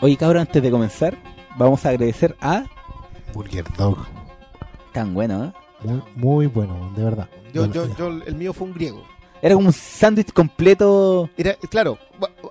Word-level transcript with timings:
Oye, 0.00 0.16
cabrón, 0.16 0.42
antes 0.42 0.62
de 0.62 0.70
comenzar, 0.70 1.16
vamos 1.56 1.84
a 1.86 1.90
agradecer 1.90 2.36
a... 2.40 2.64
Burger 3.32 3.64
Dog. 3.76 3.98
Tan 4.92 5.14
bueno, 5.14 5.44
¿eh? 5.44 5.52
Muy, 5.84 6.02
muy 6.16 6.46
bueno, 6.46 6.92
de 6.96 7.04
verdad. 7.04 7.28
Yo, 7.52 7.66
Bueno, 7.66 7.74
yo, 7.74 7.96
yo, 7.96 8.08
el 8.26 8.34
mío 8.34 8.52
fue 8.52 8.66
un 8.66 8.74
griego. 8.74 9.02
Era 9.40 9.54
como 9.56 9.66
un 9.68 9.72
sándwich 9.72 10.32
completo 10.32 11.28
Era, 11.36 11.54
claro, 11.68 11.98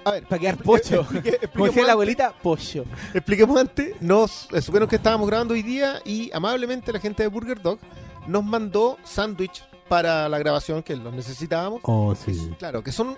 a 0.04 0.12
ver. 0.12 0.24
para 0.28 0.40
quedar 0.40 0.58
pocho. 0.58 1.02
explique- 1.02 1.48
Como 1.54 1.66
decía 1.68 1.86
la 1.86 1.94
abuelita, 1.94 2.34
pollo. 2.42 2.84
Expliquemos 3.14 3.58
antes, 3.58 4.02
nos 4.02 4.48
supieron 4.62 4.90
que 4.90 4.98
estábamos 4.98 5.28
grabando 5.28 5.54
hoy 5.54 5.62
día 5.62 6.02
y 6.04 6.30
amablemente 6.34 6.92
la 6.92 7.00
gente 7.00 7.24
de 7.24 7.30
Burger 7.30 7.62
Dog 7.62 7.80
nos 8.28 8.44
mandó 8.44 8.98
sándwich 9.04 9.64
para 9.92 10.30
la 10.30 10.40
grabación 10.40 10.82
que 10.84 10.96
los 10.96 11.14
necesitábamos. 11.14 11.82
Oh, 11.84 12.16
sí. 12.16 12.50
Claro, 12.58 12.82
que 12.82 12.94
son 12.94 13.18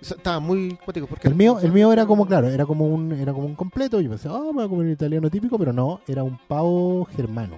estaban 0.00 0.40
muy 0.44 0.78
cuáticos 0.84 1.08
porque 1.08 1.26
El 1.26 1.34
mío, 1.34 1.58
el 1.60 1.72
mío 1.72 1.92
era 1.92 2.06
como, 2.06 2.26
claro, 2.26 2.46
era 2.48 2.64
como 2.64 2.86
un, 2.86 3.10
era 3.12 3.32
como 3.32 3.46
un 3.46 3.56
completo. 3.56 4.00
Yo 4.00 4.08
pensé, 4.10 4.28
ah, 4.30 4.38
me 4.38 4.52
voy 4.52 4.64
a 4.64 4.68
comer 4.68 4.86
un 4.86 4.92
italiano 4.92 5.28
típico, 5.28 5.58
pero 5.58 5.72
no, 5.72 6.00
era 6.06 6.22
un 6.22 6.38
pavo 6.46 7.06
germano. 7.06 7.56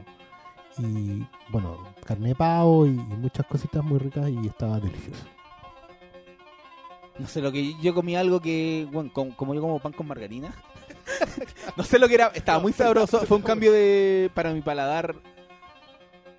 Y 0.78 1.26
bueno, 1.50 1.76
carne 2.06 2.28
de 2.30 2.34
pavo 2.36 2.86
y, 2.86 2.90
y 2.90 3.16
muchas 3.18 3.44
cositas 3.44 3.84
muy 3.84 3.98
ricas 3.98 4.30
y 4.30 4.46
estaba 4.46 4.80
delicioso. 4.80 5.24
No 7.18 7.26
sé 7.28 7.42
lo 7.42 7.52
que 7.52 7.74
yo 7.82 7.92
comí 7.94 8.16
algo 8.16 8.40
que, 8.40 8.88
bueno, 8.90 9.10
com- 9.12 9.32
como 9.32 9.52
yo 9.52 9.60
como 9.60 9.78
pan 9.78 9.92
con 9.92 10.06
margarina. 10.06 10.54
no 11.76 11.84
sé 11.84 11.98
lo 11.98 12.08
que 12.08 12.14
era, 12.14 12.28
estaba 12.28 12.60
muy 12.60 12.72
sabroso, 12.72 13.26
fue 13.26 13.36
un 13.36 13.42
cambio 13.42 13.72
de 13.72 14.30
para 14.32 14.54
mi 14.54 14.62
paladar. 14.62 15.16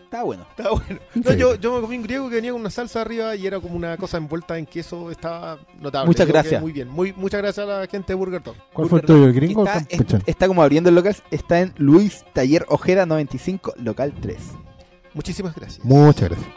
Estaba 0.09 0.23
bueno. 0.23 0.43
Está 0.49 0.71
bueno. 0.71 0.99
No, 1.13 1.33
yo, 1.33 1.53
yo 1.55 1.75
me 1.75 1.81
comí 1.81 1.97
un 1.97 2.01
griego 2.03 2.29
que 2.29 2.35
venía 2.37 2.51
con 2.51 2.61
una 2.61 2.71
salsa 2.71 3.01
arriba 3.01 3.35
y 3.35 3.45
era 3.45 3.59
como 3.59 3.75
una 3.75 3.95
cosa 3.95 4.17
envuelta 4.17 4.57
en 4.57 4.65
queso, 4.65 5.11
estaba 5.11 5.59
notable. 5.79 6.07
Muchas 6.07 6.25
creo 6.25 6.33
gracias. 6.33 6.61
Muy 6.63 6.71
bien, 6.71 6.87
muy, 6.89 7.13
muchas 7.13 7.39
gracias 7.41 7.67
a 7.67 7.81
la 7.81 7.87
gente 7.87 8.07
de 8.07 8.15
Burger 8.15 8.41
Dog. 8.41 8.55
¿Cuál 8.73 8.89
fue 8.89 8.99
el 9.01 9.05
tuyo, 9.05 9.25
el 9.25 9.33
gringo 9.33 9.63
Está, 9.67 9.85
es- 9.87 10.23
está 10.25 10.47
como 10.47 10.63
abriendo 10.63 10.89
el 10.89 10.95
local, 10.95 11.15
está 11.29 11.59
en 11.61 11.73
Luis 11.77 12.25
Taller 12.33 12.65
Ojeda 12.69 13.05
95, 13.05 13.75
local 13.77 14.11
3. 14.19 14.37
Muchísimas 15.13 15.53
gracias. 15.53 15.85
Muchas 15.85 16.29
gracias. 16.29 16.49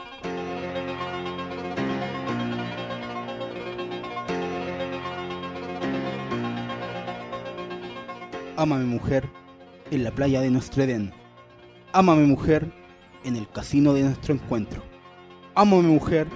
Ámame 8.57 8.85
mujer 8.85 9.29
en 9.91 10.05
la 10.05 10.11
playa 10.11 10.41
de 10.41 10.51
nuestro 10.51 10.83
Edén. 10.83 11.13
Ámame 11.93 12.25
mujer 12.27 12.73
en 13.25 13.37
el 13.37 13.49
casino 13.49 13.95
de 13.95 14.03
nuestro 14.03 14.35
encuentro. 14.35 14.83
Ámame 15.55 15.89
mujer 15.89 16.27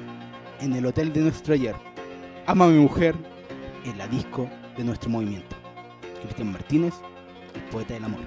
en 0.60 0.74
el 0.74 0.86
hotel 0.86 1.12
de 1.12 1.20
nuestro 1.20 1.54
ayer. 1.54 1.74
Ámame 2.46 2.78
mujer 2.78 3.14
en 3.84 3.98
la 3.98 4.06
disco 4.06 4.48
de 4.76 4.84
nuestro 4.84 5.10
movimiento. 5.10 5.56
Cristian 6.22 6.52
Martínez, 6.52 6.94
el 7.54 7.62
poeta 7.70 7.94
del 7.94 8.04
amor. 8.04 8.20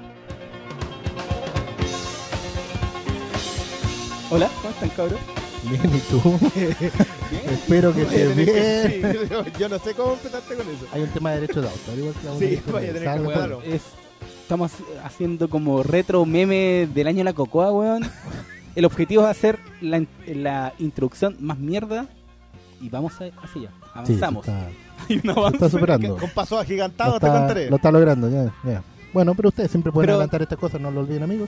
Hola, 4.31 4.49
¿cómo 4.61 4.69
están, 4.69 4.89
cabrón? 4.89 5.19
Bien, 5.63 5.95
¿y 5.95 5.99
tú? 5.99 6.39
Espero 7.51 7.93
que 7.93 8.01
estés 8.03 8.35
bien. 8.35 9.27
Sí, 9.27 9.59
yo, 9.59 9.69
no 9.69 9.79
sé 9.79 9.93
cómo 9.93 10.13
empezaste 10.13 10.55
con 10.55 10.67
eso. 10.67 10.85
Hay 10.91 11.01
un 11.01 11.09
tema 11.09 11.31
de 11.31 11.41
derecho 11.41 11.61
de 11.61 11.67
autor, 11.67 11.97
igual 11.97 12.13
que 12.13 12.27
vamos 12.27 12.39
Sí, 12.39 12.61
a 12.67 12.71
vaya 12.71 12.89
a 12.89 12.93
tener 12.93 13.61
que. 13.61 13.75
Es, 13.75 13.81
estamos 14.49 14.71
haciendo 15.03 15.47
como 15.47 15.83
retro 15.83 16.25
meme 16.25 16.89
del 16.91 17.05
año 17.05 17.19
de 17.19 17.23
la 17.25 17.33
cocoa, 17.33 17.71
weón. 17.71 18.01
El 18.75 18.83
objetivo 18.85 19.21
es 19.21 19.29
hacer 19.29 19.59
la, 19.79 20.03
la 20.25 20.73
introducción 20.79 21.37
más 21.39 21.59
mierda 21.59 22.07
y 22.81 22.89
vamos 22.89 23.13
a, 23.21 23.25
hacia 23.43 23.61
allá. 23.61 23.69
Sí, 24.07 24.13
Avanzamos. 24.15 24.47
está, 24.47 24.67
Hay 25.07 25.21
un 25.23 25.29
avance. 25.29 25.55
está 25.57 25.69
superando. 25.69 26.17
Con 26.17 26.29
pasos 26.31 26.51
Lo 26.57 26.59
agigantados 26.61 27.19
te 27.19 27.27
está, 27.27 27.37
contaré. 27.37 27.69
lo 27.69 27.75
está 27.75 27.91
logrando, 27.91 28.27
ya, 28.27 28.51
ya. 28.63 28.81
Bueno, 29.13 29.35
pero 29.35 29.49
ustedes 29.49 29.69
siempre 29.69 29.91
pueden 29.91 30.07
Pero- 30.07 30.15
adelantar 30.15 30.41
estas 30.41 30.57
cosas, 30.57 30.81
no 30.81 30.89
lo 30.89 31.01
olviden, 31.01 31.21
amigos. 31.21 31.47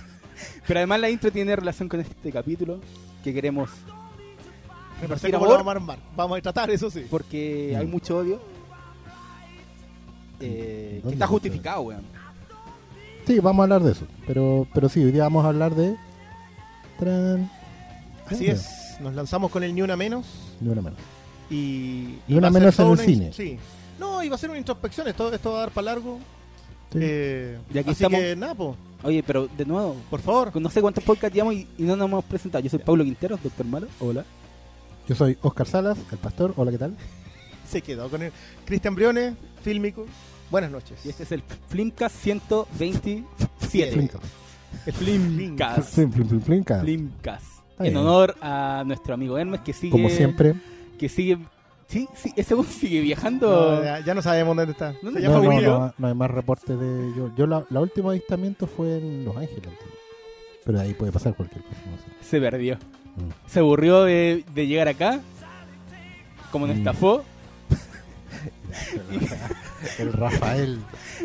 Pero 0.66 0.78
además 0.80 1.00
la 1.00 1.10
intro 1.10 1.30
tiene 1.30 1.54
relación 1.54 1.86
con 1.86 2.00
este 2.00 2.32
capítulo 2.32 2.80
que 3.22 3.34
queremos 3.34 3.68
lo 5.02 5.36
amor. 5.36 5.48
vamos 5.50 5.66
a 5.66 5.70
armar. 5.72 5.98
Vamos 6.16 6.38
a 6.38 6.40
tratar, 6.40 6.70
eso 6.70 6.88
sí. 6.90 7.04
porque 7.10 7.72
Mm. 7.74 7.78
hay 7.80 7.86
mucho 7.86 8.16
odio 8.16 8.40
eh, 10.40 10.94
que 10.94 11.00
¿Dónde 11.02 11.14
está 11.14 11.24
está? 11.24 11.26
justificado, 11.26 11.80
weón. 11.82 12.21
Sí, 13.26 13.38
vamos 13.38 13.60
a 13.60 13.64
hablar 13.64 13.82
de 13.82 13.92
eso. 13.92 14.06
Pero, 14.26 14.66
pero 14.74 14.88
sí, 14.88 15.02
hoy 15.04 15.12
día 15.12 15.22
vamos 15.24 15.44
a 15.44 15.48
hablar 15.48 15.74
de. 15.74 15.96
Tran... 16.98 17.50
Así 18.26 18.46
es. 18.46 18.96
Nos 19.00 19.14
lanzamos 19.14 19.50
con 19.50 19.62
el 19.62 19.74
Ni 19.74 19.82
Una 19.82 19.96
Menos. 19.96 20.26
Ni 20.60 20.68
una 20.68 20.82
menos. 20.82 20.98
Y, 21.50 22.18
Ni 22.28 22.36
una 22.36 22.50
menos 22.50 22.78
en 22.78 22.88
el 22.90 22.98
cine. 22.98 23.26
in- 23.26 23.32
Sí. 23.32 23.58
No, 23.98 24.22
iba 24.22 24.34
a 24.34 24.38
ser 24.38 24.50
una 24.50 24.58
introspección. 24.58 25.06
Esto, 25.08 25.32
esto 25.32 25.50
va 25.52 25.58
a 25.58 25.60
dar 25.60 25.70
para 25.70 25.84
largo. 25.86 26.18
Sí. 26.92 26.98
Eh, 27.00 27.58
Y 27.72 27.78
aquí 27.78 27.90
así 27.90 28.04
estamos. 28.04 28.20
que, 28.20 28.36
nada, 28.36 28.54
po, 28.54 28.76
Oye, 29.04 29.22
pero 29.24 29.48
de 29.48 29.64
nuevo, 29.64 29.96
por 30.10 30.20
favor. 30.20 30.60
no 30.60 30.70
sé 30.70 30.80
cuántos 30.80 31.02
podcasts 31.02 31.34
llevamos 31.34 31.54
y, 31.54 31.66
y 31.78 31.82
no 31.82 31.96
nos 31.96 32.06
hemos 32.08 32.24
presentado. 32.24 32.62
Yo 32.62 32.70
soy 32.70 32.78
Pablo 32.78 33.02
Quinteros, 33.04 33.42
doctor 33.42 33.66
Malo. 33.66 33.88
Hola. 34.00 34.24
Yo 35.08 35.14
soy 35.16 35.36
Oscar 35.42 35.66
Salas, 35.66 35.98
el 36.12 36.18
pastor. 36.18 36.54
Hola, 36.56 36.70
¿qué 36.70 36.78
tal? 36.78 36.96
Se 37.68 37.82
quedó 37.82 38.08
con 38.08 38.22
el 38.22 38.32
Cristian 38.64 38.94
Briones, 38.94 39.34
fílmico. 39.62 40.06
Buenas 40.52 40.70
noches. 40.70 41.04
Y 41.04 41.08
este 41.08 41.24
es 41.24 41.32
el 41.32 41.42
Flimcast 41.70 42.14
127. 42.14 43.92
Flinka. 43.92 44.18
El 44.86 44.92
Flimcast. 44.92 45.94
Flim, 45.94 46.12
flim. 46.12 46.62
Flimcast. 46.62 47.46
En 47.80 47.96
honor 47.96 48.36
a 48.40 48.84
nuestro 48.86 49.14
amigo 49.14 49.36
Hermes 49.38 49.60
que 49.62 49.72
sigue. 49.72 49.90
Como 49.90 50.08
siempre. 50.10 50.54
Que 50.98 51.08
sigue. 51.08 51.38
Sí, 51.88 52.06
sí, 52.14 52.32
ese 52.36 52.54
weón 52.54 52.66
sigue 52.66 53.00
viajando. 53.00 53.76
No, 53.76 53.82
ya, 53.84 54.00
ya 54.04 54.14
no 54.14 54.20
sabemos 54.22 54.54
dónde 54.56 54.72
está. 54.72 54.94
¿Dónde 55.02 55.20
Se 55.20 55.26
está? 55.26 55.40
llama 55.40 55.54
No, 55.54 55.60
no, 55.60 55.78
no, 55.86 55.94
no 55.98 56.06
hay 56.06 56.14
más 56.14 56.30
reportes 56.30 56.78
de. 56.78 57.12
Yo, 57.16 57.30
yo 57.34 57.46
la, 57.46 57.64
la 57.70 57.80
última 57.80 58.10
avistamiento 58.10 58.66
fue 58.66 58.98
en 58.98 59.24
Los 59.24 59.34
Ángeles. 59.36 59.62
Pero 60.64 60.78
ahí 60.80 60.92
puede 60.94 61.12
pasar 61.12 61.34
cualquier 61.34 61.62
cosa. 61.64 61.80
no 61.90 61.96
sé. 61.96 62.28
Se 62.28 62.40
perdió. 62.40 62.76
Mm. 62.76 63.30
Se 63.48 63.58
aburrió 63.60 64.04
de, 64.04 64.44
de 64.54 64.66
llegar 64.66 64.88
acá. 64.88 65.20
Como 66.50 66.66
nos 66.66 66.76
Mm. 66.76 66.80
estafó. 66.80 67.24
El 69.98 70.12
Rafael. 70.12 70.78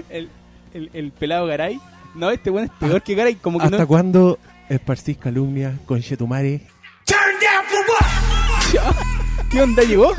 El, 0.10 0.30
el, 0.74 0.90
el 0.94 1.12
pelado 1.12 1.46
Garay. 1.48 1.80
No, 2.16 2.30
este 2.32 2.50
weón 2.50 2.66
es 2.66 2.72
peor 2.80 3.02
que 3.02 3.16
Garay. 3.16 3.36
Como 3.36 3.60
que 3.60 3.66
¿Hasta 3.66 3.80
no. 3.80 3.88
cuándo 3.88 4.40
esparcís 4.70 5.18
calumnia 5.18 5.78
con 5.86 6.02
Chetumare? 6.02 6.62
¿Qué 9.52 9.62
onda 9.62 9.84
llegó? 9.84 10.12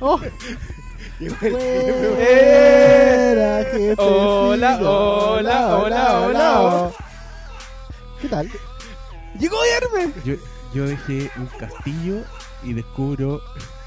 Oh, 0.00 0.20
Fuera, 1.18 1.40
jefecito. 3.64 4.48
Hola, 4.48 4.78
hola, 4.82 5.76
hola, 5.78 6.20
hola. 6.20 6.90
¿Qué 8.20 8.28
tal? 8.28 8.50
¡Llegó 9.38 9.56
Hermes! 9.64 10.10
Yo, 10.24 10.34
yo 10.74 10.86
dejé 10.86 11.30
un 11.36 11.46
castillo 11.58 12.22
y 12.62 12.74
descubro 12.74 13.40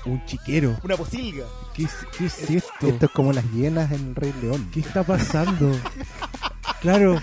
un 0.06 0.26
chiquero. 0.26 0.76
Una 0.84 0.98
posilga. 0.98 1.46
¿Qué 1.80 1.86
es, 1.86 1.94
qué 2.18 2.26
es 2.26 2.50
esto? 2.50 2.88
Esto 2.90 3.06
es 3.06 3.12
como 3.14 3.32
las 3.32 3.50
hienas 3.54 3.90
en 3.94 4.10
el 4.10 4.16
Rey 4.16 4.34
León. 4.42 4.70
¿Qué 4.74 4.82
está 4.82 5.02
pasando? 5.04 5.72
Claro, 6.82 7.22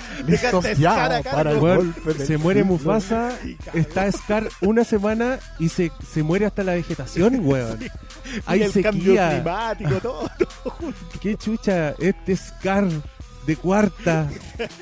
Scar 0.75 1.13
acá, 1.13 1.31
para 1.31 1.51
el 1.53 1.59
golpe 1.61 2.15
se 2.15 2.39
muere 2.39 2.61
siglo. 2.61 2.75
Mufasa, 2.75 3.39
está 3.75 4.11
Scar 4.11 4.49
una 4.63 4.85
semana 4.85 5.39
y 5.59 5.69
se, 5.69 5.93
se 6.11 6.23
muere 6.23 6.47
hasta 6.47 6.65
la 6.65 6.73
vegetación, 6.73 7.41
weón. 7.47 7.79
Hay 8.47 8.63
el 8.63 8.73
cambio 8.83 9.05
sequía. 9.05 9.31
climático, 9.43 10.01
todo. 10.01 10.31
¿Qué 11.21 11.37
chucha? 11.37 11.91
Este 11.99 12.35
Scar 12.35 12.89
de 13.47 13.57
cuarta. 13.57 14.27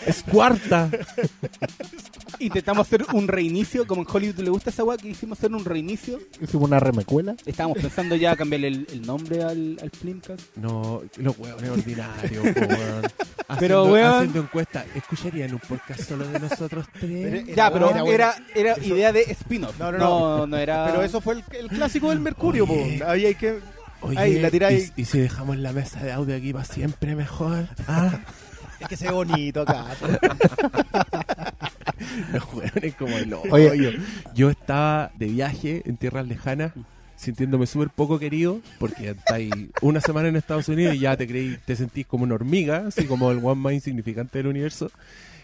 Es 0.06 0.22
cuarta. 0.22 0.88
Intentamos 2.38 2.86
hacer 2.86 3.04
un 3.12 3.28
reinicio. 3.28 3.86
Como 3.86 4.02
en 4.02 4.08
Hollywood 4.10 4.38
le 4.40 4.50
gusta 4.50 4.70
esa 4.70 4.84
weá, 4.84 4.96
que 4.96 5.08
hicimos 5.08 5.38
hacer 5.38 5.52
un 5.52 5.64
reinicio. 5.64 6.18
Hicimos 6.40 6.68
una 6.68 6.80
remecuela. 6.80 7.34
Estábamos 7.46 7.78
pensando 7.78 8.16
ya 8.16 8.36
cambiarle 8.36 8.68
el, 8.68 8.86
el 8.92 9.02
nombre 9.06 9.42
al, 9.42 9.78
al 9.82 9.90
Flimcast. 9.90 10.56
No, 10.56 11.02
los 11.16 11.38
huevones 11.38 11.70
ordinarios, 11.70 12.42
po, 12.54 12.60
weón. 12.60 13.02
Haciendo, 13.46 13.58
Pero, 13.60 13.84
weón. 13.84 14.14
haciendo 14.14 14.40
encuesta, 14.40 14.86
¿escucharían 14.94 15.52
un 15.52 15.58
podcast 15.60 16.00
solo 16.00 16.26
de 16.26 16.40
nosotros 16.40 16.86
tres? 16.98 17.44
Pero- 17.44 17.54
Ya, 17.54 17.70
pero 17.70 17.90
Era 17.90 18.02
era, 18.02 18.02
bueno. 18.04 18.46
era, 18.54 18.72
Eso- 18.72 18.94
idea 18.94 19.12
de 19.12 19.20
spin-off. 19.32 19.78
No, 19.78 19.92
no, 19.92 19.98
no. 19.98 20.08
no. 20.38 20.46
no 20.46 20.56
era. 20.56 20.86
Pero 20.86 21.02
eso 21.02 21.20
fue 21.20 21.34
el, 21.34 21.44
el 21.52 21.68
clásico 21.68 22.08
del 22.10 22.20
Mercurio, 22.20 22.66
po. 22.66 22.72
Oye. 22.74 23.02
Ahí 23.06 23.26
hay 23.26 23.34
que. 23.34 23.58
Oye, 24.00 24.18
Ahí, 24.18 24.38
la 24.38 24.50
tiráis. 24.50 24.92
¿y, 24.96 25.02
y 25.02 25.04
si 25.04 25.18
dejamos 25.18 25.56
la 25.58 25.72
mesa 25.72 26.00
de 26.02 26.12
audio 26.12 26.36
aquí 26.36 26.52
para 26.52 26.64
siempre 26.64 27.14
mejor? 27.14 27.68
Ah, 27.86 28.18
Es 28.80 28.88
que 28.88 28.96
se 28.96 29.06
ve 29.06 29.12
bonito 29.12 29.60
acá. 29.62 29.86
los 32.32 32.44
huevones 32.52 32.94
como 32.96 33.16
el. 33.16 33.32
Oye. 33.50 33.98
Yo 34.34 34.50
estaba 34.50 35.12
de 35.18 35.26
viaje 35.26 35.82
en 35.86 35.96
tierras 35.96 36.26
lejanas, 36.26 36.72
sintiéndome 37.16 37.66
súper 37.66 37.90
poco 37.90 38.18
querido, 38.18 38.60
porque 38.78 39.10
estáis 39.10 39.52
una 39.82 40.00
semana 40.00 40.28
en 40.28 40.36
Estados 40.36 40.68
Unidos 40.68 40.94
y 40.94 41.00
ya 41.00 41.16
te 41.16 41.26
creí, 41.26 41.56
te 41.64 41.76
sentís 41.76 42.06
como 42.06 42.24
una 42.24 42.34
hormiga, 42.34 42.84
así 42.88 43.04
como 43.06 43.30
el 43.30 43.38
one 43.42 43.60
más 43.60 43.72
insignificante 43.74 44.38
del 44.38 44.48
universo. 44.48 44.90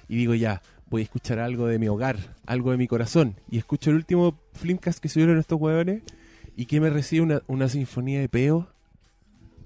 Y 0.08 0.16
digo, 0.16 0.34
ya, 0.34 0.60
voy 0.88 1.02
a 1.02 1.04
escuchar 1.04 1.38
algo 1.38 1.66
de 1.68 1.78
mi 1.78 1.86
hogar, 1.88 2.16
algo 2.46 2.72
de 2.72 2.76
mi 2.76 2.88
corazón. 2.88 3.36
Y 3.50 3.58
escucho 3.58 3.90
el 3.90 3.96
último 3.96 4.38
Flimcast 4.54 4.98
que 4.98 5.08
subieron 5.08 5.38
estos 5.38 5.60
hueones 5.60 6.02
y 6.56 6.66
que 6.66 6.80
me 6.80 6.90
recibe 6.90 7.22
una, 7.22 7.42
una 7.46 7.68
sinfonía 7.68 8.20
de 8.20 8.28
peo. 8.28 8.68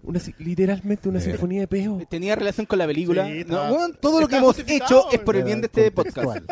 Una, 0.02 0.20
si- 0.20 0.35
literalmente 0.38 1.08
una 1.08 1.19
sinfonía 1.19 1.61
de 1.62 1.67
peo. 1.67 1.99
Tenía 2.11 2.37
relación 2.37 2.67
con 2.67 2.79
la 2.79 2.87
película. 2.87 3.26
Sí, 3.26 3.43
No, 3.46 3.56
está- 3.62 3.73
weón, 3.73 3.96
todo 3.99 4.20
lo 4.20 4.29
que 4.29 4.35
está 4.35 4.37
hemos 4.44 4.55
justificado, 4.55 5.00
hecho 5.08 5.12
es 5.12 5.20
por 5.20 5.37
el 5.37 5.44
bien 5.44 5.62
de 5.62 5.67
este 5.69 5.91
podcast. 5.91 6.43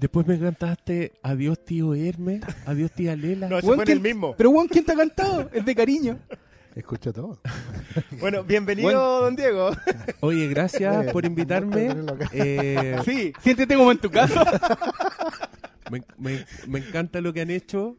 Después 0.00 0.26
me 0.26 0.38
cantaste 0.38 1.12
Adiós 1.22 1.64
tío 1.64 1.94
Hermes, 1.94 2.42
Adiós 2.66 2.92
tía 2.92 3.16
Lela. 3.16 3.48
No, 3.48 3.58
ese 3.58 3.66
fue 3.66 3.74
en 3.74 3.80
el 3.80 3.86
¿quién- 3.86 4.02
mismo. 4.02 4.34
Pero 4.36 4.50
weón, 4.50 4.68
¿quién 4.68 4.84
te 4.84 4.92
ha 4.92 4.96
cantado? 4.96 5.50
Es 5.52 5.64
de 5.64 5.74
cariño. 5.74 6.18
Escucha 6.74 7.12
todo. 7.12 7.40
Bueno, 8.20 8.44
bienvenido, 8.44 8.86
Bueno. 8.88 9.00
don 9.22 9.34
Diego. 9.36 9.70
Oye, 10.20 10.46
gracias 10.48 11.06
Eh, 11.06 11.10
por 11.12 11.24
invitarme. 11.24 11.88
Eh, 12.32 12.96
Sí, 13.04 13.32
siéntete 13.42 13.74
como 13.76 13.90
en 13.90 13.98
tu 13.98 14.10
casa. 14.10 14.44
me, 15.90 16.02
me- 16.18 16.44
me 16.68 16.78
encanta 16.78 17.20
lo 17.20 17.32
que 17.32 17.40
han 17.40 17.50
hecho. 17.50 17.96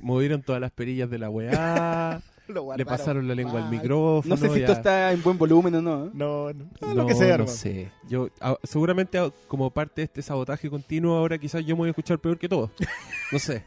Movieron 0.00 0.42
todas 0.42 0.60
las 0.60 0.70
perillas 0.72 1.08
de 1.08 1.18
la 1.18 1.30
weá. 1.30 2.20
Lo 2.54 2.74
Le 2.76 2.84
pasaron 2.86 3.28
la 3.28 3.34
lengua 3.34 3.62
al 3.64 3.70
micrófono. 3.70 4.34
No 4.34 4.36
sé 4.40 4.48
si 4.48 4.54
ya- 4.60 4.66
esto 4.66 4.72
está 4.72 5.12
en 5.12 5.22
buen 5.22 5.36
volumen 5.38 5.74
o 5.76 5.82
no. 5.82 6.06
¿eh? 6.06 6.10
No, 6.14 6.52
no. 6.52 6.64
Ah, 6.80 6.86
No, 6.88 6.94
lo 6.94 7.06
que 7.06 7.14
sea, 7.14 7.28
no 7.28 7.34
hermano. 7.34 7.50
sé. 7.52 7.90
Yo, 8.08 8.28
ah, 8.40 8.56
seguramente 8.62 9.18
ah, 9.18 9.30
como 9.46 9.70
parte 9.70 10.00
de 10.00 10.04
este 10.06 10.22
sabotaje 10.22 10.70
continuo, 10.70 11.16
ahora 11.16 11.36
quizás 11.38 11.64
yo 11.64 11.74
me 11.76 11.80
voy 11.80 11.88
a 11.88 11.90
escuchar 11.90 12.18
peor 12.18 12.38
que 12.38 12.48
todos. 12.48 12.70
No 13.32 13.38
sé. 13.38 13.62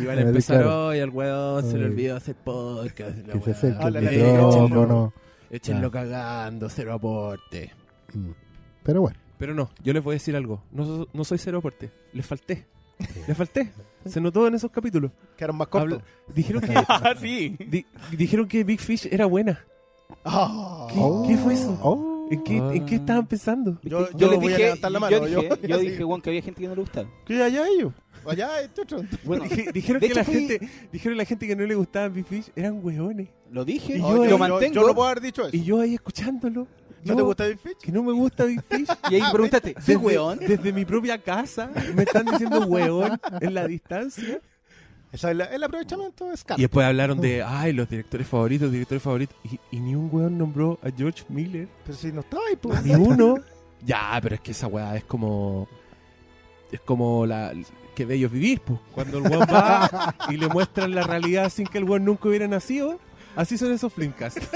Y 0.00 0.04
van 0.06 0.16
a 0.18 0.20
empezar 0.22 0.62
claro. 0.62 0.86
hoy 0.86 1.00
al 1.00 1.10
weón, 1.10 1.70
se 1.70 1.76
le 1.76 1.84
olvidó 1.86 2.16
hacer 2.16 2.34
podcast. 2.36 3.18
la 3.26 3.34
Que 3.34 3.40
se 3.40 3.50
acerque 3.50 3.84
el 3.86 4.00
micrófono. 4.32 5.12
Échenlo 5.50 5.88
Ya. 5.88 5.92
cagando, 5.92 6.68
cero 6.70 6.94
aporte. 6.94 7.72
Mm. 8.14 8.30
Pero 8.82 9.00
bueno, 9.02 9.18
Pero 9.36 9.52
no, 9.54 9.70
yo 9.82 9.92
les 9.92 10.02
voy 10.02 10.12
a 10.12 10.14
decir 10.14 10.34
algo. 10.36 10.62
No, 10.72 11.06
no 11.12 11.24
soy 11.24 11.36
cero 11.38 11.58
aporte. 11.58 11.90
Les 12.14 12.24
falté. 12.24 12.66
Les 13.28 13.36
falté. 13.36 13.72
Se 14.06 14.20
notó 14.20 14.46
en 14.46 14.54
esos 14.54 14.70
capítulos. 14.70 15.10
Quedaron 15.36 15.56
más 15.56 15.68
cortos. 15.68 16.00
Habla- 16.00 16.34
dijeron, 16.34 16.62
que, 16.62 16.72
Ah, 16.88 17.14
sí. 17.20 17.56
di- 17.58 17.86
dijeron 18.16 18.46
que 18.48 18.64
Big 18.64 18.80
Fish 18.80 19.08
era 19.10 19.26
buena. 19.26 19.64
Ah. 20.24 20.86
¿Qué, 20.90 21.28
qué 21.28 21.36
fue 21.38 21.54
eso? 21.54 21.78
Oh. 21.82 22.28
¿En 22.30 22.42
qué, 22.42 22.56
¿En 22.56 22.86
qué 22.86 22.94
estaban 22.94 23.26
pensando? 23.26 23.78
Yo, 23.82 24.10
Yo, 24.10 24.18
yo 24.18 24.30
les 24.30 24.38
voy 24.40 24.48
dije, 24.48 24.54
a 24.54 24.66
levantar 24.66 24.92
la 24.92 24.98
yo 24.98 25.00
mano. 25.00 25.26
dije, 25.26 25.32
yo, 25.62 25.68
yo 25.68 25.78
sí. 25.80 25.88
dije, 25.90 26.04
weón, 26.04 26.20
que 26.22 26.30
había 26.30 26.42
gente 26.42 26.60
que 26.62 26.68
no 26.68 26.74
le 26.74 26.80
gustaba. 26.80 27.08
¿Qué 27.26 27.42
allá 27.42 27.64
ellos? 27.68 27.92
Allá 28.26 28.60
este 28.62 28.80
otro. 28.80 29.02
Bueno, 29.24 29.44
Dije- 29.44 29.70
dijeron 29.72 30.00
de 30.00 30.06
que 30.06 30.12
hecho 30.12 30.20
la 30.20 30.24
fui- 30.24 30.48
gente 30.48 30.68
dijeron 30.90 31.18
la 31.18 31.24
gente 31.26 31.46
que 31.46 31.54
no 31.56 31.66
le 31.66 31.74
gustaba 31.74 32.08
Big 32.08 32.24
Fish 32.24 32.50
eran 32.56 32.80
hueones 32.82 33.28
lo 33.50 33.64
dije 33.66 33.94
Y 33.94 33.96
y 33.96 34.00
yo- 34.00 34.16
lo 34.16 34.24
yo- 34.26 34.38
mantengo. 34.38 34.74
Yo 34.74 34.86
no 34.86 34.94
puedo 34.94 35.08
haber 35.08 35.20
dicho 35.20 35.42
eso. 35.46 35.54
y 35.54 35.62
yo 35.64 35.80
ahí 35.80 35.94
escuchándolo 35.94 36.66
¿No 37.04 37.10
yo, 37.12 37.16
te 37.16 37.22
gusta 37.22 37.44
Big 37.46 37.58
Fish? 37.58 37.76
que 37.82 37.92
no 37.92 38.02
me 38.02 38.12
gusta 38.12 38.44
Big 38.44 38.62
Fish 38.62 38.88
Y 39.10 39.14
ahí 39.16 39.20
Ah, 39.24 39.30
preguntaste, 39.32 39.70
¿sí, 39.80 39.92
desde, 39.92 39.96
weón? 39.96 40.38
desde 40.38 40.72
mi 40.72 40.84
propia 40.84 41.18
casa 41.22 41.70
me 41.94 42.02
están 42.04 42.26
diciendo 42.26 42.60
hueón 42.66 43.20
en 43.40 43.54
la 43.54 43.66
distancia 43.66 44.40
Ese 45.12 45.30
es 45.30 45.36
la- 45.36 45.44
el 45.46 45.62
aprovechamiento 45.62 46.32
es 46.32 46.44
y 46.56 46.62
después 46.62 46.86
hablaron 46.86 47.20
de 47.20 47.42
ay 47.42 47.72
los 47.72 47.88
directores 47.88 48.26
favoritos 48.26 48.70
directores 48.72 49.02
favoritos 49.02 49.36
y, 49.44 49.58
y 49.76 49.80
ni 49.80 49.94
un 49.94 50.08
hueón 50.12 50.36
nombró 50.38 50.78
a 50.82 50.90
George 50.90 51.24
Miller 51.28 51.68
Pero 51.84 51.96
si 51.98 52.10
no 52.12 52.20
estaba 52.20 52.42
ahí, 52.48 52.56
pues. 52.56 52.82
ni 52.84 52.94
uno 52.94 53.36
ya 53.84 54.18
pero 54.22 54.34
es 54.36 54.40
que 54.40 54.50
esa 54.52 54.66
weá 54.66 54.96
es 54.96 55.04
como 55.04 55.68
es 56.72 56.80
como 56.80 57.26
la 57.26 57.52
que 57.94 58.06
de 58.06 58.14
ellos 58.16 58.32
vivir 58.32 58.60
pues 58.60 58.80
cuando 58.92 59.18
el 59.18 59.24
hueón 59.30 59.42
va 59.42 60.14
y 60.30 60.36
le 60.36 60.48
muestran 60.48 60.92
la 60.94 61.02
realidad 61.02 61.48
sin 61.50 61.66
que 61.66 61.78
el 61.78 61.84
hueón 61.84 62.04
nunca 62.04 62.28
hubiera 62.28 62.48
nacido 62.48 62.98
así 63.36 63.56
son 63.58 63.72
esos 63.72 63.92
flimcasts 63.92 64.48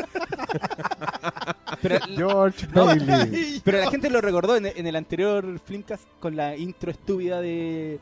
Pero, 1.82 1.98
George 2.16 2.66
No. 2.74 2.86
Bailey. 2.86 3.60
pero 3.64 3.78
la 3.78 3.90
gente 3.90 4.10
lo 4.10 4.20
recordó 4.20 4.56
en, 4.56 4.66
en 4.66 4.86
el 4.86 4.96
anterior 4.96 5.58
Flimcast 5.64 6.04
con 6.20 6.36
la 6.36 6.56
intro 6.56 6.90
estúpida 6.90 7.40
de 7.40 7.98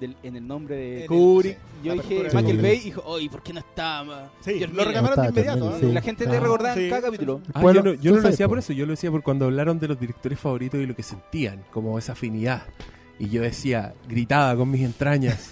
del- 0.00 0.16
en 0.22 0.36
el 0.36 0.46
nombre 0.46 0.76
de 0.76 1.00
el- 1.02 1.06
Kubrick. 1.08 1.54
sí, 1.56 1.60
Yo 1.84 1.94
la 1.94 2.02
dije, 2.02 2.18
apertura 2.18 2.42
Michael 2.42 2.62
Bay 2.62 2.78
dijo, 2.80 3.02
oye, 3.06 3.30
¿por 3.30 3.42
qué 3.42 3.52
no 3.54 3.60
está? 3.60 4.04
ma? 4.04 4.30
Sí, 4.40 4.58
George 4.58 4.66
lo 4.66 4.72
Miller"? 4.72 4.86
reclamaron 4.88 5.16
de 5.16 5.28
Está 5.28 5.40
inmediato. 5.40 5.76
¿eh? 5.76 5.80
sí. 5.80 5.92
La 5.92 6.02
gente 6.02 6.26
te 6.26 6.40
recordaba 6.40 6.74
en 6.74 6.80
Sí. 6.82 6.88
cada 6.90 7.02
capítulo. 7.02 7.40
Ah, 7.54 7.60
Bueno, 7.62 7.80
yo 7.82 7.84
no, 7.94 7.94
yo 8.02 8.10
no 8.12 8.20
lo 8.20 8.28
decía 8.28 8.46
po. 8.46 8.50
por 8.50 8.58
eso, 8.58 8.72
yo 8.74 8.84
lo 8.84 8.90
decía 8.92 9.10
por 9.10 9.22
cuando 9.22 9.46
hablaron 9.46 9.78
de 9.78 9.88
los 9.88 9.98
directores 9.98 10.38
favoritos 10.38 10.80
y 10.80 10.86
lo 10.86 10.94
que 10.94 11.02
sentían, 11.02 11.64
como 11.72 11.98
esa 11.98 12.12
afinidad. 12.12 12.64
Y 13.18 13.30
yo 13.30 13.40
decía, 13.40 13.94
gritaba 14.06 14.54
con 14.54 14.70
mis 14.70 14.82
entrañas, 14.82 15.50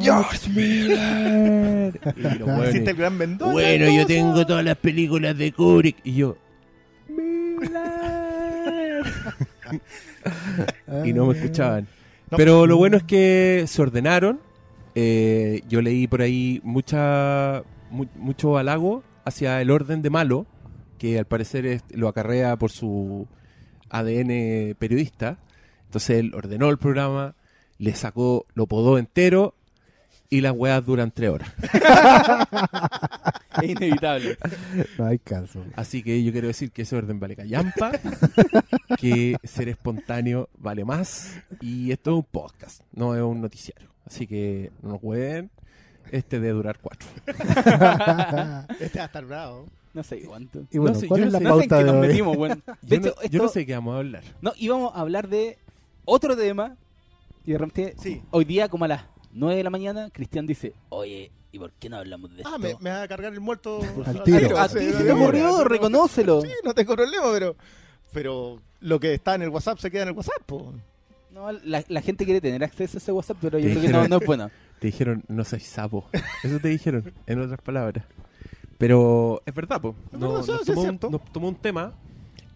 ¡George 0.00 0.48
Miller! 0.50 2.00
Y 2.16 2.38
los 2.38 2.68
Hiciste 2.68 2.90
el 2.92 2.96
gran 2.96 3.18
Mendoza. 3.18 3.52
bueno, 3.52 3.90
yo 3.90 4.06
tengo 4.06 4.46
todas 4.46 4.64
las 4.64 4.76
películas 4.76 5.36
de 5.36 5.52
Kubrick. 5.52 5.96
Y 6.04 6.14
yo, 6.14 6.36
y 11.04 11.12
no 11.12 11.26
me 11.26 11.34
escuchaban. 11.36 11.86
No. 12.30 12.36
Pero 12.36 12.66
lo 12.66 12.76
bueno 12.76 12.96
es 12.96 13.02
que 13.04 13.64
se 13.66 13.82
ordenaron. 13.82 14.40
Eh, 14.94 15.62
yo 15.68 15.80
leí 15.82 16.06
por 16.06 16.22
ahí 16.22 16.60
mucha, 16.64 17.62
mu- 17.90 18.06
mucho 18.16 18.58
halago 18.58 19.02
hacia 19.24 19.60
el 19.60 19.70
orden 19.70 20.02
de 20.02 20.10
malo, 20.10 20.46
que 20.98 21.18
al 21.18 21.24
parecer 21.26 21.66
es- 21.66 21.84
lo 21.92 22.08
acarrea 22.08 22.56
por 22.56 22.70
su 22.70 23.26
ADN 23.90 24.74
periodista. 24.78 25.38
Entonces 25.86 26.18
él 26.18 26.32
ordenó 26.34 26.68
el 26.70 26.78
programa, 26.78 27.34
le 27.78 27.94
sacó, 27.94 28.46
lo 28.54 28.66
podó 28.66 28.98
entero 28.98 29.54
y 30.32 30.40
las 30.40 30.52
weas 30.52 30.84
duran 30.86 31.10
tres 31.10 31.28
horas. 31.30 31.52
Es 33.62 33.70
inevitable. 33.70 34.38
No 34.98 35.06
hay 35.06 35.18
caso. 35.18 35.62
Así 35.76 36.02
que 36.02 36.22
yo 36.24 36.32
quiero 36.32 36.48
decir 36.48 36.70
que 36.72 36.82
ese 36.82 36.96
orden 36.96 37.20
vale 37.20 37.36
callampa, 37.36 37.92
que 38.98 39.36
ser 39.44 39.68
espontáneo 39.68 40.48
vale 40.58 40.84
más 40.84 41.34
y 41.60 41.92
esto 41.92 42.10
es 42.12 42.16
un 42.16 42.24
podcast, 42.24 42.82
no 42.92 43.14
es 43.14 43.22
un 43.22 43.40
noticiario. 43.42 43.90
Así 44.06 44.26
que 44.26 44.72
no 44.82 44.90
nos 44.90 45.00
pueden, 45.00 45.50
este 46.10 46.40
de 46.40 46.50
durar 46.50 46.78
cuatro. 46.80 47.06
Este 48.80 48.98
va 48.98 49.04
a 49.04 49.06
estar 49.06 49.24
bravo. 49.24 49.66
No 49.94 50.02
sé 50.02 50.22
cuánto. 50.22 50.62
Y 50.70 50.78
bueno, 50.78 50.98
sé, 50.98 51.06
¿cuál 51.06 51.20
yo 51.20 51.26
es 51.26 51.32
no 51.34 51.38
la 51.38 51.38
sé. 51.40 51.44
No 51.44 51.56
sé 51.58 51.62
en 51.64 51.68
pauta 51.68 51.76
qué 51.78 51.84
de 51.84 51.92
nos 51.92 52.00
hoy? 52.02 52.08
metimos, 52.08 52.36
weón. 52.38 52.62
De 52.80 52.96
Yo, 52.96 53.02
no, 53.02 53.28
yo 53.30 53.42
no 53.42 53.48
sé 53.48 53.66
qué 53.66 53.74
vamos 53.74 53.94
a 53.94 53.98
hablar. 53.98 54.22
No, 54.40 54.52
íbamos 54.56 54.94
a 54.94 55.00
hablar 55.00 55.28
de 55.28 55.58
otro 56.06 56.34
tema 56.36 56.76
y 57.44 57.52
de 57.52 57.58
repente 57.58 57.94
Sí. 58.02 58.22
hoy 58.30 58.44
día 58.46 58.68
como 58.68 58.86
a 58.86 58.88
las 58.88 59.04
9 59.32 59.56
de 59.56 59.64
la 59.64 59.70
mañana 59.70 60.10
Cristian 60.10 60.46
dice, 60.46 60.74
oye, 60.90 61.30
¿y 61.50 61.58
por 61.58 61.72
qué 61.72 61.88
no 61.88 61.96
hablamos 61.96 62.30
de 62.30 62.38
esto? 62.42 62.50
Ah, 62.54 62.58
me, 62.58 62.74
me 62.80 62.90
va 62.90 63.02
a 63.02 63.08
cargar 63.08 63.32
el 63.32 63.40
muerto. 63.40 63.80
Al 64.06 64.22
tiro. 64.22 64.58
a 64.58 64.68
ti 64.68 64.78
se 64.80 65.04
te 65.04 65.12
ocurrió, 65.12 65.58
sí, 65.58 65.64
reconócelo. 65.64 66.42
Sí, 66.42 66.50
no 66.64 66.74
tengo 66.74 66.94
problema, 66.94 67.24
pero. 67.32 67.56
Pero 68.12 68.60
lo 68.80 69.00
que 69.00 69.14
está 69.14 69.34
en 69.34 69.42
el 69.42 69.48
WhatsApp 69.48 69.78
se 69.78 69.90
queda 69.90 70.02
en 70.02 70.08
el 70.10 70.14
WhatsApp, 70.14 70.42
po. 70.44 70.74
No, 71.30 71.50
la, 71.50 71.82
la 71.88 72.00
gente 72.02 72.26
quiere 72.26 72.42
tener 72.42 72.62
acceso 72.62 72.96
a 72.96 72.98
ese 72.98 73.10
WhatsApp, 73.10 73.38
pero 73.40 73.58
yo 73.58 73.68
Te 73.68 73.70
creo 73.72 73.82
que 73.82 73.88
no, 73.88 74.06
no 74.06 74.16
es 74.18 74.26
bueno. 74.26 74.50
Te 74.80 74.88
dijeron, 74.88 75.24
no 75.28 75.44
soy 75.44 75.60
sapo. 75.60 76.04
Eso 76.42 76.58
te 76.58 76.68
dijeron, 76.68 77.10
en 77.26 77.40
otras 77.40 77.60
palabras. 77.62 78.04
Pero 78.76 79.42
es 79.46 79.54
verdad, 79.54 79.80
po. 79.80 79.94
No- 80.12 80.42
sí, 80.42 80.50
nos, 80.50 80.60
sí, 80.60 80.66
tomó 80.66 80.80
un, 80.82 80.86
cierto. 80.88 81.10
nos 81.10 81.24
tomó 81.32 81.48
un 81.48 81.54
tema 81.54 81.94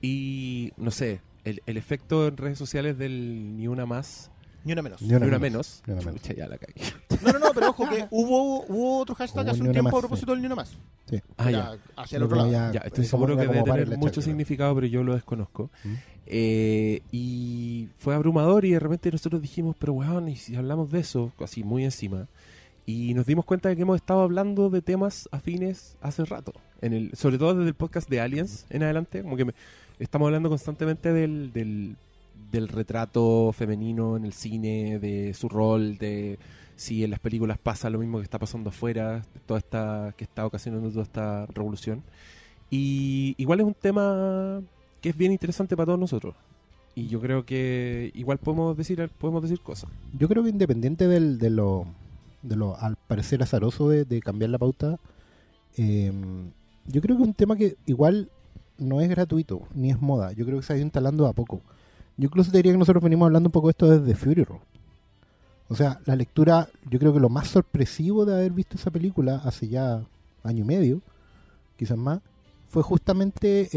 y, 0.02 0.72
no 0.76 0.90
sé, 0.90 1.20
el, 1.44 1.62
el 1.66 1.76
efecto 1.78 2.26
en 2.26 2.36
redes 2.36 2.58
sociales 2.58 2.98
del 2.98 3.56
ni 3.56 3.66
una 3.68 3.86
más, 3.86 4.30
Ni 4.66 4.72
una 4.72 4.82
menos. 4.82 5.00
Ni 5.00 5.08
ni 5.08 5.14
una 5.14 5.26
menos, 5.26 5.40
menos. 5.40 5.82
ni 5.86 5.92
una 5.94 6.02
menos. 6.02 6.20
Chucha, 6.22 6.34
ya 6.34 6.46
la 6.48 6.58
cagué. 6.58 6.74
No, 7.22 7.32
no, 7.32 7.38
no, 7.38 7.46
pero 7.54 7.70
ojo 7.70 7.88
que 7.88 8.06
hubo, 8.10 8.64
hubo 8.66 8.98
otro 8.98 9.14
hashtag 9.14 9.44
Hubo 9.44 9.50
hace 9.52 9.60
ni 9.60 9.62
un 9.62 9.66
una 9.68 9.72
tiempo 9.74 9.90
más, 9.90 9.98
a 9.98 10.00
propósito 10.00 10.32
del 10.32 10.40
ni 10.40 10.46
una 10.46 10.54
más. 10.56 10.76
Sí. 11.08 11.20
Ah, 11.38 11.48
Era 11.48 11.50
ya. 11.50 11.78
Hacia 12.02 12.16
el 12.16 12.22
otro 12.24 12.36
lado. 12.36 12.50
Ya, 12.72 12.80
estoy 12.80 13.04
seguro 13.06 13.32
era 13.34 13.42
que 13.42 13.46
como 13.46 13.54
debe 13.60 13.68
para 13.70 13.82
tener 13.84 13.92
el 13.94 13.98
mucho 13.98 14.20
significado, 14.20 14.74
pero 14.74 14.86
yo 14.88 15.02
lo 15.02 15.14
desconozco. 15.14 15.70
¿Mm? 15.84 15.92
Eh, 16.28 17.02
y 17.12 17.88
fue 17.96 18.14
abrumador 18.14 18.64
y 18.64 18.72
de 18.72 18.80
repente 18.80 19.10
nosotros 19.12 19.40
dijimos, 19.40 19.76
pero 19.78 19.92
weón, 19.92 20.28
y 20.28 20.36
si 20.36 20.56
hablamos 20.56 20.90
de 20.90 20.98
eso, 21.00 21.32
así 21.38 21.62
muy 21.62 21.84
encima. 21.84 22.26
Y 22.84 23.14
nos 23.14 23.26
dimos 23.26 23.44
cuenta 23.44 23.68
de 23.68 23.76
que 23.76 23.82
hemos 23.82 23.96
estado 23.96 24.22
hablando 24.22 24.70
de 24.70 24.82
temas 24.82 25.28
afines 25.32 25.96
hace 26.00 26.24
rato. 26.24 26.52
En 26.80 26.92
el, 26.92 27.12
sobre 27.16 27.38
todo 27.38 27.54
desde 27.54 27.68
el 27.68 27.74
podcast 27.74 28.08
de 28.08 28.20
Aliens 28.20 28.66
en 28.70 28.82
adelante. 28.82 29.22
Como 29.22 29.36
que 29.36 29.44
me- 29.44 29.54
estamos 29.98 30.26
hablando 30.26 30.48
constantemente 30.48 31.12
del, 31.12 31.52
del, 31.52 31.96
del 32.50 32.68
retrato 32.68 33.52
femenino 33.52 34.16
en 34.16 34.24
el 34.24 34.32
cine, 34.32 34.98
de 34.98 35.34
su 35.34 35.48
rol, 35.48 35.98
de 35.98 36.38
si 36.76 37.02
en 37.04 37.10
las 37.10 37.20
películas 37.20 37.58
pasa 37.58 37.90
lo 37.90 37.98
mismo 37.98 38.18
que 38.18 38.24
está 38.24 38.38
pasando 38.38 38.70
afuera, 38.70 39.22
toda 39.46 39.58
esta, 39.58 40.14
que 40.16 40.24
está 40.24 40.46
ocasionando 40.46 40.90
toda 40.90 41.02
esta 41.02 41.46
revolución. 41.46 42.02
Y 42.70 43.34
igual 43.38 43.60
es 43.60 43.66
un 43.66 43.74
tema 43.74 44.60
que 45.00 45.10
es 45.10 45.16
bien 45.16 45.32
interesante 45.32 45.76
para 45.76 45.86
todos 45.86 45.98
nosotros. 45.98 46.34
Y 46.94 47.08
yo 47.08 47.20
creo 47.20 47.44
que 47.44 48.10
igual 48.14 48.38
podemos 48.38 48.76
decir 48.76 49.10
podemos 49.18 49.42
decir 49.42 49.60
cosas. 49.60 49.90
Yo 50.18 50.28
creo 50.28 50.42
que 50.42 50.50
independiente 50.50 51.06
del, 51.06 51.38
de 51.38 51.50
lo, 51.50 51.86
de 52.42 52.56
lo 52.56 52.76
al 52.78 52.96
parecer 52.96 53.42
azaroso 53.42 53.88
de, 53.88 54.04
de 54.04 54.20
cambiar 54.20 54.50
la 54.50 54.58
pauta, 54.58 54.98
eh, 55.76 56.12
yo 56.86 57.00
creo 57.00 57.16
que 57.16 57.22
es 57.22 57.28
un 57.28 57.34
tema 57.34 57.56
que 57.56 57.76
igual 57.86 58.30
no 58.78 59.00
es 59.00 59.08
gratuito, 59.08 59.62
ni 59.74 59.90
es 59.90 60.00
moda. 60.00 60.32
Yo 60.32 60.44
creo 60.44 60.58
que 60.58 60.64
se 60.64 60.72
ha 60.72 60.76
ido 60.76 60.84
instalando 60.84 61.26
a 61.26 61.32
poco. 61.32 61.62
Yo 62.16 62.26
incluso 62.26 62.50
te 62.50 62.58
diría 62.58 62.72
que 62.72 62.78
nosotros 62.78 63.02
venimos 63.02 63.26
hablando 63.26 63.48
un 63.48 63.52
poco 63.52 63.68
de 63.68 63.72
esto 63.72 63.90
desde 63.90 64.14
Fury 64.14 64.44
Road. 64.44 64.60
O 65.68 65.74
sea, 65.74 66.00
la 66.06 66.16
lectura, 66.16 66.68
yo 66.88 66.98
creo 66.98 67.12
que 67.12 67.20
lo 67.20 67.28
más 67.28 67.48
sorpresivo 67.48 68.24
de 68.24 68.34
haber 68.34 68.52
visto 68.52 68.76
esa 68.76 68.90
película 68.90 69.42
hace 69.44 69.68
ya 69.68 70.02
año 70.44 70.62
y 70.62 70.66
medio, 70.66 71.00
quizás 71.76 71.98
más, 71.98 72.20
fue 72.68 72.82
justamente 72.82 73.68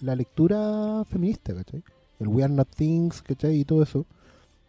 la 0.00 0.16
lectura 0.16 1.04
feminista, 1.08 1.54
¿cachai? 1.54 1.82
El 2.18 2.28
We 2.28 2.42
Are 2.42 2.52
Not 2.52 2.68
Things, 2.74 3.22
¿cachai? 3.22 3.60
Y 3.60 3.64
todo 3.64 3.82
eso. 3.82 4.06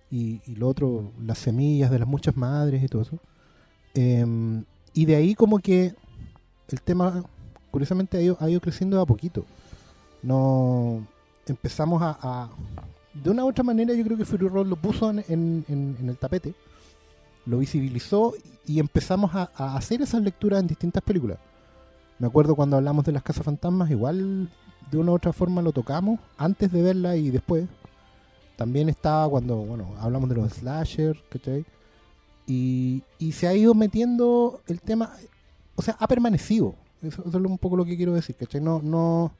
y, 0.10 0.42
y 0.46 0.56
lo 0.56 0.68
otro, 0.68 1.12
las 1.24 1.38
semillas 1.38 1.90
de 1.90 2.00
las 2.00 2.08
muchas 2.08 2.36
madres 2.36 2.84
y 2.84 2.88
todo 2.88 3.04
eso. 3.04 3.20
Em, 3.94 4.64
y 4.94 5.06
de 5.06 5.16
ahí 5.16 5.36
como 5.36 5.60
que 5.60 5.94
el 6.70 6.82
tema, 6.82 7.24
curiosamente, 7.72 8.18
ha 8.18 8.22
ido, 8.22 8.38
ha 8.40 8.50
ido 8.50 8.62
creciendo 8.62 8.98
de 8.98 9.04
a 9.04 9.06
poquito. 9.06 9.46
No 10.24 11.06
empezamos 11.52 12.02
a, 12.04 12.50
de 13.14 13.30
una 13.30 13.46
u 13.46 13.50
otra 13.50 13.64
manera, 13.64 13.94
yo 13.94 14.04
creo 14.04 14.18
que 14.18 14.26
Fury 14.26 14.50
lo 14.50 14.76
puso 14.76 15.10
en, 15.10 15.66
el 15.68 16.18
tapete, 16.18 16.54
lo 17.46 17.60
visibilizó 17.60 18.34
y 18.66 18.80
empezamos 18.80 19.34
a, 19.36 19.52
a 19.56 19.76
hacer 19.76 20.02
esas 20.02 20.22
lecturas 20.22 20.60
en 20.60 20.68
distintas 20.68 21.04
películas. 21.04 21.38
Me 22.20 22.28
acuerdo 22.28 22.56
cuando 22.56 22.78
hablamos 22.78 23.06
de 23.06 23.12
las 23.12 23.24
casas 23.24 23.44
fantasmas, 23.44 23.90
igual 23.90 24.50
de 24.92 24.98
una 24.98 25.12
u 25.12 25.16
otra 25.16 25.34
forma 25.34 25.62
lo 25.62 25.72
tocamos 25.72 26.20
antes 26.38 26.72
de 26.72 26.82
verla 26.82 27.16
y 27.16 27.30
después. 27.30 27.68
También 28.56 28.90
estaba 28.90 29.28
cuando, 29.28 29.58
bueno, 29.58 29.96
hablamos 30.00 30.30
de 30.30 30.36
los 30.36 30.54
slasher, 30.54 31.18
¿cachai? 31.30 31.66
Y, 32.46 33.02
y 33.18 33.32
se 33.32 33.48
ha 33.48 33.56
ido 33.56 33.74
metiendo 33.74 34.62
el 34.68 34.82
tema, 34.82 35.12
o 35.76 35.82
sea, 35.82 35.96
ha 36.00 36.08
permanecido. 36.08 36.76
Eso, 37.02 37.24
eso 37.28 37.40
es 37.40 37.46
un 37.46 37.58
poco 37.58 37.76
lo 37.76 37.86
que 37.86 37.98
quiero 37.98 38.14
decir, 38.14 38.36
¿cachai? 38.36 38.62
No, 38.62 38.80
no, 38.84 39.32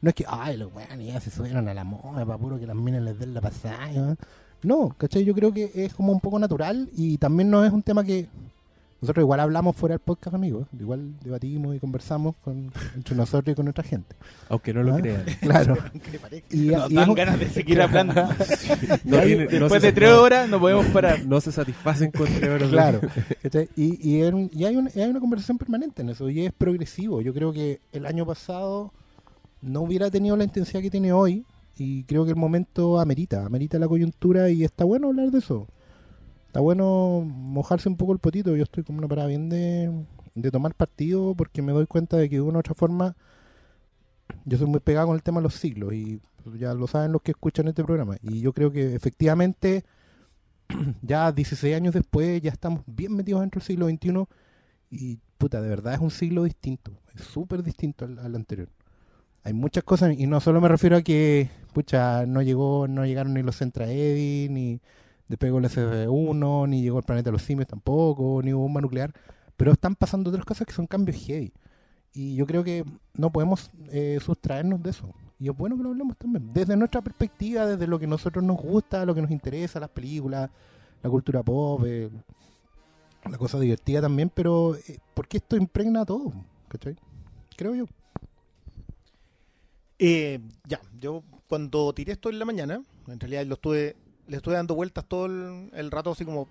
no 0.00 0.08
es 0.10 0.14
que, 0.14 0.24
ay, 0.28 0.56
los 0.56 0.72
weones 0.74 1.12
ya 1.12 1.20
se 1.20 1.30
subieron 1.30 1.68
a 1.68 1.74
la 1.74 1.84
moda 1.84 2.24
para 2.24 2.38
puro 2.38 2.58
que 2.58 2.66
las 2.66 2.76
minas 2.76 3.02
les 3.02 3.18
den 3.18 3.34
la 3.34 3.40
pasada. 3.40 3.88
¿no? 3.92 4.16
No, 4.62 4.94
¿cachai? 4.98 5.24
Yo 5.24 5.34
creo 5.34 5.52
que 5.52 5.70
es 5.74 5.94
como 5.94 6.12
un 6.12 6.20
poco 6.20 6.38
natural 6.38 6.88
y 6.96 7.18
también 7.18 7.50
no 7.50 7.64
es 7.64 7.72
un 7.72 7.82
tema 7.82 8.04
que 8.04 8.26
nosotros 9.00 9.22
igual 9.22 9.38
hablamos 9.38 9.76
fuera 9.76 9.92
del 9.92 10.00
podcast, 10.00 10.34
amigos. 10.34 10.66
Igual 10.76 11.14
debatimos 11.22 11.76
y 11.76 11.78
conversamos 11.78 12.34
con, 12.42 12.72
entre 12.96 13.14
nosotros 13.14 13.52
y 13.52 13.54
con 13.54 13.66
nuestra 13.66 13.84
gente. 13.84 14.16
Aunque 14.48 14.74
no 14.74 14.82
lo 14.82 14.94
¿Ah? 14.94 14.98
crean. 14.98 15.24
Claro. 15.40 15.76
Y, 16.50 16.66
Nos 16.70 16.90
y 16.90 16.94
dan 16.94 17.10
es 17.10 17.14
ganas 17.16 17.38
de 17.38 17.48
seguir 17.50 17.80
hablando. 17.80 18.14
No 19.04 19.20
tiene- 19.20 19.44
no 19.44 19.50
Después 19.50 19.82
de 19.82 19.92
tres 19.92 20.10
horas 20.12 20.48
no 20.48 20.58
podemos 20.58 20.86
parar. 20.86 21.24
No 21.24 21.40
se 21.40 21.52
satisfacen 21.52 22.10
con 22.10 22.26
tres 22.26 22.48
horas 22.50 22.68
Claro. 22.70 23.00
Y, 23.76 23.82
y, 23.84 24.16
y 24.16 24.64
hay, 24.64 24.76
un- 24.76 24.90
hay 24.94 25.08
una 25.08 25.20
conversación 25.20 25.58
permanente 25.58 26.02
en 26.02 26.08
eso 26.10 26.28
y 26.28 26.46
es 26.46 26.52
progresivo. 26.52 27.20
Yo 27.20 27.32
creo 27.32 27.52
que 27.52 27.80
el 27.92 28.04
año 28.06 28.26
pasado 28.26 28.92
no 29.60 29.82
hubiera 29.82 30.10
tenido 30.10 30.36
la 30.36 30.44
intensidad 30.44 30.80
que 30.80 30.90
tiene 30.90 31.12
hoy 31.12 31.44
y 31.76 32.04
creo 32.04 32.24
que 32.24 32.30
el 32.30 32.36
momento 32.36 32.98
amerita, 32.98 33.44
amerita 33.44 33.78
la 33.78 33.88
coyuntura 33.88 34.50
y 34.50 34.64
está 34.64 34.84
bueno 34.84 35.08
hablar 35.08 35.30
de 35.30 35.38
eso. 35.38 35.66
Está 36.46 36.60
bueno 36.60 37.22
mojarse 37.24 37.88
un 37.88 37.96
poco 37.96 38.12
el 38.12 38.18
potito. 38.18 38.56
Yo 38.56 38.64
estoy 38.64 38.82
como 38.84 38.98
una 38.98 39.08
parada 39.08 39.28
bien 39.28 39.48
de, 39.48 39.92
de 40.34 40.50
tomar 40.50 40.74
partido 40.74 41.34
porque 41.34 41.62
me 41.62 41.72
doy 41.72 41.86
cuenta 41.86 42.16
de 42.16 42.28
que 42.28 42.36
de 42.36 42.42
una 42.42 42.58
u 42.58 42.60
otra 42.60 42.74
forma 42.74 43.16
yo 44.44 44.58
soy 44.58 44.66
muy 44.66 44.80
pegado 44.80 45.08
con 45.08 45.16
el 45.16 45.22
tema 45.22 45.40
de 45.40 45.44
los 45.44 45.54
siglos 45.54 45.92
y 45.92 46.20
ya 46.58 46.74
lo 46.74 46.86
saben 46.86 47.12
los 47.12 47.22
que 47.22 47.32
escuchan 47.32 47.68
este 47.68 47.84
programa. 47.84 48.16
Y 48.22 48.40
yo 48.40 48.52
creo 48.52 48.70
que 48.70 48.94
efectivamente 48.94 49.84
ya 51.02 51.32
16 51.32 51.74
años 51.74 51.94
después 51.94 52.40
ya 52.42 52.50
estamos 52.50 52.82
bien 52.86 53.14
metidos 53.14 53.40
dentro 53.40 53.60
del 53.60 53.66
siglo 53.66 53.88
XXI 53.88 54.24
y 54.90 55.18
puta, 55.36 55.60
de 55.60 55.68
verdad 55.68 55.94
es 55.94 56.00
un 56.00 56.10
siglo 56.10 56.44
distinto, 56.44 56.92
es 57.14 57.22
súper 57.22 57.62
distinto 57.62 58.04
al, 58.04 58.18
al 58.18 58.34
anterior. 58.34 58.68
Hay 59.48 59.54
muchas 59.54 59.82
cosas 59.82 60.14
y 60.14 60.26
no 60.26 60.40
solo 60.40 60.60
me 60.60 60.68
refiero 60.68 60.94
a 60.94 61.00
que 61.00 61.48
pucha, 61.72 62.26
no 62.26 62.42
llegó, 62.42 62.86
no 62.86 63.06
llegaron 63.06 63.32
ni 63.32 63.42
los 63.42 63.56
Centra 63.56 63.90
Eddy, 63.90 64.50
ni 64.50 64.78
despegó 65.26 65.56
el 65.56 65.64
SF1, 65.64 66.68
ni 66.68 66.82
llegó 66.82 66.98
el 66.98 67.04
planeta 67.04 67.30
de 67.30 67.32
los 67.32 67.40
simios 67.40 67.66
tampoco, 67.66 68.42
ni 68.44 68.52
hubo 68.52 68.64
bomba 68.64 68.82
nuclear, 68.82 69.10
pero 69.56 69.72
están 69.72 69.94
pasando 69.94 70.28
otras 70.28 70.44
cosas 70.44 70.66
que 70.66 70.74
son 70.74 70.86
cambios 70.86 71.16
heavy. 71.24 71.54
Y 72.12 72.34
yo 72.34 72.46
creo 72.46 72.62
que 72.62 72.84
no 73.14 73.32
podemos 73.32 73.70
eh, 73.90 74.18
sustraernos 74.22 74.82
de 74.82 74.90
eso. 74.90 75.14
Y 75.38 75.48
es 75.48 75.56
bueno 75.56 75.78
que 75.78 75.82
lo 75.82 75.88
hablemos 75.88 76.18
también. 76.18 76.52
Desde 76.52 76.76
nuestra 76.76 77.00
perspectiva, 77.00 77.64
desde 77.64 77.86
lo 77.86 77.98
que 77.98 78.04
a 78.04 78.08
nosotros 78.08 78.44
nos 78.44 78.58
gusta, 78.58 79.06
lo 79.06 79.14
que 79.14 79.22
nos 79.22 79.30
interesa, 79.30 79.80
las 79.80 79.88
películas, 79.88 80.50
la 81.02 81.08
cultura 81.08 81.42
pop, 81.42 81.84
eh, 81.86 82.10
la 83.24 83.38
cosa 83.38 83.58
divertida 83.58 84.02
también, 84.02 84.28
pero 84.28 84.74
eh, 84.74 84.98
porque 85.14 85.38
esto 85.38 85.56
impregna 85.56 86.04
todo, 86.04 86.34
¿cachai? 86.68 86.96
Creo 87.56 87.74
yo. 87.74 87.86
Eh, 89.98 90.40
ya, 90.66 90.80
yo 91.00 91.22
cuando 91.48 91.92
tiré 91.92 92.12
esto 92.12 92.30
en 92.30 92.38
la 92.38 92.44
mañana, 92.44 92.82
en 93.06 93.20
realidad 93.20 93.46
lo 93.46 93.54
estuve, 93.54 93.96
le 94.26 94.36
estuve 94.36 94.54
dando 94.54 94.74
vueltas 94.74 95.04
todo 95.06 95.26
el, 95.26 95.70
el 95.72 95.90
rato 95.90 96.12
así 96.12 96.24
como 96.24 96.48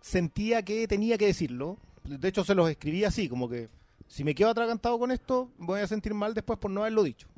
sentía 0.00 0.62
que 0.62 0.86
tenía 0.86 1.18
que 1.18 1.26
decirlo. 1.26 1.78
De 2.04 2.28
hecho 2.28 2.44
se 2.44 2.54
los 2.54 2.68
escribí 2.68 3.04
así, 3.04 3.28
como 3.28 3.48
que 3.48 3.68
si 4.08 4.24
me 4.24 4.34
quedo 4.34 4.50
atragantado 4.50 4.98
con 4.98 5.10
esto, 5.10 5.50
voy 5.56 5.80
a 5.80 5.86
sentir 5.86 6.12
mal 6.12 6.34
después 6.34 6.58
por 6.58 6.70
no 6.70 6.82
haberlo 6.82 7.02
dicho. 7.02 7.28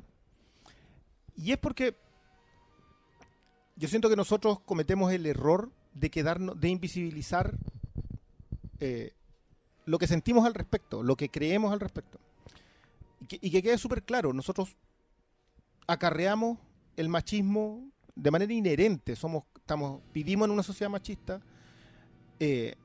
Y 1.37 1.51
es 1.51 1.57
porque 1.57 1.95
yo 3.75 3.87
siento 3.87 4.09
que 4.09 4.15
nosotros 4.15 4.59
cometemos 4.59 5.11
el 5.11 5.25
error 5.25 5.71
de 5.93 6.09
quedarnos, 6.09 6.59
de 6.59 6.69
invisibilizar 6.69 7.53
eh, 8.79 9.13
lo 9.85 9.97
que 9.99 10.07
sentimos 10.07 10.45
al 10.45 10.53
respecto, 10.53 11.03
lo 11.03 11.15
que 11.15 11.29
creemos 11.29 11.71
al 11.71 11.79
respecto. 11.79 12.19
Y 13.19 13.49
que, 13.49 13.61
quede 13.61 13.77
súper 13.77 14.03
claro, 14.03 14.33
nosotros 14.33 14.75
acarreamos 15.87 16.57
el 16.95 17.09
machismo 17.09 17.89
de 18.15 18.31
manera 18.31 18.53
inherente, 18.53 19.15
somos, 19.15 19.43
estamos, 19.55 20.01
vivimos 20.13 20.45
en 20.45 20.51
una 20.51 20.63
sociedad 20.63 20.89
machista 20.89 21.41
eh, 22.39 22.75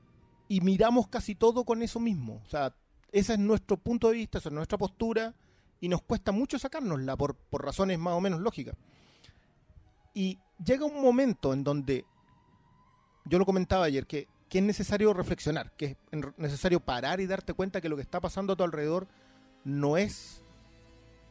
y 0.49 0.61
miramos 0.61 1.09
casi 1.09 1.35
todo 1.35 1.65
con 1.65 1.83
eso 1.83 2.01
mismo. 2.01 2.43
O 2.45 2.49
sea, 2.49 2.75
ese 3.13 3.35
es 3.35 3.39
nuestro 3.39 3.77
punto 3.77 4.09
de 4.09 4.15
vista, 4.15 4.39
esa 4.39 4.49
es 4.49 4.55
nuestra 4.55 4.79
postura 4.79 5.35
y 5.81 5.89
nos 5.89 6.03
cuesta 6.03 6.33
mucho 6.33 6.59
sacárnosla 6.59 7.17
por, 7.17 7.35
por 7.35 7.65
razones 7.65 7.99
más 7.99 8.15
o 8.15 8.21
menos 8.21 8.41
lógicas. 8.41 8.77
Y 10.15 10.39
llega 10.65 10.85
un 10.85 11.01
momento 11.01 11.53
en 11.53 11.65
donde, 11.65 12.05
yo 13.25 13.39
lo 13.39 13.47
comentaba 13.47 13.85
ayer, 13.85 14.07
que, 14.07 14.29
que 14.49 14.59
es 14.59 14.65
necesario 14.65 15.13
reflexionar, 15.15 15.73
que 15.77 15.97
es 16.11 16.21
necesario 16.37 16.81
parar 16.81 17.21
y 17.21 17.27
darte 17.27 17.55
cuenta 17.55 17.81
que 17.81 17.89
lo 17.89 17.97
que 17.97 18.03
está 18.03 18.21
pasando 18.21 18.53
a 18.53 18.57
tu 18.57 18.65
alrededor 18.65 19.07
no 19.65 19.97
es 19.97 20.43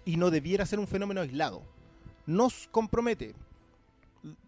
y 0.05 0.17
no 0.17 0.31
debiera 0.31 0.65
ser 0.65 0.79
un 0.79 0.87
fenómeno 0.87 1.21
aislado. 1.21 1.61
Nos 2.25 2.67
compromete. 2.71 3.35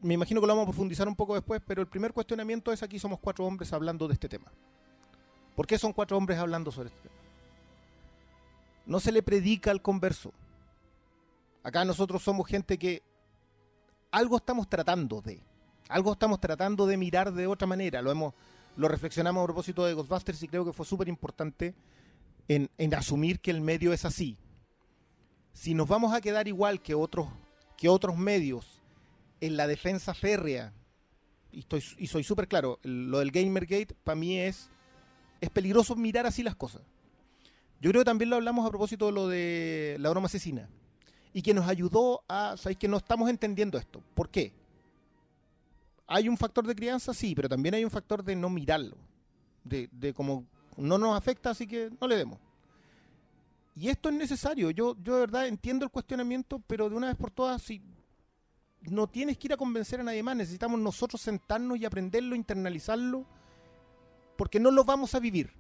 Me 0.02 0.16
imagino 0.16 0.42
que 0.42 0.48
lo 0.48 0.54
vamos 0.54 0.68
a 0.68 0.72
profundizar 0.72 1.08
un 1.08 1.16
poco 1.16 1.36
después, 1.36 1.62
pero 1.66 1.82
el 1.82 1.88
primer 1.88 2.14
cuestionamiento 2.14 2.72
es 2.72 2.84
aquí 2.84 3.00
somos 3.00 3.20
cuatro 3.20 3.46
hombres 3.46 3.72
hablando 3.74 4.08
de 4.08 4.14
este 4.14 4.28
tema. 4.28 4.52
¿Por 5.56 5.68
qué 5.68 5.78
son 5.78 5.94
cuatro 5.94 6.18
hombres 6.18 6.40
hablando 6.40 6.72
sobre 6.72 6.90
este 6.90 7.02
tema? 7.02 7.16
No 8.86 9.00
se 9.00 9.12
le 9.12 9.24
predica 9.24 9.72
al 9.72 9.82
converso. 9.82 10.34
Acá 11.64 11.86
nosotros 11.86 12.24
somos 12.24 12.48
gente 12.48 12.78
que 12.78 13.04
algo 14.10 14.38
estamos 14.38 14.68
tratando 14.68 15.22
de. 15.22 15.42
Algo 15.88 16.14
estamos 16.14 16.40
tratando 16.40 16.88
de 16.88 16.98
mirar 16.98 17.32
de 17.32 17.48
otra 17.48 17.68
manera. 17.68 18.02
Lo 18.02 18.12
hemos 18.12 18.34
lo 18.78 18.88
reflexionamos 18.88 19.44
a 19.44 19.46
propósito 19.46 19.86
de 19.86 19.94
Ghostbusters 19.94 20.42
y 20.44 20.48
creo 20.48 20.66
que 20.66 20.74
fue 20.74 20.86
súper 20.86 21.08
importante 21.08 21.76
en, 22.56 22.94
asumir 22.94 23.40
que 23.40 23.52
el 23.52 23.62
medio 23.62 23.94
es 23.94 24.06
así. 24.06 24.38
Si 25.54 25.74
nos 25.74 25.88
vamos 25.88 26.14
a 26.14 26.22
quedar 26.22 26.48
igual 26.48 26.82
que 26.82 26.96
otros, 26.96 27.28
que 27.78 27.88
otros 27.90 28.18
medios 28.18 28.82
en 29.40 29.58
la 29.58 29.68
defensa 29.68 30.14
férrea, 30.14 30.74
y, 31.52 31.60
estoy, 31.60 31.84
y 31.98 32.08
soy 32.08 32.24
súper 32.24 32.48
claro, 32.48 32.80
lo 32.84 33.20
del 33.20 33.32
Gamergate 33.32 33.96
para 34.04 34.16
mí 34.16 34.38
es, 34.38 34.70
es 35.40 35.50
peligroso 35.50 35.96
mirar 35.96 36.26
así 36.26 36.44
las 36.44 36.56
cosas. 36.56 36.82
Yo 37.80 37.90
creo 37.90 38.02
que 38.02 38.06
también 38.06 38.30
lo 38.30 38.36
hablamos 38.36 38.66
a 38.66 38.70
propósito 38.70 39.08
de 39.08 39.12
lo 39.12 39.28
de 39.28 39.98
la 40.00 40.10
broma 40.10 40.28
asesina. 40.28 40.70
Y 41.34 41.42
que 41.42 41.54
nos 41.54 41.68
ayudó 41.68 42.24
a, 42.28 42.56
sabéis 42.58 42.78
que 42.78 42.88
no 42.88 42.98
estamos 42.98 43.30
entendiendo 43.30 43.78
esto. 43.78 44.04
¿Por 44.14 44.30
qué? 44.30 44.54
Hay 46.06 46.28
un 46.28 46.38
factor 46.38 46.68
de 46.68 46.76
crianza, 46.76 47.14
sí, 47.14 47.34
pero 47.34 47.48
también 47.48 47.74
hay 47.74 47.86
un 47.86 47.90
factor 47.90 48.24
de 48.24 48.36
no 48.36 48.50
mirarlo. 48.50 48.98
De, 49.64 49.88
de 49.92 50.14
como 50.14 50.46
no 50.82 50.98
nos 50.98 51.18
afecta, 51.18 51.52
así 51.52 51.68
que 51.68 51.90
no 52.00 52.08
le 52.08 52.18
demos. 52.18 52.40
Y 53.76 53.88
esto 53.90 54.10
es 54.10 54.16
necesario. 54.16 54.70
Yo, 54.72 54.96
yo 55.02 55.16
de 55.16 55.20
verdad 55.22 55.48
entiendo 55.48 55.86
el 55.86 55.92
cuestionamiento, 55.92 56.62
pero 56.68 56.90
de 56.90 56.96
una 56.96 57.08
vez 57.08 57.16
por 57.16 57.32
todas, 57.32 57.62
si 57.62 57.82
no 58.82 59.08
tienes 59.08 59.38
que 59.38 59.48
ir 59.48 59.54
a 59.54 59.58
convencer 59.58 60.00
a 60.02 60.04
nadie 60.04 60.24
más, 60.24 60.36
necesitamos 60.36 60.80
nosotros 60.80 61.22
sentarnos 61.22 61.78
y 61.78 61.86
aprenderlo, 61.86 62.36
internalizarlo, 62.36 63.26
porque 64.38 64.60
no 64.60 64.72
lo 64.72 64.84
vamos 64.84 65.16
a 65.16 65.20
vivir. 65.20 65.54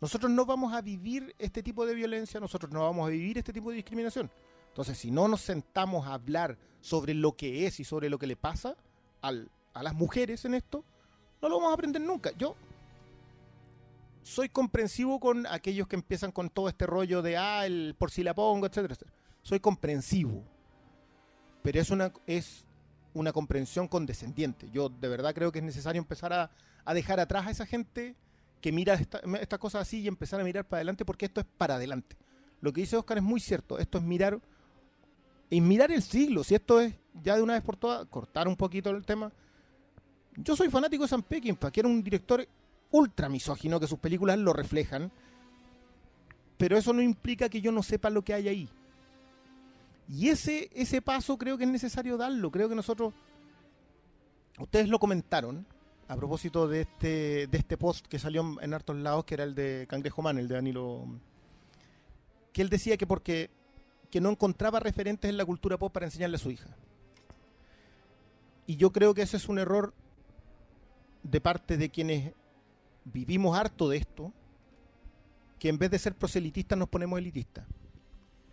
Nosotros 0.00 0.30
no 0.30 0.46
vamos 0.46 0.72
a 0.72 0.80
vivir 0.80 1.34
este 1.38 1.62
tipo 1.62 1.84
de 1.84 1.94
violencia, 1.94 2.38
nosotros 2.38 2.70
no 2.72 2.82
vamos 2.82 3.06
a 3.06 3.10
vivir 3.10 3.36
este 3.36 3.52
tipo 3.52 3.70
de 3.70 3.76
discriminación. 3.76 4.30
Entonces, 4.68 4.96
si 4.96 5.10
no 5.10 5.26
nos 5.26 5.40
sentamos 5.40 6.06
a 6.06 6.14
hablar 6.14 6.56
sobre 6.80 7.14
lo 7.14 7.32
que 7.36 7.66
es 7.66 7.80
y 7.80 7.84
sobre 7.84 8.08
lo 8.08 8.18
que 8.18 8.28
le 8.28 8.36
pasa 8.36 8.76
al- 9.20 9.50
a 9.74 9.82
las 9.82 9.94
mujeres 9.94 10.44
en 10.44 10.54
esto, 10.54 10.84
no 11.42 11.48
lo 11.48 11.56
vamos 11.56 11.72
a 11.72 11.74
aprender 11.74 12.00
nunca. 12.00 12.30
Yo 12.38 12.54
soy 14.28 14.50
comprensivo 14.50 15.18
con 15.18 15.46
aquellos 15.46 15.88
que 15.88 15.96
empiezan 15.96 16.32
con 16.32 16.50
todo 16.50 16.68
este 16.68 16.84
rollo 16.86 17.22
de, 17.22 17.38
ah, 17.38 17.64
el 17.64 17.94
por 17.98 18.10
si 18.10 18.22
la 18.22 18.34
pongo, 18.34 18.66
etcétera, 18.66 18.92
etcétera. 18.92 19.16
Soy 19.42 19.58
comprensivo. 19.58 20.44
Pero 21.62 21.80
es 21.80 21.90
una, 21.90 22.12
es 22.26 22.66
una 23.14 23.32
comprensión 23.32 23.88
condescendiente. 23.88 24.68
Yo 24.70 24.90
de 24.90 25.08
verdad 25.08 25.34
creo 25.34 25.50
que 25.50 25.60
es 25.60 25.64
necesario 25.64 25.98
empezar 25.98 26.32
a, 26.34 26.50
a 26.84 26.94
dejar 26.94 27.18
atrás 27.20 27.46
a 27.46 27.50
esa 27.50 27.64
gente 27.64 28.14
que 28.60 28.70
mira 28.70 28.94
esta- 28.94 29.22
estas 29.40 29.58
cosas 29.58 29.82
así 29.82 30.00
y 30.00 30.08
empezar 30.08 30.40
a 30.40 30.44
mirar 30.44 30.66
para 30.66 30.78
adelante 30.78 31.06
porque 31.06 31.24
esto 31.24 31.40
es 31.40 31.46
para 31.56 31.76
adelante. 31.76 32.14
Lo 32.60 32.70
que 32.72 32.82
dice 32.82 32.96
Oscar 32.98 33.16
es 33.16 33.24
muy 33.24 33.40
cierto. 33.40 33.78
Esto 33.78 33.96
es 33.96 34.04
mirar 34.04 34.38
y 35.48 35.60
mirar 35.62 35.90
el 35.90 36.02
siglo. 36.02 36.44
Si 36.44 36.54
esto 36.54 36.80
es 36.82 36.92
ya 37.22 37.34
de 37.36 37.42
una 37.42 37.54
vez 37.54 37.62
por 37.62 37.76
todas, 37.76 38.06
cortar 38.08 38.46
un 38.46 38.56
poquito 38.56 38.90
el 38.90 39.06
tema. 39.06 39.32
Yo 40.36 40.54
soy 40.54 40.68
fanático 40.68 41.04
de 41.04 41.08
Sam 41.08 41.22
Peckinpah, 41.22 41.70
que 41.70 41.80
era 41.80 41.88
un 41.88 42.02
director 42.02 42.46
ultra 42.90 43.28
misógino, 43.28 43.80
que 43.80 43.86
sus 43.86 43.98
películas 43.98 44.38
lo 44.38 44.52
reflejan. 44.52 45.10
Pero 46.56 46.76
eso 46.76 46.92
no 46.92 47.02
implica 47.02 47.48
que 47.48 47.60
yo 47.60 47.70
no 47.72 47.82
sepa 47.82 48.10
lo 48.10 48.22
que 48.22 48.34
hay 48.34 48.48
ahí. 48.48 48.68
Y 50.08 50.28
ese, 50.28 50.70
ese 50.74 51.02
paso 51.02 51.36
creo 51.38 51.58
que 51.58 51.64
es 51.64 51.70
necesario 51.70 52.16
darlo. 52.16 52.50
Creo 52.50 52.68
que 52.68 52.74
nosotros, 52.74 53.14
ustedes 54.58 54.88
lo 54.88 54.98
comentaron 54.98 55.66
a 56.08 56.16
propósito 56.16 56.66
de 56.66 56.80
este, 56.82 57.46
de 57.46 57.58
este 57.58 57.76
post 57.76 58.06
que 58.06 58.18
salió 58.18 58.56
en- 58.62 58.72
hartos 58.74 58.96
lados, 58.96 59.24
que 59.24 59.34
era 59.34 59.44
el 59.44 59.54
de 59.54 59.86
Cangrejo 59.88 60.22
Man, 60.22 60.38
el 60.38 60.48
de 60.48 60.54
Danilo, 60.54 61.04
que 62.52 62.62
él 62.62 62.70
decía 62.70 62.96
que 62.96 63.06
porque 63.06 63.50
que 64.10 64.22
no 64.22 64.30
encontraba 64.30 64.80
referentes 64.80 65.28
en 65.28 65.36
la 65.36 65.44
cultura 65.44 65.76
pop 65.76 65.92
para 65.92 66.06
enseñarle 66.06 66.36
a 66.36 66.38
su 66.38 66.50
hija. 66.50 66.74
Y 68.66 68.76
yo 68.76 68.90
creo 68.90 69.12
que 69.12 69.20
ese 69.20 69.36
es 69.36 69.50
un 69.50 69.58
error 69.58 69.92
de 71.22 71.40
parte 71.42 71.76
de 71.76 71.90
quienes 71.90 72.32
vivimos 73.12 73.56
harto 73.58 73.88
de 73.88 73.98
esto, 73.98 74.32
que 75.58 75.68
en 75.68 75.78
vez 75.78 75.90
de 75.90 75.98
ser 75.98 76.14
proselitistas 76.14 76.78
nos 76.78 76.88
ponemos 76.88 77.18
elitistas. 77.18 77.64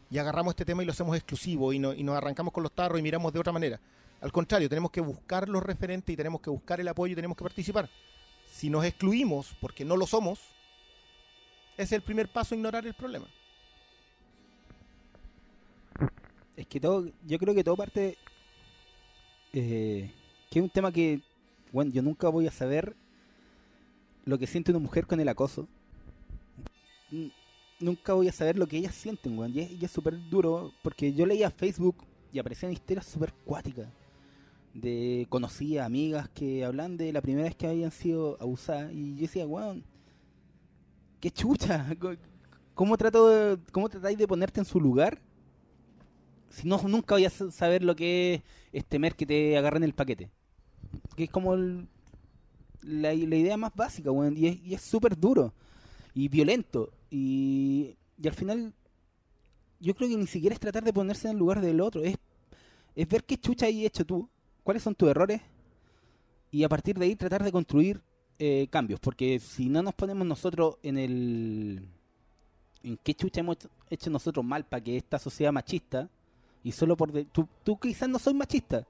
Y 0.09 0.17
agarramos 0.17 0.51
este 0.51 0.65
tema 0.65 0.83
y 0.83 0.85
lo 0.85 0.91
hacemos 0.91 1.15
exclusivo 1.15 1.73
y, 1.73 1.79
no- 1.79 1.93
y 1.93 2.03
nos 2.03 2.15
arrancamos 2.15 2.53
con 2.53 2.63
los 2.63 2.71
tarros 2.71 2.99
y 2.99 3.03
miramos 3.03 3.33
de 3.33 3.39
otra 3.39 3.51
manera. 3.51 3.79
Al 4.21 4.31
contrario, 4.31 4.69
tenemos 4.69 4.91
que 4.91 5.01
buscar 5.01 5.47
los 5.49 5.61
referentes 5.63 6.13
y 6.13 6.17
tenemos 6.17 6.41
que 6.41 6.49
buscar 6.49 6.79
el 6.79 6.87
apoyo 6.87 7.13
y 7.13 7.15
tenemos 7.15 7.35
que 7.37 7.43
participar. 7.43 7.89
Si 8.49 8.69
nos 8.69 8.85
excluimos 8.85 9.55
porque 9.59 9.83
no 9.83 9.97
lo 9.97 10.07
somos, 10.07 10.39
es 11.77 11.91
el 11.91 12.01
primer 12.01 12.29
paso 12.31 12.55
ignorar 12.55 12.85
el 12.87 12.93
problema. 12.93 13.27
Es 16.55 16.65
que 16.67 16.79
todo, 16.79 17.05
yo 17.25 17.37
creo 17.37 17.53
que 17.53 17.63
todo 17.63 17.75
parte. 17.75 18.17
eh, 19.53 20.11
que 20.49 20.59
es 20.59 20.63
un 20.63 20.69
tema 20.69 20.91
que, 20.91 21.21
bueno, 21.71 21.91
yo 21.91 22.01
nunca 22.01 22.29
voy 22.29 22.47
a 22.47 22.51
saber 22.51 22.95
lo 24.25 24.37
que 24.37 24.47
siente 24.47 24.71
una 24.71 24.79
mujer 24.79 25.07
con 25.07 25.19
el 25.19 25.29
acoso. 25.29 25.67
Nunca 27.79 28.13
voy 28.13 28.27
a 28.27 28.31
saber 28.31 28.57
lo 28.57 28.67
que 28.67 28.77
ellas 28.77 28.95
sienten, 28.95 29.37
weón. 29.37 29.53
Y 29.55 29.77
es, 29.83 29.91
súper 29.91 30.17
duro, 30.29 30.73
porque 30.81 31.13
yo 31.13 31.25
leía 31.25 31.49
Facebook 31.51 31.97
y 32.31 32.39
aparecían 32.39 32.71
historias 32.71 33.05
súper 33.05 33.33
cuáticas. 33.45 33.87
De 34.73 35.25
conocidas, 35.29 35.85
amigas 35.85 36.27
que 36.29 36.65
hablan 36.65 36.97
de 36.97 37.13
la 37.13 37.21
primera 37.21 37.45
vez 37.45 37.55
que 37.55 37.67
habían 37.67 37.91
sido 37.91 38.37
abusadas. 38.41 38.91
Y 38.93 39.15
yo 39.15 39.21
decía, 39.21 39.45
weón, 39.47 39.83
qué 41.19 41.31
chucha. 41.31 41.87
¿Cómo, 42.73 42.97
trato 42.97 43.29
de, 43.29 43.57
¿Cómo 43.71 43.87
tratáis 43.87 44.17
de 44.17 44.27
ponerte 44.27 44.59
en 44.59 44.65
su 44.65 44.81
lugar 44.81 45.21
si 46.55 46.67
no, 46.67 46.81
nunca 46.87 47.15
voy 47.15 47.25
a 47.25 47.29
sa- 47.29 47.51
saber 47.51 47.83
lo 47.83 47.95
que 47.95 48.41
es, 48.71 48.85
temer 48.85 49.15
que 49.15 49.25
te 49.25 49.57
agarren 49.57 49.83
el 49.83 49.93
paquete. 49.93 50.29
Que 51.15 51.25
es 51.25 51.29
como 51.29 51.53
el- 51.53 51.87
la, 52.85 53.13
la 53.13 53.35
idea 53.35 53.57
más 53.57 53.73
básica, 53.75 54.11
weón. 54.11 54.37
Y 54.37 54.47
es 54.47 54.57
y 54.63 54.77
súper 54.77 55.17
duro. 55.19 55.53
Y 56.13 56.27
violento. 56.29 56.91
Y, 57.09 57.95
y 58.21 58.27
al 58.27 58.33
final, 58.33 58.73
yo 59.79 59.95
creo 59.95 60.09
que 60.09 60.17
ni 60.17 60.27
siquiera 60.27 60.53
es 60.53 60.59
tratar 60.59 60.83
de 60.83 60.93
ponerse 60.93 61.27
en 61.27 61.33
el 61.33 61.39
lugar 61.39 61.61
del 61.61 61.81
otro. 61.81 62.03
Es, 62.03 62.15
es 62.95 63.07
ver 63.07 63.23
qué 63.23 63.37
chucha 63.37 63.65
hay 63.65 63.85
hecho 63.85 64.05
tú. 64.05 64.29
Cuáles 64.63 64.83
son 64.83 64.95
tus 64.95 65.09
errores. 65.09 65.41
Y 66.51 66.63
a 66.63 66.69
partir 66.69 66.97
de 66.97 67.05
ahí 67.05 67.15
tratar 67.15 67.43
de 67.43 67.51
construir 67.51 68.01
eh, 68.39 68.67
cambios. 68.69 68.99
Porque 68.99 69.39
si 69.39 69.67
no 69.67 69.81
nos 69.83 69.93
ponemos 69.93 70.25
nosotros 70.25 70.77
en 70.83 70.97
el... 70.97 71.87
En 72.83 72.97
qué 72.97 73.15
chucha 73.15 73.39
hemos 73.39 73.57
hecho 73.89 74.09
nosotros 74.11 74.45
mal 74.45 74.63
para 74.63 74.83
que 74.83 74.95
esta 74.95 75.17
sociedad 75.17 75.51
machista 75.51 76.07
y 76.63 76.71
solo 76.71 76.95
por... 76.95 77.11
de- 77.11 77.25
tú, 77.25 77.47
tú 77.63 77.79
quizás 77.79 78.07
no 78.07 78.19
soy 78.19 78.35
machista, 78.35 78.85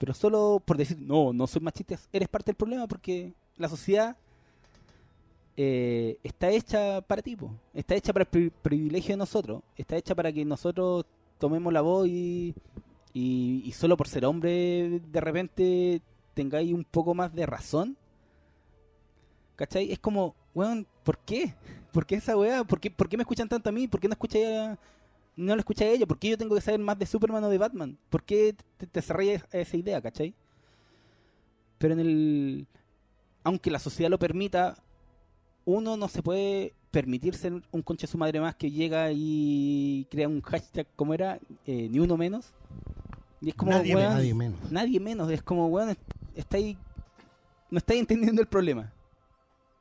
pero 0.00 0.14
solo 0.14 0.62
por 0.64 0.78
decir, 0.78 0.96
no, 0.98 1.30
no 1.34 1.46
soy 1.46 1.60
machista, 1.60 1.98
eres 2.10 2.26
parte 2.28 2.46
del 2.52 2.56
problema 2.56 2.86
porque 2.86 3.34
la 3.58 3.68
sociedad 3.68 4.16
eh, 5.58 6.16
está 6.22 6.48
hecha 6.48 7.02
para 7.02 7.20
ti, 7.20 7.36
está 7.74 7.94
hecha 7.94 8.14
para 8.14 8.22
el 8.22 8.28
pri- 8.28 8.50
privilegio 8.62 9.12
de 9.12 9.18
nosotros, 9.18 9.62
está 9.76 9.96
hecha 9.96 10.14
para 10.14 10.32
que 10.32 10.42
nosotros 10.42 11.04
tomemos 11.38 11.70
la 11.70 11.82
voz 11.82 12.08
y, 12.08 12.54
y, 13.12 13.62
y 13.66 13.72
solo 13.72 13.94
por 13.98 14.08
ser 14.08 14.24
hombre 14.24 15.02
de 15.12 15.20
repente 15.20 16.00
tengáis 16.32 16.72
un 16.72 16.84
poco 16.84 17.12
más 17.12 17.34
de 17.34 17.44
razón. 17.44 17.94
¿Cachai? 19.56 19.92
Es 19.92 19.98
como, 19.98 20.34
weón, 20.54 20.86
¿por 21.04 21.18
qué? 21.18 21.54
¿Por 21.92 22.06
qué 22.06 22.14
esa 22.14 22.34
weá? 22.38 22.64
¿Por 22.64 22.80
qué, 22.80 22.90
por 22.90 23.10
qué 23.10 23.18
me 23.18 23.24
escuchan 23.24 23.46
tanto 23.46 23.68
a 23.68 23.72
mí? 23.72 23.86
¿Por 23.86 24.00
qué 24.00 24.08
no 24.08 24.12
escucháis 24.12 24.46
a, 24.46 24.78
no 25.36 25.54
lo 25.54 25.60
escuché 25.60 25.84
a 25.84 25.90
ella. 25.90 26.06
¿Por 26.06 26.18
qué 26.18 26.30
yo 26.30 26.38
tengo 26.38 26.54
que 26.54 26.60
saber 26.60 26.80
más 26.80 26.98
de 26.98 27.06
Superman 27.06 27.44
o 27.44 27.48
de 27.48 27.58
Batman? 27.58 27.96
¿Por 28.10 28.22
qué 28.24 28.54
te, 28.76 28.86
te 28.86 29.02
cerré 29.02 29.42
a 29.52 29.58
esa 29.58 29.76
idea, 29.76 30.00
cachai? 30.00 30.34
Pero 31.78 31.94
en 31.94 32.00
el. 32.00 32.66
Aunque 33.42 33.70
la 33.70 33.78
sociedad 33.78 34.10
lo 34.10 34.18
permita, 34.18 34.76
uno 35.64 35.96
no 35.96 36.08
se 36.08 36.22
puede 36.22 36.74
permitir 36.90 37.34
ser 37.34 37.62
un 37.70 37.82
concha 37.82 38.02
de 38.06 38.10
su 38.10 38.18
madre 38.18 38.40
más 38.40 38.54
que 38.56 38.70
llega 38.70 39.10
y 39.12 40.06
crea 40.10 40.28
un 40.28 40.42
hashtag 40.42 40.86
como 40.96 41.14
era, 41.14 41.38
eh, 41.66 41.88
ni 41.90 41.98
uno 42.00 42.16
menos. 42.18 42.52
Y 43.40 43.48
es 43.50 43.54
como, 43.54 43.70
Nadie 43.72 43.94
weón, 43.96 44.12
Nadie 44.12 44.34
menos. 44.34 44.72
nadie 44.72 45.00
menos. 45.00 45.30
Es 45.30 45.42
como, 45.42 45.68
weón, 45.68 45.96
está 46.34 46.58
ahí. 46.58 46.76
No 47.70 47.78
estáis 47.78 48.00
entendiendo 48.00 48.42
el 48.42 48.48
problema. 48.48 48.92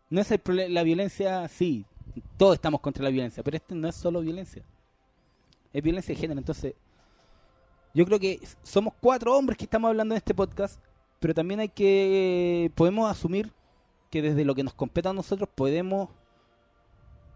No 0.09 0.21
es 0.21 0.31
el 0.31 0.39
prole- 0.41 0.69
la 0.69 0.83
violencia, 0.83 1.45
sí. 1.49 1.85
Todos 2.37 2.55
estamos 2.55 2.79
contra 2.79 3.03
la 3.03 3.09
violencia, 3.09 3.43
pero 3.43 3.57
este 3.57 3.75
no 3.75 3.87
es 3.89 3.95
solo 3.95 4.21
violencia 4.21 4.63
es 5.73 5.83
violencia 5.83 6.13
de 6.13 6.19
género. 6.21 6.39
Entonces, 6.39 6.73
yo 7.93 8.05
creo 8.05 8.19
que 8.19 8.39
somos 8.63 8.93
cuatro 8.99 9.35
hombres 9.37 9.57
que 9.57 9.65
estamos 9.65 9.89
hablando 9.89 10.13
en 10.15 10.17
este 10.17 10.33
podcast, 10.33 10.79
pero 11.19 11.33
también 11.33 11.59
hay 11.59 11.69
que, 11.69 12.71
podemos 12.75 13.09
asumir 13.09 13.51
que 14.09 14.21
desde 14.21 14.45
lo 14.45 14.55
que 14.55 14.63
nos 14.63 14.73
compete 14.73 15.09
a 15.09 15.13
nosotros 15.13 15.49
podemos 15.53 16.09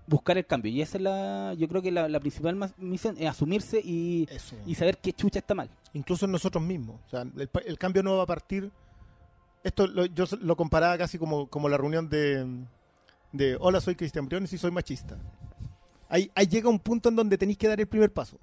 buscar 0.07 0.37
el 0.37 0.45
cambio. 0.45 0.71
Y 0.71 0.81
esa 0.81 0.97
es 0.97 1.03
la, 1.03 1.53
yo 1.57 1.67
creo 1.67 1.81
que 1.81 1.91
la, 1.91 2.07
la 2.09 2.19
principal 2.19 2.57
misión 2.77 3.15
es 3.17 3.29
asumirse 3.29 3.79
y, 3.83 4.27
Eso. 4.29 4.55
y 4.65 4.75
saber 4.75 4.97
qué 4.97 5.13
chucha 5.13 5.39
está 5.39 5.53
mal. 5.55 5.69
incluso 5.93 6.25
en 6.25 6.31
nosotros 6.31 6.63
mismos. 6.63 6.99
O 7.07 7.09
sea, 7.09 7.21
el, 7.21 7.49
el 7.65 7.77
cambio 7.77 8.03
no 8.03 8.17
va 8.17 8.23
a 8.23 8.27
partir. 8.27 8.71
Esto 9.63 9.87
lo- 9.87 10.05
yo 10.05 10.25
lo 10.41 10.55
comparaba 10.57 10.97
casi 10.97 11.17
como, 11.17 11.47
como 11.47 11.69
la 11.69 11.77
reunión 11.77 12.09
de, 12.09 12.45
de 13.31 13.55
Hola, 13.59 13.79
soy 13.79 13.95
Cristian 13.95 14.25
Briones 14.27 14.51
y 14.51 14.57
soy 14.57 14.71
machista. 14.71 15.17
Ahí, 16.13 16.29
ahí 16.35 16.45
llega 16.45 16.69
un 16.69 16.77
punto 16.77 17.09
en 17.09 17.15
donde 17.15 17.39
tenéis 17.39 17.57
que 17.57 17.67
dar 17.67 17.79
el 17.79 17.87
primer 17.87 18.13
paso 18.13 18.37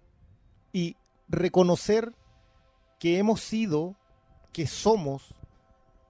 y 0.72 0.96
reconocer 1.28 2.12
que 2.98 3.16
hemos 3.16 3.42
sido, 3.42 3.94
que 4.52 4.66
somos 4.66 5.32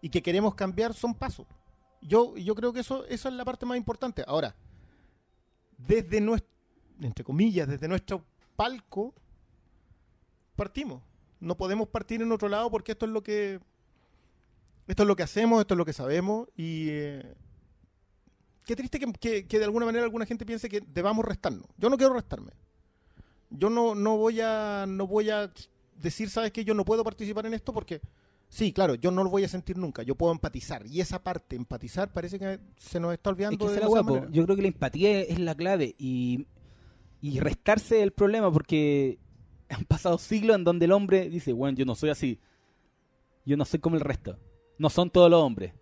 y 0.00 0.08
que 0.08 0.22
queremos 0.22 0.54
cambiar 0.54 0.94
son 0.94 1.14
pasos. 1.14 1.46
Yo, 2.00 2.34
yo 2.38 2.54
creo 2.54 2.72
que 2.72 2.80
eso, 2.80 3.04
eso 3.04 3.28
es 3.28 3.34
la 3.34 3.44
parte 3.44 3.66
más 3.66 3.76
importante. 3.76 4.24
Ahora, 4.26 4.56
desde 5.76 6.22
nuestro, 6.22 6.50
entre 7.02 7.24
comillas, 7.24 7.68
desde 7.68 7.88
nuestro 7.88 8.24
palco, 8.56 9.12
partimos. 10.56 11.02
No 11.40 11.58
podemos 11.58 11.88
partir 11.88 12.22
en 12.22 12.32
otro 12.32 12.48
lado 12.48 12.70
porque 12.70 12.92
esto 12.92 13.04
es 13.04 13.12
lo 13.12 13.22
que 13.22 13.60
esto 14.86 15.02
es 15.02 15.06
lo 15.06 15.14
que 15.14 15.24
hacemos, 15.24 15.60
esto 15.60 15.74
es 15.74 15.78
lo 15.78 15.84
que 15.84 15.92
sabemos 15.92 16.48
y 16.56 16.88
eh, 16.88 17.34
qué 18.70 18.76
triste 18.76 19.00
que, 19.00 19.12
que- 19.14 19.46
que 19.48 19.58
de 19.58 19.64
alguna 19.64 19.84
manera 19.84 20.04
alguna 20.04 20.24
gente 20.26 20.46
piense 20.46 20.68
que 20.68 20.80
debamos 20.80 21.24
restarnos. 21.24 21.66
Yo 21.76 21.90
no 21.90 21.96
quiero 21.96 22.14
restarme. 22.14 22.52
Yo 23.50 23.68
no, 23.68 23.96
no 23.96 24.16
voy 24.16 24.40
a 24.40 24.84
no 24.88 25.08
voy 25.08 25.28
a 25.28 25.52
decir, 26.00 26.30
sabes 26.30 26.52
que 26.52 26.64
yo 26.64 26.72
no 26.72 26.84
puedo 26.84 27.02
participar 27.02 27.46
en 27.46 27.54
esto 27.54 27.72
porque 27.72 28.00
sí, 28.48 28.72
claro, 28.72 28.94
yo 28.94 29.10
no 29.10 29.24
lo 29.24 29.30
voy 29.30 29.42
a 29.42 29.48
sentir 29.48 29.76
nunca. 29.76 30.04
Yo 30.04 30.14
puedo 30.14 30.30
empatizar 30.30 30.86
y 30.86 31.00
esa 31.00 31.20
parte 31.20 31.56
empatizar 31.56 32.12
parece 32.12 32.38
que 32.38 32.60
se 32.76 33.00
nos 33.00 33.12
está 33.12 33.30
Es 33.30 33.34
olvidando 33.34 33.58
que 33.66 33.72
de 33.72 33.80
la 33.80 33.86
esa 33.86 33.88
weá, 33.92 34.02
po. 34.04 34.14
manera. 34.14 34.30
Yo 34.32 34.44
creo 34.44 34.54
que 34.54 34.62
la 34.62 34.68
empatía 34.68 35.20
es 35.22 35.40
la 35.40 35.56
clave 35.56 35.96
y, 35.98 36.46
y 37.20 37.40
restarse 37.40 38.02
el 38.04 38.12
problema 38.12 38.52
porque 38.52 39.18
han 39.68 39.84
pasado 39.84 40.16
siglos 40.18 40.54
en 40.54 40.62
donde 40.62 40.84
el 40.84 40.92
hombre 40.92 41.28
dice, 41.28 41.52
bueno, 41.52 41.76
yo 41.76 41.84
no 41.84 41.96
soy 41.96 42.10
así. 42.10 42.38
Yo 43.44 43.56
no 43.56 43.64
soy 43.64 43.80
como 43.80 43.96
el 43.96 44.02
resto. 44.02 44.38
No 44.78 44.90
son 44.90 45.10
todos 45.10 45.28
los 45.28 45.42
hombres. 45.42 45.72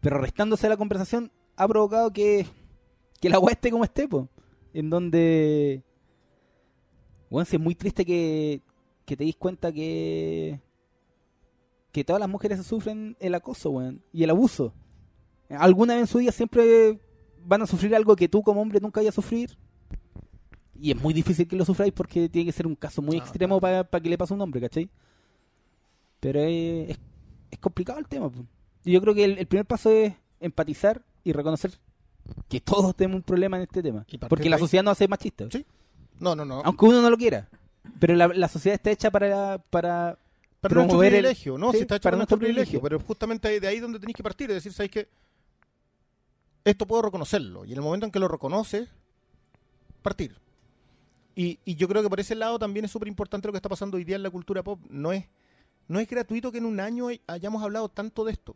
Pero 0.00 0.18
restándose 0.18 0.68
la 0.68 0.76
conversación 0.76 1.30
ha 1.56 1.68
provocado 1.68 2.12
que, 2.12 2.46
que 3.20 3.28
la 3.28 3.38
weá 3.38 3.52
esté 3.52 3.70
como 3.70 3.84
esté, 3.84 4.08
po. 4.08 4.28
En 4.72 4.90
donde... 4.90 5.82
Bueno, 7.30 7.44
sí, 7.44 7.56
es 7.56 7.62
muy 7.62 7.74
triste 7.74 8.04
que, 8.04 8.60
que 9.04 9.16
te 9.16 9.24
dis 9.24 9.36
cuenta 9.36 9.72
que... 9.72 10.60
Que 11.92 12.04
todas 12.04 12.20
las 12.20 12.28
mujeres 12.28 12.64
sufren 12.64 13.16
el 13.20 13.34
acoso, 13.34 13.70
weón. 13.70 14.02
Y 14.12 14.24
el 14.24 14.30
abuso 14.30 14.72
alguna 15.58 15.94
vez 15.94 16.02
en 16.02 16.06
su 16.06 16.18
vida 16.18 16.32
siempre 16.32 16.98
van 17.44 17.62
a 17.62 17.66
sufrir 17.66 17.94
algo 17.94 18.16
que 18.16 18.28
tú 18.28 18.42
como 18.42 18.60
hombre 18.62 18.80
nunca 18.80 19.00
vayas 19.00 19.14
a 19.14 19.22
sufrir. 19.22 19.56
Y 20.74 20.90
es 20.90 21.00
muy 21.00 21.14
difícil 21.14 21.46
que 21.46 21.56
lo 21.56 21.64
sufráis 21.64 21.92
porque 21.92 22.28
tiene 22.28 22.46
que 22.46 22.52
ser 22.52 22.66
un 22.66 22.74
caso 22.74 23.02
muy 23.02 23.16
extremo 23.16 23.60
para 23.60 23.84
que 23.84 24.08
le 24.08 24.18
pase 24.18 24.34
a 24.34 24.36
un 24.36 24.40
hombre, 24.40 24.60
¿cachai? 24.60 24.90
Pero 26.20 26.40
es, 26.40 26.90
es, 26.90 26.98
es 27.50 27.58
complicado 27.58 27.98
el 27.98 28.08
tema. 28.08 28.30
po. 28.30 28.44
Y 28.84 28.92
yo 28.92 29.00
creo 29.00 29.14
que 29.14 29.24
el, 29.24 29.38
el 29.38 29.46
primer 29.46 29.66
paso 29.66 29.90
es 29.90 30.14
empatizar 30.40 31.04
y 31.24 31.32
reconocer 31.32 31.72
que 32.48 32.60
todos 32.60 32.94
tenemos 32.96 33.16
un 33.16 33.22
problema 33.22 33.56
en 33.56 33.64
este 33.64 33.82
tema. 33.82 34.06
Porque 34.28 34.48
la 34.50 34.58
sociedad 34.58 34.82
no 34.84 34.90
hace 34.90 35.08
machista. 35.08 35.46
Sí. 35.50 35.64
No, 36.20 36.34
no, 36.36 36.44
no. 36.44 36.62
Aunque 36.64 36.84
uno 36.86 37.02
no 37.02 37.10
lo 37.10 37.16
quiera. 37.16 37.48
Pero 37.98 38.14
la, 38.14 38.28
la 38.28 38.48
sociedad 38.48 38.74
está 38.74 38.90
hecha 38.90 39.10
para, 39.10 39.58
para 39.58 40.16
Para 40.60 40.74
nuestro 40.76 41.02
el- 41.02 41.08
privilegio, 41.10 41.58
¿no? 41.58 41.72
sí, 41.72 41.78
está 41.78 41.96
hecho 41.96 42.02
para 42.04 42.12
para 42.12 42.16
nuestro 42.18 42.38
privilegio, 42.38 42.80
privilegio. 42.80 42.82
pero 42.82 43.00
justamente 43.00 43.58
de 43.60 43.66
ahí 43.66 43.80
donde 43.80 43.98
tenéis 43.98 44.16
que 44.16 44.22
partir, 44.22 44.48
es 44.50 44.56
decir, 44.56 44.72
¿sabéis 44.72 44.92
que 44.92 45.08
Esto 46.64 46.86
puedo 46.86 47.02
reconocerlo, 47.02 47.64
y 47.64 47.72
en 47.72 47.78
el 47.78 47.82
momento 47.82 48.06
en 48.06 48.12
que 48.12 48.20
lo 48.20 48.28
reconoces, 48.28 48.88
partir. 50.00 50.36
Y, 51.34 51.58
y 51.64 51.74
yo 51.74 51.88
creo 51.88 52.02
que 52.02 52.08
por 52.10 52.20
ese 52.20 52.34
lado 52.36 52.58
también 52.58 52.84
es 52.84 52.90
súper 52.92 53.08
importante 53.08 53.48
lo 53.48 53.52
que 53.52 53.56
está 53.58 53.68
pasando 53.68 53.96
hoy 53.96 54.04
día 54.04 54.14
en 54.16 54.22
la 54.22 54.30
cultura 54.30 54.62
pop. 54.62 54.78
No 54.88 55.12
es, 55.12 55.24
no 55.88 55.98
es 55.98 56.08
gratuito 56.08 56.52
que 56.52 56.58
en 56.58 56.66
un 56.66 56.78
año 56.78 57.08
hay- 57.08 57.20
hayamos 57.26 57.62
hablado 57.64 57.88
tanto 57.88 58.24
de 58.24 58.32
esto. 58.32 58.54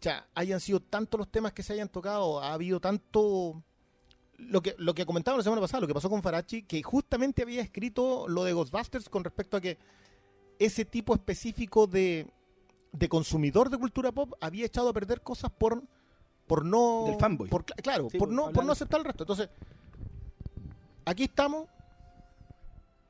O 0.00 0.02
sea, 0.02 0.26
hayan 0.34 0.60
sido 0.60 0.80
tantos 0.80 1.18
los 1.18 1.28
temas 1.30 1.52
que 1.52 1.62
se 1.62 1.74
hayan 1.74 1.88
tocado, 1.88 2.40
ha 2.42 2.52
habido 2.54 2.80
tanto... 2.80 3.62
Lo 4.38 4.62
que, 4.62 4.74
lo 4.78 4.94
que 4.94 5.04
comentaba 5.04 5.36
la 5.36 5.42
semana 5.42 5.60
pasada, 5.60 5.82
lo 5.82 5.86
que 5.86 5.92
pasó 5.92 6.08
con 6.08 6.22
Farachi, 6.22 6.62
que 6.62 6.82
justamente 6.82 7.42
había 7.42 7.60
escrito 7.60 8.26
lo 8.26 8.42
de 8.44 8.54
Ghostbusters 8.54 9.10
con 9.10 9.22
respecto 9.22 9.58
a 9.58 9.60
que 9.60 9.76
ese 10.58 10.86
tipo 10.86 11.12
específico 11.14 11.86
de, 11.86 12.26
de 12.92 13.08
consumidor 13.10 13.68
de 13.68 13.76
cultura 13.76 14.12
pop 14.12 14.32
había 14.40 14.64
echado 14.64 14.88
a 14.88 14.92
perder 14.94 15.20
cosas 15.20 15.50
por 15.50 15.82
por 16.46 16.64
no 16.64 17.04
Del 17.08 17.18
fanboy. 17.20 17.50
por- 17.50 17.66
claro 17.66 18.08
Sí, 18.10 18.16
por 18.18 18.28
pues, 18.28 18.36
no 18.36 18.50
por 18.50 18.64
no 18.64 18.72
aceptar 18.72 19.00
el 19.00 19.04
resto. 19.04 19.24
Entonces 19.24 19.50
aquí 21.04 21.24
estamos. 21.24 21.68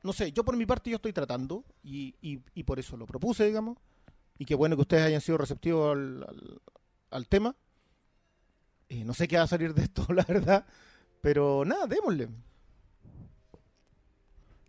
No 0.03 0.13
sé 0.13 0.31
yo 0.33 0.43
por 0.43 0.57
mi 0.57 0.65
parte 0.65 0.89
yo 0.89 0.97
estoy 0.97 1.13
tratando 1.13 1.63
y, 1.83 2.13
y, 2.21 2.39
y 2.55 2.63
por 2.63 2.77
eso 2.79 2.97
lo 2.97 3.05
propuse 3.05 3.45
digamos. 3.45 3.77
Y 4.37 4.45
qué 4.45 4.55
bueno 4.55 4.75
que 4.75 4.81
ustedes 4.81 5.03
hayan 5.05 5.21
sido 5.21 5.37
receptivos 5.37 5.93
al, 5.93 6.23
al- 6.27 6.61
al 7.11 7.27
tema 7.27 7.55
Eh, 8.89 9.03
no 9.05 9.13
sé 9.13 9.27
qué 9.27 9.37
va 9.37 9.43
a 9.43 9.47
salir 9.47 9.73
de 9.73 9.83
esto 9.83 10.05
la 10.13 10.23
verdad 10.23 10.65
pero 11.21 11.63
nada 11.65 11.85
démosle 11.87 12.29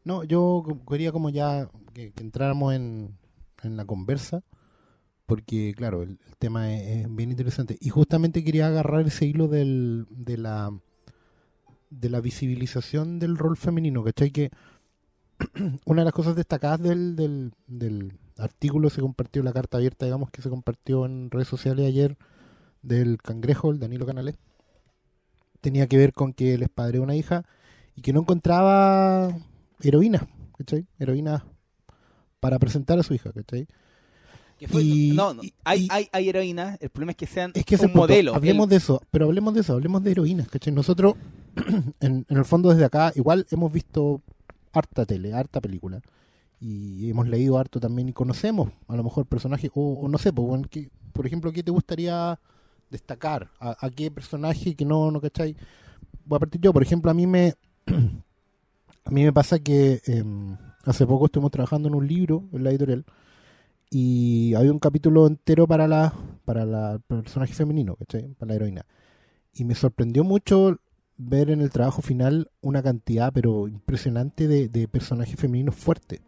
No, 0.05 0.25
yo 0.25 0.65
quería 0.89 1.13
como 1.13 1.31
ya 1.31 1.69
que, 1.95 2.13
entráramos 2.19 2.75
en, 2.75 3.17
en 3.63 3.77
la 3.77 3.85
conversa, 3.85 4.43
porque 5.27 5.75
claro, 5.77 6.03
el, 6.03 6.19
tema 6.39 6.75
es, 6.75 7.15
bien 7.15 7.31
interesante. 7.31 7.77
Y 7.81 7.91
justamente 7.91 8.45
quería 8.45 8.67
agarrar 8.67 9.07
ese 9.07 9.27
hilo 9.27 9.49
del, 9.49 10.07
de 10.11 10.37
la 10.39 10.73
de 11.91 12.09
la 12.09 12.21
visibilización 12.21 13.19
del 13.19 13.37
rol 13.37 13.57
femenino, 13.57 14.03
¿cachai? 14.03 14.31
Que 14.31 14.51
una 15.85 16.01
de 16.01 16.05
las 16.07 16.15
cosas 16.15 16.35
destacadas 16.35 16.81
del, 16.83 17.17
del 17.67 18.19
artículo 18.39 18.89
se 18.91 19.03
compartió, 19.03 19.43
la 19.43 19.53
carta 19.53 19.77
abierta, 19.77 20.07
digamos, 20.07 20.31
que 20.31 20.43
se 20.43 20.51
compartió 20.51 21.05
en 21.05 21.31
redes 21.31 21.49
sociales 21.49 21.87
ayer 21.87 22.17
del 22.83 23.19
cangrejo, 23.23 23.71
el 23.71 23.79
Danilo 23.79 24.07
Canales, 24.07 24.37
tenía 25.61 25.87
que 25.87 25.97
ver 25.97 26.13
con 26.13 26.33
que 26.33 26.55
él 26.55 26.63
es 26.63 26.69
padre 26.69 26.95
de 26.99 27.01
una 27.01 27.15
hija 27.15 27.45
y 27.95 28.03
que 28.03 28.13
no 28.13 28.21
encontraba 28.21 29.37
heroína, 29.81 30.27
¿cachai? 30.57 30.87
Heroína 30.99 31.45
para 32.41 32.59
presentar 32.59 32.99
a 32.99 33.03
su 33.03 33.15
hija, 33.15 33.33
¿cachai? 33.33 33.67
Que 34.59 34.69
fue- 34.69 34.83
Y- 34.83 35.13
no, 35.13 35.35
no, 35.35 35.43
hay, 35.65 35.85
y- 35.85 35.89
hay, 35.91 36.09
hay 36.13 36.29
heroínas, 36.29 36.79
el 36.81 36.91
problema 36.91 37.13
es 37.13 37.17
que 37.17 37.27
sean 37.27 37.53
Es 37.55 37.65
que 37.65 37.77
un 37.77 37.93
modelo. 37.95 38.35
Hablemos 38.35 38.65
El- 38.67 38.71
de 38.71 38.77
eso, 38.77 39.01
pero 39.11 39.27
hablemos 39.27 39.55
de 39.55 39.61
eso, 39.61 39.73
hablemos 39.75 40.03
de 40.03 40.11
heroínas, 40.13 40.49
¿cachai? 40.49 40.73
Nosotros, 40.73 41.15
en, 42.01 42.27
en 42.29 42.37
el 42.37 42.45
fondo 42.45 42.71
desde 42.71 42.85
acá, 42.85 43.13
igual 43.15 43.47
hemos 43.51 43.73
visto 43.73 44.21
harta 44.73 45.05
tele, 45.07 45.33
harta 45.35 45.61
película. 45.61 46.01
Y 46.61 47.11
hemos 47.11 47.27
leído 47.29 47.59
harto 47.59 47.81
también 47.81 48.09
y 48.09 48.13
conocemos 48.13 48.71
a 48.87 48.95
lo 48.95 49.03
mejor 49.03 49.27
personajes, 49.27 49.71
o, 49.75 49.95
o 49.95 50.09
no 50.09 50.17
sé, 50.19 50.31
¿qué- 50.71 50.91
por 51.13 51.27
ejemplo, 51.27 51.53
¿qué 51.53 51.63
te 51.65 51.73
gustaría 51.73 52.39
destacar? 52.93 53.51
¿A, 53.59 53.91
qué 53.91 54.11
personaje 54.11 54.77
que 54.77 54.85
no, 54.85 55.11
no, 55.11 55.21
cachai? 55.21 55.57
Voy 56.25 56.37
a 56.37 56.41
partir 56.41 56.61
yo, 56.61 56.73
por 56.73 56.83
ejemplo, 56.83 57.11
a 57.11 57.15
mí 57.15 57.27
me, 57.27 57.55
a 59.05 59.11
mí 59.11 59.25
me 59.25 59.33
pasa 59.33 59.59
que 59.59 60.01
em, 60.07 60.57
hace 60.85 61.07
poco 61.07 61.27
estuvimos 61.27 61.51
trabajando 61.51 61.89
en 61.89 61.95
un 61.97 62.07
libro 62.07 62.45
en 62.53 62.63
la 62.63 62.71
editorial 62.71 63.05
y 63.91 64.55
había 64.55 64.73
un 64.73 64.79
capítulo 64.79 65.27
entero 65.27 65.67
para 65.67 65.87
la 65.87 66.15
para 66.45 66.65
la 66.65 66.93
el 66.93 67.01
personaje 67.01 67.53
femenino, 67.55 67.97
¿cachai? 67.97 68.35
Para 68.39 68.51
la 68.51 68.55
heroína. 68.55 68.87
Y 69.53 69.65
me 69.65 69.75
sorprendió 69.75 70.25
mucho 70.25 70.79
ver 71.19 71.51
en 71.51 71.61
el 71.61 71.71
trabajo 71.71 72.03
final 72.03 72.51
una 72.63 72.83
cantidad, 72.83 73.33
pero 73.33 73.69
impresionante, 73.69 74.49
de, 74.49 74.69
de 74.69 74.89
personajes 74.89 75.39
femeninos 75.39 75.77
fuertes. 75.77 76.21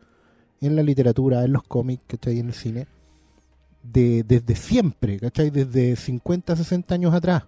En 0.60 0.76
la 0.76 0.82
literatura, 0.82 1.44
en 1.44 1.52
los 1.52 1.62
cómics, 1.64 2.04
¿cachai? 2.06 2.38
En 2.38 2.48
el 2.48 2.54
cine. 2.54 2.86
De, 3.84 4.24
desde 4.24 4.56
siempre, 4.56 5.20
¿cachai? 5.20 5.50
Desde 5.50 5.96
50, 5.96 6.56
60 6.56 6.94
años 6.94 7.14
atrás. 7.14 7.44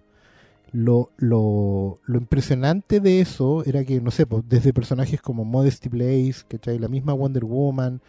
Lo, 0.72 1.10
lo, 1.16 2.00
lo 2.04 2.18
impresionante 2.18 3.00
de 3.00 3.20
eso 3.20 3.64
era 3.64 3.84
que, 3.84 4.00
no 4.00 4.10
sé, 4.10 4.26
pues, 4.26 4.44
desde 4.48 4.72
personajes 4.74 5.22
como 5.22 5.44
Modesty 5.44 5.88
Blaze, 5.88 6.44
¿cachai? 6.48 6.78
La 6.78 6.88
misma 6.88 7.14
Wonder 7.14 7.44
Woman, 7.44 8.00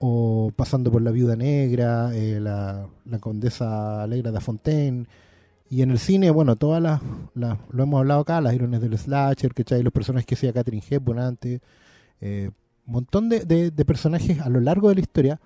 o 0.00 0.52
pasando 0.56 0.90
por 0.92 1.02
la 1.02 1.10
viuda 1.12 1.36
negra, 1.36 2.14
eh, 2.14 2.40
la, 2.40 2.88
la 3.04 3.18
condesa 3.20 4.02
Alegra 4.02 4.32
de 4.32 4.40
Fontaine, 4.40 5.06
y 5.70 5.82
en 5.82 5.90
el 5.90 5.98
cine, 5.98 6.30
bueno, 6.30 6.56
todas 6.56 6.82
las, 6.82 7.00
las- 7.34 7.58
lo 7.70 7.82
hemos 7.82 7.98
hablado 8.00 8.20
acá, 8.22 8.40
las 8.40 8.54
heroínas 8.54 8.80
del 8.80 8.98
slasher, 8.98 9.54
¿cachai? 9.54 9.82
Los 9.82 9.92
personajes 9.92 10.26
que 10.26 10.34
hacía 10.34 10.52
Catherine 10.52 10.82
Hepburn 10.88 11.18
antes, 11.20 11.60
eh, 12.20 12.50
montón 12.86 13.28
de- 13.28 13.44
de 13.70 13.84
personajes 13.84 14.40
a 14.40 14.48
lo 14.48 14.60
largo 14.60 14.88
de 14.88 14.96
la 14.96 15.00
historia 15.02 15.40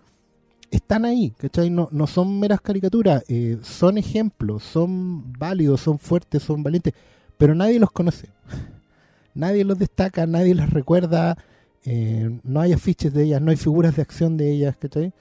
están 0.72 1.04
ahí, 1.04 1.32
¿cachai? 1.38 1.70
No, 1.70 1.88
no 1.92 2.06
son 2.08 2.40
meras 2.40 2.60
caricaturas, 2.60 3.24
eh, 3.28 3.58
son 3.62 3.98
ejemplos, 3.98 4.62
son 4.64 5.32
válidos, 5.34 5.80
son 5.82 5.98
fuertes, 5.98 6.42
son 6.42 6.62
valientes, 6.62 6.94
pero 7.38 7.54
nadie 7.54 7.78
los 7.80 7.92
conoce. 7.92 8.28
Nadie 9.34 9.64
los 9.64 9.78
destaca, 9.78 10.26
nadie 10.26 10.54
los 10.54 10.70
recuerda, 10.70 11.38
eh, 11.84 12.38
no 12.44 12.60
hay 12.60 12.72
afiches 12.74 13.14
de 13.14 13.24
ellas, 13.24 13.40
no 13.42 13.50
hay 13.50 13.56
figuras 13.56 13.96
de 13.96 14.02
acción 14.02 14.36
de 14.36 14.50
ellas, 14.52 14.76
¿cachai? 14.78 15.12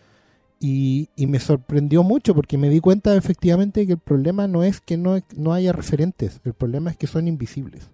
Y, 0.59 1.09
y 1.15 1.27
me 1.27 1.39
sorprendió 1.39 2.03
mucho 2.03 2.35
porque 2.35 2.57
me 2.57 2.69
di 2.69 2.79
cuenta 2.81 3.15
efectivamente 3.15 3.87
que 3.87 3.93
el 3.93 3.99
problema 3.99 4.47
no 4.47 4.63
es 4.63 4.81
que 4.81 4.97
no, 4.97 5.19
no 5.37 5.53
haya 5.53 5.73
referentes, 5.73 6.41
el 6.45 6.53
problema 6.53 6.91
es 6.91 6.97
que 6.97 7.07
son 7.07 7.27
invisibles. 7.27 7.89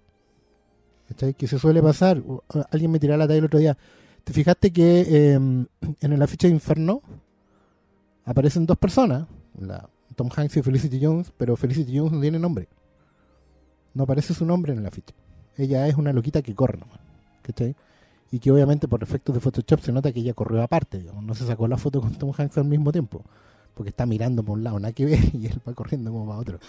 ¿Cachai? 1.07 1.33
Que 1.33 1.47
se 1.47 1.59
suele 1.59 1.81
pasar. 1.81 2.19
U- 2.19 2.41
Alguien 2.71 2.91
me 2.91 2.99
tiró 2.99 3.15
la 3.17 3.27
talla 3.27 3.39
el 3.39 3.45
otro 3.45 3.59
día. 3.59 3.77
¿Te 4.23 4.33
fijaste 4.33 4.71
que 4.71 5.01
eh, 5.07 5.33
en 5.35 5.67
el 6.13 6.21
afiche 6.21 6.47
de 6.47 6.53
Inferno 6.53 7.01
aparecen 8.27 8.67
dos 8.67 8.77
personas? 8.77 9.27
La, 9.59 9.89
Tom 10.15 10.29
Hanks 10.35 10.57
y 10.57 10.61
Felicity 10.61 11.03
Jones, 11.03 11.33
pero 11.35 11.55
Felicity 11.55 11.97
Jones 11.97 12.11
no 12.11 12.21
tiene 12.21 12.37
nombre. 12.37 12.67
No 13.95 14.03
aparece 14.03 14.35
su 14.35 14.45
nombre 14.45 14.73
en 14.73 14.79
el 14.79 14.85
afiche. 14.85 15.15
Ella 15.57 15.87
es 15.87 15.95
una 15.95 16.13
loquita 16.13 16.43
que 16.43 16.53
corre 16.53 16.77
nomás. 16.77 16.99
¿Cachai? 17.41 17.75
y 18.31 18.39
que 18.39 18.51
obviamente 18.51 18.87
por 18.87 19.03
efectos 19.03 19.33
de 19.35 19.41
Photoshop 19.41 19.81
se 19.81 19.91
nota 19.91 20.11
que 20.11 20.19
ella 20.19 20.33
corrió 20.33 20.61
aparte, 20.61 21.03
no 21.21 21.33
se 21.33 21.45
sacó 21.45 21.67
la 21.67 21.77
foto 21.77 22.01
con 22.01 22.13
Tom 22.15 22.31
Hanks 22.37 22.57
al 22.57 22.65
mismo 22.65 22.91
tiempo, 22.91 23.23
porque 23.73 23.89
está 23.89 24.05
mirando 24.05 24.43
por 24.43 24.57
un 24.57 24.63
lado, 24.63 24.79
nada 24.79 24.91
que 24.93 25.05
ver, 25.05 25.19
y 25.33 25.47
él 25.47 25.61
va 25.67 25.73
corriendo 25.73 26.11
como 26.11 26.27
para 26.27 26.39
otro. 26.39 26.59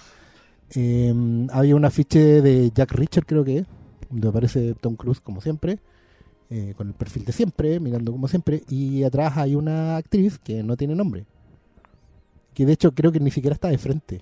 Eh, 0.75 1.47
había 1.51 1.75
un 1.75 1.85
afiche 1.85 2.43
de 2.43 2.71
Jack 2.75 2.93
Richard, 2.93 3.27
creo 3.27 3.45
que 3.45 3.65
donde 4.11 4.29
aparece 4.29 4.75
Tom 4.81 4.97
Cruise 4.97 5.21
como 5.21 5.41
siempre, 5.41 5.81
eh, 6.51 6.75
con 6.77 6.89
el 6.89 6.95
perfil 6.95 7.25
de 7.25 7.33
siempre, 7.33 7.81
mirando 7.81 8.13
como 8.13 8.29
siempre, 8.29 8.63
y 8.69 9.03
atrás 9.03 9.37
hay 9.37 9.55
una 9.55 9.97
actriz 9.97 10.39
que 10.39 10.63
no 10.63 10.77
tiene 10.77 10.95
nombre, 10.95 11.27
que 12.59 12.67
de 12.67 12.73
hecho 12.73 12.93
creo 12.93 13.13
que 13.13 13.21
ni 13.21 13.31
siquiera 13.31 13.55
está 13.55 13.69
de 13.69 13.79
frente. 13.79 14.21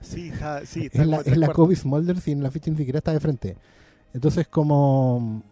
Sí, 0.00 0.28
está, 0.28 0.64
sí, 0.64 0.88
es 0.92 1.04
la, 1.04 1.16
es 1.16 1.36
la 1.36 1.52
Kobe 1.52 1.74
Smulders 1.74 2.28
y 2.28 2.30
en 2.30 2.44
la 2.44 2.52
ficha 2.52 2.70
ni 2.70 2.76
siquiera 2.76 2.98
está 2.98 3.12
de 3.12 3.18
frente. 3.18 3.56
Entonces, 4.14 4.46
como. 4.46 5.42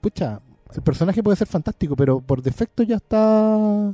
Pucha, 0.00 0.40
el 0.72 0.82
personaje 0.82 1.20
puede 1.20 1.36
ser 1.36 1.48
fantástico, 1.48 1.96
pero 1.96 2.20
por 2.20 2.40
defecto 2.40 2.84
ya 2.84 2.94
está 2.94 3.92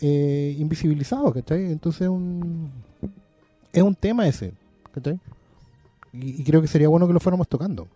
eh, 0.00 0.56
invisibilizado, 0.58 1.30
¿cachai? 1.34 1.70
Entonces, 1.70 2.08
un, 2.08 2.70
es 3.70 3.82
un 3.82 3.94
tema 3.94 4.26
ese, 4.26 4.54
¿cachai? 4.90 5.20
Y, 6.14 6.40
y 6.40 6.44
creo 6.44 6.62
que 6.62 6.66
sería 6.66 6.88
bueno 6.88 7.06
que 7.06 7.12
lo 7.12 7.20
fuéramos 7.20 7.46
tocando. 7.46 7.88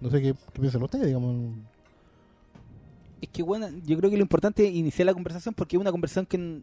No 0.00 0.10
sé 0.10 0.20
qué, 0.20 0.34
qué 0.54 0.60
piensan 0.60 0.82
ustedes, 0.82 1.06
digamos. 1.06 1.54
Es 3.20 3.28
que 3.30 3.42
bueno, 3.42 3.68
yo 3.84 3.96
creo 3.98 4.10
que 4.10 4.16
lo 4.16 4.22
importante 4.22 4.66
es 4.66 4.74
iniciar 4.74 5.06
la 5.06 5.14
conversación 5.14 5.54
porque 5.54 5.76
es 5.76 5.80
una 5.80 5.90
conversación 5.90 6.24
que, 6.26 6.60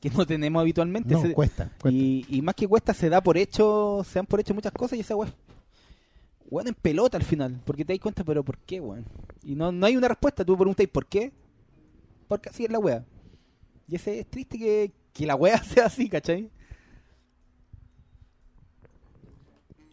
que 0.00 0.10
no 0.10 0.26
tenemos 0.26 0.60
habitualmente. 0.60 1.14
No, 1.14 1.22
Se- 1.22 1.32
cuesta, 1.32 1.70
cuesta. 1.80 1.90
y, 1.98 2.26
y 2.28 2.42
más 2.42 2.54
que 2.54 2.68
cuesta, 2.68 2.92
se 2.92 3.08
da 3.08 3.22
por 3.22 3.38
hecho, 3.38 4.02
se 4.06 4.18
dan 4.18 4.26
por 4.26 4.40
hecho 4.40 4.52
muchas 4.54 4.72
cosas 4.72 4.98
y 4.98 5.00
esa 5.00 5.16
weá. 5.16 5.32
Weón 6.50 6.68
en 6.68 6.74
pelota 6.74 7.16
al 7.16 7.24
final, 7.24 7.60
porque 7.64 7.84
te 7.86 7.94
das 7.94 8.00
cuenta, 8.00 8.22
pero 8.22 8.44
¿por 8.44 8.58
qué, 8.58 8.80
weón? 8.80 9.06
Y 9.42 9.54
no, 9.54 9.72
no 9.72 9.86
hay 9.86 9.96
una 9.96 10.08
respuesta, 10.08 10.44
tú 10.44 10.56
preguntas, 10.56 10.86
¿por 10.88 11.06
qué? 11.06 11.32
Porque 12.28 12.50
así 12.50 12.64
es 12.64 12.70
la 12.70 12.78
weá. 12.78 13.04
Y 13.88 13.96
ese 13.96 14.20
es 14.20 14.26
triste 14.26 14.58
que, 14.58 14.92
que 15.12 15.24
la 15.26 15.36
weá 15.36 15.56
sea 15.64 15.86
así, 15.86 16.08
¿cachai? 16.10 16.50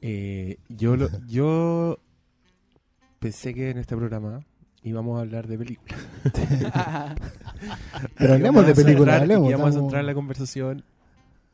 Eh, 0.02 0.58
yo, 0.70 0.96
lo- 0.98 1.10
yo 1.28 1.98
pensé 3.20 3.54
que 3.54 3.70
en 3.70 3.78
este 3.78 3.96
programa 3.96 4.44
íbamos 4.84 5.18
a 5.18 5.22
hablar 5.22 5.48
de 5.48 5.58
películas. 5.58 6.00
Pero 8.18 8.34
hablemos 8.34 8.66
de 8.66 8.76
películas, 8.76 9.22
hablemos. 9.22 9.50
Y 9.50 9.52
vamos 9.54 9.66
a 9.68 9.70
estamos- 9.70 9.90
centrar 9.92 10.04
la 10.06 10.14
conversación 10.14 10.84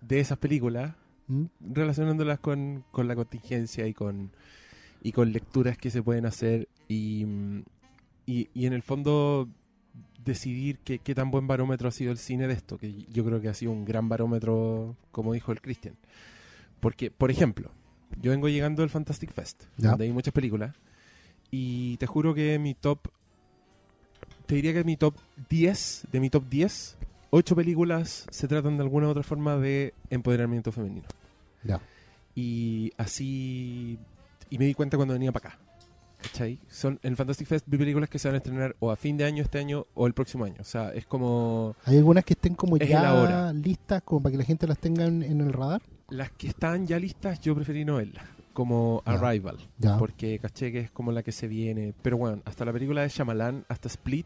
de 0.02 0.20
esas 0.20 0.38
películas 0.38 0.94
¿Mm? 1.28 1.46
relacionándolas 1.74 2.40
con, 2.40 2.84
con 2.92 3.08
la 3.08 3.16
contingencia 3.16 3.86
y 3.88 3.94
con 3.94 4.32
y 5.02 5.12
con 5.12 5.32
lecturas 5.32 5.78
que 5.78 5.92
se 5.92 6.02
pueden 6.02 6.26
hacer 6.26 6.68
y, 6.88 7.26
y, 8.26 8.50
y 8.54 8.66
en 8.66 8.74
el 8.74 8.82
fondo 8.82 9.48
decidir 10.26 10.80
qué, 10.84 11.00
qué 11.00 11.14
tan 11.16 11.30
buen 11.32 11.48
barómetro 11.48 11.88
ha 11.88 11.92
sido 11.92 12.12
el 12.12 12.18
cine 12.18 12.48
de 12.48 12.54
esto, 12.54 12.78
que 12.78 12.94
yo 13.12 13.24
creo 13.24 13.40
que 13.40 13.48
ha 13.48 13.54
sido 13.54 13.72
un 13.72 13.86
gran 13.86 14.10
barómetro, 14.10 14.96
como 15.12 15.34
dijo 15.34 15.52
el 15.52 15.62
Christian. 15.62 15.96
Porque, 16.80 17.12
por 17.12 17.30
ejemplo, 17.32 17.72
yo 18.20 18.32
vengo 18.32 18.50
llegando 18.50 18.82
del 18.82 18.90
Fantastic 18.90 19.32
Fest, 19.32 19.64
Ya. 19.78 19.92
donde 19.92 20.06
hay 20.06 20.12
muchas 20.12 20.34
películas, 20.34 20.76
y 21.52 21.96
te 21.98 22.08
juro 22.08 22.34
que 22.34 22.58
mi 22.60 22.74
top, 22.74 23.08
te 24.48 24.56
diría 24.56 24.74
que 24.74 24.84
mi 24.84 24.98
top 24.98 25.14
10, 25.50 26.08
de 26.12 26.20
mi 26.20 26.30
top 26.30 26.44
10, 26.50 26.98
8 27.30 27.56
películas 27.56 28.26
se 28.30 28.48
tratan 28.48 28.78
de 28.78 28.84
alguna 28.84 29.08
u 29.08 29.10
otra 29.12 29.24
forma 29.24 29.58
de 29.58 29.94
empoderamiento 30.10 30.72
femenino. 30.72 31.08
Ya. 31.64 31.80
Y 32.34 32.92
así, 32.98 34.00
y 34.50 34.58
me 34.58 34.66
di 34.66 34.74
cuenta 34.74 34.98
cuando 34.98 35.14
venía 35.14 35.32
para 35.32 35.50
acá. 35.50 35.60
¿Cachai? 36.22 36.58
Son, 36.70 37.00
en 37.04 37.12
el 37.12 37.16
Fantastic 37.16 37.48
Fest 37.48 37.66
vi 37.68 37.78
películas 37.78 38.10
que 38.10 38.18
se 38.18 38.28
van 38.28 38.36
a 38.36 38.38
estrenar 38.38 38.76
o 38.80 38.90
a 38.90 38.96
fin 38.96 39.18
de 39.18 39.26
año 39.26 39.44
este 39.44 39.60
año 39.60 39.86
o 39.94 40.08
el 40.08 40.14
próximo 40.14 40.46
año. 40.46 40.56
O 40.60 40.64
sea, 40.64 40.92
es 40.94 41.06
como 41.06 41.76
¿Hay 41.86 41.98
algunas 41.98 42.26
que 42.26 42.34
estén 42.34 42.56
como 42.56 42.78
Es 42.78 42.90
ya 42.90 43.54
listas 43.54 44.02
como 44.02 44.24
para 44.24 44.32
que 44.32 44.38
la 44.40 44.44
gente 44.44 44.66
las 44.66 44.80
tenga 44.80 45.06
en, 45.06 45.22
en 45.22 45.42
el 45.42 45.54
radar? 45.54 45.82
las 46.10 46.32
que 46.32 46.48
están 46.48 46.88
ya 46.88 47.00
listas, 47.00 47.40
yo 47.42 47.54
preferí 47.54 47.84
no 47.86 47.98
verlas. 47.98 48.24
Como 48.58 49.04
Ya. 49.06 49.12
Arrival. 49.14 49.58
Porque 50.00 50.40
caché 50.40 50.72
que 50.72 50.80
es 50.80 50.90
como 50.90 51.12
la 51.12 51.22
que 51.22 51.32
se 51.32 51.48
viene. 51.48 51.94
Pero 52.02 52.18
bueno, 52.18 52.42
hasta 52.44 52.66
la 52.66 52.74
película 52.74 53.04
de 53.04 53.10
Shyamalan, 53.10 53.66
hasta 53.70 53.88
Split, 53.88 54.26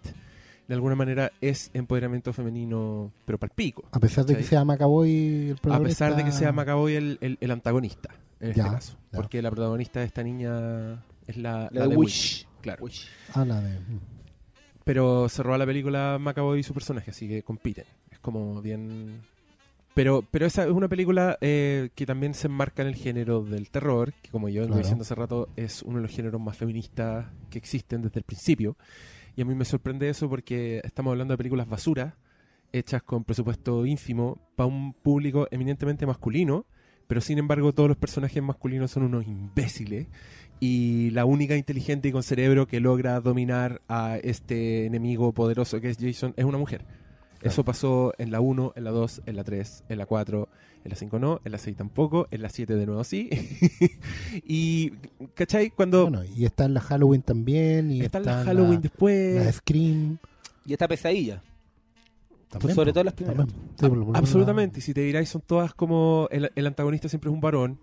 de 0.70 0.74
alguna 0.74 0.96
manera 0.96 1.34
es 1.42 1.70
empoderamiento 1.74 2.32
femenino, 2.32 3.12
pero 3.26 3.38
palpico. 3.38 3.84
A 3.92 4.00
pesar 4.00 4.26
de 4.26 4.38
que 4.38 4.44
sea 4.44 4.64
Macaboy 4.64 5.50
el 5.50 5.52
A 5.52 5.56
protagonista. 5.62 6.06
pesar 6.06 6.16
de 6.16 6.24
que 6.24 6.32
sea 6.32 6.54
Macaboy 6.54 6.94
el, 6.96 7.18
el- 7.20 7.38
el 7.42 7.52
antagonista, 7.52 8.10
en 8.40 8.54
Ya, 8.54 8.64
este 8.64 8.76
caso. 8.76 8.98
Porque 9.12 9.42
la 9.42 9.52
protagonista 9.52 10.00
de 10.00 10.06
esta 10.06 10.24
niña 10.24 11.04
es 11.28 11.36
la, 11.36 11.68
La 11.74 11.82
la 11.82 11.88
de 11.88 11.98
Wish. 11.98 12.48
Claro. 12.62 12.86
Ah, 13.34 13.44
la 13.44 13.60
de. 13.60 13.80
mm. 13.82 14.00
Pero 14.86 15.28
se 15.28 15.44
roba 15.44 15.58
la 15.58 15.66
película 15.66 16.18
Macaboy 16.22 16.62
y 16.62 16.64
su 16.64 16.74
personaje, 16.74 17.12
así 17.12 17.28
que 17.28 17.44
compiten. 17.44 17.84
Es 18.10 18.20
como 18.20 18.62
bien... 18.62 19.24
Pero, 19.94 20.24
pero 20.32 20.46
esa 20.46 20.64
es 20.64 20.72
una 20.72 20.88
película 20.88 21.38
eh, 21.42 21.90
que 21.96 22.06
también 22.06 22.34
se 22.34 22.48
enmarca 22.48 22.82
en 22.82 22.88
el 22.88 22.96
género 22.96 23.44
del 23.44 23.70
terror, 23.70 24.14
que 24.22 24.30
como 24.30 24.48
yo 24.48 24.62
vengo 24.62 24.74
Claro. 24.76 24.84
diciendo 24.84 25.02
hace 25.02 25.16
rato, 25.16 25.50
es 25.58 25.84
uno 25.84 25.98
de 25.98 26.04
los 26.04 26.12
géneros 26.12 26.40
más 26.40 26.56
feministas 26.56 27.26
que 27.50 27.58
existen 27.58 28.02
desde 28.02 28.20
el 28.20 28.24
principio. 28.24 28.78
Y 29.36 29.42
a 29.42 29.46
mí 29.46 29.54
me 29.54 29.66
sorprende 29.66 30.08
eso 30.10 30.30
porque 30.30 30.80
estamos 30.86 31.12
hablando 31.12 31.34
de 31.34 31.38
películas 31.38 31.68
basura, 31.68 32.16
hechas 32.72 33.04
con 33.04 33.26
presupuesto 33.26 33.86
ínfimo, 33.86 34.40
para 34.56 34.68
un 34.68 34.94
público 34.94 35.48
eminentemente 35.52 36.06
masculino, 36.06 36.66
pero 37.08 37.20
sin 37.20 37.38
embargo 37.38 37.74
todos 37.74 37.90
los 37.90 37.98
personajes 37.98 38.42
masculinos 38.42 38.92
son 38.92 39.04
unos 39.04 39.28
imbéciles 39.28 40.08
y 40.62 41.10
la 41.10 41.26
única 41.26 41.58
inteligente 41.58 42.08
y 42.08 42.12
con 42.14 42.24
cerebro 42.24 42.66
que 42.68 42.80
logra 42.80 43.20
dominar 43.20 43.82
a 43.90 44.18
este 44.24 44.86
enemigo 44.86 45.34
poderoso 45.34 45.82
que 45.82 45.90
es 45.90 45.98
Jason 46.00 46.34
es 46.38 46.46
una 46.46 46.58
mujer. 46.58 46.86
Eso 47.44 47.64
pasó 47.66 48.14
en 48.18 48.32
la 48.32 48.40
1, 48.42 48.74
en 48.76 48.84
la 48.84 48.92
2, 48.92 49.22
en 49.26 49.36
la 49.36 49.44
3, 49.44 49.84
en 49.90 49.98
la 49.98 50.06
4, 50.06 50.50
en 50.84 50.90
la 50.90 50.96
5 50.96 51.20
no, 51.20 51.42
en 51.44 51.52
la 51.52 51.58
6 51.58 51.78
tampoco, 51.78 52.28
en 52.32 52.42
la 52.42 52.50
7 52.50 52.76
de 52.76 52.86
nuevo 52.86 53.04
sí. 53.04 53.30
y, 54.48 54.92
¿cachai? 55.34 55.70
Cuando 55.72 56.04
Bueno, 56.04 56.24
y 56.36 56.46
está 56.46 56.66
en 56.66 56.74
la 56.74 56.82
Halloween 56.82 57.22
también. 57.22 57.92
Y 57.92 58.02
está 58.02 58.20
está, 58.20 58.38
la 58.40 58.44
Halloween 58.46 58.76
la, 58.76 58.80
después... 58.82 59.46
la 59.46 59.52
Scream. 59.52 60.18
Y 60.66 60.74
esta 60.74 60.88
pesadilla. 60.88 61.42
También, 62.50 62.76
sobre 62.76 62.92
todo 62.92 63.06
las 63.06 63.14
primeras. 63.14 63.48
Sí, 63.80 63.86
Absolutamente, 64.14 64.80
y 64.80 64.82
si 64.82 64.94
te 64.94 65.02
diráis, 65.02 65.30
son 65.30 65.42
todas 65.42 65.74
como. 65.74 66.28
El, 66.32 66.52
el 66.54 66.68
antagonista 66.68 67.08
siempre 67.08 67.30
es 67.30 67.34
un 67.34 67.40
varón. 67.42 67.80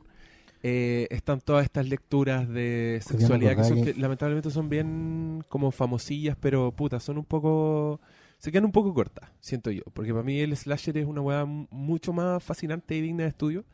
Eh, 0.63 1.07
están 1.11 1.41
todas 1.41 1.65
estas 1.65 1.89
lecturas 1.89 2.49
de 2.49 3.01
sexualidad 3.03 3.57
que, 3.57 3.65
son, 3.65 3.83
que- 3.85 3.95
que 3.95 4.01
lamentablemente 4.01 4.51
son 4.51 4.69
bien 4.69 5.43
como 5.49 5.71
famosillas, 5.71 6.37
pero 6.39 6.71
puta, 6.73 7.01
son 7.01 7.17
un 7.19 7.25
poco. 7.25 7.99
Se 8.39 8.53
quedan 8.53 8.67
un 8.67 8.73
poco 8.73 8.95
cortas, 8.95 9.31
siento 9.41 9.71
yo. 9.71 9.83
Porque 9.93 10.13
para 10.13 10.23
mí 10.25 10.41
el 10.41 10.57
slasher 10.57 10.97
es 10.99 11.07
una 11.07 11.21
weá 11.21 11.45
mucho 11.45 12.13
más 12.13 12.43
fascinante 12.43 12.95
y 12.97 13.01
digna 13.01 13.25
de 13.25 13.31
estudio. 13.31 13.65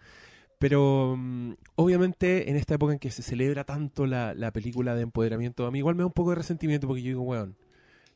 Pero 0.58 1.16
mm, 1.18 1.52
obviamente 1.76 2.50
en 2.50 2.56
esta 2.56 2.74
época 2.74 2.92
en 2.94 2.98
que 2.98 3.10
se 3.10 3.22
celebra 3.22 3.64
tanto 3.64 4.06
la, 4.06 4.34
la 4.34 4.52
película 4.52 4.94
de 4.94 5.02
empoderamiento, 5.02 5.66
a 5.66 5.70
mí 5.70 5.78
igual 5.78 5.94
me 5.96 6.02
da 6.02 6.06
un 6.06 6.12
poco 6.12 6.30
de 6.30 6.36
resentimiento 6.36 6.86
porque 6.86 7.02
yo 7.02 7.08
digo, 7.08 7.22
weón, 7.22 7.56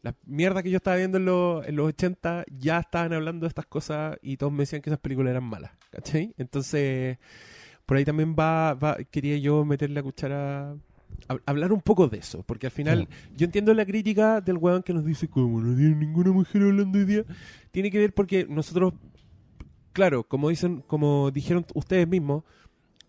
la 0.02 0.14
mierda 0.26 0.62
que 0.62 0.70
yo 0.70 0.78
estaba 0.78 0.96
viendo 0.98 1.18
en, 1.18 1.26
los- 1.26 1.66
en 1.66 1.76
los 1.76 1.88
80 1.88 2.44
ya 2.50 2.80
estaban 2.80 3.12
hablando 3.12 3.44
de 3.44 3.48
estas 3.48 3.66
cosas 3.66 4.18
y 4.22 4.36
todos 4.38 4.52
me 4.52 4.60
decían 4.60 4.82
que 4.82 4.90
esas 4.90 5.00
películas 5.00 5.32
eran 5.32 5.44
malas, 5.44 5.72
¿cachai? 5.90 6.34
Entonces, 6.38 7.18
por 7.86 7.96
ahí 7.96 8.04
también 8.04 8.36
va, 8.38 8.74
va 8.74 8.96
quería 9.10 9.38
yo 9.38 9.64
meterle 9.64 9.96
la 9.96 10.02
cuchara, 10.02 10.76
hablar 11.46 11.72
un 11.72 11.80
poco 11.80 12.08
de 12.08 12.18
eso, 12.18 12.42
porque 12.42 12.66
al 12.66 12.70
final 12.70 13.08
yo 13.36 13.44
entiendo 13.44 13.74
la 13.74 13.84
crítica 13.84 14.40
del 14.40 14.56
weón 14.56 14.82
que 14.82 14.94
nos 14.94 15.04
dice 15.04 15.28
como 15.28 15.60
no 15.60 15.76
tiene 15.76 15.94
ninguna 15.96 16.32
mujer 16.32 16.62
hablando 16.62 16.98
hoy 16.98 17.04
día, 17.04 17.24
tiene 17.70 17.90
que 17.90 17.98
ver 17.98 18.14
porque 18.14 18.46
nosotros, 18.48 18.94
claro, 19.92 20.24
como 20.24 20.48
dicen, 20.48 20.82
como 20.86 21.30
dijeron 21.30 21.66
ustedes 21.74 22.08
mismos, 22.08 22.44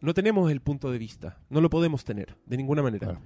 no 0.01 0.13
tenemos 0.13 0.51
el 0.51 0.61
punto 0.61 0.91
de 0.91 0.97
vista, 0.97 1.39
no 1.49 1.61
lo 1.61 1.69
podemos 1.69 2.03
tener, 2.03 2.35
de 2.45 2.57
ninguna 2.57 2.81
manera. 2.81 3.07
Claro. 3.07 3.21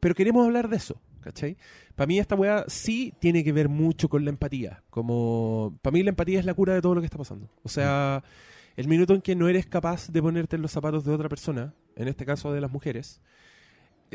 Pero 0.00 0.14
queremos 0.14 0.46
hablar 0.46 0.68
de 0.68 0.76
eso, 0.76 1.00
¿cachai? 1.20 1.56
Para 1.94 2.06
mí 2.06 2.18
esta 2.18 2.34
weá 2.34 2.64
sí 2.68 3.14
tiene 3.18 3.42
que 3.42 3.52
ver 3.52 3.68
mucho 3.68 4.08
con 4.08 4.24
la 4.24 4.30
empatía. 4.30 4.82
Como, 4.90 5.78
para 5.82 5.92
mí 5.92 6.02
la 6.02 6.10
empatía 6.10 6.38
es 6.38 6.46
la 6.46 6.54
cura 6.54 6.74
de 6.74 6.82
todo 6.82 6.94
lo 6.94 7.00
que 7.00 7.06
está 7.06 7.18
pasando. 7.18 7.50
O 7.62 7.68
sea, 7.68 8.22
el 8.76 8.88
minuto 8.88 9.14
en 9.14 9.22
que 9.22 9.34
no 9.34 9.48
eres 9.48 9.66
capaz 9.66 10.08
de 10.10 10.22
ponerte 10.22 10.56
en 10.56 10.62
los 10.62 10.70
zapatos 10.70 11.04
de 11.04 11.12
otra 11.12 11.28
persona, 11.28 11.74
en 11.96 12.08
este 12.08 12.24
caso 12.26 12.52
de 12.52 12.60
las 12.60 12.70
mujeres, 12.70 13.20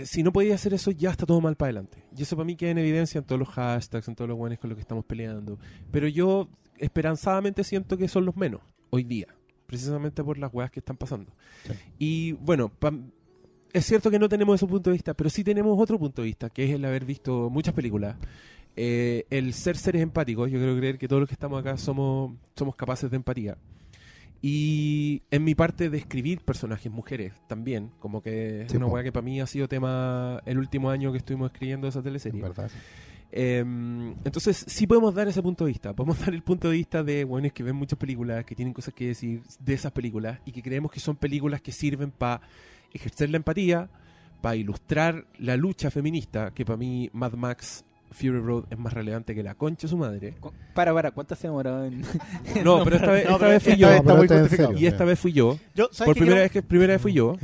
si 0.04 0.23
no 0.23 0.32
podías 0.32 0.56
hacer 0.56 0.73
eso, 0.73 0.91
ya 0.91 1.12
está 1.12 1.25
todo 1.25 1.41
mal 1.41 1.56
para 1.56 1.67
adelante. 1.67 2.04
Y 2.17 2.23
eso 2.23 2.36
para 2.36 2.45
mí 2.45 2.56
queda 2.56 2.71
en 2.71 2.77
evidencia 2.77 3.19
en 3.19 3.25
todos 3.25 3.39
los 3.39 3.49
hashtags, 3.49 4.08
en 4.08 4.15
todos 4.15 4.30
los 4.30 4.38
guanes 4.38 4.60
con 4.60 4.69
los 4.69 4.77
que 4.77 4.82
estamos 4.82 5.06
peleando. 5.06 5.60
Pero 5.91 6.08
yo 6.08 6.47
esperanzadamente 6.77 7.63
siento 7.63 7.97
que 7.97 8.08
son 8.08 8.25
los 8.25 8.36
menos 8.36 8.62
hoy 8.89 9.04
día, 9.04 9.27
precisamente 9.67 10.23
por 10.23 10.38
las 10.38 10.54
weas 10.54 10.71
que 10.71 10.80
están 10.80 10.97
pasando. 10.97 11.32
Sí. 11.65 11.73
Y 11.99 12.32
bueno, 12.34 12.69
pa- 12.69 12.93
es 13.73 13.86
cierto 13.86 14.12
que 14.12 14.19
no 14.19 14.27
tenemos 14.27 14.56
ese 14.56 14.67
punto 14.67 14.89
de 14.89 14.95
vista, 14.95 15.13
pero 15.13 15.30
sí 15.30 15.43
tenemos 15.43 15.77
otro 15.80 15.97
punto 15.99 16.21
de 16.21 16.25
vista, 16.27 16.49
que 16.49 16.65
es 16.65 16.71
el 16.71 16.84
haber 16.84 17.06
visto 17.06 17.49
muchas 17.49 17.73
películas. 17.73 18.17
Eh, 18.75 19.25
el 19.30 19.54
ser 19.54 19.77
seres 19.77 20.01
empáticos, 20.01 20.49
yo 20.49 20.60
creo 20.60 20.75
creer 20.77 20.97
que 20.97 21.08
todos 21.08 21.19
los 21.21 21.27
que 21.30 21.36
estamos 21.36 21.60
acá 21.60 21.77
somos, 21.77 22.34
somos 22.56 22.75
capaces 22.75 23.10
de 23.10 23.17
empatía. 23.17 23.58
Y 24.41 25.21
en 25.30 25.43
mi 25.43 25.54
parte 25.54 25.89
de 25.89 25.97
escribir 25.97 26.41
personajes 26.41 26.91
mujeres 26.91 27.34
también, 27.47 27.91
como 27.99 28.21
que 28.23 28.63
es 28.63 28.71
Sí, 28.71 28.77
una 28.77 28.88
po. 28.88 28.93
weá 28.93 29.04
que 29.04 29.12
para 29.12 29.23
mí 29.23 29.39
ha 29.39 29.45
sido 29.45 29.67
tema 29.67 30.41
el 30.45 30.58
último 30.58 30.89
año 30.89 31.12
que 31.12 31.19
estuvimos 31.19 31.51
escribiendo 31.51 31.88
esa 31.88 31.99
En 31.99 32.04
teleserie. 32.06 32.41
verdad. 32.41 32.69
sí. 32.69 32.77
Em, 33.34 34.10
entonces, 34.25 34.65
sí 34.67 34.88
podemos 34.88 35.13
dar 35.15 35.27
ese 35.27 35.41
punto 35.41 35.63
de 35.65 35.71
vista. 35.71 35.93
Podemos 35.93 36.19
dar 36.25 36.34
el 36.34 36.41
punto 36.43 36.69
de 36.69 36.75
vista 36.77 37.04
de 37.04 37.23
buenos 37.23 37.54
que 37.54 37.63
ven 37.63 37.75
muchas 37.75 37.97
películas, 37.99 38.43
que 38.45 38.56
tienen 38.56 38.73
cosas 38.73 38.93
que 38.93 39.08
decir 39.08 39.41
de 39.60 39.73
esas 39.73 39.91
películas 39.91 40.39
y 40.45 40.51
que 40.51 40.62
creemos 40.62 40.91
que 40.91 40.99
son 40.99 41.15
películas 41.15 41.62
que 41.62 41.71
sirven 41.71 42.12
para 42.12 42.41
ejercer 42.93 43.30
la 43.30 43.38
empatía, 43.38 43.89
para 44.41 44.56
ilustrar 44.56 45.27
la 45.38 45.56
lucha 45.56 45.91
feminista, 45.91 46.51
que 46.51 46.65
para 46.65 46.77
mí 46.77 47.10
Mad 47.13 47.34
Max 47.34 47.86
Fury 48.12 48.39
Road 48.41 48.65
es 48.69 48.78
más 48.78 48.93
relevante 48.93 49.34
que 49.34 49.41
la 49.41 49.56
concha 49.56 49.88
de 49.88 49.89
su 49.89 49.97
madre. 49.97 50.36
Para, 50.74 50.93
para, 50.93 51.12
¿cuánto 51.12 51.34
se 51.36 51.47
demoró 51.47 51.84
en.? 51.86 52.02
No, 52.63 52.84
pero 52.84 52.97
esta 52.97 53.12
vez, 53.12 53.26
No, 53.30 53.32
esta 53.32 53.38
pero 53.39 53.52
vez 53.52 53.63
fui 53.63 53.71
esta 53.74 53.82
yo. 53.82 53.88
vez 53.88 53.95
No, 53.95 54.00
está 54.02 54.04
pero 54.04 54.17
muy 54.17 54.26
está 54.26 54.36
en 54.36 54.41
justificado. 54.41 54.69
serio. 54.74 54.84
Y 54.84 54.86
esta 54.88 55.06
vez 55.06 55.19
fui 55.19 55.32
yo. 55.34 55.58
Yo, 55.76 55.89
¿sabes 55.91 56.08
Por 56.10 56.15
primera 56.15 56.34
quiero, 56.36 56.41
vez 56.43 56.52
que 56.52 56.62
primera 56.63 56.93
vez 56.93 57.02
fui 57.02 57.13
yo. 57.13 57.38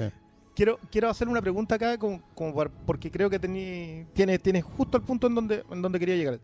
Quiero, 0.56 0.80
quiero 0.92 1.10
hacer 1.10 1.28
una 1.28 1.42
pregunta 1.42 1.76
acá 1.76 1.98
como, 1.98 2.22
como 2.34 2.54
por- 2.54 2.72
porque 2.72 3.12
creo 3.12 3.30
que 3.30 3.38
tení, 3.40 4.06
tienes, 4.14 4.42
tienes 4.42 4.64
justo 4.64 4.98
el 4.98 5.04
punto 5.04 5.28
en 5.28 5.36
donde, 5.36 5.64
en 5.72 5.82
donde 5.82 6.00
quería 6.00 6.16
llegar. 6.16 6.40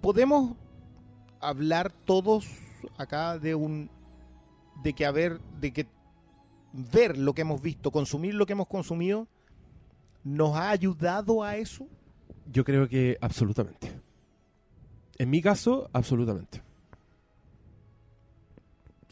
¿Podemos 0.00 0.52
hablar 1.40 1.90
todos 2.04 2.46
acá 2.98 3.38
de 3.38 3.54
un 3.54 3.90
de 4.82 4.92
que 4.92 5.06
haber 5.06 5.40
de 5.60 5.72
que 5.72 5.86
ver 6.72 7.16
lo 7.16 7.32
que 7.34 7.42
hemos 7.42 7.62
visto, 7.62 7.90
consumir 7.90 8.34
lo 8.34 8.44
que 8.46 8.52
hemos 8.52 8.66
consumido 8.66 9.26
nos 10.24 10.56
ha 10.56 10.70
ayudado 10.70 11.42
a 11.42 11.56
eso? 11.56 11.86
Yo 12.50 12.64
creo 12.64 12.88
que 12.88 13.16
absolutamente. 13.20 13.92
En 15.18 15.30
mi 15.30 15.40
caso, 15.40 15.88
absolutamente. 15.92 16.62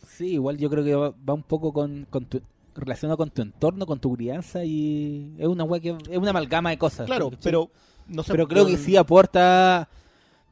Sí, 0.06 0.32
igual 0.32 0.58
yo 0.58 0.68
creo 0.68 0.84
que 0.84 0.94
va, 0.94 1.10
va 1.10 1.34
un 1.34 1.42
poco 1.42 1.72
con, 1.72 2.06
con 2.10 2.26
tu, 2.26 2.42
relacionado 2.74 3.16
con 3.16 3.30
tu 3.30 3.42
entorno, 3.42 3.86
con 3.86 3.98
tu 3.98 4.14
crianza 4.14 4.64
y 4.64 5.34
es 5.38 5.46
una 5.46 5.66
que 5.80 5.96
es 6.10 6.18
una 6.18 6.30
amalgama 6.30 6.70
de 6.70 6.78
cosas. 6.78 7.06
Claro, 7.06 7.30
pero 7.42 7.70
no 8.08 8.22
sé 8.22 8.32
pero 8.32 8.48
creo 8.48 8.66
que 8.66 8.76
sí 8.76 8.96
aporta 8.96 9.88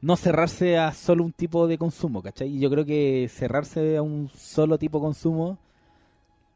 no 0.01 0.15
cerrarse 0.15 0.77
a 0.77 0.93
solo 0.93 1.23
un 1.23 1.31
tipo 1.31 1.67
de 1.67 1.77
consumo, 1.77 2.21
¿cachai? 2.21 2.49
Y 2.49 2.59
yo 2.59 2.69
creo 2.69 2.85
que 2.85 3.29
cerrarse 3.31 3.97
a 3.97 4.01
un 4.01 4.29
solo 4.35 4.77
tipo 4.77 4.99
de 4.99 5.03
consumo 5.03 5.59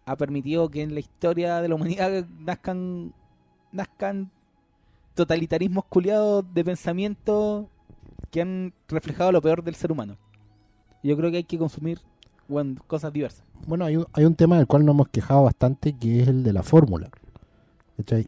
ha 0.06 0.16
permitido 0.16 0.70
que 0.70 0.82
en 0.82 0.94
la 0.94 1.00
historia 1.00 1.62
de 1.62 1.68
la 1.68 1.76
humanidad 1.76 2.26
nazcan 2.40 3.14
nazcan 3.76 4.32
totalitarismos 5.14 5.86
culiados 5.86 6.46
de 6.54 6.64
pensamiento 6.64 7.70
que 8.32 8.42
han 8.42 8.74
reflejado 8.88 9.32
lo 9.32 9.42
peor 9.42 9.64
del 9.64 9.76
ser 9.76 9.92
humano. 9.92 10.18
Yo 11.04 11.16
creo 11.16 11.32
que 11.32 11.38
hay 11.38 11.44
que 11.44 11.58
consumir 11.58 12.00
cosas 12.88 13.14
diversas. 13.14 13.46
Bueno, 13.68 13.86
hay 13.86 13.98
un, 13.98 14.06
hay 14.14 14.26
un 14.26 14.36
tema 14.36 14.58
del 14.58 14.68
cual 14.68 14.86
nos 14.86 14.94
hemos 14.94 15.08
quejado 15.10 15.44
bastante, 15.44 15.94
que 15.94 16.22
es 16.22 16.28
el 16.28 16.44
de 16.44 16.54
la 16.54 16.64
fórmula. 16.64 17.10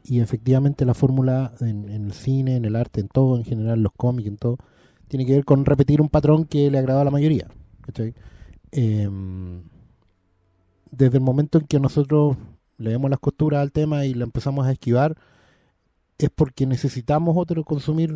Y 0.05 0.21
efectivamente 0.21 0.85
la 0.85 0.93
fórmula 0.93 1.53
en, 1.59 1.89
el 1.89 2.13
cine, 2.13 2.55
en 2.55 2.65
el 2.65 2.75
arte, 2.75 3.01
en 3.01 3.09
todo, 3.09 3.37
en 3.37 3.43
general, 3.43 3.81
los 3.81 3.91
cómics, 3.91 4.27
en 4.27 4.37
todo, 4.37 4.57
tiene 5.07 5.25
que 5.25 5.33
ver 5.33 5.45
con 5.45 5.65
repetir 5.65 6.01
un 6.01 6.09
patrón 6.09 6.45
que 6.45 6.71
le 6.71 6.77
agrada 6.77 7.01
a 7.01 7.05
la 7.05 7.11
mayoría. 7.11 7.47
Em, 8.71 9.63
desde 10.91 11.17
el 11.17 11.23
momento 11.23 11.57
en 11.57 11.67
que 11.67 11.79
nosotros 11.79 12.37
le 12.77 12.91
demos 12.91 13.09
las 13.09 13.19
costuras 13.19 13.61
al 13.61 13.71
tema 13.71 14.05
y 14.05 14.13
lo 14.13 14.23
empezamos 14.23 14.65
a 14.65 14.71
esquivar, 14.71 15.17
es 16.17 16.29
porque 16.31 16.65
necesitamos 16.65 17.35
otro 17.37 17.63
consumir 17.63 18.13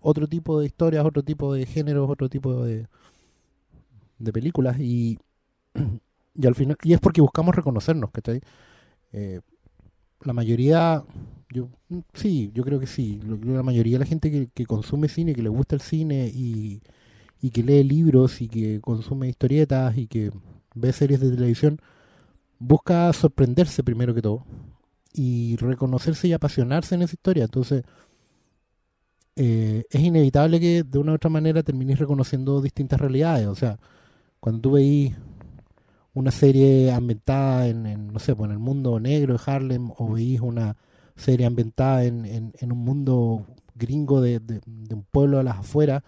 otro 0.00 0.26
tipo 0.28 0.60
de 0.60 0.66
historias, 0.66 1.04
otro 1.04 1.22
tipo 1.22 1.52
de 1.54 1.66
géneros, 1.66 2.08
otro 2.10 2.28
tipo 2.28 2.64
de, 2.64 2.86
de 4.18 4.32
películas 4.32 4.78
y, 4.78 5.18
y 6.34 6.46
al 6.46 6.54
final 6.54 6.76
y 6.82 6.92
es 6.94 7.00
porque 7.00 7.20
buscamos 7.20 7.54
reconocernos, 7.54 8.10
¿cachai? 8.10 8.40
Eh, 9.12 9.40
la 10.22 10.32
mayoría, 10.34 11.04
yo 11.50 11.68
sí, 12.14 12.50
yo 12.54 12.64
creo 12.64 12.80
que 12.80 12.88
sí, 12.88 13.20
la 13.44 13.62
mayoría 13.62 13.94
de 13.96 14.00
la 14.00 14.06
gente 14.06 14.30
que, 14.30 14.48
que 14.54 14.66
consume 14.66 15.08
cine, 15.08 15.34
que 15.34 15.42
le 15.42 15.50
gusta 15.50 15.76
el 15.76 15.82
cine 15.82 16.30
y, 16.34 16.82
y 17.42 17.50
que 17.50 17.62
lee 17.62 17.84
libros 17.84 18.42
y 18.42 18.48
que 18.48 18.80
consume 18.80 19.28
historietas 19.28 19.96
y 19.98 20.08
que 20.08 20.32
ve 20.74 20.92
series 20.92 21.20
de 21.20 21.32
televisión, 21.32 21.80
busca 22.58 23.12
sorprenderse 23.12 23.84
primero 23.84 24.14
que 24.14 24.22
todo 24.22 24.44
y 25.14 25.56
reconocerse 25.56 26.28
y 26.28 26.32
apasionarse 26.32 26.94
en 26.94 27.02
esa 27.02 27.14
historia. 27.14 27.44
Entonces, 27.44 27.84
eh, 29.36 29.84
es 29.90 30.00
inevitable 30.00 30.60
que 30.60 30.82
de 30.82 30.98
una 30.98 31.12
u 31.12 31.14
otra 31.14 31.30
manera 31.30 31.62
termines 31.62 31.98
reconociendo 31.98 32.60
distintas 32.60 33.00
realidades. 33.00 33.46
O 33.46 33.54
sea, 33.54 33.78
cuando 34.40 34.60
tú 34.62 34.72
veís 34.72 35.14
una 36.14 36.30
serie 36.30 36.92
ambientada 36.92 37.68
en, 37.68 37.86
en, 37.86 38.08
no 38.12 38.18
sé, 38.18 38.36
pues 38.36 38.48
en 38.48 38.52
el 38.52 38.58
mundo 38.58 39.00
negro 39.00 39.34
de 39.34 39.40
Harlem 39.46 39.90
o 39.96 40.12
veís 40.12 40.40
una 40.40 40.76
serie 41.16 41.46
ambientada 41.46 42.04
en, 42.04 42.24
en, 42.26 42.52
en 42.58 42.72
un 42.72 42.78
mundo 42.78 43.46
gringo 43.74 44.20
de, 44.20 44.40
de- 44.40 44.60
de 44.66 44.94
un 44.94 45.04
pueblo 45.04 45.38
a 45.38 45.42
las 45.42 45.58
afueras 45.58 46.02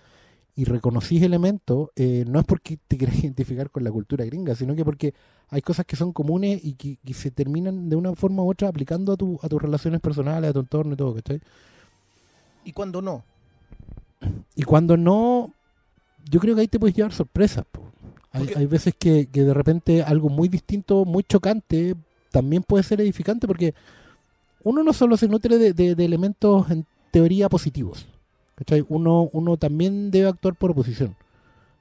y 0.57 0.64
reconocís 0.64 1.23
elementos, 1.23 1.88
eh, 1.97 2.25
no 2.29 2.38
es 2.38 2.45
porque 2.47 2.79
te 2.88 2.97
quieras 2.97 3.19
identificar 3.25 3.71
con 3.71 3.83
la 3.85 3.90
cultura 3.90 4.25
gringa, 4.25 4.55
sino 4.55 4.75
que 4.75 4.85
porque 4.85 5.14
hay 5.51 5.62
cosas 5.62 5.85
que 5.87 5.97
son 5.97 6.12
comunes 6.12 6.61
y 6.64 6.75
que, 6.75 6.99
que 7.05 7.14
se 7.14 7.31
terminan 7.31 7.88
de 7.88 7.97
una 7.97 8.14
forma 8.14 8.43
u 8.43 8.51
otra 8.51 8.69
aplicando 8.69 9.12
a, 9.12 9.17
tu, 9.17 9.38
a 9.43 9.49
tus 9.49 9.61
relaciones 9.61 10.01
personales, 10.01 10.51
a 10.51 10.53
tu 10.53 10.61
entorno 10.61 10.95
y 10.95 10.97
todo, 10.97 11.14
¿cachai? 11.14 11.40
Y 12.64 12.73
cuando 12.73 13.03
no. 13.03 13.25
Y 14.57 14.62
cuando 14.62 14.97
no, 14.97 15.53
yo 16.31 16.40
creo 16.40 16.55
que 16.55 16.62
ahí 16.62 16.69
te 16.69 16.79
puedes 16.79 16.97
llevar 16.97 17.12
sorpresas. 17.12 17.64
po. 17.71 17.83
Hay, 18.33 18.49
hay 18.57 18.67
veces 18.67 18.95
que, 18.99 19.27
que 19.27 19.43
de 19.45 19.55
repente 19.55 20.03
algo 20.03 20.29
muy 20.29 20.49
distinto, 20.49 21.05
muy 21.05 21.23
chocante, 21.25 21.95
también 22.31 22.62
puede 22.62 22.83
ser 22.83 23.01
edificante 23.01 23.47
porque 23.47 23.75
uno 24.64 24.83
no 24.83 24.93
solo 24.93 25.17
se 25.17 25.29
nutre 25.29 25.59
de, 25.59 25.73
de- 25.73 25.95
de 25.95 26.05
elementos 26.05 26.71
en 26.71 26.85
teoría 27.11 27.49
positivos. 27.49 28.07
Uno, 28.88 29.29
uno 29.33 29.57
también 29.57 30.11
debe 30.11 30.29
actuar 30.29 30.55
por 30.55 30.71
oposición. 30.71 31.17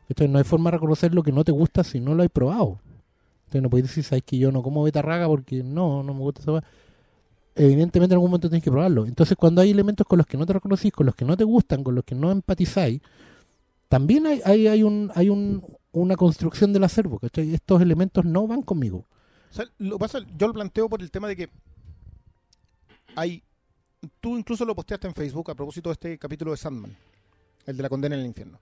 ¿cachai? 0.08 0.28
No 0.28 0.38
hay 0.38 0.44
forma 0.44 0.70
de 0.70 0.78
reconocer 0.78 1.14
lo 1.14 1.24
que 1.24 1.32
no 1.32 1.44
te 1.44 1.52
gusta 1.52 1.84
si 1.84 2.00
no 2.00 2.16
lo 2.16 2.24
hay 2.24 2.30
probado. 2.30 2.80
Entonces 3.46 3.62
no 3.62 3.70
puedes 3.70 3.88
decir, 3.88 4.04
sabes 4.04 4.24
que 4.24 4.38
yo 4.38 4.52
no 4.52 4.64
como 4.64 4.84
betarraga 4.84 5.28
porque 5.28 5.64
no, 5.64 6.04
no 6.04 6.14
me 6.14 6.20
gusta 6.22 6.42
esa 6.42 6.52
hueá". 6.54 6.64
Evidentemente 7.56 8.14
en 8.14 8.18
algún 8.18 8.32
momento 8.32 8.50
tienes 8.50 8.64
que 8.64 8.72
probarlo. 8.72 9.06
Entonces 9.06 9.38
cuando 9.38 9.62
hay 9.62 9.70
elementos 9.70 10.08
con 10.08 10.18
los 10.18 10.26
que 10.26 10.38
no 10.38 10.46
te 10.46 10.54
reconocís, 10.54 10.92
con 10.92 11.06
los 11.06 11.16
que 11.16 11.26
no 11.26 11.38
te 11.38 11.44
gustan, 11.44 11.84
con 11.84 11.94
los 11.94 12.04
que 12.04 12.16
no 12.16 12.32
empatizáis, 12.32 13.00
también 13.90 14.26
hay, 14.26 14.42
hay, 14.66 14.82
un, 14.82 15.12
hay 15.14 15.30
un, 15.30 15.64
una 15.92 16.16
construcción 16.16 16.74
del 16.74 16.84
acervo. 16.84 17.20
¿cachai? 17.20 17.54
Estos 17.54 17.80
elementos 17.80 18.26
no 18.26 18.48
van 18.48 18.64
conmigo. 18.64 19.06
O 19.52 19.56
sea, 19.56 19.66
lo 19.78 20.00
pasa, 20.00 20.18
yo 20.36 20.48
lo 20.48 20.54
planteo 20.54 20.90
por 20.90 21.02
el 21.04 21.12
tema 21.12 21.28
de 21.28 21.36
que 21.36 21.50
hay. 23.16 23.44
Tú 24.20 24.38
incluso 24.38 24.66
lo 24.66 24.76
posteaste 24.76 25.08
en 25.08 25.14
Facebook 25.14 25.52
a 25.52 25.56
propósito 25.56 25.90
de 25.90 25.94
este 25.94 26.18
capítulo 26.18 26.52
de 26.52 26.58
Sandman, 26.58 26.96
el 27.66 27.78
de 27.78 27.84
la 27.84 27.90
condena 27.90 28.16
en 28.16 28.22
el 28.22 28.28
infierno, 28.28 28.60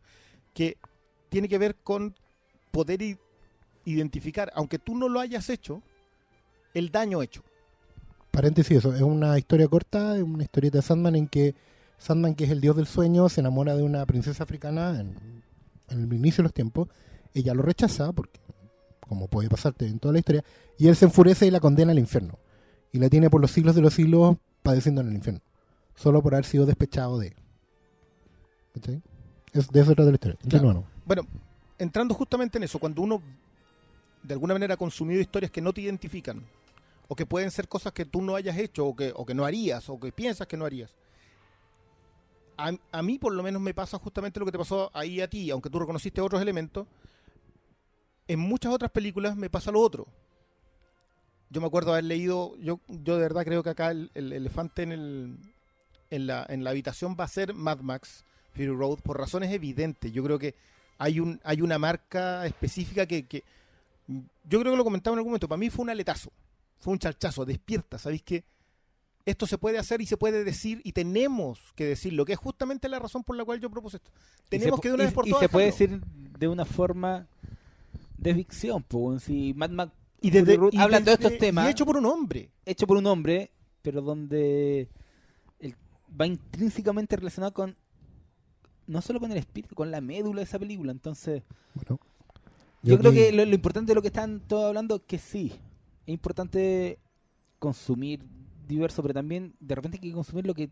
que 0.53 0.77
tiene 1.29 1.47
que 1.47 1.57
ver 1.57 1.75
con 1.77 2.13
poder 2.71 3.01
identificar, 3.85 4.51
aunque 4.55 4.79
tú 4.79 4.95
no 4.95 5.09
lo 5.09 5.19
hayas 5.19 5.49
hecho, 5.49 5.81
el 6.73 6.91
daño 6.91 7.21
hecho. 7.21 7.43
Paréntesis, 8.31 8.77
eso 8.77 8.93
es 8.93 9.01
una 9.01 9.37
historia 9.37 9.67
corta, 9.67 10.15
es 10.15 10.23
una 10.23 10.43
historieta 10.43 10.77
de 10.77 10.81
Sandman 10.83 11.15
en 11.15 11.27
que 11.27 11.55
Sandman, 11.97 12.35
que 12.35 12.45
es 12.45 12.49
el 12.51 12.61
dios 12.61 12.75
del 12.75 12.87
sueño, 12.87 13.27
se 13.29 13.41
enamora 13.41 13.75
de 13.75 13.83
una 13.83 14.05
princesa 14.05 14.43
africana 14.43 14.99
en, 14.99 15.43
en 15.89 16.03
el 16.03 16.13
inicio 16.13 16.41
de 16.41 16.43
los 16.43 16.53
tiempos. 16.53 16.87
Ella 17.33 17.53
lo 17.53 17.61
rechaza, 17.61 18.11
porque 18.13 18.39
como 19.07 19.27
puede 19.27 19.49
pasarte 19.49 19.85
en 19.85 19.99
toda 19.99 20.13
la 20.13 20.19
historia, 20.19 20.43
y 20.77 20.87
él 20.87 20.95
se 20.95 21.05
enfurece 21.05 21.45
y 21.45 21.51
la 21.51 21.59
condena 21.59 21.91
al 21.91 21.99
infierno. 21.99 22.39
Y 22.93 22.99
la 22.99 23.09
tiene 23.09 23.29
por 23.29 23.41
los 23.41 23.51
siglos 23.51 23.75
de 23.75 23.81
los 23.81 23.93
siglos 23.93 24.37
padeciendo 24.61 25.01
en 25.01 25.09
el 25.09 25.15
infierno. 25.15 25.41
Solo 25.95 26.21
por 26.21 26.33
haber 26.33 26.45
sido 26.45 26.65
despechado 26.65 27.19
de. 27.19 27.35
¿Cachai? 28.73 29.01
Es, 29.53 29.67
de 29.69 29.81
eso 29.81 29.93
trata 29.93 30.09
la 30.09 30.15
historia. 30.15 30.37
Bueno, 31.05 31.27
entrando 31.77 32.13
justamente 32.13 32.57
en 32.57 32.63
eso, 32.63 32.79
cuando 32.79 33.01
uno 33.01 33.21
de 34.23 34.33
alguna 34.33 34.53
manera 34.53 34.75
ha 34.75 34.77
consumido 34.77 35.19
historias 35.19 35.51
que 35.51 35.61
no 35.61 35.73
te 35.73 35.81
identifican, 35.81 36.45
o 37.07 37.15
que 37.15 37.25
pueden 37.25 37.51
ser 37.51 37.67
cosas 37.67 37.91
que 37.91 38.05
tú 38.05 38.21
no 38.21 38.35
hayas 38.35 38.57
hecho, 38.57 38.85
o 38.85 38.95
que, 38.95 39.11
o 39.15 39.25
que 39.25 39.33
no 39.33 39.45
harías, 39.45 39.89
o 39.89 39.99
que 39.99 40.11
piensas 40.11 40.47
que 40.47 40.57
no 40.57 40.65
harías. 40.65 40.95
A, 42.57 42.71
a 42.91 43.01
mí 43.01 43.17
por 43.17 43.33
lo 43.33 43.43
menos 43.43 43.61
me 43.61 43.73
pasa 43.73 43.97
justamente 43.97 44.39
lo 44.39 44.45
que 44.45 44.51
te 44.51 44.57
pasó 44.57 44.91
ahí 44.93 45.19
a 45.19 45.29
ti, 45.29 45.49
aunque 45.51 45.69
tú 45.69 45.79
reconociste 45.79 46.21
otros 46.21 46.41
elementos. 46.41 46.87
En 48.27 48.39
muchas 48.39 48.71
otras 48.71 48.91
películas 48.91 49.35
me 49.35 49.49
pasa 49.49 49.71
lo 49.71 49.81
otro. 49.81 50.07
Yo 51.51 51.61
me 51.61 51.67
acuerdo 51.67 51.91
haber 51.91 52.05
leído, 52.05 52.55
yo, 52.59 52.79
yo 52.87 53.15
de 53.17 53.21
verdad 53.21 53.43
creo 53.43 53.61
que 53.61 53.69
acá 53.69 53.91
el, 53.91 54.09
el 54.15 54.31
elefante 54.33 54.83
en, 54.83 54.91
el, 54.93 55.37
en, 56.09 56.25
la, 56.25 56.45
en 56.49 56.63
la 56.63 56.69
habitación 56.71 57.15
va 57.19 57.25
a 57.25 57.27
ser 57.27 57.53
Mad 57.53 57.79
Max 57.81 58.23
Fury 58.53 58.67
Road 58.69 58.99
por 58.99 59.19
razones 59.19 59.51
evidentes. 59.51 60.11
Yo 60.13 60.23
creo 60.23 60.39
que 60.39 60.55
hay 60.97 61.19
un 61.19 61.39
hay 61.43 61.61
una 61.61 61.77
marca 61.77 62.45
específica 62.45 63.05
que, 63.05 63.25
que 63.25 63.43
yo 64.07 64.59
creo 64.61 64.71
que 64.73 64.77
lo 64.77 64.83
comentaba 64.83 65.13
en 65.15 65.19
algún 65.19 65.31
momento. 65.31 65.47
Para 65.49 65.59
mí 65.59 65.69
fue 65.69 65.83
un 65.83 65.89
aletazo, 65.89 66.31
fue 66.79 66.93
un 66.93 66.99
charchazo. 66.99 67.43
Despierta, 67.45 67.97
¿sabéis 67.97 68.21
que 68.23 68.43
esto 69.25 69.45
se 69.45 69.57
puede 69.57 69.77
hacer 69.77 70.01
y 70.01 70.05
se 70.05 70.17
puede 70.17 70.43
decir 70.45 70.79
y 70.85 70.93
tenemos 70.93 71.59
que 71.75 71.85
decirlo? 71.85 72.23
Que 72.25 72.33
es 72.33 72.39
justamente 72.39 72.87
la 72.87 72.99
razón 72.99 73.23
por 73.23 73.35
la 73.35 73.43
cual 73.43 73.59
yo 73.59 73.69
propuse 73.69 73.97
esto. 73.97 74.09
Y 74.47 74.49
Tenemos 74.57 74.77
se, 74.77 74.81
que 74.83 74.87
de 74.89 74.93
una 74.95 75.03
y- 75.03 75.05
vez 75.07 75.13
por 75.13 75.27
y 75.27 75.31
todas 75.31 75.41
se 75.43 75.49
puede 75.49 75.65
decir 75.67 76.01
de 76.01 76.47
una 76.47 76.63
forma 76.65 77.27
de 78.17 78.35
ficción, 78.35 78.83
pues, 78.83 79.23
si 79.23 79.53
Mad 79.53 79.69
Max 79.71 79.91
y 80.21 80.29
desde, 80.29 80.57
y 80.71 80.77
habla 80.77 80.99
de 80.99 81.05
todos 81.05 81.19
estos 81.19 81.37
temas 81.37 81.67
y 81.67 81.71
hecho 81.71 81.85
por 81.85 81.97
un 81.97 82.05
hombre. 82.05 82.51
hecho 82.65 82.87
por 82.87 82.97
un 82.97 83.05
hombre, 83.07 83.51
pero 83.81 84.01
donde 84.01 84.87
el- 85.59 85.75
va 86.19 86.27
intrínsecamente 86.27 87.15
relacionado 87.15 87.53
con 87.53 87.75
no 88.87 89.01
solo 89.01 89.19
con 89.19 89.31
el 89.31 89.37
espíritu, 89.37 89.73
con 89.75 89.89
la 89.91 90.01
médula 90.01 90.37
de 90.39 90.43
esa 90.43 90.59
película. 90.59 90.91
Entonces, 90.91 91.43
Bueno, 91.73 91.99
yo, 92.83 92.97
creo 92.99 93.11
que 93.11 93.31
lo, 93.31 93.45
lo 93.45 93.55
importante 93.55 93.91
de 93.91 93.95
lo 93.95 94.01
que 94.01 94.09
están 94.09 94.41
todos 94.41 94.65
hablando 94.65 94.95
es 94.97 95.01
que 95.07 95.17
sí, 95.17 95.53
es 96.05 96.13
importante 96.13 96.99
consumir 97.59 98.25
diverso, 98.67 99.01
pero 99.01 99.13
también 99.13 99.53
de 99.59 99.75
repente 99.75 99.97
hay 100.01 100.09
que 100.09 100.13
consumir 100.13 100.45
lo 100.45 100.53
que 100.53 100.69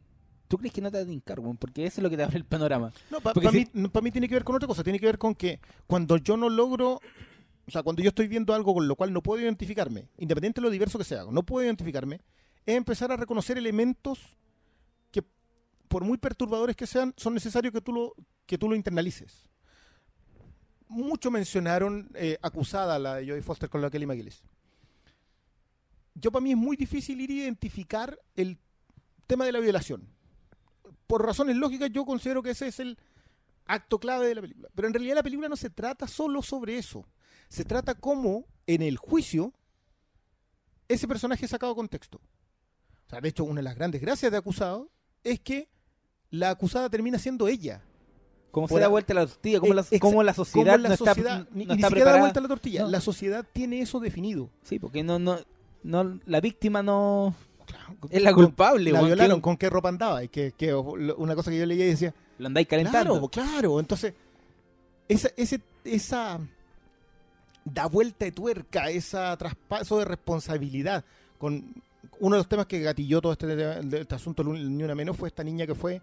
tú 0.48 0.58
crees 0.58 0.74
que 0.74 0.82
no 0.82 0.92
te 0.92 0.98
va 0.98 1.04
a 1.04 1.08
tincar, 1.08 1.40
weón, 1.40 1.58
porque 1.58 1.86
eso 1.86 2.02
es 2.02 2.04
lo 2.04 2.10
que 2.10 2.18
te 2.18 2.24
abre 2.24 2.38
el 2.38 2.46
panorama. 2.46 2.92
No, 3.12 3.22
para 3.22 3.52
mí, 3.52 3.66
pa' 3.66 4.02
mí 4.02 4.12
tiene 4.12 4.28
que 4.28 4.34
ver 4.36 4.44
con 4.44 4.56
otra 4.56 4.68
cosa. 4.68 4.84
Tiene 4.84 5.00
que 5.00 5.06
ver 5.06 5.18
con 5.20 5.36
que 5.36 5.60
cuando 5.86 6.18
yo 6.18 6.36
no 6.36 6.50
logro, 6.50 7.00
o 7.70 7.72
sea, 7.72 7.84
cuando 7.84 8.02
yo 8.02 8.10
estoy 8.10 8.28
viendo 8.28 8.54
algo 8.54 8.74
con 8.74 8.88
lo 8.88 8.96
cual 8.96 9.14
no 9.14 9.22
puedo 9.22 9.42
identificarme, 9.42 10.10
independiente 10.18 10.60
de 10.60 10.66
lo 10.66 10.72
diverso 10.72 10.98
que 10.98 11.06
sea, 11.06 11.24
no 11.30 11.44
puedo 11.44 11.66
identificarme, 11.66 12.22
es 12.66 12.76
empezar 12.76 13.12
a 13.12 13.18
reconocer 13.18 13.58
elementos 13.58 14.20
que, 15.12 15.24
por 15.88 16.04
muy 16.04 16.18
perturbadores 16.18 16.76
que 16.76 16.88
sean, 16.88 17.14
son 17.18 17.34
necesarios 17.34 17.74
que 17.74 17.82
tú 17.82 17.94
lo, 17.94 18.16
que 18.46 18.58
tú 18.58 18.70
lo 18.70 18.76
internalices. 18.76 19.48
Mucho 20.88 21.32
mencionaron 21.32 22.10
eh, 22.16 22.38
acusada 22.42 23.00
la 23.00 23.16
de 23.16 23.28
Jodie 23.28 23.42
Foster 23.42 23.70
con 23.70 23.82
la 23.82 23.90
Kelly 23.90 24.06
McGillis. 24.06 24.44
Yo 26.16 26.32
para 26.32 26.44
mí 26.44 26.52
es 26.52 26.58
muy 26.58 26.76
difícil 26.76 27.22
ir 27.22 27.30
a 27.30 27.34
identificar 27.34 28.20
el 28.36 28.58
tema 29.28 29.46
de 29.46 29.52
la 29.52 29.60
violación 29.60 30.10
por 31.10 31.26
razones 31.26 31.56
lógicas 31.56 31.90
yo 31.92 32.06
considero 32.06 32.44
que 32.44 32.52
ese 32.52 32.68
es 32.68 32.80
el 32.80 32.96
acto 33.66 34.00
clave 34.00 34.28
de 34.28 34.36
la 34.36 34.42
película. 34.42 34.70
Pero 34.76 34.88
en 34.88 34.94
realidad 34.94 35.16
la 35.16 35.24
película 35.24 35.50
no 35.50 35.56
se 35.56 35.72
trata 35.72 36.08
solo 36.08 36.44
sobre 36.44 36.78
eso. 36.78 37.04
Se 37.50 37.66
trata 37.66 37.96
cómo 37.96 38.46
en 38.68 38.82
el 38.82 38.98
juicio 38.98 39.54
ese 40.88 41.08
personaje 41.08 41.46
es 41.46 41.52
sacado 41.52 41.74
de 41.74 41.78
contexto. 41.78 42.18
O 43.08 43.10
sea, 43.10 43.22
de 43.22 43.30
hecho, 43.30 43.44
una 43.44 43.56
de 43.60 43.64
las 43.64 43.76
grandes 43.76 44.02
gracias 44.02 44.32
de 44.32 44.38
acusado 44.38 44.90
es 45.24 45.40
que 45.40 45.68
la 46.30 46.52
acusada 46.52 46.90
termina 46.90 47.18
siendo 47.20 47.48
ella. 47.48 47.82
¿Cómo 48.52 48.68
se 48.68 48.80
da 48.80 48.88
vuelta 48.88 49.14
la 49.14 49.28
tortilla? 49.28 49.60
¿Cómo, 49.60 49.74
la, 49.74 49.84
Exa- 49.84 50.00
cómo 50.00 50.24
la 50.24 50.34
Cómo 50.34 50.46
sociedad 50.46 50.80
la 50.80 50.88
no 50.90 50.94
está, 50.94 51.06
sociedad- 51.14 51.40
no 51.40 51.48
ni, 51.56 51.62
está 51.64 51.76
ni 51.76 51.84
siquiera 51.84 52.12
da 52.14 52.20
vuelta 52.20 52.42
la 52.42 52.48
tortilla. 52.48 52.82
No. 52.84 52.90
La 52.90 53.02
sociedad 53.02 53.46
tiene 53.54 53.82
eso 53.82 54.00
definido. 54.00 54.50
Sí, 54.64 54.80
porque 54.80 55.04
no, 55.04 55.20
no, 55.20 55.38
no, 55.84 56.20
la 56.26 56.42
víctima 56.42 56.82
no 56.82 57.36
Claro, 57.68 57.96
es 58.10 58.24
la 58.24 58.34
culpable. 58.34 58.92
La 58.92 59.02
violaron, 59.04 59.42
¿con 59.42 59.56
qué 59.58 59.70
ropa 59.70 59.90
andaba? 59.90 60.24
Y 60.24 60.30
que, 60.30 60.52
que 60.54 60.74
una 60.74 61.36
cosa 61.36 61.52
que 61.52 61.60
yo 61.60 61.66
leía 61.68 61.86
y 61.86 61.90
decía, 61.90 62.14
Lo 62.40 62.48
andáis 62.48 62.68
calentando. 62.68 63.30
Claro, 63.30 63.50
claro. 63.52 63.80
Entonces, 63.80 64.16
esa, 65.08 65.30
ese, 65.38 65.62
esa 65.84 66.40
da 67.74 67.88
vuelta 67.88 68.26
de 68.26 68.32
tuerca, 68.32 68.90
esa 68.90 69.36
traspaso 69.38 70.00
de 70.00 70.06
responsabilidad 70.06 71.04
con 71.38 71.74
uno 72.20 72.36
de 72.36 72.40
los 72.40 72.50
temas 72.50 72.66
que 72.66 72.80
gatilló 72.82 73.22
todo 73.22 73.34
este, 73.34 73.98
este 74.00 74.16
asunto 74.16 74.44
Ni 74.44 74.84
Una 74.84 74.96
Menos 74.96 75.16
fue 75.18 75.30
esta 75.30 75.44
niña 75.44 75.66
que 75.66 75.76
fue 75.76 76.02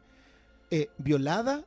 eh, 0.71 0.89
violada 0.99 1.65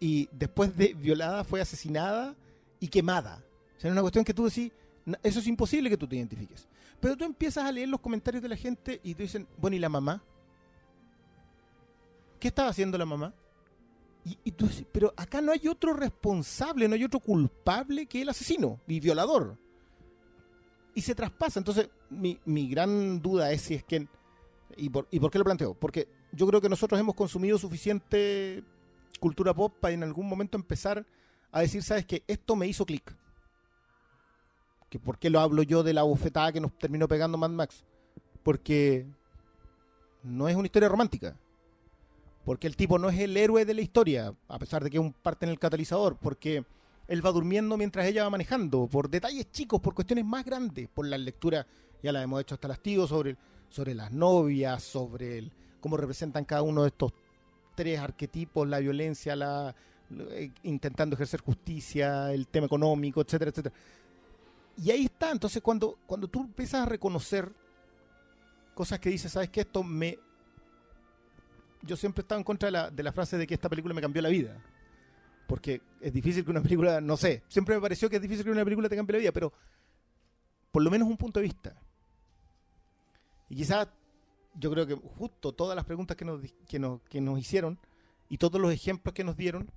y 0.00 0.28
después 0.32 0.76
de 0.76 0.94
violada 0.94 1.44
fue 1.44 1.60
asesinada 1.60 2.34
y 2.80 2.88
quemada. 2.88 3.36
O 3.76 3.80
sea, 3.80 3.88
era 3.88 3.92
una 3.92 4.00
cuestión 4.02 4.24
que 4.24 4.34
tú 4.34 4.44
decís, 4.44 4.72
"Na- 5.04 5.18
eso 5.22 5.38
es 5.38 5.46
imposible 5.46 5.88
que 5.88 5.96
tú 5.96 6.06
te 6.08 6.16
identifiques. 6.16 6.66
Pero 7.00 7.16
tú 7.16 7.24
empiezas 7.24 7.64
a 7.64 7.72
leer 7.72 7.88
los 7.88 8.00
comentarios 8.00 8.42
de 8.42 8.48
la 8.48 8.56
gente 8.56 9.00
y 9.02 9.14
te 9.14 9.22
dicen, 9.24 9.46
bueno, 9.58 9.76
¿y 9.76 9.80
la 9.80 9.88
mamá? 9.88 10.22
¿Qué 12.40 12.48
estaba 12.48 12.68
haciendo 12.70 12.98
la 12.98 13.06
mamá? 13.06 13.32
Y, 14.24 14.52
tú 14.52 14.68
dices, 14.68 14.86
pero 14.92 15.12
acá 15.16 15.40
no 15.40 15.50
hay 15.50 15.66
otro 15.66 15.94
responsable, 15.94 16.86
no 16.86 16.94
hay 16.94 17.02
otro 17.02 17.18
culpable 17.18 18.06
que 18.06 18.22
el 18.22 18.28
asesino 18.28 18.80
y 18.86 19.00
violador. 19.00 19.58
Y 20.94 21.02
se 21.02 21.14
traspasa. 21.14 21.58
Entonces, 21.58 21.90
mi, 22.08 22.38
mi 22.44 22.68
gran 22.68 23.20
duda 23.20 23.50
es 23.50 23.62
si 23.62 23.74
es 23.74 23.84
que... 23.84 24.06
¿y 24.76 24.88
por, 24.90 25.08
¿Y 25.10 25.18
por 25.18 25.30
qué 25.30 25.38
lo 25.38 25.44
planteo? 25.44 25.74
Porque 25.74 26.08
yo 26.30 26.46
creo 26.46 26.60
que 26.60 26.68
nosotros 26.68 27.00
hemos 27.00 27.16
consumido 27.16 27.58
suficiente 27.58 28.62
cultura 29.18 29.54
pop 29.54 29.74
para 29.80 29.94
en 29.94 30.02
algún 30.02 30.28
momento 30.28 30.56
empezar 30.56 31.04
a 31.50 31.60
decir, 31.60 31.82
¿sabes 31.82 32.06
qué? 32.06 32.22
Esto 32.26 32.56
me 32.56 32.66
hizo 32.66 32.86
clic. 32.86 33.16
que 34.88 34.98
¿Por 34.98 35.18
qué 35.18 35.30
lo 35.30 35.40
hablo 35.40 35.62
yo 35.62 35.82
de 35.82 35.92
la 35.92 36.02
bofetada 36.02 36.52
que 36.52 36.60
nos 36.60 36.76
terminó 36.78 37.08
pegando 37.08 37.38
Mad 37.38 37.50
Max? 37.50 37.84
Porque 38.42 39.06
no 40.22 40.48
es 40.48 40.56
una 40.56 40.66
historia 40.66 40.88
romántica. 40.88 41.36
Porque 42.44 42.66
el 42.66 42.76
tipo 42.76 42.98
no 42.98 43.08
es 43.08 43.18
el 43.18 43.36
héroe 43.36 43.64
de 43.64 43.74
la 43.74 43.80
historia, 43.80 44.34
a 44.48 44.58
pesar 44.58 44.82
de 44.82 44.90
que 44.90 44.96
es 44.96 45.02
un 45.02 45.12
parte 45.12 45.46
en 45.46 45.50
el 45.50 45.58
catalizador. 45.58 46.16
Porque 46.16 46.64
él 47.08 47.24
va 47.24 47.30
durmiendo 47.30 47.76
mientras 47.76 48.06
ella 48.06 48.24
va 48.24 48.30
manejando, 48.30 48.86
por 48.86 49.08
detalles 49.08 49.50
chicos, 49.50 49.80
por 49.80 49.94
cuestiones 49.94 50.24
más 50.24 50.44
grandes, 50.44 50.88
por 50.88 51.06
las 51.06 51.20
lecturas, 51.20 51.66
ya 52.02 52.12
las 52.12 52.24
hemos 52.24 52.40
hecho 52.40 52.54
hasta 52.54 52.68
el 52.68 52.72
hastío, 52.72 53.06
sobre, 53.06 53.36
sobre 53.68 53.94
las 53.94 54.10
novias, 54.10 54.82
sobre 54.82 55.50
cómo 55.80 55.96
representan 55.96 56.44
cada 56.44 56.62
uno 56.62 56.82
de 56.82 56.88
estos 56.88 57.12
tres 57.74 57.98
arquetipos, 57.98 58.68
la 58.68 58.78
violencia, 58.78 59.36
la 59.36 59.74
eh, 60.30 60.50
intentando 60.64 61.14
ejercer 61.14 61.40
justicia, 61.40 62.32
el 62.32 62.46
tema 62.46 62.66
económico, 62.66 63.20
etcétera, 63.20 63.50
etcétera. 63.50 63.74
Y 64.82 64.90
ahí 64.90 65.04
está, 65.04 65.30
entonces 65.30 65.62
cuando, 65.62 65.98
cuando 66.06 66.28
tú 66.28 66.40
empiezas 66.40 66.82
a 66.82 66.86
reconocer 66.86 67.52
cosas 68.74 68.98
que 68.98 69.10
dices, 69.10 69.32
¿sabes 69.32 69.50
qué? 69.50 69.60
Esto 69.60 69.82
me... 69.82 70.18
Yo 71.82 71.96
siempre 71.96 72.20
he 72.20 72.24
estado 72.24 72.38
en 72.38 72.44
contra 72.44 72.66
de 72.66 72.72
la, 72.72 72.90
de 72.90 73.02
la 73.02 73.12
frase 73.12 73.36
de 73.36 73.46
que 73.46 73.54
esta 73.54 73.68
película 73.68 73.94
me 73.94 74.00
cambió 74.00 74.22
la 74.22 74.28
vida. 74.28 74.56
Porque 75.46 75.82
es 76.00 76.12
difícil 76.12 76.44
que 76.44 76.50
una 76.50 76.62
película, 76.62 77.00
no 77.00 77.16
sé, 77.16 77.42
siempre 77.48 77.74
me 77.74 77.80
pareció 77.80 78.08
que 78.08 78.16
es 78.16 78.22
difícil 78.22 78.44
que 78.44 78.50
una 78.50 78.64
película 78.64 78.88
te 78.88 78.96
cambie 78.96 79.12
la 79.14 79.18
vida, 79.18 79.32
pero 79.32 79.52
por 80.70 80.82
lo 80.82 80.90
menos 80.90 81.08
un 81.08 81.16
punto 81.16 81.40
de 81.40 81.44
vista. 81.44 81.76
Y 83.48 83.56
quizás 83.56 83.88
yo 84.54 84.70
creo 84.70 84.86
que 84.86 84.94
justo 84.94 85.52
todas 85.52 85.76
las 85.76 85.84
preguntas 85.84 86.16
que 86.16 86.24
nos, 86.24 86.40
que 86.66 86.78
nos, 86.78 87.00
que 87.02 87.20
nos 87.20 87.38
hicieron 87.38 87.78
y 88.28 88.38
todos 88.38 88.60
los 88.60 88.72
ejemplos 88.72 89.14
que 89.14 89.24
nos 89.24 89.36
dieron, 89.36 89.70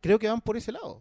creo 0.00 0.18
que 0.18 0.28
van 0.28 0.40
por 0.40 0.56
ese 0.56 0.72
lado. 0.72 1.00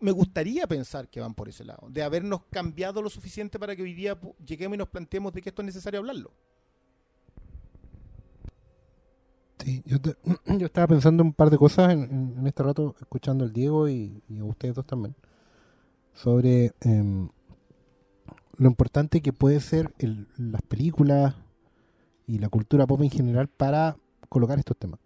Me 0.00 0.12
gustaría 0.12 0.66
pensar 0.66 1.08
que 1.08 1.20
van 1.20 1.34
por 1.34 1.50
ese 1.50 1.64
lado, 1.64 1.86
de 1.90 2.02
habernos 2.02 2.44
cambiado 2.50 3.02
lo 3.02 3.10
suficiente 3.10 3.58
para 3.58 3.76
que 3.76 3.82
hoy 3.82 3.92
día 3.92 4.18
lleguemos 4.44 4.76
y 4.76 4.78
nos 4.78 4.88
planteemos 4.88 5.34
de 5.34 5.42
que 5.42 5.50
esto 5.50 5.60
es 5.60 5.66
necesario 5.66 6.00
hablarlo. 6.00 6.32
Sí, 9.62 9.82
yo, 9.84 10.00
te- 10.00 10.16
yo 10.58 10.66
estaba 10.66 10.86
pensando 10.88 11.22
un 11.22 11.32
par 11.32 11.50
de 11.50 11.58
cosas 11.58 11.92
en, 11.92 12.46
este 12.46 12.62
rato, 12.62 12.94
escuchando 13.00 13.44
al 13.44 13.52
Diego 13.52 13.88
y, 13.88 14.22
a 14.40 14.44
ustedes 14.44 14.74
dos 14.74 14.86
también, 14.86 15.14
sobre 16.14 16.72
em, 16.80 17.28
lo 18.56 18.68
importante 18.68 19.20
que 19.20 19.32
puede 19.32 19.60
ser 19.60 19.92
las 20.36 20.62
películas 20.62 21.34
y 22.26 22.38
la 22.38 22.48
cultura 22.48 22.86
pop 22.86 23.00
en 23.02 23.10
general 23.10 23.48
para 23.48 23.96
colocar 24.28 24.58
estos 24.58 24.76
temas. 24.76 25.00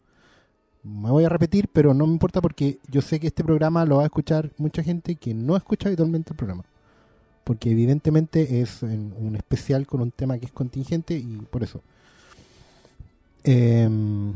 Me 0.83 1.11
voy 1.11 1.25
a 1.25 1.31
repetir, 1.31 1.69
pero 1.73 1.95
no 1.95 2.07
me 2.07 2.13
importa 2.15 2.41
porque 2.43 2.79
yo 2.91 3.03
sé 3.03 3.21
que 3.21 3.29
este 3.29 3.45
programa 3.45 3.87
lo 3.87 3.97
va 3.99 4.03
a 4.05 4.07
escuchar 4.07 4.53
mucha 4.59 4.83
gente 4.83 5.17
que 5.17 5.35
no 5.35 5.57
escucha 5.57 5.89
habitualmente 5.89 6.33
el 6.33 6.37
programa. 6.37 6.65
Porque 7.45 7.71
evidentemente 7.73 8.61
es 8.63 8.83
en- 8.83 9.15
un 9.19 9.37
especial 9.37 9.87
con 9.87 10.03
un 10.03 10.11
tema 10.13 10.39
que 10.39 10.47
es 10.47 10.53
contingente 10.53 11.17
y 11.17 11.39
por 11.51 11.63
eso. 11.65 11.83
Em, 13.45 14.33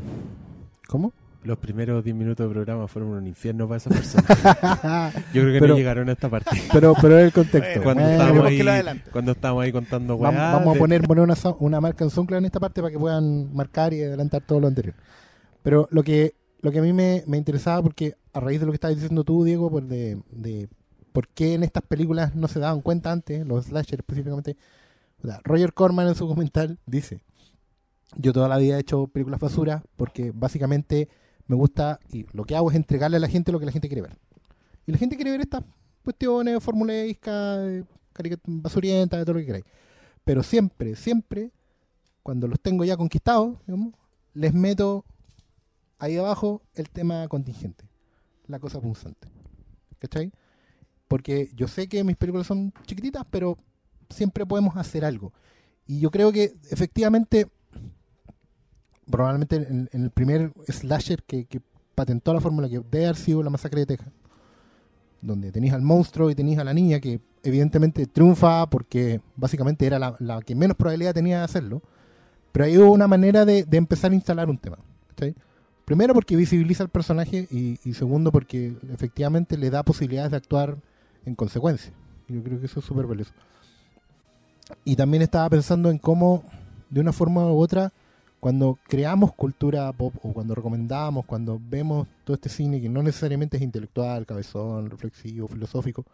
¿Cómo? 0.87 1.13
Los 1.45 1.57
primeros 1.59 2.05
10 2.05 2.15
minutos 2.17 2.45
del 2.47 2.53
programa 2.53 2.89
fueron 2.89 3.13
un 3.13 3.27
infierno 3.27 3.67
para 3.67 3.79
esas 3.79 3.93
personas. 3.95 5.15
Yo 5.33 5.43
creo 5.43 5.53
que 5.55 5.61
Pero- 5.61 5.69
no 5.69 5.77
llegaron 5.77 6.09
a 6.09 6.13
esta 6.13 6.29
parte. 6.29 6.51
pero, 6.73 6.95
pero 7.01 7.19
es 7.19 7.25
el 7.27 7.33
contexto. 7.33 7.81
Bueno, 7.83 7.85
Cuando 7.85 8.03
Bueno, 8.03 8.13
estábamos 8.13 8.39
¿por 8.39 8.47
ahí, 8.69 9.01
cuando 9.13 9.33
estábamos 9.33 9.71
contando 9.73 10.17
weá, 10.17 10.31
vamos 10.31 10.69
a 10.69 10.73
de- 10.75 10.79
poner, 10.79 11.03
poner 11.03 11.25
una, 11.25 11.35
una 11.61 11.81
marca 11.81 12.05
en 12.05 12.11
SoundCloud 12.11 12.39
en 12.39 12.45
esta 12.47 12.61
parte 12.61 12.83
para 12.83 12.93
que 12.93 12.99
puedan 12.99 13.55
marcar 13.55 13.95
y 13.95 14.03
adelantar 14.03 14.43
todo 14.43 14.61
lo 14.61 14.67
anterior. 14.67 14.95
Pero 15.63 15.89
lo 15.91 16.03
que, 16.03 16.35
lo 16.61 16.71
que 16.71 16.81
a 16.81 16.83
mí 16.83 16.93
me, 16.93 17.23
me 17.27 17.39
interesaba, 17.39 17.83
porque 17.83 18.15
a 18.35 18.41
raíz 18.41 18.61
de 18.61 18.67
lo 18.67 18.73
que 18.73 18.77
estabas 18.77 18.97
diciendo 18.97 19.25
tú, 19.25 19.45
Diego, 19.45 19.71
pues 19.71 19.89
de, 19.89 20.21
de 20.33 20.69
por 21.13 21.29
qué 21.29 21.55
en 21.55 21.63
estas 21.63 21.83
películas 21.85 22.35
no 22.35 22.49
se 22.49 22.59
daban 22.59 22.81
cuenta 22.83 23.11
antes, 23.13 23.47
los 23.47 23.67
slasher 23.67 24.01
específicamente. 24.01 24.57
O 25.23 25.27
sea, 25.29 25.41
Roger 25.45 25.73
Corman 25.73 26.09
en 26.09 26.15
su 26.15 26.29
comentario 26.29 26.77
dice, 26.85 27.21
yo 28.17 28.33
toda 28.33 28.49
la 28.49 28.59
vida 28.59 28.77
he 28.77 28.81
hecho 28.81 29.07
películas 29.07 29.41
basura 29.41 29.83
porque 29.97 30.33
básicamente 30.35 31.09
me 31.47 31.57
gusta 31.57 32.01
y 32.13 32.27
lo 32.33 32.45
que 32.45 32.57
hago 32.57 32.71
es 32.71 32.77
entregarle 32.77 33.17
a 33.17 33.21
la 33.21 33.29
gente 33.29 33.53
lo 33.53 33.59
que 33.59 33.67
la 33.67 33.73
gente 33.73 33.89
quiere 33.89 34.03
ver. 34.03 34.17
Y 34.87 34.93
la 34.93 34.99
gente 34.99 35.17
quiere 35.17 35.33
ver 35.33 35.41
estas 35.41 35.65
cuestiones 36.03 36.63
formulescas, 36.63 37.59
eh, 37.61 37.85
basurientas, 38.47 39.25
todo 39.25 39.35
lo 39.35 39.41
que 39.41 39.47
queráis. 39.47 39.65
Pero 40.25 40.43
siempre, 40.43 40.97
siempre, 40.97 41.51
cuando 42.23 42.49
los 42.49 42.61
tengo 42.61 42.85
ya 42.85 42.97
conquistados, 42.97 43.59
les 44.35 44.55
meto 44.55 45.05
ahí 45.99 46.17
abajo 46.17 46.63
el 46.75 46.89
tema 46.91 47.27
contingente, 47.29 47.85
la 48.47 48.59
cosa 48.59 48.81
punzante. 48.81 49.29
¿Cachai? 49.99 50.33
Porque 51.09 51.51
yo 51.55 51.67
sé 51.67 51.89
que 51.89 52.05
mis 52.05 52.17
películas 52.17 52.47
son 52.47 52.73
chiquititas, 52.87 53.25
pero 53.31 53.59
siempre 54.11 54.47
podemos 54.47 54.77
hacer 54.77 55.05
algo. 55.05 55.33
Y 55.87 56.01
yo 56.01 56.11
creo 56.11 56.31
que 56.33 56.55
efectivamente, 56.71 57.49
probablemente 59.11 59.57
en, 59.57 59.89
el 59.93 60.11
primer 60.11 60.53
slasher 60.69 61.23
que, 61.23 61.47
patentó 61.95 62.33
la 62.33 62.41
fórmula 62.41 62.69
que 62.69 62.79
debe 62.79 63.07
haber 63.07 63.17
sido 63.17 63.43
la 63.43 63.51
masacre 63.51 63.81
de 63.81 63.87
Texas, 63.87 64.13
donde 65.21 65.51
tenéis 65.51 65.73
al 65.73 65.83
monstruo 65.83 66.31
y 66.31 66.37
tenéis 66.37 66.59
a 66.61 66.65
la 66.65 66.73
niña 66.73 67.01
que 67.01 67.21
evidentemente 67.43 68.07
triunfa 68.07 68.71
porque 68.71 69.21
básicamente 69.35 69.85
era 69.85 69.99
la, 69.99 70.41
que 70.43 70.55
menos 70.55 70.77
probabilidad 70.77 71.13
tenía 71.13 71.39
de 71.39 71.45
hacerlo, 71.45 71.83
pero 72.53 72.67
ahí 72.67 72.79
hubo 72.79 72.93
una 72.93 73.09
manera 73.09 73.45
de, 73.45 73.67
empezar 73.73 74.13
a 74.13 74.15
instalar 74.15 74.49
un 74.49 74.59
tema. 74.59 74.79
Primero 75.85 76.13
porque 76.13 76.37
visibiliza 76.37 76.83
al 76.83 76.91
personaje 76.91 77.49
y, 77.51 77.81
y 77.83 77.95
segundo 77.95 78.31
porque 78.31 78.77
efectivamente 78.93 79.57
le 79.57 79.71
da 79.71 79.83
posibilidades 79.83 80.31
de 80.31 80.37
actuar 80.37 80.77
en 81.25 81.35
consecuencia. 81.35 81.93
Yo 82.29 82.43
creo 82.43 82.61
que 82.61 82.67
eso 82.67 82.81
es 82.81 82.87
súper 82.87 83.07
valioso. 83.07 83.33
Y 84.85 84.97
también 84.97 85.23
estaba 85.23 85.49
pensando 85.49 85.91
en 85.91 85.99
cómo, 85.99 86.45
de 86.91 87.01
una 87.01 87.13
forma 87.13 87.51
u 87.51 87.59
otra, 87.59 87.93
cuando 88.41 88.79
creamos 88.87 89.35
cultura 89.35 89.93
pop 89.93 90.15
o 90.23 90.33
cuando 90.33 90.55
recomendamos, 90.55 91.27
cuando 91.27 91.61
vemos 91.61 92.07
todo 92.25 92.35
este 92.35 92.49
cine 92.49 92.81
que 92.81 92.89
no 92.89 93.03
necesariamente 93.03 93.57
es 93.57 93.63
intelectual, 93.63 94.27
cabezón, 94.27 94.91
reflexivo, 94.91 95.49
filosófico, 95.49 96.05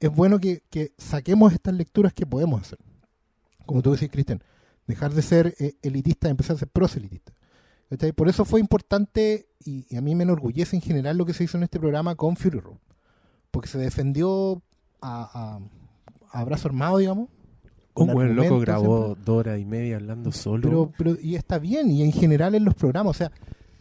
es 0.00 0.10
bueno 0.10 0.38
que, 0.38 0.62
que 0.70 0.92
saquemos 0.98 1.52
estas 1.52 1.74
lecturas 1.74 2.12
que 2.12 2.26
podemos 2.26 2.60
hacer. 2.60 2.78
Como 3.64 3.80
tú 3.80 3.92
decís, 3.92 4.10
Cristian, 4.10 4.42
dejar 4.86 5.14
de 5.14 5.22
ser 5.22 5.54
eh, 5.58 5.74
elitista 5.82 6.28
y 6.28 6.32
empezar 6.32 6.56
a 6.56 6.58
ser 6.58 6.68
proselitista. 6.68 7.32
¿Cachai? 7.88 8.12
Por 8.12 8.28
eso 8.28 8.44
fue 8.44 8.60
importante 8.60 9.46
y, 9.64 9.86
y 9.88 9.96
a 9.96 10.00
mí 10.00 10.14
me 10.14 10.24
enorgullece 10.24 10.76
en 10.76 10.82
general 10.82 11.16
lo 11.16 11.24
que 11.24 11.32
se 11.34 11.44
hizo 11.44 11.56
en 11.56 11.62
este 11.62 11.78
programa 11.78 12.14
con 12.16 12.36
Fury 12.36 12.60
Road. 12.60 12.78
Porque 13.50 13.68
se 13.68 13.78
defendió 13.78 14.62
a, 15.00 15.60
a, 16.32 16.38
a 16.38 16.44
brazo 16.44 16.68
armado, 16.68 16.98
digamos. 16.98 17.28
Un 17.94 18.12
buen 18.12 18.34
loco 18.34 18.58
grabó 18.58 19.04
siempre. 19.04 19.24
dos 19.24 19.36
horas 19.38 19.60
y 19.60 19.64
media 19.64 19.96
hablando 19.96 20.32
solo. 20.32 20.62
Pero, 20.68 20.92
pero, 20.98 21.16
y 21.22 21.36
está 21.36 21.58
bien, 21.58 21.90
y 21.90 22.02
en 22.02 22.12
general 22.12 22.54
en 22.54 22.64
los 22.64 22.74
programas, 22.74 23.10
o 23.10 23.14
sea, 23.18 23.30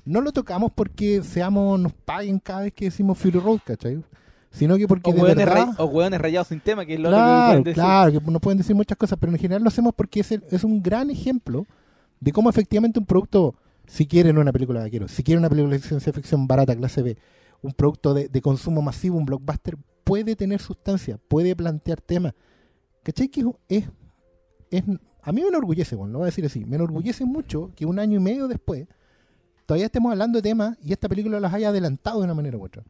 no 0.06 0.22
lo 0.22 0.32
tocamos 0.32 0.72
porque 0.74 1.24
seamos, 1.24 1.80
nos 1.80 1.94
paguen 1.94 2.40
cada 2.40 2.62
vez 2.62 2.74
que 2.74 2.86
decimos 2.86 3.18
Fury 3.18 3.40
Road, 3.40 3.60
¿cachai? 3.66 4.04
Sino 4.52 4.78
que 4.78 4.88
porque 4.88 5.10
O 5.10 5.14
de 5.14 5.22
hueones, 5.22 5.36
verdad... 5.46 5.66
ray- 5.66 5.76
o 5.80 5.86
hueones 5.86 6.22
rayados 6.22 6.48
sin 6.50 6.60
tema, 6.60 6.86
que 6.86 6.94
es 6.94 7.00
lo 7.00 7.10
otro 7.10 7.18
que 7.20 7.24
Claro, 7.26 7.48
pueden 7.50 7.64
decir. 7.64 7.74
claro, 7.74 8.12
que 8.12 8.32
nos 8.32 8.42
pueden 8.42 8.58
decir 8.60 8.76
muchas 8.76 8.98
cosas, 8.98 9.18
pero 9.20 9.32
en 9.32 9.40
general 9.40 9.64
lo 9.64 9.70
hacemos 9.70 9.94
porque 9.96 10.20
es, 10.20 10.32
el- 10.32 10.44
es 10.52 10.64
un 10.64 10.84
gran 10.84 11.10
ejemplo 11.10 11.66
de 12.20 12.32
cómo 12.32 12.50
efectivamente 12.52 13.00
un 13.00 13.06
producto, 13.08 13.56
si 13.88 14.06
quieren 14.06 14.38
una 14.38 14.52
película 14.54 14.80
de 14.82 14.86
vaqueros, 14.86 15.12
si 15.12 15.24
quieren 15.24 15.40
una 15.40 15.50
película 15.50 15.74
de 15.74 15.82
ciencia 15.82 16.14
ficción 16.14 16.46
barata, 16.48 16.76
clase 16.76 17.02
B, 17.02 17.18
un 17.64 17.72
producto 17.72 18.14
de, 18.14 18.28
de 18.28 18.42
consumo 18.42 18.82
masivo, 18.84 19.18
un 19.18 19.26
blockbuster, 19.26 19.76
puede 20.04 20.36
tener 20.36 20.62
sustancia, 20.62 21.18
puede 21.28 21.56
plantear 21.56 22.00
temas. 22.00 22.34
¿Cachai? 23.02 23.30
Que 23.30 23.44
es, 23.70 23.86
es, 24.78 24.84
a 25.22 25.32
mí 25.32 25.42
me 25.42 25.48
enorgullece, 25.48 25.96
bueno, 25.96 26.14
lo 26.14 26.20
voy 26.20 26.26
a 26.26 26.28
decir 26.28 26.46
así, 26.46 26.66
me 26.66 26.76
enorgullece 26.76 27.26
mucho 27.26 27.72
que 27.76 27.86
un 27.86 28.00
año 28.00 28.18
y 28.18 28.24
medio 28.24 28.48
después 28.48 28.88
todavía 29.66 29.86
estemos 29.86 30.12
hablando 30.12 30.40
de 30.40 30.44
temas 30.44 30.78
y 30.84 30.94
esta 30.94 31.08
película 31.08 31.40
las 31.40 31.54
haya 31.54 31.70
adelantado 31.70 32.20
de 32.20 32.26
una 32.26 32.34
manera 32.34 32.58
u 32.58 32.64
otra. 32.64 32.84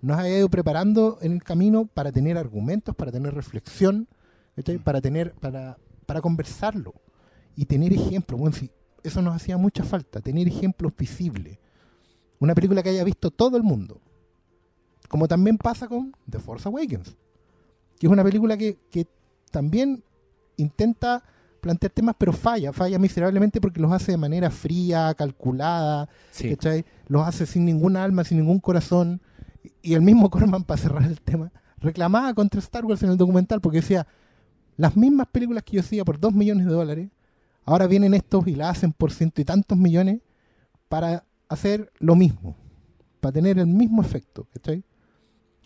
Nos 0.00 0.18
haya 0.18 0.38
ido 0.38 0.48
preparando 0.48 1.18
en 1.22 1.32
el 1.32 1.42
camino 1.42 1.86
para 1.86 2.12
tener 2.12 2.36
argumentos, 2.36 2.94
para 2.94 3.10
tener 3.10 3.34
reflexión, 3.34 4.06
¿cachai? 4.54 4.78
para 4.78 5.00
tener, 5.00 5.32
para 5.34 5.78
para 6.04 6.20
conversarlo 6.20 6.94
y 7.56 7.64
tener 7.66 7.92
ejemplos. 7.92 8.38
Bueno, 8.38 8.56
sí, 8.56 8.70
eso 9.02 9.22
nos 9.22 9.34
hacía 9.34 9.56
mucha 9.56 9.84
falta, 9.84 10.20
tener 10.20 10.46
ejemplos 10.46 10.92
visibles. 10.96 11.58
Una 12.38 12.54
película 12.54 12.82
que 12.82 12.90
haya 12.90 13.04
visto 13.04 13.30
todo 13.30 13.56
el 13.56 13.62
mundo. 13.62 14.00
Como 15.08 15.28
también 15.28 15.58
pasa 15.58 15.86
con 15.88 16.14
The 16.28 16.38
Force 16.38 16.68
Awakens, 16.68 17.16
que 17.98 18.06
es 18.06 18.12
una 18.12 18.24
película 18.24 18.56
que, 18.56 18.78
que 18.90 19.06
también 19.50 20.02
intenta 20.56 21.22
plantear 21.60 21.92
temas, 21.92 22.14
pero 22.18 22.32
falla, 22.32 22.72
falla 22.72 22.98
miserablemente 22.98 23.60
porque 23.60 23.80
los 23.80 23.90
hace 23.90 24.12
de 24.12 24.18
manera 24.18 24.50
fría, 24.50 25.14
calculada, 25.14 26.08
Sí. 26.30 26.50
¿cachai? 26.50 26.84
Los 27.08 27.26
hace 27.26 27.46
sin 27.46 27.64
ningún 27.64 27.96
alma, 27.96 28.22
sin 28.24 28.38
ningún 28.38 28.60
corazón. 28.60 29.20
Y 29.80 29.94
el 29.94 30.02
mismo 30.02 30.28
Corman, 30.30 30.64
para 30.64 30.80
cerrar 30.80 31.04
el 31.04 31.20
tema, 31.20 31.50
reclamaba 31.78 32.34
contra 32.34 32.60
Star 32.60 32.84
Wars 32.84 33.02
en 33.02 33.10
el 33.10 33.16
documental 33.16 33.60
porque 33.60 33.78
decía, 33.78 34.06
las 34.76 34.96
mismas 34.96 35.26
películas 35.28 35.62
que 35.62 35.76
yo 35.76 35.80
hacía 35.80 36.04
por 36.04 36.18
dos 36.20 36.34
millones 36.34 36.66
de 36.66 36.72
dólares, 36.72 37.08
ahora 37.64 37.86
vienen 37.86 38.12
estos 38.12 38.46
y 38.46 38.54
la 38.56 38.68
hacen 38.70 38.92
por 38.92 39.10
ciento 39.12 39.40
y 39.40 39.44
tantos 39.44 39.78
millones 39.78 40.20
para 40.88 41.24
hacer 41.48 41.90
lo 41.98 42.14
mismo, 42.14 42.56
para 43.20 43.32
tener 43.32 43.58
el 43.58 43.66
mismo 43.66 44.02
efecto, 44.02 44.46
¿cachai? 44.52 44.84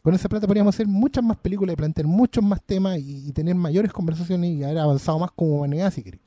Con 0.09 0.15
esa 0.15 0.31
plata 0.31 0.47
podríamos 0.47 0.75
hacer 0.75 0.87
muchas 0.87 1.23
más 1.23 1.37
películas 1.37 1.75
y 1.75 1.77
plantear 1.77 2.07
muchos 2.07 2.43
más 2.43 2.63
temas 2.63 2.99
y, 2.99 3.31
tener 3.33 3.55
mayores 3.55 3.93
conversaciones 3.93 4.53
y 4.53 4.65
haber 4.65 4.79
avanzado 4.79 5.19
más 5.19 5.31
como 5.33 5.57
humanidad, 5.57 5.93
si 5.93 6.03
queréis. 6.03 6.23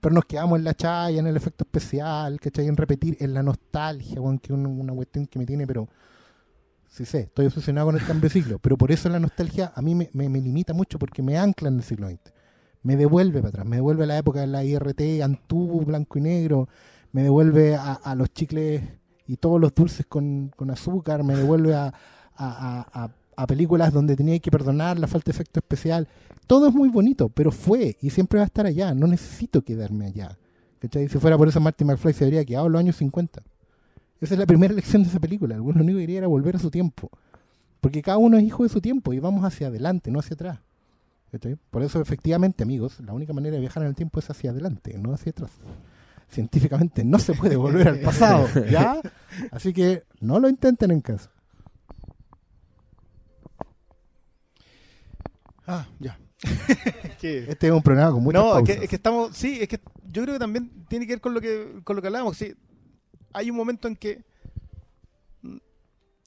Pero 0.00 0.14
nos 0.14 0.26
quedamos 0.26 0.58
en 0.58 0.64
la 0.64 0.74
chaya, 0.74 1.18
en 1.18 1.26
el 1.26 1.34
efecto 1.34 1.64
especial, 1.64 2.38
¿cachai? 2.38 2.66
En 2.66 2.76
repetir, 2.76 3.16
en 3.20 3.32
la 3.32 3.42
nostalgia, 3.42 4.20
weón, 4.20 4.38
que 4.38 4.52
es 4.52 4.58
una, 4.58 4.92
cuestión 4.92 5.26
que 5.28 5.38
me 5.38 5.46
tiene, 5.46 5.66
pero 5.66 5.88
sí 6.90 7.06
sé, 7.06 7.20
estoy 7.20 7.46
obsesionado 7.46 7.86
con 7.86 7.94
el 7.94 8.04
cambio 8.04 8.28
de 8.28 8.34
siglo. 8.34 8.58
Pero 8.58 8.76
por 8.76 8.92
eso 8.92 9.08
la 9.08 9.18
nostalgia 9.18 9.72
a 9.74 9.80
mí 9.80 9.94
me, 9.94 10.10
limita 10.12 10.74
mucho 10.74 10.98
porque 10.98 11.22
me 11.22 11.38
ancla 11.38 11.70
en 11.70 11.76
el 11.76 11.84
siglo 11.84 12.10
XX. 12.10 12.20
Me 12.82 12.96
devuelve 12.96 13.38
para 13.38 13.48
atrás, 13.48 13.64
me 13.64 13.76
devuelve 13.76 14.04
a 14.04 14.08
la 14.08 14.18
época 14.18 14.40
de 14.40 14.48
la 14.48 14.62
IRT, 14.62 15.22
Antú, 15.24 15.80
blanco 15.86 16.18
y 16.18 16.20
negro, 16.20 16.68
me 17.12 17.22
devuelve 17.22 17.76
a, 17.76 17.94
a 17.94 18.14
los 18.14 18.30
chicles 18.34 18.82
y 19.26 19.38
todos 19.38 19.58
los 19.58 19.74
dulces 19.74 20.04
con 20.04 20.52
azúcar, 20.70 21.24
me 21.24 21.34
devuelve 21.34 21.74
a, 21.74 21.94
a- 22.36 22.86
a- 22.92 23.04
a- 23.04 23.10
a 23.38 23.46
películas 23.46 23.92
donde 23.92 24.16
tenía 24.16 24.38
que 24.38 24.50
perdonar 24.50 24.98
la 24.98 25.06
falta 25.06 25.26
de 25.26 25.36
efecto 25.36 25.60
especial. 25.60 26.08
Todo 26.46 26.68
es 26.68 26.74
muy 26.74 26.88
bonito, 26.88 27.28
pero 27.28 27.52
fue 27.52 27.96
y 28.00 28.10
siempre 28.10 28.38
va 28.38 28.44
a 28.44 28.46
estar 28.46 28.64
allá. 28.66 28.94
No 28.94 29.06
necesito 29.06 29.62
quedarme 29.62 30.06
allá. 30.06 30.38
¿Cachai? 30.78 31.08
Si 31.08 31.18
fuera 31.18 31.36
por 31.36 31.48
eso, 31.48 31.60
Marty 31.60 31.84
McFly 31.84 32.12
se 32.12 32.24
habría 32.24 32.44
quedado 32.44 32.66
en 32.66 32.72
los 32.72 32.80
años 32.80 32.96
50. 32.96 33.42
Esa 34.20 34.34
es 34.34 34.38
la 34.40 34.46
primera 34.46 34.72
lección 34.74 35.02
de 35.02 35.08
esa 35.08 35.20
película. 35.20 35.54
El 35.54 35.62
güey 35.62 35.76
lo 35.76 35.82
único 35.82 35.96
que 35.98 36.02
quería 36.04 36.18
era 36.18 36.26
volver 36.28 36.56
a 36.56 36.58
su 36.58 36.70
tiempo. 36.70 37.10
Porque 37.80 38.00
cada 38.02 38.16
uno 38.18 38.38
es 38.38 38.44
hijo 38.44 38.62
de 38.62 38.68
su 38.68 38.80
tiempo 38.80 39.12
y 39.12 39.18
vamos 39.20 39.44
hacia 39.44 39.66
adelante, 39.68 40.10
no 40.10 40.18
hacia 40.20 40.34
atrás. 40.34 40.58
¿Cachai? 41.32 41.56
Por 41.70 41.82
eso, 41.82 42.00
efectivamente, 42.00 42.62
amigos, 42.62 43.00
la 43.00 43.12
única 43.12 43.32
manera 43.32 43.54
de 43.54 43.60
viajar 43.60 43.82
en 43.82 43.90
el 43.90 43.94
tiempo 43.96 44.18
es 44.20 44.30
hacia 44.30 44.50
adelante, 44.50 44.96
no 44.98 45.12
hacia 45.12 45.30
atrás. 45.30 45.50
Científicamente 46.28 47.04
no 47.04 47.18
se 47.18 47.34
puede 47.34 47.56
volver 47.56 47.88
al 47.88 48.00
pasado, 48.00 48.46
¿ya? 48.70 49.00
Así 49.50 49.72
que 49.72 50.04
no 50.20 50.40
lo 50.40 50.48
intenten 50.48 50.90
en 50.90 51.00
casa. 51.00 51.30
Ah, 55.66 55.86
ya. 55.98 56.18
Este 57.22 57.66
es 57.66 57.72
un 57.72 57.82
programa 57.82 58.12
con 58.12 58.22
muchas 58.22 58.40
no, 58.40 58.58
es 58.58 58.64
que, 58.64 58.84
es 58.84 58.88
que 58.88 58.96
estamos, 58.96 59.36
sí, 59.36 59.58
es 59.60 59.66
que 59.66 59.80
yo 60.04 60.22
creo 60.22 60.34
que 60.34 60.38
también 60.38 60.86
tiene 60.88 61.06
que 61.06 61.14
ver 61.14 61.20
con 61.20 61.34
lo 61.34 61.40
que 61.40 61.80
con 61.82 61.96
lo 61.96 62.02
que 62.02 62.06
hablábamos. 62.06 62.36
Sí, 62.36 62.54
hay 63.32 63.50
un 63.50 63.56
momento 63.56 63.88
en 63.88 63.96
que 63.96 64.22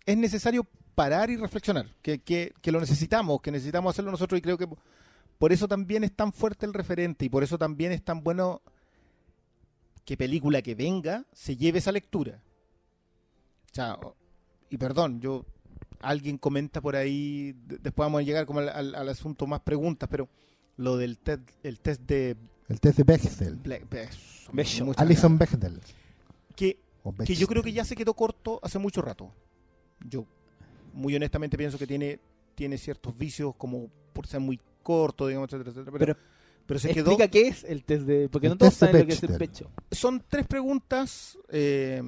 es 0.06 0.18
necesario 0.18 0.68
parar 0.94 1.30
y 1.30 1.38
reflexionar, 1.38 1.96
que, 2.02 2.20
que, 2.20 2.54
que 2.62 2.72
lo 2.72 2.82
necesitamos, 2.82 3.40
que 3.40 3.52
necesitamos 3.52 3.92
hacerlo 3.96 4.12
nosotros 4.12 4.38
y 4.40 4.42
creo 4.42 4.58
que 4.58 4.68
por 5.38 5.54
eso 5.54 5.70
también 5.70 6.04
es 6.04 6.14
tan 6.14 6.34
fuerte 6.34 6.66
el 6.66 6.74
referente 6.74 7.24
y 7.24 7.30
por 7.30 7.44
eso 7.44 7.58
también 7.58 7.94
es 7.94 8.04
tan 8.04 8.22
bueno 8.22 8.62
que 10.04 10.18
película 10.18 10.62
que 10.62 10.76
venga 10.76 11.26
se 11.32 11.56
lleve 11.56 11.80
esa 11.80 11.94
lectura. 11.94 12.42
O 13.72 13.76
sea, 13.76 13.98
y 14.70 14.78
perdón, 14.78 15.22
yo 15.22 15.46
alguien 16.02 16.38
comenta 16.38 16.82
por 16.82 16.96
ahí, 16.96 17.54
de- 17.68 17.78
después 17.78 18.06
vamos 18.06 18.20
a 18.20 18.24
llegar 18.24 18.46
como 18.46 18.60
al, 18.60 18.70
al- 18.70 18.96
al 18.96 19.10
asunto 19.10 19.46
más 19.48 19.62
preguntas, 19.62 20.08
pero 20.10 20.28
lo 20.78 20.98
del 20.98 21.18
test, 21.18 21.42
el 21.64 21.80
test 21.80 22.02
de 22.04 22.38
El 22.70 22.80
test 22.80 22.98
de 22.98 23.04
Bechdel. 23.04 23.56
Be- 23.58 24.10
Alison 24.98 25.38
Bechdel. 25.38 25.80
que, 26.56 26.80
que 27.26 27.36
yo 27.36 27.48
creo 27.48 27.64
que 27.64 27.74
ya 27.74 27.86
se 27.86 27.96
quedó 27.96 28.14
corto 28.14 28.60
hace 28.64 28.80
mucho 28.80 29.02
rato. 29.02 29.32
Yo 30.08 30.26
muy 30.94 31.16
honestamente 31.16 31.58
pienso 31.58 31.78
que 31.78 31.86
tiene, 31.88 32.20
tiene 32.56 32.78
ciertos 32.78 33.18
vicios 33.18 33.54
como 33.58 33.90
por 34.14 34.26
ser 34.28 34.40
muy 34.40 34.60
corto, 34.84 35.28
digamos, 35.28 35.50
etcétera, 35.52 35.72
etcétera. 35.72 35.98
Pero, 36.00 36.16
Pero 36.16 36.30
pero 36.66 36.80
se 36.80 36.94
quedó. 36.94 37.12
Explica 37.12 37.28
qué 37.32 37.48
es 37.48 37.64
el 37.64 37.84
test 37.84 38.04
de... 38.04 38.30
Porque 38.30 38.48
El 38.48 38.54
no 38.54 38.58
todos 38.58 38.76
saben 38.76 39.02
lo 39.02 39.08
que 39.08 39.14
es 39.14 39.24
el 39.24 39.38
pecho. 39.38 39.72
Son 39.92 40.24
tres 40.28 40.46
preguntas 40.48 41.38
eh, 41.50 42.02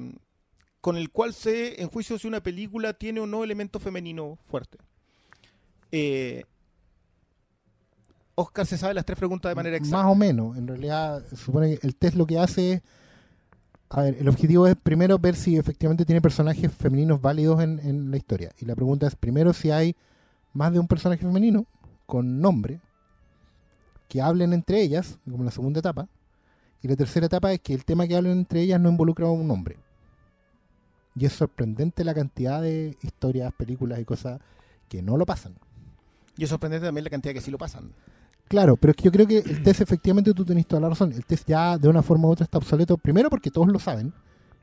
con 0.82 0.96
el 0.96 1.10
cual 1.10 1.32
se 1.32 1.80
enjuicio 1.80 2.18
si 2.18 2.26
una 2.26 2.42
película 2.42 2.92
tiene 2.92 3.20
o 3.20 3.26
no 3.26 3.44
elemento 3.44 3.78
femenino 3.78 4.36
fuerte. 4.48 4.78
Eh, 5.92 6.42
Oscar 8.34 8.66
se 8.66 8.76
sabe 8.76 8.92
las 8.92 9.04
tres 9.04 9.16
preguntas 9.16 9.48
de 9.48 9.54
manera 9.54 9.76
exacta. 9.76 9.98
Más 9.98 10.12
o 10.12 10.16
menos. 10.16 10.58
En 10.58 10.66
realidad, 10.66 11.24
supone 11.36 11.78
que 11.78 11.86
el 11.86 11.94
test 11.94 12.16
lo 12.16 12.26
que 12.26 12.38
hace 12.38 12.72
es. 12.72 12.82
A 13.90 14.02
ver, 14.02 14.16
el 14.18 14.28
objetivo 14.28 14.66
es 14.66 14.74
primero 14.74 15.18
ver 15.18 15.36
si 15.36 15.56
efectivamente 15.56 16.04
tiene 16.04 16.20
personajes 16.20 16.72
femeninos 16.72 17.20
válidos 17.20 17.62
en, 17.62 17.78
en 17.78 18.10
la 18.10 18.16
historia. 18.16 18.50
Y 18.58 18.64
la 18.64 18.74
pregunta 18.74 19.06
es 19.06 19.14
primero 19.14 19.52
si 19.52 19.70
hay 19.70 19.94
más 20.52 20.72
de 20.72 20.80
un 20.80 20.88
personaje 20.88 21.22
femenino 21.22 21.66
con 22.06 22.40
nombre 22.40 22.80
que 24.08 24.20
hablen 24.20 24.52
entre 24.52 24.82
ellas, 24.82 25.18
como 25.30 25.44
la 25.44 25.52
segunda 25.52 25.78
etapa. 25.78 26.08
Y 26.82 26.88
la 26.88 26.96
tercera 26.96 27.26
etapa 27.26 27.52
es 27.52 27.60
que 27.60 27.72
el 27.72 27.84
tema 27.84 28.08
que 28.08 28.16
hablen 28.16 28.32
entre 28.32 28.62
ellas 28.62 28.80
no 28.80 28.88
involucra 28.88 29.26
a 29.26 29.30
un 29.30 29.48
hombre. 29.48 29.76
Y 31.14 31.26
es 31.26 31.32
sorprendente 31.32 32.04
la 32.04 32.14
cantidad 32.14 32.62
de 32.62 32.96
historias, 33.02 33.52
películas 33.52 34.00
y 34.00 34.04
cosas 34.04 34.40
que 34.88 35.02
no 35.02 35.16
lo 35.16 35.26
pasan. 35.26 35.54
Y 36.36 36.44
es 36.44 36.50
sorprendente 36.50 36.86
también 36.86 37.04
la 37.04 37.10
cantidad 37.10 37.34
que 37.34 37.40
sí 37.40 37.50
lo 37.50 37.58
pasan. 37.58 37.92
Claro, 38.48 38.76
pero 38.76 38.90
es 38.90 38.96
que 38.96 39.04
yo 39.04 39.12
creo 39.12 39.26
que 39.26 39.38
el 39.38 39.62
test 39.62 39.80
efectivamente 39.82 40.32
tú 40.32 40.44
tenés 40.44 40.66
toda 40.66 40.80
la 40.80 40.88
razón. 40.88 41.12
El 41.12 41.24
test 41.24 41.48
ya 41.48 41.78
de 41.78 41.88
una 41.88 42.02
forma 42.02 42.28
u 42.28 42.32
otra 42.32 42.44
está 42.44 42.58
obsoleto. 42.58 42.96
Primero 42.96 43.30
porque 43.30 43.50
todos 43.50 43.68
lo 43.68 43.78
saben 43.78 44.12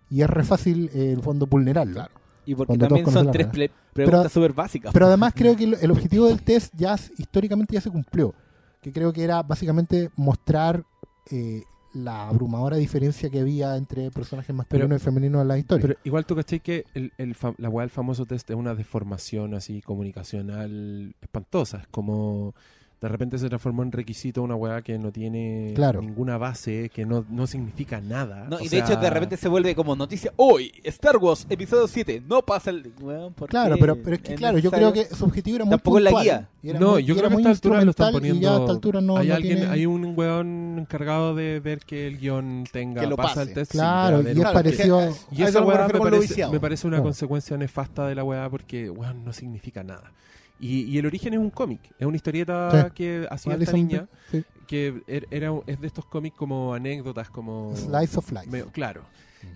y 0.10 0.22
es 0.22 0.30
re 0.30 0.44
fácil 0.44 0.90
eh, 0.94 1.12
en 1.12 1.18
el 1.18 1.22
fondo 1.22 1.46
vulnerarlo. 1.46 1.94
Claro. 1.94 2.12
Y 2.46 2.56
porque 2.56 2.78
también 2.78 3.12
son 3.12 3.32
tres 3.32 3.48
preguntas 3.94 4.32
súper 4.32 4.54
básicas. 4.54 4.92
Pero 4.92 5.06
además 5.06 5.34
creo 5.36 5.56
que 5.56 5.66
el, 5.66 5.78
el 5.80 5.92
objetivo 5.92 6.28
del 6.28 6.42
test 6.42 6.74
ya 6.76 6.96
históricamente 7.18 7.76
ya 7.76 7.82
se 7.82 7.92
cumplió. 7.92 8.34
Que 8.82 8.92
creo 8.92 9.14
que 9.14 9.24
era 9.24 9.44
básicamente 9.44 10.10
mostrar 10.16 10.84
eh, 11.30 11.64
la 11.94 12.28
abrumadora 12.30 12.78
diferencia 12.78 13.30
que 13.30 13.40
había 13.40 13.76
entre 13.76 14.12
personajes 14.12 14.56
masculinos 14.56 15.02
y 15.02 15.04
femeninos 15.04 15.42
en 15.42 15.48
la 15.48 15.58
historia. 15.58 15.82
Pero 15.88 16.00
igual 16.04 16.26
tú 16.26 16.36
caché 16.36 16.60
que 16.60 16.86
el, 16.94 17.12
el 17.18 17.36
fam- 17.36 17.56
la 17.58 17.70
weá 17.70 17.84
del 17.84 17.90
famoso 17.90 18.26
test 18.26 18.50
es 18.50 18.56
una 18.56 18.76
deformación 18.76 19.54
así 19.56 19.82
comunicacional 19.82 21.16
espantosa. 21.22 21.78
Es 21.80 21.88
como 21.88 22.54
de 23.02 23.08
repente 23.08 23.38
se 23.38 23.48
transformó 23.48 23.84
en 23.84 23.94
requisito 23.94 24.44
una 24.44 24.56
weá 24.56 24.82
que 24.82 25.00
no 25.00 25.12
tiene 25.12 25.72
Claro. 25.74 26.02
ninguna 26.02 26.38
base, 26.38 26.90
que 26.94 27.06
no, 27.06 27.26
no 27.30 27.48
significa 27.48 28.02
nada. 28.02 28.46
No, 28.50 28.58
O 28.58 28.60
y 28.60 28.64
de 28.64 28.70
sea, 28.70 28.80
hecho 28.86 28.96
de 28.98 29.10
repente 29.10 29.38
se 29.38 29.48
vuelve 29.48 29.74
como 29.74 29.96
noticia. 29.96 30.34
Hoy, 30.36 30.72
Star 30.84 31.16
Wars, 31.18 31.48
episodio 31.50 31.88
7. 31.88 32.22
No 32.28 32.42
pasa 32.42 32.72
el... 32.72 32.92
Weón, 33.02 33.34
¿por 33.34 33.48
claro, 33.50 33.78
pero, 33.80 33.96
pero 34.04 34.16
es 34.18 34.22
que 34.22 34.36
claro, 34.36 34.58
yo 34.58 34.70
creo 34.70 34.92
que 34.92 35.06
su 35.06 35.24
objetivo 35.24 35.56
era 35.56 35.66
muy 35.66 35.72
Tampoco 35.72 35.98
en 36.00 36.04
la 36.04 36.10
puntual, 36.12 36.48
guía. 36.62 36.74
No, 36.78 36.92
muy- 36.92 37.06
yo 37.06 37.16
creo 37.16 37.30
que 37.30 37.36
a 37.36 37.38
esta 37.40 37.50
altura 37.52 37.84
lo 37.86 37.92
están 37.92 38.12
poniendo. 38.12 38.38
Y 38.40 38.44
ya 38.44 38.52
a 38.56 38.60
esta 38.60 38.72
altura 38.74 39.00
no, 39.02 39.16
hay 39.18 39.28
no 39.30 39.36
alguien, 39.36 39.58
tiene- 39.60 39.72
hay 39.72 39.86
un 39.86 40.14
weón 40.20 40.76
encargado 40.80 41.36
de 41.36 41.62
ver 41.62 41.80
que 41.80 42.06
el 42.06 42.18
guion 42.18 42.66
tenga 42.70 43.00
Que 43.00 43.08
lo 43.08 43.16
pasa 43.16 43.36
pase. 43.36 43.50
el 43.50 43.54
test. 43.54 43.72
Claro, 43.72 44.24
sin 44.24 44.38
y 44.38 44.42
es 44.42 44.48
parecido... 44.50 45.16
Y 45.32 45.44
esa 45.44 45.62
weá 45.62 45.88
me 45.88 46.00
parece, 46.00 46.48
me 46.50 46.60
parece 46.60 46.86
una 46.86 47.02
consecuencia 47.02 47.56
nefasta 47.56 48.06
de 48.08 48.16
la 48.16 48.26
weá 48.26 48.50
porque 48.50 48.90
weón, 48.90 49.24
no 49.24 49.32
significa 49.32 49.84
nada. 49.84 50.12
Y, 50.60 50.82
y 50.84 50.98
el 50.98 51.06
origen 51.06 51.34
es 51.34 51.40
un 51.40 51.50
cómic, 51.52 51.80
es 51.98 52.06
una 52.06 52.16
historieta 52.18 52.86
Sí. 52.88 52.92
que 52.94 53.28
hacía 53.30 53.54
esta 53.56 53.72
niña, 53.74 54.08
sí, 54.30 54.44
que 54.68 54.94
er- 55.08 55.28
era, 55.32 55.52
es 55.68 55.80
de 55.80 55.88
estos 55.88 56.06
cómics 56.06 56.36
como 56.36 56.74
anécdotas, 56.74 57.30
como... 57.30 57.74
Slice 57.78 58.18
of 58.20 58.32
Life. 58.32 58.48
me- 58.50 58.64
claro. 58.66 59.04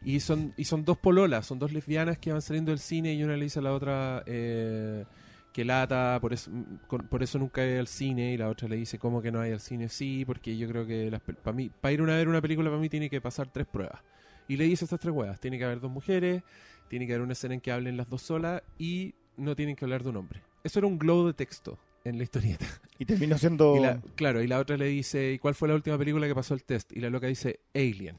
Y 0.05 0.21
son, 0.21 0.53
y 0.55 0.63
son 0.63 0.85
dos 0.85 0.97
pololas, 0.97 1.45
son 1.45 1.59
dos 1.59 1.73
lesbianas 1.73 2.17
que 2.17 2.31
van 2.31 2.41
saliendo 2.41 2.71
del 2.71 2.79
cine 2.79 3.13
y 3.13 3.21
una 3.23 3.35
le 3.35 3.43
dice 3.43 3.59
a 3.59 3.61
la 3.61 3.73
otra 3.73 4.23
eh, 4.25 5.03
que 5.51 5.65
lata, 5.65 6.17
por 6.21 6.31
eso, 6.31 6.49
con- 6.87 7.05
por 7.09 7.21
eso 7.21 7.37
nunca 7.37 7.61
hay 7.61 7.75
al 7.77 7.87
cine, 7.87 8.31
y 8.31 8.37
la 8.37 8.47
otra 8.47 8.69
le 8.69 8.77
dice, 8.77 8.97
¿cómo 8.97 9.21
que 9.21 9.29
no 9.29 9.41
hay 9.41 9.51
al 9.51 9.59
cine? 9.59 9.89
Sí, 9.89 10.23
porque 10.25 10.55
yo 10.57 10.69
creo 10.69 10.87
que 10.87 11.11
para 11.43 11.53
mí, 11.53 11.69
para 11.81 11.91
ir 11.91 11.99
a 12.01 12.05
ver 12.05 12.29
una 12.29 12.41
película 12.41 12.69
para 12.69 12.79
mí 12.81 12.87
tiene 12.87 13.09
que 13.09 13.19
pasar 13.19 13.49
tres 13.51 13.67
pruebas. 13.67 13.99
Y 14.47 14.55
le 14.55 14.63
dice 14.63 14.85
estas 14.85 15.01
tres 15.01 15.13
huevas, 15.13 15.37
tiene 15.41 15.57
que 15.57 15.65
haber 15.65 15.81
dos 15.81 15.91
mujeres, 15.91 16.43
tiene 16.87 17.05
que 17.05 17.13
haber 17.13 17.23
una 17.23 17.33
escena 17.33 17.53
en 17.55 17.59
que 17.59 17.71
hablen 17.73 17.97
las 17.97 18.09
dos 18.09 18.21
solas 18.21 18.61
y 18.77 19.13
no 19.35 19.53
tienen 19.55 19.75
que 19.75 19.83
hablar 19.83 20.01
de 20.03 20.09
un 20.09 20.15
hombre. 20.17 20.41
Eso 20.63 20.79
era 20.79 20.87
un 20.87 20.97
globo 20.97 21.27
de 21.27 21.33
texto 21.33 21.77
en 22.03 22.17
la 22.17 22.23
historieta. 22.23 22.65
Y 22.99 23.05
terminó 23.05 23.37
siendo. 23.37 23.75
Y 23.75 23.79
la- 23.81 24.01
claro, 24.15 24.41
y 24.41 24.47
la 24.47 24.59
otra 24.59 24.77
le 24.77 24.85
dice, 24.85 25.33
¿y 25.33 25.39
cuál 25.39 25.55
fue 25.55 25.67
la 25.67 25.75
última 25.75 25.97
película 25.97 26.27
que 26.27 26.35
pasó 26.35 26.53
el 26.53 26.63
test? 26.63 26.91
Y 26.93 26.99
la 27.01 27.09
loca 27.09 27.27
dice, 27.27 27.59
Alien. 27.73 28.17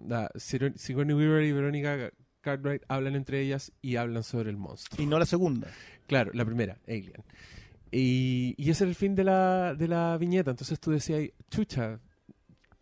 Da, 0.00 0.30
Sigourney 0.36 1.14
Weaver 1.14 1.42
y 1.44 1.52
Verónica 1.52 2.10
Cartwright 2.40 2.82
hablan 2.88 3.16
entre 3.16 3.40
ellas 3.40 3.72
y 3.82 3.96
hablan 3.96 4.22
sobre 4.22 4.50
el 4.50 4.56
monstruo. 4.58 5.02
Y 5.02 5.06
no 5.06 5.18
la 5.18 5.26
segunda. 5.26 5.68
Claro, 6.06 6.30
la 6.34 6.44
primera, 6.44 6.78
Alien. 6.86 7.24
Y, 7.90 8.54
y 8.58 8.70
ese 8.70 8.84
era 8.84 8.88
el 8.90 8.94
fin 8.96 9.14
de 9.14 9.24
la, 9.24 9.74
de 9.74 9.88
la 9.88 10.16
viñeta. 10.18 10.50
Entonces 10.50 10.78
tú 10.78 10.90
decías, 10.92 11.22
chucha. 11.50 11.98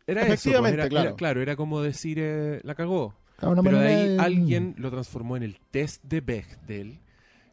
Era 0.07 0.23
eso. 0.23 0.29
pues, 0.29 0.41
Efectivamente, 0.41 0.81
era, 0.81 0.89
claro. 0.89 1.09
era- 1.11 1.17
claro, 1.17 1.43
era 1.43 1.57
como 1.57 1.81
decir, 1.81 2.19
eh, 2.21 2.61
la 2.65 2.75
cagó. 2.75 3.15
Claro, 3.37 3.63
Pero 3.63 3.79
de 3.79 3.87
ahí 3.89 4.09
de- 4.11 4.19
alguien 4.21 4.75
lo 4.79 4.91
transformó 4.91 5.37
en 5.37 5.45
el 5.45 5.59
test 5.71 6.03
de 6.05 6.21
Bechdel, 6.21 7.01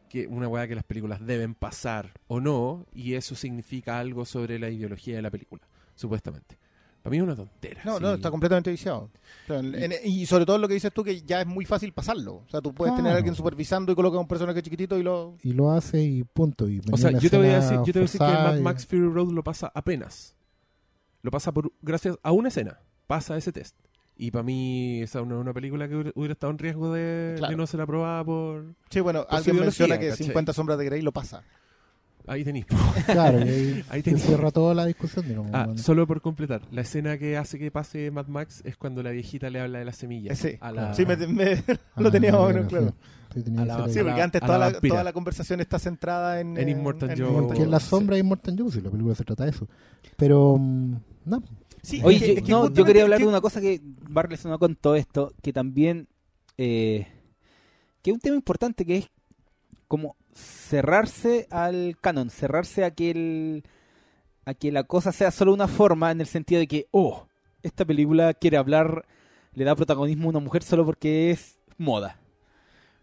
que 0.08 0.26
una 0.26 0.48
weá 0.48 0.66
que 0.66 0.74
las 0.74 0.84
películas 0.84 1.24
deben 1.24 1.54
pasar 1.54 2.12
o 2.26 2.40
no, 2.40 2.86
y 2.94 3.14
eso 3.14 3.34
significa 3.34 3.98
algo 3.98 4.24
sobre 4.24 4.58
la 4.58 4.68
ideología 4.70 5.16
de 5.16 5.22
la 5.22 5.30
película, 5.30 5.62
supuestamente. 5.94 6.58
Para 7.02 7.12
mí 7.12 7.18
es 7.18 7.22
una 7.22 7.36
tontera. 7.36 7.80
No, 7.84 7.96
sí. 7.98 8.02
no, 8.02 8.14
está 8.14 8.30
completamente 8.30 8.70
viciado. 8.70 9.08
O 9.44 9.46
sea, 9.46 9.60
en- 9.60 9.74
en- 9.92 9.92
y 10.04 10.26
sobre 10.26 10.44
todo 10.44 10.58
lo 10.58 10.66
que 10.66 10.74
dices 10.74 10.92
tú, 10.92 11.04
que 11.04 11.22
ya 11.22 11.40
es 11.42 11.46
muy 11.46 11.64
fácil 11.64 11.92
pasarlo. 11.92 12.42
O 12.46 12.48
sea, 12.50 12.60
tú 12.60 12.74
puedes 12.74 12.94
tener 12.96 13.12
a 13.12 13.16
alguien 13.16 13.34
supervisando 13.36 13.92
y 13.92 13.94
colocar 13.94 14.18
un 14.20 14.26
personaje 14.26 14.62
chiquitito 14.62 14.98
y 14.98 15.02
lo... 15.04 15.36
Y 15.42 15.52
lo 15.52 15.70
hace 15.70 16.02
y 16.02 16.24
punto. 16.24 16.68
Y 16.68 16.80
O 16.90 16.96
sea, 16.96 17.12
yo 17.12 17.30
te 17.30 17.38
voy 17.38 17.48
a 17.48 17.60
decir, 17.60 17.78
yo 17.78 17.84
te 17.92 17.92
voy 17.92 18.00
a 18.00 18.02
decir 18.02 18.18
que 18.20 18.26
Mad 18.26 18.58
Max 18.60 18.84
Fury 18.84 19.08
Road 19.08 19.30
lo 19.32 19.44
pasa 19.44 19.70
apenas. 19.74 20.34
Lo 21.22 21.30
pasa 21.30 21.52
por 21.52 21.72
gracias 21.82 22.16
a 22.22 22.32
una 22.32 22.48
escena. 22.48 22.80
Pasa 23.06 23.36
ese 23.36 23.52
test. 23.52 23.76
Y 24.20 24.30
para 24.32 24.42
mí 24.42 25.00
esa 25.02 25.20
es 25.20 25.24
una, 25.26 25.36
una 25.36 25.52
película 25.52 25.88
que 25.88 25.94
hubiera, 26.14 26.32
estado 26.32 26.50
en 26.50 26.58
riesgo 26.58 26.92
de, 26.92 27.34
Claro. 27.38 27.50
de 27.52 27.56
no 27.56 27.66
ser 27.68 27.80
aprobada 27.80 28.24
por... 28.24 28.74
Sí, 28.90 28.98
bueno, 29.00 29.24
Por 29.24 29.36
alguien 29.38 29.60
menciona 29.60 29.96
que 29.98 30.08
¿cachai? 30.08 30.26
50 30.26 30.52
sombras 30.52 30.76
de 30.78 30.84
Grey 30.86 31.02
lo 31.02 31.12
pasa. 31.12 31.42
Ahí 32.26 32.44
tenéis. 32.44 32.66
Claro, 33.06 33.38
ahí, 33.38 33.82
Ahí 33.90 34.02
cierra 34.02 34.50
toda 34.50 34.74
la 34.74 34.84
discusión. 34.86 35.26
digamos, 35.26 35.50
Ah, 35.54 35.66
bueno. 35.66 35.80
solo 35.80 36.06
por 36.06 36.20
completar. 36.20 36.60
La 36.72 36.80
escena 36.82 37.16
que 37.16 37.36
hace 37.36 37.58
que 37.60 37.70
pase 37.70 38.10
Mad 38.10 38.26
Max 38.26 38.60
es 38.64 38.76
cuando 38.76 39.02
la 39.04 39.10
viejita 39.12 39.48
le 39.50 39.60
habla 39.60 39.78
de 39.78 39.84
las 39.84 39.96
semillas. 39.96 40.36
Sí, 40.36 40.56
a 40.60 40.72
la- 40.72 40.92
sí 40.94 41.06
me, 41.06 41.16
me- 41.16 41.62
Ah, 41.68 41.74
lo 42.02 42.10
tenía 42.10 42.32
más 42.32 42.40
o 42.56 42.66
claro. 42.66 42.92
Sí, 43.32 43.42
tenía 43.42 43.64
la-. 43.64 43.88
Sí, 43.88 44.00
porque 44.02 44.20
antes 44.20 44.40
toda 44.40 44.58
la 44.58 44.66
la, 44.66 44.72
vampira. 44.72 44.92
toda 44.94 45.04
la 45.04 45.12
conversación 45.12 45.60
está 45.60 45.78
centrada 45.78 46.40
en... 46.40 46.58
En 46.58 46.68
eh, 46.68 46.72
Immortal 46.72 47.14
Joe. 47.16 47.54
Que 47.56 47.62
en 47.62 47.70
la 47.70 47.78
Sí. 47.80 47.86
sombra 47.88 48.14
de 48.16 48.20
Immortal 48.20 48.56
Joe, 48.58 48.72
si 48.72 48.80
la 48.80 48.90
película 48.90 49.14
se 49.14 49.24
trata 49.24 49.44
de 49.44 49.50
eso. 49.50 49.68
Pero, 50.16 50.56
mm, 50.58 50.94
no, 51.26 51.42
Sí, 51.82 52.00
Oye, 52.04 52.18
que- 52.18 52.34
yo, 52.36 52.42
que 52.44 52.52
no, 52.52 52.72
yo 52.72 52.84
quería 52.84 53.02
hablar 53.04 53.20
de 53.20 53.26
una 53.26 53.40
cosa 53.40 53.60
que 53.60 53.80
va 54.16 54.22
relacionada 54.22 54.58
con 54.58 54.74
todo 54.76 54.96
esto, 54.96 55.32
que 55.42 55.52
también, 55.52 56.08
eh, 56.56 57.06
que 58.02 58.10
es 58.10 58.14
un 58.14 58.20
tema 58.20 58.36
importante, 58.36 58.84
que 58.84 58.96
es 58.98 59.10
como 59.86 60.16
cerrarse 60.34 61.46
al 61.50 61.96
canon, 62.00 62.30
cerrarse 62.30 62.84
a 62.84 62.90
que, 62.90 63.10
el, 63.10 63.64
a 64.44 64.54
que 64.54 64.70
la 64.72 64.84
cosa 64.84 65.12
sea 65.12 65.30
solo 65.30 65.54
una 65.54 65.68
forma, 65.68 66.10
en 66.10 66.20
el 66.20 66.26
sentido 66.26 66.60
de 66.60 66.66
que, 66.66 66.86
oh, 66.90 67.26
esta 67.62 67.84
película 67.84 68.34
quiere 68.34 68.56
hablar, 68.56 69.06
le 69.54 69.64
da 69.64 69.74
protagonismo 69.74 70.26
a 70.26 70.30
una 70.30 70.40
mujer 70.40 70.62
solo 70.62 70.84
porque 70.84 71.30
es 71.30 71.58
moda. 71.76 72.18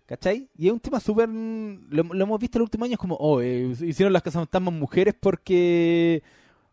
¿Cachai? 0.06 0.50
Y 0.56 0.68
es 0.68 0.72
un 0.74 0.80
tema 0.80 1.00
súper... 1.00 1.28
Lo, 1.28 2.04
lo 2.04 2.24
hemos 2.24 2.40
visto 2.40 2.58
en 2.58 2.62
los 2.62 2.68
últimos 2.68 2.86
años 2.86 3.00
como, 3.00 3.16
oh, 3.16 3.42
eh, 3.42 3.74
hicieron 3.82 4.14
las 4.14 4.22
casas 4.22 4.48
más 4.62 4.74
mujeres 4.74 5.16
porque 5.20 6.22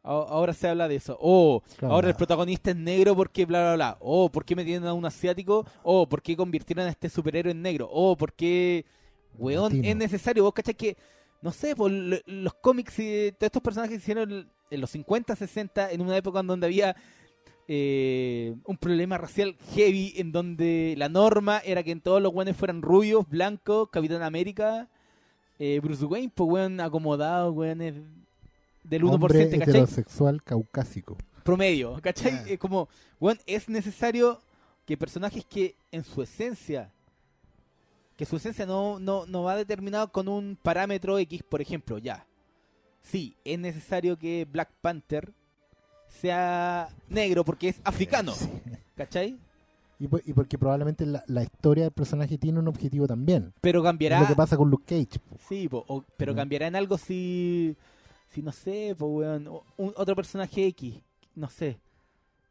ahora 0.03 0.53
se 0.53 0.69
habla 0.69 0.89
de 0.89 0.97
eso. 0.97 1.17
Oh, 1.21 1.63
Claro. 1.77 1.95
ahora 1.95 2.09
el 2.09 2.15
protagonista 2.15 2.71
es 2.71 2.77
negro 2.77 3.15
porque 3.15 3.45
bla, 3.47 3.61
bla, 3.63 3.75
bla. 3.75 3.97
Oh, 4.01 4.29
¿por 4.31 4.45
qué 4.45 4.57
metieron 4.57 4.87
a 4.89 4.93
un 4.95 5.05
asiático? 5.07 5.65
Oh, 5.83 6.09
¿por 6.09 6.23
qué 6.23 6.37
convirtieron 6.37 6.87
a 6.87 6.91
este 6.91 7.09
superhéroe 7.09 7.53
en 7.53 7.63
negro? 7.63 7.89
Oh, 7.91 8.17
¿por 8.17 8.33
qué... 8.33 8.85
Weón, 9.39 9.65
Latino. 9.65 9.89
es 9.89 9.97
necesario. 9.97 10.45
Vos 10.45 10.53
cachai 10.53 10.75
que, 10.75 10.97
no 11.41 11.53
sé, 11.53 11.75
por 11.75 11.91
los 11.91 12.55
cómics 12.61 12.99
y 12.99 13.33
todos 13.33 13.47
estos 13.49 13.63
personajes 13.63 13.97
se 13.97 14.03
hicieron 14.03 14.51
en 14.71 14.81
los 14.81 14.91
50, 14.91 15.35
60, 15.37 15.91
en 15.91 16.01
una 16.03 16.17
época 16.17 16.41
en 16.41 16.47
donde 16.49 16.67
había 16.67 16.95
eh, 17.69 18.55
un 18.65 18.77
problema 18.77 19.17
racial 19.19 19.57
heavy, 19.75 20.13
en 20.17 20.33
donde 20.33 20.95
la 20.99 21.09
norma 21.09 21.61
era 21.65 21.83
que 21.83 21.93
en 21.93 22.01
todos 22.01 22.21
los 22.21 22.33
weones 22.35 22.57
fueran 22.57 22.83
rubios, 22.83 23.27
blancos, 23.29 23.89
Capitán 23.91 24.23
América, 24.23 24.89
eh, 25.59 25.81
Bruce 25.83 26.05
Wayne, 26.05 26.31
pues 26.35 26.51
weón 26.51 26.81
acomodado, 26.81 27.53
weones 27.53 27.95
del 28.83 29.03
1%, 29.05 29.15
hombre 29.15 29.49
¿cachai? 29.51 29.63
heterosexual 29.63 30.43
caucásico. 30.43 31.17
promedio, 31.45 31.99
¿cachai? 32.03 32.33
Ah. 32.33 32.45
Es 32.49 32.59
como, 32.59 32.89
weón, 33.21 33.39
es 33.47 33.69
necesario 33.69 34.41
que 34.87 34.97
personajes 34.97 35.45
que 35.45 35.75
en 35.91 36.05
su 36.05 36.23
esencia, 36.23 36.91
que 38.17 38.25
su 38.27 38.37
esencia 38.37 38.67
no, 38.67 38.99
no, 38.99 39.27
no 39.27 39.43
va 39.45 39.57
determinado 39.57 40.11
con 40.13 40.29
un 40.29 40.57
parámetro 40.61 41.19
X, 41.19 41.43
por 41.43 41.61
ejemplo, 41.61 41.99
ya. 41.99 42.27
Sí, 43.03 43.35
es 43.45 43.59
necesario 43.59 44.17
que 44.19 44.47
Black 44.51 44.71
Panther 44.81 45.33
sea 46.09 46.89
negro 47.09 47.45
porque 47.45 47.69
es 47.71 47.81
africano, 47.85 48.33
Sí. 48.33 48.49
¿cachai? 48.97 49.39
Y, 49.99 50.09
por- 50.09 50.23
y 50.27 50.33
porque 50.33 50.59
probablemente 50.59 51.07
la, 51.07 51.23
la 51.29 51.43
historia 51.45 51.85
del 51.85 51.93
personaje 51.93 52.37
tiene 52.37 52.59
un 52.59 52.67
objetivo 52.69 53.07
también. 53.07 53.53
Pero 53.61 53.81
Es 53.81 53.85
cambiará, 53.85 54.21
lo 54.21 54.27
que 54.27 54.35
pasa 54.35 54.57
con 54.57 54.69
Luke 54.69 54.85
Cage. 54.85 55.21
sí, 55.49 55.69
po, 55.69 55.85
o- 55.89 56.05
pero 56.17 56.35
cambiará 56.35 56.67
en 56.67 56.77
algo 56.77 56.99
si, 56.99 57.77
si 58.33 58.43
no 58.43 58.53
sé, 58.53 58.95
po, 58.99 59.07
weón, 59.07 59.49
un- 59.77 59.93
otro 59.97 60.17
personaje 60.17 60.67
X, 60.67 61.01
no 61.35 61.49
sé, 61.51 61.79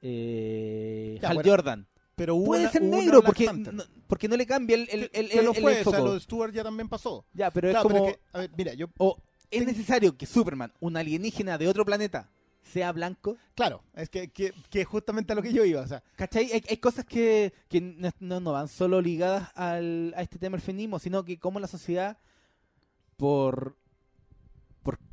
eh, 0.01 1.17
Ya, 1.21 1.29
Hal 1.29 1.36
bueno, 1.36 1.49
Jordan. 1.51 1.88
Pero 2.15 2.36
hubo 2.36 2.45
Puede 2.47 2.63
una- 2.63 2.71
ser 2.71 2.82
una 2.84 2.97
negro 2.97 3.21
porque 3.23 3.51
no, 3.51 3.84
porque 4.07 4.27
no 4.27 4.38
le 4.38 4.45
cambia 4.45 4.75
el, 4.75 4.88
el, 4.91 5.09
el, 5.13 5.32
el- 5.32 5.45
lo 5.45 5.53
el 5.53 5.61
fue, 5.61 5.82
o 5.86 5.89
sea, 5.89 5.99
lo 5.99 6.13
de 6.13 6.19
Stewart 6.19 6.53
ya 6.53 6.63
también 6.63 6.88
pasó. 6.89 7.25
Ya, 7.34 7.49
pero 7.51 7.69
Claro, 7.69 7.88
es 7.88 7.93
pero 7.93 7.99
como 7.99 8.09
es 8.09 8.17
que, 8.17 8.21
a 8.34 8.39
ver, 8.41 8.51
mira, 8.57 8.73
yo, 8.73 8.88
o 8.97 9.17
es 9.49 9.65
necesario 9.65 10.15
que 10.17 10.25
Superman, 10.25 10.71
un 10.79 10.97
alienígena 10.97 11.57
de 11.57 11.67
otro 11.67 11.84
planeta, 11.86 12.29
sea 12.63 12.91
blanco. 12.91 13.38
claro, 13.55 13.82
es 13.95 14.09
que, 14.09 14.27
que, 14.29 14.53
que 14.69 14.86
justamente 14.86 15.34
a 15.34 15.36
lo 15.36 15.41
que 15.41 15.51
yo 15.53 15.65
iba, 15.65 15.82
o 15.82 15.88
sea, 15.88 16.03
¿Cachai? 16.15 16.51
Hay, 16.51 16.63
hay 16.69 16.77
cosas 16.77 17.05
que, 17.05 17.53
que 17.69 17.82
no, 17.82 18.39
no- 18.39 18.51
van 18.51 18.67
solo 18.67 19.01
ligadas 19.01 19.49
al, 19.55 20.13
a 20.15 20.21
este 20.21 20.38
tema 20.38 20.57
del 20.57 20.61
feminismo, 20.65 20.99
sino 20.99 21.23
que 21.25 21.39
como 21.39 21.59
la 21.59 21.67
sociedad, 21.67 22.17
por 23.17 23.75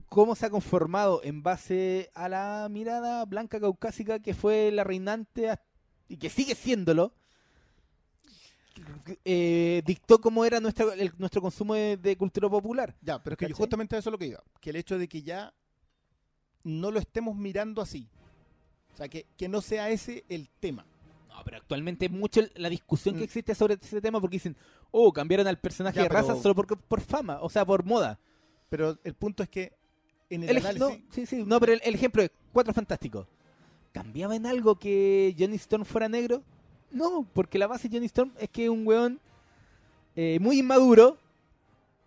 cómo 0.09 0.35
se 0.35 0.47
ha 0.47 0.51
conformado 0.51 1.21
en 1.23 1.43
base 1.43 2.11
a 2.15 2.29
la 2.29 2.69
mirada 2.71 3.25
blanca 3.25 3.61
caucásica 3.61 4.19
que 4.21 4.35
fue 4.35 4.71
la 4.71 4.85
reinante 4.85 5.59
y 6.09 6.17
que 6.17 6.31
sigue 6.31 6.55
siéndolo, 6.55 7.13
eh, 9.25 9.83
dictó 9.85 10.21
cómo 10.21 10.45
era 10.45 10.61
nuestra, 10.61 10.95
el- 10.95 11.13
nuestro 11.19 11.43
consumo 11.43 11.75
de, 11.75 11.97
de 11.97 12.17
cultura 12.17 12.49
popular. 12.49 12.95
ya, 13.03 13.23
pero 13.23 13.35
es 13.35 13.39
que 13.39 13.49
yo 13.49 13.57
justamente 13.57 13.97
eso 13.97 14.09
es 14.11 14.13
lo 14.13 14.19
que 14.19 14.27
iba, 14.27 14.43
que 14.61 14.71
el 14.71 14.77
hecho 14.77 14.99
de 14.99 15.09
que 15.09 15.23
ya 15.23 15.53
no 16.65 16.91
lo 16.91 16.99
estemos 17.01 17.35
mirando 17.37 17.83
así, 17.83 18.09
o 18.95 18.97
sea, 18.97 19.09
que, 19.09 19.27
que 19.37 19.49
no 19.49 19.61
sea 19.61 19.91
ese 19.91 20.25
el 20.29 20.49
tema. 20.61 20.85
No, 21.29 21.45
pero 21.45 21.57
actualmente 21.59 22.07
es 22.07 22.11
mucho 22.13 22.41
la 22.57 22.69
discusión 22.69 23.15
que 23.15 23.21
Mm. 23.23 23.25
existe 23.25 23.55
sobre 23.55 23.75
ese 23.75 24.01
tema 24.01 24.21
porque 24.21 24.37
dicen, 24.37 24.57
oh, 24.91 25.13
cambiaron 25.13 25.47
al 25.47 25.59
personaje 25.59 25.97
Ya, 25.97 26.03
de 26.05 26.09
raza 26.09 26.29
pero- 26.29 26.43
solo 26.43 26.55
por, 26.55 26.79
por 26.81 27.01
fama, 27.01 27.39
o 27.43 27.49
sea, 27.51 27.65
por 27.65 27.85
moda. 27.85 28.19
Pero 28.69 28.99
el 29.03 29.15
punto 29.15 29.43
es 29.43 29.49
que 29.49 29.73
en 30.31 30.43
el, 30.45 30.51
El 30.51 30.57
análisis... 30.59 30.81
no, 30.81 30.97
sí, 31.11 31.27
sí, 31.27 31.45
no, 31.47 31.59
pero 31.61 31.73
el, 31.73 31.81
el 31.85 31.95
ejemplo 31.95 32.23
es 32.23 32.31
Cuatro 32.53 32.73
Fantásticos. 32.75 33.27
¿Cambiaba 33.93 34.37
en 34.37 34.47
algo 34.47 34.77
que 34.79 35.35
Johnny 35.39 35.57
Storm 35.57 35.85
fuera 35.85 36.09
negro? 36.09 36.43
No, 36.91 37.27
porque 37.33 37.59
la 37.59 37.67
base 37.67 37.89
de 37.89 37.97
Johnny 37.97 38.07
Storm 38.07 38.33
es 38.39 38.49
que 38.49 38.65
es 38.65 38.71
un 38.71 38.87
weón 38.87 39.19
eh, 40.17 40.39
muy 40.41 40.59
inmaduro, 40.61 41.17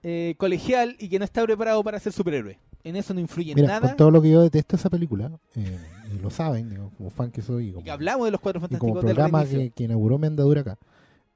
eh, 0.03 0.35
colegial 0.37 0.95
y 0.99 1.09
que 1.09 1.19
no 1.19 1.25
está 1.25 1.43
preparado 1.43 1.83
para 1.83 1.99
ser 1.99 2.13
superhéroe. 2.13 2.57
En 2.83 2.95
eso 2.95 3.13
no 3.13 3.19
influye 3.19 3.53
Mira, 3.53 3.67
nada. 3.67 3.89
con 3.89 3.97
todo 3.97 4.09
lo 4.11 4.21
que 4.21 4.31
yo 4.31 4.41
detesto 4.41 4.75
esa 4.75 4.89
película, 4.89 5.31
eh, 5.55 5.77
y 6.15 6.17
lo 6.19 6.31
saben, 6.31 6.69
digo, 6.69 6.91
como 6.97 7.11
fan 7.11 7.29
que 7.29 7.41
soy, 7.43 7.65
y 7.65 7.69
Y 7.69 7.71
como, 7.73 7.83
que 7.85 7.91
hablamos 7.91 8.25
de 8.25 8.31
los 8.31 8.41
Cuatro 8.41 8.59
y 8.59 8.61
Fantásticos 8.61 8.89
como 8.89 9.01
del 9.01 9.15
programa 9.15 9.43
reinicio. 9.43 9.59
que, 9.59 9.69
que 9.71 9.83
inauguró 9.83 10.17
mi 10.17 10.27
andadura 10.27 10.61
acá. 10.61 10.77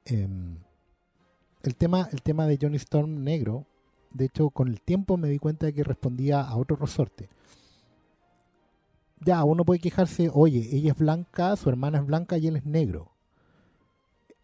eh, 0.05 0.27
el, 1.63 1.75
tema, 1.75 2.09
el 2.11 2.21
tema 2.23 2.47
de 2.47 2.57
Johnny 2.59 2.77
Storm 2.77 3.23
negro, 3.23 3.65
de 4.16 4.26
hecho, 4.26 4.49
con 4.49 4.68
el 4.70 4.82
tiempo 4.82 5.18
me 5.18 5.28
di 5.30 5.39
cuenta 5.39 5.66
de 5.66 5.74
que 5.74 5.84
respondía 5.84 6.41
a 6.41 6.55
otro 6.55 6.76
resorte. 6.78 7.30
Ya, 9.20 9.43
uno 9.43 9.66
puede 9.66 9.80
quejarse, 9.80 10.30
oye, 10.34 10.70
ella 10.76 10.91
es 10.91 10.97
blanca, 10.97 11.55
su 11.55 11.70
hermana 11.70 11.99
es 11.99 12.05
blanca 12.05 12.38
y 12.38 12.47
él 12.47 12.55
es 12.57 12.66
negro. 12.66 13.11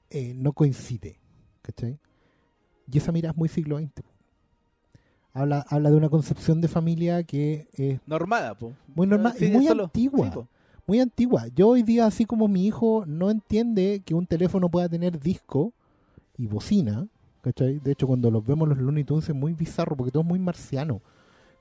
Eh, 0.10 0.34
no 0.36 0.54
coincide, 0.54 1.20
¿cachai? 1.62 2.00
Y 2.92 2.98
esa 2.98 3.12
mirada 3.12 3.32
es 3.32 3.38
muy 3.38 3.48
siglo 3.50 3.78
XX. 3.78 4.04
Habla, 5.34 5.66
habla 5.70 5.90
de 5.92 5.96
una 5.96 6.10
concepción 6.10 6.60
de 6.60 6.68
familia 6.68 7.24
que 7.24 7.68
es 7.74 8.00
Normada, 8.06 8.56
po. 8.58 8.74
muy 8.94 9.08
normal 9.08 9.34
Sí, 9.38 9.50
muy 9.50 9.66
solo- 9.66 9.86
antigua 9.86 10.32
sí, 10.34 10.40
muy 10.88 11.00
antigua. 11.00 11.48
Yo 11.56 11.70
hoy 11.70 11.84
día, 11.84 12.06
así 12.06 12.26
como 12.26 12.50
mi 12.50 12.66
hijo 12.66 13.06
no 13.08 13.30
entiende 13.30 14.02
que 14.06 14.14
un 14.16 14.26
teléfono 14.28 14.68
pueda 14.70 14.90
tener 14.90 15.20
disco 15.20 15.72
y 16.38 16.48
bocina, 16.48 17.08
¿cachai? 17.42 17.80
De 17.80 17.92
hecho, 17.92 18.08
cuando 18.08 18.32
los 18.32 18.46
vemos 18.46 18.68
los 18.70 18.78
Looney 18.78 19.04
Tunes 19.04 19.28
es 19.28 19.36
muy 19.36 19.54
bizarro 19.54 19.96
porque 19.96 20.12
todo 20.12 20.24
es 20.24 20.30
muy 20.30 20.40
marciano, 20.40 21.02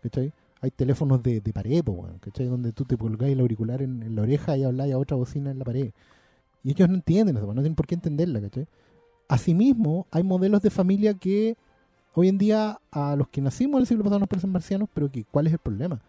¿cachai? 0.03 0.33
Hay 0.61 0.70
teléfonos 0.70 1.22
de, 1.22 1.41
de 1.41 1.53
pared, 1.53 1.83
¿cachai? 2.20 2.47
Donde 2.47 2.72
tú 2.72 2.85
te 2.85 2.97
colgáis 2.97 3.33
el 3.33 3.41
auricular 3.41 3.83
en, 3.83 4.03
en 4.03 4.14
la 4.14 4.22
oreja 4.22 4.57
y 4.57 4.64
habláis 4.64 4.93
a 4.93 4.99
otra 4.99 5.16
bocina 5.16 5.51
en 5.51 5.59
la 5.59 5.64
pared. 5.64 5.91
Y 6.62 6.70
ellos 6.72 6.89
no 6.89 6.97
entienden 6.97 7.37
eso, 7.37 7.47
no 7.47 7.55
tienen 7.55 7.74
por 7.74 7.87
qué 7.87 7.95
entenderla, 7.95 8.41
¿cachai? 8.41 8.66
Asimismo, 9.28 10.07
hay 10.11 10.22
modelos 10.22 10.61
de 10.62 10.70
familia 10.70 11.14
que 11.14 11.57
hoy 12.14 12.28
en 12.28 12.39
día 12.39 12.81
a 12.91 13.16
los 13.16 13.28
que 13.28 13.41
nacimos 13.41 13.78
en 13.78 13.81
el 13.83 13.87
siglo 13.87 14.05
pasado 14.05 14.20
nos 14.20 14.28
parecen 14.28 14.51
marcianos, 14.51 14.89
pero 14.93 15.11
que 15.11 15.24
¿cuál 15.24 15.47
es 15.47 15.53
el 15.53 15.59
problema? 15.59 16.01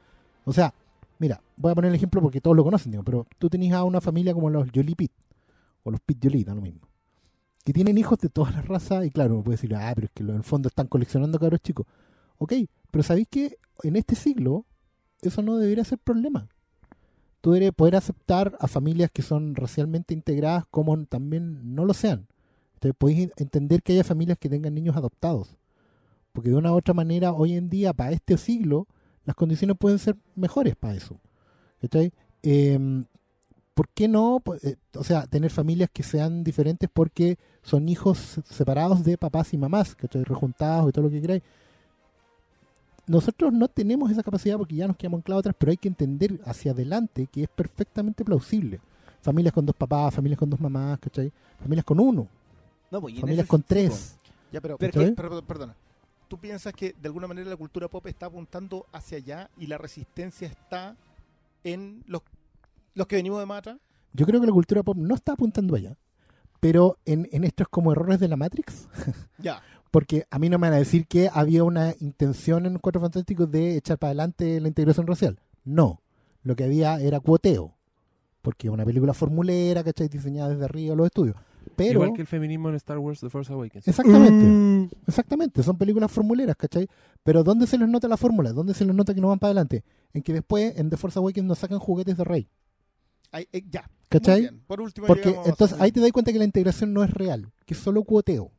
O 0.45 0.51
sea, 0.51 0.73
mira, 1.19 1.39
voy 1.55 1.71
a 1.71 1.75
poner 1.75 1.89
el 1.89 1.95
ejemplo 1.95 2.21
porque 2.21 2.41
todos 2.41 2.57
lo 2.57 2.63
conocen, 2.63 2.91
digo, 2.91 3.03
pero 3.03 3.27
tú 3.37 3.49
tenías 3.49 3.75
a 3.75 3.83
una 3.83 4.01
familia 4.01 4.33
como 4.33 4.49
los 4.49 4.67
Jolie 4.73 4.95
Pitt, 4.95 5.11
o 5.83 5.91
los 5.91 5.99
Pitt 6.01 6.17
Jolie, 6.23 6.43
da 6.43 6.55
lo 6.55 6.61
mismo, 6.61 6.81
que 7.63 7.73
tienen 7.73 7.97
hijos 7.97 8.19
de 8.19 8.29
todas 8.29 8.55
las 8.55 8.67
razas, 8.67 9.05
y 9.05 9.11
claro, 9.11 9.35
uno 9.35 9.43
puede 9.43 9.57
decir, 9.57 9.75
ah, 9.75 9.91
pero 9.95 10.05
es 10.05 10.11
que 10.13 10.23
en 10.23 10.29
el 10.29 10.43
fondo 10.43 10.67
están 10.69 10.87
coleccionando 10.87 11.39
cabros 11.39 11.61
chicos. 11.61 11.85
Ok, 12.37 12.53
Pero 12.89 13.03
sabéis 13.03 13.27
que 13.29 13.57
en 13.83 13.95
este 13.95 14.15
siglo 14.15 14.65
eso 15.21 15.41
no 15.41 15.57
debería 15.57 15.83
ser 15.83 15.99
problema. 15.99 16.47
Tú 17.41 17.51
deberías 17.51 17.73
poder 17.73 17.95
aceptar 17.95 18.55
a 18.59 18.67
familias 18.67 19.09
que 19.11 19.21
son 19.21 19.55
racialmente 19.55 20.13
integradas 20.13 20.65
como 20.69 21.05
también 21.05 21.75
no 21.75 21.85
lo 21.85 21.93
sean. 21.93 22.27
Entonces 22.75 22.95
podéis 22.97 23.29
entender 23.37 23.81
que 23.83 23.93
haya 23.93 24.03
familias 24.03 24.37
que 24.39 24.49
tengan 24.49 24.73
niños 24.73 24.95
adoptados. 24.97 25.55
Porque 26.33 26.49
de 26.49 26.55
una 26.55 26.71
u 26.73 26.77
otra 26.77 26.93
manera, 26.93 27.33
hoy 27.33 27.53
en 27.53 27.69
día, 27.69 27.93
para 27.93 28.11
este 28.11 28.37
siglo, 28.37 28.87
las 29.25 29.35
condiciones 29.35 29.77
pueden 29.77 29.99
ser 29.99 30.17
mejores 30.35 30.75
para 30.75 30.95
eso. 30.95 31.19
¿Cachai? 31.81 32.13
Em, 32.43 33.05
¿Por 33.73 33.89
qué 33.89 34.07
no? 34.07 34.41
Eh, 34.63 34.75
O 34.95 35.03
sea, 35.03 35.27
tener 35.27 35.51
familias 35.51 35.89
que 35.91 36.03
sean 36.03 36.43
diferentes 36.43 36.89
porque 36.91 37.37
son 37.63 37.87
hijos 37.89 38.39
separados 38.49 39.03
de 39.03 39.17
papás 39.17 39.53
y 39.53 39.57
mamás, 39.57 39.95
¿cachai? 39.95 40.23
Rejuntados 40.23 40.89
y 40.89 40.91
todo 40.91 41.05
lo 41.05 41.11
que 41.11 41.21
queráis. 41.21 41.43
Nosotros 43.07 43.51
no 43.51 43.67
tenemos 43.67 44.09
esa 44.11 44.23
capacidad 44.23 44.57
porque 44.57 44.75
ya 44.75 44.87
nos 44.87 44.95
quedamos 44.95 45.19
anclados 45.19 45.41
atrás, 45.41 45.55
pero 45.57 45.71
hay 45.71 45.77
que 45.77 45.87
entender 45.87 46.39
hacia 46.45 46.71
adelante 46.71 47.27
que 47.31 47.43
es 47.43 47.49
perfectamente 47.49 48.23
plausible. 48.23 48.79
Familias 49.21 49.53
con 49.53 49.65
dos 49.65 49.75
papás, 49.75 50.13
familias 50.15 50.39
con 50.39 50.49
dos 50.49 50.59
mamás, 50.59 50.99
¿cachai? 50.99 51.31
Familias 51.59 51.85
con 51.85 51.99
uno, 51.99 52.27
No, 52.89 53.01
pues, 53.01 53.19
familias 53.19 53.47
con 53.47 53.61
sentido, 53.61 53.89
tres. 53.89 54.17
Ya, 54.51 54.61
pero, 54.61 54.77
Pero 54.77 54.93
pero- 54.93 55.05
que- 55.05 55.11
pero- 55.13 55.41
perdona. 55.41 55.75
¿Tú 56.27 56.37
piensas 56.37 56.73
que 56.73 56.93
de 57.01 57.07
alguna 57.07 57.27
manera 57.27 57.49
la 57.49 57.57
cultura 57.57 57.89
pop 57.89 58.05
está 58.07 58.27
apuntando 58.27 58.85
hacia 58.93 59.17
allá 59.17 59.49
y 59.57 59.67
la 59.67 59.77
resistencia 59.77 60.47
está 60.47 60.95
en 61.65 62.03
los, 62.07 62.21
los 62.95 63.05
que 63.07 63.17
venimos 63.17 63.45
de 63.45 63.53
atrás? 63.53 63.77
Yo 64.13 64.25
creo 64.25 64.39
que 64.39 64.47
la 64.47 64.53
cultura 64.53 64.81
pop 64.81 64.95
no 64.97 65.13
está 65.15 65.33
apuntando 65.33 65.75
allá, 65.75 65.95
pero 66.61 66.97
en, 67.05 67.27
en 67.33 67.43
estos 67.43 67.67
como 67.67 67.91
errores 67.91 68.19
de 68.21 68.29
la 68.29 68.37
Matrix, 68.37 68.87
Ya. 69.39 69.61
porque 69.91 70.25
a 70.31 70.39
mí 70.39 70.47
no 70.47 70.57
me 70.57 70.67
van 70.69 70.75
a 70.75 70.79
decir 70.79 71.05
que 71.07 71.29
había 71.33 71.65
una 71.65 71.93
intención 71.99 72.65
en 72.65 72.77
Cuatro 72.79 73.01
Fantásticos 73.01 73.51
de 73.51 73.75
echar 73.75 73.97
para 73.97 74.09
adelante 74.11 74.61
la 74.61 74.69
integración 74.69 75.05
racial. 75.07 75.37
No, 75.65 76.01
lo 76.43 76.55
que 76.55 76.63
había 76.63 76.99
era 77.01 77.19
cuoteo, 77.19 77.73
porque 78.41 78.67
es 78.67 78.73
una 78.73 78.85
película 78.85 79.13
formulera, 79.13 79.83
¿cachai? 79.83 80.07
Diseñada 80.07 80.49
desde 80.51 80.63
arriba 80.65 80.95
los 80.95 81.07
estudios. 81.07 81.35
Pero, 81.75 81.93
Igual 82.03 82.13
que 82.13 82.21
el 82.21 82.27
feminismo 82.27 82.69
en 82.69 82.75
Star 82.75 82.97
Wars 82.97 83.19
The 83.19 83.29
Force 83.29 83.53
Awakens. 83.53 83.87
exactamente, 83.87 84.95
exactamente, 85.07 85.61
son 85.63 85.77
películas 85.77 86.11
formuleras, 86.11 86.55
¿cachai? 86.55 86.87
Pero 87.23 87.43
¿dónde 87.43 87.67
se 87.67 87.77
les 87.77 87.87
nota 87.87 88.07
la 88.07 88.17
fórmula? 88.17 88.51
¿Dónde 88.51 88.73
se 88.73 88.83
les 88.85 88.95
nota 88.95 89.13
que 89.13 89.21
no 89.21 89.27
van 89.27 89.37
para 89.37 89.49
adelante? 89.49 89.83
En 90.13 90.23
que 90.23 90.33
después 90.33 90.77
en 90.77 90.89
The 90.89 90.97
Force 90.97 91.19
Awakens 91.19 91.47
nos 91.47 91.59
sacan 91.59 91.77
juguetes 91.79 92.17
de 92.17 92.23
Rey, 92.23 92.47
Ay, 93.31 93.47
eh, 93.51 93.63
ya. 93.69 93.89
¿cachai? 94.09 94.41
bien. 94.41 94.61
Por 94.67 94.81
último, 94.81 95.07
Porque 95.07 95.29
entonces 95.45 95.79
ahí 95.79 95.91
te 95.91 95.99
das 96.01 96.11
cuenta 96.11 96.31
que 96.33 96.39
la 96.39 96.43
integración 96.45 96.93
no 96.93 97.03
es 97.03 97.11
real, 97.11 97.51
que 97.65 97.73
es 97.73 97.79
solo 97.79 98.03
cuoteo. 98.03 98.51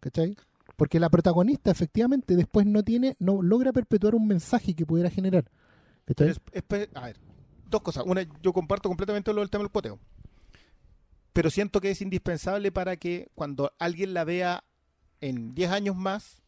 ¿Cachai? 0.00 0.36
Porque 0.76 0.98
la 1.00 1.10
protagonista 1.10 1.70
efectivamente 1.70 2.36
después 2.36 2.66
no 2.66 2.82
tiene, 2.82 3.16
no 3.18 3.42
logra 3.42 3.72
perpetuar 3.72 4.14
un 4.14 4.26
mensaje 4.26 4.74
que 4.74 4.86
pudiera 4.86 5.10
generar. 5.10 5.44
Es- 6.16 6.40
es- 6.52 6.88
a 6.94 7.06
ver, 7.06 7.16
dos 7.68 7.82
cosas. 7.82 8.04
Una, 8.06 8.26
yo 8.42 8.52
comparto 8.52 8.88
completamente 8.88 9.32
lo 9.32 9.40
del 9.40 9.50
tema 9.50 9.62
del 9.64 9.70
cuoteo. 9.70 9.98
Pero 11.32 11.50
siento 11.50 11.80
que 11.80 11.90
es 11.90 12.00
indispensable 12.00 12.72
para 12.72 12.96
que 12.96 13.28
cuando 13.34 13.72
alguien 13.78 14.14
la 14.14 14.24
vea 14.24 14.64
en 15.20 15.54
10 15.54 15.70
años 15.70 15.94
más, 15.96 16.39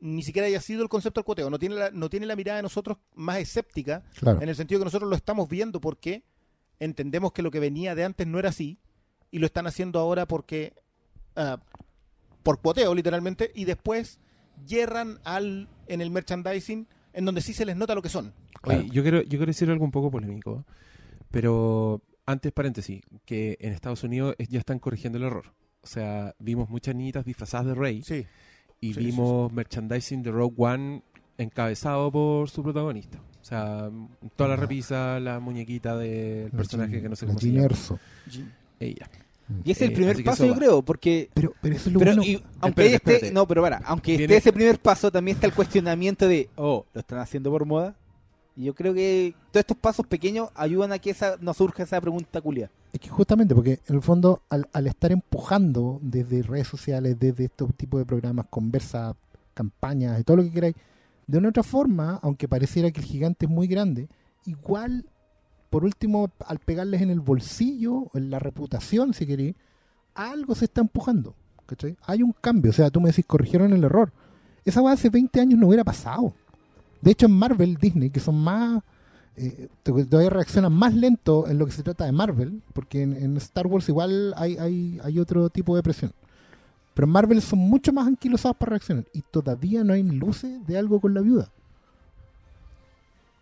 ni 0.00 0.22
siquiera 0.22 0.46
haya 0.46 0.60
sido 0.60 0.82
el 0.82 0.88
concepto 0.88 1.20
del 1.20 1.24
cuoteo. 1.24 1.50
No 1.50 1.58
tiene 1.58 1.74
la, 1.74 1.90
no 1.90 2.08
tiene 2.08 2.26
la 2.26 2.36
mirada 2.36 2.56
de 2.58 2.62
nosotros 2.62 2.98
más 3.14 3.38
escéptica, 3.38 4.02
Claro. 4.18 4.40
en 4.40 4.48
el 4.48 4.54
sentido 4.56 4.80
que 4.80 4.84
nosotros 4.84 5.08
lo 5.10 5.16
estamos 5.16 5.48
viendo 5.48 5.80
porque 5.80 6.22
entendemos 6.78 7.32
que 7.32 7.42
lo 7.42 7.50
que 7.50 7.60
venía 7.60 7.94
de 7.94 8.04
antes 8.04 8.26
no 8.26 8.38
era 8.38 8.50
así, 8.50 8.78
y 9.30 9.38
lo 9.40 9.46
están 9.46 9.66
haciendo 9.66 9.98
ahora 9.98 10.26
porque 10.26 10.74
ah, 11.36 11.58
por 12.42 12.60
cuoteo, 12.60 12.94
literalmente, 12.94 13.50
y 13.54 13.64
después 13.64 14.18
yerran 14.66 15.18
al 15.24 15.68
en 15.86 16.00
el 16.00 16.10
merchandising 16.10 16.86
en 17.12 17.24
donde 17.24 17.40
sí 17.40 17.52
se 17.52 17.64
les 17.66 17.76
nota 17.76 17.94
lo 17.94 18.02
que 18.02 18.08
son. 18.08 18.32
Oye, 18.62 18.88
yo 18.90 19.02
quiero, 19.02 19.22
yo 19.22 19.28
quiero 19.30 19.46
decir 19.46 19.68
algo 19.70 19.84
un 19.84 19.90
poco 19.90 20.10
polémico, 20.10 20.64
pero 21.30 22.02
antes 22.26 22.52
paréntesis, 22.52 23.02
que 23.24 23.56
en 23.60 23.72
Estados 23.72 24.02
Unidos 24.04 24.34
ya 24.48 24.58
están 24.58 24.78
corrigiendo 24.78 25.18
el 25.18 25.24
error. 25.24 25.54
O 25.82 25.86
sea, 25.86 26.34
vimos 26.38 26.68
muchas 26.68 26.94
niñitas 26.94 27.24
disfrazadas 27.24 27.66
de 27.66 27.74
Rey 27.74 28.02
Sí. 28.02 28.26
Y 28.80 28.94
sí, 28.94 29.00
sí, 29.00 29.06
vimos 29.06 29.52
merchandising 29.52 30.22
de 30.22 30.30
Rogue 30.30 30.54
One 30.56 31.02
encabezado 31.36 32.10
por 32.10 32.48
su 32.50 32.62
protagonista. 32.62 33.18
O 33.40 33.44
sea, 33.44 33.90
toda 34.36 34.48
la 34.48 34.54
Ah. 34.54 34.58
repisa, 34.58 35.20
la 35.20 35.40
muñequita 35.40 35.96
del 35.96 36.50
personaje 36.50 37.00
que 37.00 37.08
no 37.08 37.16
sé 37.16 37.26
cómo 37.26 37.38
se 37.38 37.50
llama. 37.52 37.64
Erso. 37.66 37.98
Ella. 38.80 39.08
Y 39.64 39.70
ese 39.70 39.84
es 39.86 39.88
el 39.88 39.92
Eh, 39.92 39.96
primer 39.96 40.24
paso, 40.24 40.44
yo 40.44 40.54
creo, 40.54 40.82
porque 40.82 41.30
Pero, 41.32 41.54
pero 41.62 41.74
eso 41.74 41.88
es 41.88 41.92
lo 41.94 41.98
Pero 42.00 42.10
bueno. 42.16 42.22
y- 42.22 42.34
aunque 42.60 42.82
Espérate, 42.82 42.94
esté, 42.96 43.12
espérate. 43.14 43.32
no, 43.34 43.48
pero 43.48 43.62
para, 43.62 43.78
aunque 43.78 44.10
Viene- 44.18 44.24
esté 44.24 44.36
ese 44.36 44.52
primer 44.52 44.78
paso, 44.78 45.10
también 45.10 45.36
está 45.36 45.46
el 45.46 45.54
cuestionamiento 45.54 46.28
de, 46.28 46.50
oh, 46.56 46.84
lo 46.92 47.00
están 47.00 47.18
haciendo 47.20 47.50
por 47.50 47.64
moda. 47.64 47.96
Yo 48.58 48.74
creo 48.74 48.92
que 48.92 49.34
todos 49.52 49.60
estos 49.60 49.76
pasos 49.76 50.04
pequeños 50.06 50.50
ayudan 50.56 50.90
a 50.90 50.98
que 50.98 51.10
esa 51.10 51.36
no 51.40 51.54
surja 51.54 51.84
esa 51.84 52.00
pregunta 52.00 52.40
culia. 52.40 52.70
Es 52.92 52.98
que 53.00 53.08
justamente, 53.08 53.54
porque 53.54 53.78
en 53.86 53.94
el 53.94 54.02
fondo, 54.02 54.42
al, 54.48 54.86
estar 54.88 55.12
empujando 55.12 56.00
desde 56.02 56.42
redes 56.42 56.66
sociales, 56.66 57.16
desde 57.20 57.44
estos 57.44 57.72
tipos 57.74 58.00
de 58.00 58.06
programas, 58.06 58.46
conversas, 58.50 59.14
campañas 59.54 60.18
y 60.18 60.24
todo 60.24 60.38
lo 60.38 60.42
que 60.42 60.50
queráis, 60.50 60.74
de 61.28 61.38
una 61.38 61.50
otra 61.50 61.62
forma, 61.62 62.18
aunque 62.22 62.48
pareciera 62.48 62.90
que 62.90 63.00
el 63.00 63.06
gigante 63.06 63.46
es 63.46 63.50
muy 63.50 63.68
grande, 63.68 64.08
igual, 64.44 65.06
por 65.70 65.84
último, 65.84 66.28
al 66.44 66.58
pegarles 66.58 67.02
en 67.02 67.10
el 67.10 67.20
bolsillo, 67.20 68.10
en 68.14 68.28
la 68.28 68.40
reputación, 68.40 69.14
si 69.14 69.24
queréis, 69.24 69.54
algo 70.14 70.56
se 70.56 70.64
está 70.64 70.80
empujando. 70.80 71.36
Hay 72.06 72.22
un 72.22 72.32
cambio. 72.32 72.70
O 72.70 72.74
sea, 72.74 72.90
tú 72.90 73.00
me 73.00 73.10
decís, 73.10 73.24
corrigieron 73.26 73.72
el 73.72 73.84
error. 73.84 74.12
Esa 74.64 74.82
weá 74.82 74.94
hace 74.94 75.10
20 75.10 75.40
años 75.40 75.60
no 75.60 75.68
hubiera 75.68 75.84
pasado. 75.84 76.34
De 77.00 77.10
hecho, 77.12 77.26
en 77.26 77.32
Marvel, 77.32 77.76
Disney, 77.76 78.10
que 78.10 78.20
son 78.20 78.36
más 78.42 78.82
eh, 79.36 79.68
to- 79.82 80.04
todavía 80.06 80.30
reaccionan 80.30 80.72
más 80.72 80.94
lento 80.94 81.46
en 81.48 81.58
lo 81.58 81.66
que 81.66 81.72
se 81.72 81.82
trata 81.82 82.04
de 82.04 82.12
Marvel, 82.12 82.60
porque 82.72 83.02
en, 83.02 83.36
Star 83.36 83.66
Wars 83.66 83.88
igual 83.88 84.34
hay, 84.36 84.56
hay, 84.58 85.00
hay 85.02 85.18
otro 85.20 85.48
tipo 85.50 85.76
de 85.76 85.82
presión. 85.82 86.12
Pero 86.94 87.06
en 87.06 87.12
Marvel 87.12 87.40
son 87.42 87.60
mucho 87.60 87.92
más 87.92 88.06
anquilosados 88.08 88.56
para 88.56 88.70
reaccionar 88.70 89.04
y 89.12 89.22
todavía 89.22 89.84
no 89.84 89.92
hay 89.92 90.02
luces 90.02 90.66
de 90.66 90.76
algo 90.78 91.00
con 91.00 91.14
la 91.14 91.20
viuda. 91.20 91.48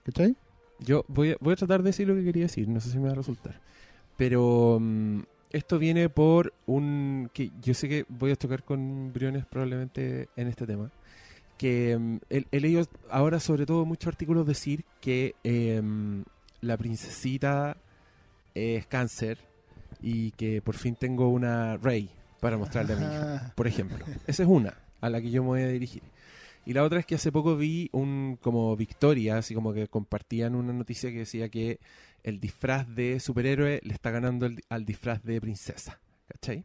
¿Cachai? 0.04 0.36
Yo 0.78 1.04
voy 1.08 1.32
a, 1.32 1.36
voy 1.40 1.54
a 1.54 1.56
tratar 1.56 1.82
de 1.82 1.88
decir 1.88 2.06
lo 2.06 2.14
que 2.14 2.24
quería 2.24 2.44
decir, 2.44 2.68
no 2.68 2.80
sé 2.80 2.90
si 2.90 2.98
me 2.98 3.06
va 3.06 3.12
a 3.12 3.16
resultar. 3.16 3.60
Pero 4.16 4.78
mm, 4.80 5.20
esto 5.50 5.78
viene 5.78 6.08
por 6.08 6.52
un... 6.66 7.30
que 7.32 7.50
Yo 7.62 7.74
sé 7.74 7.88
que 7.88 8.04
voy 8.08 8.30
a 8.32 8.36
tocar 8.36 8.62
con 8.62 9.12
Briones 9.12 9.46
probablemente 9.46 10.28
en 10.36 10.48
este 10.48 10.66
tema. 10.66 10.90
Que 11.58 12.18
he, 12.30 12.44
he 12.52 12.60
leído 12.60 12.86
ahora 13.10 13.40
sobre 13.40 13.64
todo 13.66 13.84
muchos 13.84 14.08
artículos 14.08 14.46
decir 14.46 14.84
que 15.00 15.34
em, 15.44 16.24
la 16.60 16.76
princesita 16.76 17.76
es 18.54 18.86
cáncer 18.86 19.38
y 20.02 20.32
que 20.32 20.60
por 20.62 20.76
fin 20.76 20.94
tengo 20.96 21.28
una 21.28 21.76
Rey 21.78 22.10
para 22.40 22.56
mostrarle 22.58 22.92
a 22.92 22.96
mi 22.96 23.04
hija 23.06 23.52
por 23.54 23.66
ejemplo. 23.66 24.04
Esa 24.26 24.42
es 24.42 24.48
una 24.48 24.74
a 25.00 25.08
la 25.10 25.20
que 25.20 25.30
yo 25.30 25.42
me 25.42 25.48
voy 25.48 25.62
a 25.62 25.68
dirigir. 25.68 26.02
Y 26.66 26.72
la 26.72 26.82
otra 26.82 26.98
es 26.98 27.06
que 27.06 27.14
hace 27.14 27.30
poco 27.30 27.56
vi 27.56 27.88
un 27.92 28.38
como 28.42 28.74
Victoria, 28.76 29.38
así 29.38 29.54
como 29.54 29.72
que 29.72 29.86
compartían 29.88 30.54
una 30.56 30.72
noticia 30.72 31.10
que 31.10 31.18
decía 31.18 31.48
que 31.48 31.78
el 32.24 32.40
disfraz 32.40 32.88
de 32.94 33.20
superhéroe 33.20 33.80
le 33.84 33.94
está 33.94 34.10
ganando 34.10 34.46
el- 34.46 34.60
al 34.68 34.84
disfraz 34.84 35.22
de 35.22 35.40
princesa. 35.40 36.00
¿Cachai? 36.28 36.64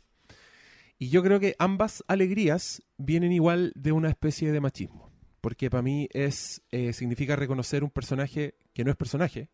Y 1.02 1.10
yo 1.10 1.24
creo 1.24 1.40
que 1.40 1.56
ambas 1.58 2.04
alegrías 2.08 2.84
vienen 3.00 3.32
igual 3.32 3.72
de 3.74 3.92
una 3.92 4.08
especie 4.08 4.52
de 4.52 4.62
machismo. 4.62 5.12
Porque 5.42 5.68
para 5.68 5.82
mí 5.82 6.08
es 6.12 6.62
eh, 6.70 6.94
significa 6.94 7.36
reconocer 7.36 7.84
un 7.84 7.90
personaje 7.90 8.54
que 8.72 8.84
no 8.84 8.92
es 8.92 8.98
personaje, 8.98 9.50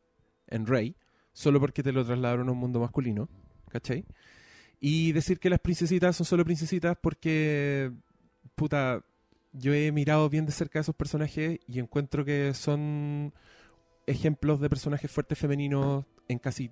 en 0.47 0.65
Rey, 0.65 0.97
solo 1.31 1.61
porque 1.61 1.83
te 1.83 1.93
lo 1.93 2.05
trasladaron 2.05 2.49
a 2.49 2.51
un 2.51 2.57
mundo 2.57 2.81
masculino. 2.81 3.29
¿Cachai? 3.69 4.03
Y 4.81 5.13
decir 5.13 5.39
que 5.39 5.49
las 5.49 5.61
princesitas 5.61 6.17
son 6.17 6.25
solo 6.25 6.43
princesitas 6.43 6.97
porque, 7.01 7.93
puta, 8.55 9.05
yo 9.53 9.73
he 9.73 9.93
mirado 9.93 10.29
bien 10.29 10.45
de 10.45 10.51
cerca 10.51 10.79
a 10.79 10.81
esos 10.81 10.95
personajes 10.95 11.61
y 11.65 11.79
encuentro 11.79 12.25
que 12.25 12.53
son 12.55 13.33
ejemplos 14.05 14.59
de 14.59 14.67
personajes 14.67 15.09
fuertes 15.09 15.39
femeninos 15.39 16.03
en 16.27 16.39
casi, 16.39 16.71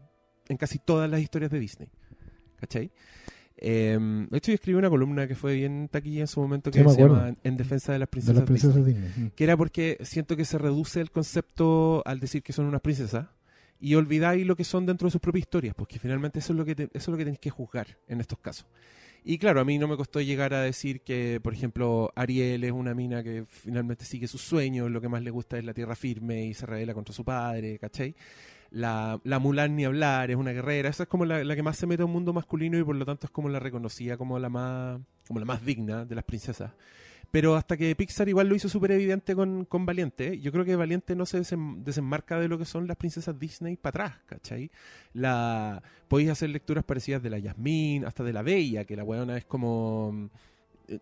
en 0.49 0.57
casi 0.57 0.79
todas 0.79 1.09
las 1.09 1.21
historias 1.21 1.49
de 1.49 1.59
Disney. 1.61 1.89
¿Cachai? 2.57 2.91
Eh, 3.57 3.97
de 4.29 4.37
hecho, 4.37 4.51
yo 4.51 4.55
escribí 4.55 4.77
una 4.77 4.89
columna 4.89 5.27
que 5.27 5.35
fue 5.35 5.55
bien 5.55 5.87
taquilla 5.89 6.21
en 6.21 6.27
su 6.27 6.41
momento 6.41 6.71
que 6.71 6.83
Sí, 6.83 6.89
se 6.89 7.01
llama. 7.01 7.35
En 7.43 7.55
defensa 7.57 7.93
de 7.93 7.99
las 7.99 8.07
De 8.07 8.11
princesas 8.11 8.35
las 8.35 8.49
Disney 8.49 8.71
princesas 8.73 8.85
Disney. 8.85 9.25
Mm. 9.27 9.31
que 9.35 9.43
era 9.43 9.55
porque 9.57 9.97
siento 10.01 10.35
que 10.35 10.43
se 10.45 10.57
reduce 10.57 10.99
el 11.01 11.09
concepto 11.11 12.01
al 12.05 12.19
decir 12.19 12.43
que 12.43 12.51
son 12.53 12.65
unas 12.65 12.81
princesas 12.81 13.27
y 13.79 13.95
olvidáis 13.95 14.45
lo 14.45 14.55
que 14.55 14.63
son 14.63 14.85
dentro 14.85 15.07
de 15.07 15.11
sus 15.11 15.21
propias 15.21 15.43
historias, 15.43 15.73
porque 15.75 15.99
finalmente 15.99 16.39
eso 16.39 16.53
es 16.53 16.57
lo 16.57 16.65
que 16.65 16.75
te- 16.75 16.83
eso 16.83 16.89
es 16.93 17.07
lo 17.07 17.17
que 17.17 17.23
tenéis 17.25 17.39
que 17.39 17.49
juzgar 17.49 17.87
en 18.07 18.19
estos 18.21 18.39
casos. 18.39 18.65
Y 19.27 19.37
claro, 19.39 19.59
a 19.59 19.65
mí 19.65 19.77
no 19.79 19.87
me 19.87 19.97
costó 19.97 20.21
llegar 20.21 20.53
a 20.53 20.61
decir 20.61 21.01
que, 21.01 21.39
por 21.41 21.53
ejemplo, 21.53 22.11
Ariel 22.15 22.63
es 22.63 22.71
una 22.71 22.93
mina 22.93 23.23
que 23.23 23.45
finalmente 23.47 24.05
sigue 24.05 24.27
sus 24.27 24.41
sueños, 24.41 24.91
lo 24.91 25.01
que 25.01 25.09
más 25.09 25.23
le 25.23 25.31
gusta 25.31 25.57
es 25.57 25.65
la 25.65 25.73
tierra 25.73 25.95
firme 25.95 26.45
y 26.45 26.53
se 26.53 26.65
revela 26.67 26.93
contra 26.93 27.13
su 27.13 27.25
padre, 27.25 27.79
¿cachai? 27.79 28.13
La, 28.71 29.19
la 29.23 29.39
Mulan 29.39 29.75
ni 29.75 29.85
hablar, 29.85 30.31
es 30.31 30.37
una 30.37 30.51
guerrera, 30.51 30.89
esa 30.89 31.03
es 31.03 31.09
como 31.09 31.25
la, 31.25 31.43
la 31.43 31.55
que 31.55 31.63
más 31.63 31.77
se 31.77 31.87
mete 31.87 32.01
a 32.01 32.05
un 32.05 32.11
mundo 32.11 32.33
masculino 32.33 32.77
y 32.77 32.83
por 32.83 32.95
lo 32.95 33.05
tanto 33.05 33.27
es 33.27 33.31
como 33.31 33.47
la 33.49 33.59
reconocida 33.59 34.17
como 34.17 34.37
la 34.39 34.49
más, 34.49 34.99
como 35.27 35.39
la 35.39 35.45
más 35.45 35.63
digna 35.65 36.03
de 36.05 36.15
las 36.15 36.23
princesas. 36.23 36.71
Pero 37.31 37.55
hasta 37.55 37.75
que 37.75 37.95
Pixar 37.95 38.29
igual 38.29 38.47
lo 38.47 38.55
hizo 38.55 38.69
súper 38.69 38.91
evidente 38.91 39.35
con, 39.35 39.65
con 39.65 39.85
Valiente, 39.85 40.39
yo 40.39 40.51
creo 40.51 40.63
que 40.63 40.75
Valiente 40.75 41.15
no 41.15 41.25
se 41.25 41.39
desem- 41.39 41.83
desenmarca 41.83 42.39
de 42.39 42.47
lo 42.47 42.57
que 42.57 42.65
son 42.65 42.87
las 42.87 42.97
princesas 42.97 43.37
Disney 43.37 43.75
para 43.75 44.05
atrás, 44.05 44.21
¿cachai? 44.25 44.71
La, 45.13 45.81
podéis 46.07 46.29
hacer 46.29 46.49
lecturas 46.49 46.83
parecidas 46.83 47.21
de 47.23 47.29
la 47.29 47.39
Yasmín, 47.39 48.05
hasta 48.05 48.23
de 48.23 48.31
la 48.31 48.41
Bella, 48.41 48.85
que 48.85 48.95
la 48.95 49.03
weona 49.03 49.37
es 49.37 49.45
como 49.45 50.29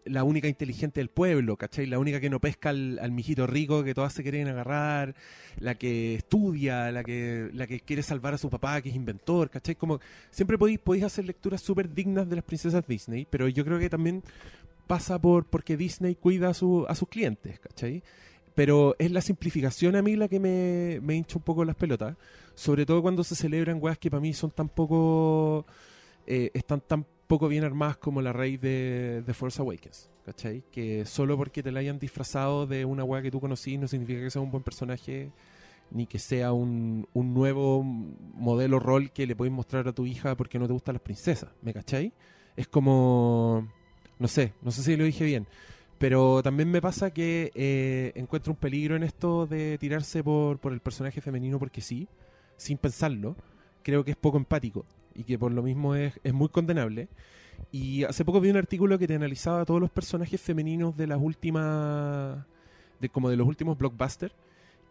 la 0.06 0.24
única 0.24 0.48
inteligente 0.48 1.00
del 1.00 1.10
pueblo, 1.10 1.58
¿cachai? 1.58 1.86
La 1.86 2.00
única 2.00 2.20
que 2.20 2.30
no 2.30 2.40
pesca 2.40 2.70
al, 2.70 3.12
mijito 3.12 3.48
rico 3.48 3.84
que 3.84 3.94
todas 3.94 4.14
se 4.14 4.24
quieren 4.24 4.48
agarrar, 4.48 5.16
la 5.60 5.76
que 5.76 6.16
estudia, 6.16 6.92
la 6.92 7.04
que, 7.04 7.50
la 7.54 7.68
que 7.68 7.80
quiere 7.80 8.04
salvar 8.04 8.34
a 8.34 8.38
su 8.38 8.50
papá, 8.50 8.82
que 8.82 8.90
es 8.90 8.96
inventor, 8.96 9.50
¿cachai? 9.50 9.76
Como 9.76 10.00
siempre 10.32 10.58
podéis, 10.58 10.80
podéis 10.80 11.06
hacer 11.06 11.26
lecturas 11.26 11.62
súper 11.62 11.94
dignas 11.94 12.30
de 12.30 12.36
las 12.36 12.46
princesas 12.46 12.86
Disney, 12.88 13.28
pero 13.30 13.48
yo 13.48 13.66
creo 13.66 13.80
que 13.80 13.90
también 13.90 14.24
pasa 14.88 15.20
por 15.20 15.46
porque 15.46 15.78
Disney 15.78 16.16
cuida 16.16 16.50
a, 16.50 16.54
su, 16.54 16.86
a 16.88 16.96
sus 16.96 17.08
clientes, 17.08 17.60
¿cachai? 17.60 18.04
Pero 18.56 18.96
es 19.00 19.12
la 19.12 19.22
simplificación 19.22 19.96
a 19.96 20.02
mí 20.02 20.16
la 20.16 20.28
que 20.28 20.40
me, 20.40 21.00
me 21.02 21.16
hincha 21.16 21.38
un 21.38 21.44
poco 21.44 21.66
las 21.66 21.76
pelotas, 21.76 22.16
sobre 22.54 22.86
todo 22.86 23.02
cuando 23.02 23.24
se 23.24 23.36
celebran 23.36 23.80
weas 23.82 23.98
que 23.98 24.12
para 24.12 24.22
mí 24.22 24.34
son 24.34 24.52
tan 24.52 24.70
poco, 24.70 25.66
eh, 26.28 26.52
están 26.54 26.82
tan 26.82 27.06
poco 27.28 27.48
bien 27.48 27.64
armadas 27.64 27.98
como 27.98 28.22
la 28.22 28.34
raíz 28.34 28.62
de, 28.62 29.24
de 29.26 29.34
Force 29.34 29.62
Awakens, 29.62 30.10
¿cachai? 30.26 30.64
Que 30.72 31.06
solo 31.06 31.38
porque 31.38 31.64
te 31.64 31.72
la 31.72 31.80
hayan 31.80 32.00
disfrazado 32.00 32.68
de 32.68 32.86
una 32.86 33.04
wea 33.04 33.22
que 33.22 33.32
tú 33.32 33.40
conocí 33.40 33.78
no 33.78 33.88
significa 33.88 34.22
que 34.22 34.30
sea 34.30 34.42
un 34.42 34.52
buen 34.52 34.64
personaje 34.64 35.32
ni 35.92 36.08
que 36.08 36.20
sea 36.20 36.54
un, 36.54 37.08
un 37.14 37.34
nuevo 37.34 37.84
modelo 37.84 38.80
rol 38.80 39.12
que 39.12 39.28
le 39.28 39.36
podéis 39.36 39.54
mostrar 39.54 39.88
a 39.88 39.94
tu 39.94 40.06
hija 40.06 40.36
porque 40.36 40.60
no 40.60 40.68
te 40.68 40.74
gustan 40.74 40.94
las 40.94 41.02
princesas, 41.02 41.50
¿me 41.62 41.74
cachai? 41.74 42.14
Es 42.56 42.68
como, 42.68 43.68
no 44.20 44.28
sé, 44.28 44.54
no 44.62 44.72
sé 44.72 44.84
si 44.84 44.96
lo 44.96 45.04
dije 45.04 45.24
bien, 45.24 45.48
pero 46.00 46.42
también 46.44 46.70
me 46.70 46.82
pasa 46.82 47.12
que 47.12 47.52
eh, 47.56 48.12
encuentro 48.16 48.54
un 48.54 48.58
peligro 48.58 48.96
en 48.96 49.04
esto 49.04 49.46
de 49.46 49.78
tirarse 49.78 50.24
por, 50.24 50.60
por 50.60 50.74
el 50.74 50.80
personaje 50.80 51.22
femenino 51.22 51.60
porque 51.60 51.82
sí, 51.82 52.08
sin 52.58 52.78
pensarlo, 52.78 53.36
creo 53.84 54.04
que 54.04 54.12
es 54.12 54.18
poco 54.18 54.38
empático 54.38 54.86
y 55.16 55.24
que 55.24 55.38
por 55.38 55.52
lo 55.52 55.64
mismo 55.64 55.96
es, 55.96 56.20
es 56.24 56.34
muy 56.34 56.50
condenable. 56.50 57.08
Y 57.72 58.04
hace 58.04 58.26
poco 58.26 58.40
vi 58.40 58.50
un 58.50 58.58
artículo 58.58 59.00
que 59.00 59.08
te 59.08 59.16
analizaba 59.16 59.62
a 59.62 59.66
todos 59.66 59.82
los 59.82 59.90
personajes 59.90 60.40
femeninos 60.40 60.96
de 60.96 61.08
las 61.08 61.20
últimas, 61.20 62.46
de 63.00 63.10
como 63.10 63.30
de 63.30 63.38
los 63.38 63.48
últimos 63.48 63.78
blockbusters, 63.78 64.34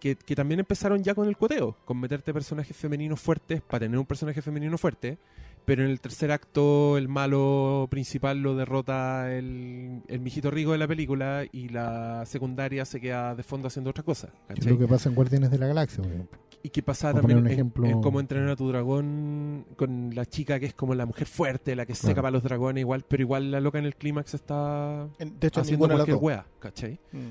que, 0.00 0.16
que 0.16 0.34
también 0.34 0.60
empezaron 0.60 1.02
ya 1.02 1.14
con 1.14 1.28
el 1.28 1.36
cuoteo, 1.36 1.76
con 1.84 2.00
meterte 2.00 2.32
personajes 2.32 2.76
femeninos 2.76 3.20
fuertes 3.20 3.62
para 3.62 3.80
tener 3.80 3.98
un 3.98 4.06
personaje 4.06 4.42
femenino 4.42 4.76
fuerte, 4.76 5.18
pero 5.64 5.84
en 5.84 5.90
el 5.90 6.00
tercer 6.00 6.32
acto 6.32 6.98
el 6.98 7.08
malo 7.08 7.86
principal 7.88 8.38
lo 8.42 8.56
derrota 8.56 9.32
el, 9.32 10.02
el 10.08 10.20
mijito 10.20 10.50
rico 10.50 10.72
de 10.72 10.78
la 10.78 10.88
película 10.88 11.44
y 11.52 11.68
la 11.68 12.24
secundaria 12.26 12.84
se 12.84 13.00
queda 13.00 13.36
de 13.36 13.44
fondo 13.44 13.68
haciendo 13.68 13.90
otra 13.90 14.02
cosa. 14.02 14.28
Es 14.48 14.56
¿cachai? 14.56 14.72
lo 14.72 14.78
que 14.78 14.88
pasa 14.88 15.08
en 15.08 15.14
Guardianes 15.14 15.50
de 15.50 15.58
la 15.58 15.68
Galaxia, 15.68 16.02
por 16.02 16.12
ejemplo. 16.12 16.38
Y 16.64 16.70
que 16.70 16.80
pasa 16.82 17.10
Por 17.10 17.22
también 17.22 17.38
un 17.40 17.46
en, 17.48 17.52
ejemplo- 17.52 17.88
en 17.88 18.00
cómo 18.00 18.20
entrenar 18.20 18.50
a 18.50 18.56
tu 18.56 18.68
dragón 18.68 19.66
con 19.76 20.14
la 20.14 20.24
chica 20.26 20.60
que 20.60 20.66
es 20.66 20.74
como 20.74 20.94
la 20.94 21.06
mujer 21.06 21.26
fuerte, 21.26 21.74
la 21.74 21.86
que 21.86 21.94
seca 21.96 22.06
Claro. 22.14 22.22
para 22.22 22.30
los 22.30 22.42
dragones, 22.44 22.82
igual, 22.82 23.04
pero 23.08 23.22
igual 23.22 23.50
la 23.50 23.60
loca 23.60 23.78
en 23.80 23.84
el 23.86 23.96
clímax 23.96 24.34
está 24.34 25.08
En- 25.18 25.40
de 25.40 25.48
hecho, 25.48 25.58
en 25.60 25.62
haciendo 25.64 25.88
cualquier 25.88 26.16
wea, 26.18 26.46
¿cachai? 26.60 27.00
Mm. 27.10 27.30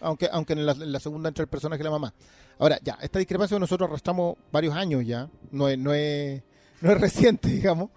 Aunque, 0.00 0.28
aunque 0.32 0.54
en 0.54 0.64
la, 0.64 0.72
en 0.72 0.92
la 0.92 0.98
segunda 0.98 1.28
entra 1.28 1.42
el 1.42 1.48
personaje 1.48 1.78
de 1.78 1.84
la 1.84 1.90
mamá. 1.90 2.14
Ahora, 2.58 2.78
ya, 2.82 2.96
esta 3.02 3.18
discrepancia 3.18 3.58
nosotros 3.58 3.86
arrastramos 3.88 4.36
varios 4.50 4.74
años 4.74 5.04
ya. 5.06 5.28
No 5.50 5.68
es, 5.68 5.78
no 5.78 5.92
es, 5.92 6.42
no 6.80 6.90
es 6.90 7.00
reciente, 7.00 7.50
digamos. 7.50 7.90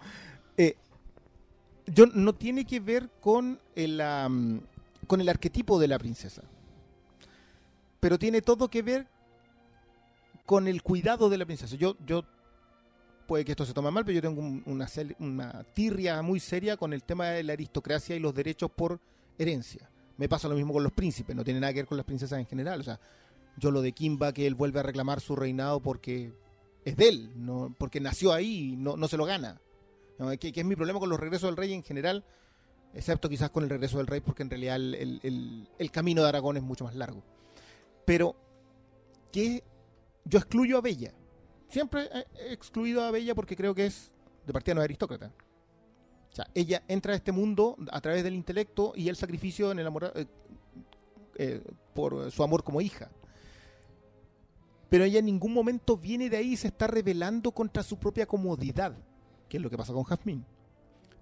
Eh, 0.58 0.76
yo, 1.86 2.04
no 2.12 2.34
tiene 2.34 2.66
que 2.66 2.80
ver 2.80 3.08
con 3.22 3.58
el, 3.74 4.02
con 5.06 5.20
el 5.22 5.28
arquetipo 5.30 5.78
de 5.80 5.88
la 5.88 5.98
princesa. 5.98 6.42
Pero 8.00 8.18
tiene 8.18 8.42
todo 8.42 8.68
que 8.68 8.82
ver 8.82 9.06
con 10.46 10.68
el 10.68 10.82
cuidado 10.82 11.28
de 11.28 11.38
la 11.38 11.46
princesa. 11.46 11.76
Yo, 11.76 11.96
yo 12.06 12.22
puede 13.26 13.44
que 13.44 13.52
esto 13.52 13.64
se 13.64 13.72
tome 13.72 13.90
mal, 13.90 14.04
pero 14.04 14.16
yo 14.16 14.22
tengo 14.22 14.40
un- 14.40 14.62
una, 14.66 14.86
una 15.18 15.64
tirria 15.74 16.20
muy 16.22 16.40
seria 16.40 16.76
con 16.76 16.92
el 16.92 17.02
tema 17.02 17.28
de 17.28 17.42
la 17.42 17.54
aristocracia 17.54 18.14
y 18.14 18.20
los 18.20 18.34
derechos 18.34 18.70
por 18.70 19.00
herencia. 19.38 19.88
Me 20.16 20.28
pasa 20.28 20.48
lo 20.48 20.54
mismo 20.54 20.72
con 20.72 20.82
los 20.82 20.92
príncipes, 20.92 21.34
no 21.34 21.42
tiene 21.44 21.60
nada 21.60 21.72
que 21.72 21.80
ver 21.80 21.86
con 21.86 21.96
las 21.96 22.06
princesas 22.06 22.38
en 22.38 22.46
general. 22.46 22.80
O 22.80 22.84
sea, 22.84 23.00
yo 23.56 23.70
lo 23.70 23.80
de 23.82 23.92
Kimba, 23.92 24.32
que 24.32 24.46
él 24.46 24.54
vuelve 24.54 24.80
a 24.80 24.82
reclamar 24.82 25.20
su 25.20 25.34
reinado 25.34 25.80
porque 25.80 26.32
es 26.84 26.96
de 26.96 27.08
él, 27.08 27.32
no, 27.36 27.74
porque 27.78 27.98
nació 28.00 28.32
ahí, 28.32 28.74
no, 28.76 28.96
no 28.96 29.08
se 29.08 29.16
lo 29.16 29.24
gana. 29.24 29.60
No, 30.18 30.28
que, 30.38 30.52
es 30.54 30.64
mi 30.64 30.76
problema 30.76 31.00
con 31.00 31.08
los 31.08 31.18
regresos 31.18 31.48
del 31.48 31.56
rey 31.56 31.72
en 31.72 31.82
general, 31.82 32.24
excepto 32.92 33.28
quizás 33.28 33.50
con 33.50 33.64
el 33.64 33.70
regreso 33.70 33.98
del 33.98 34.06
rey, 34.06 34.20
porque 34.20 34.42
en 34.44 34.50
realidad 34.50 34.76
el, 34.76 35.20
el- 35.78 35.90
camino 35.90 36.22
de 36.22 36.28
Aragón 36.28 36.56
es 36.56 36.62
mucho 36.62 36.84
más 36.84 36.94
largo. 36.94 37.22
Pero 38.04 38.36
que 39.32 39.64
yo 40.24 40.38
excluyo 40.38 40.78
a 40.78 40.80
Bella. 40.80 41.12
Siempre 41.68 42.08
he 42.38 42.52
excluido 42.52 43.02
a 43.02 43.10
Bella 43.10 43.34
porque 43.34 43.56
creo 43.56 43.74
que 43.74 43.86
es, 43.86 44.10
de 44.46 44.52
partida 44.52 44.74
no 44.74 44.80
es 44.80 44.84
aristócrata. 44.84 45.32
O 46.30 46.34
sea, 46.34 46.48
ella 46.54 46.82
entra 46.88 47.12
a 47.12 47.16
este 47.16 47.32
mundo 47.32 47.76
a 47.92 48.00
través 48.00 48.24
del 48.24 48.34
intelecto 48.34 48.92
y 48.96 49.08
el 49.08 49.16
sacrificio 49.16 49.70
en 49.70 49.78
el 49.78 49.86
amor, 49.86 50.12
eh, 50.14 50.26
eh, 51.36 51.62
por 51.94 52.30
su 52.30 52.42
amor 52.42 52.64
como 52.64 52.80
hija. 52.80 53.10
Pero 54.88 55.04
ella 55.04 55.20
en 55.20 55.26
ningún 55.26 55.52
momento 55.52 55.96
viene 55.96 56.28
de 56.28 56.36
ahí 56.36 56.52
y 56.52 56.56
se 56.56 56.68
está 56.68 56.86
rebelando 56.86 57.52
contra 57.52 57.82
su 57.82 57.98
propia 57.98 58.26
comodidad, 58.26 58.96
que 59.48 59.56
es 59.56 59.62
lo 59.62 59.70
que 59.70 59.76
pasa 59.76 59.92
con 59.92 60.04
Jasmine. 60.04 60.44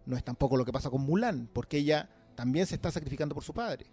No 0.07 0.17
es 0.17 0.25
tampoco 0.25 0.57
lo 0.57 0.65
que 0.65 0.73
pasa 0.73 0.91
con 0.91 1.03
Mulan, 1.03 1.49
porque 1.53 1.79
ella 1.79 2.09
también 2.35 2.67
se 2.67 2.75
está 2.75 2.91
sacrificando 2.91 3.35
por 3.35 3.45
su 3.45 3.55
padre. 3.55 3.87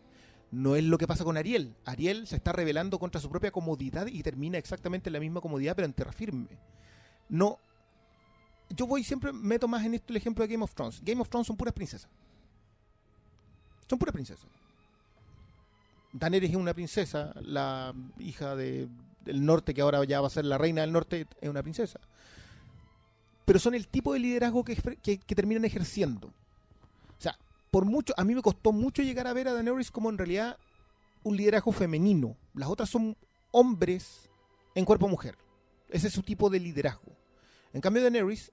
No 0.52 0.76
es 0.76 0.84
lo 0.84 0.97
que 0.97 1.08
pasa 1.08 1.24
con 1.24 1.38
Ariel. 1.38 1.76
Ariel 1.86 2.26
se 2.26 2.36
está 2.36 2.52
rebelando 2.52 2.97
contra 2.97 3.22
su 3.22 3.30
propia 3.30 3.52
comodidad 3.52 4.08
y 4.08 4.24
termina 4.24 4.58
exactamente 4.58 5.10
en 5.10 5.14
la 5.14 5.20
misma 5.20 5.41
comodidad, 5.41 5.76
pero 5.76 5.86
en 5.86 5.93
tierra 5.93 6.12
firme. 6.12 6.58
No. 7.30 7.60
Yo 8.70 8.88
voy 8.88 9.04
siempre, 9.04 9.32
meto 9.32 9.68
más 9.68 9.86
en 9.86 9.95
esto 9.95 10.12
el 10.12 10.18
ejemplo 10.18 10.43
de 10.43 10.52
Game 10.52 10.64
of 10.64 10.74
Thrones. 10.74 11.02
Game 11.04 11.22
of 11.22 11.30
Thrones 11.30 11.47
son 11.47 11.58
puras 11.58 11.74
princesas. 11.74 12.10
Son 13.88 14.00
puras 14.00 14.14
princesas. 14.14 14.47
Daenerys 16.14 16.50
es 16.50 16.56
una 16.56 16.74
princesa, 16.74 17.34
la 17.41 17.93
hija 18.18 18.56
de, 18.56 18.88
del 19.24 19.45
norte, 19.45 19.76
que 19.76 19.82
ahora 19.82 20.04
ya 20.06 20.22
va 20.22 20.28
a 20.28 20.32
ser 20.32 20.45
la 20.45 20.58
reina 20.58 20.82
del 20.82 20.91
norte, 20.91 21.28
es 21.39 21.50
una 21.50 21.62
princesa. 21.62 22.00
Pero 23.45 23.60
son 23.60 23.76
el 23.76 23.88
tipo 23.88 24.14
de 24.14 24.20
liderazgo 24.20 24.64
que, 24.64 24.76
que 25.02 25.36
terminan 25.36 25.66
ejerciendo. 25.66 26.34
Por 27.72 27.86
mucho, 27.86 28.14
a 28.18 28.24
mí 28.24 28.34
me 28.34 28.42
costó 28.42 28.72
mucho 28.72 29.02
llegar 29.02 29.28
a 29.28 29.34
ver 29.34 29.48
a 29.48 29.54
Daenerys 29.54 29.92
como 29.92 30.10
en 30.10 30.18
realidad 30.18 30.58
un 31.24 31.38
liderazgo 31.38 31.72
femenino. 31.72 32.36
Las 32.54 32.70
otras 32.70 32.90
son 32.90 33.16
hombres 33.52 34.30
en 34.76 34.86
cuerpo 34.86 35.08
mujer. 35.08 35.36
Ese 35.90 36.08
es 36.08 36.14
su 36.14 36.24
tipo 36.24 36.50
de 36.50 36.60
liderazgo. 36.60 37.12
En 37.74 37.82
cambio, 37.82 38.02
Daenerys 38.02 38.52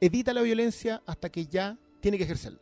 evita 0.00 0.32
la 0.32 0.42
violencia 0.42 1.02
hasta 1.06 1.30
que 1.30 1.46
ya 1.46 1.78
tiene 2.00 2.18
que 2.18 2.24
ejercerla. 2.24 2.60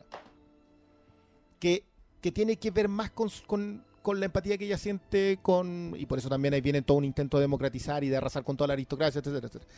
Que, 1.59 1.83
que 2.21 2.31
tiene 2.31 2.57
que 2.57 2.71
ver 2.71 2.87
más 2.87 3.11
con, 3.11 3.29
con, 3.47 4.19
la 4.19 4.25
empatía 4.25 4.57
que 4.57 4.65
ella 4.65 4.77
siente 4.77 5.39
con... 5.41 5.93
Y 5.97 6.05
por 6.05 6.17
eso 6.17 6.29
también 6.29 6.53
ahí 6.53 6.61
viene 6.61 6.81
todo 6.81 6.97
un 6.97 7.05
intento 7.05 7.37
de 7.37 7.41
democratizar 7.41 8.03
y 8.03 8.09
de 8.09 8.17
arrasar 8.17 8.43
con 8.43 8.57
toda 8.57 8.69
la 8.69 8.73
aristocracia, 8.73 9.19
etcétera, 9.19 9.47
etcétera. 9.47 9.71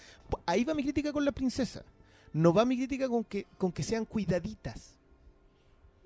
Ahí 0.45 0.63
va 0.63 0.73
mi 0.73 0.83
crítica 0.83 1.11
con 1.11 1.25
la 1.25 1.31
princesa. 1.31 1.83
No 2.33 2.53
va 2.53 2.65
mi 2.65 2.77
crítica 2.77 3.09
con 3.09 3.23
que, 3.23 3.45
con 3.57 3.71
que 3.71 3.83
sean 3.83 4.05
cuidaditas. 4.05 4.97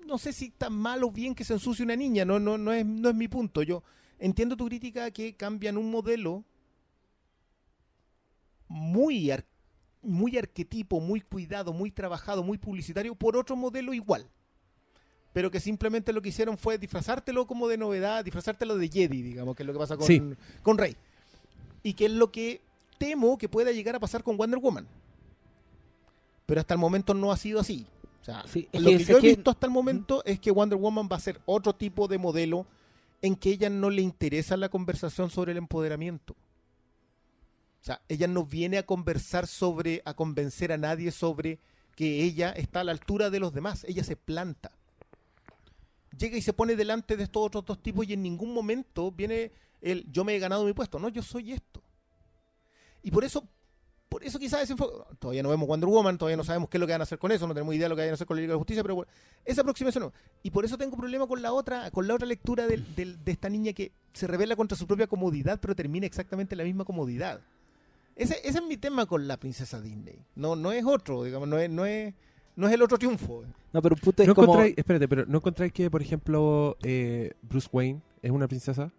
No 0.06 0.18
sé 0.18 0.32
si 0.32 0.46
está 0.46 0.70
mal 0.70 1.02
o 1.04 1.10
bien 1.10 1.34
que 1.34 1.44
se 1.44 1.52
ensucie 1.54 1.84
una 1.84 1.96
niña, 1.96 2.24
no, 2.24 2.38
no, 2.38 2.56
no, 2.56 2.72
es, 2.72 2.86
no 2.86 3.08
es 3.08 3.14
mi 3.14 3.26
punto. 3.28 3.62
Yo 3.62 3.82
entiendo 4.18 4.56
tu 4.56 4.66
crítica 4.66 5.10
que 5.10 5.34
cambian 5.34 5.76
un 5.76 5.90
modelo 5.90 6.44
muy, 8.68 9.30
ar- 9.30 9.44
muy 10.02 10.36
arquetipo, 10.38 11.00
muy 11.00 11.20
cuidado, 11.20 11.72
muy 11.72 11.90
trabajado, 11.90 12.42
muy 12.42 12.58
publicitario 12.58 13.14
por 13.14 13.36
otro 13.36 13.56
modelo 13.56 13.92
igual. 13.94 14.26
Pero 15.32 15.50
que 15.50 15.60
simplemente 15.60 16.12
lo 16.12 16.22
que 16.22 16.30
hicieron 16.30 16.56
fue 16.56 16.78
disfrazártelo 16.78 17.46
como 17.46 17.68
de 17.68 17.76
novedad, 17.76 18.24
disfrazártelo 18.24 18.76
de 18.78 18.88
Jedi, 18.88 19.22
digamos, 19.22 19.54
que 19.54 19.62
es 19.62 19.66
lo 19.66 19.72
que 19.72 19.78
pasa 19.78 19.96
con, 19.96 20.06
Sí. 20.06 20.22
con 20.62 20.78
Rey. 20.78 20.96
Y 21.82 21.92
que 21.94 22.06
es 22.06 22.12
lo 22.12 22.32
que 22.32 22.60
temo 22.98 23.36
que 23.36 23.48
pueda 23.48 23.70
llegar 23.72 23.94
a 23.96 24.00
pasar 24.00 24.22
con 24.22 24.36
Wonder 24.36 24.58
Woman. 24.58 24.86
Pero 26.46 26.60
hasta 26.60 26.74
el 26.74 26.80
momento 26.80 27.12
no 27.12 27.32
ha 27.32 27.36
sido 27.36 27.60
así. 27.60 27.84
O 28.26 28.32
sea, 28.32 28.42
Sí, 28.48 28.68
lo 28.72 28.90
que 28.90 28.98
que 28.98 29.04
yo 29.04 29.18
he 29.18 29.20
que- 29.20 29.28
visto 29.28 29.50
hasta 29.52 29.66
el 29.66 29.72
momento 29.72 30.24
es 30.24 30.40
que 30.40 30.50
Wonder 30.50 30.76
Woman 30.78 31.08
va 31.10 31.14
a 31.14 31.20
ser 31.20 31.40
otro 31.46 31.74
tipo 31.74 32.08
de 32.08 32.18
modelo 32.18 32.66
en 33.22 33.36
que 33.36 33.50
ella 33.50 33.70
no 33.70 33.88
le 33.88 34.02
interesa 34.02 34.56
la 34.56 34.68
conversación 34.68 35.30
sobre 35.30 35.52
el 35.52 35.58
empoderamiento. 35.58 36.32
O 36.32 37.84
sea, 37.86 38.00
ella 38.08 38.26
no 38.26 38.44
viene 38.44 38.78
a 38.78 38.82
conversar 38.84 39.46
sobre, 39.46 40.02
a 40.04 40.14
convencer 40.14 40.72
a 40.72 40.76
nadie 40.76 41.12
sobre 41.12 41.60
que 41.94 42.24
ella 42.24 42.50
está 42.50 42.80
a 42.80 42.84
la 42.84 42.90
altura 42.92 43.30
de 43.30 43.38
los 43.38 43.52
demás. 43.52 43.84
Ella 43.84 44.02
se 44.02 44.16
planta. 44.16 44.72
Llega 46.18 46.36
y 46.36 46.42
se 46.42 46.52
pone 46.52 46.74
delante 46.74 47.16
de 47.16 47.22
estos 47.22 47.44
otros 47.46 47.64
dos 47.64 47.80
tipos 47.80 48.08
y 48.08 48.14
en 48.14 48.22
ningún 48.22 48.52
momento 48.52 49.12
viene 49.12 49.52
el 49.82 50.04
yo 50.10 50.24
me 50.24 50.34
he 50.34 50.38
ganado 50.40 50.64
mi 50.64 50.72
puesto. 50.72 50.98
No, 50.98 51.08
yo 51.10 51.22
soy 51.22 51.52
esto. 51.52 51.80
Y 53.04 53.12
por 53.12 53.22
eso, 53.22 53.46
por 54.16 54.24
eso 54.24 54.38
quizás 54.38 54.62
ese 54.62 54.72
enfoque, 54.72 54.94
todavía 55.18 55.42
no 55.42 55.50
vemos 55.50 55.68
Wonder 55.68 55.90
Woman, 55.90 56.16
todavía 56.16 56.38
no 56.38 56.44
sabemos 56.44 56.70
qué 56.70 56.78
es 56.78 56.80
lo 56.80 56.86
que 56.86 56.94
van 56.94 57.02
a 57.02 57.04
hacer 57.04 57.18
con 57.18 57.32
eso, 57.32 57.46
no 57.46 57.52
tenemos 57.52 57.74
idea 57.74 57.84
de 57.84 57.88
lo 57.90 57.96
que 57.96 58.00
van 58.02 58.10
a 58.12 58.14
hacer 58.14 58.26
con 58.26 58.36
la 58.38 58.40
Liga 58.40 58.52
de 58.52 58.54
la 58.54 58.58
Justicia, 58.58 58.82
pero 58.82 58.94
bueno, 58.94 59.12
esa 59.44 59.60
aproximación 59.60 60.04
no. 60.04 60.12
Y 60.42 60.50
por 60.50 60.64
eso 60.64 60.78
tengo 60.78 60.96
problema 60.96 61.26
con 61.26 61.42
la 61.42 61.52
otra, 61.52 61.90
con 61.90 62.08
la 62.08 62.14
otra 62.14 62.26
lectura 62.26 62.66
del- 62.66 62.94
del- 62.96 63.22
de 63.22 63.30
esta 63.32 63.50
niña 63.50 63.74
que 63.74 63.92
se 64.14 64.26
revela 64.26 64.56
contra 64.56 64.74
su 64.78 64.86
propia 64.86 65.06
comodidad, 65.06 65.58
pero 65.60 65.74
termina 65.76 66.06
exactamente 66.06 66.54
en 66.54 66.58
la 66.58 66.64
misma 66.64 66.86
comodidad. 66.86 67.40
Ese, 68.14 68.40
ese 68.42 68.58
es 68.60 68.64
mi 68.64 68.78
tema 68.78 69.04
con 69.04 69.28
la 69.28 69.36
princesa 69.36 69.82
Disney. 69.82 70.18
No, 70.34 70.56
no 70.56 70.72
es 70.72 70.82
otro, 70.86 71.22
digamos, 71.24 71.46
no 71.46 71.58
es, 71.58 71.68
no 71.68 71.84
es, 71.84 72.14
no 72.56 72.66
es 72.68 72.72
el 72.72 72.80
otro 72.80 72.96
triunfo. 72.96 73.44
No, 73.74 73.82
pero 73.82 73.96
un 73.96 74.00
punto 74.00 74.22
es 74.22 74.28
¿No 74.28 74.34
como... 74.34 74.58
espérate, 74.62 75.06
pero 75.06 75.26
¿no 75.26 75.36
encontráis 75.36 75.72
que, 75.74 75.90
por 75.90 76.00
ejemplo, 76.00 76.78
eh, 76.82 77.32
Bruce 77.42 77.68
Wayne 77.70 78.00
es 78.22 78.30
una 78.30 78.48
princesa? 78.48 78.90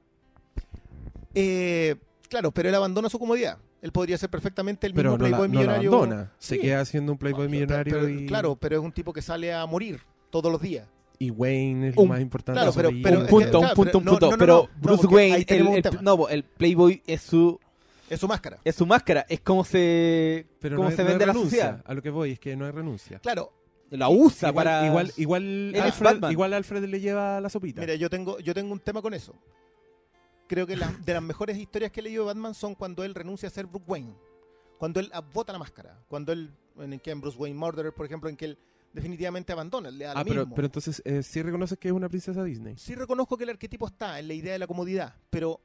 Eh, 1.34 1.96
claro, 2.30 2.52
pero 2.52 2.70
él 2.70 2.76
abandona 2.76 3.10
su 3.10 3.20
comodidad. 3.20 3.58
Él 3.82 3.92
podría 3.92 4.18
ser 4.18 4.30
perfectamente 4.30 4.88
el 4.88 4.94
Pero 4.94 5.12
mismo 5.12 5.18
no 5.18 5.30
Playboy 5.30 5.48
la 5.48 5.60
millonario. 5.60 5.94
abandona. 5.96 6.32
Se 6.40 6.56
Sí. 6.56 6.62
queda 6.62 6.84
siendo 6.86 7.12
un 7.12 7.18
Playboy 7.18 7.48
millonario 7.48 7.94
pero- 7.96 8.10
y, 8.10 8.26
Claro, 8.26 8.56
pero 8.56 8.78
es 8.78 8.82
un 8.84 8.92
tipo 8.92 9.14
que 9.14 9.22
sale 9.22 9.54
a 9.54 9.66
morir 9.66 10.02
todos 10.30 10.52
los 10.52 10.62
días. 10.62 10.88
y 11.20 11.32
Wayne 11.32 11.90
es 11.90 11.98
Un- 11.98 12.04
lo 12.08 12.10
más 12.14 12.22
importante. 12.22 12.60
claro, 12.62 12.72
pero- 12.76 12.90
un 12.90 13.02
punto, 13.28 13.60
un 13.60 13.68
punto, 13.74 13.98
un 13.98 14.04
punto. 14.06 14.28
no, 14.28 14.32
no, 14.32 14.38
pero 14.38 14.70
no, 14.72 14.80
Bruce 14.82 15.08
Wayne, 15.08 15.46
el, 15.48 15.68
el- 15.68 16.00
no, 16.04 16.28
el 16.30 16.44
Playboy 16.44 17.02
es 17.08 17.22
su 17.24 17.60
Es 18.08 18.20
su 18.20 18.28
máscara. 18.28 18.60
es 18.64 18.76
su 18.76 18.86
máscara, 18.86 19.26
es 19.28 19.40
como 19.40 19.64
se 19.66 20.46
Pero 20.60 20.78
cómo 20.78 20.92
se 20.92 21.04
vende 21.04 21.26
la 21.26 21.34
renuncia. 21.34 21.60
sociedad. 21.66 21.84
A 21.88 21.94
lo 21.96 22.02
que 22.04 22.12
voy 22.12 22.34
es 22.34 22.40
que 22.40 22.56
no 22.56 22.66
hay 22.66 22.72
renuncia. 22.72 23.18
Claro, 23.20 23.52
La 23.90 24.10
usa 24.10 24.50
igual, 24.50 24.64
para 24.66 24.86
igual, 24.86 25.12
igual, 25.18 25.74
Alfred, 25.82 26.30
igual 26.30 26.54
Alfred 26.54 26.84
le 26.86 27.00
lleva 27.00 27.40
la 27.42 27.50
sopita. 27.50 27.82
mira, 27.82 27.96
yo 27.96 28.10
tengo, 28.12 28.38
yo 28.40 28.54
tengo 28.54 28.72
un 28.74 28.80
tema 28.80 29.02
con 29.02 29.14
eso. 29.16 29.34
Creo 30.48 30.66
que 30.66 30.76
las- 30.78 31.06
de 31.06 31.14
las 31.14 31.24
mejores 31.24 31.58
historias 31.58 31.92
que 31.92 32.00
he 32.00 32.04
leído 32.04 32.24
de 32.24 32.28
Batman 32.28 32.54
son 32.54 32.76
cuando 32.76 33.04
él 33.04 33.14
renuncia 33.14 33.48
a 33.48 33.52
ser 33.52 33.66
Bruce 33.66 33.86
Wayne. 33.88 34.16
Cuando 34.78 35.00
él 35.00 35.12
bota 35.34 35.52
la 35.52 35.60
máscara. 35.60 36.00
Cuando 36.08 36.32
él, 36.32 36.54
en 36.78 36.94
el 36.94 37.02
que 37.02 37.12
en 37.12 37.20
Bruce 37.22 37.38
Wayne 37.38 37.58
Murderer, 37.58 37.94
por 37.94 38.06
ejemplo, 38.06 38.30
en 38.30 38.38
que 38.38 38.46
él 38.46 38.58
definitivamente 38.94 39.52
abandona, 39.52 39.92
le 39.92 40.06
da 40.06 40.14
lo 40.14 40.20
ah, 40.20 40.24
pero, 40.24 40.42
mismo. 40.42 40.56
pero 40.56 40.66
entonces 40.68 41.02
eh, 41.06 41.22
sí 41.24 41.42
reconoces 41.42 41.78
que 41.78 41.88
es 41.88 41.94
una 41.94 42.10
princesa 42.10 42.44
Disney. 42.44 42.78
Sí 42.78 42.96
reconozco 42.96 43.38
que 43.38 43.44
el 43.44 43.50
arquetipo 43.52 43.88
está 43.88 44.20
en 44.20 44.28
la 44.28 44.34
idea 44.34 44.54
de 44.54 44.60
la 44.60 44.68
comodidad, 44.68 45.16
pero 45.30 45.60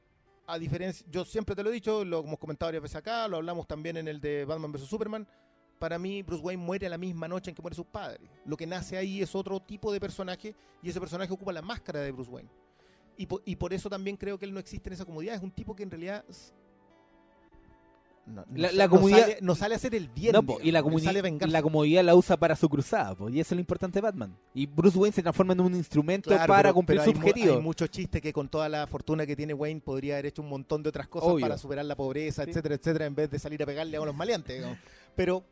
a 0.46 0.58
diferencia, 0.58 1.06
yo 1.10 1.24
siempre 1.24 1.54
te 1.54 1.62
lo 1.62 1.70
he 1.70 1.72
dicho, 1.72 2.04
lo 2.04 2.20
hemos 2.20 2.38
comentado 2.38 2.68
varias 2.68 2.82
veces 2.82 2.96
acá, 2.96 3.28
lo 3.28 3.36
hablamos 3.36 3.66
también 3.66 3.96
en 3.96 4.08
el 4.08 4.20
de 4.20 4.44
Batman 4.44 4.72
vs 4.72 4.82
Superman. 4.82 5.26
Para 5.78 5.98
mí, 5.98 6.22
Bruce 6.22 6.42
Wayne 6.42 6.62
muere 6.62 6.88
la 6.88 6.98
misma 6.98 7.26
noche 7.26 7.50
en 7.50 7.56
que 7.56 7.62
muere 7.62 7.74
sus 7.74 7.86
padres. 7.86 8.28
Lo 8.44 8.56
que 8.56 8.66
nace 8.66 8.96
ahí 8.96 9.20
es 9.20 9.34
otro 9.34 9.60
tipo 9.60 9.92
de 9.92 9.98
personaje 9.98 10.54
y 10.82 10.90
ese 10.90 11.00
personaje 11.00 11.32
ocupa 11.32 11.52
la 11.52 11.62
máscara 11.62 12.00
de 12.00 12.12
Bruce 12.12 12.30
Wayne. 12.30 12.50
Y, 13.16 13.26
po- 13.26 13.42
y 13.44 13.56
por 13.56 13.72
eso 13.72 13.88
también 13.90 14.16
creo 14.16 14.38
que 14.38 14.44
él 14.46 14.54
no 14.54 14.60
existe 14.60 14.88
en 14.88 14.94
esa 14.94 15.04
comodidad. 15.04 15.34
Es 15.36 15.42
un 15.42 15.50
tipo 15.50 15.74
que 15.76 15.82
en 15.82 15.90
realidad. 15.90 16.24
No, 18.24 18.42
no 18.42 18.46
La- 18.54 18.68
sa- 18.68 18.74
la 18.76 18.84
no 18.86 18.90
comodidad- 18.90 19.20
sale, 19.22 19.38
no 19.40 19.54
sale 19.56 19.74
a 19.74 19.76
hacer 19.78 19.94
el 19.96 20.08
bien. 20.08 20.32
No, 20.32 20.44
y 20.62 20.70
la, 20.70 20.80
sale 21.02 21.22
vengarse. 21.22 21.52
la 21.52 21.60
comodidad 21.60 22.04
la 22.04 22.14
usa 22.14 22.36
para 22.36 22.54
su 22.54 22.68
cruzada, 22.68 23.16
po, 23.16 23.28
y 23.28 23.40
eso 23.40 23.52
es 23.52 23.56
lo 23.56 23.60
importante 23.60 23.96
de 23.96 24.00
Batman. 24.02 24.36
Y 24.54 24.66
Bruce 24.66 24.96
Wayne 24.96 25.12
se 25.12 25.22
transforma 25.22 25.54
en 25.54 25.60
un 25.60 25.74
instrumento 25.74 26.30
Claro, 26.30 26.46
para 26.46 26.62
pero- 26.68 26.74
cumplir 26.74 26.98
pero 27.00 27.04
su 27.04 27.10
hay 27.10 27.14
mu- 27.16 27.20
objetivo. 27.28 27.54
Hay 27.56 27.60
mucho 27.60 27.86
chiste 27.88 28.20
que 28.20 28.32
con 28.32 28.48
toda 28.48 28.68
la 28.68 28.86
fortuna 28.86 29.26
que 29.26 29.34
tiene 29.34 29.54
Wayne 29.54 29.80
podría 29.80 30.14
haber 30.14 30.26
hecho 30.26 30.40
un 30.40 30.48
montón 30.50 30.84
de 30.84 30.90
otras 30.90 31.08
cosas 31.08 31.30
Obvio. 31.30 31.44
para 31.46 31.58
superar 31.58 31.84
la 31.84 31.96
pobreza, 31.96 32.44
Sí. 32.44 32.50
etcétera, 32.50 32.76
etcétera, 32.76 33.06
en 33.06 33.14
vez 33.16 33.28
de 33.28 33.40
salir 33.40 33.60
a 33.60 33.66
pegarle 33.66 33.96
a 33.96 34.04
los 34.04 34.14
maleantes. 34.14 34.56
digamos. 34.56 34.78
Pero, 35.16 35.42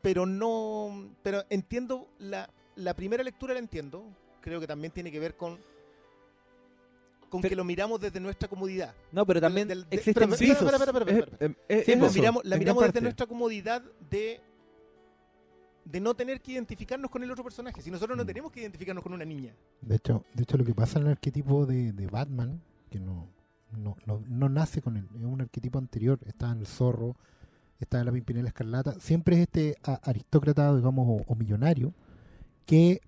pero 0.00 0.24
no, 0.24 1.10
pero 1.22 1.44
entiendo 1.50 2.08
la, 2.18 2.48
la 2.76 2.94
primera 2.94 3.22
lectura 3.22 3.52
la 3.52 3.60
entiendo. 3.60 4.04
Creo 4.40 4.58
que 4.58 4.66
también 4.66 4.90
tiene 4.90 5.12
que 5.12 5.20
ver 5.20 5.36
con 5.36 5.58
con 7.28 7.40
Pero- 7.40 7.50
que 7.50 7.56
lo 7.56 7.64
miramos 7.64 8.00
desde 8.00 8.20
nuestra 8.20 8.48
comodidad. 8.48 8.94
no, 9.12 9.26
pero 9.26 9.40
también 9.40 9.68
Del- 9.68 9.88
de- 9.88 9.96
existen 9.96 10.32
espera. 10.32 11.26
Eh, 11.40 11.54
eh, 11.68 11.82
Sí, 11.84 11.92
es 11.92 11.98
la 11.98 12.08
miramos, 12.10 12.42
desde 12.44 12.74
parte. 12.74 13.00
nuestra 13.00 13.26
comodidad 13.26 13.82
de 14.10 14.40
de 15.84 16.00
no 16.00 16.14
tener 16.14 16.40
que 16.40 16.50
identificarnos 16.52 17.08
con 17.12 17.22
el 17.22 17.30
otro 17.30 17.44
personaje. 17.44 17.80
Si 17.80 17.92
nosotros 17.92 18.16
no 18.16 18.24
Mm. 18.24 18.26
tenemos 18.26 18.50
que 18.50 18.60
identificarnos 18.60 19.04
con 19.04 19.12
una 19.12 19.24
niña. 19.24 19.54
De 19.80 19.94
hecho, 19.94 20.24
de 20.34 20.42
hecho, 20.42 20.56
lo 20.56 20.64
que 20.64 20.74
pasa 20.74 20.98
en 20.98 21.04
el 21.06 21.12
arquetipo 21.12 21.64
de, 21.64 21.92
de 21.92 22.06
Batman, 22.08 22.60
que 22.90 22.98
no, 22.98 23.28
no, 23.70 23.96
no, 24.04 24.20
no 24.26 24.48
nace 24.48 24.82
con 24.82 24.96
él, 24.96 25.06
es 25.16 25.22
un 25.24 25.40
arquetipo 25.40 25.78
anterior, 25.78 26.18
está 26.26 26.50
en 26.50 26.58
el 26.58 26.66
zorro, 26.66 27.14
está 27.78 28.00
en 28.00 28.06
la 28.06 28.12
pimpinela 28.12 28.48
escarlata, 28.48 28.98
siempre 28.98 29.36
es 29.36 29.42
este 29.42 29.76
a- 29.84 30.00
aristócrata, 30.02 30.74
digamos, 30.74 31.06
o, 31.08 31.24
o 31.32 31.34
millonario, 31.36 31.94
que 32.64 33.00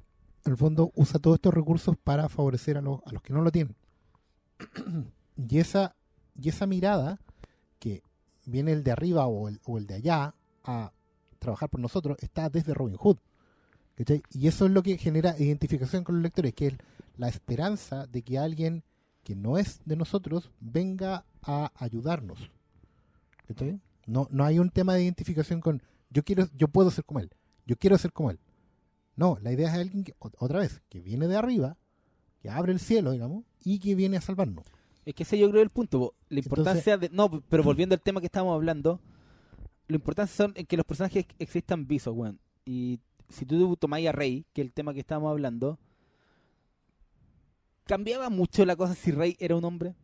en 0.44 0.52
el 0.52 0.56
fondo 0.56 0.92
usa 0.94 1.18
todos 1.18 1.34
estos 1.34 1.52
recursos 1.52 1.96
para 1.96 2.28
favorecer 2.28 2.78
a 2.78 2.80
los, 2.80 3.00
a 3.04 3.10
los 3.12 3.22
que 3.22 3.32
no 3.32 3.42
lo 3.42 3.50
tienen. 3.50 3.74
Y 5.36 5.58
esa, 5.58 5.94
y 6.40 6.48
esa 6.48 6.66
mirada 6.66 7.18
que 7.78 8.02
viene 8.46 8.72
el 8.72 8.82
de 8.84 8.92
arriba 8.92 9.26
o 9.26 9.48
el, 9.48 9.60
o 9.64 9.78
el 9.78 9.86
de 9.86 9.94
allá 9.94 10.34
a 10.64 10.92
trabajar 11.38 11.68
por 11.68 11.80
nosotros 11.80 12.16
está 12.20 12.48
desde 12.50 12.74
Robin 12.74 12.96
Hood. 12.96 13.18
¿cachai? 13.96 14.22
Y 14.32 14.48
eso 14.48 14.66
es 14.66 14.72
lo 14.72 14.82
que 14.82 14.98
genera 14.98 15.38
identificación 15.38 16.04
con 16.04 16.16
los 16.16 16.22
lectores, 16.22 16.54
que 16.54 16.68
es 16.68 16.74
la 17.16 17.28
esperanza 17.28 18.06
de 18.06 18.22
que 18.22 18.38
alguien 18.38 18.82
que 19.24 19.34
no 19.34 19.58
es 19.58 19.80
de 19.84 19.96
nosotros 19.96 20.50
venga 20.60 21.24
a 21.42 21.70
ayudarnos. 21.76 22.50
No, 24.06 24.26
no 24.30 24.44
hay 24.44 24.58
un 24.58 24.70
tema 24.70 24.94
de 24.94 25.02
identificación 25.02 25.60
con 25.60 25.82
yo 26.10 26.24
quiero, 26.24 26.48
yo 26.56 26.68
puedo 26.68 26.90
ser 26.90 27.04
como 27.04 27.20
él, 27.20 27.30
yo 27.66 27.76
quiero 27.76 27.98
ser 27.98 28.12
como 28.12 28.30
él. 28.30 28.38
No, 29.16 29.38
la 29.42 29.52
idea 29.52 29.68
es 29.68 29.74
alguien 29.74 30.04
que, 30.04 30.14
ot- 30.20 30.34
otra 30.38 30.60
vez, 30.60 30.80
que 30.88 31.00
viene 31.00 31.26
de 31.26 31.36
arriba, 31.36 31.76
que 32.40 32.48
abre 32.48 32.72
el 32.72 32.80
cielo, 32.80 33.10
digamos, 33.12 33.44
y 33.64 33.78
que 33.78 33.94
viene 33.94 34.16
a 34.16 34.20
salvarnos. 34.20 34.64
Es 35.04 35.14
que 35.14 35.22
ese 35.22 35.38
yo 35.38 35.48
creo 35.48 35.62
es 35.62 35.66
el 35.66 35.70
punto. 35.70 36.14
La 36.28 36.38
Entonces- 36.40 36.46
importancia 36.46 36.98
de. 36.98 37.08
No, 37.10 37.30
pero 37.48 37.62
volviendo 37.62 37.94
al 37.94 38.00
tema 38.00 38.20
que 38.20 38.26
estábamos 38.26 38.54
hablando, 38.54 39.00
lo 39.86 39.96
importante 39.96 40.32
son 40.32 40.52
que 40.52 40.76
los 40.76 40.84
personajes 40.84 41.24
ex- 41.24 41.34
existan 41.38 41.86
visos, 41.86 42.14
weón. 42.14 42.38
Y 42.66 43.00
si 43.30 43.46
tú 43.46 43.76
tomáis 43.76 44.08
a 44.08 44.12
Rey, 44.12 44.44
que 44.52 44.60
es 44.62 44.66
el 44.66 44.72
tema 44.72 44.92
que 44.92 45.00
estábamos 45.00 45.30
hablando, 45.30 45.78
¿cambiaba 47.84 48.28
mucho 48.30 48.64
la 48.64 48.76
cosa 48.76 48.94
si 48.94 49.10
Rey 49.10 49.36
era 49.38 49.56
un 49.56 49.64
hombre? 49.64 49.94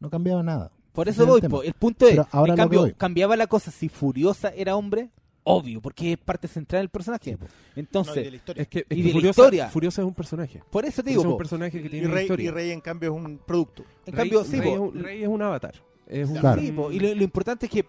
No 0.00 0.10
cambiaba 0.10 0.42
nada. 0.42 0.72
Por 0.92 1.08
eso 1.08 1.22
es 1.22 1.26
el 1.26 1.32
voy, 1.32 1.40
tema. 1.40 1.50
po. 1.58 1.62
el 1.62 1.74
punto 1.74 2.06
es, 2.08 2.18
ahora 2.32 2.52
en 2.52 2.56
cambio. 2.56 2.94
¿cambiaba 2.96 3.36
la 3.36 3.46
cosa 3.46 3.70
si 3.70 3.88
Furiosa 3.88 4.48
era 4.50 4.76
hombre? 4.76 5.10
Obvio, 5.50 5.80
porque 5.80 6.12
es 6.12 6.18
parte 6.18 6.46
central 6.48 6.82
del 6.82 6.88
personaje. 6.90 7.30
Sí, 7.32 7.36
po. 7.36 7.44
No, 7.46 7.50
y 7.76 7.80
Entonces, 7.80 8.14
de 8.24 8.30
la 8.30 8.36
historia. 8.36 8.62
Es 8.62 8.68
que, 8.68 8.78
es 8.80 8.84
Y 8.90 8.94
que 8.96 8.96
de 8.96 9.04
la 9.08 9.12
Furiosa, 9.12 9.40
historia. 9.42 9.68
Furiosa 9.68 10.02
es 10.02 10.06
un 10.08 10.14
personaje. 10.14 10.62
por 10.70 10.84
eso 10.84 11.02
te 11.02 11.02
Furiosa 11.02 11.10
digo, 11.10 11.22
es 11.22 11.26
un 11.32 11.38
personaje 11.38 11.80
que 11.80 11.86
y, 11.86 11.90
tiene 11.90 12.06
una 12.06 12.14
Rey, 12.14 12.24
historia. 12.24 12.44
y 12.46 12.50
Rey, 12.50 12.70
en 12.70 12.80
cambio, 12.80 13.10
es 13.10 13.16
un 13.24 13.38
producto. 13.38 13.82
en 14.06 14.12
Rey- 14.12 14.30
cambio, 14.30 14.44
sí, 14.44 14.60
Rey, 14.60 14.72
es 14.72 14.78
un, 14.78 14.94
Rey 15.02 15.22
es 15.22 15.28
un 15.28 15.42
avatar. 15.42 15.74
Es 16.06 16.28
un, 16.28 16.36
Claro. 16.38 16.60
Sí, 16.60 16.72
po, 16.72 16.90
y 16.92 16.98
lo, 17.00 17.14
lo 17.14 17.22
importante 17.22 17.66
es 17.66 17.72
que 17.72 17.84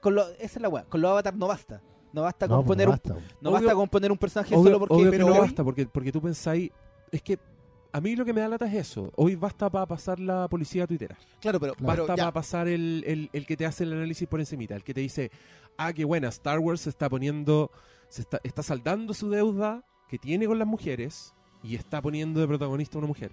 con 0.00 0.14
lo, 0.14 0.28
esa 0.32 0.44
es 0.58 0.60
la 0.60 0.68
weá, 0.68 0.84
con 0.84 1.00
los 1.00 1.10
avatar 1.10 1.34
no 1.34 1.46
basta. 1.46 1.80
No 2.12 2.22
basta 2.22 2.46
No, 2.46 2.56
con 2.56 2.66
pues 2.66 2.74
poner 2.76 2.86
no 2.88 2.92
un, 2.92 2.98
basta. 3.02 3.14
no 3.40 3.50
Obvio- 3.50 3.52
basta 3.54 3.74
con 3.74 3.88
poner 3.88 4.12
un 4.12 4.18
personaje 4.18 4.54
Obvio, 4.54 4.64
solo 4.64 4.78
porque 4.80 4.94
obvio 4.94 5.10
que 5.10 5.16
pero 5.16 5.28
no 5.30 5.40
basta, 5.40 5.64
porque, 5.64 5.86
porque 5.86 6.12
tú 6.12 6.20
pensáis... 6.20 6.70
Es 7.10 7.22
que 7.22 7.38
a 7.92 8.00
mí 8.00 8.16
lo 8.16 8.24
que 8.24 8.32
me 8.32 8.40
da 8.40 8.48
lata 8.48 8.66
es 8.66 8.74
eso. 8.74 9.12
Hoy 9.16 9.34
basta 9.36 9.68
para 9.70 9.86
pasar 9.86 10.18
la 10.18 10.48
policía 10.48 10.86
tuitera. 10.86 11.16
Claro, 11.40 11.60
pero, 11.60 11.74
Claro. 11.74 11.92
pero 11.92 12.06
Basta 12.06 12.16
para 12.16 12.32
pasar 12.32 12.68
el, 12.68 13.04
el, 13.06 13.30
el 13.32 13.46
que 13.46 13.56
te 13.56 13.66
hace 13.66 13.84
el 13.84 13.92
análisis 13.92 14.26
por 14.28 14.40
encimita. 14.40 14.74
El 14.74 14.82
que 14.84 14.94
te 14.94 15.00
dice, 15.00 15.30
ah, 15.76 15.92
qué 15.92 16.04
buena, 16.04 16.28
Star 16.28 16.58
Wars 16.58 16.82
se 16.82 16.90
está 16.90 17.08
poniendo... 17.08 17.70
Se 18.08 18.22
está, 18.22 18.40
está 18.44 18.62
saldando 18.62 19.14
su 19.14 19.30
deuda 19.30 19.84
que 20.08 20.18
tiene 20.18 20.46
con 20.46 20.58
las 20.58 20.68
mujeres 20.68 21.32
y 21.62 21.76
está 21.76 22.02
poniendo 22.02 22.40
de 22.40 22.46
protagonista 22.46 22.96
a 22.96 23.00
una 23.00 23.08
mujer. 23.08 23.32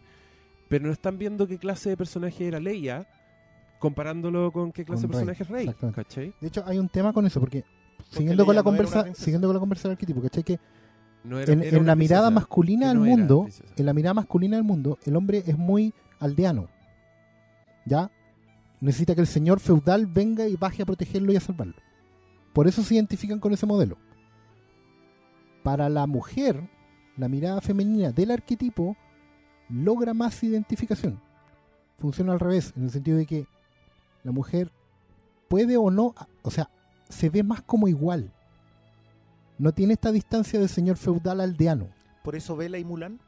Pero 0.69 0.85
no 0.87 0.93
están 0.93 1.17
viendo 1.17 1.47
qué 1.47 1.57
clase 1.57 1.89
de 1.89 1.97
personaje 1.97 2.47
era 2.47 2.59
Leia 2.61 3.07
comparándolo 3.79 4.51
con 4.51 4.71
qué 4.71 4.85
clase 4.85 5.03
Con 5.07 5.11
de 5.11 5.17
Rey, 5.17 5.25
personaje 5.25 5.43
es 5.43 5.49
Rey. 5.49 5.63
exactamente. 5.67 6.03
¿Cachai? 6.03 6.33
De 6.39 6.47
hecho, 6.47 6.63
hay 6.65 6.77
un 6.77 6.89
tema 6.89 7.13
con 7.13 7.25
eso, 7.25 7.39
porque, 7.39 7.63
siguiendo 8.09 8.45
con 8.45 8.55
la 8.55 8.61
no 8.61 8.65
conversa, 8.65 9.13
siguiendo 9.13 9.47
con 9.47 9.55
la 9.55 9.59
conversa 9.59 9.87
del 9.87 9.93
arquetipo, 9.93 10.21
¿cachai? 10.21 10.43
Que 10.43 10.59
No 11.23 11.39
era- 11.39 11.51
en, 11.53 11.61
era 11.61 11.69
en 11.77 11.83
una 11.83 11.91
la 11.91 11.95
mirada 11.95 12.29
masculina 12.31 12.87
del 12.89 12.99
no 12.99 13.05
mundo, 13.05 13.47
en 13.75 13.85
la 13.85 13.93
mirada 13.93 14.13
masculina 14.13 14.55
del 14.57 14.63
mundo, 14.65 14.97
el 15.05 15.15
hombre 15.15 15.43
es 15.45 15.57
muy 15.57 15.93
aldeano. 16.19 16.67
¿Ya? 17.85 18.11
Necesita 18.81 19.15
que 19.15 19.21
el 19.21 19.27
señor 19.27 19.59
feudal 19.59 20.05
venga 20.07 20.47
y 20.47 20.55
baje 20.55 20.81
a 20.83 20.85
protegerlo 20.85 21.33
y 21.33 21.35
a 21.35 21.41
salvarlo. 21.41 21.75
Por 22.53 22.67
eso 22.67 22.81
se 22.83 22.95
identifican 22.95 23.39
con 23.39 23.51
ese 23.53 23.65
modelo. 23.65 23.97
Para 25.63 25.89
la 25.89 26.07
mujer, 26.07 26.69
la 27.17 27.27
mirada 27.27 27.61
femenina 27.61 28.11
del 28.11 28.31
arquetipo 28.31 28.95
logra 29.69 30.13
más 30.13 30.41
identificación. 30.43 31.19
Funciona 31.99 32.31
al 32.31 32.39
revés, 32.39 32.73
en 32.77 32.83
el 32.85 32.91
sentido 32.91 33.17
de 33.17 33.25
que 33.25 33.45
la 34.23 34.31
mujer 34.31 34.71
puede 35.49 35.75
o 35.77 35.91
no, 35.91 36.15
o 36.43 36.51
sea, 36.51 36.69
se 37.09 37.29
ve 37.29 37.43
más 37.43 37.61
como 37.61 37.87
igual. 37.87 38.31
No 39.59 39.71
tiene 39.73 39.93
esta 39.93 40.11
distancia 40.11 40.59
del 40.59 40.69
señor 40.69 40.97
feudal 40.97 41.39
aldeano. 41.41 41.89
por 42.23 42.35
eso 42.35 42.55
Vela 42.55 42.77
y 42.79 42.83
Mulan. 42.85 43.19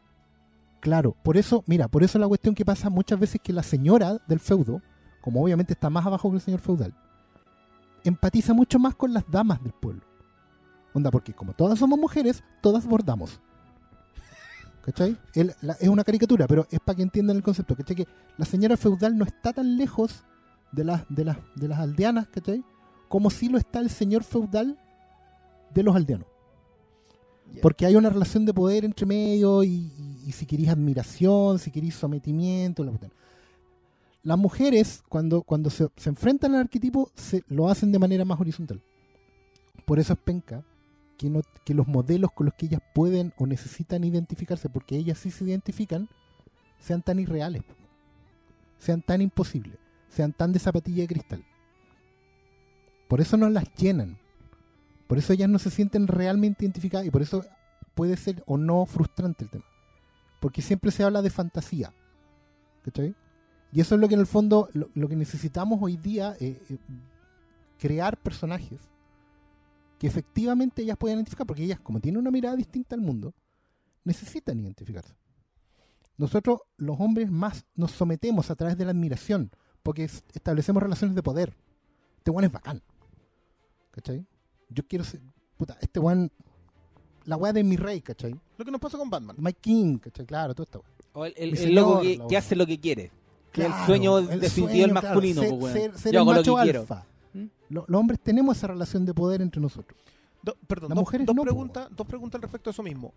Claro, 0.79 1.15
por 1.23 1.37
eso, 1.37 1.63
mira, 1.67 1.87
por 1.87 2.03
eso 2.03 2.17
la 2.17 2.27
cuestión 2.27 2.55
que 2.55 2.65
pasa 2.65 2.89
muchas 2.89 3.19
veces 3.19 3.39
que 3.43 3.53
la 3.53 3.61
señora 3.63 4.17
del 4.27 4.39
feudo, 4.39 4.81
como 5.21 5.43
obviamente 5.43 5.73
está 5.73 5.89
más 5.91 6.05
abajo 6.05 6.29
que 6.31 6.37
el 6.37 6.41
señor 6.41 6.59
feudal, 6.59 6.93
empatiza 8.03 8.53
mucho 8.53 8.79
más 8.79 8.95
con 8.95 9.13
las 9.13 9.23
damas 9.29 9.61
del 9.61 9.73
pueblo. 9.73 10.01
Onda, 10.93 11.11
porque 11.11 11.33
como 11.33 11.53
todas 11.53 11.77
somos 11.77 11.99
mujeres, 11.99 12.43
todas 12.61 12.85
bordamos. 12.87 13.39
¿Cachai? 14.83 15.15
El- 15.35 15.53
la- 15.61 15.73
es 15.73 15.87
una 15.89 16.03
caricatura, 16.03 16.47
pero 16.47 16.65
es 16.71 16.79
para 16.79 16.95
que 16.95 17.03
entiendan 17.03 17.37
el 17.37 17.43
concepto. 17.43 17.75
¿Cachai? 17.75 17.95
Que 17.95 18.07
la 18.37 18.45
señora 18.45 18.75
feudal 18.77 19.15
no 19.17 19.25
está 19.25 19.53
tan 19.53 19.77
lejos 19.77 20.23
de 20.71 20.83
las, 20.83 21.03
de 21.09 21.25
las, 21.25 21.37
de 21.55 21.67
las 21.67 21.79
aldeanas, 21.79 22.27
¿cachai? 22.29 22.63
como 23.07 23.29
si 23.29 23.49
lo 23.49 23.57
está 23.57 23.79
el 23.79 23.89
señor 23.89 24.23
feudal 24.23 24.79
de 25.73 25.83
los 25.83 25.95
aldeanos. 25.95 26.27
Porque 27.61 27.85
hay 27.85 27.95
una 27.95 28.09
relación 28.09 28.45
de 28.45 28.53
poder 28.53 28.85
entre 28.85 29.05
medio 29.05 29.63
y, 29.63 29.69
y- 29.69 30.23
y 30.27 30.31
si 30.31 30.45
queréis 30.45 30.69
admiración, 30.69 31.59
si 31.59 31.69
queréis 31.71 31.95
sometimiento. 31.95 32.83
La. 32.83 32.93
Las 34.23 34.37
mujeres, 34.37 35.03
cuando, 35.09 35.41
cuando 35.41 35.69
se, 35.69 35.87
se 35.97 36.09
enfrentan 36.09 36.53
al 36.55 36.61
arquetipo, 36.61 37.09
se, 37.15 37.43
lo 37.47 37.67
hacen 37.69 37.91
de 37.91 37.99
manera 37.99 38.23
más 38.23 38.39
horizontal. 38.39 38.81
Por 39.85 39.99
eso 39.99 40.13
es 40.13 40.19
penca 40.19 40.63
que, 41.17 41.29
no, 41.29 41.41
que 41.65 41.73
los 41.73 41.87
modelos 41.87 42.31
con 42.31 42.45
los 42.45 42.53
que 42.53 42.67
ellas 42.67 42.81
pueden 42.93 43.33
o 43.37 43.45
necesitan 43.47 44.03
identificarse, 44.03 44.69
porque 44.69 44.95
ellas 44.95 45.17
sí 45.17 45.29
se 45.31 45.43
identifican, 45.43 46.07
sean 46.79 47.01
tan 47.01 47.19
irreales, 47.19 47.63
sean 48.79 49.01
tan 49.01 49.21
imposibles, 49.21 49.77
sean 50.09 50.31
tan 50.33 50.53
de 50.53 50.59
zapatilla 50.59 51.01
de 51.01 51.07
cristal. 51.07 51.43
Por 53.09 53.19
eso 53.21 53.35
no 53.37 53.49
las 53.49 53.65
llenan. 53.75 54.17
Por 55.11 55.17
eso 55.17 55.33
ellas 55.33 55.49
no 55.49 55.59
se 55.59 55.69
sienten 55.69 56.07
realmente 56.07 56.63
identificadas 56.63 57.05
y 57.05 57.11
por 57.11 57.21
eso 57.21 57.43
puede 57.95 58.15
ser 58.15 58.45
o 58.47 58.57
no 58.57 58.85
frustrante 58.85 59.43
el 59.43 59.49
tema. 59.49 59.65
Porque 60.39 60.61
siempre 60.61 60.89
se 60.89 61.03
habla 61.03 61.21
de 61.21 61.29
fantasía. 61.29 61.93
¿Cachai? 62.81 63.13
Y 63.73 63.81
eso 63.81 63.95
es 63.95 63.99
lo 63.99 64.07
que 64.07 64.13
en 64.13 64.21
el 64.21 64.25
fondo, 64.25 64.69
lo, 64.71 65.09
que 65.09 65.17
necesitamos 65.17 65.79
hoy 65.81 65.97
día, 65.97 66.37
eh, 66.39 66.63
eh, 66.69 66.77
crear 67.77 68.15
personajes 68.15 68.79
que 69.99 70.07
efectivamente 70.07 70.81
ellas 70.81 70.95
puedan 70.95 71.17
identificar, 71.17 71.45
porque 71.45 71.65
ellas, 71.65 71.81
como 71.81 71.99
tienen 71.99 72.21
una 72.21 72.31
mirada 72.31 72.55
distinta 72.55 72.95
al 72.95 73.01
mundo, 73.01 73.33
necesitan 74.05 74.61
identificarse. 74.61 75.13
Nosotros, 76.15 76.61
los 76.77 76.97
hombres, 77.01 77.29
más 77.29 77.65
nos 77.75 77.91
sometemos 77.91 78.49
a 78.49 78.55
través 78.55 78.77
de 78.77 78.85
la 78.85 78.91
admiración, 78.91 79.51
porque 79.83 80.05
es- 80.05 80.23
establecemos 80.33 80.81
relaciones 80.81 81.17
de 81.17 81.21
poder. 81.21 81.57
Este 82.17 82.31
weón 82.31 82.45
es 82.45 82.51
bacán. 82.53 82.81
¿Cachai? 83.91 84.25
Yo 84.73 84.83
quiero 84.87 85.03
ser. 85.05 85.19
Puta, 85.57 85.77
este 85.81 85.99
weón. 85.99 86.31
La 87.25 87.35
weá 87.37 87.53
de 87.53 87.63
mi 87.63 87.77
rey, 87.77 88.01
¿cachai? 88.01 88.33
Lo 88.57 88.65
que 88.65 88.71
nos 88.71 88.81
pasa 88.81 88.97
con 88.97 89.09
Batman. 89.09 89.35
My 89.39 89.53
King, 89.53 89.99
¿cachai? 89.99 90.25
Claro, 90.25 90.55
todo 90.55 90.63
esto. 90.63 90.83
O 91.13 91.23
el, 91.25 91.33
el- 91.37 91.75
loco 91.75 92.01
que, 92.27 92.35
hace 92.37 92.55
lo 92.55 92.65
que 92.65 92.79
quiere. 92.79 93.11
Que 93.51 93.61
Claro, 93.65 93.75
el 93.81 93.85
sueño 93.85 94.17
el 94.17 94.39
definitivo 94.39 94.81
del 94.81 94.91
claro, 94.91 95.07
masculino, 95.07 95.41
ser- 95.41 95.49
pues, 95.51 95.61
weón. 95.61 95.73
ser- 95.73 95.97
ser 95.99 96.13
Yo 96.13 96.17
el 96.19 96.21
hago 96.23 96.31
lo 96.33 96.39
macho 96.39 96.55
que 96.55 96.61
quiero. 96.63 96.79
alfa. 96.81 97.05
¿Mm? 97.33 97.45
Lo- 97.69 97.85
los 97.87 97.99
hombres 97.99 98.19
tenemos 98.21 98.57
esa 98.57 98.67
relación 98.67 99.05
de 99.05 99.13
poder 99.13 99.41
entre 99.41 99.61
nosotros. 99.61 99.99
Do- 100.41 100.55
perdón, 100.67 100.89
Las 100.89 100.95
dos, 100.95 101.01
mujeres 101.03 101.27
dos 101.27 101.35
no, 101.35 101.41
po, 101.41 101.45
preguntas, 101.45 101.87
dos 101.95 102.07
preguntas 102.07 102.39
al 102.39 102.41
respecto 102.41 102.69
de 102.69 102.71
eso 102.71 102.81
mismo. 102.83 103.13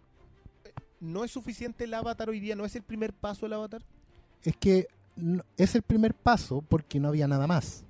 Eh, 0.64 0.70
¿No 1.00 1.24
es 1.24 1.30
suficiente 1.30 1.84
el 1.84 1.94
avatar 1.94 2.28
hoy 2.28 2.40
día? 2.40 2.54
¿No 2.56 2.66
es 2.66 2.76
el 2.76 2.82
primer 2.82 3.14
paso 3.14 3.46
el 3.46 3.54
avatar? 3.54 3.82
Es 4.42 4.54
que 4.56 4.86
no- 5.16 5.42
es 5.56 5.74
el 5.74 5.82
primer 5.82 6.12
paso 6.14 6.62
porque 6.68 7.00
no 7.00 7.08
había 7.08 7.26
nada 7.26 7.46
más. 7.46 7.84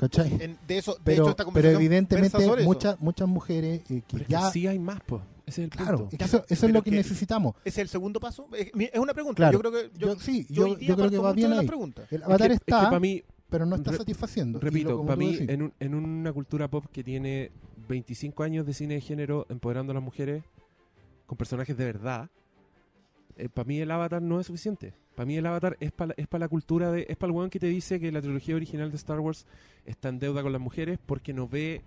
¿Cachai? 0.00 0.32
En- 0.40 0.58
de 0.66 0.78
eso, 0.78 0.94
de 0.94 1.00
Pero, 1.04 1.22
hecho, 1.24 1.30
esta 1.30 1.44
pero 1.52 1.68
evidentemente 1.68 2.38
muchas 2.64 2.98
muchas 3.00 3.28
mujeres 3.28 3.80
eh, 3.80 3.84
que 3.86 4.02
Pero 4.10 4.22
es 4.22 4.26
que 4.28 4.32
ya... 4.32 4.50
sí 4.50 4.66
hay 4.66 4.78
más, 4.78 5.00
pues. 5.04 5.22
Ese 5.46 5.62
es 5.62 5.64
el 5.64 5.70
Claro, 5.70 5.98
punto. 5.98 6.12
es 6.14 6.18
que 6.18 6.24
eso, 6.24 6.44
eso 6.48 6.66
es 6.66 6.72
lo 6.72 6.82
que 6.82 6.90
que- 6.90 6.96
necesitamos. 6.96 7.54
¿Es 7.64 7.76
el 7.76 7.88
segundo 7.88 8.18
paso? 8.20 8.48
Es, 8.56 8.74
mi- 8.74 8.84
es 8.92 8.98
una 8.98 9.12
pregunta. 9.12 9.36
Claro. 9.36 9.52
Yo 9.52 9.58
creo 9.60 9.72
que 9.72 9.98
yo, 9.98 10.14
Yo, 10.14 10.20
sí, 10.20 10.46
yo 10.48 10.64
creo 10.96 11.10
que 11.10 11.18
va 11.18 11.32
bien 11.32 11.52
ahí. 11.52 11.66
pregunta. 11.66 12.04
El 12.10 12.22
avatar 12.22 12.48
que- 12.48 12.54
es 12.54 12.60
que 12.60 12.70
está, 12.70 12.84
para 12.84 13.00
mí, 13.00 13.22
pero 13.50 13.66
no 13.66 13.76
está 13.76 13.90
re- 13.90 13.96
satisfaciendo. 13.98 14.58
Repito, 14.60 15.04
para 15.04 15.16
mí, 15.16 15.36
en, 15.40 15.62
un- 15.62 15.72
en 15.80 15.94
una 15.94 16.32
cultura 16.32 16.68
pop 16.68 16.86
que 16.92 17.04
tiene 17.04 17.50
25 17.88 18.42
años 18.42 18.64
de 18.64 18.72
cine 18.74 18.94
de 18.94 19.00
género 19.02 19.44
empoderando 19.50 19.90
a 19.90 19.94
las 19.94 20.02
mujeres 20.02 20.44
con 21.26 21.36
personajes 21.36 21.76
de 21.76 21.84
verdad, 21.84 22.30
para 23.54 23.66
mí 23.66 23.78
el 23.80 23.90
avatar 23.90 24.22
no 24.22 24.38
es 24.40 24.46
suficiente. 24.46 24.94
Para 25.20 25.26
mí 25.26 25.36
el 25.36 25.44
avatar 25.44 25.76
es 25.80 25.92
para 25.92 26.14
es 26.16 26.26
pa 26.28 26.38
la 26.38 26.48
cultura 26.48 26.90
de. 26.90 27.04
Es 27.06 27.18
para 27.18 27.30
el 27.30 27.36
weón 27.36 27.50
que 27.50 27.60
te 27.60 27.66
dice 27.66 28.00
que 28.00 28.10
la 28.10 28.22
trilogía 28.22 28.56
original 28.56 28.90
de 28.90 28.96
Star 28.96 29.20
Wars 29.20 29.44
está 29.84 30.08
en 30.08 30.18
deuda 30.18 30.40
con 30.42 30.50
las 30.50 30.62
mujeres 30.62 30.98
porque 31.04 31.34
no 31.34 31.46
ve 31.46 31.82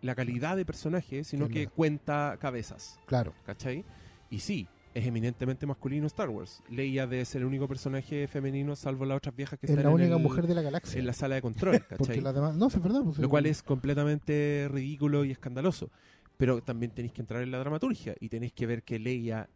la 0.00 0.14
calidad 0.14 0.56
de 0.56 0.64
personaje, 0.64 1.24
sino 1.24 1.48
que 1.48 1.66
cuenta 1.66 2.36
cabezas. 2.40 3.00
Claro. 3.06 3.34
¿Cachai? 3.44 3.84
Y 4.30 4.38
sí, 4.38 4.68
es 4.94 5.04
eminentemente 5.06 5.66
masculino 5.66 6.06
Star 6.06 6.28
Wars. 6.28 6.62
Leia 6.70 7.08
debe 7.08 7.24
ser 7.24 7.40
el 7.40 7.48
único 7.48 7.66
personaje 7.66 8.28
femenino, 8.28 8.76
salvo 8.76 9.04
las 9.06 9.16
otras 9.16 9.34
viejas 9.34 9.58
que 9.58 9.66
Es 9.66 9.70
están 9.70 9.86
la 9.86 9.90
en, 9.90 9.94
única 9.96 10.14
el- 10.14 10.22
mujer 10.22 10.46
de 10.46 10.54
la 10.54 10.62
galaxia. 10.62 11.00
en 11.00 11.06
la 11.08 11.12
sala 11.12 11.34
de 11.34 11.42
control, 11.42 11.84
¿cachai? 11.88 12.20
las 12.20 12.32
demás... 12.32 12.54
No, 12.54 12.68
es 12.68 12.80
verdad. 12.80 13.02
pues, 13.02 13.18
Lo 13.18 13.28
cual 13.28 13.46
es 13.46 13.60
completamente 13.64 14.68
ridículo 14.70 15.24
y 15.24 15.32
escandaloso. 15.32 15.90
Pero 16.36 16.62
también 16.62 16.92
tenéis 16.92 17.12
que 17.12 17.22
entrar 17.22 17.42
en 17.42 17.50
la 17.50 17.58
dramaturgia 17.58 18.14
y 18.20 18.28
tenéis 18.28 18.52
que 18.52 18.66
ver 18.66 18.84
que 18.84 19.00
Leia 19.00 19.48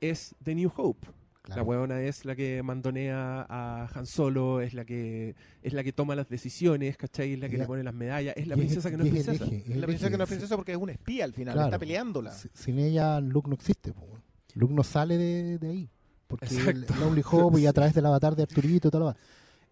es 0.00 0.36
The 0.44 0.54
New 0.54 0.70
Hope. 0.76 1.08
Claro. 1.44 1.60
La 1.60 1.68
huevona 1.68 2.00
es 2.00 2.24
la 2.24 2.34
que 2.34 2.62
mandonea 2.62 3.44
a 3.48 3.86
Han 3.94 4.06
Solo, 4.06 4.62
es 4.62 4.72
la 4.72 4.86
que 4.86 5.34
es 5.62 5.74
la 5.74 5.84
que 5.84 5.92
toma 5.92 6.14
las 6.16 6.26
decisiones, 6.28 6.96
¿cachai? 6.96 7.34
Es 7.34 7.38
la 7.38 7.48
que 7.50 7.56
Ya. 7.58 7.64
le 7.64 7.66
pone 7.66 7.82
las 7.82 7.92
medallas, 7.92 8.34
es 8.36 8.46
la 8.48 8.56
princesa 8.56 8.90
que 8.90 8.96
no 8.96 9.04
es 9.04 9.08
el 9.08 9.12
princesa. 9.12 9.44
eje, 9.44 9.56
Es 9.58 9.70
el 9.70 9.80
la 9.82 9.86
princesa 9.86 10.06
eje, 10.06 10.12
que 10.12 10.16
no 10.18 10.24
es 10.24 10.28
princesa 10.30 10.56
porque 10.56 10.72
es 10.72 10.78
una 10.78 10.92
espía 10.92 11.24
al 11.26 11.34
final. 11.34 11.52
Claro. 11.52 11.68
Está 11.68 11.78
peleándola. 11.78 12.32
Si- 12.32 12.48
Sin 12.54 12.78
ella 12.78 13.20
Luke 13.20 13.46
no 13.48 13.54
existe. 13.56 13.92
po. 13.92 14.06
Luke 14.54 14.72
no 14.72 14.82
sale 14.82 15.18
de, 15.18 15.58
de 15.58 15.68
ahí. 15.68 15.90
Porque 16.26 16.46
Exacto. 16.46 16.94
el 16.94 17.00
Lonely 17.00 17.22
Hope 17.30 17.60
y 17.60 17.66
a 17.66 17.72
través 17.74 17.92
del 17.94 18.06
avatar 18.06 18.34
de 18.34 18.44
Arturito 18.44 18.88
y 18.88 18.90
todo 18.90 19.00
lo 19.00 19.06
demás. 19.08 19.20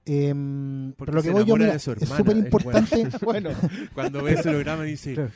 Porque 0.05 0.95
pero 1.11 1.13
lo 1.13 1.23
que 1.23 1.31
voy 1.31 1.45
yo, 1.47 1.57
mira, 1.57 1.75
es 1.75 1.83
súper 1.83 2.37
el 2.37 2.45
importante. 2.45 3.09
bueno, 3.25 3.51
Cuando 3.95 4.23
ve 4.23 4.33
ese 4.35 4.51
holograma 4.51 4.83
dice, 4.83 5.15
Claro. 5.15 5.31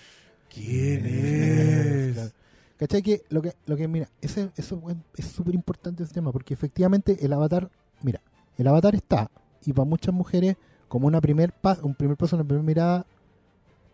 ¿quién 0.53 1.07
es? 1.07 2.33
¿Cachai? 2.79 3.03
Que 3.03 3.23
lo 3.31 3.41
que, 3.43 3.55
lo 3.67 3.77
que 3.77 3.89
mira, 3.89 4.09
ese, 4.21 4.51
eso 4.57 4.81
es 5.17 5.27
súper 5.27 5.55
importante 5.55 6.03
ese 6.03 6.13
tema, 6.13 6.31
porque 6.33 6.53
efectivamente 6.55 7.25
el 7.25 7.33
avatar, 7.33 7.71
mira, 8.03 8.21
el 8.59 8.67
avatar 8.67 8.95
está, 8.95 9.31
y 9.65 9.73
para 9.73 9.87
muchas 9.89 10.15
mujeres, 10.15 10.57
como 10.89 11.07
una 11.07 11.21
primer 11.21 11.53
pa- 11.53 11.79
un 11.83 11.95
primer 11.95 12.17
paso, 12.17 12.37
una 12.37 12.45
primera 12.45 12.63
mirada, 12.67 13.07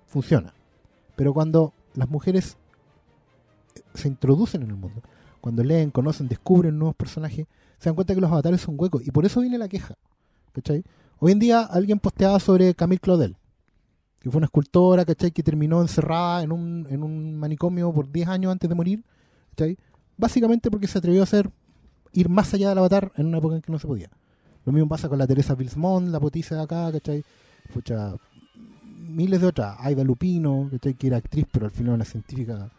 funciona. 0.07 0.53
Pero 1.17 1.33
cuando 1.33 1.73
las 1.95 2.09
mujeres 2.09 2.57
eh, 3.77 3.81
se 3.95 4.09
introducen 4.09 4.63
en 4.63 4.71
el 4.71 4.77
mundo, 4.77 5.01
cuando 5.41 5.63
leen, 5.63 5.91
conocen, 5.91 6.29
descubren 6.29 6.79
nuevos 6.79 6.97
personajes, 6.97 7.47
se 7.79 7.89
dan 7.89 7.95
cuenta 7.95 8.15
que 8.15 8.21
los 8.21 8.31
avatares 8.31 8.61
son 8.61 8.75
huecos, 8.79 9.07
y 9.07 9.11
por 9.13 9.25
eso 9.25 9.41
viene 9.41 9.59
la 9.59 9.69
queja. 9.69 9.95
¿Cachai? 10.53 10.85
Hoy 11.21 11.33
en 11.33 11.39
día 11.39 11.61
alguien 11.63 11.99
posteaba 12.01 12.41
sobre 12.41 12.75
Camille 12.75 13.01
Claudel, 13.01 13.37
que 14.23 14.31
fue 14.31 14.39
una 14.39 14.47
escultora, 14.47 15.05
¿cachai? 15.05 15.33
Que 15.33 15.43
terminó 15.43 15.81
encerrada 15.83 16.45
en 16.45 16.53
un, 16.53 16.87
en 16.89 17.03
un 17.03 17.37
manicomio 17.37 17.93
por 17.93 18.11
10 18.11 18.29
años 18.29 18.53
antes 18.53 18.69
de 18.69 18.75
morir, 18.77 19.03
¿cachai? 19.51 19.77
Básicamente 20.17 20.71
porque 20.71 20.87
se 20.87 20.99
atrevió 20.99 21.23
a 21.23 21.25
hacer, 21.25 21.51
ir 22.13 22.29
más 22.29 22.55
allá 22.55 22.69
del 22.69 22.79
avatar 22.79 23.11
en 23.17 23.27
una 23.27 23.39
época 23.39 23.57
en 23.57 23.63
que 23.63 23.73
no 23.73 23.81
se 23.81 23.89
podía. 23.89 24.11
Lo 24.65 24.73
mismo 24.73 24.89
pasa 24.89 25.09
con 25.09 25.19
la 25.19 25.27
Teresa 25.27 25.57
Bilsmont, 25.57 26.09
la 26.09 26.21
potiza 26.21 26.55
de 26.55 26.63
acá, 26.63 26.93
¿cachai? 26.93 27.25
Pucha, 27.75 28.15
miles 29.09 29.41
de 29.41 29.47
otras. 29.49 29.77
Aida 29.81 30.05
Lupino, 30.05 30.69
¿cachai? 30.71 30.95
Que 30.95 31.09
era 31.09 31.17
actriz, 31.17 31.47
pero 31.51 31.67
al 31.67 31.73
final 31.73 31.95
una 31.95 32.05
científica. 32.05 32.71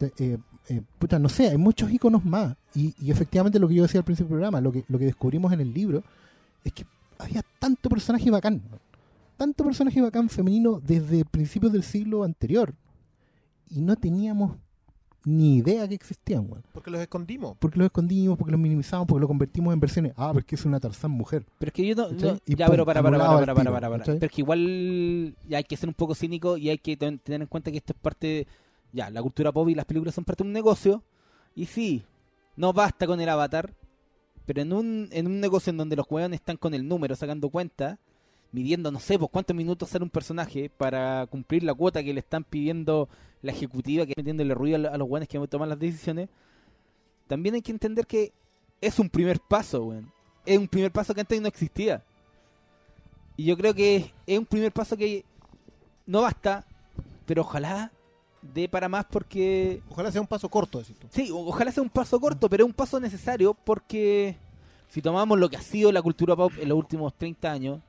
Eh, 0.00 0.38
eh, 0.68 0.82
pucha, 0.98 1.18
no 1.18 1.28
sé, 1.28 1.50
hay 1.50 1.58
muchos 1.58 1.90
iconos 1.90 2.24
más. 2.24 2.56
Y, 2.74 2.94
y 3.02 3.10
efectivamente 3.10 3.58
lo 3.58 3.68
que 3.68 3.74
yo 3.74 3.82
decía 3.82 4.00
al 4.00 4.04
principio 4.04 4.28
del 4.28 4.38
programa, 4.38 4.62
lo 4.62 4.72
que, 4.72 4.84
lo 4.88 4.98
que 4.98 5.04
descubrimos 5.04 5.52
en 5.52 5.60
el 5.60 5.74
libro, 5.74 6.02
es 6.64 6.72
que 6.72 6.86
había 7.18 7.42
tanto 7.58 7.90
personaje 7.90 8.30
bacán. 8.30 8.62
Tanto 9.36 9.64
personaje 9.64 10.00
bacán 10.00 10.28
femenino 10.28 10.80
desde 10.80 11.24
principios 11.24 11.72
del 11.72 11.82
siglo 11.82 12.24
anterior. 12.24 12.74
Y 13.68 13.80
no 13.80 13.96
teníamos 13.96 14.56
ni 15.24 15.56
idea 15.56 15.88
que 15.88 15.94
existían, 15.96 16.46
weón. 16.48 16.62
porque 16.72 16.88
los 16.90 17.00
escondimos. 17.00 17.56
Porque 17.58 17.78
los 17.78 17.86
escondimos, 17.86 18.38
porque 18.38 18.52
los 18.52 18.60
minimizamos, 18.60 19.08
porque 19.08 19.20
lo 19.22 19.26
convertimos 19.28 19.74
en 19.74 19.80
versiones. 19.80 20.12
Ah, 20.16 20.30
porque 20.32 20.54
es 20.54 20.64
una 20.64 20.78
Tarzán 20.78 21.10
mujer. 21.10 21.44
Pero 21.58 21.68
es 21.68 21.72
que 21.72 21.86
yo 21.86 21.94
no. 21.96 22.08
No- 22.10 22.38
Y 22.46 22.54
ya, 22.54 22.66
pum, 22.66 22.72
pero 22.72 22.86
para, 22.86 23.02
para, 23.02 23.18
para, 23.18 23.28
para, 23.40 23.54
para, 23.54 23.70
para, 23.72 23.90
para. 23.90 24.04
Pero 24.04 24.24
es 24.26 24.30
que 24.32 24.40
igual 24.40 25.34
ya 25.48 25.58
hay 25.58 25.64
que 25.64 25.76
ser 25.76 25.88
un 25.88 25.94
poco 25.96 26.14
cínico 26.14 26.56
y 26.56 26.70
hay 26.70 26.78
que 26.78 26.96
ten- 26.96 27.18
tener 27.18 27.40
en 27.42 27.48
cuenta 27.48 27.70
que 27.72 27.78
esto 27.78 27.92
es 27.92 27.98
parte. 28.00 28.26
de- 28.26 28.46
ya, 28.92 29.10
la 29.10 29.20
cultura 29.20 29.50
pop 29.52 29.68
y 29.68 29.74
las 29.74 29.84
películas 29.84 30.14
son 30.14 30.24
parte 30.24 30.44
de 30.44 30.48
un 30.48 30.52
negocio. 30.52 31.02
Y 31.56 31.66
sí, 31.66 32.04
no 32.56 32.72
basta 32.72 33.04
con 33.06 33.20
el 33.20 33.28
avatar. 33.28 33.74
Pero 34.46 34.62
en 34.62 34.72
un, 34.72 35.08
en 35.10 35.26
un 35.26 35.40
negocio 35.40 35.70
en 35.70 35.76
donde 35.76 35.96
los 35.96 36.06
hueones 36.08 36.38
están 36.38 36.56
con 36.56 36.72
el 36.72 36.86
número 36.86 37.16
sacando 37.16 37.50
cuenta, 37.50 37.98
midiendo, 38.52 38.90
no 38.90 39.00
sé, 39.00 39.18
pues 39.18 39.30
cuántos 39.30 39.54
minutos 39.56 39.88
sale 39.88 40.04
un 40.04 40.10
personaje 40.10 40.70
para 40.70 41.26
cumplir 41.26 41.62
la 41.62 41.74
cuota 41.74 42.02
que 42.02 42.14
le 42.14 42.20
están 42.20 42.44
pidiendo 42.44 43.08
la 43.42 43.52
ejecutiva, 43.52 44.04
que 44.06 44.12
está 44.12 44.20
metiéndole 44.22 44.54
ruido 44.54 44.76
a 44.76 44.78
lo- 44.78 44.92
a 44.92 44.96
los 44.98 45.08
hueones 45.08 45.28
que 45.28 45.38
toman 45.46 45.68
las 45.68 45.78
decisiones, 45.78 46.28
también 47.26 47.54
hay 47.54 47.62
que 47.62 47.72
entender 47.72 48.06
que 48.06 48.32
es 48.80 48.98
un 48.98 49.08
primer 49.10 49.40
paso, 49.40 49.84
weón. 49.84 50.10
Es 50.44 50.58
un 50.58 50.68
primer 50.68 50.92
paso 50.92 51.12
que 51.14 51.20
antes 51.20 51.40
no 51.40 51.48
existía. 51.48 52.02
Y 53.36 53.44
yo 53.44 53.56
creo 53.56 53.74
que 53.74 54.12
es 54.26 54.38
un 54.38 54.46
primer 54.46 54.72
paso 54.72 54.96
que 54.96 55.24
no 56.06 56.22
basta, 56.22 56.64
pero 57.26 57.42
ojalá 57.42 57.90
dé 58.54 58.68
para 58.68 58.88
más 58.88 59.04
porque 59.06 59.82
Ojalá 59.90 60.12
sea 60.12 60.20
un 60.20 60.26
paso 60.26 60.48
corto, 60.48 60.78
decís 60.78 60.96
tú. 60.98 61.08
Sí, 61.10 61.30
ojalá 61.32 61.72
sea 61.72 61.82
un 61.82 61.90
paso 61.90 62.18
corto, 62.20 62.48
pero 62.48 62.64
es 62.64 62.68
un 62.68 62.74
paso 62.74 63.00
necesario 63.00 63.54
porque 63.54 64.36
si 64.88 65.02
tomamos 65.02 65.38
lo 65.38 65.48
que 65.50 65.56
ha 65.56 65.62
sido 65.62 65.90
la 65.90 66.00
cultura 66.00 66.36
pop 66.36 66.52
en 66.60 66.68
los 66.68 66.78
últimos 66.78 67.12
30 67.14 67.50
años, 67.50 67.80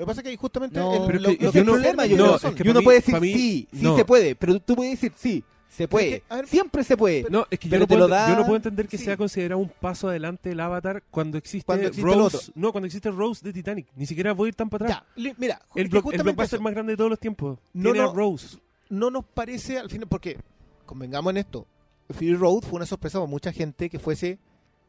Lo 0.00 0.06
que 0.06 0.08
pasa 0.12 0.20
es 0.22 0.28
que 0.28 0.36
justamente 0.38 0.78
No, 0.78 0.94
el- 0.94 1.02
pero 1.06 1.16
es 1.18 1.22
lo- 1.22 1.28
que 1.30 1.50
que 1.52 1.64
no- 1.64 1.72
problema, 1.72 2.06
yo 2.06 2.16
no, 2.16 2.36
es 2.36 2.42
que 2.54 2.62
uno 2.62 2.74
pa' 2.80 2.84
puede 2.84 2.98
mí- 2.98 3.04
decir 3.04 3.20
mí, 3.20 3.32
sí, 3.34 3.68
sí 3.70 3.82
no. 3.82 3.96
se 3.96 4.04
puede, 4.06 4.34
pero 4.34 4.58
tú 4.58 4.74
puedes 4.74 4.92
decir 4.98 5.12
sí, 5.16 5.44
se 5.68 5.86
puede. 5.86 6.08
que, 6.20 6.22
a 6.30 6.36
ver, 6.36 6.46
Siempre 6.48 6.84
se 6.84 6.96
puede. 6.96 7.26
No, 7.28 7.46
es 7.50 7.58
que 7.58 7.68
yo 7.68 7.72
Pero 7.72 7.80
no, 7.80 7.86
te 7.86 7.94
puedo, 7.94 8.08
lo 8.08 8.14
da- 8.14 8.28
yo 8.30 8.34
no 8.36 8.42
puedo 8.44 8.56
entender 8.56 8.88
que 8.88 8.96
sí. 8.96 9.04
sea 9.04 9.18
considerado 9.18 9.60
un 9.60 9.68
paso 9.68 10.08
adelante 10.08 10.50
el 10.52 10.60
Avatar 10.60 11.02
cuando 11.10 11.36
existe, 11.36 11.66
Cuando 11.66 11.88
existe 11.88 12.10
el 12.10 12.16
Rose. 12.18 12.50
No, 12.54 12.72
cuando 12.72 12.86
existe 12.86 13.10
Rose 13.10 13.44
de 13.44 13.52
Titanic. 13.52 13.88
Ni 13.94 14.06
siquiera 14.06 14.32
voy 14.32 14.46
a 14.46 14.48
ir 14.48 14.54
tan 14.54 14.70
para 14.70 14.86
atrás. 14.86 15.02
ya, 15.16 15.34
mira, 15.36 15.60
El, 15.74 15.84
es 15.84 15.90
que 15.92 15.98
blo- 16.00 16.12
el 16.14 16.22
blockbuster 16.22 16.56
eso. 16.56 16.62
más 16.62 16.72
grande 16.72 16.92
de 16.92 16.96
todos 16.96 17.10
los 17.10 17.20
tiempos. 17.20 17.58
No, 17.74 17.92
Tiene 17.92 18.08
a 18.08 18.12
Rose. 18.12 18.56
no 18.88 19.10
nos 19.10 19.24
parece 19.26 19.78
al 19.78 19.90
final, 19.90 20.08
porque 20.08 20.38
convengamos 20.86 21.30
en 21.32 21.36
esto, 21.36 21.66
Fury 22.08 22.34
Road 22.36 22.62
fue 22.62 22.76
una 22.76 22.86
sorpresa 22.86 23.18
para 23.18 23.30
mucha 23.30 23.52
gente 23.52 23.90
que 23.90 23.98
fuese, 23.98 24.38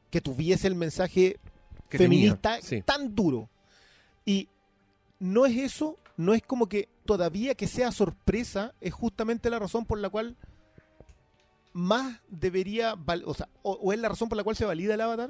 que 0.09 0.21
tuviese 0.21 0.67
el 0.67 0.75
mensaje 0.75 1.37
Que 1.89 1.97
feminista 1.97 2.55
tenía, 2.55 2.61
sí. 2.61 2.81
tan 2.81 3.13
duro. 3.13 3.49
Y 4.25 4.47
no 5.21 5.45
es 5.45 5.55
eso, 5.55 5.97
no 6.17 6.33
es 6.33 6.41
como 6.41 6.67
que 6.67 6.89
todavía 7.05 7.53
que 7.53 7.67
sea 7.67 7.91
sorpresa, 7.91 8.73
es 8.81 8.91
justamente 8.91 9.51
la 9.51 9.59
razón 9.59 9.85
por 9.85 9.99
la 9.99 10.09
cual 10.09 10.35
más 11.73 12.19
debería, 12.27 12.95
o 13.25 13.33
sea, 13.33 13.47
o, 13.61 13.73
o 13.73 13.93
es 13.93 13.99
la 13.99 14.09
razón 14.09 14.27
por 14.27 14.35
la 14.35 14.43
cual 14.43 14.55
se 14.55 14.65
valida 14.65 14.95
el 14.95 15.01
avatar. 15.01 15.29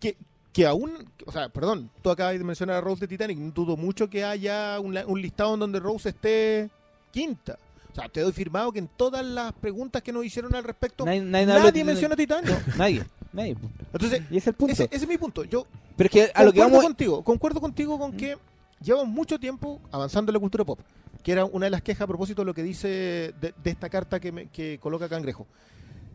Que, 0.00 0.16
que 0.54 0.66
aún, 0.66 1.10
o 1.26 1.32
sea, 1.32 1.50
perdón, 1.50 1.90
tú 2.00 2.10
acabas 2.10 2.36
de 2.36 2.42
mencionar 2.44 2.76
a 2.76 2.80
Rose 2.80 3.00
de 3.00 3.08
Titanic, 3.08 3.38
dudo 3.52 3.76
mucho 3.76 4.08
que 4.08 4.24
haya 4.24 4.80
un, 4.80 4.96
un 4.96 5.22
listado 5.22 5.54
en 5.54 5.60
donde 5.60 5.78
Rose 5.78 6.08
esté 6.08 6.70
quinta. 7.10 7.58
O 7.92 7.94
sea, 7.94 8.08
te 8.08 8.22
doy 8.22 8.32
firmado 8.32 8.72
que 8.72 8.78
en 8.78 8.88
todas 8.88 9.24
las 9.24 9.52
preguntas 9.52 10.02
que 10.02 10.12
nos 10.12 10.24
hicieron 10.24 10.54
al 10.54 10.64
respecto, 10.64 11.04
Nadie, 11.04 11.84
menciona 11.84 12.16
Titanic. 12.16 12.74
Nadie, 12.76 13.04
nadie. 13.32 13.56
Entonces, 13.92 14.22
Y 14.30 14.36
ese 14.36 14.38
es 14.38 14.46
el 14.48 14.54
punto. 14.54 14.72
ese, 14.72 14.84
ese 14.84 14.96
es 15.04 15.08
mi 15.08 15.18
punto. 15.18 15.44
Yo 15.44 15.66
Pero 15.96 16.06
es 16.06 16.10
que 16.12 16.30
a 16.34 16.44
lo 16.44 16.52
que 16.52 16.60
vamos. 16.60 16.82
contigo, 16.82 17.22
concuerdo 17.22 17.60
contigo 17.60 17.98
con 17.98 18.12
que 18.12 18.36
llevamos 18.80 19.08
mucho 19.08 19.38
tiempo 19.38 19.80
avanzando 19.90 20.30
en 20.30 20.34
la 20.34 20.40
cultura 20.40 20.64
pop, 20.64 20.80
que 21.22 21.32
era 21.32 21.44
una 21.44 21.66
de 21.66 21.70
las 21.70 21.82
quejas 21.82 22.02
a 22.02 22.06
propósito 22.06 22.42
de 22.42 22.46
lo 22.46 22.54
que 22.54 22.62
dice 22.62 22.88
de, 23.40 23.54
de 23.62 23.70
esta 23.70 23.88
carta 23.88 24.18
que, 24.20 24.32
me- 24.32 24.46
que 24.48 24.78
coloca 24.80 25.08
Cangrejo, 25.08 25.46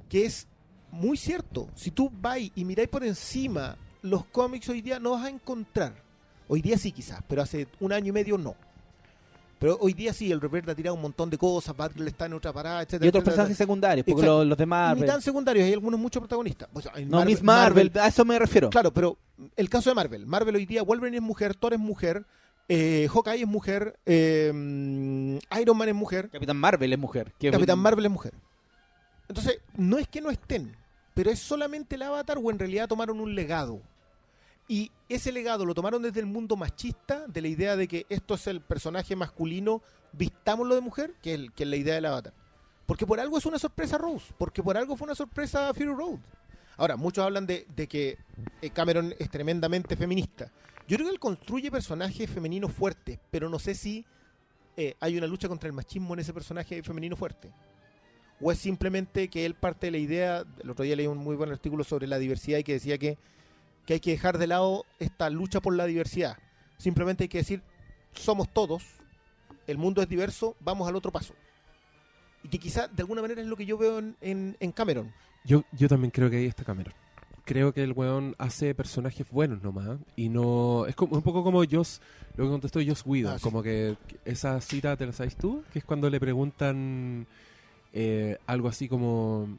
que 0.09 0.25
es 0.25 0.47
muy 0.91 1.17
cierto. 1.17 1.69
Si 1.75 1.91
tú 1.91 2.11
vas 2.21 2.39
y 2.39 2.65
miráis 2.65 2.89
por 2.89 3.03
encima 3.03 3.77
los 4.01 4.25
cómics 4.25 4.69
hoy 4.69 4.81
día, 4.81 4.99
no 4.99 5.11
vas 5.11 5.25
a 5.25 5.29
encontrar. 5.29 5.93
Hoy 6.49 6.61
día 6.61 6.77
sí 6.77 6.91
quizás, 6.93 7.21
pero 7.27 7.41
hace 7.41 7.67
un 7.79 7.91
año 7.91 8.07
y 8.09 8.11
medio 8.13 8.37
no. 8.37 8.55
Pero 9.59 9.77
hoy 9.81 9.93
día 9.93 10.13
sí, 10.13 10.31
el 10.31 10.39
Reverde 10.39 10.71
ha 10.71 10.75
tirado 10.75 10.95
un 10.95 11.01
montón 11.01 11.29
de 11.29 11.37
cosas, 11.37 11.75
Batgirl 11.75 12.07
está 12.07 12.27
en 12.27 12.33
otra 12.33 12.53
parada, 12.53 12.81
etcétera. 12.81 13.05
Y 13.05 13.09
otros 13.09 13.21
etcétera, 13.21 13.35
personajes 13.35 13.57
secundarios, 13.57 14.05
porque 14.05 14.25
los, 14.25 14.45
los 14.45 14.57
de 14.57 14.63
Y 14.63 14.65
ni 14.65 14.69
Marvel. 14.69 15.05
tan 15.05 15.21
secundarios, 15.21 15.65
hay 15.65 15.73
algunos 15.73 15.99
muchos 15.99 16.19
protagonistas. 16.21 16.69
O 16.73 16.81
sea, 16.81 16.91
No, 17.07 17.25
Miss 17.25 17.41
Marvel, 17.41 17.91
a 17.99 18.07
eso 18.07 18.23
me 18.23 18.37
refiero. 18.37 18.69
Claro, 18.69 18.93
pero 18.93 19.17
el 19.55 19.69
caso 19.69 19.89
de 19.89 19.95
Marvel. 19.95 20.25
Marvel 20.27 20.55
hoy 20.55 20.65
día, 20.65 20.83
Wolverine 20.83 21.17
es 21.17 21.23
mujer, 21.23 21.55
Thor 21.55 21.73
es 21.73 21.79
mujer, 21.79 22.25
eh, 22.69 23.07
Hawkeye 23.11 23.41
es 23.41 23.47
mujer, 23.47 23.97
eh, 24.05 25.39
Iron 25.59 25.77
Man 25.77 25.89
es 25.89 25.95
mujer, 25.95 26.29
Capitán 26.29 26.57
Marvel 26.57 26.93
es 26.93 26.99
mujer. 26.99 27.33
Capitán 27.39 27.79
Marvel 27.79 28.05
es 28.05 28.11
mujer. 28.11 28.33
Entonces, 29.27 29.59
no 29.75 29.97
es 29.97 30.07
que 30.07 30.21
no 30.21 30.29
estén, 30.29 30.75
pero 31.13 31.31
es 31.31 31.39
solamente 31.39 31.95
el 31.95 32.03
avatar 32.03 32.37
o 32.41 32.51
en 32.51 32.59
realidad 32.59 32.87
tomaron 32.87 33.19
un 33.19 33.33
legado. 33.35 33.81
Y 34.67 34.91
ese 35.07 35.31
legado 35.31 35.65
lo 35.65 35.73
tomaron 35.73 36.01
desde 36.01 36.19
el 36.19 36.25
mundo 36.25 36.55
machista, 36.57 37.25
de 37.27 37.41
la 37.41 37.47
idea 37.47 37.75
de 37.77 37.87
que 37.87 38.05
esto 38.09 38.33
es 38.35 38.47
el 38.47 38.59
personaje 38.61 39.15
masculino, 39.15 39.81
vistámoslo 40.11 40.75
de 40.75 40.81
mujer, 40.81 41.13
que 41.21 41.33
es, 41.33 41.39
el- 41.39 41.53
que 41.53 41.65
la 41.65 41.77
idea 41.77 41.95
del 41.95 42.05
avatar. 42.05 42.33
Porque 42.85 43.05
por 43.05 43.19
algo 43.19 43.37
es 43.37 43.45
una 43.45 43.59
sorpresa 43.59 43.97
Rose, 43.97 44.33
porque 44.37 44.61
por 44.63 44.77
algo 44.77 44.97
fue 44.97 45.05
una 45.05 45.15
sorpresa 45.15 45.73
Fury 45.73 45.85
Road. 45.93 46.19
Ahora, 46.77 46.95
muchos 46.95 47.23
hablan 47.25 47.47
de, 47.47 47.65
de 47.75 47.87
que 47.87 48.17
eh, 48.61 48.69
Cameron 48.69 49.13
es 49.17 49.29
tremendamente 49.29 49.95
feminista. 49.95 50.51
Yo 50.87 50.95
creo 50.97 51.07
que 51.07 51.13
él 51.13 51.19
construye 51.19 51.71
personajes 51.71 52.29
femeninos 52.29 52.71
fuertes, 52.71 53.19
pero 53.31 53.49
no 53.49 53.59
sé 53.59 53.73
si 53.73 54.05
eh, 54.77 54.95
hay 54.99 55.17
una 55.17 55.27
lucha 55.27 55.47
contra 55.47 55.67
el 55.67 55.73
machismo 55.73 56.13
en 56.13 56.19
ese 56.19 56.33
personaje 56.33 56.83
femenino 56.83 57.15
fuerte. 57.15 57.51
O 58.39 58.51
es 58.51 58.59
simplemente 58.59 59.27
que 59.29 59.45
él 59.45 59.55
parte 59.55 59.87
de 59.87 59.91
la 59.91 59.97
idea, 59.97 60.43
el 60.61 60.69
otro 60.69 60.85
día 60.85 60.95
leí 60.95 61.07
un 61.07 61.17
muy 61.17 61.35
buen 61.35 61.51
artículo 61.51 61.83
sobre 61.83 62.05
la 62.05 62.19
diversidad 62.19 62.59
y 62.59 62.63
que 62.63 62.73
decía 62.73 62.97
que, 62.97 63.17
que 63.87 63.93
hay 63.93 63.99
que 63.99 64.11
dejar 64.11 64.37
de 64.37 64.45
lado 64.45 64.85
esta 64.99 65.31
lucha 65.31 65.59
por 65.61 65.73
la 65.75 65.85
diversidad. 65.87 66.37
Simplemente 66.77 67.23
hay 67.23 67.27
que 67.29 67.39
decir, 67.39 67.63
somos 68.13 68.47
todos, 68.53 68.83
el 69.65 69.79
mundo 69.79 70.03
es 70.03 70.07
diverso, 70.09 70.55
vamos 70.59 70.87
al 70.87 70.95
otro 70.95 71.11
paso. 71.11 71.33
Y 72.43 72.49
que 72.49 72.59
quizá 72.59 72.87
de 72.87 73.01
alguna 73.01 73.23
manera 73.23 73.41
es 73.41 73.47
lo 73.47 73.55
que 73.55 73.65
yo 73.65 73.77
veo 73.79 73.97
en, 73.97 74.15
en- 74.21 74.55
en 74.59 74.71
Cameron. 74.71 75.11
Yo, 75.43 75.63
yo 75.71 75.87
también 75.87 76.11
creo 76.11 76.29
que 76.29 76.37
ahí 76.37 76.45
está 76.45 76.63
Cameron. 76.63 76.93
Creo 77.45 77.73
que 77.73 77.81
el 77.81 77.93
weón 77.93 78.35
hace 78.37 78.75
personajes 78.75 79.25
buenos 79.31 79.63
nomás. 79.63 79.97
Y 80.17 80.27
no. 80.27 80.85
Es 80.85 80.95
como, 80.95 81.15
un 81.15 81.21
poco 81.21 81.43
como 81.45 81.63
Joss. 81.63 82.01
Lo 82.35 82.43
que 82.43 82.51
contestó 82.51 82.81
Joss 82.85 83.03
Whedon. 83.05 83.33
Ah, 83.35 83.37
sí. 83.37 83.43
Como 83.43 83.63
que 83.63 83.95
esa 84.25 84.59
cita, 84.59 84.97
¿te 84.97 85.05
la 85.05 85.13
sabes 85.13 85.37
tú? 85.37 85.63
Que 85.71 85.79
es 85.79 85.85
cuando 85.85 86.09
le 86.09 86.19
preguntan 86.19 87.25
eh, 87.93 88.37
algo 88.47 88.67
así 88.67 88.89
como. 88.89 89.57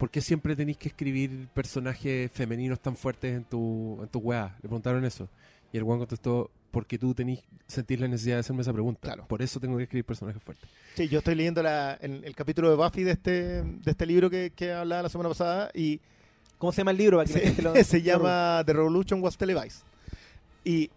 ¿Por 0.00 0.10
qué 0.10 0.22
siempre 0.22 0.56
tenéis 0.56 0.78
que 0.78 0.88
escribir 0.88 1.46
personajes 1.52 2.32
femeninos 2.32 2.80
tan 2.80 2.96
fuertes 2.96 3.36
en 3.36 3.44
tu, 3.44 3.98
en 4.02 4.08
tu 4.08 4.18
weá? 4.18 4.54
Le 4.56 4.68
preguntaron 4.68 5.04
eso. 5.04 5.28
Y 5.72 5.76
el 5.76 5.82
weón 5.84 5.98
contestó. 6.00 6.50
Porque 6.70 6.98
tú 6.98 7.12
tenés 7.14 7.40
sentir 7.66 8.00
la 8.00 8.08
necesidad 8.08 8.36
de 8.36 8.40
hacerme 8.40 8.62
esa 8.62 8.72
pregunta. 8.72 9.00
Claro. 9.02 9.26
Por 9.26 9.42
eso 9.42 9.60
tengo 9.60 9.76
que 9.76 9.82
escribir 9.82 10.04
personajes 10.06 10.42
fuertes. 10.42 10.70
Sí, 10.94 11.06
yo 11.08 11.18
estoy 11.18 11.34
leyendo 11.34 11.62
la- 11.62 11.98
en 12.00 12.24
el 12.24 12.34
capítulo 12.34 12.70
de 12.70 12.76
Buffy 12.76 13.02
de 13.02 13.10
este, 13.10 13.32
de 13.62 13.90
este 13.90 14.06
libro 14.06 14.30
que, 14.30 14.52
que 14.56 14.72
hablaba 14.72 15.02
la 15.02 15.08
semana 15.10 15.28
pasada 15.28 15.70
y 15.74 16.00
¿Cómo 16.58 16.72
se 16.72 16.78
llama 16.82 16.90
el 16.92 16.96
libro? 16.98 17.22
Se, 17.26 17.60
lo- 17.62 17.74
se 17.84 18.02
llama 18.02 18.62
The 18.66 18.72
Revolution 18.72 19.20
Was 19.22 19.36
Televised. 19.36 19.82
Y 20.64 20.90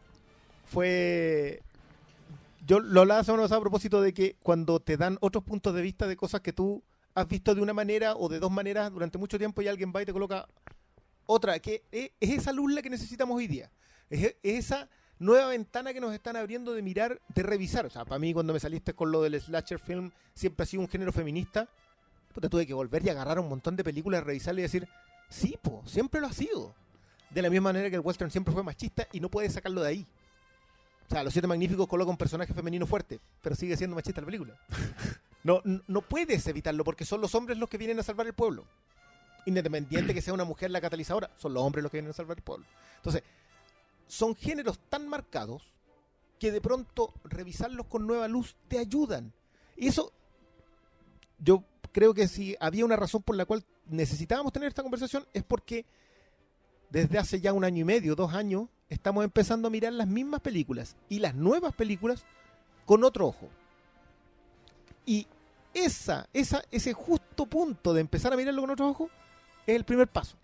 fue... 0.65 1.61
Yo 2.65 2.79
lo 2.79 3.01
hablaba 3.01 3.19
la 3.19 3.23
semana 3.25 3.43
pasada 3.43 3.57
a 3.59 3.61
propósito 3.61 4.01
de 4.01 4.13
que 4.13 4.35
cuando 4.41 4.79
te 4.79 4.95
dan 4.95 5.17
otros 5.21 5.43
puntos 5.43 5.73
de 5.75 5.81
vista 5.81 6.07
de 6.07 6.15
cosas 6.15 6.41
que 6.41 6.53
tú 6.53 6.81
has 7.15 7.27
visto 7.27 7.53
de 7.53 7.61
una 7.61 7.73
manera 7.73 8.15
o 8.15 8.29
de 8.29 8.39
dos 8.39 8.51
maneras 8.51 8.91
durante 8.91 9.17
mucho 9.17 9.37
tiempo 9.37 9.61
y 9.61 9.67
alguien 9.67 9.91
va 9.95 10.01
y 10.01 10.05
te 10.05 10.13
coloca 10.13 10.47
otra, 11.25 11.59
que 11.59 11.83
es, 11.91 12.11
es 12.19 12.29
esa 12.31 12.51
luz 12.51 12.73
que 12.81 12.89
necesitamos 12.89 13.37
hoy 13.37 13.47
día. 13.47 13.71
Es, 14.09 14.35
es 14.43 14.65
esa 14.65 14.89
nueva 15.19 15.47
ventana 15.47 15.93
que 15.93 16.01
nos 16.01 16.13
están 16.13 16.35
abriendo 16.35 16.73
de 16.73 16.81
mirar, 16.81 17.21
de 17.33 17.43
revisar. 17.43 17.85
O 17.85 17.89
sea, 17.89 18.05
para 18.05 18.19
mí 18.19 18.33
cuando 18.33 18.53
me 18.53 18.59
saliste 18.59 18.93
con 18.93 19.11
lo 19.11 19.21
del 19.21 19.39
slasher 19.39 19.79
film, 19.79 20.11
siempre 20.33 20.63
ha 20.63 20.65
sido 20.65 20.81
un 20.81 20.89
género 20.89 21.11
feminista. 21.11 21.67
Puta, 22.33 22.49
tuve 22.49 22.65
que 22.65 22.73
volver 22.73 23.05
y 23.05 23.09
agarrar 23.09 23.39
un 23.39 23.47
montón 23.47 23.75
de 23.75 23.83
películas, 23.83 24.23
revisarle 24.23 24.61
y 24.61 24.63
decir, 24.63 24.87
sí, 25.29 25.57
po, 25.61 25.83
siempre 25.85 26.19
lo 26.19 26.27
ha 26.27 26.33
sido. 26.33 26.73
De 27.29 27.41
la 27.41 27.49
misma 27.49 27.69
manera 27.69 27.89
que 27.89 27.95
el 27.95 28.01
western 28.01 28.31
siempre 28.31 28.53
fue 28.53 28.63
machista 28.63 29.07
y 29.11 29.19
no 29.19 29.29
puedes 29.29 29.53
sacarlo 29.53 29.81
de 29.81 29.89
ahí. 29.89 30.07
O 31.07 31.09
sea, 31.09 31.23
Los 31.23 31.33
Siete 31.33 31.47
Magníficos 31.47 31.87
coloca 31.87 32.09
un 32.09 32.17
personaje 32.17 32.53
femenino 32.53 32.87
fuerte, 32.87 33.19
pero 33.41 33.55
sigue 33.55 33.77
siendo 33.77 33.95
machista 33.95 34.21
la 34.21 34.25
película. 34.25 34.57
No, 35.43 35.61
no 35.63 36.01
puedes 36.01 36.47
evitarlo 36.47 36.83
porque 36.83 37.05
son 37.05 37.21
los 37.21 37.35
hombres 37.35 37.57
los 37.57 37.69
que 37.69 37.77
vienen 37.77 37.99
a 37.99 38.03
salvar 38.03 38.27
el 38.27 38.33
pueblo. 38.33 38.65
Independiente 39.45 40.13
que 40.13 40.21
sea 40.21 40.33
una 40.33 40.45
mujer 40.45 40.71
la 40.71 40.79
catalizadora, 40.79 41.29
son 41.37 41.53
los 41.53 41.63
hombres 41.63 41.83
los 41.83 41.91
que 41.91 41.97
vienen 41.97 42.11
a 42.11 42.13
salvar 42.13 42.37
el 42.37 42.43
pueblo. 42.43 42.65
Entonces, 42.97 43.23
son 44.07 44.35
géneros 44.35 44.79
tan 44.89 45.07
marcados 45.07 45.63
que 46.39 46.51
de 46.51 46.61
pronto 46.61 47.13
revisarlos 47.23 47.87
con 47.87 48.07
nueva 48.07 48.27
luz 48.27 48.55
te 48.67 48.77
ayudan. 48.77 49.33
Y 49.75 49.87
eso, 49.87 50.13
yo 51.39 51.63
creo 51.91 52.13
que 52.13 52.27
si 52.27 52.55
había 52.59 52.85
una 52.85 52.95
razón 52.95 53.21
por 53.21 53.35
la 53.35 53.45
cual 53.45 53.63
necesitábamos 53.87 54.53
tener 54.53 54.69
esta 54.69 54.81
conversación 54.81 55.25
es 55.33 55.43
porque 55.43 55.85
desde 56.89 57.17
hace 57.17 57.41
ya 57.41 57.53
un 57.53 57.63
año 57.63 57.81
y 57.81 57.85
medio, 57.85 58.15
dos 58.15 58.33
años, 58.33 58.69
estamos 58.89 59.23
empezando 59.23 59.67
a 59.67 59.71
mirar 59.71 59.93
las 59.93 60.07
mismas 60.07 60.41
películas 60.41 60.95
y 61.09 61.19
las 61.19 61.35
nuevas 61.35 61.73
películas 61.73 62.25
con 62.85 63.03
otro 63.03 63.27
ojo. 63.27 63.49
Y 65.05 65.27
esa, 65.73 66.27
esa, 66.33 66.63
ese 66.71 66.93
justo 66.93 67.45
punto 67.45 67.93
de 67.93 68.01
empezar 68.01 68.33
a 68.33 68.37
mirarlo 68.37 68.61
con 68.61 68.69
otro 68.71 68.87
ojo 68.89 69.09
es 69.65 69.75
el 69.75 69.83
primer 69.83 70.07
paso. 70.07 70.35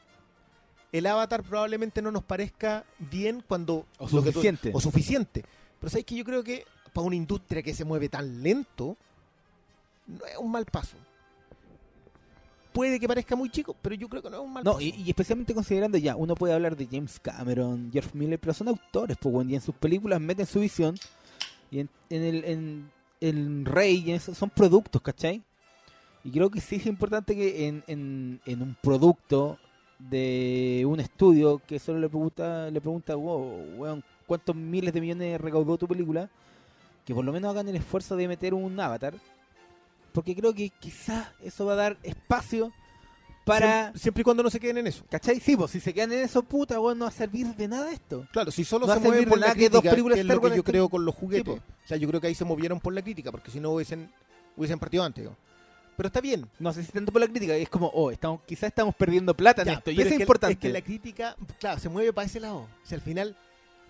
El 0.91 1.06
avatar 1.06 1.43
probablemente 1.43 2.01
no 2.01 2.11
nos 2.11 2.23
parezca 2.23 2.84
bien 2.97 3.43
cuando... 3.47 3.85
O 3.99 4.07
tú- 4.07 4.22
suficiente. 4.22 4.72
o 4.73 4.81
suficiente. 4.81 5.45
Pero 5.80 5.89
sabes 5.89 6.06
que 6.06 6.15
yo 6.15 6.23
creo 6.26 6.43
que 6.43 6.65
para 6.93 7.06
una 7.06 7.15
industria 7.15 7.61
que 7.61 7.73
se 7.76 7.85
mueve 7.85 8.10
tan 8.10 8.41
lento, 8.41 8.97
no 10.07 10.26
es 10.26 10.38
un 10.38 10.49
mal 10.51 10.65
paso. 10.65 10.97
Puede 12.73 12.99
que 12.99 13.07
parezca 13.07 13.35
muy 13.35 13.49
chico, 13.49 13.76
pero 13.81 13.95
yo 13.95 14.07
creo 14.07 14.22
que 14.22 14.30
no 14.30 14.38
es 14.38 14.43
un 14.43 14.53
mal 14.53 14.64
No, 14.64 14.73
paso. 14.73 14.81
y, 14.84 14.89
y 14.91 15.10
especialmente 15.10 15.53
considerando 15.53 15.97
ya, 15.97 16.15
uno 16.15 16.35
puede 16.35 16.53
hablar 16.53 16.76
de 16.77 16.88
James 16.88 17.19
Cameron, 17.19 17.89
George 17.91 18.11
Miller, 18.14 18.39
pero 18.39 18.53
son 18.53 18.68
autores, 18.69 19.18
pues, 19.19 19.47
y 19.49 19.56
en 19.56 19.61
sus 19.61 19.76
películas 19.76 20.22
meten 20.22 20.45
su 20.45 20.60
visión, 20.60 20.95
y 21.72 21.80
en, 21.80 21.89
en 22.10 22.23
el 22.23 22.45
en, 22.45 22.91
en 23.22 23.66
Rey, 23.66 24.20
son 24.20 24.50
productos, 24.50 25.02
¿cachai? 25.02 25.44
Y 26.24 26.32
creo 26.32 26.50
que 26.50 26.62
sí 26.62 26.76
es 26.76 26.86
importante 26.86 27.36
que 27.36 27.68
en, 27.68 27.84
en, 27.88 28.41
en 28.46 28.62
un 28.62 28.76
producto 28.82 29.58
de 29.98 30.86
un 30.88 31.00
estudio 31.00 31.62
que 31.66 31.80
solo 31.80 32.00
le 32.00 32.10
pregunta, 32.10 32.70
le 32.72 32.82
pregunta, 32.82 33.16
wow, 33.16 33.78
weón, 33.78 34.04
¿cuántos 34.26 34.56
miles 34.56 34.94
de 34.94 35.02
millones 35.02 35.41
recaudó 35.41 35.78
tu 35.78 35.88
película? 35.88 36.30
Que 37.06 37.14
por 37.14 37.26
lo 37.26 37.34
menos 37.34 37.52
hagan 37.52 37.68
el 37.68 37.76
esfuerzo 37.76 38.16
de 38.16 38.28
meter 38.28 38.54
un 38.54 38.80
avatar, 38.80 39.14
porque 40.14 40.36
creo 40.36 40.54
que 40.54 40.70
quizás 40.70 41.28
eso 41.44 41.66
va 41.66 41.74
a 41.74 41.78
dar 41.78 41.98
espacio 42.04 42.72
para... 43.49 43.91
Siem- 43.93 43.97
siempre 43.99 44.21
y 44.21 44.23
cuando 44.23 44.43
no 44.43 44.49
se 44.49 44.59
queden 44.59 44.77
en 44.80 44.88
eso. 44.88 45.03
¿Cachai? 45.09 45.39
Sí, 45.39 45.55
pues 45.57 45.71
si 45.71 45.80
se 45.80 45.93
quedan 45.93 46.11
en 46.13 46.19
eso, 46.19 46.41
puta, 46.43 46.80
weón, 46.80 46.97
no 46.99 47.05
va 47.05 47.09
a 47.09 47.13
servir 47.13 47.47
de 47.55 47.67
nada 47.67 47.91
esto. 47.91 48.26
Claro, 48.31 48.51
si 48.51 48.63
solo 48.63 48.88
No 48.88 48.93
se 48.93 48.99
mueven 48.99 49.27
por 49.30 49.39
la 49.39 49.53
que 49.53 49.69
dos 49.69 49.81
crítica, 49.81 49.91
películas 49.91 50.15
que 50.15 50.21
es 50.21 50.27
lo 50.27 50.41
que 50.41 50.55
yo 50.55 50.63
creo 50.63 50.89
con 50.89 51.03
los 51.05 51.15
juguetes. 51.15 51.55
Sí, 51.55 51.61
o 51.85 51.88
sea, 51.88 51.97
yo 51.97 52.07
creo 52.07 52.21
que 52.21 52.27
ahí 52.27 52.35
se 52.35 52.45
movieron 52.45 52.80
por 52.80 52.93
la 52.93 53.01
crítica, 53.01 53.31
porque 53.31 53.51
si 53.51 53.59
no 53.59 53.71
hubiesen, 53.71 54.09
hubiesen 54.55 54.80
partido 54.80 55.03
antes. 55.03 55.23
digo. 55.23 55.35
Pero 55.97 56.07
está 56.07 56.21
bien. 56.21 56.47
No 56.59 56.71
sé 56.71 56.84
si 56.84 56.91
tanto 56.93 57.11
por 57.11 57.19
la 57.19 57.27
crítica, 57.27 57.53
es 57.55 57.67
como, 57.67 57.88
oh, 57.88 58.09
estamos, 58.11 58.41
quizás 58.45 58.69
estamos 58.69 58.95
perdiendo 58.95 59.34
plata 59.35 59.63
en 59.63 59.69
esto, 59.69 59.91
y 59.91 59.95
eso 59.95 60.09
es 60.09 60.15
que- 60.15 60.21
importante. 60.23 60.53
Es 60.53 60.59
que 60.59 60.69
la 60.69 60.81
crítica, 60.81 61.35
claro, 61.59 61.80
se 61.80 61.89
mueve 61.89 62.13
para 62.13 62.26
ese 62.26 62.39
lado. 62.39 62.59
O 62.59 62.67
sea, 62.85 62.95
al 62.97 63.01
final 63.01 63.35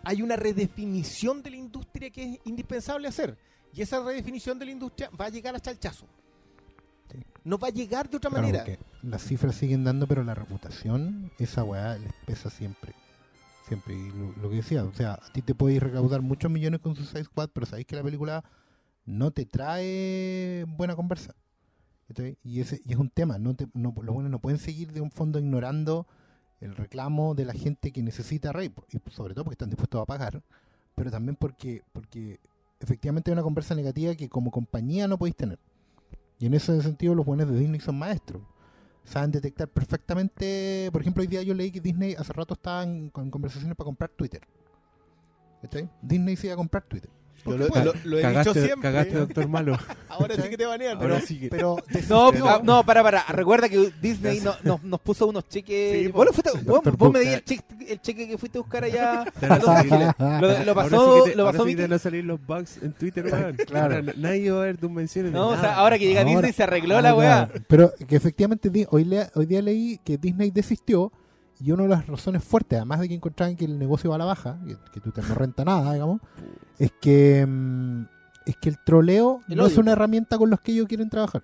hay 0.03 0.22
una 0.22 0.36
redefinición 0.36 1.44
de 1.44 1.52
la 1.52 1.57
industria 1.57 2.10
que 2.10 2.23
es 2.23 2.40
indispensable 2.45 3.07
hacer. 3.07 3.38
Y 3.76 3.84
esa 3.84 4.02
redefinición 4.03 4.57
de 4.57 4.65
la 4.65 4.72
industria 4.72 5.11
va 5.19 5.26
a 5.26 5.30
llegar 5.30 5.53
hasta 5.56 5.69
el 5.69 5.77
chazo. 5.80 6.07
Sí. 7.11 7.19
No 7.44 7.57
va 7.60 7.68
a 7.68 7.72
llegar 7.72 8.10
de 8.10 8.18
otra 8.18 8.30
Claro, 8.31 8.45
manera. 8.48 8.64
porque 8.65 8.80
las 9.02 9.24
cifras 9.24 9.56
siguen 9.56 9.84
dando, 9.84 10.08
pero 10.08 10.24
la 10.24 10.36
reputación, 10.36 11.32
esa 11.40 11.64
weá 11.64 11.98
les 11.98 12.14
pesa 12.26 12.50
siempre. 12.50 12.94
Siempre. 13.68 13.96
Y 13.96 14.12
lo, 14.42 14.50
que 14.50 14.58
decía, 14.58 14.84
o 14.84 14.94
sea, 14.94 15.14
a 15.14 15.32
ti 15.32 15.42
te 15.42 15.56
podéis 15.56 15.82
recaudar 15.82 16.22
muchos 16.22 16.52
millones 16.52 16.80
con 16.82 16.96
Suicide 16.96 17.24
Squad, 17.24 17.50
pero 17.54 17.66
sabéis 17.66 17.88
que 17.88 17.96
la 17.96 18.04
película 18.04 18.44
no 19.06 19.32
te 19.32 19.46
trae 19.46 20.66
buena 20.68 20.96
conversa. 20.96 21.36
Y, 22.44 22.60
ese, 22.60 22.82
y 22.86 22.94
es 22.94 22.98
un 22.98 23.10
tema. 23.10 23.38
No 23.38 23.56
te, 23.56 23.68
no, 23.74 23.94
los 24.02 24.14
buenos 24.14 24.32
no 24.32 24.40
pueden 24.40 24.60
seguir 24.60 24.92
de 24.92 25.02
un 25.02 25.12
fondo 25.12 25.38
ignorando 25.40 26.08
el 26.60 26.76
reclamo 26.76 27.36
de 27.36 27.46
la 27.46 27.54
gente 27.54 27.92
que 27.92 28.02
necesita 28.02 28.52
Rey. 28.52 28.74
Y 28.92 29.12
sobre 29.12 29.34
todo 29.34 29.46
porque 29.46 29.54
están 29.54 29.70
dispuestos 29.70 30.02
a 30.02 30.06
pagar, 30.06 30.42
pero 30.96 31.12
también 31.12 31.36
porque, 31.36 31.84
porque 31.94 32.40
efectivamente 32.80 33.30
hay 33.30 33.34
una 33.34 33.44
conversa 33.44 33.76
negativa 33.76 34.16
que 34.16 34.28
como 34.28 34.52
compañía 34.52 35.08
no 35.08 35.18
podéis 35.18 35.36
tener. 35.36 35.60
Y 36.40 36.48
en 36.48 36.54
ese 36.54 36.82
sentido 36.82 37.16
los 37.16 37.26
buenos 37.26 37.50
de 37.50 37.60
Disney 37.60 37.80
son 37.80 38.00
maestros. 38.00 38.42
Saben 39.04 39.32
detectar 39.32 39.68
perfectamente, 39.68 40.90
por 40.92 41.02
ejemplo, 41.02 41.22
hoy 41.22 41.28
día 41.28 41.42
yo 41.42 41.54
leí 41.54 41.72
que 41.72 41.82
Disney 41.82 42.14
hace 42.14 42.32
rato 42.34 42.54
estaba 42.54 42.84
en, 42.84 43.10
con 43.10 43.32
conversaciones 43.32 43.76
para 43.76 43.86
comprar 43.86 44.12
Twitter. 44.12 44.42
¿Cachai? 45.62 45.90
Disney 46.02 46.36
se 46.36 46.48
iba 46.48 46.54
a 46.54 46.58
comprar 46.58 46.84
Twitter. 46.84 47.10
Yo 47.45 47.57
lo, 47.57 47.68
lo- 47.68 47.94
lo 48.03 48.20
he 48.20 48.22
cagaste, 48.22 48.49
dicho 48.53 48.66
siempre. 48.66 48.90
cagaste, 48.90 49.16
doctor 49.18 49.48
malo. 49.48 49.78
Ahora 50.10 50.36
sí 50.36 50.41
que 50.49 50.57
te 50.57 50.66
banean, 50.66 50.98
pero 50.99 51.14
Ahora 51.16 51.26
sí 51.26 51.40
que... 51.40 51.49
Pero 51.49 51.78
No, 52.10 52.32
ah, 52.48 52.61
no, 52.64 52.84
para, 52.84 53.02
para. 53.03 53.24
Recuerda 53.30 53.70
que 53.70 53.91
Disney 54.02 54.40
no- 54.41 54.56
nos, 54.64 54.84
nos 54.84 54.99
puso 54.99 55.28
unos 55.28 55.48
cheques. 55.48 56.06
Sí, 56.06 56.07
vos, 56.10 56.26
lo 56.26 56.34
fuiste- 56.34 56.52
vos- 56.64 56.82
vos 56.98 57.11
me 57.14 57.20
di 57.22 57.28
el 57.30 57.44
cheque, 57.44 57.64
el 57.88 58.02
cheque 58.02 58.28
que 58.28 58.38
fuiste 58.38 58.57
a 58.57 58.61
buscar 58.61 58.84
allá. 58.84 59.22
A 59.41 60.40
Lo, 60.41 60.48
lo- 60.48 60.64
lo 60.64 60.72
Ahora 60.72 60.74
pasó, 60.74 61.16
sí 61.16 61.24
que 61.24 61.30
te- 61.32 61.36
lo 61.38 61.44
ahora 61.44 61.52
pasó 61.57 61.66
sí 61.70 61.76
que 61.76 61.88
te 61.88 61.94
a 61.94 61.99
salir 61.99 62.26
los 62.26 62.45
bugs 62.45 62.78
en 62.82 62.94
Twitter, 62.94 63.26
weón. 63.26 63.56
Claro. 63.68 63.95
Ahora 63.95 64.14
nadie 64.18 64.52
va 64.52 64.61
a 64.61 64.66
ver 64.66 64.78
tus 64.78 64.91
menciones. 64.91 65.32
No, 65.32 65.49
o 65.49 65.57
sea, 65.60 65.76
ahora 65.76 65.98
que 65.98 66.06
llega 66.07 66.22
Ahora- 66.22 66.32
Disney 66.34 66.53
se 66.53 66.64
arregló 66.64 66.99
la 67.02 67.10
Ah, 67.10 67.16
weá. 67.16 67.49
Pero 67.68 67.94
que 68.07 68.16
efectivamente 68.16 68.70
hoy, 68.90 69.06
le- 69.06 69.30
hoy 69.36 69.45
día 69.45 69.61
leí 69.61 69.99
que 70.03 70.18
Disney 70.18 70.52
desistió 70.52 71.11
y 71.60 71.72
una 71.72 71.84
de 71.84 71.90
las 71.90 72.07
razones 72.07 72.44
fuertes, 72.44 72.77
además 72.77 72.99
de 73.02 73.10
que 73.10 73.15
encontraban 73.15 73.56
que 73.56 73.65
el 73.65 73.77
negocio 73.77 74.10
va 74.10 74.15
a 74.15 74.19
la 74.19 74.26
baja, 74.26 74.57
que, 74.65 74.77
que 74.94 74.99
Twitter 74.99 75.23
no 75.27 75.36
renta 75.36 75.65
nada, 75.65 75.94
digamos, 75.94 76.22
es 76.77 76.91
que 77.02 77.45
mm, 77.45 78.03
es 78.45 78.57
que 78.57 78.69
el 78.69 78.80
troleo 78.80 79.41
El 79.48 79.57
no 79.57 79.65
es 79.65 79.77
una 79.77 79.91
herramienta 79.91 80.38
con 80.38 80.49
los 80.49 80.60
que 80.61 80.72
ellos 80.72 80.88
quieren 80.88 81.10
trabajar. 81.10 81.44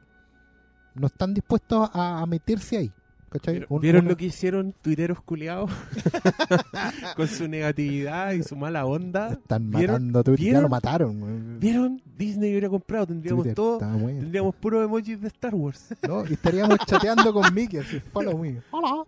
No 0.96 1.08
están 1.08 1.34
dispuestos 1.34 1.90
a, 1.94 2.20
a 2.20 2.26
meterse 2.26 2.78
ahí. 2.78 2.92
¿cachai? 3.30 3.66
¿Vieron, 3.82 4.08
lo 4.08 4.16
que 4.18 4.26
hicieron 4.26 4.74
tuiteros 4.82 5.22
culiados? 5.22 5.70
Con 7.16 7.28
su 7.28 7.48
negatividad 7.48 8.34
y 8.34 8.44
su 8.44 8.56
mala 8.56 8.86
onda. 8.86 9.34
Están 9.34 9.70
¿Vieron? 9.70 9.94
matando 9.94 10.20
a 10.20 10.24
Twitter, 10.24 10.54
ya 10.54 10.62
lo 10.62 10.70
mataron. 10.70 11.60
¿Vieron? 11.60 12.02
Disney 12.18 12.52
hubiera 12.52 12.70
comprado, 12.70 13.08
tendríamos 13.08 13.44
Twitter 13.44 13.56
todo. 13.56 13.80
Tendríamos 13.80 14.56
puro 14.56 14.84
emojis 14.84 15.20
de 15.20 15.28
Star 15.28 15.54
Wars. 15.54 15.94
¿no? 16.08 16.26
Y 16.26 16.34
estaríamos 16.34 16.78
chateando 16.86 17.34
con 17.34 17.54
Mickey, 17.54 17.80
así, 17.80 18.00
follow 18.00 18.38
me. 18.38 18.62
Hola. 18.72 19.04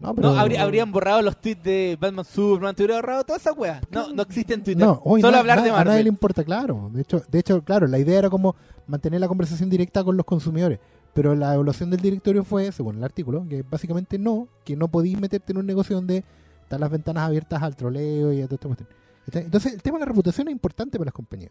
No, 0.00 0.14
pero- 0.14 0.32
No, 0.32 0.38
habría- 0.38 0.62
habrían 0.62 0.92
borrado 0.92 1.22
los 1.22 1.36
tweets 1.40 1.62
de 1.64 1.98
Batman 2.00 2.24
Superman, 2.24 2.74
te 2.74 2.84
hubiera 2.84 3.00
borrado 3.00 3.24
toda 3.24 3.36
esa 3.38 3.52
weá. 3.52 3.80
No, 3.90 4.12
no 4.12 4.22
existe 4.22 4.54
en 4.54 4.62
Twitter. 4.62 4.86
No, 4.86 5.00
hoy 5.04 5.20
Solo 5.20 5.32
na- 5.32 5.38
hablar 5.40 5.58
na- 5.58 5.64
de 5.64 5.70
A 5.70 5.72
nadie 5.72 5.84
le 5.84 5.90
Marvel. 5.90 6.06
importa, 6.06 6.44
claro. 6.44 6.90
De 6.92 7.02
hecho, 7.02 7.20
de 7.28 7.38
hecho, 7.40 7.62
claro, 7.64 7.86
la 7.88 7.98
idea 7.98 8.18
era 8.18 8.30
como 8.30 8.54
mantener 8.86 9.20
la 9.20 9.26
conversación 9.28 9.68
directa 9.68 10.04
con 10.04 10.16
los 10.16 10.24
consumidores. 10.24 10.78
Pero 11.14 11.34
la 11.34 11.54
evaluación 11.54 11.90
del 11.90 12.00
directorio 12.00 12.44
fue, 12.44 12.70
según 12.70 12.98
el 12.98 13.04
artículo, 13.04 13.44
que 13.48 13.62
básicamente 13.68 14.18
no, 14.18 14.46
que 14.64 14.76
no 14.76 14.86
podís 14.88 15.18
meterte 15.18 15.52
en 15.52 15.58
un 15.58 15.66
negocio 15.66 15.96
donde 15.96 16.22
están 16.62 16.80
las 16.80 16.90
ventanas 16.90 17.24
abiertas 17.24 17.60
al 17.62 17.74
troleo 17.74 18.32
y 18.32 18.40
a 18.42 18.46
todo 18.46 18.70
esto. 18.72 18.84
Entonces, 19.32 19.72
el 19.74 19.82
tema 19.82 19.96
de 19.98 20.00
la 20.04 20.06
reputación 20.06 20.46
es 20.48 20.52
importante 20.52 20.96
para 20.96 21.06
las 21.08 21.14
compañías. 21.14 21.50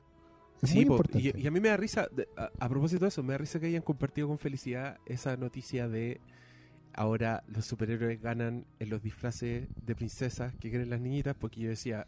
Es 0.61 0.73
muy 0.73 0.85
po, 0.85 0.93
importante. 0.93 1.33
y, 1.37 1.41
y 1.43 1.47
a 1.47 1.51
mí 1.51 1.59
me 1.59 1.67
da 1.69 1.75
risa, 1.77 2.07
a 2.59 2.69
propósito 2.69 3.03
de 3.05 3.09
eso, 3.09 3.21
me 3.23 3.33
da 3.33 3.39
risa 3.39 3.59
que 3.59 3.67
hayan 3.67 3.81
compartido 3.83 4.27
con 4.29 4.37
felicidad 4.39 4.97
esa 5.05 5.35
noticia 5.37 5.87
de 5.89 6.21
ahora 6.97 7.43
los 7.47 7.63
superhéroes 7.65 8.21
ganan 8.21 8.65
en 8.79 8.89
los 8.89 9.01
disfraces 9.01 9.67
de 9.85 9.95
princesas 9.95 10.53
que 10.59 10.69
quieren 10.69 10.89
las 10.89 10.99
niñitas, 10.99 11.35
porque 11.39 11.61
yo 11.61 11.69
decía, 11.69 12.05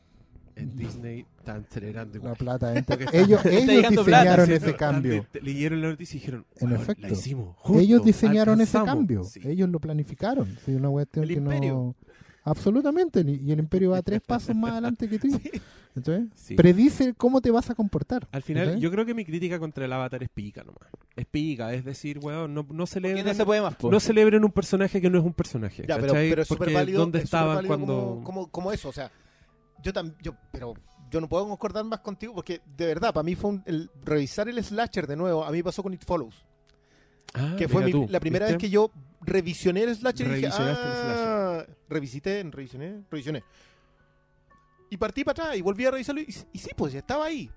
en 0.56 0.76
Disney 0.76 1.26
están 1.38 1.66
celebrando 1.70 2.20
la 2.20 2.36
plata 2.36 2.76
entra- 2.76 2.98
ellos 3.14 3.46
ellos 3.46 3.66
llegando 3.66 4.04
plata, 4.04 4.24
diseñaron 4.24 4.52
ese 4.52 4.76
cambio. 4.76 5.26
Leyeron 5.42 5.82
la 5.82 5.88
noticia 5.90 6.18
y 6.18 6.20
dijeron, 6.20 6.46
En 6.58 6.68
"Weón, 6.68 6.82
efecto. 6.82 7.08
la 7.08 7.14
hicimos. 7.14 7.56
justo, 7.60 7.80
ellos 7.82 8.04
diseñaron 8.04 8.60
ese 8.60 8.78
alcanzamos". 8.78 9.00
cambio. 9.00 9.24
Sí. 9.24 9.40
Ellos 9.46 9.70
lo 9.70 9.80
planificaron. 9.80 10.58
Sí, 10.66 10.74
una 10.74 10.90
cuestión 10.90 11.24
El 11.24 11.30
que 11.36 11.40
no. 11.40 11.96
Absolutamente. 12.44 13.22
Y 13.22 13.52
el 13.52 13.60
imperio 13.60 13.92
va 13.92 14.02
tres 14.02 14.22
pasos 14.28 14.56
más 14.56 14.72
adelante 14.74 15.08
que 15.10 15.20
tú. 15.20 15.28
Entonces, 15.96 16.28
Sí. 16.36 16.56
predice 16.56 17.14
cómo 17.16 17.42
te 17.42 17.52
vas 17.52 17.70
a 17.70 17.76
comportar. 17.76 18.28
Al 18.32 18.42
final, 18.44 18.80
yo 18.80 18.90
creo 18.92 19.06
que 19.06 19.14
mi 19.14 19.26
crítica 19.26 19.60
contra 19.60 19.86
el 19.86 19.92
avatar 19.94 20.24
es 20.24 20.30
pica 20.30 20.64
nomás. 20.64 20.88
Es 21.16 21.26
pica, 21.26 21.74
es 21.74 21.84
decir, 21.84 22.20
weón, 22.20 22.54
no, 22.54 22.66
no 22.70 22.86
celebren, 22.86 23.26
no 23.26 23.34
se 23.34 23.46
puede 23.46 23.62
más, 23.62 23.76
po. 23.76 23.92
no 23.92 24.00
celebren 24.00 24.44
un 24.46 24.52
personaje 24.52 25.02
que 25.02 25.10
no 25.10 25.18
es 25.20 25.26
un 25.26 25.34
personaje. 25.34 25.84
Ya, 25.88 25.98
pero, 26.00 26.16
es 26.16 26.48
súper 26.48 26.58
Porque 26.60 26.74
válido. 26.74 27.00
¿Dónde 27.02 27.18
es 27.20 27.24
estaban 27.26 27.56
válido 27.56 27.68
cuando.? 27.76 27.96
Como, 27.96 28.24
como, 28.24 28.48
como 28.52 28.72
eso, 28.72 28.90
o 28.90 28.94
sea, 28.94 29.12
yo 29.84 29.92
también. 29.92 30.16
Yo, 30.22 30.34
pero 30.52 30.74
yo 31.12 31.20
no 31.20 31.28
puedo 31.28 31.48
concordar 31.48 31.84
más 31.84 32.00
contigo 32.00 32.34
porque, 32.36 32.62
de 32.78 32.86
verdad, 32.86 33.14
para 33.14 33.24
mí 33.24 33.36
fue 33.36 33.50
un- 33.50 33.64
el 33.66 33.90
revisar 34.06 34.48
el 34.48 34.64
slasher 34.64 35.08
de 35.08 35.16
nuevo. 35.18 35.44
A 35.44 35.52
mí 35.52 35.62
pasó 35.64 35.82
con 35.84 35.94
It 35.94 36.06
Follows. 36.06 36.46
Ah, 37.34 37.56
que 37.58 37.68
fue 37.68 37.84
mi- 37.84 37.92
tú, 37.92 38.06
la 38.10 38.20
primera 38.20 38.46
¿viste? 38.46 38.54
vez 38.58 38.62
que 38.62 38.70
yo 38.70 38.92
revisioné 39.22 39.84
el 39.84 39.96
slasher 39.96 40.28
y 40.28 40.30
dije, 40.36 40.42
Revisionaste 40.50 40.84
revisité, 41.90 42.44
revisioné, 42.44 43.04
revisioné. 43.10 43.44
Y 44.90 44.98
partí 44.98 45.24
para 45.24 45.44
atrás 45.44 45.58
y 45.58 45.62
volví 45.62 45.86
a 45.86 45.92
revisarlo 45.92 46.22
y, 46.22 46.36
y 46.54 46.58
sí, 46.60 46.70
pues 46.76 46.94
ya 46.94 47.00
estaba 47.00 47.26
ahí. 47.26 47.50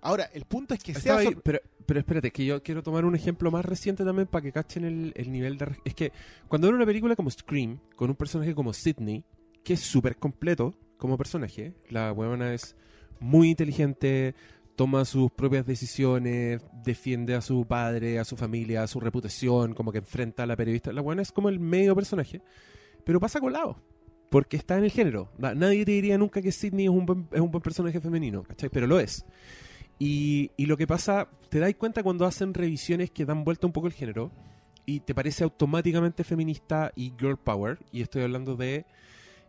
Ahora, 0.00 0.24
el 0.32 0.44
punto 0.44 0.74
es 0.74 0.82
que 0.82 0.92
sea 0.92 0.98
Estaba 0.98 1.20
ahí, 1.20 1.26
sor- 1.26 1.42
pero, 1.42 1.58
pero 1.86 2.00
espérate, 2.00 2.30
que 2.30 2.44
yo 2.44 2.62
quiero 2.62 2.82
tomar 2.82 3.04
un 3.04 3.14
ejemplo 3.14 3.50
más 3.50 3.64
reciente 3.64 4.04
también 4.04 4.28
para 4.28 4.42
que 4.42 4.52
cachen 4.52 4.84
el, 4.84 5.12
el 5.16 5.32
nivel 5.32 5.58
de... 5.58 5.76
Es 5.84 5.94
que 5.94 6.12
cuando 6.46 6.68
uno 6.68 6.76
una 6.76 6.86
película 6.86 7.16
como 7.16 7.30
Scream, 7.30 7.80
con 7.96 8.10
un 8.10 8.16
personaje 8.16 8.54
como 8.54 8.72
Sidney, 8.72 9.24
que 9.64 9.72
es 9.74 9.80
súper 9.80 10.16
completo 10.16 10.74
como 10.98 11.16
personaje, 11.18 11.74
la 11.88 12.12
huevona 12.12 12.54
es 12.54 12.76
muy 13.18 13.50
inteligente, 13.50 14.34
toma 14.76 15.04
sus 15.04 15.32
propias 15.32 15.66
decisiones, 15.66 16.62
defiende 16.84 17.34
a 17.34 17.40
su 17.40 17.66
padre, 17.66 18.20
a 18.20 18.24
su 18.24 18.36
familia, 18.36 18.84
a 18.84 18.86
su 18.86 19.00
reputación, 19.00 19.74
como 19.74 19.90
que 19.90 19.98
enfrenta 19.98 20.44
a 20.44 20.46
la 20.46 20.54
periodista. 20.54 20.92
La 20.92 21.00
huevona 21.00 21.22
es 21.22 21.32
como 21.32 21.48
el 21.48 21.58
medio 21.58 21.96
personaje, 21.96 22.40
pero 23.08 23.18
pasa 23.20 23.40
colado. 23.40 23.80
Porque 24.28 24.58
está 24.58 24.76
en 24.76 24.84
el 24.84 24.90
género. 24.90 25.32
Na- 25.38 25.54
Nadie 25.54 25.86
te 25.86 25.92
diría 25.92 26.18
nunca 26.18 26.42
que 26.42 26.52
Sidney 26.52 26.84
es 26.84 26.90
un 26.90 27.06
buen, 27.06 27.26
es 27.32 27.40
un 27.40 27.50
buen 27.50 27.62
personaje 27.62 27.98
femenino, 27.98 28.42
¿cachai? 28.42 28.68
Pero 28.68 28.86
lo 28.86 29.00
es. 29.00 29.24
Y, 29.98 30.50
y 30.58 30.66
lo 30.66 30.76
que 30.76 30.86
pasa, 30.86 31.28
te 31.48 31.58
das 31.58 31.74
cuenta 31.76 32.02
cuando 32.02 32.26
hacen 32.26 32.52
revisiones 32.52 33.10
que 33.10 33.24
dan 33.24 33.44
vuelta 33.44 33.66
un 33.66 33.72
poco 33.72 33.86
el 33.86 33.94
género 33.94 34.30
y 34.84 35.00
te 35.00 35.14
parece 35.14 35.44
automáticamente 35.44 36.24
feminista 36.24 36.92
y 36.94 37.14
girl 37.18 37.38
power. 37.38 37.78
Y 37.90 38.02
estoy 38.02 38.22
hablando 38.22 38.54
de 38.56 38.84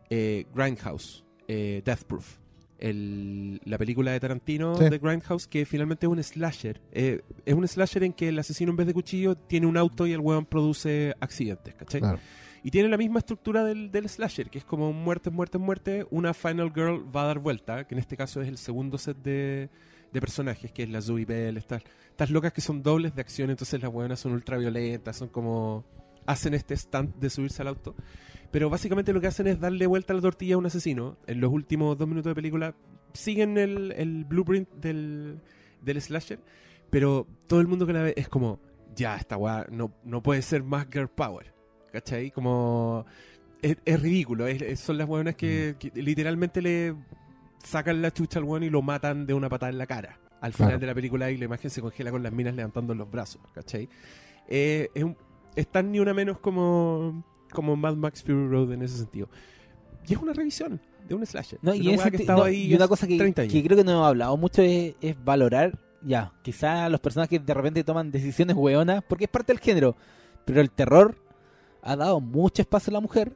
eh, 0.09 0.45
Grindhouse, 0.55 1.25
eh, 1.49 1.81
Death 1.83 2.03
Proof. 2.05 2.37
El- 2.79 3.59
la 3.65 3.77
película 3.77 4.11
de 4.13 4.19
Tarantino 4.21 4.75
Sí. 4.77 4.85
de 4.89 4.97
Grindhouse, 4.97 5.45
que 5.47 5.65
finalmente 5.65 6.05
es 6.05 6.09
un 6.09 6.23
slasher. 6.23 6.79
Eh, 6.93 7.21
es 7.45 7.53
un 7.53 7.67
slasher 7.67 8.03
en 8.03 8.13
que 8.13 8.29
el 8.29 8.39
asesino 8.39 8.71
en 8.71 8.77
vez 8.77 8.87
de 8.87 8.93
cuchillo 8.93 9.35
tiene 9.35 9.67
un 9.67 9.75
auto 9.75 10.07
y 10.07 10.13
el 10.13 10.21
weón 10.21 10.45
produce 10.45 11.13
accidentes, 11.19 11.75
¿cachai? 11.75 11.99
Claro. 11.99 12.19
Y 12.63 12.71
tiene 12.71 12.89
la 12.89 12.97
misma 12.97 13.19
estructura 13.19 13.63
del, 13.63 13.91
del 13.91 14.09
slasher, 14.09 14.49
que 14.49 14.57
es 14.57 14.65
como 14.65 14.91
muerte, 14.93 15.29
muerte, 15.29 15.57
muerte. 15.57 16.05
Una 16.11 16.33
Final 16.33 16.71
Girl 16.73 17.05
va 17.15 17.23
a 17.23 17.27
dar 17.27 17.39
vuelta, 17.39 17.85
que 17.85 17.95
en 17.95 17.99
este 17.99 18.17
caso 18.17 18.41
es 18.41 18.47
el 18.47 18.57
segundo 18.57 18.97
set 18.97 19.17
de, 19.17 19.69
de 20.11 20.19
personajes, 20.19 20.71
que 20.71 20.83
es 20.83 20.89
la 20.89 21.01
Zoe 21.01 21.25
Bell, 21.25 21.57
estas, 21.57 21.83
estas 22.09 22.29
locas 22.29 22.51
que 22.53 22.61
son 22.61 22.83
dobles 22.83 23.15
de 23.15 23.21
acción, 23.21 23.49
entonces 23.49 23.81
las 23.81 23.91
buenas 23.91 24.19
son 24.19 24.33
ultra 24.33 24.57
violentas, 24.57 25.15
son 25.15 25.29
como... 25.29 25.85
hacen 26.25 26.53
este 26.53 26.75
stunt 26.75 27.15
de 27.15 27.29
subirse 27.29 27.61
al 27.61 27.69
auto. 27.69 27.95
Pero 28.51 28.69
básicamente 28.69 29.13
lo 29.13 29.21
que 29.21 29.27
hacen 29.27 29.47
es 29.47 29.59
darle 29.59 29.87
vuelta 29.87 30.13
a 30.13 30.15
la 30.15 30.21
tortilla 30.21 30.55
a 30.55 30.57
un 30.57 30.65
asesino. 30.65 31.17
En 31.27 31.39
los 31.39 31.51
últimos 31.51 31.97
dos 31.97 32.07
minutos 32.07 32.31
de 32.31 32.35
película 32.35 32.75
siguen 33.13 33.57
el, 33.57 33.91
el 33.93 34.25
blueprint 34.25 34.69
del, 34.73 35.39
del 35.81 36.01
slasher, 36.01 36.39
pero 36.89 37.27
todo 37.47 37.61
el 37.61 37.67
mundo 37.67 37.85
que 37.85 37.93
la 37.93 38.03
ve 38.03 38.13
es 38.17 38.27
como, 38.27 38.59
ya, 38.95 39.15
esta 39.15 39.37
weá 39.37 39.67
no, 39.71 39.93
no 40.03 40.21
puede 40.21 40.41
ser 40.41 40.63
más 40.63 40.87
girl 40.91 41.09
power. 41.09 41.53
¿Cachai? 41.91 42.31
Como... 42.31 43.05
Es, 43.61 43.77
es 43.85 44.01
ridículo. 44.01 44.47
es- 44.47 44.61
es- 44.61 44.79
son 44.79 44.97
las 44.97 45.07
buenas 45.07 45.35
que, 45.35 45.75
que 45.79 45.91
literalmente 46.01 46.61
le 46.61 46.95
sacan 47.63 48.01
la 48.01 48.11
chucha 48.11 48.39
al 48.39 48.45
weón 48.45 48.63
y 48.63 48.69
lo 48.69 48.81
matan 48.81 49.25
de 49.25 49.33
una 49.33 49.49
patada 49.49 49.71
en 49.71 49.77
la 49.77 49.85
cara. 49.87 50.19
Al 50.41 50.53
final 50.53 50.69
Claro. 50.69 50.79
de 50.79 50.87
la 50.87 50.95
película 50.95 51.29
y 51.31 51.37
la 51.37 51.45
imagen 51.45 51.69
se 51.69 51.81
congela 51.81 52.11
con 52.11 52.23
las 52.23 52.31
minas 52.31 52.55
levantando 52.55 52.95
los 52.95 53.09
brazos. 53.11 53.41
¿Cachai? 53.53 53.89
Eh, 54.47 54.89
es, 54.93 55.03
un- 55.03 55.17
están 55.55 55.91
ni 55.91 55.99
una 55.99 56.13
menos 56.13 56.39
como, 56.39 57.25
como 57.51 57.75
Mad 57.75 57.95
Max 57.95 58.23
Fury 58.23 58.47
Road 58.47 58.71
en 58.73 58.81
ese 58.83 58.97
sentido. 58.97 59.29
Y 60.07 60.13
es 60.13 60.19
una 60.19 60.31
revisión 60.31 60.79
de 61.07 61.15
un 61.15 61.25
slasher. 61.25 61.59
No, 61.61 61.71
Una 61.71 61.79
y, 61.83 61.93
ese 61.93 62.11
que 62.11 62.23
no, 62.23 62.43
ahí 62.43 62.63
y 62.71 62.75
una 62.75 62.87
cosa 62.87 63.05
que, 63.07 63.17
30 63.17 63.41
años. 63.41 63.53
que 63.53 63.63
creo 63.63 63.77
que 63.77 63.83
no 63.83 63.91
hemos 63.91 64.07
hablado 64.07 64.37
mucho 64.37 64.61
es, 64.61 64.95
es 65.01 65.21
valorar, 65.23 65.77
ya, 66.01 66.31
quizás 66.43 66.89
los 66.89 66.99
personajes 67.01 67.45
de 67.45 67.53
repente 67.53 67.83
toman 67.83 68.09
decisiones 68.09 68.55
hueonas, 68.55 69.03
porque 69.07 69.25
es 69.25 69.29
parte 69.29 69.51
del 69.51 69.59
género, 69.59 69.97
pero 70.45 70.61
el 70.61 70.71
terror 70.71 71.17
ha 71.81 71.95
dado 71.95 72.19
mucho 72.19 72.61
espacio 72.61 72.91
a 72.91 72.93
la 72.93 72.99
mujer 72.99 73.35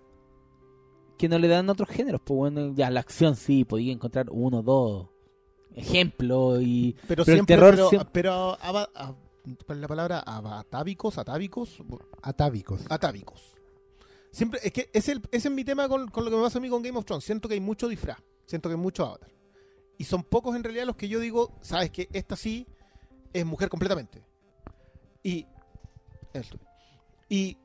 que 1.17 1.29
no 1.29 1.37
le 1.39 1.47
dan 1.47 1.69
otros 1.69 1.89
géneros. 1.89 2.21
Pues 2.23 2.35
bueno, 2.37 2.73
ya 2.75 2.89
la 2.89 2.99
acción 3.01 3.35
sí, 3.35 3.63
podía 3.65 3.93
encontrar 3.93 4.27
uno 4.31 4.59
o 4.59 4.63
dos 4.63 5.07
ejemplos 5.75 6.59
y... 6.61 6.93
Pero, 7.07 7.07
Pero 7.07 7.21
el 7.23 7.25
siempre, 7.37 7.55
terror 7.55 7.71
pero, 7.75 7.89
siempre- 7.89 8.09
pero 8.13 8.57
aba- 8.61 8.89
a- 8.95 9.15
¿cuál 9.65 9.77
es 9.77 9.81
la 9.81 9.87
palabra? 9.87 10.19
Abatávicos, 10.19 11.17
atávicos, 11.17 11.81
Atávicos. 12.21 12.81
atávicos. 12.89 13.55
Siempre, 14.31 14.59
es 14.63 14.71
que 14.71 14.89
es 14.93 15.09
el, 15.09 15.21
ese 15.31 15.47
es 15.49 15.53
mi 15.53 15.63
tema 15.63 15.87
con, 15.87 16.07
con 16.09 16.25
lo 16.25 16.31
que 16.31 16.37
me 16.37 16.43
pasa 16.43 16.57
a 16.57 16.61
mí 16.61 16.69
con 16.69 16.81
Game 16.81 16.97
of 16.97 17.05
Thrones. 17.05 17.23
Siento 17.23 17.47
que 17.47 17.53
hay 17.55 17.59
mucho 17.59 17.87
disfraz, 17.87 18.17
siento 18.45 18.69
que 18.69 18.73
hay 18.75 18.81
mucho 18.81 19.05
avatar. 19.05 19.29
Y 19.97 20.05
son 20.05 20.23
pocos 20.23 20.55
en 20.55 20.63
realidad 20.63 20.85
los 20.87 20.95
que 20.95 21.07
yo 21.07 21.19
digo, 21.19 21.51
sabes 21.61 21.91
que 21.91 22.09
esta 22.13 22.35
sí 22.35 22.65
es 23.31 23.45
mujer 23.45 23.69
completamente. 23.69 24.23
Y. 25.21 25.45
esto. 26.33 26.57
Y. 27.29 27.57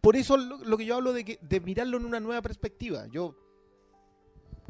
Por 0.00 0.16
eso 0.16 0.36
lo, 0.36 0.58
lo 0.58 0.76
que 0.76 0.84
yo 0.84 0.96
hablo 0.96 1.12
de, 1.12 1.24
que, 1.24 1.38
de 1.42 1.60
mirarlo 1.60 1.96
en 1.96 2.04
una 2.04 2.20
nueva 2.20 2.40
perspectiva. 2.42 3.06
Yo 3.08 3.34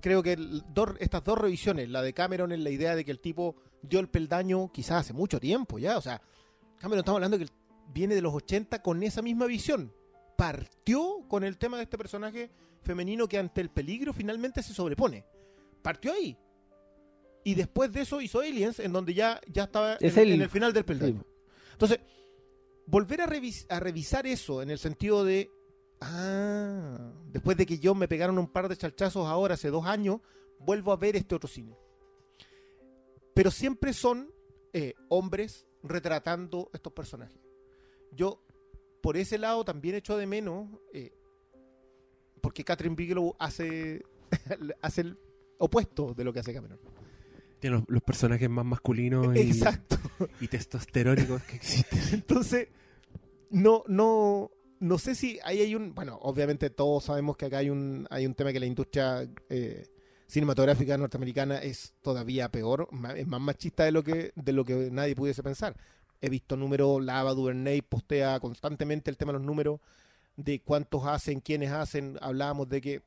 creo 0.01 0.23
que 0.23 0.33
el- 0.35 0.63
dos- 0.73 0.95
estas 1.01 1.25
dos 1.25 1.39
revisiones, 1.39 1.89
la 1.89 2.03
de 2.03 2.13
Cameron 2.13 2.53
en 2.53 2.65
la 2.65 2.71
idea 2.71 2.95
de 2.97 3.05
que 3.05 3.11
el 3.11 3.21
tipo 3.21 3.57
dio 3.83 4.01
el 4.01 4.09
peldaño 4.09 4.71
quizás 4.73 5.01
hace 5.01 5.13
mucho 5.13 5.39
tiempo 5.41 5.79
ya. 5.79 5.99
O 5.99 6.01
sea, 6.01 6.21
Cameron 6.79 7.01
estamos 7.01 7.17
hablando 7.19 7.39
que 7.39 7.47
viene 7.93 8.15
de 8.15 8.23
los 8.23 8.35
80 8.35 8.83
con 8.83 9.03
esa 9.03 9.23
misma 9.23 9.47
visión. 9.47 9.93
Partió 10.37 11.23
con 11.29 11.43
el 11.45 11.59
tema 11.59 11.77
de 11.79 11.83
este 11.85 11.99
personaje 11.99 12.51
femenino 12.83 13.29
que 13.29 13.39
ante 13.39 13.61
el 13.61 13.71
peligro 13.71 14.13
finalmente 14.13 14.63
se 14.63 14.73
sobrepone. 14.73 15.25
Partió 15.83 16.13
ahí. 16.13 16.37
Y 17.45 17.55
después 17.55 17.93
de 17.93 18.03
eso 18.03 18.21
hizo 18.21 18.41
Aliens, 18.41 18.79
en 18.79 18.93
donde 18.93 19.15
ya, 19.15 19.41
ya 19.49 19.65
estaba 19.65 19.95
Es 19.95 20.17
en, 20.17 20.23
el- 20.25 20.33
en 20.35 20.43
el 20.43 20.49
final 20.51 20.73
del 20.73 20.85
peldaño. 20.85 21.25
Entonces, 21.73 22.01
volver 22.91 23.21
a, 23.21 23.27
revis- 23.27 23.67
a 23.69 23.81
revisar 23.81 24.27
eso 24.27 24.63
en 24.63 24.71
el 24.71 24.79
sentido 24.79 25.23
de, 25.25 25.51
ah, 26.01 27.13
después 27.31 27.57
de 27.57 27.67
que 27.67 27.79
yo 27.79 27.95
me 27.95 28.09
pegaron 28.09 28.39
un 28.39 28.49
par 28.49 28.69
de 28.69 28.77
chalchazos 28.77 29.27
ahora, 29.27 29.55
hace 29.55 29.69
dos 29.71 29.85
años, 29.87 30.21
vuelvo 30.59 30.91
a 30.93 30.97
ver 30.97 31.15
este 31.17 31.35
otro 31.35 31.49
cine. 31.49 31.77
Pero 33.35 33.51
siempre 33.51 33.93
son 33.93 34.33
eh, 34.73 34.95
hombres 35.09 35.67
retratando 35.83 36.71
estos 36.73 36.93
personajes. 36.93 37.39
Yo, 38.11 38.43
por 39.03 39.17
ese 39.17 39.39
lado, 39.39 39.65
también 39.65 39.95
echo 39.95 40.17
de 40.17 40.27
menos, 40.27 40.69
eh, 40.93 41.13
porque 42.41 42.65
Catherine 42.65 42.97
Bigelow 42.97 43.37
hace, 43.39 44.03
hace 44.83 45.03
el 45.03 45.19
opuesto 45.59 46.15
de 46.15 46.25
lo 46.25 46.33
que 46.33 46.41
hace 46.41 46.55
Cameron. 46.55 46.81
Tiene 47.61 47.77
los, 47.77 47.85
los 47.89 48.03
personajes 48.03 48.49
más 48.49 48.65
masculinos 48.65 49.35
y, 49.37 49.41
Exacto. 49.41 49.99
y 50.41 50.49
testosterónicos 50.49 51.43
que 51.43 51.57
existen. 51.57 51.99
Entonces, 52.13 52.69
no, 53.51 53.83
no, 53.89 54.51
no 54.81 54.99
sé 54.99 55.15
si 55.15 55.39
ahí 55.45 55.61
hay 55.61 55.75
un. 55.75 55.95
Bueno, 55.95 56.19
obviamente 56.23 56.71
todos 56.71 57.05
sabemos 57.05 57.37
que 57.37 57.47
acá 57.47 57.59
hay 57.59 57.71
un, 57.71 58.07
hay 58.11 58.27
un 58.27 58.35
tema 58.35 58.53
que 58.53 58.61
la 58.61 58.67
industria 58.67 59.29
eh, 59.49 59.89
cinematográfica 60.27 60.97
norteamericana 60.99 61.59
es 61.59 61.95
todavía 62.03 62.51
peor, 62.51 62.89
es 63.17 63.27
más 63.27 63.41
machista 63.41 63.85
de 63.85 63.93
lo 63.93 64.05
que, 64.05 64.33
de 64.37 64.53
lo 64.53 64.65
que 64.65 64.91
nadie 64.93 65.17
pudiese 65.17 65.43
pensar. 65.43 65.75
He 66.21 66.29
visto 66.29 66.57
números, 66.57 67.03
Lava 67.03 67.33
Duvernay 67.33 67.81
postea 67.81 68.39
constantemente 68.41 69.11
el 69.11 69.17
tema 69.17 69.33
de 69.33 69.39
los 69.39 69.47
números, 69.47 69.81
de 70.37 70.61
cuántos 70.61 71.07
hacen, 71.07 71.41
quiénes 71.41 71.71
hacen. 71.71 72.19
Hablábamos 72.21 72.69
de 72.69 72.81
que, 72.81 73.03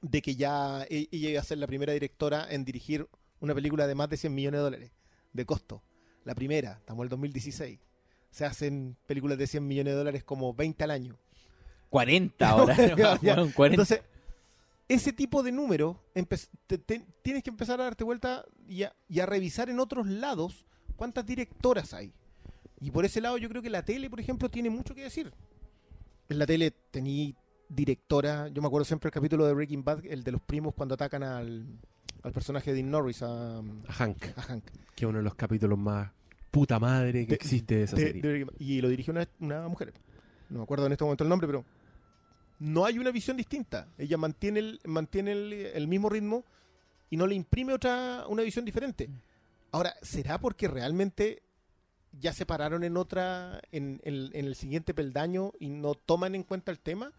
de 0.00 0.22
que 0.22 0.34
ya 0.36 0.84
e- 0.88 1.08
ella 1.10 1.30
iba 1.30 1.40
a 1.40 1.44
ser 1.44 1.58
la 1.58 1.66
primera 1.66 1.92
directora 1.92 2.46
en 2.48 2.64
dirigir 2.64 3.06
una 3.40 3.54
película 3.54 3.86
de 3.86 3.94
más 3.94 4.08
de 4.08 4.16
100 4.16 4.34
millones 4.34 4.58
de 4.58 4.62
dólares 4.62 4.90
de 5.32 5.46
costo. 5.46 5.82
La 6.24 6.34
primera, 6.34 6.78
estamos 6.80 7.02
en 7.02 7.04
el 7.04 7.08
2016 7.10 7.78
se 8.34 8.44
hacen 8.44 8.96
películas 9.06 9.38
de 9.38 9.46
100 9.46 9.64
millones 9.64 9.92
de 9.92 9.98
dólares 9.98 10.24
como 10.24 10.52
20 10.52 10.82
al 10.82 10.90
año. 10.90 11.16
40 11.90 12.48
ahora. 12.50 12.74
Ya, 12.74 12.96
ya. 12.96 13.34
Bueno, 13.36 13.52
40. 13.54 13.74
Entonces, 13.74 14.00
ese 14.88 15.12
tipo 15.12 15.44
de 15.44 15.52
números, 15.52 15.96
tienes 17.22 17.44
que 17.44 17.50
empezar 17.50 17.80
a 17.80 17.84
darte 17.84 18.02
vuelta 18.02 18.44
y 18.68 18.82
a, 18.82 18.92
y 19.08 19.20
a 19.20 19.26
revisar 19.26 19.70
en 19.70 19.78
otros 19.78 20.08
lados 20.08 20.66
cuántas 20.96 21.24
directoras 21.24 21.94
hay. 21.94 22.12
Y 22.80 22.90
por 22.90 23.04
ese 23.04 23.20
lado 23.20 23.38
yo 23.38 23.48
creo 23.48 23.62
que 23.62 23.70
la 23.70 23.84
tele, 23.84 24.10
por 24.10 24.18
ejemplo, 24.18 24.50
tiene 24.50 24.68
mucho 24.68 24.96
que 24.96 25.02
decir. 25.04 25.32
En 26.28 26.40
la 26.40 26.46
tele 26.46 26.72
tenía 26.90 27.32
directora, 27.68 28.48
yo 28.48 28.60
me 28.62 28.66
acuerdo 28.66 28.84
siempre 28.84 29.06
el 29.08 29.12
capítulo 29.12 29.46
de 29.46 29.54
Breaking 29.54 29.84
Bad, 29.84 30.04
el 30.06 30.24
de 30.24 30.32
los 30.32 30.42
primos 30.42 30.74
cuando 30.74 30.96
atacan 30.96 31.22
al, 31.22 31.66
al 32.24 32.32
personaje 32.32 32.70
de 32.72 32.76
Dean 32.78 32.90
Norris, 32.90 33.22
a, 33.22 33.58
A 33.58 33.92
Hank, 33.92 34.24
a 34.36 34.42
Hank. 34.42 34.64
que 34.96 35.04
es 35.04 35.08
uno 35.08 35.18
de 35.18 35.24
los 35.24 35.34
capítulos 35.36 35.78
más 35.78 36.10
puta 36.50 36.78
madre 36.80 37.24
que 37.26 37.30
De- 37.30 37.34
existe 37.36 37.76
de 37.76 37.82
esa 37.84 37.96
de- 37.96 38.02
serie. 38.02 38.22
de 38.22 38.46
y 38.58 38.80
lo 38.80 38.88
dirigió 38.88 39.12
una, 39.12 39.28
una 39.40 39.68
mujer. 39.68 39.92
No 40.50 40.58
me 40.58 40.64
acuerdo 40.64 40.86
en 40.86 40.92
este 40.92 41.04
momento 41.04 41.24
el 41.24 41.30
nombre, 41.30 41.46
pero 41.46 41.64
no 42.60 42.84
hay 42.84 42.98
una 42.98 43.10
visión 43.10 43.36
distinta. 43.36 43.88
Ella 43.98 44.16
mantiene 44.16 44.60
el, 44.60 44.80
mantiene 44.84 45.32
el, 45.32 45.52
el 45.52 45.88
mismo 45.88 46.08
ritmo 46.08 46.44
y 47.10 47.16
no 47.16 47.26
le 47.26 47.34
imprime 47.34 47.72
otra 47.74 48.24
una 48.28 48.42
visión 48.42 48.64
diferente. 48.64 49.08
Ahora, 49.72 49.94
¿será 50.02 50.38
porque 50.38 50.68
realmente 50.68 51.42
ya 52.12 52.32
se 52.32 52.46
pararon 52.46 52.84
en 52.84 52.96
otra, 52.96 53.60
en, 53.72 54.00
en- 54.04 54.30
en 54.32 54.44
el 54.46 54.54
siguiente 54.54 54.94
peldaño 54.94 55.52
y 55.58 55.68
no 55.68 55.94
toman 55.94 56.34
en 56.36 56.44
cuenta 56.44 56.70
el 56.70 56.78
tema? 56.78 57.12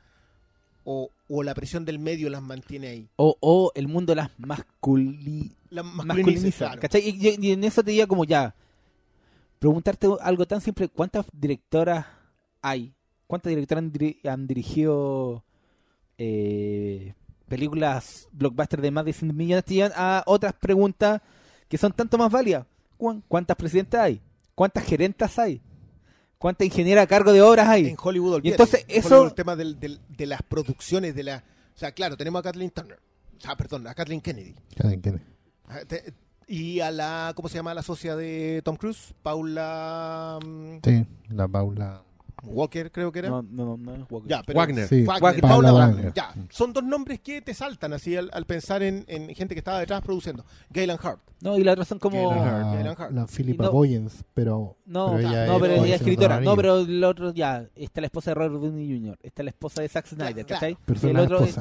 ¿O, 0.88 1.10
o 1.30 1.42
la 1.44 1.54
presión 1.56 1.84
del 1.84 1.98
medio 2.00 2.30
las 2.30 2.42
mantiene 2.44 2.88
ahí? 2.88 3.10
o, 3.18 3.36
o 3.40 3.72
el 3.76 3.88
mundo 3.88 4.14
las 4.16 4.30
masculi... 4.38 5.52
La 5.72 5.82
masculiniza, 5.84 6.66
claro. 6.68 6.82
¿cachai? 6.82 7.02
Y, 7.10 7.28
y- 7.28 7.38
y 7.48 7.52
en 7.52 7.64
eso 7.64 7.84
te 7.84 7.90
diría 7.92 8.08
como 8.08 8.24
ya, 8.24 8.54
preguntarte 9.60 10.08
algo 10.22 10.46
tan 10.46 10.62
simple, 10.62 10.88
¿cuántas 10.88 11.26
directoras 11.34 12.06
hay? 12.62 12.94
¿Cuántas 13.28 13.50
directoras 13.50 13.84
han, 13.84 13.92
diri- 13.92 14.20
han 14.30 14.46
dirigido 14.48 15.44
eh, 16.18 17.14
películas 17.48 18.30
blockbuster 18.32 18.82
de 18.82 18.92
más 18.92 19.06
de 19.06 19.14
100 19.14 19.36
millones? 19.36 19.66
Te 19.66 19.74
llevan 19.74 19.92
a 19.96 20.24
otras 20.28 20.54
preguntas 20.54 21.22
que 21.68 21.78
son 21.78 21.92
tanto 21.94 22.18
más 22.18 22.32
válidas. 22.32 22.66
¿Cuán- 22.98 23.24
¿Cuántas 23.28 23.58
presidentas 23.58 24.02
hay? 24.02 24.22
¿Cuántas 24.54 24.84
gerentas 24.86 25.38
hay? 25.40 25.62
¿Cuántas 26.38 26.66
ingenieras 26.66 27.04
a 27.04 27.08
cargo 27.08 27.32
de 27.34 27.42
obras 27.42 27.68
hay? 27.68 27.88
En 27.88 27.98
Hollywood, 28.02 28.34
olvídate. 28.36 28.64
entonces 28.64 28.86
En 28.90 29.00
eso- 29.00 29.08
Hollywood 29.16 29.28
el 29.30 29.34
tema 29.36 29.56
del- 29.56 29.80
del- 29.80 30.00
de 30.10 30.26
las 30.26 30.42
producciones, 30.44 31.16
de 31.16 31.24
la... 31.24 31.44
O 31.76 31.78
sea, 31.78 31.92
claro, 31.92 32.16
tenemos 32.18 32.40
a 32.40 32.44
Kathleen 32.44 32.72
Turner. 32.72 33.00
O 33.38 33.42
sea, 33.42 33.56
perdón, 33.58 33.88
a 33.88 33.94
Kathleen 33.94 34.22
Kennedy. 34.22 34.54
¿Quién- 34.76 35.02
quién 35.02 35.16
es? 35.16 35.22
Ah, 35.68 35.80
te- 35.88 36.14
Y 36.48 36.80
a 36.80 36.92
la, 36.92 37.34
¿cómo 37.36 37.50
se 37.50 37.56
llama 37.56 37.74
la 37.74 37.82
socia 37.82 38.16
de 38.16 38.62
Tom 38.64 38.76
Cruise? 38.76 39.14
Paula 39.24 40.38
mm, 40.46 40.76
Sí, 40.84 41.06
la 41.30 41.48
Paula. 41.48 42.04
Walker, 42.48 42.92
creo 42.92 43.12
que 43.12 43.20
era. 43.20 43.30
No, 43.30 43.42
no, 43.44 43.78
no 43.78 43.94
es 43.96 44.02
Walker. 44.10 44.30
Ya, 44.30 44.42
pero- 44.46 44.58
Wagner. 44.60 44.88
Sí, 44.88 45.04
Wagner, 45.04 45.24
Wagner. 45.24 45.42
Paula 45.42 45.54
Paula 45.70 45.72
Wagner. 45.74 45.96
Wagner. 46.06 46.14
Ya, 46.14 46.34
son 46.50 46.74
dos 46.74 46.84
nombres 46.84 47.20
que 47.20 47.42
te 47.42 47.54
saltan 47.54 47.94
así 47.94 48.16
al, 48.16 48.30
al 48.34 48.46
pensar 48.46 48.84
en, 48.84 49.04
en 49.08 49.34
gente 49.36 49.56
que 49.56 49.60
estaba 49.60 49.80
detrás 49.80 50.02
produciendo. 50.02 50.46
Galen 50.70 50.98
Hart. 51.02 51.20
No, 51.42 51.58
y 51.58 51.64
la 51.64 51.74
otra 51.74 51.86
son 51.86 52.00
como... 52.00 52.30
Galen 52.30 52.44
Hart. 52.44 52.98
Galen 53.00 53.16
La, 53.16 53.28
Philippa 53.28 53.64
no- 53.66 53.72
Boyens, 53.72 54.24
pero. 54.34 54.78
No, 54.86 55.14
pero 55.16 55.28
ella 55.30 55.46
no, 55.48 55.60
pero 55.60 55.74
es- 55.74 55.84
ella 55.84 55.96
es 55.96 56.02
escritora. 56.02 56.40
No, 56.42 56.56
pero 56.56 56.80
el 56.80 57.04
otro 57.04 57.34
ya. 57.34 57.68
Está 57.76 58.02
la 58.02 58.08
esposa 58.08 58.32
de 58.32 58.36
Robert 58.36 58.54
Downey 58.64 58.88
Jr. 59.00 59.18
Está 59.22 59.44
la 59.44 59.50
esposa 59.50 59.82
de 59.82 59.90
Zack 59.90 60.08
Snyder, 60.08 60.34
claro. 60.46 60.48
¿cachai? 60.48 60.78
Pero 60.86 60.98
Y 60.98 61.02
son 61.02 61.10
el 61.12 61.18
otro 61.20 61.40
es-. 61.44 61.60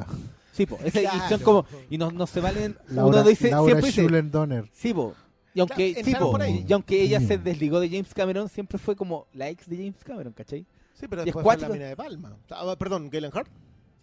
Sí, 0.53 0.67
po. 0.67 0.79
ese- 0.85 1.03
y 1.03 1.07
Claro. 1.07 1.29
son 1.29 1.41
como. 1.41 1.67
Y 1.91 1.99
no, 1.99 2.13
no 2.13 2.27
se 2.29 2.41
valen. 2.41 2.77
Laura, 2.89 3.21
uno 3.21 3.29
dice. 3.29 3.51
Laura 3.51 3.81
siempre 3.81 4.07
dice. 4.09 4.23
Donner. 4.31 4.71
Sí, 4.73 4.95
po. 4.95 5.15
Y 5.55 5.61
aunque, 5.61 5.75
Claro, 5.77 5.93
sí, 5.95 6.01
entraron 6.01 6.29
po, 6.29 6.33
por 6.33 6.43
ahí. 6.43 6.65
y 6.69 6.73
aunque 6.73 7.01
ella 7.01 7.21
se 7.21 7.39
desligó 7.39 7.79
de 7.81 7.89
James 7.89 8.13
Cameron, 8.13 8.49
siempre 8.49 8.77
fue 8.77 8.97
como 8.97 9.27
la 9.33 9.49
ex 9.49 9.69
de 9.69 9.77
James 9.77 10.03
Cameron, 10.05 10.33
¿cachai? 10.33 10.67
Sí, 10.95 11.07
pero 11.09 11.23
Y 11.23 11.27
después 11.27 11.45
fue 11.45 11.57
la 11.57 11.69
mina 11.69 11.87
de 11.87 11.97
Palma. 11.97 12.37
Ah, 12.51 12.75
perdón, 12.79 13.09
Galen 13.09 13.31
Hart. 13.33 13.49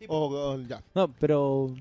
O, 0.07 0.27
o- 0.27 0.59
ya. 0.61 0.81
No, 0.95 1.07
pero. 1.19 1.73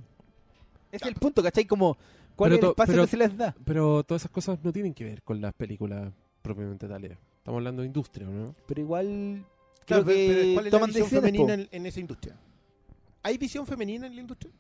Es 0.93 1.03
el 1.03 1.15
punto, 1.15 1.43
¿cachai? 1.43 1.65
Como. 1.67 1.97
¿Cuál 2.37 2.51
Pero 2.51 2.57
es 2.57 2.63
el 2.65 2.71
espacio 2.71 2.93
pero- 2.95 3.03
que 3.05 3.11
se 3.11 3.17
les 3.17 3.37
da? 3.37 3.55
Pero 3.65 4.03
todas 4.03 4.23
esas 4.23 4.31
cosas 4.33 4.59
no 4.63 4.73
tienen 4.73 4.93
que 4.95 5.05
ver 5.05 5.23
con 5.23 5.41
las 5.41 5.53
películas 5.55 6.13
propiamente 6.43 6.89
tales. 6.89 7.13
Estamos 7.39 7.59
hablando 7.59 7.83
de 7.83 7.87
industria, 7.87 8.27
¿no? 8.27 8.55
Pero 8.67 8.81
igual. 8.81 9.45
Claro, 9.87 10.05
creo 10.05 10.05
pero- 10.05 10.17
que 10.17 10.35
pero 10.35 10.55
¿cuál 10.55 10.67
es 10.67 10.73
la 10.73 10.79
toman 10.79 10.89
visión 10.91 11.09
femenina 11.09 11.55
en 11.71 11.87
esa 11.87 12.01
industria? 12.01 12.37
¿Hay 13.23 13.39
visión 13.39 13.67
femenina 13.67 14.07
en 14.07 14.15
la 14.17 14.21
industria? 14.21 14.53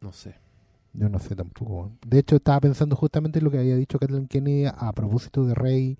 No 0.00 0.12
sé. 0.12 0.34
Yo 0.94 1.08
no 1.08 1.18
sé 1.18 1.34
tampoco. 1.34 1.90
De 2.06 2.20
hecho, 2.20 2.36
estaba 2.36 2.60
pensando 2.60 2.94
justamente 2.96 3.38
en 3.40 3.44
lo 3.44 3.50
que 3.50 3.58
había 3.58 3.76
dicho 3.76 3.98
Kathleen 3.98 4.28
Kennedy 4.28 4.66
a 4.66 4.92
propósito 4.92 5.44
de 5.44 5.54
Rey, 5.54 5.98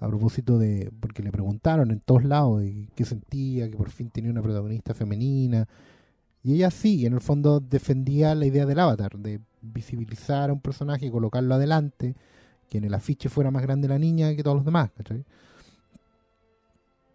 a 0.00 0.08
propósito 0.08 0.58
de. 0.58 0.92
Porque 1.00 1.22
le 1.22 1.32
preguntaron 1.32 1.90
en 1.92 2.00
todos 2.00 2.24
lados 2.24 2.60
de 2.62 2.88
qué 2.96 3.04
sentía, 3.04 3.70
que 3.70 3.76
por 3.76 3.90
fin 3.90 4.10
tenía 4.10 4.32
una 4.32 4.42
protagonista 4.42 4.94
femenina. 4.94 5.68
Y 6.44 6.54
ella 6.54 6.70
sí, 6.70 7.06
en 7.06 7.14
el 7.14 7.20
fondo 7.22 7.60
defendía 7.60 8.34
la 8.34 8.46
idea 8.46 8.66
del 8.66 8.80
avatar, 8.80 9.18
de 9.18 9.40
visibilizar 9.62 10.50
a 10.50 10.54
un 10.54 10.60
personaje 10.60 11.06
y 11.06 11.10
colocarlo 11.10 11.54
adelante, 11.56 12.16
que 12.70 12.78
en 12.78 12.84
el 12.84 12.94
afiche 12.94 13.28
fuera 13.30 13.50
más 13.52 13.62
grande 13.62 13.88
la 13.88 13.98
niña 13.98 14.34
que 14.36 14.42
todos 14.44 14.56
los 14.58 14.66
demás, 14.66 14.90
¿cachai? 14.96 15.24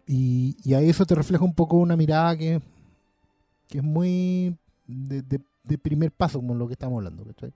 Y, 0.06 0.56
y 0.64 0.74
a 0.74 0.80
eso 0.80 1.04
te 1.06 1.14
refleja 1.14 1.44
un 1.44 1.54
poco 1.54 1.76
una 1.76 1.96
mirada 1.96 2.36
que, 2.36 2.60
que 3.68 3.78
es 3.78 3.84
muy 3.84 4.56
de, 4.86 5.22
de- 5.22 5.40
de 5.64 5.78
primer 5.78 6.10
paso, 6.12 6.38
como 6.40 6.54
lo 6.54 6.66
que 6.66 6.72
estamos 6.74 6.96
hablando. 6.98 7.24
¿cachai? 7.24 7.52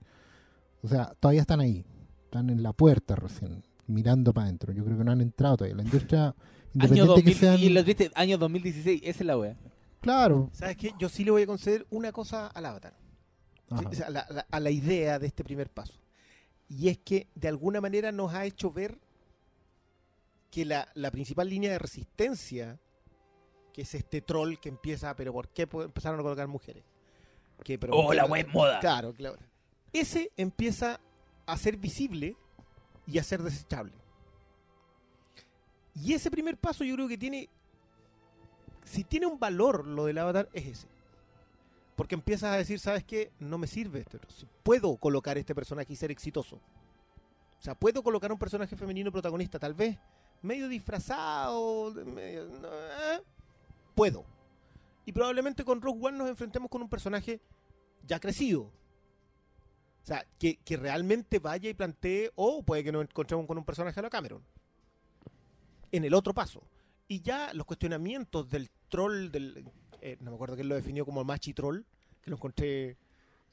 O 0.81 0.87
sea, 0.87 1.13
todavía 1.19 1.41
están 1.41 1.59
ahí, 1.59 1.85
están 2.25 2.49
en 2.49 2.63
la 2.63 2.73
puerta 2.73 3.15
recién, 3.15 3.63
mirando 3.87 4.33
para 4.33 4.45
adentro. 4.45 4.73
Yo 4.73 4.83
creo 4.85 4.97
que 4.97 5.03
no 5.03 5.11
han 5.11 5.21
entrado 5.21 5.57
todavía. 5.57 5.75
La 5.77 5.83
industria, 5.83 6.23
Año 6.27 6.35
independiente 6.73 7.07
2000, 7.07 7.23
que 7.25 7.39
sean. 7.39 7.59
Y 7.59 7.69
lo 7.69 7.83
viste, 7.83 8.11
año 8.15 8.37
2016, 8.37 9.01
esa 9.03 9.19
es 9.23 9.25
la 9.25 9.37
wea. 9.37 9.57
Claro. 10.01 10.49
¿Sabes 10.53 10.77
qué? 10.77 10.91
Yo 10.99 11.09
sí 11.09 11.23
le 11.25 11.31
voy 11.31 11.41
a 11.43 11.47
conceder 11.47 11.85
una 11.89 12.11
cosa 12.11 12.47
al 12.47 12.65
Avatar. 12.65 12.93
Sí, 13.69 13.75
Ajá. 13.75 13.89
o 13.89 13.93
sea, 13.93 14.09
la- 14.09 14.27
la- 14.29 14.45
a 14.49 14.59
la 14.59 14.69
idea 14.71 15.19
de 15.19 15.27
este 15.27 15.43
primer 15.43 15.69
paso. 15.69 15.93
Y 16.69 16.87
es 16.89 16.97
que 16.99 17.27
de 17.35 17.47
alguna 17.47 17.81
manera 17.81 18.11
nos 18.11 18.33
ha 18.33 18.45
hecho 18.45 18.71
ver 18.71 18.99
que 20.51 20.65
la, 20.65 20.87
la 20.95 21.11
principal 21.11 21.49
línea 21.49 21.71
de 21.71 21.79
resistencia, 21.79 22.79
que 23.73 23.81
es 23.81 23.93
este 23.95 24.21
troll 24.21 24.55
que 24.57 24.69
empieza, 24.69 25.15
pero 25.15 25.33
¿por 25.33 25.49
qué 25.49 25.63
empezaron 25.63 26.19
a 26.19 26.23
colocar 26.23 26.47
mujeres? 26.47 26.83
Que, 27.63 27.79
Oh, 27.91 28.13
la 28.13 28.25
es 28.37 28.47
moda. 28.53 28.79
Claro, 28.79 29.13
claro. 29.13 29.37
Ese 29.93 30.31
empieza 30.37 30.99
a 31.45 31.57
ser 31.57 31.77
visible 31.77 32.35
y 33.05 33.17
a 33.17 33.23
ser 33.23 33.41
desechable. 33.41 33.93
Y 35.95 36.13
ese 36.13 36.29
primer 36.29 36.57
paso 36.57 36.83
yo 36.83 36.95
creo 36.95 37.07
que 37.07 37.17
tiene, 37.17 37.49
si 38.83 39.03
tiene 39.03 39.25
un 39.25 39.39
valor 39.39 39.87
lo 39.87 40.05
del 40.05 40.17
avatar, 40.19 40.49
es 40.53 40.65
ese. 40.67 40.87
Porque 41.95 42.13
empiezas 42.15 42.53
a 42.53 42.57
decir, 42.57 42.79
¿sabes 42.79 43.03
qué? 43.03 43.31
No 43.39 43.57
me 43.57 43.65
sirve 43.65 43.99
esto. 44.01 44.19
Puedo 44.61 44.95
colocar 44.97 45.37
este 45.37 45.55
personaje 45.55 45.91
y 45.93 45.95
ser 45.95 46.11
exitoso. 46.11 46.57
O 46.57 47.61
sea, 47.61 47.73
puedo 47.73 48.03
colocar 48.03 48.31
un 48.31 48.37
personaje 48.37 48.75
femenino 48.75 49.11
protagonista, 49.11 49.57
tal 49.57 49.73
vez 49.73 49.97
medio 50.43 50.67
disfrazado, 50.67 51.91
medio- 52.05 52.43
eh, 52.43 53.21
puedo. 53.95 54.23
Y 55.07 55.13
probablemente 55.13 55.63
con 55.63 55.81
Rogue 55.81 56.05
One 56.07 56.17
nos 56.17 56.27
enfrentemos 56.29 56.69
con 56.69 56.81
un 56.81 56.89
personaje 56.89 57.39
ya 58.05 58.19
crecido. 58.19 58.63
O 58.63 60.05
sea, 60.05 60.25
que, 60.37 60.57
que 60.57 60.75
realmente 60.75 61.39
vaya 61.39 61.69
y 61.69 61.73
plantee, 61.73 62.29
o 62.35 62.61
puede 62.61 62.83
que 62.83 62.91
nos 62.91 63.03
encontremos 63.03 63.45
con 63.47 63.57
un 63.57 63.63
personaje 63.63 63.97
a 63.99 64.03
la 64.03 64.09
Cameron. 64.09 64.43
En 65.93 66.03
el 66.03 66.13
otro 66.13 66.33
paso. 66.33 66.61
Y 67.07 67.21
ya 67.21 67.53
los 67.53 67.65
cuestionamientos 67.65 68.49
del 68.49 68.69
troll, 68.89 69.31
del 69.31 69.63
eh, 70.01 70.17
no 70.19 70.31
me 70.31 70.35
acuerdo 70.35 70.55
quién 70.55 70.67
lo 70.67 70.75
definió 70.75 71.05
como 71.05 71.23
machi 71.23 71.53
troll, 71.53 71.81
que 72.21 72.29
lo 72.29 72.35
encontré... 72.35 72.97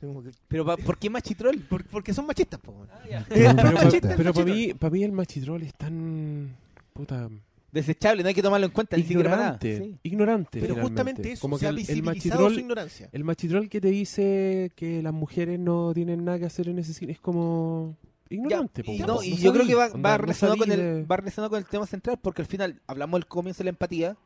que- 0.01 0.33
Pero 0.49 0.65
pa- 0.67 0.77
¿por 0.77 0.99
qué 0.99 1.09
machitrol? 1.09 1.61
por- 1.71 1.87
porque 1.87 2.13
son 2.13 2.27
machistas, 2.27 2.59
po. 2.59 2.73
Un 2.73 2.89
Pero, 3.29 3.55
pa- 3.55 4.33
para 4.33 4.45
mí, 4.45 4.75
para 4.75 4.91
mí 4.91 5.05
el 5.05 5.13
machitrol 5.13 5.63
es 5.63 5.75
tan... 5.75 6.57
Puta... 6.93 7.29
Desechable, 7.75 8.23
no 8.23 8.29
hay 8.29 8.35
que 8.35 8.43
tomarlo 8.43 8.67
en 8.67 8.73
cuenta, 8.73 8.97
ni. 8.97 9.03
Ignorante. 9.03 9.79
Sí. 9.79 9.99
Ignorante. 10.05 10.61
Pero 10.61 10.75
finalmente. 10.75 10.89
justamente 10.89 11.33
eso, 11.33 11.41
Como 11.43 11.59
se 11.59 11.63
que 11.63 11.67
ha 11.67 11.71
el, 11.71 11.77
el 11.79 11.81
visibilizado 11.81 12.15
machitrol 12.15 12.55
su 12.55 12.61
ignorancia. 12.61 13.09
El 13.11 13.25
machitrol 13.25 13.69
que 13.69 13.81
te 13.81 13.89
dice 13.89 14.71
que 14.77 15.03
las 15.03 15.13
mujeres 15.13 15.59
no 15.59 15.93
tienen 15.93 16.25
nada 16.25 16.39
que 16.39 16.45
hacer 16.45 16.69
en 16.69 16.79
ese 16.79 16.95
cine 16.95 17.11
es 17.13 17.19
como 17.19 17.97
ignorante. 18.31 18.83
Ya, 18.83 18.87
po, 18.87 18.93
y 18.93 18.99
po, 19.01 19.07
no, 19.09 19.15
no 19.15 19.23
y 19.25 19.37
yo 19.39 19.53
creo 19.53 19.67
que 19.67 19.75
va, 19.75 19.87
onda, 19.87 19.99
va 19.99 20.17
no 20.17 20.23
relacionado 20.23 20.57
con 20.57 20.71
el, 20.71 21.11
va 21.11 21.17
relacionado 21.17 21.51
con 21.51 21.59
el 21.59 21.67
tema 21.67 21.85
central, 21.87 22.17
porque 22.23 22.43
al 22.43 22.47
final 22.47 22.81
hablamos 22.87 23.19
del 23.19 23.27
comienzo 23.27 23.59
de 23.59 23.65
la 23.65 23.71
empatía, 23.71 24.17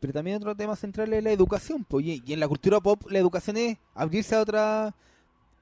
pero 0.00 0.14
también 0.14 0.38
otro 0.38 0.56
tema 0.56 0.74
central 0.74 1.12
es 1.12 1.22
la 1.22 1.30
educación. 1.30 1.84
Pues, 1.84 2.06
y, 2.06 2.22
y 2.24 2.32
en 2.32 2.40
la 2.40 2.48
cultura 2.48 2.80
pop 2.80 3.02
la 3.10 3.18
educación 3.18 3.58
es 3.58 3.76
abrirse 3.94 4.34
a 4.34 4.40
otra, 4.40 4.94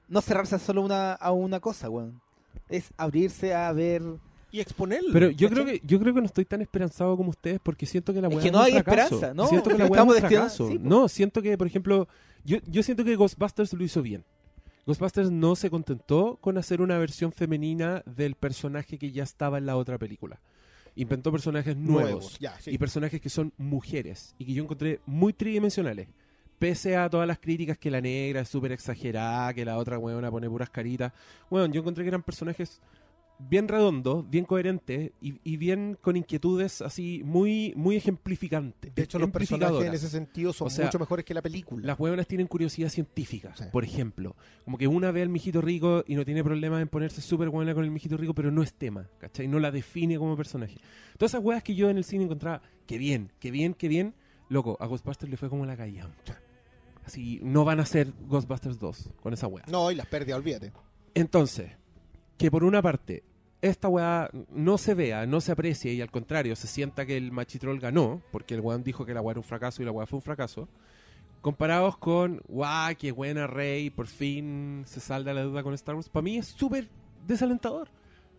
no 0.07 0.21
cerrarse 0.21 0.55
a 0.55 0.59
solo 0.59 0.81
una, 0.81 1.11
a 1.11 1.33
una 1.33 1.59
cosa, 1.59 1.89
weón. 1.89 2.21
Es 2.69 2.89
abrirse 2.95 3.53
a 3.53 3.69
ver. 3.73 4.01
Y 4.57 4.61
exponerlo. 4.61 5.09
Pero 5.13 5.29
yo 5.29 5.49
creo 5.49 5.65
que 5.65 5.81
yo 5.85 5.99
creo 5.99 6.13
que 6.13 6.19
no 6.21 6.25
estoy 6.25 6.45
tan 6.45 6.61
esperanzado 6.61 7.15
como 7.15 7.29
ustedes 7.29 7.59
porque 7.61 7.85
siento 7.85 8.13
que 8.13 8.21
la 8.21 8.27
Es 8.27 8.33
weá 8.33 8.41
que 8.41 8.47
es 8.47 8.53
no 8.53 8.59
un 8.59 8.65
hay 8.65 8.71
fracaso. 8.73 9.15
esperanza, 9.15 9.33
¿no? 9.35 9.47
Siento 9.47 9.69
que 9.69 9.77
la 9.77 9.85
weá 9.85 10.01
es 10.01 10.07
un 10.07 10.15
fracaso. 10.15 10.67
sí, 10.69 10.79
no, 10.81 11.07
siento 11.07 11.41
que, 11.41 11.57
por 11.57 11.67
ejemplo, 11.67 12.07
yo, 12.43 12.57
yo 12.67 12.81
siento 12.81 13.03
que 13.03 13.15
Ghostbusters 13.15 13.73
lo 13.73 13.83
hizo 13.83 14.01
bien. 14.01 14.23
Ghostbusters 14.87 15.29
no 15.29 15.55
se 15.55 15.69
contentó 15.69 16.37
con 16.41 16.57
hacer 16.57 16.81
una 16.81 16.97
versión 16.97 17.31
femenina 17.31 18.03
del 18.05 18.35
personaje 18.35 18.97
que 18.97 19.11
ya 19.11 19.23
estaba 19.23 19.57
en 19.57 19.65
la 19.65 19.75
otra 19.75 19.97
película. 19.97 20.39
Inventó 20.95 21.31
personajes 21.31 21.77
nuevos. 21.77 22.39
Ya, 22.39 22.59
sí. 22.59 22.71
y 22.71 22.77
personajes 22.79 23.21
que 23.21 23.29
son 23.29 23.53
mujeres 23.57 24.33
y 24.39 24.45
que 24.45 24.53
yo 24.53 24.63
encontré 24.63 24.99
muy 25.05 25.33
tridimensionales. 25.33 26.07
Pese 26.57 26.95
a 26.97 27.07
todas 27.07 27.27
las 27.27 27.37
críticas 27.37 27.77
que 27.77 27.91
la 27.91 28.01
negra 28.01 28.41
es 28.41 28.49
súper 28.49 28.71
exagerada, 28.71 29.53
que 29.53 29.63
la 29.63 29.77
otra 29.77 29.99
weona 29.99 30.31
pone 30.31 30.49
puras 30.49 30.71
caritas. 30.71 31.13
Bueno, 31.51 31.71
yo 31.71 31.81
encontré 31.81 32.03
que 32.03 32.07
eran 32.07 32.23
personajes 32.23 32.81
bien 33.39 33.67
redondos, 33.67 34.29
bien 34.29 34.45
coherentes 34.45 35.11
y, 35.21 35.39
y 35.43 35.57
bien 35.57 35.97
con 36.01 36.15
inquietudes 36.17 36.81
así 36.81 37.21
muy 37.23 37.73
muy 37.75 37.95
ejemplificantes. 37.95 38.93
De 38.95 39.03
hecho, 39.03 39.19
los 39.19 39.29
personajes 39.29 39.85
en 39.85 39.93
ese 39.93 40.09
sentido 40.09 40.53
son 40.53 40.67
O 40.67 40.69
sea, 40.69 40.85
mucho 40.85 40.99
mejores 40.99 41.23
que 41.25 41.33
la 41.33 41.41
película. 41.41 41.85
Las 41.85 41.99
hueonas 41.99 42.27
tienen 42.27 42.47
curiosidad 42.47 42.89
científica, 42.89 43.55
Sí. 43.55 43.65
por 43.71 43.83
ejemplo. 43.83 44.35
Como 44.65 44.77
que 44.77 44.87
una 44.87 45.11
ve 45.11 45.21
al 45.21 45.29
mijito 45.29 45.61
rico 45.61 46.03
y 46.07 46.15
no 46.15 46.25
tiene 46.25 46.43
problema 46.43 46.81
en 46.81 46.87
ponerse 46.87 47.21
súper 47.21 47.49
buena 47.49 47.73
con 47.73 47.83
el 47.83 47.91
mijito 47.91 48.17
rico, 48.17 48.33
pero 48.33 48.51
no 48.51 48.63
es 48.63 48.73
tema, 48.73 49.07
¿cachai? 49.19 49.47
No 49.47 49.59
la 49.59 49.71
define 49.71 50.17
como 50.17 50.35
personaje. 50.35 50.77
Todas 51.17 51.31
esas 51.33 51.43
hueas 51.43 51.63
que 51.63 51.75
yo 51.75 51.89
en 51.89 51.97
el 51.97 52.03
cine 52.03 52.23
encontraba, 52.25 52.61
que 52.85 52.97
bien, 52.97 53.31
que 53.39 53.51
bien, 53.51 53.73
que 53.73 53.87
bien, 53.87 54.13
loco, 54.49 54.77
a 54.79 54.85
Ghostbusters 54.87 55.29
le 55.29 55.37
fue 55.37 55.49
como 55.49 55.65
la 55.65 55.77
calle. 55.77 56.01
Así, 57.05 57.39
no 57.41 57.63
van 57.63 57.79
a 57.79 57.85
ser 57.85 58.11
Ghostbusters 58.27 58.79
2 58.79 59.11
con 59.21 59.33
esa 59.33 59.47
hueá. 59.47 59.63
No, 59.71 59.91
y 59.91 59.95
las 59.95 60.07
pérdidas, 60.07 60.39
olvídate. 60.39 60.73
Entonces, 61.13 61.71
que 62.37 62.51
por 62.51 62.63
una 62.63 62.81
parte, 62.81 63.23
esta 63.61 63.87
weá 63.87 64.29
no 64.49 64.77
se 64.77 64.93
vea, 64.93 65.25
no 65.25 65.41
se 65.41 65.51
aprecie 65.51 65.93
y 65.93 66.01
al 66.01 66.11
contrario, 66.11 66.55
se 66.55 66.67
sienta 66.67 67.05
que 67.05 67.17
el 67.17 67.31
machitrol 67.31 67.79
ganó, 67.79 68.21
porque 68.31 68.53
el 68.53 68.61
weón 68.61 68.83
dijo 68.83 69.05
que 69.05 69.13
la 69.13 69.21
weá 69.21 69.31
era 69.31 69.39
un 69.39 69.43
fracaso 69.43 69.81
y 69.81 69.85
la 69.85 69.91
weá 69.91 70.05
fue 70.05 70.17
un 70.17 70.23
fracaso, 70.23 70.67
comparados 71.41 71.97
con, 71.97 72.41
guau, 72.47 72.95
qué 72.97 73.11
buena 73.11 73.47
Rey, 73.47 73.89
por 73.89 74.07
fin 74.07 74.83
se 74.85 74.99
salda 74.99 75.33
la 75.33 75.43
duda 75.43 75.63
con 75.63 75.73
Star 75.73 75.95
Wars, 75.95 76.09
para 76.09 76.23
mí 76.23 76.37
es 76.37 76.47
súper 76.47 76.87
desalentador. 77.25 77.89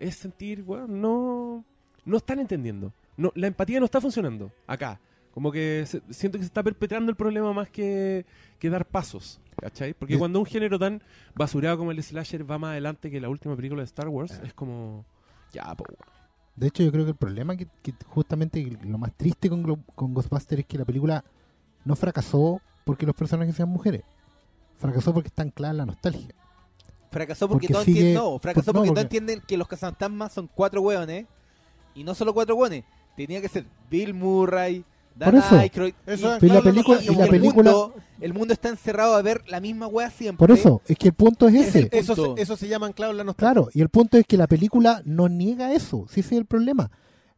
Es 0.00 0.14
sentir, 0.14 0.62
weón, 0.62 1.00
no, 1.00 1.64
no 2.04 2.16
están 2.16 2.38
entendiendo. 2.38 2.92
No, 3.16 3.32
la 3.34 3.48
empatía 3.48 3.80
no 3.80 3.84
está 3.84 4.00
funcionando 4.00 4.52
acá. 4.66 5.00
Como 5.39 5.52
que 5.52 5.85
se- 5.86 6.02
siento 6.10 6.36
que 6.36 6.43
se 6.43 6.48
está 6.48 6.65
perpetrando 6.65 7.10
el 7.10 7.16
problema 7.16 7.52
más 7.52 7.70
que, 7.70 8.27
que 8.59 8.69
dar 8.69 8.85
pasos. 8.85 9.39
¿Cachai? 9.60 9.94
Porque 9.94 10.19
cuando 10.19 10.40
un 10.40 10.44
género 10.47 10.81
tan 10.81 11.01
basurado 11.36 11.78
como 11.78 11.93
el 11.93 12.02
slasher 12.02 12.51
va 12.51 12.59
más 12.59 12.73
adelante 12.73 13.09
que 13.09 13.20
la 13.20 13.28
última 13.28 13.55
película 13.55 13.82
de 13.82 13.85
Star 13.85 14.09
Wars, 14.09 14.32
es 14.43 14.52
como. 14.52 15.05
Ya, 15.52 15.73
po. 15.77 15.85
De 16.56 16.66
hecho, 16.66 16.82
yo 16.82 16.90
creo 16.90 17.05
que 17.05 17.12
el 17.12 17.16
problema 17.16 17.56
que, 17.56 17.69
que 17.85 17.94
justamente 18.09 18.60
lo 18.82 18.98
más 18.98 19.12
triste 19.16 19.48
con, 19.48 19.62
con 19.94 20.12
Ghostbusters 20.12 20.62
es 20.62 20.66
que 20.66 20.77
la 20.77 20.85
película 20.85 21.23
no 21.85 21.94
fracasó 21.94 22.60
porque 22.85 23.06
los 23.06 23.15
personajes 23.15 23.55
sean 23.55 23.69
mujeres. 23.69 24.02
Fracasó 24.78 25.15
porque 25.15 25.28
está 25.28 25.43
anclada 25.43 25.70
en 25.70 25.78
la 25.78 25.86
nostalgia. 25.86 26.35
Fracasó 27.12 27.48
porque, 27.48 27.69
sigue- 27.69 27.78
entienden, 27.78 28.15
no, 28.15 28.39
fracasó 28.40 28.73
no, 28.73 28.81
porque 28.81 28.89
no 28.89 28.94
porque- 28.94 29.01
entienden 29.02 29.40
que 29.47 29.56
los 29.56 29.69
cazafantasmas 29.69 30.32
son 30.32 30.48
cuatro 30.52 30.81
hueones 30.82 31.27
y 31.94 32.02
no 32.02 32.16
solo 32.16 32.35
cuatro 32.35 32.56
hueones. 32.56 32.82
Tenía 33.16 33.40
que 33.40 33.48
ser 33.48 33.65
Bill 33.89 34.15
Murray, 34.15 34.85
Dan 35.18 35.30
Por 35.32 35.40
eso. 35.40 35.54
Aykroyd. 35.56 35.94
Eso 36.06 36.34
es, 36.36 36.42
Y 36.42 36.46
la 36.48 36.62
película- 36.62 37.02
y 37.02 37.14
la 37.14 37.24
el 37.24 37.30
película- 37.30 37.72
Mundo, 37.72 37.94
el 38.20 38.34
mundo 38.34 38.52
está 38.54 38.68
encerrado 38.68 39.14
a 39.16 39.22
ver 39.22 39.42
la 39.48 39.58
misma 39.60 39.88
hueá 39.88 40.10
siempre. 40.10 40.38
Por 40.38 40.50
eso, 40.56 40.80
es 40.86 40.96
que 40.96 41.08
el 41.08 41.14
punto 41.14 41.48
es 41.48 41.54
ese. 41.56 41.88
Eso, 41.92 42.14
punto. 42.14 42.36
se, 42.36 42.42
eso 42.42 42.56
se 42.56 42.68
llama 42.68 42.86
anclado 42.86 43.10
en 43.10 43.18
la 43.18 43.24
nostalgia. 43.24 43.52
Claro, 43.52 43.68
y 43.74 43.80
el 43.80 43.88
punto 43.88 44.16
es 44.16 44.24
que 44.26 44.36
la 44.36 44.46
película 44.46 45.02
no 45.04 45.28
niega 45.28 45.72
eso, 45.72 46.06
sí 46.08 46.20
ese 46.20 46.36
es 46.36 46.40
el 46.40 46.46
problema. 46.46 46.90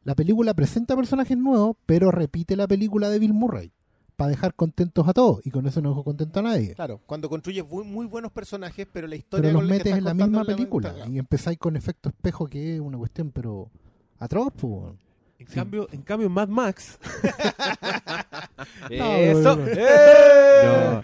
La 0.04 0.14
película 0.14 0.52
presenta 0.54 0.94
personajes 0.96 1.36
nuevos, 1.38 1.76
pero 1.86 2.10
repite 2.10 2.54
la 2.56 2.68
película 2.68 3.08
de 3.08 3.18
Bill 3.18 3.32
Murray 3.34 3.72
para 4.16 4.28
dejar 4.30 4.54
contentos 4.54 5.08
a 5.08 5.14
todos 5.14 5.40
y 5.46 5.50
con 5.50 5.66
eso 5.66 5.80
no 5.80 5.88
dejó 5.90 6.04
contento 6.04 6.40
a 6.40 6.42
nadie. 6.42 6.74
Claro, 6.74 7.00
cuando 7.06 7.30
construyes 7.30 7.66
muy, 7.66 7.84
muy 7.84 8.04
buenos 8.06 8.30
personajes, 8.32 8.86
pero 8.92 9.06
la 9.06 9.16
historia 9.16 9.48
pero 9.48 9.60
los 9.62 9.70
que 9.70 9.76
metes 9.78 9.96
en 9.96 10.04
la 10.04 10.12
misma 10.12 10.44
película 10.44 10.94
y 11.08 11.18
empezáis 11.18 11.56
con 11.58 11.76
efecto 11.76 12.10
espejo 12.10 12.46
que 12.46 12.74
es 12.74 12.80
una 12.80 12.98
cuestión 12.98 13.30
pero 13.30 13.70
atroz, 14.18 14.52
pues. 14.58 14.94
En, 15.40 15.46
cambio, 15.46 15.88
en 15.90 16.02
cambio, 16.02 16.28
Mad 16.30 16.48
Max. 16.48 16.98
Eso. 18.90 19.56
No, 19.56 19.56
no, 19.56 19.66
no. 19.66 19.72
¡Eh! 19.76 21.02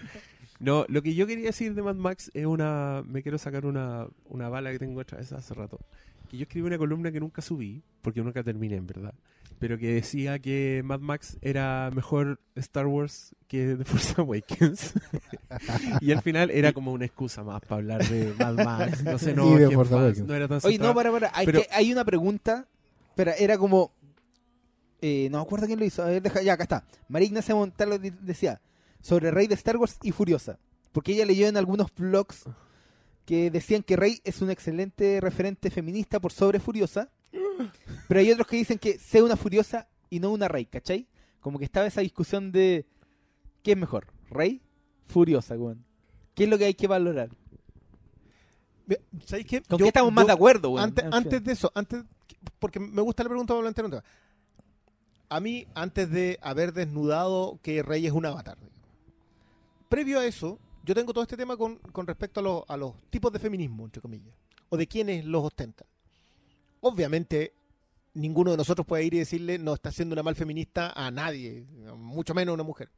No, 0.59 0.85
lo 0.89 1.01
que 1.03 1.13
yo 1.13 1.27
quería 1.27 1.45
decir 1.45 1.73
de 1.75 1.81
Mad 1.81 1.95
Max 1.95 2.31
es 2.33 2.45
una. 2.45 3.03
Me 3.05 3.21
quiero 3.21 3.37
sacar 3.37 3.65
una, 3.65 4.07
una 4.25 4.49
bala 4.49 4.71
que 4.71 4.79
tengo 4.79 4.99
otra 4.99 5.19
vez 5.19 5.31
hace 5.31 5.53
rato. 5.53 5.79
Que 6.29 6.37
yo 6.37 6.43
escribí 6.43 6.65
una 6.67 6.77
columna 6.77 7.11
que 7.11 7.19
nunca 7.19 7.41
subí, 7.41 7.83
porque 8.01 8.21
nunca 8.21 8.43
terminé, 8.43 8.75
en 8.75 8.87
verdad. 8.87 9.13
Pero 9.59 9.77
que 9.77 9.93
decía 9.93 10.37
que 10.39 10.81
Mad 10.83 10.99
Max 10.99 11.37
era 11.41 11.89
mejor 11.93 12.39
Star 12.55 12.85
Wars 12.85 13.35
que 13.47 13.75
The 13.75 13.85
Force 13.85 14.13
Awakens. 14.21 14.93
y 16.01 16.11
al 16.11 16.21
final 16.21 16.51
era 16.51 16.73
como 16.73 16.91
una 16.91 17.05
excusa 17.05 17.43
más 17.43 17.61
para 17.61 17.75
hablar 17.75 18.07
de 18.07 18.33
Mad 18.37 18.53
Max. 18.53 19.03
No 19.03 19.17
sé, 19.17 19.33
no, 19.33 19.45
Force 19.71 20.23
no 20.23 20.33
era 20.35 20.47
tan 20.47 20.59
Oye, 20.63 20.77
no, 20.79 20.93
para, 20.93 21.11
para. 21.11 21.31
Hay, 21.33 21.45
Pero- 21.45 21.61
que- 21.61 21.67
hay 21.71 21.91
una 21.91 22.03
pregunta. 22.05 22.67
Espera, 23.09 23.33
era 23.33 23.57
como. 23.57 23.91
Eh, 25.01 25.27
no 25.31 25.37
me 25.37 25.43
acuerdo 25.43 25.67
quién 25.67 25.79
lo 25.79 25.85
hizo. 25.85 26.01
A 26.03 26.07
ver, 26.07 26.21
deja, 26.21 26.41
ya, 26.41 26.53
acá 26.53 26.63
está. 26.63 26.85
María 27.07 27.27
Ignacia 27.27 27.55
Montalvo 27.55 27.97
decía 27.99 28.61
sobre 29.01 29.31
Rey 29.31 29.47
de 29.47 29.55
Star 29.55 29.77
Wars 29.77 29.97
y 30.01 30.11
Furiosa. 30.11 30.59
Porque 30.91 31.13
ella 31.13 31.25
leyó 31.25 31.47
en 31.47 31.57
algunos 31.57 31.93
blogs 31.95 32.45
que 33.25 33.51
decían 33.51 33.83
que 33.83 33.95
Rey 33.95 34.21
es 34.23 34.41
un 34.41 34.49
excelente 34.49 35.19
referente 35.21 35.69
feminista 35.69 36.19
por 36.19 36.31
sobre 36.31 36.59
Furiosa. 36.59 37.09
Pero 38.07 38.19
hay 38.19 38.31
otros 38.31 38.47
que 38.47 38.55
dicen 38.57 38.77
que 38.79 38.97
sea 38.97 39.23
una 39.23 39.35
Furiosa 39.35 39.87
y 40.09 40.19
no 40.19 40.31
una 40.31 40.47
Rey, 40.47 40.65
¿cachai? 40.65 41.07
Como 41.39 41.59
que 41.59 41.65
estaba 41.65 41.85
esa 41.87 42.01
discusión 42.01 42.51
de 42.51 42.85
¿qué 43.63 43.71
es 43.73 43.77
mejor? 43.77 44.07
¿Rey? 44.29 44.61
Furiosa, 45.07 45.55
weón. 45.55 45.85
¿Qué 46.33 46.45
es 46.45 46.49
lo 46.49 46.57
que 46.57 46.65
hay 46.65 46.73
que 46.73 46.87
valorar? 46.87 47.29
¿Sabéis 49.25 49.47
qué? 49.47 49.61
¿Con 49.61 49.77
Yo- 49.79 49.85
qué 49.85 49.89
estamos 49.89 50.13
más 50.13 50.25
de 50.27 50.33
acuerdo, 50.33 50.69
weón? 50.71 50.85
Antes, 50.85 51.05
antes 51.11 51.43
de 51.43 51.51
eso, 51.51 51.71
antes 51.75 52.03
porque 52.59 52.79
me 52.79 53.01
gusta 53.01 53.23
la 53.23 53.29
pregunta 53.29 53.53
para 53.53 53.61
plantear 53.63 53.85
un 53.85 53.91
tema. 53.91 54.03
A 55.29 55.39
mí, 55.39 55.67
antes 55.75 56.09
de 56.09 56.39
haber 56.41 56.73
desnudado 56.73 57.59
que 57.61 57.83
Rey 57.83 58.05
es 58.05 58.13
un 58.13 58.25
avatar, 58.25 58.57
previo 59.89 60.19
a 60.19 60.25
eso, 60.25 60.59
yo 60.83 60.95
tengo 60.95 61.11
todo 61.13 61.23
este 61.23 61.35
tema 61.37 61.57
con, 61.57 61.77
con 61.77 62.07
respecto 62.07 62.39
a, 62.39 62.43
los- 62.43 62.63
a 62.67 62.77
los 62.77 62.93
tipos 63.09 63.31
de 63.33 63.39
feminismo, 63.39 63.83
entre 63.85 64.01
comillas, 64.01 64.33
o 64.69 64.77
de 64.77 64.87
quienes 64.87 65.25
los 65.25 65.43
ostentan. 65.43 65.87
Obviamente, 66.79 67.53
ninguno 68.13 68.51
de 68.51 68.57
nosotros 68.57 68.87
puede 68.87 69.03
ir 69.03 69.13
y 69.15 69.19
decirle 69.19 69.59
no 69.59 69.73
está 69.73 69.91
siendo 69.91 70.13
una 70.13 70.23
mal 70.23 70.35
feminista 70.35 70.91
a 70.95 71.11
nadie, 71.11 71.65
mucho 71.97 72.33
menos 72.33 72.51
a 72.51 72.55
una 72.55 72.63
mujer. 72.63 72.89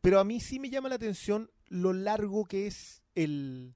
Pero 0.00 0.18
a 0.20 0.24
mí 0.24 0.40
sí 0.40 0.58
me 0.58 0.70
llama 0.70 0.88
la 0.88 0.96
atención 0.96 1.50
lo 1.68 1.92
largo 1.92 2.44
que 2.44 2.66
es 2.66 3.02
el, 3.14 3.74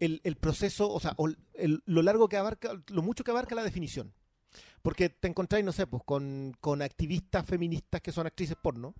el, 0.00 0.20
el 0.24 0.36
proceso, 0.36 0.88
o 0.90 1.00
sea, 1.00 1.16
el- 1.54 1.82
lo 1.84 2.02
largo 2.02 2.28
que 2.28 2.36
abarca, 2.36 2.80
lo 2.88 3.02
mucho 3.02 3.24
que 3.24 3.32
abarca 3.32 3.54
la 3.56 3.64
definición. 3.64 4.12
Porque 4.82 5.08
te 5.08 5.28
encontráis, 5.28 5.64
no 5.64 5.72
sé, 5.72 5.86
pues 5.86 6.02
con, 6.04 6.56
con 6.60 6.82
activistas 6.82 7.46
feministas 7.46 8.00
que 8.00 8.12
son 8.12 8.26
actrices 8.26 8.56
porno, 8.60 8.94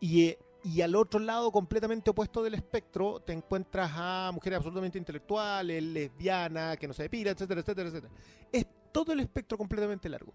y, 0.00 0.24
eh, 0.24 0.38
y 0.64 0.80
al 0.80 0.96
otro 0.96 1.20
lado, 1.20 1.52
completamente 1.52 2.10
opuesto 2.10 2.42
del 2.42 2.54
espectro, 2.54 3.20
te 3.20 3.32
encuentras 3.32 3.90
a 3.94 4.30
mujeres 4.32 4.56
absolutamente 4.56 4.98
intelectuales, 4.98 5.82
lesbianas, 5.82 6.76
que 6.78 6.88
no 6.88 6.94
se 6.94 7.04
depilan, 7.04 7.34
etcétera, 7.34 7.60
etcétera, 7.60 7.88
etcétera. 7.88 8.12
Es 8.50 8.66
todo 8.92 9.12
el 9.12 9.20
espectro 9.20 9.56
completamente 9.56 10.08
largo. 10.08 10.32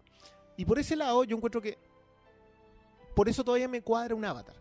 Y 0.56 0.66
por 0.66 0.80
ese 0.80 0.96
lado, 0.96 1.24
yo 1.24 1.36
encuentro 1.36 1.62
que 1.62 1.78
por 3.16 3.28
eso 3.30 3.44
todavía 3.44 3.68
me 3.68 3.82
cuadra 3.82 4.16
un 4.16 4.26
avatar. 4.26 4.56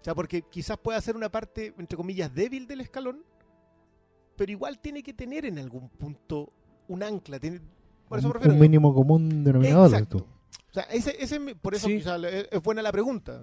O 0.00 0.04
sea, 0.04 0.14
porque 0.14 0.42
quizás 0.42 0.78
pueda 0.78 1.00
ser 1.00 1.16
una 1.16 1.30
parte, 1.30 1.74
entre 1.78 1.96
comillas, 1.96 2.32
débil 2.32 2.66
del 2.66 2.82
escalón, 2.82 3.24
pero 4.36 4.52
igual 4.52 4.78
tiene 4.78 5.02
que 5.02 5.14
tener 5.14 5.46
en 5.46 5.58
algún 5.58 5.88
punto 5.88 6.52
un 6.88 7.02
ancla. 7.02 7.40
Tiene, 7.40 7.60
por 8.08 8.18
eso 8.18 8.28
un, 8.28 8.32
prefiero 8.32 8.52
un 8.54 8.58
yo. 8.58 8.62
mínimo 8.62 8.94
común 8.94 9.44
denominador. 9.44 9.90
de 9.90 9.96
Exacto. 9.96 10.26
O 10.70 10.74
sea, 10.74 10.82
ese, 10.84 11.16
ese 11.18 11.40
por 11.56 11.74
eso 11.74 11.86
Sí. 11.88 12.02
es, 12.50 12.62
buena 12.62 12.82
la 12.82 12.92
pregunta. 12.92 13.42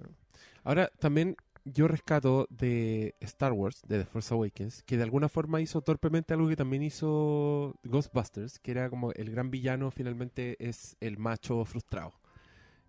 Ahora, 0.63 0.89
también 0.99 1.35
yo 1.65 1.87
rescato 1.87 2.45
de 2.49 3.15
Star 3.21 3.53
Wars, 3.53 3.81
de 3.87 3.99
The 3.99 4.05
Force 4.05 4.33
Awakens, 4.33 4.83
que 4.83 4.97
de 4.97 5.03
alguna 5.03 5.29
forma 5.29 5.61
hizo 5.61 5.81
torpemente 5.81 6.33
algo 6.33 6.47
que 6.49 6.55
también 6.55 6.83
hizo 6.83 7.75
Ghostbusters, 7.83 8.59
que 8.59 8.71
era 8.71 8.89
como 8.89 9.11
el 9.13 9.31
gran 9.31 9.49
villano 9.49 9.89
finalmente 9.91 10.55
es 10.59 10.95
el 10.99 11.17
macho 11.17 11.63
frustrado. 11.65 12.13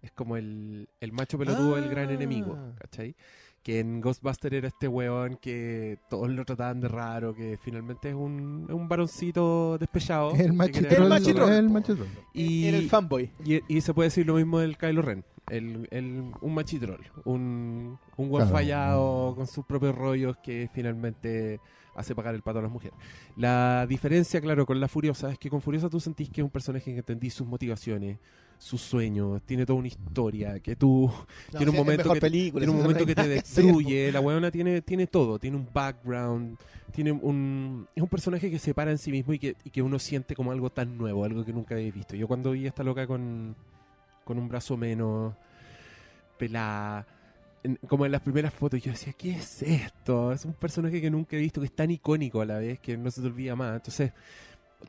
Es 0.02 0.10
como 0.12 0.36
el, 0.36 0.88
el 1.00 1.12
macho 1.12 1.38
pelotudo, 1.38 1.78
el 1.78 1.88
gran 1.88 2.08
Ah. 2.10 2.12
enemigo, 2.12 2.58
¿cachai? 2.78 3.16
Que 3.64 3.80
en 3.80 4.00
Ghostbusters 4.02 4.54
era 4.54 4.68
este 4.68 4.86
weón 4.86 5.36
que 5.40 5.98
todos 6.10 6.28
lo 6.28 6.44
trataban 6.44 6.80
de 6.80 6.88
raro, 6.88 7.34
que 7.34 7.58
finalmente 7.60 8.10
es 8.10 8.14
un, 8.14 8.66
es 8.68 8.74
un 8.74 8.88
varoncito 8.88 9.78
despechado. 9.78 10.32
El 10.36 10.52
quiere- 10.70 10.94
El 10.96 11.70
machitrol. 11.70 12.06
Y, 12.34 12.66
Era 12.66 12.76
el 12.76 12.88
fanboy. 12.90 13.30
y, 13.44 13.60
y 13.74 13.80
se 13.80 13.94
puede 13.94 14.08
decir 14.08 14.26
lo 14.26 14.34
mismo 14.34 14.58
del 14.58 14.76
Kylo 14.76 15.00
Ren. 15.00 15.24
El, 15.48 15.88
el- 15.90 16.30
un 16.42 16.54
machitrol. 16.54 17.00
Un, 17.24 17.98
un 18.18 18.28
buen 18.28 18.44
Claro. 18.44 18.54
fallado 18.56 19.34
con 19.34 19.46
sus 19.46 19.64
propios 19.64 19.94
rollos 19.94 20.36
que 20.44 20.68
finalmente 20.72 21.58
hace 21.96 22.14
pagar 22.14 22.34
el 22.34 22.42
pato 22.42 22.58
a 22.58 22.62
las 22.62 22.70
mujeres. 22.70 22.98
La 23.36 23.86
diferencia, 23.88 24.40
claro, 24.42 24.66
con 24.66 24.78
la 24.78 24.88
Furiosa 24.88 25.30
es 25.32 25.38
que 25.38 25.48
con 25.48 25.62
Furiosa 25.62 25.88
tú 25.88 26.00
sentís 26.00 26.28
que 26.28 26.40
es 26.40 26.44
un 26.44 26.50
personaje 26.50 26.92
que 26.92 26.98
entendís 26.98 27.32
sus 27.34 27.46
motivaciones, 27.46 28.18
sus 28.58 28.80
sueños, 28.80 29.42
tiene 29.44 29.66
toda 29.66 29.78
una 29.78 29.88
historia, 29.88 30.58
que 30.60 30.74
tú 30.76 31.10
Tiene 31.56 31.70
un 31.70 31.76
momento 31.76 32.12
que- 32.12 32.20
película, 32.20 32.60
tiene 32.62 32.70
un 32.72 32.78
no 32.78 32.82
momento 32.84 33.04
que 33.06 33.14
te 33.14 33.28
destruye, 33.28 34.10
la 34.12 34.20
weona 34.20 34.50
tiene, 34.50 34.80
tiene 34.82 35.06
todo, 35.06 35.38
tiene 35.38 35.56
un 35.56 35.68
background, 35.72 36.56
tiene 36.92 37.12
un... 37.12 37.86
Es 37.94 38.02
un 38.02 38.08
personaje 38.08 38.50
que 38.50 38.58
se 38.58 38.72
para 38.72 38.90
en 38.90 38.98
sí 38.98 39.10
mismo 39.10 39.32
y 39.34 39.38
que, 39.38 39.56
y 39.64 39.70
que 39.70 39.82
uno 39.82 39.98
siente 39.98 40.34
como 40.34 40.52
algo 40.52 40.70
tan 40.70 40.96
nuevo, 40.96 41.24
algo 41.24 41.44
que 41.44 41.52
nunca 41.52 41.74
había 41.74 41.90
visto. 41.92 42.16
Yo 42.16 42.26
cuando 42.28 42.52
vi 42.52 42.64
a 42.64 42.68
esta 42.68 42.82
loca 42.84 43.06
con, 43.06 43.54
con 44.24 44.38
un 44.38 44.48
brazo 44.48 44.76
menos 44.76 45.34
pelada, 46.38 47.06
en- 47.62 47.78
como 47.88 48.06
en 48.06 48.12
las 48.12 48.20
primeras 48.20 48.52
fotos, 48.52 48.82
yo 48.82 48.92
decía, 48.92 49.12
¿qué 49.14 49.32
es 49.32 49.62
esto? 49.62 50.32
Es 50.32 50.44
un 50.44 50.52
personaje 50.54 51.00
que 51.00 51.10
nunca 51.10 51.36
he 51.36 51.40
visto, 51.40 51.60
que 51.60 51.66
es 51.66 51.74
tan 51.74 51.90
icónico 51.90 52.40
a 52.40 52.46
la 52.46 52.58
vez, 52.58 52.78
que 52.80 52.96
no 52.96 53.10
se 53.10 53.20
te 53.20 53.26
olvida 53.26 53.56
más. 53.56 53.76
Entonces, 53.76 54.12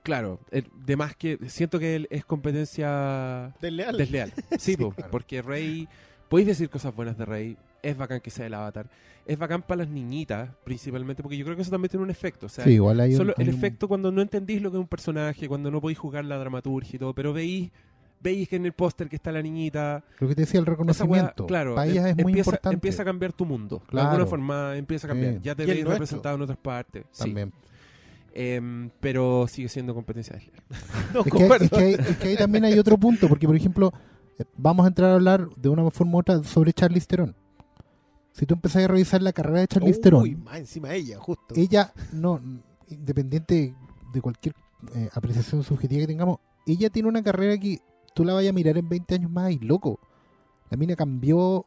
claro, 0.03 0.39
el- 0.51 0.67
de 0.85 0.95
más 0.95 1.15
que 1.15 1.37
siento 1.47 1.79
que 1.79 1.95
él 1.95 2.07
es 2.09 2.25
competencia 2.25 3.53
Desleal. 3.61 3.97
desleal. 3.97 4.33
Sí, 4.59 4.77
po, 4.77 4.91
claro. 4.91 5.11
porque 5.11 5.41
Rey, 5.41 5.87
podéis 6.29 6.47
decir 6.47 6.69
cosas 6.69 6.95
buenas 6.95 7.17
de 7.17 7.25
Rey, 7.25 7.57
es 7.81 7.97
bacán 7.97 8.19
que 8.21 8.29
sea 8.31 8.47
el 8.47 8.53
avatar, 8.53 8.89
es 9.25 9.37
bacán 9.37 9.61
para 9.61 9.79
las 9.83 9.89
niñitas 9.89 10.49
principalmente, 10.63 11.21
porque 11.23 11.37
yo 11.37 11.45
creo 11.45 11.55
que 11.55 11.61
eso 11.61 11.71
también 11.71 11.89
tiene 11.89 12.03
un 12.03 12.09
efecto. 12.09 12.45
O 12.47 12.49
sea, 12.49 12.63
Sí, 12.63 12.71
igual 12.71 12.99
hay 12.99 13.11
un- 13.11 13.17
solo 13.17 13.33
el 13.37 13.43
hay 13.43 13.49
un- 13.49 13.55
efecto 13.55 13.87
cuando 13.87 14.11
no 14.11 14.21
entendís 14.21 14.61
lo 14.61 14.71
que 14.71 14.77
es 14.77 14.81
un 14.81 14.87
personaje, 14.87 15.47
cuando 15.47 15.69
no 15.71 15.81
podéis 15.81 15.99
jugar 15.99 16.25
la 16.25 16.37
dramaturgia 16.37 16.95
y 16.95 16.99
todo, 16.99 17.13
pero 17.13 17.33
veis, 17.33 17.71
veis 18.21 18.49
que 18.49 18.55
en 18.55 18.65
el 18.65 18.73
póster 18.73 19.07
que 19.07 19.15
está 19.17 19.31
la 19.31 19.41
niñita, 19.41 20.03
Lo 20.19 20.27
que 20.27 20.33
te 20.35 20.41
decía, 20.41 20.59
el 20.59 20.65
reconocimiento. 20.65 21.45
claro, 21.45 21.75
Para 21.75 21.91
ellas 21.91 22.05
em- 22.05 22.11
es 22.19 22.23
muy 22.23 22.31
empieza, 22.33 22.49
importante. 22.51 22.73
empieza 22.75 23.01
a 23.03 23.05
cambiar 23.05 23.33
tu 23.33 23.45
mundo. 23.45 23.79
De 23.79 23.85
Claro. 23.91 24.09
alguna 24.09 24.25
forma 24.25 24.75
empieza 24.77 25.05
a 25.05 25.09
cambiar. 25.09 25.33
Sí. 25.33 25.39
Ya 25.43 25.53
te 25.55 25.63
el 25.63 25.69
veis 25.69 25.85
representado 25.85 26.35
en 26.35 26.41
otras 26.41 26.57
partes. 26.57 27.05
sí. 27.11 27.33
Em, 28.37 28.89
pero 28.99 29.47
sigue 29.47 29.69
siendo 29.69 29.93
competencia 29.93 30.35
desleal. 30.35 30.61
No, 31.13 31.21
Es 31.21 31.31
que, 31.31 31.45
es 31.65 31.69
que 31.71 31.77
hay- 31.77 31.93
es 31.93 32.17
que 32.17 32.27
ahí 32.27 32.35
también 32.35 32.65
hay 32.65 32.77
otro 32.77 32.97
punto, 32.97 33.29
porque 33.29 33.47
por 33.47 33.55
ejemplo, 33.55 33.93
eh, 34.37 34.43
vamos 34.57 34.83
a 34.83 34.89
entrar 34.89 35.11
a 35.11 35.13
hablar 35.15 35.49
de 35.55 35.69
una 35.69 35.89
forma 35.89 36.17
u 36.17 36.19
otra 36.19 36.43
sobre 36.43 36.73
Charlize 36.73 37.07
Theron. 37.07 37.35
Si 38.33 38.45
tú 38.45 38.53
empezás 38.55 38.83
a 38.83 38.87
revisar 38.89 39.21
la 39.21 39.31
carrera 39.31 39.61
de 39.61 39.67
Charlize 39.67 39.97
Uy, 39.97 40.01
Theron, 40.01 40.43
más 40.43 40.57
encima 40.57 40.93
ella, 40.93 41.17
justo. 41.19 41.55
ella, 41.55 41.93
no, 42.11 42.41
independiente 42.89 43.73
de 44.11 44.21
cualquier 44.21 44.53
eh, 44.93 45.09
apreciación 45.13 45.63
subjetiva 45.63 46.01
que 46.01 46.07
tengamos, 46.07 46.39
ella 46.67 46.89
tiene 46.89 47.07
una 47.07 47.23
carrera 47.23 47.57
que 47.57 47.79
tú 48.13 48.25
la 48.25 48.33
vayas 48.33 48.49
a 48.49 48.53
mirar 48.53 48.77
en 48.77 48.89
20 48.89 49.15
años 49.15 49.31
más 49.31 49.51
y 49.51 49.59
loco. 49.59 49.99
La 50.69 50.75
mina 50.75 50.97
cambió 50.97 51.65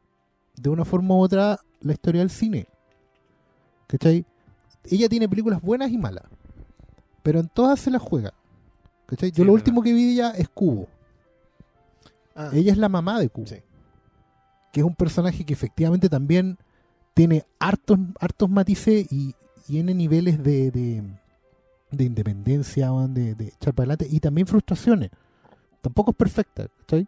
de 0.57 0.69
una 0.69 0.85
forma 0.85 1.15
u 1.15 1.20
otra 1.20 1.59
la 1.81 1.93
historia 1.95 2.20
del 2.20 2.28
cine. 2.31 2.66
¿Cachai? 3.86 4.27
Ella 4.85 5.09
tiene 5.09 5.28
películas 5.28 5.62
buenas 5.62 5.90
y 5.90 5.97
malas, 5.99 6.24
pero 7.29 7.41
en 7.41 7.49
todas 7.49 7.79
se 7.79 7.91
las 7.91 8.01
juega. 8.01 8.33
¿Cachai? 9.05 9.31
Yo 9.33 9.43
Sí, 9.43 9.45
lo 9.45 9.53
último 9.53 9.83
que 9.83 9.93
vi 9.93 10.07
de 10.07 10.13
ella 10.13 10.31
es 10.31 10.49
Cubo. 10.49 10.89
Ah, 12.35 12.49
Ella 12.55 12.73
es 12.73 12.79
la 12.79 12.89
mamá 12.89 13.21
de 13.21 13.29
Cubo. 13.29 13.47
sí. 13.47 13.57
que 14.73 14.81
es 14.81 14.87
un 14.87 14.95
personaje 14.95 15.45
que 15.45 15.53
efectivamente 15.53 16.09
también 16.09 16.57
tiene 17.13 17.45
hartos, 17.59 17.99
hartos 18.19 18.49
matices 18.49 19.13
y 19.13 19.35
tiene 19.67 19.93
niveles 19.93 20.43
de, 20.43 20.71
de, 20.71 21.03
de 21.91 22.05
independencia, 22.05 22.91
de, 23.11 23.35
de 23.35 23.49
echar 23.49 23.75
para 23.75 23.93
adelante 23.93 24.07
y 24.11 24.21
también 24.21 24.47
frustraciones. 24.47 25.11
Tampoco 25.83 26.13
es 26.13 26.17
perfecta, 26.17 26.69
¿cachai? 26.79 27.07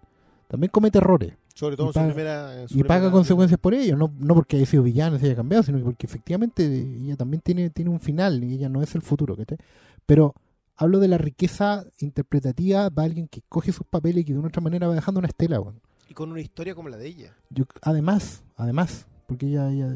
También 0.49 0.71
comete 0.71 0.99
errores 0.99 1.33
Sobre 1.61 1.77
todo 1.77 1.87
y 1.87 1.89
en 1.89 1.93
su 1.93 1.99
paga- 2.01 2.09
primera. 2.15 2.63
en 2.63 2.69
su 2.69 2.79
y 2.79 2.83
paga 2.83 3.01
primera- 3.01 3.13
consecuencias 3.13 3.61
por 3.61 3.75
ello, 3.75 3.97
no, 3.97 4.11
no 4.19 4.35
porque 4.35 4.57
haya 4.57 4.65
sido 4.67 4.83
villana, 4.83 5.19
se 5.19 5.27
haya 5.27 5.37
cambiado, 5.37 5.63
sino 5.63 5.77
que 5.79 5.85
porque 5.85 6.07
efectivamente 6.07 6.65
ella 6.65 7.17
también 7.17 7.43
tiene, 7.43 7.69
tiene 7.71 7.91
un 7.91 8.01
final 8.01 8.43
y 8.43 8.55
ella 8.55 8.69
no 8.71 8.83
es 8.83 8.95
el 8.95 9.03
futuro, 9.03 9.37
¿cachai? 9.37 9.59
Pero 10.07 10.35
hablo 10.77 10.99
de 10.99 11.09
la 11.09 11.19
riqueza 11.19 11.85
interpretativa 11.99 12.89
para 12.91 13.05
alguien 13.07 13.29
que 13.29 13.43
coge 13.49 13.73
sus 13.73 13.87
papeles 13.87 14.23
y 14.23 14.25
que 14.25 14.33
de 14.33 14.39
una 14.39 14.49
otra 14.49 14.63
manera 14.63 14.89
va 14.89 14.95
dejando 14.95 15.19
una 15.19 15.29
estela, 15.29 15.61
weón. 15.61 15.81
Y 16.09 16.15
con 16.15 16.31
una 16.33 16.41
historia 16.41 16.75
como 16.75 16.89
la 16.89 16.97
de 16.97 17.07
ella. 17.07 17.37
Yo, 17.51 17.65
además, 17.83 18.43
además, 18.57 19.07
porque 19.27 19.47
ella, 19.47 19.71
ella 19.71 19.95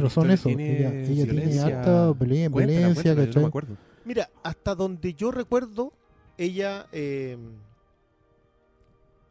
razón 0.00 0.30
eso, 0.30 0.48
tiene 0.48 0.78
ella, 0.80 0.92
ella 0.94 1.30
tiene 1.30 1.60
harta 1.60 2.14
pelea, 2.18 2.50
Cuéntala, 2.50 2.78
violencia, 2.78 3.14
cuéntala, 3.14 3.34
no 3.34 3.40
me 3.42 3.46
acuerdo. 3.48 3.76
Mira, 4.04 4.28
hasta 4.42 4.74
donde 4.74 5.14
yo 5.14 5.30
recuerdo, 5.30 5.92
ella 6.38 6.86
eh, 6.92 7.36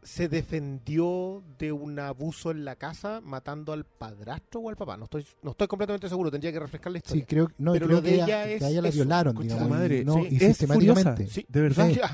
se 0.05 0.29
defendió 0.29 1.43
de 1.57 1.71
un 1.71 1.97
abuso 1.99 2.51
en 2.51 2.63
la 2.63 2.75
casa 2.75 3.21
matando 3.23 3.73
al 3.73 3.85
padrastro 3.85 4.61
o 4.61 4.69
al 4.69 4.75
papá. 4.77 4.95
No 4.97 5.05
estoy, 5.05 5.25
no 5.41 5.51
estoy 5.51 5.67
completamente 5.67 6.07
seguro, 6.07 6.29
tendría 6.29 6.51
que 6.53 6.59
refrescar 6.59 6.91
la 6.91 6.99
Sí, 6.99 7.03
historia. 7.03 7.25
creo, 7.25 7.51
no, 7.57 7.73
Pero 7.73 7.85
creo 7.87 7.97
lo 7.97 8.01
de 8.03 8.09
que 8.09 8.15
ella 8.15 8.25
ella, 8.45 8.45
es 8.53 8.59
que 8.59 8.65
a 8.65 8.69
ella 8.69 8.81
la 8.83 8.87
eso, 8.89 8.95
violaron, 8.97 9.35
digamos, 9.41 9.63
su 9.63 9.69
madre, 9.69 9.97
y, 9.97 10.05
no, 10.05 10.13
sí, 10.13 10.27
y 10.29 10.35
es 10.35 10.41
sistemáticamente. 10.57 11.27
Sí, 11.27 11.45
de 11.49 11.61
verdad. 11.61 11.89
Sí. 11.89 11.99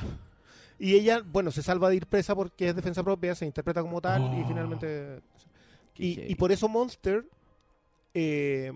Y 0.79 0.95
ella, 0.95 1.21
bueno, 1.23 1.51
se 1.51 1.61
salva 1.61 1.89
de 1.89 1.97
ir 1.97 2.07
presa 2.07 2.33
porque 2.33 2.69
es 2.69 2.75
defensa 2.75 3.03
propia, 3.03 3.35
se 3.35 3.45
interpreta 3.45 3.83
como 3.83 4.01
tal 4.01 4.23
y 4.35 4.41
Oh. 4.41 4.47
finalmente... 4.47 5.21
Y, 5.95 6.31
y 6.31 6.33
por 6.33 6.51
eso 6.51 6.67
Monster 6.67 7.23
eh, 8.15 8.71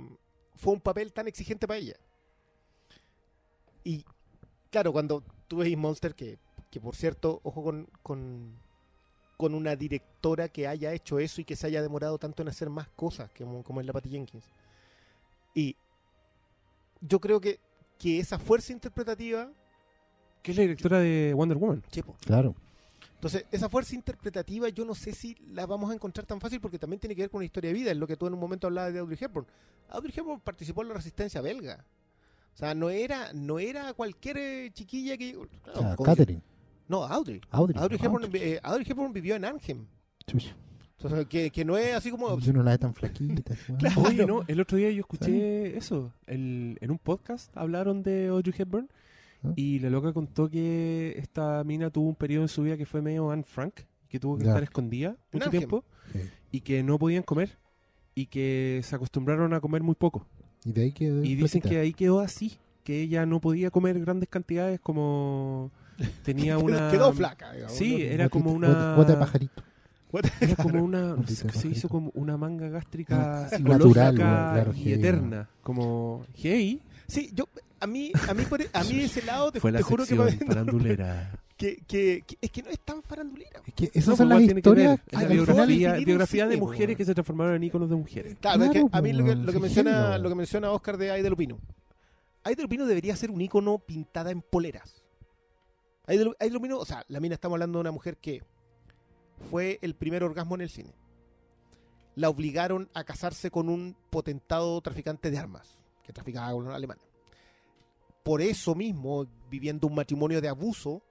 fue 0.55 0.73
un 0.73 0.81
papel 0.81 1.11
tan 1.13 1.27
exigente 1.27 1.65
para 1.67 1.79
ella. 1.79 1.95
Y 3.83 4.03
claro, 4.69 4.91
cuando 4.91 5.23
tú 5.47 5.57
veis 5.57 5.75
Monster, 5.77 6.13
que, 6.13 6.37
que 6.69 6.79
por 6.79 6.95
cierto, 6.95 7.39
ojo 7.43 7.63
con, 7.63 7.87
con, 8.03 8.53
con 9.37 9.53
una 9.53 9.75
directora 9.75 10.47
que 10.49 10.67
haya 10.67 10.93
hecho 10.93 11.19
eso 11.19 11.41
y 11.41 11.45
que 11.45 11.55
se 11.55 11.67
haya 11.67 11.81
demorado 11.81 12.17
tanto 12.17 12.41
en 12.41 12.47
hacer 12.49 12.69
más 12.69 12.87
cosas, 12.89 13.29
como, 13.37 13.63
como 13.63 13.81
es 13.81 13.87
la 13.87 13.93
Patty 13.93 14.09
Jenkins. 14.09 14.45
Y 15.53 15.75
yo 17.01 17.19
creo 17.19 17.39
que, 17.41 17.59
que 17.99 18.19
esa 18.19 18.39
fuerza 18.39 18.71
interpretativa, 18.73 19.49
Que 20.41 20.51
es 20.51 20.57
la 20.57 20.61
directora 20.63 20.99
de 20.99 21.33
Wonder 21.35 21.57
Woman. 21.57 21.83
chepo, 21.91 22.15
Claro. 22.25 22.55
Entonces, 23.15 23.45
esa 23.51 23.69
fuerza 23.69 23.95
interpretativa 23.95 24.69
yo 24.69 24.85
no 24.85 24.93
sé 24.93 25.11
si 25.13 25.35
la 25.51 25.65
vamos 25.65 25.89
a 25.89 25.95
encontrar 25.95 26.25
tan 26.27 26.39
fácil 26.39 26.59
porque 26.61 26.77
también 26.77 26.99
tiene 26.99 27.15
que 27.15 27.23
ver 27.23 27.29
con 27.31 27.39
una 27.39 27.45
historia 27.45 27.69
de 27.69 27.73
vida, 27.73 27.91
es 27.91 27.97
lo 27.97 28.05
que 28.05 28.17
tú 28.17 28.27
en 28.27 28.33
un 28.33 28.39
momento 28.39 28.67
hablabas 28.67 28.93
de 28.93 28.99
Audrey 28.99 29.17
Hepburn. 29.19 29.47
Audrey 29.89 30.13
Hepburn 30.15 30.39
participó 30.41 30.81
en 30.83 30.89
la 30.89 30.93
resistencia 30.95 31.41
belga. 31.41 31.83
O 32.53 32.57
sea, 32.57 32.75
no 32.75 32.89
era, 32.89 33.33
no 33.33 33.57
era 33.57 33.93
cualquier 33.93 34.37
eh, 34.37 34.71
chiquilla 34.73 35.17
que... 35.17 35.35
O 35.37 35.47
claro, 35.63 35.79
sea, 35.81 35.95
como- 35.95 36.05
Catherine. 36.05 36.41
No, 36.87 37.03
Audrey. 37.03 37.41
Audrey. 37.51 37.81
Audrey 37.81 37.99
Hepburn, 38.01 38.29
eh, 38.33 38.59
Audrey 38.63 38.85
Hepburn 38.87 39.11
vivió 39.13 39.35
en. 39.35 39.45
Entonces, 39.45 41.27
que, 41.27 41.51
que 41.51 41.65
no 41.65 41.77
es 41.77 41.93
así 41.95 42.09
como... 42.09 42.39
Yo 42.39 42.53
no 42.53 42.63
la 42.63 42.71
ve 42.71 42.77
tan 42.77 42.93
flaquita. 42.93 43.53
Claro. 43.77 44.01
Oye, 44.03 44.25
no, 44.25 44.43
el 44.47 44.59
otro 44.59 44.77
día 44.77 44.89
yo 44.91 45.01
escuché 45.01 45.77
eso. 45.77 46.11
El, 46.25 46.77
en 46.81 46.91
un 46.91 46.97
podcast 46.97 47.55
hablaron 47.55 48.01
de 48.01 48.27
Audrey 48.27 48.53
Hepburn 48.57 48.89
¿Ah? 49.43 49.51
y 49.55 49.79
la 49.79 49.89
loca 49.89 50.13
contó 50.13 50.49
que 50.49 51.13
esta 51.17 51.63
mina 51.63 51.89
tuvo 51.89 52.07
un 52.09 52.15
periodo 52.15 52.43
en 52.43 52.47
su 52.49 52.63
vida 52.63 52.77
que 52.77 52.85
fue 52.85 53.01
medio 53.01 53.29
Anne 53.29 53.43
Frank, 53.43 53.81
que 54.07 54.19
tuvo 54.19 54.37
que 54.37 54.45
Ya. 54.45 54.51
estar 54.51 54.63
escondida 54.63 55.15
mucho 55.31 55.49
tiempo 55.49 55.83
Sí. 56.13 56.19
y 56.51 56.61
que 56.61 56.81
no 56.81 56.97
podían 56.97 57.23
comer 57.23 57.57
y 58.15 58.27
que 58.27 58.79
se 58.83 58.95
acostumbraron 58.95 59.53
a 59.53 59.59
comer 59.59 59.83
muy 59.83 59.95
poco. 59.95 60.25
Y 60.63 60.71
de 60.71 60.83
ahí 60.83 60.91
quedó 60.91 61.23
Y 61.23 61.35
dicen 61.35 61.61
flaquita. 61.61 61.69
que 61.69 61.79
ahí 61.81 61.93
quedó 61.93 62.19
así, 62.21 62.57
que 62.83 63.01
ella 63.01 63.25
no 63.25 63.41
podía 63.41 63.69
comer 63.69 63.99
grandes 63.99 64.29
cantidades 64.29 64.79
como 64.79 65.71
tenía 66.23 66.57
una... 66.57 66.91
Quedó 66.91 67.11
flaca. 67.13 67.51
digamos, 67.53 67.75
Sí, 67.77 67.91
¿no? 67.93 67.97
era 68.03 68.29
como 68.29 68.51
una... 68.51 68.95
guata 68.95 69.13
de 69.13 69.17
pajarito. 69.19 69.63
Era 70.39 70.55
como 70.55 70.81
una, 70.83 71.01
no 71.15 71.27
sé, 71.27 71.49
se 71.51 71.67
hizo 71.67 71.89
como 71.89 72.09
una 72.13 72.37
manga 72.37 72.69
gástrica 72.69 73.45
Ah, 73.45 73.49
psicológica 73.49 74.11
natural, 74.11 74.15
claro, 74.15 74.73
y 74.73 74.93
eterna, 74.93 75.49
como 75.61 76.25
hey, 76.35 76.81
Sí, 77.07 77.31
yo... 77.33 77.47
A 77.81 77.87
mí, 77.87 78.11
a 78.29 78.33
mí, 78.33 78.43
por, 78.45 78.61
a 78.73 78.83
mí 78.85 79.01
ese 79.01 79.21
lado 79.23 79.51
te, 79.51 79.59
fue 79.59 79.71
la 79.71 79.79
te 79.79 79.83
juro 79.83 80.05
que, 80.05 80.15
me- 80.15 80.31
farandulera. 80.31 81.31
que, 81.57 81.75
que, 81.85 82.23
que- 82.25 82.37
es 82.41 82.49
que 82.49 82.63
no 82.63 82.69
es 82.69 82.79
tan 82.79 83.03
farandulera. 83.03 83.61
Es 83.67 83.73
que 83.73 83.83
No, 83.85 83.91
esas 83.93 84.05
pues 84.05 84.17
son 84.17 84.29
las 84.29 84.37
tiene 84.39 84.53
que 84.53 84.59
historias 84.59 84.89
ver, 84.91 84.99
que 85.01 85.17
la 85.17 85.27
biografía- 85.27 85.93
biografía, 86.05 86.47
de 86.47 86.57
mujeres 86.57 86.95
que 86.97 87.03
se 87.05 87.13
transformaron 87.13 87.55
en 87.55 87.63
íconos 87.63 87.89
de 87.89 87.95
mujeres. 87.97 88.37
Claro, 88.39 88.63
es 88.63 88.71
que 88.71 88.85
a 88.89 89.01
mí 89.01 89.11
lo 89.11 89.25
que, 89.25 89.33
pues, 89.33 89.45
lo 89.45 89.51
que 89.51 89.59
menciona 89.59 90.17
lo 90.17 90.29
que 90.29 90.35
menciona 90.35 90.71
Oscar 90.71 90.97
de 90.97 91.11
Aida 91.11 91.29
Lupino. 91.29 91.59
Aida 92.45 92.63
Lupino 92.63 92.85
debería 92.85 93.15
ser 93.17 93.29
un 93.29 93.41
ícono 93.41 93.77
pintada 93.79 94.31
en 94.31 94.41
poleras. 94.41 95.03
Sea, 96.07 97.05
la 97.07 97.19
mina 97.19 97.35
estamos 97.35 97.55
hablando 97.55 97.79
de 97.79 97.81
una 97.81 97.91
mujer 97.91 98.17
que 98.17 98.43
fue 99.49 99.79
el 99.81 99.95
primer 99.95 100.23
orgasmo 100.23 100.55
en 100.55 100.61
el 100.61 100.69
cine. 100.69 100.93
La 102.15 102.29
obligaron 102.29 102.89
a 102.93 103.03
casarse 103.03 103.51
con 103.51 103.69
un 103.69 103.97
potentado 104.09 104.79
traficante 104.81 105.31
de 105.31 105.37
armas 105.37 105.79
que 106.03 106.13
traficaba 106.13 106.51
con 106.51 106.65
los 106.65 106.73
alemanes. 106.73 107.05
Por 108.23 108.41
eso 108.41 108.73
mismo, 108.75 109.27
viviendo 109.49 109.87
un 109.87 109.95
matrimonio 109.95 110.41
de 110.41 110.47
abuso, 110.47 111.03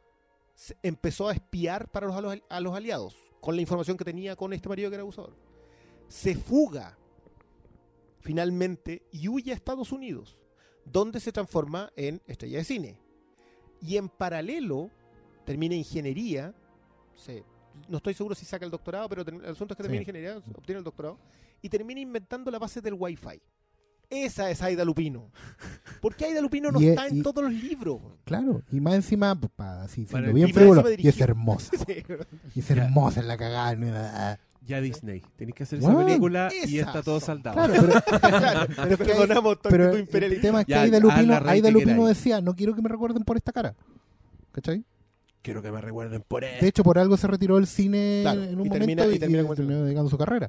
empezó 0.83 1.29
a 1.29 1.33
espiar 1.33 1.91
para 1.91 2.09
a 2.49 2.61
los 2.61 2.75
aliados 2.75 3.17
con 3.41 3.57
la 3.57 3.63
información 3.63 3.97
que 3.97 4.05
tenía 4.05 4.37
con 4.37 4.53
este 4.53 4.69
marido 4.69 4.89
que 4.89 4.95
era 4.95 5.03
abusador. 5.03 5.37
Se 6.09 6.35
fuga 6.35 6.97
finalmente 8.21 9.03
y 9.13 9.29
huye 9.29 9.53
a 9.53 9.55
Estados 9.55 9.93
Unidos, 9.93 10.39
donde 10.85 11.21
se 11.21 11.31
transforma 11.31 11.93
en 11.95 12.23
estrella 12.27 12.59
de 12.59 12.65
cine. 12.65 13.04
Y 13.85 13.97
en 13.97 14.09
paralelo 14.09 14.91
termina 15.45 15.75
ingeniería, 15.75 16.55
se- 17.15 17.45
no 17.89 17.99
estoy 17.99 18.15
seguro 18.15 18.35
si 18.35 18.45
saca 18.47 18.65
el 18.65 18.71
doctorado, 18.71 19.09
pero 19.09 19.23
el 19.23 19.45
asunto 19.51 19.75
es 19.75 19.77
que 19.77 19.83
termina 19.83 19.99
Sí. 20.03 20.11
ingeniería, 20.11 20.39
obtiene 20.57 20.79
el 20.79 20.85
doctorado, 20.85 21.19
y 21.61 21.69
termina 21.69 22.01
inventando 22.01 22.51
la 22.51 22.59
base 22.59 22.81
del 22.81 22.95
Wi-Fi. 22.95 23.41
Esa 24.11 24.51
es 24.51 24.63
Aida 24.63 24.85
Lupino. 24.85 25.31
Porque 26.01 26.27
Aida 26.27 26.41
Lupino 26.41 26.71
no 26.71 26.81
Y- 26.81 26.89
está 26.89 27.07
en 27.09 27.17
y- 27.19 27.23
todos 27.23 27.43
los 27.45 27.53
libros. 27.53 28.01
Claro, 28.25 28.63
y 28.71 28.81
más 28.81 28.95
encima, 28.95 29.35
pues, 29.35 29.51
pa- 29.55 29.83
así, 29.83 30.05
Para 30.05 30.25
siendo 30.27 30.35
bien 30.35 30.55
frívolo, 30.55 30.81
encima 30.89 31.03
y 31.03 31.09
es 31.09 31.21
hermosa. 31.21 31.71
Sí. 31.87 32.03
Y 32.55 32.61
es 32.61 32.71
hermosa 32.71 33.21
en 33.21 33.29
la 33.29 33.37
cagada. 33.37 34.39
Ya 34.67 34.81
Disney, 34.81 35.21
tenéis 35.37 35.55
que 35.57 35.63
hacer 35.65 35.79
esa 35.81 35.95
película 36.05 36.49
y 36.67 36.79
esas 36.79 36.89
está 36.89 37.03
todo 37.03 37.21
saldado. 37.21 37.55
Claro, 37.57 37.75
pero, 37.75 38.21
Claro, 38.75 38.97
perdonamos 38.99 39.59
pero 39.63 39.91
actitud 39.91 40.23
el 40.23 40.41
tema 40.41 40.61
es 40.63 40.67
que 40.67 40.75
Aida 40.75 40.99
Lupino, 41.01 41.35
Aida 41.45 41.71
Lupino 41.71 42.07
decía, 42.07 42.41
no 42.41 42.55
quiero 42.55 42.75
que 42.75 42.81
me 42.81 42.89
recuerden 42.89 43.25
por 43.25 43.37
esta 43.37 43.53
cara. 43.53 43.75
¿Cachai? 44.53 44.85
Quiero 45.43 45.61
que 45.61 45.71
me 45.71 45.81
recuerden 45.83 46.25
por 46.27 46.43
De 46.43 46.57
eso. 46.57 46.67
hecho, 46.67 46.83
por 46.83 46.99
algo 46.99 47.17
se 47.19 47.27
retiró 47.27 47.57
del 47.57 47.67
cine 47.67 48.21
Claro, 48.23 48.43
en 48.45 48.59
un 48.59 48.67
y 48.67 48.71
momento 48.71 48.79
termina- 48.79 49.07
y 49.07 49.17
y, 49.17 49.19
termina 49.19 49.43
y 49.43 49.83
dedicando 49.83 50.09
su 50.09 50.17
carrera. 50.17 50.49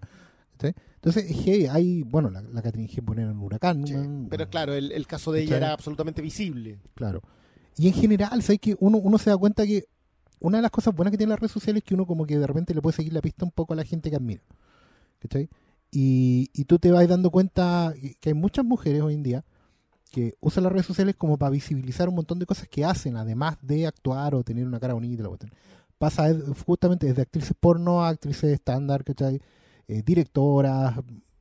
¿cachai? 0.53 0.73
Entonces, 0.95 1.25
hey, 1.43 1.67
hay, 1.69 2.03
bueno, 2.03 2.29
la, 2.29 2.41
la 2.41 2.61
Catherine 2.61 2.89
Hepburn 2.95 3.19
era 3.19 3.31
un 3.31 3.39
huracán. 3.39 3.85
Sí, 3.85 3.93
man, 3.93 4.27
pero 4.29 4.43
bueno, 4.45 4.49
claro, 4.49 4.73
el, 4.73 4.93
el 4.93 5.05
caso 5.05 5.33
de 5.33 5.41
ella 5.41 5.57
era 5.57 5.73
absolutamente 5.73 6.21
visible. 6.21 6.79
Claro. 6.93 7.21
Y 7.77 7.89
en 7.89 7.93
general, 7.93 8.41
¿sabes 8.41 8.59
que 8.61 8.75
uno, 8.79 8.97
uno 8.99 9.17
se 9.17 9.29
da 9.29 9.35
cuenta 9.37 9.65
que 9.65 9.83
una 10.39 10.57
de 10.57 10.61
las 10.63 10.71
cosas 10.71 10.93
buenas 10.95 11.11
que 11.11 11.17
tienen 11.17 11.31
las 11.31 11.39
redes 11.39 11.51
sociales 11.51 11.81
es 11.81 11.87
que 11.87 11.93
uno 11.95 12.05
como 12.05 12.25
que 12.25 12.37
de 12.37 12.45
repente 12.47 12.73
le 12.73 12.81
puede 12.81 12.95
seguir 12.95 13.13
la 13.13 13.21
pista 13.21 13.45
un 13.45 13.51
poco 13.51 13.73
a 13.73 13.75
la 13.75 13.83
gente 13.83 14.09
que 14.09 14.15
admira. 14.15 14.41
¿Cachai? 15.19 15.49
Y, 15.91 16.49
y 16.53 16.65
tú 16.65 16.77
te 16.79 16.91
vas 16.91 17.07
dando 17.07 17.29
cuenta 17.31 17.93
que 18.19 18.29
hay 18.29 18.33
muchas 18.33 18.65
mujeres 18.65 19.01
hoy 19.01 19.13
en 19.13 19.23
día 19.23 19.45
que 20.11 20.33
usan 20.39 20.63
las 20.63 20.71
redes 20.73 20.85
sociales 20.85 21.15
como 21.17 21.37
para 21.37 21.49
visibilizar 21.51 22.07
un 22.09 22.15
montón 22.15 22.39
de 22.39 22.45
cosas 22.45 22.67
que 22.69 22.85
hacen, 22.85 23.17
además 23.17 23.57
de 23.61 23.87
actuar 23.87 24.35
o 24.35 24.43
tener 24.43 24.65
una 24.65 24.79
cara 24.79 24.93
bonita. 24.93 25.23
La 25.23 25.29
cuestión. 25.29 25.51
Pasa 25.97 26.27
justamente 26.65 27.07
desde 27.07 27.21
actrices 27.21 27.53
porno 27.59 28.03
a 28.03 28.09
actrices 28.09 28.51
estándar, 28.51 29.03
¿cachai? 29.03 29.41
Eh, 29.87 30.01
directoras, 30.05 30.95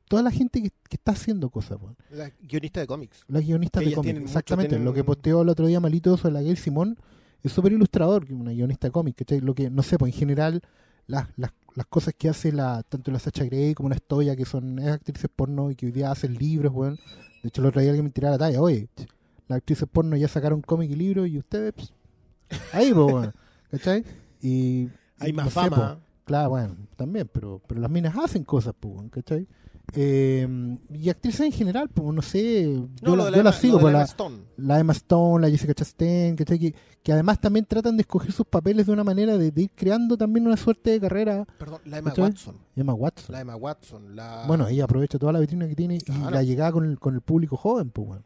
toda 0.07 0.21
la 0.23 0.31
gente 0.31 0.61
que, 0.61 0.69
que 0.69 0.95
está 0.95 1.11
haciendo 1.11 1.49
cosas. 1.49 1.77
weón. 1.81 1.95
La 2.11 2.29
guionista 2.41 2.79
de 2.79 2.87
cómics. 2.87 3.23
Las 3.27 3.43
guionistas 3.43 3.83
de 3.83 3.91
cómics, 3.91 4.03
tienen 4.03 4.21
mucho- 4.23 4.31
exactamente. 4.31 4.69
tienen 4.69 4.85
Lo 4.85 4.93
que 4.93 5.03
posteó 5.03 5.41
el 5.41 5.49
otro 5.49 5.67
día 5.67 5.79
Malito 5.79 6.15
sobre 6.17 6.33
la 6.35 6.41
Gail 6.41 6.57
Simón 6.57 6.97
es 7.47 7.53
súper 7.53 7.73
ilustrador, 7.73 8.25
que 8.25 8.33
una 8.33 8.51
guionista 8.51 8.87
de 8.87 8.91
cómics, 8.91 9.17
¿cachai? 9.17 9.39
Lo 9.41 9.53
que, 9.53 9.69
no 9.69 9.83
sé, 9.83 9.97
pues 9.97 10.13
en 10.13 10.19
general, 10.19 10.61
las, 11.07 11.27
las, 11.37 11.51
las 11.75 11.85
cosas 11.85 12.13
que 12.17 12.29
hace 12.29 12.51
la, 12.51 12.83
tanto 12.83 13.11
la 13.11 13.19
Sacha 13.19 13.43
Grey 13.43 13.73
como 13.73 13.89
la 13.89 13.97
Stoya, 13.97 14.35
que 14.35 14.45
son 14.45 14.79
es 14.79 14.87
actrices 14.87 15.29
porno 15.33 15.69
y 15.71 15.75
que 15.75 15.85
hoy 15.85 15.91
día 15.91 16.11
hacen 16.11 16.33
libros, 16.33 16.73
weón. 16.73 16.99
De 17.43 17.49
hecho, 17.49 17.61
el 17.61 17.67
otro 17.67 17.81
día 17.81 17.91
alguien 17.91 18.05
me 18.05 18.11
tiraba 18.11 18.33
la 18.33 18.39
talla, 18.39 18.61
oye, 18.61 18.89
las 19.47 19.57
actrices 19.57 19.87
porno 19.91 20.15
ya 20.15 20.27
sacaron 20.27 20.61
cómic 20.61 20.89
y 20.89 20.95
libros 20.95 21.27
y 21.27 21.37
ustedes, 21.37 21.73
pss, 21.75 21.93
ahí, 22.73 22.93
pues, 22.93 23.13
weón. 23.13 23.33
¿cachai? 23.71 24.03
Y. 24.41 24.89
Hay 25.19 25.31
más 25.31 25.45
no 25.45 25.51
sé, 25.51 25.69
fama. 25.69 25.95
po, 25.95 26.01
Claro, 26.25 26.49
bueno, 26.49 26.75
también, 26.95 27.29
pero, 27.31 27.61
pero 27.67 27.79
las 27.79 27.91
minas 27.91 28.15
hacen 28.17 28.43
cosas, 28.43 28.73
pues, 28.79 28.95
weón, 28.95 29.09
¿cachai? 29.09 29.47
Eh, 29.97 30.77
y 30.93 31.09
actrices 31.09 31.41
en 31.41 31.51
general, 31.53 31.87
pues 31.89 32.13
no 32.13 32.21
sé, 32.21 32.63
yo, 32.73 32.87
No, 33.01 33.15
la- 33.15 33.31
la, 33.31 33.37
yo 33.37 33.43
las 33.43 33.55
sigo, 33.59 33.77
de 33.77 33.81
pues, 33.83 33.93
la 33.93 33.99
la, 33.99 34.03
Emma 34.03 34.11
Stone. 34.11 34.37
la 34.57 34.79
Emma 34.79 34.93
Stone, 34.93 35.41
la 35.47 35.49
Jessica 35.51 35.73
Chastain, 35.73 36.35
¿cachai? 36.35 36.59
Que, 36.59 36.75
que 37.01 37.13
además 37.13 37.39
también 37.39 37.65
tratan 37.65 37.95
de 37.95 38.01
escoger 38.01 38.31
sus 38.33 38.45
papeles 38.45 38.85
de 38.87 38.91
una 38.91 39.03
manera 39.05 39.37
de, 39.37 39.51
de 39.51 39.61
ir 39.63 39.71
creando 39.73 40.17
también 40.17 40.45
una 40.47 40.57
suerte 40.57 40.91
de 40.91 40.99
carrera. 40.99 41.45
Perdón, 41.57 41.79
la 41.85 41.99
Emma. 41.99 42.13
Watson. 42.17 42.57
Emma 42.75 42.93
Watson. 42.93 43.31
La 43.33 43.41
Emma 43.41 43.55
Watson. 43.55 44.15
La... 44.15 44.43
Bueno, 44.47 44.67
ella 44.67 44.83
aprovecha 44.83 45.17
toda 45.17 45.31
la 45.31 45.39
vitrina 45.39 45.67
que 45.67 45.75
tiene 45.75 45.95
y 45.95 46.31
la 46.31 46.43
llegada 46.43 46.71
con 46.73 46.83
el, 46.85 46.99
con 46.99 47.15
el 47.15 47.21
público 47.21 47.55
joven, 47.55 47.89
pues. 47.91 48.19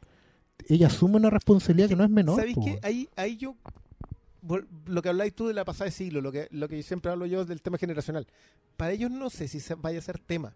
Ella 0.67 0.87
asume 0.87 1.17
una 1.17 1.29
responsabilidad 1.29 1.87
que 1.89 1.95
no 1.95 2.03
es 2.03 2.09
menor, 2.09 2.37
¿Sabéis 2.37 2.55
pues, 2.55 2.75
qué? 2.79 2.79
Ahí, 2.87 3.07
ahí 3.15 3.37
yo. 3.37 3.55
Lo 4.85 5.01
que 5.01 5.09
habláis 5.09 5.35
tú 5.35 5.47
de 5.47 5.53
la 5.53 5.65
pasada 5.65 5.85
de 5.85 5.91
siglo, 5.91 6.21
lo 6.21 6.31
que, 6.31 6.47
lo 6.51 6.67
que 6.67 6.81
siempre 6.81 7.11
hablo 7.11 7.25
yo 7.25 7.45
del 7.45 7.61
tema 7.61 7.77
generacional. 7.77 8.25
Para 8.77 8.91
ellos 8.93 9.11
no 9.11 9.29
sé 9.29 9.47
si 9.47 9.59
se- 9.59 9.75
vaya 9.75 9.99
a 9.99 10.01
ser 10.01 10.17
tema. 10.19 10.53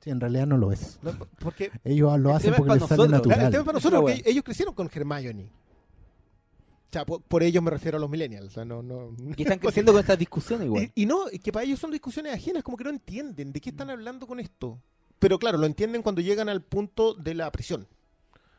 Sí, 0.00 0.10
en 0.10 0.20
realidad 0.20 0.46
no 0.46 0.56
lo 0.56 0.70
es. 0.72 0.98
¿no? 1.02 1.12
Porque 1.40 1.70
Ellos 1.84 2.18
lo 2.20 2.30
El 2.30 2.36
hacen 2.36 2.54
porque 2.54 2.74
les 2.74 2.82
sale 2.84 3.08
nosotros, 3.08 3.10
natural. 3.10 3.40
el 3.40 3.50
tema 3.50 3.58
es 3.60 3.64
para 3.66 3.76
nosotros, 3.76 4.00
porque 4.02 4.22
ellos 4.26 4.44
crecieron 4.44 4.74
con 4.74 4.88
Hermione. 4.92 5.44
O 5.44 6.90
sea, 6.92 7.04
por, 7.04 7.20
por 7.22 7.42
ellos 7.42 7.62
me 7.62 7.70
refiero 7.70 7.98
a 7.98 8.00
los 8.00 8.08
millennials. 8.08 8.46
O 8.46 8.50
sea, 8.50 8.64
no, 8.64 8.82
no, 8.82 9.14
Y 9.36 9.42
están 9.42 9.58
creciendo 9.60 9.92
con 9.92 10.00
estas 10.00 10.18
discusiones 10.18 10.66
igual. 10.66 10.90
Y, 10.94 11.02
y 11.02 11.06
no, 11.06 11.28
es 11.28 11.40
que 11.40 11.52
para 11.52 11.64
ellos 11.64 11.78
son 11.80 11.90
discusiones 11.90 12.32
ajenas, 12.34 12.62
como 12.62 12.76
que 12.76 12.84
no 12.84 12.90
entienden 12.90 13.52
de 13.52 13.60
qué 13.60 13.70
están 13.70 13.90
hablando 13.90 14.26
con 14.26 14.40
esto. 14.40 14.78
Pero 15.18 15.38
claro, 15.38 15.58
lo 15.58 15.66
entienden 15.66 16.02
cuando 16.02 16.20
llegan 16.20 16.48
al 16.48 16.62
punto 16.62 17.14
de 17.14 17.34
la 17.34 17.50
prisión. 17.50 17.86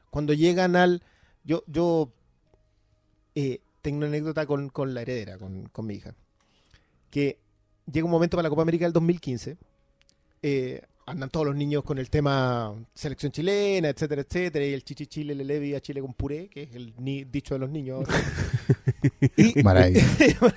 Cuando 0.10 0.34
llegan 0.34 0.76
al... 0.76 1.02
Yo, 1.46 1.64
yo 1.68 2.12
eh, 3.34 3.62
tengo 3.82 4.00
una 4.00 4.08
anécdota 4.08 4.46
con, 4.46 4.70
con 4.70 4.94
la 4.94 5.02
heredera, 5.02 5.38
con, 5.38 5.70
con 5.70 5.86
mi 5.88 5.96
hija. 5.96 6.14
Que 7.10 7.40
llega 7.92 8.06
un 8.06 8.12
momento 8.12 8.36
para 8.36 8.44
la 8.44 8.50
Copa 8.50 8.62
América 8.64 8.86
del 8.86 8.94
2015. 8.94 9.58
eh, 10.44 10.82
andan 11.10 11.30
todos 11.30 11.46
los 11.48 11.56
niños 11.56 11.84
con 11.84 11.98
el 11.98 12.10
tema 12.10 12.74
selección 12.94 13.32
chilena, 13.32 13.90
etcétera, 13.90 14.22
etcétera. 14.22 14.66
Y 14.66 14.74
el 14.74 14.84
chichi 14.84 15.08
chile 15.08 15.34
le 15.36 15.44
levi 15.44 15.74
a 15.76 15.82
Chile 15.82 16.02
con 16.02 16.14
puré, 16.14 16.48
que 16.50 16.64
es 16.64 16.76
el 16.76 16.94
ni- 16.98 17.24
dicho 17.24 17.56
de 17.56 17.60
los 17.60 17.70
niños 17.70 18.08
y, 19.38 19.62
Maravilla. 19.64 20.02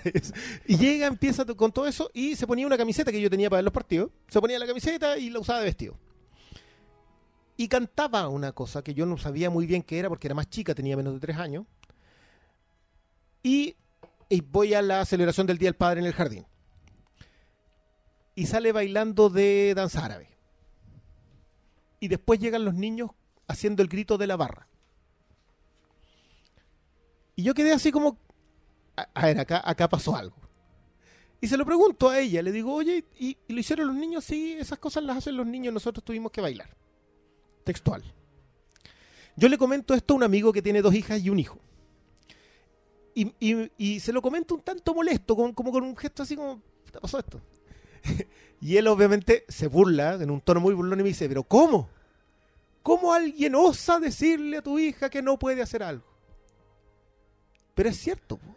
y 0.67 0.77
llega, 0.77 1.07
empieza 1.07 1.45
con 1.45 1.73
todo 1.73 1.87
eso 1.87 2.11
y 2.13 2.37
se 2.37 2.47
ponía 2.47 2.67
una 2.67 2.77
camiseta 2.77 3.11
que 3.11 3.21
yo 3.21 3.31
tenía 3.31 3.49
para 3.49 3.59
ver 3.59 3.65
los 3.65 3.73
partidos. 3.73 4.11
Se 4.29 4.41
ponía 4.41 4.59
la 4.59 4.67
camiseta 4.67 5.19
y 5.19 5.31
la 5.31 5.41
usaba 5.41 5.61
de 5.61 5.65
vestido. 5.67 5.97
Y 7.57 7.69
cantaba 7.69 8.29
una 8.29 8.53
cosa 8.53 8.83
que 8.83 8.95
yo 8.95 9.07
no 9.07 9.19
sabía 9.19 9.51
muy 9.51 9.67
bien 9.67 9.83
qué 9.83 9.99
era 9.99 10.09
porque 10.09 10.27
era 10.27 10.35
más 10.35 10.49
chica, 10.51 10.75
tenía 10.75 10.97
menos 10.97 11.15
de 11.15 11.21
tres 11.21 11.37
años. 11.37 11.65
Y, 13.43 13.77
y 14.29 14.41
voy 14.41 14.75
a 14.75 14.83
la 14.83 15.05
celebración 15.05 15.47
del 15.47 15.59
Día 15.59 15.69
del 15.69 15.77
Padre 15.77 16.01
en 16.01 16.07
el 16.07 16.13
jardín. 16.13 16.47
Y 18.35 18.47
sale 18.47 18.73
bailando 18.73 19.29
de 19.29 19.75
danza 19.77 20.05
árabe. 20.05 20.32
Y 22.03 22.09
después 22.09 22.41
llegan 22.41 22.65
los 22.65 22.75
niños 22.75 23.13
haciendo 23.47 23.81
el 23.81 23.89
grito 23.89 24.19
de 24.19 24.27
la 24.27 24.35
barra. 24.37 24.67
Y 27.37 27.45
yo 27.45 27.55
quedé 27.55 27.73
así 27.73 27.93
como, 27.93 28.19
a, 28.97 29.27
ver, 29.27 29.39
acá, 29.39 29.63
acá 29.65 29.89
pasó 29.89 30.17
algo. 30.17 30.35
Y 31.41 31.47
se 31.47 31.57
lo 31.57 31.65
pregunto 31.65 32.09
a 32.09 32.19
ella, 32.19 32.43
le 32.43 32.51
digo, 32.51 32.75
oye, 32.75 33.05
¿y, 33.21 33.39
lo 33.47 33.61
hicieron 33.61 33.87
los 33.87 33.95
niños? 33.95 34.25
Sí, 34.25 34.57
esas 34.59 34.81
cosas 34.81 35.05
las 35.05 35.19
hacen 35.19 35.37
los 35.37 35.47
niños, 35.47 35.73
nosotros 35.73 36.05
tuvimos 36.05 36.33
que 36.33 36.41
bailar. 36.41 36.77
Textual. 37.63 38.03
Yo 39.37 39.49
le 39.49 39.57
comento 39.57 39.95
esto 39.95 40.15
a 40.15 40.17
un 40.17 40.25
amigo 40.25 40.53
que 40.53 40.61
tiene 40.61 40.83
dos 40.83 40.95
hijas 40.97 41.23
y 41.23 41.31
un 41.31 41.39
hijo. 41.39 41.61
Y, 43.15 44.01
se 44.01 44.13
lo 44.13 44.21
comento 44.21 44.57
un 44.57 44.63
tanto 44.63 44.93
molesto, 44.93 45.37
como 45.37 45.71
con 45.71 45.85
un 45.85 45.97
gesto 45.97 46.25
así 46.25 46.35
como, 46.35 46.61
¿qué 46.85 46.99
pasó 46.99 47.21
esto? 47.21 47.41
y 48.61 48.77
él 48.77 48.87
obviamente 48.89 49.45
se 49.49 49.67
burla 49.69 50.15
en 50.15 50.31
un 50.31 50.41
tono 50.41 50.61
muy 50.61 50.75
burlón 50.75 51.01
y 51.01 51.03
me 51.03 51.09
dice, 51.11 51.29
pero 51.29 51.43
¿cómo? 51.43 51.89
¿Cómo 52.83 53.13
alguien 53.13 53.55
osa 53.55 54.01
decirle 54.01 54.59
a 54.59 54.63
tu 54.63 54.79
hija 54.79 55.09
que 55.09 55.23
no 55.23 55.39
puede 55.39 55.63
hacer 55.63 55.83
algo? 55.83 56.05
Pero 57.75 57.89
es 57.89 57.97
cierto. 57.99 58.37
po. 58.37 58.57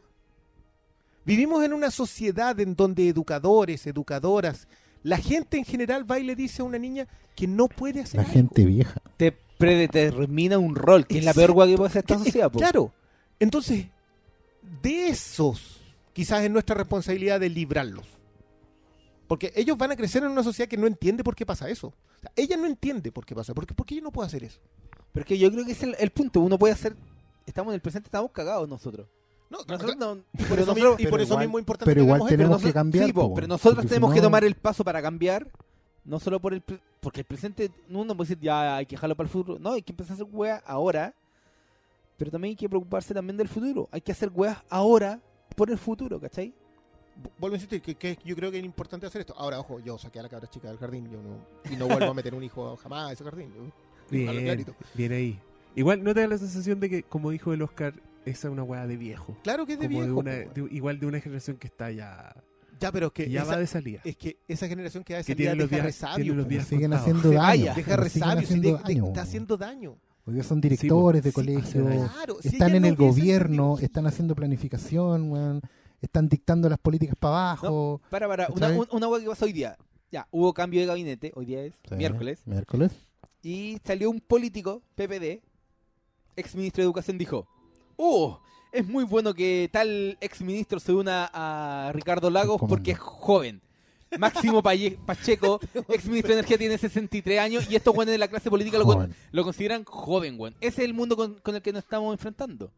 Vivimos 1.26 1.64
en 1.64 1.74
una 1.74 1.90
sociedad 1.92 2.60
en 2.60 2.76
donde 2.76 3.08
educadores, 3.08 3.86
educadoras, 3.88 4.68
la 5.04 5.18
gente 5.18 5.58
en 5.58 5.66
general 5.66 6.10
va 6.10 6.20
y 6.20 6.24
le 6.24 6.36
dice 6.36 6.62
a 6.62 6.66
una 6.66 6.78
niña 6.78 7.08
que 7.36 7.48
no 7.48 7.68
puede 7.68 8.02
hacer 8.02 8.18
La 8.20 8.24
algo. 8.24 8.34
gente 8.34 8.66
vieja. 8.66 9.02
Te 9.18 9.32
predetermina 9.32 10.58
un 10.58 10.76
rol, 10.76 11.06
que 11.08 11.20
es 11.20 11.26
la 11.26 11.34
peor 11.34 11.52
hueá 11.52 11.68
que 11.68 11.78
puede 11.78 11.90
hacer 11.90 12.00
esta 12.02 12.18
Que- 12.18 12.24
sociedad. 12.26 12.52
po. 12.52 12.60
Claro. 12.60 12.92
Entonces, 13.40 13.86
de 14.82 15.08
esos, 15.08 15.82
quizás 16.14 16.44
es 16.44 16.50
nuestra 16.52 16.76
responsabilidad 16.76 17.40
de 17.40 17.50
librarlos. 17.50 18.08
Porque 19.28 19.52
ellos 19.56 19.78
van 19.78 19.92
a 19.92 19.96
crecer 19.96 20.24
en 20.24 20.32
una 20.32 20.44
sociedad 20.44 20.70
que 20.70 20.78
no 20.78 20.86
entiende 20.88 21.24
por 21.24 21.36
qué 21.36 21.46
pasa 21.46 21.68
eso. 21.70 21.88
O 21.88 22.20
sea, 22.22 22.32
ella 22.36 22.58
no 22.58 22.66
entiende 22.68 23.12
por 23.12 23.26
qué 23.26 23.34
pasa. 23.36 23.54
Porque, 23.54 23.74
¿Por 23.74 23.86
qué 23.86 23.96
yo 23.96 24.02
no 24.02 24.12
puedo 24.12 24.26
hacer 24.28 24.44
eso? 24.44 24.60
Pero 25.12 25.24
es 25.24 25.28
que 25.28 25.38
yo 25.38 25.52
creo 25.52 25.66
que 25.66 25.72
es 25.72 25.82
el, 25.84 25.96
el 26.00 26.12
punto. 26.12 26.42
Uno 26.42 26.60
puede 26.60 26.74
hacer. 26.74 26.96
Estamos 27.46 27.72
en 27.72 27.76
el 27.76 27.82
presente, 27.82 28.08
estamos 28.08 28.32
cagados 28.32 28.68
nosotros. 28.70 29.08
No, 29.50 29.60
Nosotros 29.68 29.96
no- 29.98 30.16
y 30.16 30.38
por 30.44 30.48
pero 30.48 30.56
eso, 30.62 30.66
nosotros- 30.66 30.76
mismo, 30.76 30.96
y 31.00 31.04
por 31.04 31.12
pero 31.12 31.24
eso 31.24 31.34
igual- 31.34 31.46
mismo 31.46 31.60
importante 31.60 31.92
pero 31.92 32.02
que 32.02 32.06
igual 32.06 32.20
esto. 32.22 32.30
tenemos 32.30 32.50
nosotros- 32.52 32.70
que 32.70 32.74
cambiar, 32.74 33.06
sí, 33.06 33.14
po, 33.14 33.34
pero 33.36 33.48
nosotros 33.48 33.76
porque 33.76 33.88
tenemos 33.90 34.10
si 34.10 34.14
que 34.16 34.22
no- 34.22 34.26
tomar 34.28 34.44
el 34.44 34.56
paso 34.56 34.84
para 34.84 35.02
cambiar, 35.04 35.48
no 36.04 36.20
solo 36.20 36.40
por 36.40 36.54
el 36.56 36.64
porque 37.00 37.20
el 37.22 37.26
presente 37.26 37.70
uno 37.90 38.18
puede 38.18 38.30
decir 38.30 38.44
ya 38.44 38.78
hay 38.78 38.88
que 38.88 38.96
dejarlo 38.96 39.16
para 39.16 39.28
el 39.28 39.32
futuro, 39.32 39.60
no, 39.60 39.74
hay 39.74 39.84
que 39.84 39.92
empezar 39.92 40.14
a 40.14 40.16
hacer 40.16 40.28
weas 40.32 40.64
ahora, 40.66 41.14
pero 42.18 42.32
también 42.32 42.54
hay 42.54 42.56
que 42.56 42.68
preocuparse 42.68 43.14
también 43.14 43.38
del 43.38 43.48
futuro, 43.48 43.88
hay 43.92 44.02
que 44.02 44.12
hacer 44.12 44.32
weas 44.34 44.58
ahora 44.70 45.22
por 45.56 45.70
el 45.70 45.78
futuro, 45.78 46.20
¿cachai? 46.20 46.52
Vuelvo 47.40 47.56
a 47.56 47.58
insistir 47.58 47.82
que, 47.82 47.96
que 47.96 48.18
yo 48.26 48.36
creo 48.36 48.52
que 48.52 48.60
es 48.60 48.66
importante 48.66 49.06
hacer 49.06 49.22
esto. 49.22 49.34
Ahora, 49.38 49.60
ojo, 49.60 49.80
yo 49.80 49.98
saqué 49.98 50.20
a 50.20 50.24
la 50.24 50.30
cabra 50.30 50.50
chica 50.50 50.68
del 50.68 50.78
jardín 50.78 51.10
yo 51.10 51.22
no, 51.22 51.38
y 51.72 51.76
no 51.78 51.88
vuelvo 51.88 52.12
a 52.12 52.14
meter 52.14 52.36
un 52.36 52.44
hijo 52.44 52.76
jamás 52.78 53.10
a 53.10 53.14
ese 53.14 53.24
jardín. 53.24 53.52
yo- 53.56 53.72
Bien, 54.12 54.66
bien 54.94 55.12
ahí. 55.14 55.40
Igual 55.76 56.04
no 56.04 56.14
te 56.14 56.22
da 56.22 56.28
la 56.28 56.38
sensación 56.38 56.80
de 56.80 56.90
que, 56.90 57.04
como 57.04 57.32
dijo 57.32 57.54
el 57.54 57.62
Oscar, 57.62 57.94
esa 58.26 58.48
es 58.48 58.52
una 58.52 58.64
weá 58.64 58.86
de 58.88 58.98
viejo. 58.98 59.36
Claro 59.44 59.66
que 59.66 59.74
es 59.74 59.80
de 59.80 59.88
Como 59.88 60.00
de 60.00 60.06
viejo. 60.06 60.20
una, 60.20 60.32
po. 60.54 60.68
de- 60.68 60.76
igual 60.76 61.00
de 61.00 61.06
una 61.08 61.20
generación 61.20 61.58
que 61.58 61.68
está 61.68 61.90
ya, 61.92 62.36
ya, 62.80 62.92
pero 62.92 63.08
es 63.08 63.14
que, 63.14 63.26
que 63.26 63.32
ya 63.32 63.42
esa, 63.44 63.52
va 63.54 63.58
de 63.58 63.68
salida. 63.68 64.02
es 64.04 64.16
que 64.18 64.38
esa 64.48 64.68
generación 64.68 65.04
que 65.04 65.14
va 65.14 65.18
de 65.20 65.24
Que 65.26 65.34
salida 65.34 65.52
tiene 65.52 65.56
los 65.64 65.70
deja 65.70 65.84
días- 65.84 65.86
resabio. 65.86 66.36
los 66.36 66.46
po. 66.46 66.50
días 66.50 66.68
siguen 66.68 66.92
contados. 66.92 67.02
haciendo 67.08 67.30
daño. 67.30 67.40
vaya, 67.42 67.74
Deja 67.76 67.92
pero 67.92 68.04
resabio, 68.04 68.38
sí, 68.40 68.44
haciendo 68.46 68.68
de- 68.70 68.78
de- 68.78 68.84
daño. 68.84 69.06
está 69.08 69.22
haciendo 69.22 69.58
daño. 69.58 69.96
Hoy 70.28 70.34
día 70.34 70.44
son 70.44 70.60
directores 70.62 71.24
de 71.24 71.30
Sí, 71.30 71.36
colegio, 71.36 71.62
hace 71.64 71.80
daño. 71.82 72.10
Claro, 72.14 72.38
si 72.42 72.48
están 72.50 72.76
en 72.76 72.82
no 72.82 72.88
el 72.88 72.96
gobierno, 72.96 73.78
están 73.80 74.08
haciendo 74.08 74.34
planificación, 74.36 75.32
weón, 75.32 75.62
están 76.06 76.28
dictando 76.30 76.68
las 76.70 76.80
políticas 76.80 77.16
para 77.20 77.50
abajo. 77.50 78.02
Para, 78.10 78.28
para, 78.28 78.48
una, 78.50 78.70
un- 78.70 78.88
una 78.92 79.08
wea 79.08 79.22
que 79.22 79.28
pasó 79.28 79.46
hoy 79.46 79.54
día, 79.54 79.78
ya, 80.12 80.28
hubo 80.32 80.54
cambio 80.54 80.80
de 80.82 80.86
gabinete, 80.88 81.32
hoy 81.36 81.46
día 81.46 81.64
es 81.64 81.74
Sí, 81.90 81.96
miércoles, 81.96 82.42
Miércoles. 82.46 82.92
y 83.42 83.78
salió 83.86 84.10
un 84.10 84.20
político, 84.22 84.82
PPD, 84.96 85.42
ex 86.36 86.56
ministro 86.56 86.82
de 86.82 86.86
Educación, 86.86 87.18
dijo, 87.18 87.48
¡Uh! 87.98 88.34
Es 88.72 88.86
muy 88.86 89.06
bueno 89.06 89.34
que 89.34 89.70
tal 89.72 90.18
ex 90.20 90.42
ministro 90.42 90.80
se 90.82 90.92
una 90.92 91.30
a 91.34 91.92
Ricardo 91.94 92.30
Lagos 92.30 92.62
porque 92.68 92.92
es 92.92 93.00
joven. 93.00 93.62
Máximo 94.20 94.62
Pacheco, 94.62 95.60
ex 95.90 96.06
ministro 96.06 96.34
de 96.34 96.40
Energía, 96.40 96.58
tiene 96.58 96.78
63 96.78 97.40
años 97.40 97.68
y 97.70 97.76
estos 97.76 97.94
güeyes 97.96 98.12
de 98.12 98.18
la 98.18 98.28
clase 98.28 98.50
política 98.50 98.78
lo, 98.78 98.86
con- 98.86 99.16
lo 99.32 99.44
consideran 99.46 99.84
joven, 99.86 100.38
güey. 100.38 100.54
Ese 100.60 100.82
es 100.84 100.88
el 100.90 100.94
mundo 100.94 101.16
con, 101.16 101.36
con 101.40 101.56
el 101.56 101.62
que 101.62 101.72
nos 101.74 101.84
estamos 101.84 102.14
enfrentando. 102.14 102.70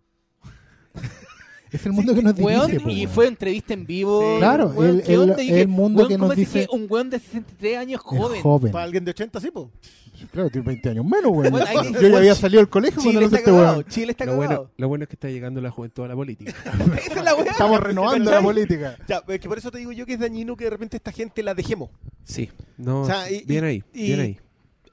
Es 1.72 1.86
el 1.86 1.92
mundo 1.92 2.16
que 2.16 2.22
nos 2.22 2.38
Weón, 2.40 2.68
dirige, 2.68 2.84
po, 2.84 2.90
y 2.92 3.02
weón. 3.04 3.10
fue 3.14 3.28
entrevista 3.28 3.74
en 3.74 3.86
vivo. 3.86 4.22
Sí. 4.22 4.38
Claro, 4.40 4.68
weón, 4.68 4.96
el- 4.98 5.04
¿qué 5.04 5.14
el- 5.14 5.36
dije, 5.36 5.62
el 5.62 5.68
mundo 5.68 6.00
weón, 6.00 6.08
que 6.10 6.16
¿cómo 6.16 6.28
nos 6.28 6.36
dice- 6.38 6.68
un 6.72 6.88
weón 6.90 7.10
de 7.10 7.20
63 7.20 7.78
años 7.78 8.02
joven? 8.02 8.42
joven. 8.42 8.72
Para 8.72 8.86
alguien 8.86 9.04
de 9.06 9.12
80, 9.12 9.40
sí, 9.42 9.52
po. 9.52 9.70
Claro, 10.32 10.50
tiene 10.50 10.66
20 10.66 10.90
años 10.90 11.06
menos, 11.06 11.32
weón. 11.32 11.52
Bueno, 11.52 11.66
ahí- 11.68 11.76
Yo 11.76 11.92
ya 11.94 12.00
weón, 12.00 12.16
había 12.16 12.36
salido 12.36 12.60
del 12.62 12.70
colegio 12.70 12.96
cuando 13.02 13.12
Chile 13.12 13.20
no 13.22 13.26
está 13.28 13.38
este 13.38 13.52
weón. 13.52 13.84
Chile 13.86 14.12
está 14.12 14.26
Lo 14.26 14.36
bueno, 14.38 14.72
lo 14.78 14.88
bueno 14.88 15.04
es 15.04 15.10
que 15.10 15.16
está 15.16 15.30
llegando 15.30 15.62
la 15.62 15.70
juventud 15.70 16.04
a 16.06 16.08
la 16.08 16.16
política. 16.16 16.54
Esa 17.06 17.20
es 17.20 17.24
la 17.24 17.36
weá. 17.36 17.52
Estamos 17.52 17.80
renovando 17.82 18.32
la 18.32 18.42
política. 18.42 18.98
Ya, 19.08 19.22
es 19.28 19.40
que 19.40 19.48
por 19.50 19.58
eso 19.58 19.70
te 19.70 19.78
digo 19.78 19.92
yo 19.92 20.06
que 20.06 20.14
es 20.14 20.20
dañino 20.20 20.56
que 20.56 20.64
de 20.64 20.70
repente 20.72 20.98
esta 20.98 21.12
gente 21.12 21.44
la 21.44 21.54
dejemos. 21.54 21.90
Sí, 22.24 22.50
no, 22.78 23.02
O 23.02 23.06
sea, 23.06 23.30
y- 23.30 23.44
bien 23.44 23.64
ahí, 23.66 23.84
y- 23.94 24.08
bien 24.08 24.20
ahí. 24.22 24.40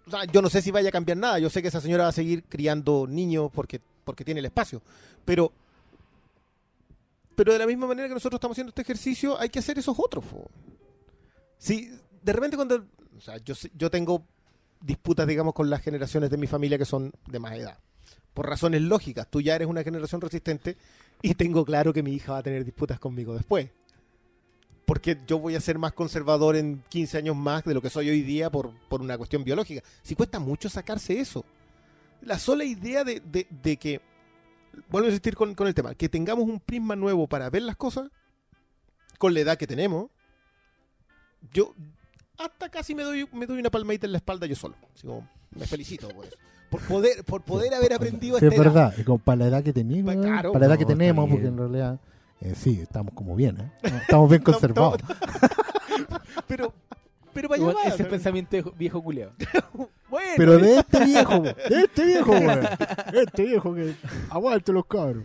O 0.07 0.11
sea, 0.11 0.25
yo 0.25 0.43
no 0.43 0.51
sé 0.51 0.61
si 0.61 0.71
vaya 0.71 0.91
a 0.91 0.93
cambiar 0.93 1.17
nada. 1.17 1.39
Yo 1.39 1.49
sé 1.49 1.63
que 1.63 1.69
esa 1.69 1.81
señora 1.81 2.03
va 2.03 2.09
a 2.11 2.13
seguir 2.13 2.43
criando 2.47 3.07
niños 3.09 3.51
porque, 3.55 3.81
porque 4.05 4.23
tiene 4.25 4.41
el 4.41 4.47
espacio. 4.47 4.83
Pero, 5.25 5.51
pero 7.37 7.53
de 7.53 7.59
la 7.59 7.67
misma 7.67 7.87
manera 7.87 8.09
que 8.09 8.15
nosotros 8.15 8.39
estamos 8.39 8.55
haciendo 8.55 8.71
este 8.71 8.83
ejercicio, 8.83 9.39
hay 9.41 9.49
que 9.49 9.59
hacer 9.59 9.79
esos 9.79 9.97
otros. 9.99 10.25
po. 10.25 10.51
Si 11.59 11.91
de 12.23 12.33
repente 12.33 12.57
cuando... 12.57 12.85
O 13.17 13.21
sea, 13.21 13.37
yo, 13.39 13.55
yo 13.77 13.91
tengo 13.91 14.25
disputas, 14.81 15.27
digamos, 15.27 15.55
con 15.55 15.71
las 15.71 15.81
generaciones 15.83 16.31
de 16.31 16.37
mi 16.37 16.47
familia 16.47 16.77
que 16.79 16.85
son 16.85 17.13
de 17.27 17.39
más 17.39 17.55
edad. 17.55 17.79
Por 18.35 18.49
razones 18.49 18.83
lógicas. 18.83 19.29
Tú 19.31 19.41
ya 19.41 19.55
eres 19.55 19.69
una 19.69 19.83
generación 19.85 20.21
resistente 20.21 20.77
y 21.23 21.35
tengo 21.35 21.65
claro 21.65 21.93
que 21.93 22.03
mi 22.03 22.13
hija 22.13 22.33
va 22.33 22.39
a 22.39 22.43
tener 22.43 22.65
disputas 22.65 22.99
conmigo 22.99 23.35
después. 23.35 23.69
Porque 24.85 25.19
yo 25.27 25.39
voy 25.39 25.55
a 25.55 25.61
ser 25.61 25.79
más 25.79 25.93
conservador 25.95 26.57
en 26.57 26.83
15 26.91 27.17
años 27.19 27.37
más 27.37 27.65
de 27.65 27.73
lo 27.73 27.81
que 27.81 27.89
soy 27.89 28.11
hoy 28.11 28.21
día 28.23 28.51
por, 28.51 28.73
por 28.89 29.01
una 29.01 29.17
cuestión 29.17 29.43
biológica. 29.45 29.83
Si 30.03 30.15
cuesta 30.15 30.39
mucho 30.39 30.69
sacarse 30.69 31.19
eso. 31.19 31.45
La 32.21 32.39
sola 32.39 32.65
idea 32.65 33.05
de, 33.05 33.21
de- 33.21 33.47
de 33.51 33.77
que, 33.77 34.01
vuelvo 34.91 35.07
a 35.07 35.11
insistir 35.11 35.35
con, 35.35 35.55
con 35.55 35.67
el 35.67 35.75
tema, 35.75 35.95
que 35.95 36.09
tengamos 36.09 36.45
un 36.45 36.61
prisma 36.61 36.97
nuevo 36.97 37.27
para 37.27 37.51
ver 37.51 37.63
las 37.63 37.77
cosas, 37.77 38.11
con 39.19 39.35
la 39.35 39.41
edad 39.41 39.57
que 39.59 39.67
tenemos, 39.67 40.11
yo 41.53 41.75
hasta 42.39 42.69
casi 42.69 42.95
me 42.95 43.03
doy, 43.03 43.29
me 43.33 43.47
doy 43.47 43.59
una 43.59 43.71
palmadita 43.71 44.07
en 44.07 44.13
la 44.13 44.19
espalda 44.19 44.47
yo 44.47 44.57
solo. 44.57 44.75
Así 44.95 45.07
como, 45.07 45.29
me 45.53 45.67
felicito 45.67 46.09
por 46.09 46.27
eso. 46.27 46.37
Por 46.71 46.81
poder, 46.83 47.25
por 47.25 47.43
poder 47.43 47.73
haber 47.75 47.93
aprendido 47.93 48.39
Sí, 48.39 48.45
a 48.45 48.49
es 48.49 48.55
esta 48.55 48.65
edad. 48.69 48.75
verdad. 48.91 49.05
Como 49.05 49.19
para 49.19 49.37
la 49.37 49.47
edad 49.47 49.63
que 49.63 49.73
tenemos, 49.73 50.17
claro. 50.17 50.53
para 50.53 50.67
la 50.67 50.75
edad 50.75 50.79
que 50.79 50.85
No, 50.85 50.91
está 50.91 50.99
tenemos, 50.99 51.31
porque 51.31 51.47
en 51.47 51.57
realidad 51.59 52.01
eh, 52.41 52.55
sí, 52.57 52.81
estamos 52.83 53.15
como 53.15 53.37
bien, 53.37 53.61
¿eh? 53.61 53.71
Estamos 53.83 54.29
bien 54.29 54.43
conservados. 54.45 55.01
Pero, 56.49 56.75
pero 57.33 57.49
para 57.49 57.63
Weón, 57.63 57.77
va, 57.77 57.89
ese 57.89 58.05
pensamiento 58.05 58.75
viejo 58.77 59.03
culiao. 59.03 59.31
Bueno, 60.15 60.33
Pero 60.37 60.59
de 60.59 60.79
este 60.79 61.05
viejo, 61.05 61.41
de 61.41 61.55
este 61.85 62.05
viejo, 62.05 62.31
weón. 62.33 62.61
Este 63.13 63.43
viejo 63.45 63.75
que 63.75 63.95
aguante 64.31 64.73
los 64.73 64.87
cabros. 64.87 65.25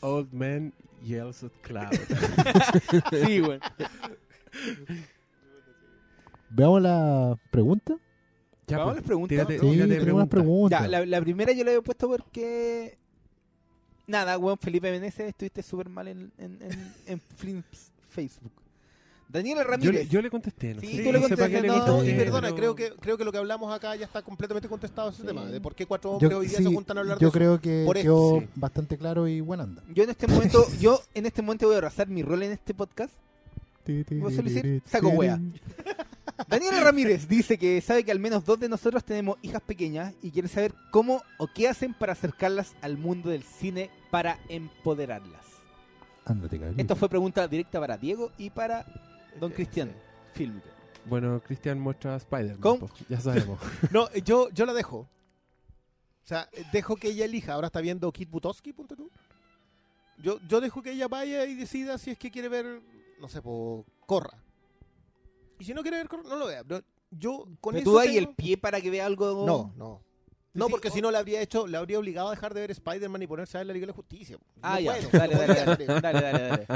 Old 0.00 0.32
man 0.32 0.72
yells 1.04 1.42
at 1.42 1.50
cloud. 1.62 1.90
Sí, 3.26 3.40
weón. 3.40 3.60
Veamos 6.50 6.82
la 6.82 7.36
pregunta. 7.50 7.96
Ya, 8.66 8.78
Vamos 8.78 8.92
a 8.92 8.94
pues, 8.94 8.96
las 9.02 9.06
preguntas. 9.06 9.36
tírate- 9.48 9.58
Sí, 9.60 9.70
tírate 9.72 10.12
unas 10.12 10.28
preguntas. 10.28 10.80
Ya, 10.82 10.88
la, 10.88 11.06
la 11.06 11.20
primera 11.20 11.52
yo 11.52 11.64
la 11.64 11.70
había 11.72 11.82
puesto 11.82 12.08
porque. 12.08 12.98
Nada, 14.06 14.38
weón, 14.38 14.58
Felipe 14.58 14.90
Meneses, 14.90 15.28
estuviste 15.28 15.62
súper 15.62 15.88
mal 15.88 16.08
en, 16.08 16.32
en, 16.38 16.62
en, 16.62 16.94
en 17.06 17.20
Facebook. 18.08 18.52
Daniela 19.28 19.62
Yo 19.62 19.68
Ramírez. 19.68 20.08
yo 20.08 20.22
le 20.22 20.30
contesté, 20.30 20.74
no 20.74 20.80
Sí, 20.80 20.86
sé, 20.96 21.02
tú 21.02 21.12
le 21.12 21.20
no 21.20 21.28
contestaste, 21.28 21.66
No, 21.66 22.02
y 22.04 22.14
perdona, 22.14 22.54
creo 22.54 22.74
que, 22.74 22.92
creo 22.94 23.18
que 23.18 23.24
lo 23.24 23.32
que 23.32 23.38
hablamos 23.38 23.70
acá 23.74 23.94
ya 23.94 24.06
está 24.06 24.22
completamente 24.22 24.68
contestado 24.68 25.10
ese 25.10 25.20
Sí. 25.20 25.26
tema, 25.28 25.44
de 25.44 25.60
por 25.60 25.74
qué 25.74 25.84
cuatro 25.84 26.12
hombres 26.12 26.30
Yo, 26.30 26.38
hoy 26.38 26.46
día 26.48 26.56
sí, 26.58 26.64
se 26.64 26.70
juntan 26.72 26.96
a 26.96 27.00
hablar 27.00 27.16
yo 27.18 27.20
de 27.20 27.26
eso. 27.26 27.32
creo 27.32 27.60
que 27.60 27.82
Por 27.84 27.96
quedó 27.96 28.40
sí. 28.40 28.46
bastante 28.54 28.96
claro 28.96 29.28
y 29.28 29.40
buena 29.42 29.64
anda. 29.64 29.82
Yo 29.94 30.02
en 30.04 30.10
este 30.10 30.26
momento, 30.26 30.64
yo 30.80 31.02
en 31.14 31.26
este 31.26 31.42
momento 31.42 31.66
voy 31.66 31.74
a 31.74 31.78
abrazar 31.78 32.08
mi 32.08 32.22
rol 32.22 32.42
en 32.42 32.52
este 32.52 32.72
podcast. 32.74 33.12
¿Vos 34.20 34.34
suele 34.34 34.50
decir? 34.50 34.82
Saco 34.86 35.08
wea. 35.10 35.38
Daniela 36.48 36.80
Ramírez 36.80 37.26
dice 37.26 37.58
que 37.58 37.80
sabe 37.80 38.04
que 38.04 38.12
al 38.12 38.20
menos 38.20 38.44
dos 38.44 38.60
de 38.60 38.68
nosotros 38.68 39.02
tenemos 39.04 39.38
hijas 39.42 39.60
pequeñas 39.62 40.14
y 40.22 40.30
quiere 40.30 40.46
saber 40.48 40.72
cómo 40.90 41.22
o 41.38 41.48
qué 41.54 41.68
hacen 41.68 41.94
para 41.94 42.12
acercarlas 42.12 42.74
al 42.80 42.96
mundo 42.98 43.30
del 43.30 43.42
cine 43.42 43.90
para 44.10 44.38
empoderarlas. 44.48 45.44
Ándate, 46.24 46.58
cabrón. 46.58 46.78
Esto 46.78 46.96
fue 46.96 47.08
pregunta 47.08 47.48
directa 47.48 47.80
para 47.80 47.96
Diego 47.96 48.30
y 48.38 48.50
para 48.50 48.84
Don 49.40 49.50
Cristian, 49.52 49.92
fílmico. 50.34 50.66
Bueno, 51.04 51.40
Cristian 51.42 51.78
muestra 51.80 52.14
a 52.14 52.16
Spider-Man, 52.18 52.80
ya 53.08 53.20
sabemos. 53.20 53.58
No, 53.90 54.08
eh, 54.12 54.22
yo, 54.22 54.50
yo 54.50 54.66
la 54.66 54.72
dejo. 54.74 54.98
O 54.98 55.08
sea, 56.28 56.48
eh, 56.52 56.64
dejo 56.72 56.96
que 56.96 57.08
ella 57.08 57.24
elija. 57.24 57.54
Ahora 57.54 57.68
está 57.68 57.80
viendo 57.80 58.12
Kit 58.12 58.30
Butowski, 58.30 58.72
punto 58.72 58.94
tú. 58.94 59.10
Yo, 60.22 60.38
yo 60.48 60.60
dejo 60.60 60.82
que 60.82 60.90
ella 60.92 61.08
vaya 61.08 61.44
y 61.46 61.54
decida 61.54 61.96
si 61.96 62.10
es 62.10 62.18
que 62.18 62.30
quiere 62.30 62.48
ver, 62.48 62.82
no 63.20 63.28
sé, 63.28 63.40
po, 63.40 63.86
Corra. 64.06 64.36
Y 65.58 65.64
si 65.64 65.72
no 65.72 65.82
quiere 65.82 65.96
ver 65.98 66.08
Corra, 66.08 66.24
no 66.24 66.36
lo 66.36 66.46
vea. 66.46 66.62
Pero 66.64 66.82
yo 67.10 67.44
con 67.60 67.72
Pero 67.74 67.82
eso 67.82 67.90
tú 67.92 67.96
das 67.96 68.06
tengo- 68.06 68.18
el 68.18 68.28
pie 68.34 68.58
para 68.58 68.80
que 68.80 68.90
vea 68.90 69.06
algo. 69.06 69.46
No, 69.46 69.72
no. 69.76 70.02
No, 70.54 70.66
Sí, 70.66 70.70
porque 70.70 70.88
o- 70.88 70.90
si 70.90 71.00
no 71.00 71.10
le 71.10 71.18
habría 71.18 71.40
hecho, 71.40 71.66
le 71.66 71.76
habría 71.76 71.98
obligado 71.98 72.28
a 72.28 72.30
dejar 72.32 72.54
de 72.54 72.60
ver 72.62 72.70
Spider-Man 72.70 73.22
y 73.22 73.26
ponerse 73.26 73.56
a 73.56 73.60
ver 73.60 73.66
la 73.68 73.72
Liga 73.74 73.84
de 73.84 73.92
la 73.92 73.96
Justicia. 73.96 74.36
Ah, 74.62 74.74
No 74.74 74.80
ya. 74.80 74.92
puedo, 74.94 75.08
dale, 75.18 75.34
no 75.34 75.40
dale, 75.46 75.54
dale, 75.86 75.86
dale, 75.86 76.22
dale, 76.22 76.66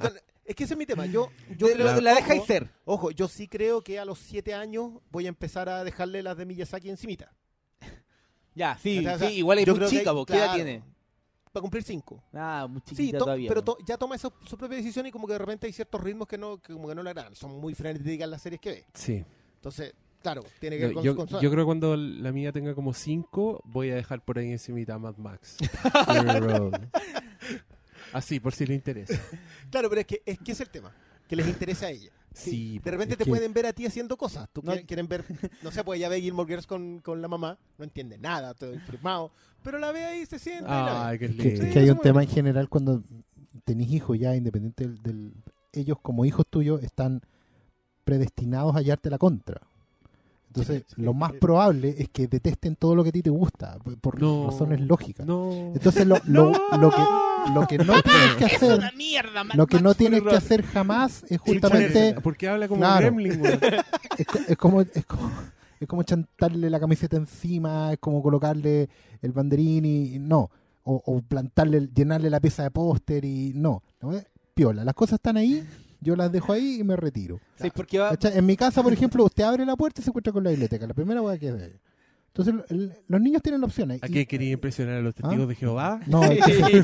dale. 0.00 0.22
Es 0.44 0.56
que 0.56 0.64
ese 0.64 0.74
es 0.74 0.78
mi 0.78 0.86
tema. 0.86 1.06
Yo, 1.06 1.30
yo 1.56 1.68
De- 1.68 1.74
creo 1.74 1.86
la, 1.86 1.94
que- 1.94 2.00
la 2.02 2.14
dejáis 2.14 2.40
ojo, 2.40 2.46
ser. 2.46 2.70
Ojo, 2.84 3.10
yo 3.12 3.28
sí 3.28 3.46
creo 3.48 3.80
que 3.82 3.98
a 4.00 4.04
los 4.04 4.18
7 4.18 4.54
años 4.54 4.90
voy 5.10 5.26
a 5.26 5.28
empezar 5.28 5.68
a 5.68 5.84
dejarle 5.84 6.22
las 6.22 6.36
de 6.36 6.46
Miyazaki 6.46 6.90
encimita. 6.90 7.32
Ya, 8.54 8.76
sí, 8.76 8.98
O 8.98 9.02
sea, 9.02 9.14
o 9.14 9.18
sea, 9.18 9.28
sí, 9.28 9.36
igual 9.36 9.58
es 9.60 9.68
muy 9.68 9.78
que- 9.78 9.86
chica, 9.86 10.12
vos. 10.12 10.26
¿Qué 10.26 10.34
edad 10.34 10.42
claro, 10.48 10.56
tiene? 10.56 10.82
Para 11.52 11.62
cumplir 11.62 11.82
5. 11.84 12.22
Ah, 12.34 12.66
muy 12.68 12.82
Sí, 12.94 13.12
to- 13.12 13.18
todavía. 13.18 13.48
pero 13.48 13.62
to- 13.64 13.78
ya 13.86 13.96
toma 13.96 14.16
eso- 14.16 14.34
su 14.46 14.58
propia 14.58 14.76
decisión 14.76 15.06
y 15.06 15.10
como 15.10 15.26
que 15.26 15.32
de 15.34 15.38
repente 15.38 15.66
hay 15.66 15.72
ciertos 15.72 16.00
ritmos 16.02 16.26
que 16.28 16.36
no 16.36 16.58
que 16.60 16.72
como 16.74 16.88
que 16.88 16.94
no 16.94 17.02
le 17.02 17.10
agradan. 17.10 17.34
Son 17.34 17.58
muy 17.60 17.74
frenéticas 17.74 18.28
las 18.28 18.42
series 18.42 18.60
que 18.60 18.70
ve. 18.70 18.86
Sí. 18.94 19.24
Entonces, 19.54 19.94
claro, 20.22 20.42
tiene 20.60 20.78
que 20.78 20.86
ver 20.86 20.94
No, 20.94 21.02
con, 21.02 21.04
yo, 21.04 21.26
su- 21.38 21.42
yo 21.42 21.50
creo 21.50 21.64
que 21.64 21.66
cuando 21.66 21.96
la 21.96 22.32
mía 22.32 22.52
tenga 22.52 22.74
como 22.74 22.94
5, 22.94 23.62
voy 23.64 23.90
a 23.90 23.96
dejar 23.96 24.24
por 24.24 24.38
ahí 24.38 24.50
encimita 24.52 24.94
a 24.94 24.98
Mad 24.98 25.16
Max. 25.18 25.56
Así, 28.12 28.40
por 28.40 28.52
si 28.54 28.66
le 28.66 28.74
interesa. 28.74 29.18
Claro, 29.70 29.88
pero 29.88 30.00
es 30.02 30.06
que, 30.06 30.22
es 30.26 30.38
que 30.38 30.52
es 30.52 30.60
el 30.60 30.68
tema. 30.68 30.92
Que 31.28 31.36
les 31.36 31.46
interesa 31.48 31.86
a 31.86 31.90
ella. 31.90 32.10
Sí, 32.34 32.78
De 32.82 32.90
repente 32.90 33.16
te 33.16 33.24
que- 33.24 33.30
pueden 33.30 33.52
ver 33.52 33.66
a 33.66 33.72
ti 33.72 33.86
haciendo 33.86 34.16
cosas. 34.16 34.48
Tú 34.52 34.60
No. 34.64 34.72
quieren, 34.86 35.06
ver, 35.08 35.24
no 35.62 35.70
sé, 35.70 35.84
pues 35.84 35.98
ella 35.98 36.08
ve 36.08 36.20
Gilmore 36.20 36.48
Girls 36.48 36.66
con, 36.66 37.00
con 37.00 37.20
la 37.22 37.28
mamá, 37.28 37.58
no 37.78 37.84
entiende 37.84 38.18
nada, 38.18 38.54
todo 38.54 38.72
firmado, 38.86 39.30
pero 39.62 39.78
la 39.78 39.92
ve 39.92 40.04
ahí, 40.04 40.26
se 40.26 40.38
sienta 40.38 40.64
y 40.64 40.86
la 40.86 41.08
Ay, 41.08 41.18
ve. 41.18 41.28
que, 41.36 41.44
lindo. 41.44 41.64
es 41.64 41.72
que 41.72 41.78
hay 41.78 41.90
un 41.90 41.98
tema 42.00 42.20
bien. 42.20 42.30
en 42.30 42.34
general 42.34 42.68
cuando 42.70 43.02
tenés 43.64 43.90
hijos 43.90 44.18
ya, 44.18 44.34
independiente 44.34 44.84
del, 44.88 45.02
del- 45.02 45.32
Ellos 45.72 45.98
como 46.00 46.24
hijos 46.24 46.46
tuyos 46.48 46.82
están 46.82 47.20
predestinados 48.04 48.74
a 48.74 48.78
hallarte 48.78 49.10
la 49.10 49.18
contra. 49.18 49.60
Entonces, 50.60 50.84
Sí, 50.88 50.94
sí, 50.96 51.02
lo 51.02 51.14
más 51.14 51.32
probable 51.32 51.94
es 51.98 52.08
que 52.10 52.26
detesten 52.26 52.76
todo 52.76 52.94
lo 52.94 53.02
que 53.02 53.08
a 53.08 53.12
ti 53.12 53.22
te 53.22 53.30
gusta, 53.30 53.78
por, 54.00 54.20
No. 54.20 54.46
razones 54.50 54.80
lógicas. 54.80 55.26
No. 55.26 55.72
Entonces, 55.74 56.06
lo, 56.06 56.16
lo, 56.26 56.52
lo 56.80 56.90
que, 56.90 57.02
lo 57.54 57.66
que 57.66 57.78
no 57.78 58.02
tienes 58.02 58.36
que 58.36 58.44
hacer, 58.44 58.92
mierda, 58.96 59.44
lo 59.54 59.66
que 59.66 59.80
no 59.80 59.94
tienes 59.94 60.22
que 60.22 60.36
hacer 60.36 60.62
jamás 60.62 61.24
es 61.28 61.40
justamente 61.40 62.14
¿Por 62.22 62.36
qué 62.36 62.48
habla 62.48 62.68
como 62.68 62.80
Claro. 62.80 63.00
Gremlin, 63.06 63.40
es, 64.18 64.26
co- 64.26 64.38
es 64.46 64.56
como 64.56 64.80
es 64.82 65.06
como 65.06 65.30
es 65.80 65.88
como 65.88 66.02
chantarle 66.04 66.70
la 66.70 66.78
camiseta 66.78 67.16
encima, 67.16 67.92
es 67.92 67.98
como 67.98 68.22
colocarle 68.22 68.88
el 69.20 69.32
banderín 69.32 69.84
y 69.84 70.14
y 70.14 70.18
no, 70.20 70.48
o, 70.84 71.02
o 71.04 71.20
plantarle, 71.22 71.88
llenarle 71.92 72.30
la 72.30 72.38
pieza 72.40 72.62
de 72.62 72.70
póster 72.70 73.24
y 73.24 73.52
no, 73.54 73.82
¿no 74.00 74.12
es? 74.12 74.24
piola, 74.54 74.84
las 74.84 74.94
cosas 74.94 75.14
están 75.14 75.38
ahí, 75.38 75.64
yo 76.02 76.16
las 76.16 76.30
dejo 76.32 76.52
ahí 76.52 76.80
y 76.80 76.84
me 76.84 76.96
retiro. 76.96 77.40
Sí, 77.56 77.70
porque 77.74 77.98
va... 77.98 78.10
¿Cachai? 78.10 78.36
En 78.38 78.44
mi 78.46 78.56
casa, 78.56 78.82
por 78.82 78.92
ejemplo, 78.92 79.24
usted 79.24 79.44
abre 79.44 79.64
la 79.64 79.76
puerta 79.76 80.00
y 80.00 80.04
se 80.04 80.10
encuentra 80.10 80.32
con 80.32 80.44
la 80.44 80.50
biblioteca, 80.50 80.86
la 80.86 80.94
primera 80.94 81.22
hueá 81.22 81.38
que 81.38 81.48
es 81.48 81.56
de 81.58 81.64
ahí. 81.64 81.72
Entonces, 82.34 82.54
el- 82.70 82.92
los 83.08 83.20
niños 83.20 83.42
tienen 83.42 83.60
la 83.60 83.66
opción. 83.66 83.90
¿A 83.92 83.98
qué 83.98 84.26
quería 84.26 84.52
impresionar 84.52 84.96
a 84.96 85.00
los 85.02 85.14
testigos 85.14 85.44
¿Ah? 85.44 85.48
de 85.48 85.54
Jehová? 85.54 86.00
No, 86.06 86.22
es 86.32 86.42
que, 86.44 86.78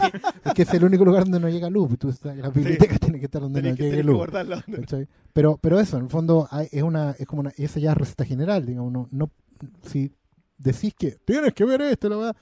es 0.45 0.53
que 0.55 0.63
es 0.63 0.75
el 0.75 0.85
único 0.85 1.05
lugar 1.07 1.25
donde 1.25 1.41
no 1.41 1.49
llega 1.49 1.71
luz. 1.71 1.99
Tú, 1.99 2.11
estás- 2.11 2.37
las 2.37 2.53
bibliotecas 2.53 3.01
tienen 3.01 3.19
que 3.21 3.25
estar 3.27 3.41
donde 3.41 3.61
Tenés 3.63 3.73
no 3.73 3.77
que, 3.79 3.83
llegue 3.85 4.03
tenés 4.03 4.87
que 4.87 4.97
luz. 4.97 5.07
Pero, 5.33 5.57
pero 5.61 5.81
eso, 5.81 5.97
en 5.97 6.05
el 6.05 6.11
fondo, 6.11 6.47
hay- 6.51 6.69
es 6.71 6.83
una, 6.83 7.13
es 7.19 7.27
como 7.27 7.41
una, 7.41 7.51
esa 7.57 7.81
ya 7.81 7.93
es 7.93 7.97
receta 7.97 8.25
general, 8.27 8.67
digamos, 8.67 8.93
no, 8.93 9.09
no, 9.11 9.31
si 9.87 10.13
decís 10.59 10.93
que 10.99 11.13
tienes 11.25 11.55
que 11.55 11.65
ver 11.65 11.81
esto, 11.81 12.09
la 12.11 12.17
verdad, 12.17 12.37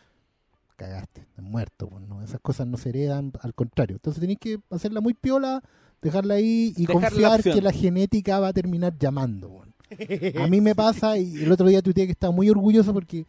cagaste, 0.76 1.20
estás 1.22 1.44
muerto, 1.44 1.88
pues, 1.88 2.02
¿no? 2.08 2.22
esas 2.22 2.40
cosas 2.40 2.66
no 2.66 2.76
se 2.76 2.88
heredan, 2.90 3.32
al 3.40 3.54
contrario. 3.54 3.96
Entonces 3.96 4.20
tenéis 4.20 4.38
que 4.40 4.58
hacerla 4.70 5.00
muy 5.00 5.14
piola, 5.14 5.62
dejarla 6.02 6.34
ahí 6.34 6.72
y 6.76 6.86
Dejar 6.86 7.10
confiar 7.10 7.42
que 7.54 7.60
la 7.62 7.72
genética 7.72 8.38
va 8.40 8.48
a 8.48 8.52
terminar 8.52 8.96
llamando. 8.98 9.62
A 10.42 10.46
mí 10.48 10.60
me 10.60 10.74
pasa, 10.74 11.16
y 11.18 11.42
el 11.44 11.52
otro 11.52 11.68
día 11.68 11.80
tuiteé 11.82 12.06
que 12.06 12.12
estaba 12.12 12.32
muy 12.32 12.50
orgulloso 12.50 12.92
porque, 12.92 13.24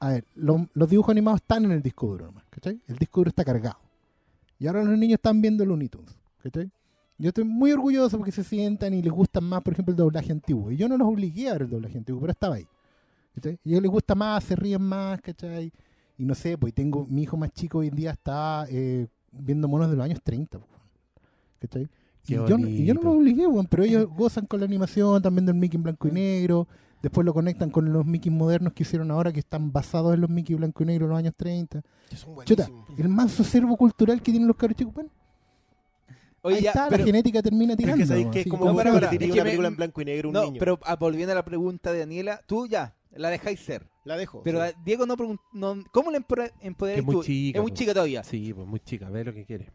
a 0.00 0.10
ver, 0.10 0.24
lo- 0.34 0.68
los 0.74 0.90
dibujos 0.90 1.10
animados 1.10 1.40
están 1.40 1.64
en 1.64 1.72
el 1.72 1.82
disco 1.82 2.06
duro, 2.06 2.26
nomás, 2.26 2.44
¿cachai? 2.50 2.78
El 2.86 2.96
disco 2.98 3.20
duro 3.20 3.30
está 3.30 3.44
cargado. 3.44 3.78
Y 4.58 4.66
ahora 4.66 4.82
los 4.84 4.98
niños 4.98 5.14
están 5.16 5.40
viendo 5.40 5.64
Looney 5.64 5.88
Tunes, 5.88 6.14
¿cachai? 6.42 6.70
Yo 7.16 7.28
estoy 7.28 7.44
muy 7.44 7.72
orgulloso 7.72 8.16
porque 8.16 8.30
se 8.30 8.44
sientan 8.44 8.94
y 8.94 9.02
les 9.02 9.12
gusta 9.12 9.40
más, 9.40 9.62
por 9.62 9.72
ejemplo, 9.72 9.90
el 9.92 9.96
doblaje 9.96 10.30
antiguo. 10.30 10.70
Y 10.70 10.76
yo 10.76 10.88
no 10.88 10.96
los 10.96 11.08
obligué 11.08 11.48
a 11.48 11.54
ver 11.54 11.62
el 11.62 11.70
doblaje 11.70 11.98
antiguo, 11.98 12.20
pero 12.20 12.30
estaba 12.32 12.56
ahí. 12.56 12.66
¿cachai? 13.34 13.58
Y 13.64 13.70
a 13.70 13.72
ellos 13.72 13.82
les 13.82 13.90
gusta 13.90 14.14
más, 14.14 14.44
se 14.44 14.54
ríen 14.54 14.82
más, 14.82 15.20
¿cachai? 15.20 15.72
Y 16.18 16.24
no 16.24 16.34
sé, 16.34 16.58
pues 16.58 16.74
tengo, 16.74 17.06
mi 17.08 17.22
hijo 17.22 17.36
más 17.36 17.52
chico 17.52 17.78
hoy 17.78 17.88
en 17.88 17.94
día 17.96 18.10
está 18.12 18.66
eh, 18.68 19.06
viendo 19.32 19.66
monos 19.66 19.88
de 19.90 19.96
los 19.96 20.04
años 20.04 20.20
30, 20.22 20.58
pues, 20.58 20.70
¿cachai? 21.60 21.88
Y 22.26 22.32
yo, 22.34 22.58
no- 22.58 22.68
y 22.68 22.84
yo 22.84 22.94
no 22.94 23.02
los 23.02 23.14
obligué, 23.16 23.46
weón, 23.46 23.66
pero 23.66 23.84
ellos 23.84 24.06
gozan 24.16 24.46
con 24.46 24.60
la 24.60 24.66
animación, 24.66 25.22
también 25.22 25.46
del 25.46 25.54
Mickey 25.54 25.76
en 25.76 25.82
blanco 25.84 26.08
y 26.08 26.12
negro. 26.12 26.66
Después 27.02 27.24
lo 27.24 27.32
conectan 27.32 27.70
con 27.70 27.92
los 27.92 28.04
Mickey 28.04 28.30
modernos 28.30 28.72
que 28.72 28.82
hicieron 28.82 29.10
ahora, 29.12 29.32
que 29.32 29.38
están 29.38 29.70
basados 29.72 30.14
en 30.14 30.20
los 30.20 30.28
Mickey 30.28 30.56
blanco 30.56 30.82
y 30.82 30.86
negro 30.86 31.06
de 31.06 31.10
los 31.10 31.18
años 31.18 31.32
30. 31.36 31.80
Que 32.10 32.16
son 32.16 32.34
Chuta, 32.44 32.68
el 32.96 33.08
manso 33.08 33.42
acervo 33.42 33.76
cultural 33.76 34.18
que 34.20 34.32
tienen 34.32 34.48
los 34.48 34.56
cabros 34.56 34.76
chicos, 34.76 34.92
bueno, 34.94 35.10
Oye, 36.42 36.56
ahí 36.56 36.62
ya, 36.62 36.70
está, 36.70 36.88
pero- 36.88 36.98
la 37.00 37.06
genética 37.06 37.42
termina 37.42 37.72
es 37.72 37.78
tirando. 37.78 38.30
que 38.30 38.44
que 38.44 38.50
como 38.50 38.64
No, 38.66 38.74
para, 38.76 38.92
para, 38.92 39.06
es 39.10 39.12
una 39.12 39.28
me- 39.34 39.42
película 39.42 39.68
en 39.68 39.76
blanco 39.76 40.00
y 40.00 40.04
negro 40.04 40.28
un 40.28 40.32
no, 40.34 40.44
niño. 40.44 40.56
pero 40.58 40.78
volviendo 40.98 41.32
a 41.32 41.34
la 41.34 41.44
pregunta 41.44 41.92
de 41.92 42.00
Daniela, 42.00 42.40
tú 42.46 42.66
ya, 42.66 42.94
la 43.12 43.30
dejáis 43.30 43.60
ser. 43.60 43.86
la 44.04 44.16
dejo. 44.16 44.42
Pero 44.42 44.64
sí. 44.66 44.72
Diego 44.84 45.04
no 45.06 45.16
preguntó, 45.16 45.42
¿cómo 45.92 46.10
le 46.10 46.18
empore- 46.18 46.52
empoderáis 46.60 46.96
Que 46.96 47.00
es 47.00 47.06
muy 47.06 47.14
tú? 47.16 47.22
chica, 47.24 47.58
Es 47.58 47.62
muy 47.62 47.72
chica 47.72 47.92
todavía. 47.92 48.22
Sí, 48.24 48.52
pues 48.54 48.66
muy 48.66 48.80
chica, 48.80 49.08
ve 49.10 49.24
lo 49.24 49.34
que 49.34 49.44
quiere. 49.44 49.70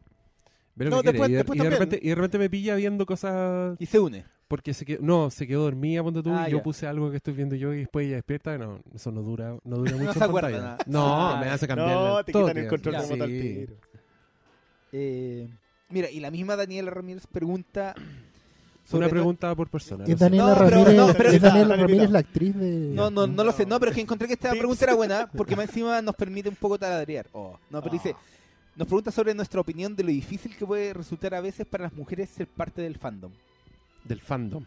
Ve 0.75 0.85
lo 0.85 0.91
No, 0.91 1.01
que 1.03 1.11
después- 1.11 1.27
quiere. 1.27 1.31
Y 1.31 1.33
de, 1.33 1.37
después 1.37 1.59
y 1.59 1.63
de 1.63 1.69
repente, 1.69 1.99
y 2.01 2.09
de 2.09 2.15
repente 2.15 2.37
me 2.39 2.49
pilla 2.49 2.75
viendo 2.75 3.05
cosas 3.05 3.75
Y 3.79 3.85
se 3.85 3.99
une. 3.99 4.25
porque 4.47 4.73
se 4.73 4.85
quedó, 4.85 4.99
no, 5.01 5.29
se 5.29 5.45
quedó 5.47 5.63
dormida 5.63 6.01
cuando 6.01 6.23
tú 6.23 6.31
Ah, 6.33 6.47
y 6.47 6.51
yo 6.51 6.57
ya. 6.57 6.63
puse 6.63 6.87
algo 6.87 7.11
que 7.11 7.17
estoy 7.17 7.33
viendo 7.33 7.55
yo 7.55 7.73
y 7.73 7.79
después 7.79 8.07
ella 8.07 8.15
despierta, 8.15 8.57
no, 8.57 8.79
eso 8.93 9.11
no 9.11 9.21
dura, 9.21 9.55
no 9.63 9.77
dura 9.77 9.91
mucho 9.97 10.13
se 10.13 10.19
en 10.19 10.23
acuerda 10.25 10.49
nada. 10.49 10.77
No, 10.87 11.05
Ah, 11.29 11.39
me 11.39 11.49
hace 11.49 11.67
cambiar 11.67 11.89
No, 11.89 12.23
te 12.23 12.31
quitan 12.31 12.57
el 12.57 12.67
control 12.67 12.95
remoto 12.95 13.23
al 13.23 13.29
sí. 13.29 13.41
tiro. 13.41 13.73
Eh, 14.91 15.47
mira, 15.89 16.09
y 16.09 16.19
la 16.19 16.31
misma 16.31 16.55
Daniela 16.55 16.91
Ramírez 16.91 17.25
pregunta 17.27 17.93
Una 17.97 18.05
sobre- 18.85 19.09
pregunta 19.09 19.55
por 19.55 19.69
persona. 19.69 20.03
Es 20.05 20.09
no. 20.11 20.15
Daniela 20.17 20.49
No, 20.49 20.55
Ramírez, 20.55 20.95
no, 20.97 21.13
pero- 21.13 21.29
es 21.31 21.41
Daniela 21.41 21.61
Está 21.73 21.75
Ramírez 21.75 21.89
limitado. 21.89 22.13
la 22.13 22.19
actriz 22.19 22.55
de... 22.55 22.69
No, 22.93 23.09
no, 23.09 23.27
no 23.27 23.43
lo 23.43 23.51
sé. 23.51 23.65
No, 23.65 23.79
pero 23.79 23.91
es 23.91 23.95
que 23.95 24.01
encontré 24.01 24.27
que 24.27 24.33
esta 24.33 24.51
pregunta 24.51 24.85
era 24.85 24.93
buena 24.95 25.29
porque 25.35 25.55
más 25.55 25.67
encima 25.69 26.01
nos 26.01 26.15
permite 26.15 26.49
un 26.49 26.55
poco 26.55 26.77
taladrear. 26.77 27.27
Oh, 27.31 27.57
no, 27.71 27.81
pero 27.81 27.93
dice, 27.93 28.15
nos 28.75 28.87
pregunta 28.87 29.11
sobre 29.11 29.33
nuestra 29.33 29.61
opinión 29.61 29.95
de 29.95 30.03
lo 30.03 30.09
difícil 30.09 30.55
que 30.55 30.65
puede 30.65 30.93
resultar 30.93 31.33
a 31.35 31.41
veces 31.41 31.65
para 31.65 31.83
las 31.85 31.93
mujeres 31.93 32.29
ser 32.29 32.47
parte 32.47 32.81
del 32.81 32.97
fandom. 32.97 33.31
Del 34.03 34.19
fandom. 34.19 34.65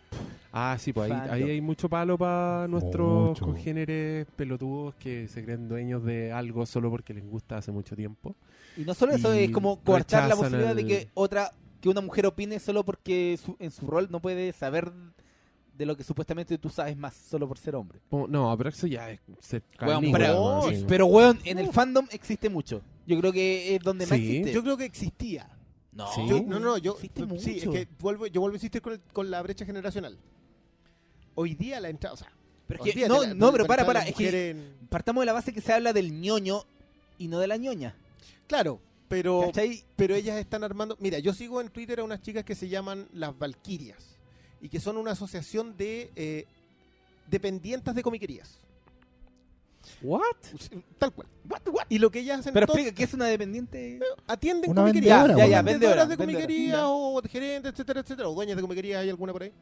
Ah, 0.53 0.77
sí, 0.78 0.93
pues 0.93 1.11
ahí, 1.12 1.43
hay 1.43 1.61
mucho 1.61 1.89
palo 1.89 2.16
para 2.16 2.66
nuestros 2.69 3.28
Mucho. 3.31 3.45
congéneres 3.45 4.27
pelotudos 4.37 4.95
que 4.95 5.28
se 5.28 5.45
creen 5.45 5.69
dueños 5.69 6.03
de 6.05 6.33
algo 6.33 6.65
solo 6.65 6.89
porque 6.91 7.12
les 7.12 7.24
gusta 7.28 7.59
hace 7.59 7.70
mucho 7.73 7.95
tiempo. 7.95 8.35
Y 8.77 8.83
no 8.83 8.95
solo 8.95 9.12
eso, 9.12 9.35
Y 9.35 9.45
es 9.45 9.51
como 9.51 9.78
coartar 9.81 10.28
la 10.28 10.37
posibilidad 10.37 10.74
de 10.74 10.87
que 10.87 11.09
otra, 11.12 11.51
que 11.83 11.91
una 11.91 12.01
mujer 12.01 12.24
opine 12.27 12.59
solo 12.59 12.85
porque 12.85 13.39
su- 13.43 13.57
en 13.59 13.70
su 13.70 13.87
rol 13.87 14.09
no 14.11 14.20
puede 14.20 14.53
saber 14.55 14.91
de 15.77 15.86
lo 15.86 15.97
que 15.97 16.03
supuestamente 16.05 16.57
tú 16.59 16.69
sabes 16.70 16.97
más 16.97 17.15
solo 17.15 17.47
por 17.47 17.59
ser 17.59 17.74
hombre. 17.77 18.01
No, 18.11 18.55
pero 18.57 18.70
eso 18.70 18.86
ya 18.86 19.11
es 19.11 19.20
ser 19.40 19.62
Weón, 19.81 20.11
pero, 20.12 20.27
¿no? 20.35 20.62
no, 20.62 20.70
Sí. 20.70 20.85
pero 20.89 21.07
weón, 21.07 21.39
en 21.44 21.59
el 21.59 21.69
fandom 21.73 22.07
existe 22.11 22.48
mucho. 22.48 22.81
Yo 23.07 23.19
creo 23.20 23.32
que 23.32 23.74
es 23.77 23.82
donde 23.82 24.07
más 24.07 24.19
Sí. 24.19 24.27
existe. 24.39 24.53
Yo 24.53 24.62
creo 24.62 24.77
que 24.77 24.85
existía. 24.85 25.51
no, 25.93 26.07
Sí. 26.12 26.20
Yo- 26.28 26.43
no, 26.43 26.61
no, 26.61 26.77
yo. 26.78 26.93
existe 26.94 27.20
Sí, 27.23 27.27
mucho. 27.27 27.48
es 27.48 27.65
que 27.86 27.89
vuelvo, 28.01 28.27
yo 28.27 28.40
vuelvo 28.43 28.55
a 28.55 28.59
insistir 28.59 28.82
con, 28.82 28.93
el- 28.94 29.01
con 29.12 29.31
la 29.31 29.40
brecha 29.43 29.65
generacional. 29.65 30.19
Hoy 31.35 31.55
día 31.55 31.81
la 31.81 31.89
entrada. 31.89 32.15
O 32.15 32.16
sea, 32.16 32.31
Pero 32.66 32.85
es 32.85 32.94
que- 32.94 33.09
no, 33.09 33.23
la- 33.23 33.35
no, 33.35 33.53
pero 33.53 33.66
para, 33.66 33.85
para, 33.86 34.03
es 34.07 34.15
que 34.15 34.51
en- 34.51 34.74
partamos 34.89 35.23
de 35.23 35.27
la 35.27 35.32
base 35.32 35.53
que 35.53 35.61
se 35.61 35.73
habla 35.73 35.93
del 35.93 36.20
ñoño 36.20 36.65
y 37.19 37.28
no 37.28 37.39
de 37.39 37.47
la 37.47 37.57
ñoña. 37.57 37.94
Claro, 38.47 38.81
pero. 39.09 39.43
¿Cachai? 39.47 39.85
pero 39.97 40.15
ellas 40.15 40.39
están 40.39 40.65
armando. 40.65 40.97
Mira, 41.01 41.19
yo 41.19 41.32
sigo 41.32 41.61
en 41.61 41.69
Twitter 41.69 42.01
a 42.01 42.05
unas 42.05 42.20
chicas 42.20 42.44
que 42.44 42.55
se 42.55 42.69
llaman 42.69 43.09
las 43.12 43.39
Valquirias 43.39 44.15
y 44.61 44.69
que 44.69 44.81
son 44.81 44.97
una 44.97 45.12
asociación 45.12 45.77
de 45.77 46.11
eh, 46.16 46.47
dependientes 47.28 47.95
de 47.95 48.03
comiquerías. 48.03 48.59
¿What? 50.03 50.20
Tal 50.99 51.12
cual. 51.12 51.28
Y 51.89 51.99
lo 52.01 52.11
que 52.11 52.19
ellas 52.19 52.41
hacen 52.41 52.53
Pero 52.53 52.65
explica, 52.66 52.93
¿qué 52.93 53.05
es 53.05 53.15
una 53.15 53.27
dependiente? 53.27 54.01
atienden 54.27 54.70
Una 54.73 54.81
comiquerías. 54.83 55.19
vendedora, 55.28 55.45
Ya, 55.47 55.51
ya, 55.51 55.62
Vendedoras 55.62 55.62
vendedora, 55.62 56.07
de 56.07 56.16
vendedora. 56.16 56.43
comiquería 56.47 56.73
Ya. 56.74 56.89
o 56.89 57.23
gerentes, 57.23 57.73
etcétera, 57.73 58.01
etcétera. 58.01 58.28
O 58.28 58.35
dueñas 58.35 58.57
de 58.57 58.62
comiquería, 58.62 58.99
hay 59.01 59.11
alguna 59.11 59.33
por 59.33 59.43
ahí. 59.45 59.53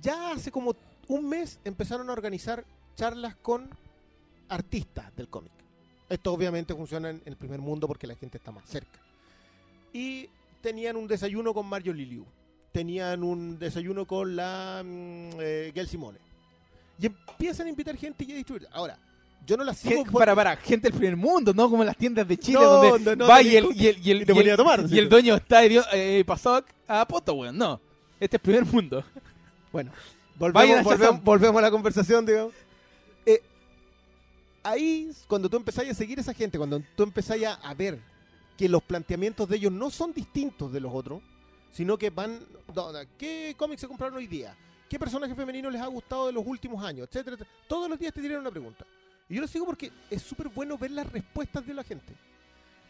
Ya 0.00 0.32
hace 0.32 0.50
como 0.50 0.74
un 1.08 1.28
mes 1.28 1.58
empezaron 1.64 2.08
a 2.08 2.12
organizar 2.12 2.64
charlas 2.96 3.36
con 3.36 3.68
artistas 4.48 5.14
del 5.16 5.28
cómic. 5.28 5.52
Esto 6.08 6.32
obviamente 6.32 6.74
funciona 6.74 7.10
en 7.10 7.20
el 7.26 7.36
primer 7.36 7.60
mundo 7.60 7.86
porque 7.86 8.06
la 8.06 8.14
gente 8.14 8.38
está 8.38 8.50
más 8.52 8.64
cerca. 8.64 9.00
Y 9.92 10.30
tenían 10.62 10.96
un 10.96 11.06
desayuno 11.06 11.52
con 11.52 11.66
Mario 11.66 11.92
Liliu. 11.92 12.24
Tenían 12.72 13.22
un 13.22 13.58
desayuno 13.58 14.04
con 14.06 14.36
la 14.36 14.82
mm, 14.84 15.30
eh, 15.40 15.72
Gail 15.74 15.88
Simone. 15.88 16.18
Y 17.00 17.06
empiezan 17.06 17.66
a 17.66 17.70
invitar 17.70 17.96
gente 17.96 18.24
y 18.24 18.32
a 18.32 18.36
distribuir. 18.36 18.68
Ahora, 18.72 18.98
yo 19.46 19.56
no 19.56 19.64
las 19.64 19.78
sigo 19.78 19.94
Gen- 19.94 20.04
porque- 20.04 20.18
para, 20.18 20.34
para, 20.34 20.56
gente 20.56 20.88
del 20.90 20.98
primer 20.98 21.16
mundo, 21.16 21.54
¿no? 21.54 21.70
Como 21.70 21.82
en 21.82 21.86
las 21.86 21.96
tiendas 21.96 22.26
de 22.28 22.36
Chile, 22.36 22.58
No, 22.60 22.64
donde 22.64 23.16
no, 23.16 23.24
no, 23.24 23.28
va 23.28 23.40
y 23.42 23.56
el, 23.56 23.64
y 23.74 23.86
el, 23.86 23.98
y 24.06 24.10
el, 24.10 24.18
y 24.28 24.38
el- 24.50 24.56
tomar, 24.56 24.84
y 24.88 24.98
el 24.98 25.08
dueño 25.08 25.36
está 25.36 25.64
eh, 25.64 26.24
pasado 26.26 26.64
a 26.86 27.06
poto, 27.06 27.32
weón. 27.34 27.56
No, 27.56 27.80
este 28.20 28.36
es 28.36 28.42
primer 28.42 28.64
mundo. 28.66 29.02
Bueno, 29.72 29.90
volvemos, 30.38 31.00
a 31.00 31.10
volvemos, 31.10 31.58
a 31.58 31.62
la 31.62 31.70
conversación, 31.70 32.26
digamos. 32.26 32.52
Eh, 33.24 33.40
ahí, 34.62 35.10
cuando 35.26 35.48
tú 35.48 35.56
empezás 35.56 35.88
a 35.88 35.94
seguir 35.94 36.18
a 36.18 36.20
esa 36.22 36.34
gente, 36.34 36.58
cuando 36.58 36.82
tú 36.96 37.02
empezás 37.02 37.42
a, 37.42 37.54
a 37.54 37.74
ver 37.74 37.98
que 38.56 38.68
los 38.68 38.82
planteamientos 38.82 39.48
de 39.48 39.56
ellos 39.56 39.72
no 39.72 39.88
son 39.90 40.12
distintos 40.12 40.72
de 40.72 40.80
los 40.80 40.92
otros, 40.92 41.22
sino 41.70 41.96
que 41.98 42.10
van, 42.10 42.40
¿qué 43.16 43.54
cómics 43.56 43.80
se 43.80 43.88
compraron 43.88 44.16
hoy 44.16 44.26
día? 44.26 44.56
¿Qué 44.88 44.98
personaje 44.98 45.34
femenino 45.34 45.70
les 45.70 45.82
ha 45.82 45.86
gustado 45.86 46.26
de 46.28 46.32
los 46.32 46.46
últimos 46.46 46.82
años? 46.82 47.06
Etcétera, 47.08 47.34
etcétera. 47.36 47.56
Todos 47.68 47.90
los 47.90 47.98
días 47.98 48.12
te 48.12 48.20
tiran 48.22 48.40
una 48.40 48.50
pregunta. 48.50 48.86
Y 49.28 49.34
yo 49.34 49.42
lo 49.42 49.46
sigo 49.46 49.66
porque 49.66 49.92
es 50.10 50.22
súper 50.22 50.48
bueno 50.48 50.78
ver 50.78 50.90
las 50.92 51.10
respuestas 51.12 51.66
de 51.66 51.74
la 51.74 51.84
gente. 51.84 52.14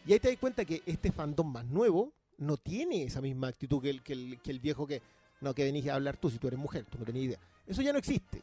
Y 0.05 0.13
ahí 0.13 0.19
te 0.19 0.29
das 0.29 0.37
cuenta 0.37 0.63
que 0.63 0.81
este 0.85 1.11
fandom 1.11 1.51
más 1.51 1.65
nuevo 1.65 2.13
no 2.37 2.55
tiene 2.55 3.03
esa 3.03 3.19
misma 3.19 3.49
actitud 3.49 3.81
que 3.81 3.89
el, 3.89 4.01
que 4.01 4.13
el, 4.13 4.39
que 4.41 4.51
el 4.51 4.59
viejo 4.61 4.87
que, 4.87 5.01
no, 5.41 5.53
que 5.53 5.65
venís 5.65 5.87
a 5.89 5.95
hablar 5.95 6.15
tú 6.15 6.29
si 6.29 6.37
tú 6.39 6.47
eres 6.47 6.57
mujer, 6.57 6.85
tú 6.89 6.97
no 6.97 7.03
tenías 7.05 7.25
idea. 7.25 7.39
Eso 7.67 7.81
ya 7.81 7.91
no 7.91 7.99
existe. 7.99 8.37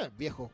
Eh, 0.00 0.08
viejo, 0.16 0.50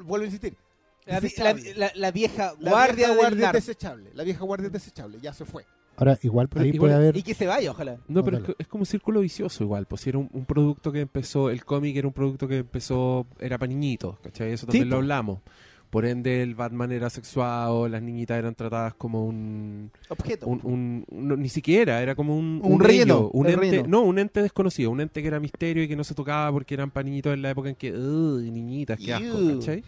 vuelvo 0.00 0.22
a 0.22 0.26
insistir. 0.26 0.56
La, 1.04 1.20
Desechable. 1.20 1.74
la- 1.74 1.92
la 1.94 2.10
vieja 2.10 2.52
guardia 2.58 3.14
guardia 3.14 3.52
desechable. 3.52 4.10
La 4.14 4.24
vieja 4.24 4.42
guardia 4.44 4.68
es 4.68 4.72
desechable, 4.72 5.20
ya 5.20 5.34
se 5.34 5.44
fue. 5.44 5.66
Ahora, 5.96 6.18
igual 6.22 6.48
Pero 6.48 6.62
ahí 6.62 6.68
igual- 6.70 6.78
puede 6.90 6.94
haber. 6.94 7.16
Y 7.16 7.22
que 7.22 7.34
se 7.34 7.46
vaya, 7.46 7.70
ojalá. 7.70 7.96
No, 8.08 8.22
pero 8.24 8.36
es, 8.38 8.42
Ojalá. 8.42 8.54
que- 8.56 8.62
es 8.62 8.68
como 8.68 8.82
un 8.82 8.86
círculo 8.86 9.20
vicioso 9.20 9.64
igual. 9.64 9.86
Pues 9.86 10.02
si 10.02 10.10
era 10.10 10.18
un, 10.18 10.28
un 10.32 10.44
producto 10.44 10.92
que 10.92 11.00
empezó, 11.00 11.50
el 11.50 11.64
cómic 11.64 11.96
era 11.96 12.06
un 12.06 12.12
producto 12.14 12.46
que 12.48 12.58
empezó, 12.58 13.26
era 13.40 13.58
para 13.58 13.68
niñitos, 13.68 14.18
¿cachai? 14.20 14.52
Eso 14.52 14.66
también 14.66 14.84
Sí, 14.84 14.90
lo 14.90 14.96
hablamos. 14.96 15.40
Por 15.88 16.04
ende, 16.04 16.42
el 16.42 16.56
Batman 16.56 16.90
era 16.92 17.08
sexuado, 17.08 17.88
las 17.88 18.02
niñitas 18.02 18.36
eran 18.38 18.54
tratadas 18.56 18.94
como 18.94 19.24
un... 19.24 19.90
Objeto. 20.08 20.46
un, 20.48 20.60
un- 20.64 21.04
no, 21.28 21.36
ni 21.36 21.48
siquiera, 21.48 22.02
era 22.02 22.14
como 22.16 22.36
un... 22.36 22.60
Un 22.62 22.80
relleno, 22.80 23.14
ello, 23.18 23.30
un 23.32 23.46
ente, 23.46 23.60
relleno. 23.60 23.88
No, 23.88 24.02
un 24.02 24.18
ente 24.18 24.42
desconocido, 24.42 24.90
un 24.90 25.00
ente 25.00 25.22
que 25.22 25.28
era 25.28 25.38
misterio 25.38 25.84
y 25.84 25.88
que 25.88 25.94
no 25.96 26.02
se 26.04 26.14
tocaba 26.14 26.50
porque 26.52 26.74
eran 26.74 26.90
para 26.90 27.04
niñitos 27.04 27.32
en 27.32 27.40
la 27.40 27.50
época 27.50 27.68
en 27.70 27.76
que... 27.76 27.92
"Uy, 27.92 28.50
niñitas, 28.50 28.98
qué 28.98 29.14
asco, 29.14 29.38
Ew. 29.38 29.58
¿cachai? 29.60 29.84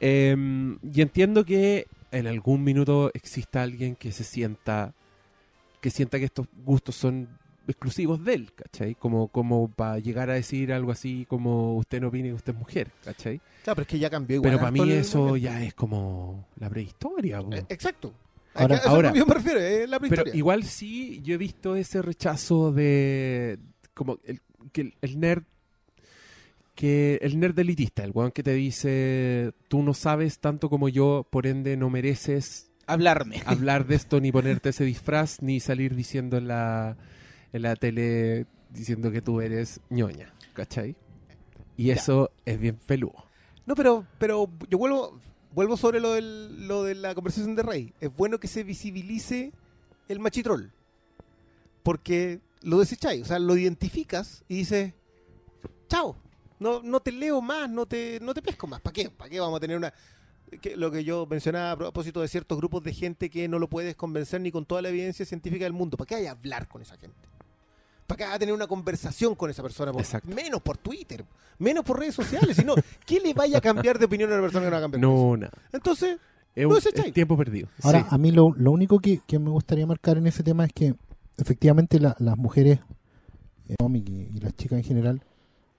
Em, 0.00 0.78
y 0.82 1.00
entiendo 1.00 1.44
que 1.44 1.86
en 2.10 2.26
algún 2.26 2.64
minuto 2.64 3.10
exista 3.14 3.62
alguien 3.62 3.94
que 3.94 4.10
se 4.12 4.24
sienta 4.24 4.92
que 5.82 5.90
sienta 5.90 6.18
que 6.18 6.24
estos 6.24 6.46
gustos 6.64 6.94
son 6.96 7.28
exclusivos 7.68 8.24
de 8.24 8.34
él, 8.34 8.52
¿cachai? 8.54 8.94
Como, 8.94 9.28
como 9.28 9.68
para 9.68 9.98
llegar 9.98 10.30
a 10.30 10.34
decir 10.34 10.72
algo 10.72 10.90
así 10.92 11.26
como 11.28 11.76
usted 11.76 12.00
no 12.00 12.08
opine 12.08 12.28
que 12.28 12.34
usted 12.34 12.52
es 12.54 12.58
mujer, 12.58 12.90
¿cachai? 13.04 13.38
Claro, 13.62 13.76
pero 13.76 13.82
es 13.82 13.86
que 13.88 13.98
ya 13.98 14.08
cambió 14.08 14.36
igual. 14.36 14.50
Pero 14.50 14.58
para 14.60 14.70
mí 14.72 14.90
eso 14.90 15.36
ya 15.36 15.62
es 15.62 15.74
como 15.74 16.48
la 16.56 16.70
prehistoria. 16.70 17.40
Eh, 17.52 17.64
Exacto. 17.68 18.14
Ahora- 18.54 18.80
Ahora, 18.84 19.12
yo 19.14 19.24
me 19.26 19.34
refiero, 19.34 19.60
es 19.60 19.88
la 19.88 19.98
Pero 20.00 20.08
prehistoria. 20.10 20.34
igual 20.36 20.64
sí, 20.64 21.20
yo 21.22 21.34
he 21.34 21.38
visto 21.38 21.76
ese 21.76 22.00
rechazo 22.02 22.72
de 22.72 23.58
como 23.94 24.18
el, 24.24 24.40
que 24.72 24.80
el, 24.82 24.94
el 25.02 25.20
nerd 25.20 25.42
que 26.74 27.18
el 27.22 27.38
nerd 27.38 27.58
elitista, 27.58 28.02
el 28.02 28.10
weón 28.12 28.30
que 28.32 28.42
te 28.42 28.54
dice 28.54 29.52
tú 29.68 29.82
no 29.82 29.94
sabes 29.94 30.38
tanto 30.38 30.68
como 30.70 30.88
yo, 30.88 31.26
por 31.30 31.46
ende 31.46 31.76
no 31.76 31.90
mereces 31.90 32.71
Hablarme. 32.92 33.42
hablar 33.46 33.86
de 33.86 33.96
esto, 33.96 34.20
ni 34.20 34.32
ponerte 34.32 34.70
ese 34.70 34.84
disfraz, 34.84 35.42
ni 35.42 35.60
salir 35.60 35.94
diciendo 35.94 36.36
en 36.36 36.48
la, 36.48 36.96
en 37.52 37.62
la 37.62 37.76
tele 37.76 38.46
diciendo 38.70 39.10
que 39.10 39.22
tú 39.22 39.40
eres 39.40 39.80
ñoña, 39.90 40.32
¿cachai? 40.54 40.96
Y 41.76 41.90
eso 41.90 42.30
es 42.44 42.58
bien 42.58 42.76
peludo. 42.86 43.26
No, 43.66 43.74
pero, 43.74 44.06
pero 44.18 44.48
yo 44.68 44.78
vuelvo, 44.78 45.18
vuelvo 45.54 45.76
sobre 45.76 46.00
lo, 46.00 46.12
del, 46.12 46.66
lo 46.66 46.84
de 46.84 46.94
la 46.94 47.14
conversación 47.14 47.54
de 47.54 47.62
Rey. 47.62 47.92
Es 48.00 48.14
bueno 48.14 48.38
que 48.38 48.48
se 48.48 48.64
visibilice 48.64 49.52
el 50.08 50.20
machitrol. 50.20 50.72
Porque 51.82 52.40
lo 52.62 52.78
desecháis, 52.78 53.22
o 53.22 53.24
sea, 53.24 53.38
lo 53.38 53.56
identificas 53.56 54.44
y 54.48 54.56
dices, 54.56 54.94
chao, 55.88 56.16
no, 56.58 56.80
no 56.82 57.00
te 57.00 57.10
leo 57.10 57.40
más, 57.40 57.68
no 57.68 57.86
te, 57.86 58.18
no 58.20 58.34
te 58.34 58.42
pesco 58.42 58.66
más. 58.66 58.80
¿Para 58.80 58.94
qué? 58.94 59.10
¿Para 59.10 59.28
qué 59.28 59.40
vamos 59.40 59.56
a 59.56 59.60
tener 59.60 59.76
una... 59.76 59.92
que- 60.60 60.76
lo 60.76 60.90
que 60.90 61.04
yo 61.04 61.26
mencionaba 61.26 61.72
a 61.72 61.76
propósito 61.76 62.20
de 62.20 62.28
ciertos 62.28 62.58
grupos 62.58 62.82
de 62.82 62.92
gente 62.92 63.30
que 63.30 63.48
no 63.48 63.58
lo 63.58 63.68
puedes 63.68 63.94
convencer 63.96 64.40
ni 64.40 64.50
con 64.50 64.64
toda 64.64 64.82
la 64.82 64.88
evidencia 64.90 65.24
científica 65.24 65.64
del 65.64 65.72
mundo. 65.72 65.96
¿Para 65.96 66.08
qué 66.08 66.14
hay 66.16 66.26
a 66.26 66.32
hablar 66.32 66.68
con 66.68 66.82
esa 66.82 66.96
gente? 66.96 67.16
¿Para 68.06 68.18
qué 68.18 68.24
hay 68.24 68.32
a 68.34 68.38
tener 68.38 68.54
una 68.54 68.66
conversación 68.66 69.34
con 69.34 69.50
esa 69.50 69.62
persona? 69.62 69.92
Por- 69.92 70.04
menos 70.26 70.60
por 70.60 70.76
Twitter, 70.76 71.24
menos 71.58 71.84
por 71.84 71.98
redes 71.98 72.14
sociales. 72.14 72.56
Sino, 72.56 72.74
¿qué 73.06 73.20
le 73.20 73.32
vaya 73.34 73.58
a 73.58 73.60
cambiar 73.60 73.98
de 73.98 74.04
opinión 74.04 74.30
a 74.30 74.34
una 74.34 74.42
persona 74.42 74.64
que 74.66 74.70
no 74.70 74.72
va 74.72 74.78
a 74.78 74.82
cambiar? 74.82 75.00
No, 75.00 75.36
nada. 75.36 75.52
Entonces, 75.72 76.18
Es, 76.54 76.86
es 76.86 77.12
tiempo 77.14 77.36
perdido. 77.36 77.68
Ahora, 77.82 78.00
Sí. 78.00 78.06
a 78.10 78.18
mí 78.18 78.30
lo, 78.32 78.52
lo 78.56 78.70
único 78.72 78.98
que, 78.98 79.20
que 79.26 79.38
me 79.38 79.48
gustaría 79.50 79.86
marcar 79.86 80.18
en 80.18 80.26
ese 80.26 80.42
tema 80.42 80.64
es 80.66 80.72
que 80.74 80.94
efectivamente 81.38 81.98
la- 81.98 82.14
las 82.18 82.36
mujeres 82.36 82.80
eh, 83.68 83.76
y 83.80 84.38
las 84.40 84.54
chicas 84.56 84.78
en 84.78 84.84
general 84.84 85.22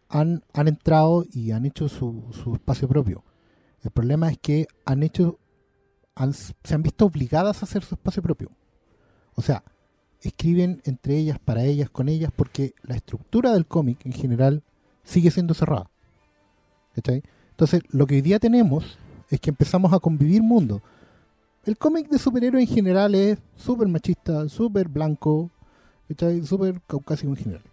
han, 0.09 0.43
han 0.53 0.67
entrado 0.67 1.25
y 1.31 1.51
han 1.51 1.65
hecho 1.65 1.89
su, 1.89 2.23
su 2.31 2.55
espacio 2.55 2.87
propio. 2.87 3.23
El 3.83 3.91
problema 3.91 4.29
es 4.29 4.37
que 4.37 4.67
han 4.85 5.03
hecho, 5.03 5.39
han- 6.15 6.33
se 6.33 6.73
han 6.73 6.83
visto 6.83 7.05
obligadas 7.05 7.61
a 7.61 7.65
hacer 7.65 7.83
su 7.83 7.95
espacio 7.95 8.21
propio. 8.23 8.49
O 9.35 9.41
sea, 9.41 9.63
escriben 10.21 10.81
entre 10.85 11.17
ellas, 11.17 11.37
para 11.43 11.63
ellas, 11.63 11.89
con 11.89 12.07
ellas, 12.07 12.31
porque 12.35 12.73
la 12.83 12.95
estructura 12.95 13.51
del 13.51 13.65
cómic 13.65 14.05
en 14.05 14.13
general 14.13 14.63
sigue 15.03 15.31
siendo 15.31 15.53
cerrada. 15.53 15.89
¿Cachai? 16.95 17.23
Entonces, 17.51 17.81
lo 17.89 18.05
que 18.07 18.15
hoy 18.15 18.21
día 18.21 18.39
tenemos 18.39 18.97
es 19.29 19.39
que 19.39 19.49
empezamos 19.49 19.91
a 19.93 19.99
convivir 19.99 20.41
mundos. 20.41 20.81
El 21.65 21.77
cómic 21.77 22.07
de 22.09 22.19
superhéroe 22.19 22.61
en 22.61 22.67
general 22.67 23.15
es 23.15 23.39
súper 23.55 23.87
machista, 23.87 24.47
súper 24.49 24.87
blanco, 24.87 25.49
súper 26.43 26.79
caucásico 26.87 27.31
en 27.31 27.37
general. 27.37 27.63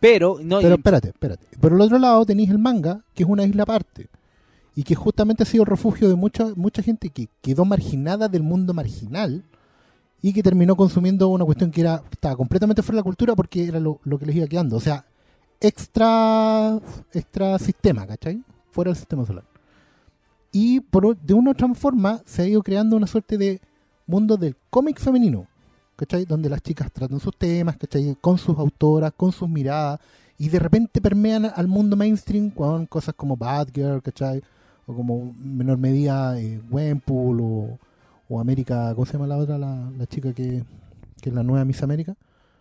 Pero, 0.00 0.38
no, 0.42 0.60
Pero 0.60 0.74
espérate, 0.76 1.08
espérate. 1.08 1.46
Por 1.58 1.72
el 1.72 1.80
otro 1.80 1.98
lado 1.98 2.24
tenéis 2.24 2.50
el 2.50 2.58
manga, 2.58 3.04
que 3.14 3.22
es 3.22 3.28
una 3.28 3.44
isla 3.44 3.62
aparte. 3.64 4.08
Y 4.80 4.82
que 4.82 4.94
justamente 4.94 5.42
ha 5.42 5.46
sido 5.46 5.66
refugio 5.66 6.08
de 6.08 6.14
mucha, 6.14 6.54
mucha 6.56 6.82
gente 6.82 7.10
que 7.10 7.28
quedó 7.42 7.66
marginada 7.66 8.28
del 8.28 8.42
mundo 8.42 8.72
marginal 8.72 9.44
y 10.22 10.32
que 10.32 10.42
terminó 10.42 10.74
consumiendo 10.74 11.28
una 11.28 11.44
cuestión 11.44 11.70
que 11.70 11.82
era 11.82 12.02
estaba 12.10 12.34
completamente 12.34 12.80
fuera 12.80 12.96
de 12.96 13.00
la 13.00 13.04
cultura 13.04 13.36
porque 13.36 13.66
era 13.66 13.78
lo, 13.78 14.00
lo 14.04 14.18
que 14.18 14.24
les 14.24 14.36
iba 14.36 14.46
quedando. 14.46 14.76
O 14.76 14.80
sea, 14.80 15.04
extra, 15.60 16.80
extra 17.12 17.58
sistema, 17.58 18.06
¿cachai? 18.06 18.42
Fuera 18.70 18.88
del 18.88 18.96
sistema 18.96 19.26
solar. 19.26 19.44
Y 20.50 20.80
por, 20.80 21.14
de 21.14 21.34
una 21.34 21.50
u 21.50 21.52
otra 21.52 21.68
forma 21.74 22.22
se 22.24 22.40
ha 22.40 22.46
ido 22.46 22.62
creando 22.62 22.96
una 22.96 23.06
suerte 23.06 23.36
de 23.36 23.60
mundo 24.06 24.38
del 24.38 24.56
cómic 24.70 24.98
femenino, 24.98 25.46
¿cachai? 25.94 26.24
Donde 26.24 26.48
las 26.48 26.62
chicas 26.62 26.90
tratan 26.90 27.20
sus 27.20 27.36
temas, 27.36 27.76
¿cachai? 27.76 28.16
Con 28.18 28.38
sus 28.38 28.58
autoras, 28.58 29.12
con 29.14 29.30
sus 29.30 29.46
miradas, 29.46 30.00
y 30.38 30.48
de 30.48 30.58
repente 30.58 31.02
permean 31.02 31.52
al 31.54 31.68
mundo 31.68 31.96
mainstream 31.96 32.48
con 32.48 32.86
cosas 32.86 33.14
como 33.14 33.36
Batgirl, 33.36 34.00
¿cachai? 34.00 34.42
O 34.90 34.94
como 34.96 35.14
en 35.38 35.56
menor 35.56 35.78
medida 35.78 36.40
eh, 36.40 36.60
o, 37.08 37.78
o 38.28 38.40
América, 38.40 38.92
¿cómo 38.94 39.06
se 39.06 39.12
llama 39.12 39.26
la 39.28 39.36
otra? 39.36 39.56
La, 39.56 39.88
la 39.96 40.06
chica 40.06 40.32
que, 40.32 40.64
que 41.20 41.28
es 41.28 41.34
la 41.34 41.42
nueva 41.44 41.64
Miss 41.64 41.82
América. 41.82 42.16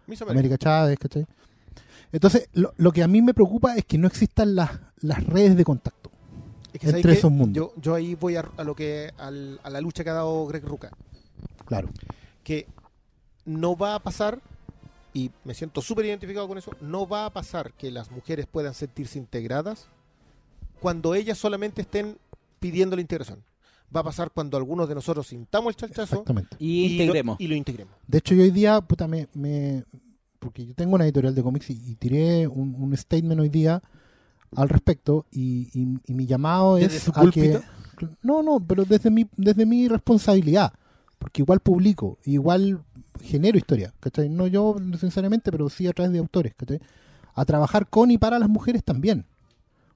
Miss 0.06 0.22
América. 0.22 0.40
América 0.40 0.58
Chávez, 0.58 1.00
¿cachai? 1.00 1.26
Entonces, 2.12 2.50
lo, 2.54 2.74
lo 2.78 2.92
que 2.92 3.04
a 3.04 3.08
mí 3.08 3.22
me 3.22 3.34
preocupa 3.34 3.76
es 3.76 3.86
que 3.86 3.98
no 3.98 4.08
existan 4.08 4.56
las, 4.56 4.72
las 5.02 5.24
redes 5.26 5.56
de 5.56 5.64
contacto. 5.64 6.12
Es 6.74 6.80
que, 6.80 6.88
¿sabes 6.88 6.96
entre 6.98 7.14
esos 7.14 7.32
mundos. 7.32 7.56
Yo, 7.56 7.74
yo 7.82 7.96
ahí 7.96 8.14
voy 8.16 8.36
a, 8.36 8.46
a 8.58 8.64
lo 8.64 8.76
que 8.76 9.12
al- 9.18 9.60
a 9.64 9.70
la 9.72 9.82
lucha 9.82 10.04
que 10.04 10.10
ha 10.12 10.14
dado 10.14 10.46
Greg 10.48 10.64
Ruca. 10.66 10.92
Claro. 11.66 11.90
que 12.44 12.68
no 13.46 13.76
va 13.76 13.96
a 13.96 14.00
pasar, 14.00 14.40
y 15.14 15.32
me 15.46 15.54
siento 15.56 15.82
súper 15.82 16.06
identificado 16.06 16.48
con 16.48 16.58
eso, 16.60 16.72
no 16.82 17.08
va 17.08 17.26
a 17.26 17.30
pasar 17.34 17.74
que 17.74 17.90
las 17.92 18.12
mujeres 18.12 18.46
puedan 18.46 18.74
sentirse 18.76 19.18
integradas 19.20 19.88
cuando 20.80 21.14
ellas 21.16 21.38
solamente 21.38 21.82
estén 21.82 22.18
pidiendo 22.60 22.96
la 22.96 23.02
integración. 23.02 23.44
Va 23.96 24.02
a 24.02 24.04
pasar 24.04 24.30
cuando 24.32 24.56
algunos 24.58 24.88
de 24.88 24.96
nosotros 24.96 25.28
sintamos 25.28 25.72
el 25.72 25.76
chachazo 25.76 26.24
y 26.60 26.66
y 26.68 26.90
lo, 26.90 27.04
integremos. 27.04 27.40
y 27.40 27.48
lo 27.48 27.56
integremos. 27.56 27.94
De 28.08 28.18
hecho, 28.20 28.36
yo 28.36 28.44
hoy 28.44 28.52
día, 28.52 28.80
puta, 28.82 29.08
me, 29.08 29.28
me- 29.34 29.84
porque 30.40 30.66
yo 30.66 30.74
tengo 30.76 30.96
una 30.96 31.06
editorial 31.06 31.34
de 31.36 31.42
cómics 31.44 31.70
y, 31.72 31.74
y 31.92 31.96
tiré 31.96 32.48
un, 32.48 32.76
un 32.76 32.96
statement 32.96 33.42
hoy 33.42 33.50
día 33.50 33.82
al 34.56 34.70
respecto 34.70 35.26
y, 35.32 35.70
y- 35.74 36.00
y 36.06 36.14
mi 36.14 36.26
llamado 36.28 36.76
¿Desde 36.76 36.98
es 36.98 37.04
su 37.04 37.12
a 37.16 37.30
que... 37.32 37.60
No, 38.22 38.42
no, 38.44 38.60
pero 38.66 38.86
desde 38.86 39.10
mi, 39.10 39.28
desde 39.36 39.66
mi 39.66 39.88
responsabilidad, 39.88 40.72
porque 41.18 41.42
igual 41.42 41.60
publico, 41.60 42.18
igual 42.26 42.82
genero 43.22 43.58
historia, 43.58 43.94
¿cachai? 44.00 44.30
No 44.30 44.48
yo 44.48 44.78
necesariamente, 44.80 45.52
pero 45.52 45.68
sí 45.70 45.86
a 45.88 45.92
través 45.94 46.14
de 46.14 46.20
autores, 46.20 46.54
¿cachai? 46.56 46.80
A 47.34 47.44
trabajar 47.44 47.90
con 47.90 48.10
y 48.12 48.18
para 48.18 48.40
las 48.40 48.48
mujeres 48.50 48.84
también, 48.84 49.26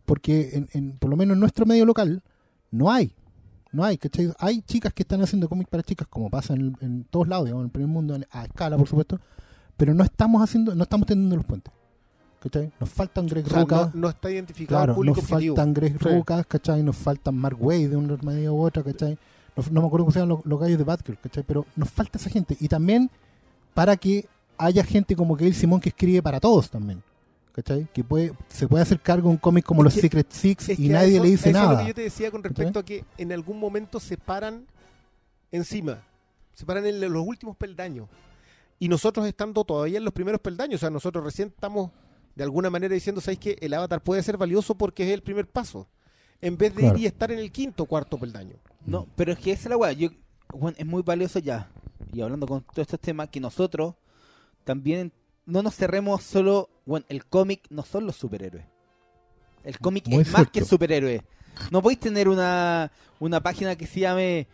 porque 0.06 0.50
en, 0.54 0.70
en- 0.74 0.98
por 0.98 1.10
lo 1.10 1.16
menos 1.18 1.34
en 1.36 1.40
nuestro 1.40 1.66
medio 1.66 1.86
local 1.86 2.22
no 2.72 2.92
hay, 2.92 3.14
no 3.72 3.84
hay, 3.84 3.98
¿cachai? 3.98 4.32
Hay 4.40 4.62
chicas 4.62 4.94
que 4.94 5.04
están 5.04 5.22
haciendo 5.22 5.48
cómics 5.50 5.70
para 5.70 5.84
chicas, 5.84 6.08
como 6.10 6.30
pasa 6.30 6.54
en, 6.54 6.76
en 6.82 7.04
todos 7.06 7.28
lados, 7.28 7.46
digamos, 7.46 7.64
en 7.64 7.66
el 7.68 7.72
primer 7.72 7.90
mundo, 7.90 8.18
a 8.32 8.44
escala, 8.46 8.78
por 8.78 8.88
supuesto, 8.88 9.20
pero 9.78 9.94
no 9.94 10.04
estamos 10.04 10.42
haciendo, 10.44 10.76
no 10.76 10.84
estamos 10.84 11.08
tendiendo 11.08 11.36
los 11.36 11.46
puentes, 11.46 11.74
¿cachai? 12.40 12.72
Nos 12.80 12.90
faltan 12.90 13.26
Greg 13.28 13.46
O 13.46 13.50
sea, 13.50 13.60
Rucka, 13.62 13.92
no, 13.96 14.02
no 14.02 14.10
está 14.10 14.30
identificado 14.32 14.80
el 14.82 14.86
Claro, 14.86 14.96
público 14.96 15.16
nos 15.22 15.32
objetivo. 15.32 15.56
faltan 15.56 15.74
Greg 15.74 15.94
Sí. 16.00 16.10
Rucas, 16.10 16.46
¿cachai? 16.46 16.84
Nos 16.84 16.96
faltan 16.98 17.36
Mark 17.36 17.58
Wade 17.60 17.90
de 17.90 17.96
una 17.96 18.18
manera 18.22 18.52
u 18.52 18.62
otra, 18.62 18.84
¿cachai? 18.84 19.18
No, 19.56 19.64
no 19.72 19.82
me 19.82 19.88
acuerdo 19.88 20.06
cómo 20.06 20.12
se 20.12 20.20
llaman 20.20 20.38
los, 20.38 20.46
los 20.46 20.60
gallos 20.60 20.78
de 20.78 20.84
Batgirl, 20.84 21.18
¿cachai? 21.20 21.44
Pero 21.44 21.66
nos 21.76 21.90
falta 21.90 22.18
esa 22.18 22.30
gente. 22.30 22.56
Y 22.60 22.68
también 22.68 23.10
para 23.74 23.98
que 23.98 24.28
haya 24.58 24.84
gente 24.84 25.16
como 25.16 25.36
Gail 25.36 25.54
Simón 25.56 25.80
que 25.80 25.90
escribe 25.90 26.22
para 26.22 26.40
todos 26.40 26.70
también, 26.70 27.02
¿cachai? 27.54 27.88
Que 27.94 28.04
puede, 28.04 28.34
se 28.50 28.68
puede 28.68 28.82
hacer 28.84 29.00
cargo 29.00 29.30
un 29.30 29.38
cómic 29.38 29.64
como 29.66 29.82
los 29.84 29.94
que- 29.94 30.02
Secret 30.02 30.30
Six 30.32 30.78
y 30.80 30.90
nadie 30.90 31.16
eso- 31.16 31.24
le 31.24 31.30
dice 31.30 31.50
a 31.50 31.52
eso 31.52 31.60
es 31.60 31.64
nada. 31.66 31.74
lo 31.74 31.80
que 31.80 31.88
yo 31.88 31.94
te 31.96 32.02
decía 32.02 32.30
con 32.32 32.44
respecto 32.44 32.80
a 32.80 32.84
que 32.84 33.06
en 33.18 33.32
algún 33.32 33.60
momento 33.60 34.00
se 34.00 34.18
paran 34.18 34.66
encima, 35.52 36.04
se 36.54 36.66
paran 36.66 36.86
en 36.86 37.00
los 37.00 37.26
últimos 37.26 37.56
peldaños. 37.56 38.08
Y 38.80 38.90
nosotros 38.90 39.26
estando 39.28 39.64
todavía 39.64 39.98
en 40.00 40.04
los 40.04 40.14
primeros 40.14 40.42
peldaños, 40.42 40.76
o 40.76 40.82
sea, 40.82 40.90
nosotros 40.90 41.24
recién 41.24 41.50
estamos 41.50 41.92
de 42.36 42.44
alguna 42.44 42.70
manera 42.70 42.94
diciendo, 42.94 43.22
¿sabéis 43.22 43.40
que 43.40 43.58
el 43.62 43.74
avatar 43.74 44.02
puede 44.02 44.24
ser 44.24 44.38
valioso 44.38 44.76
porque 44.76 45.04
es 45.08 45.14
el 45.14 45.22
primer 45.22 45.48
paso? 45.48 45.88
En 46.42 46.58
vez 46.58 46.74
de 46.76 46.82
Claro. 46.82 46.98
ir 46.98 47.04
y 47.04 47.06
estar 47.06 47.32
en 47.32 47.40
el 47.40 47.52
quinto 47.52 47.84
o 47.84 47.86
cuarto 47.86 48.18
peldaño. 48.18 48.56
No, 48.86 49.08
pero 49.16 49.32
es 49.32 49.40
que 49.40 49.52
esa 49.52 49.64
es 49.64 49.70
la 49.70 49.78
weá. 49.78 49.92
Es 49.92 50.86
muy 50.86 51.02
valioso 51.04 51.40
ya. 51.40 51.70
Y 52.12 52.20
hablando 52.22 52.46
con 52.48 52.62
todos 52.64 52.80
estos 52.80 53.00
temas, 53.00 53.30
que 53.30 53.40
nosotros 53.40 53.94
también 54.66 55.14
no 55.46 55.62
nos 55.64 55.76
cerremos 55.76 56.24
solo. 56.24 56.70
Bueno, 56.86 57.06
el 57.10 57.26
cómic 57.26 57.62
no 57.70 57.84
son 57.84 58.06
los 58.06 58.16
superhéroes. 58.16 58.66
El 59.64 59.80
cómic 59.80 60.08
Muy 60.08 60.24
es 60.24 60.32
más 60.32 60.50
que 60.50 60.64
superhéroes. 60.64 61.22
No 61.72 61.82
podéis 61.82 62.00
tener 62.00 62.28
una, 62.28 62.92
una 63.20 63.42
página 63.42 63.76
que 63.76 63.86
se 63.86 64.02
llame 64.02 64.48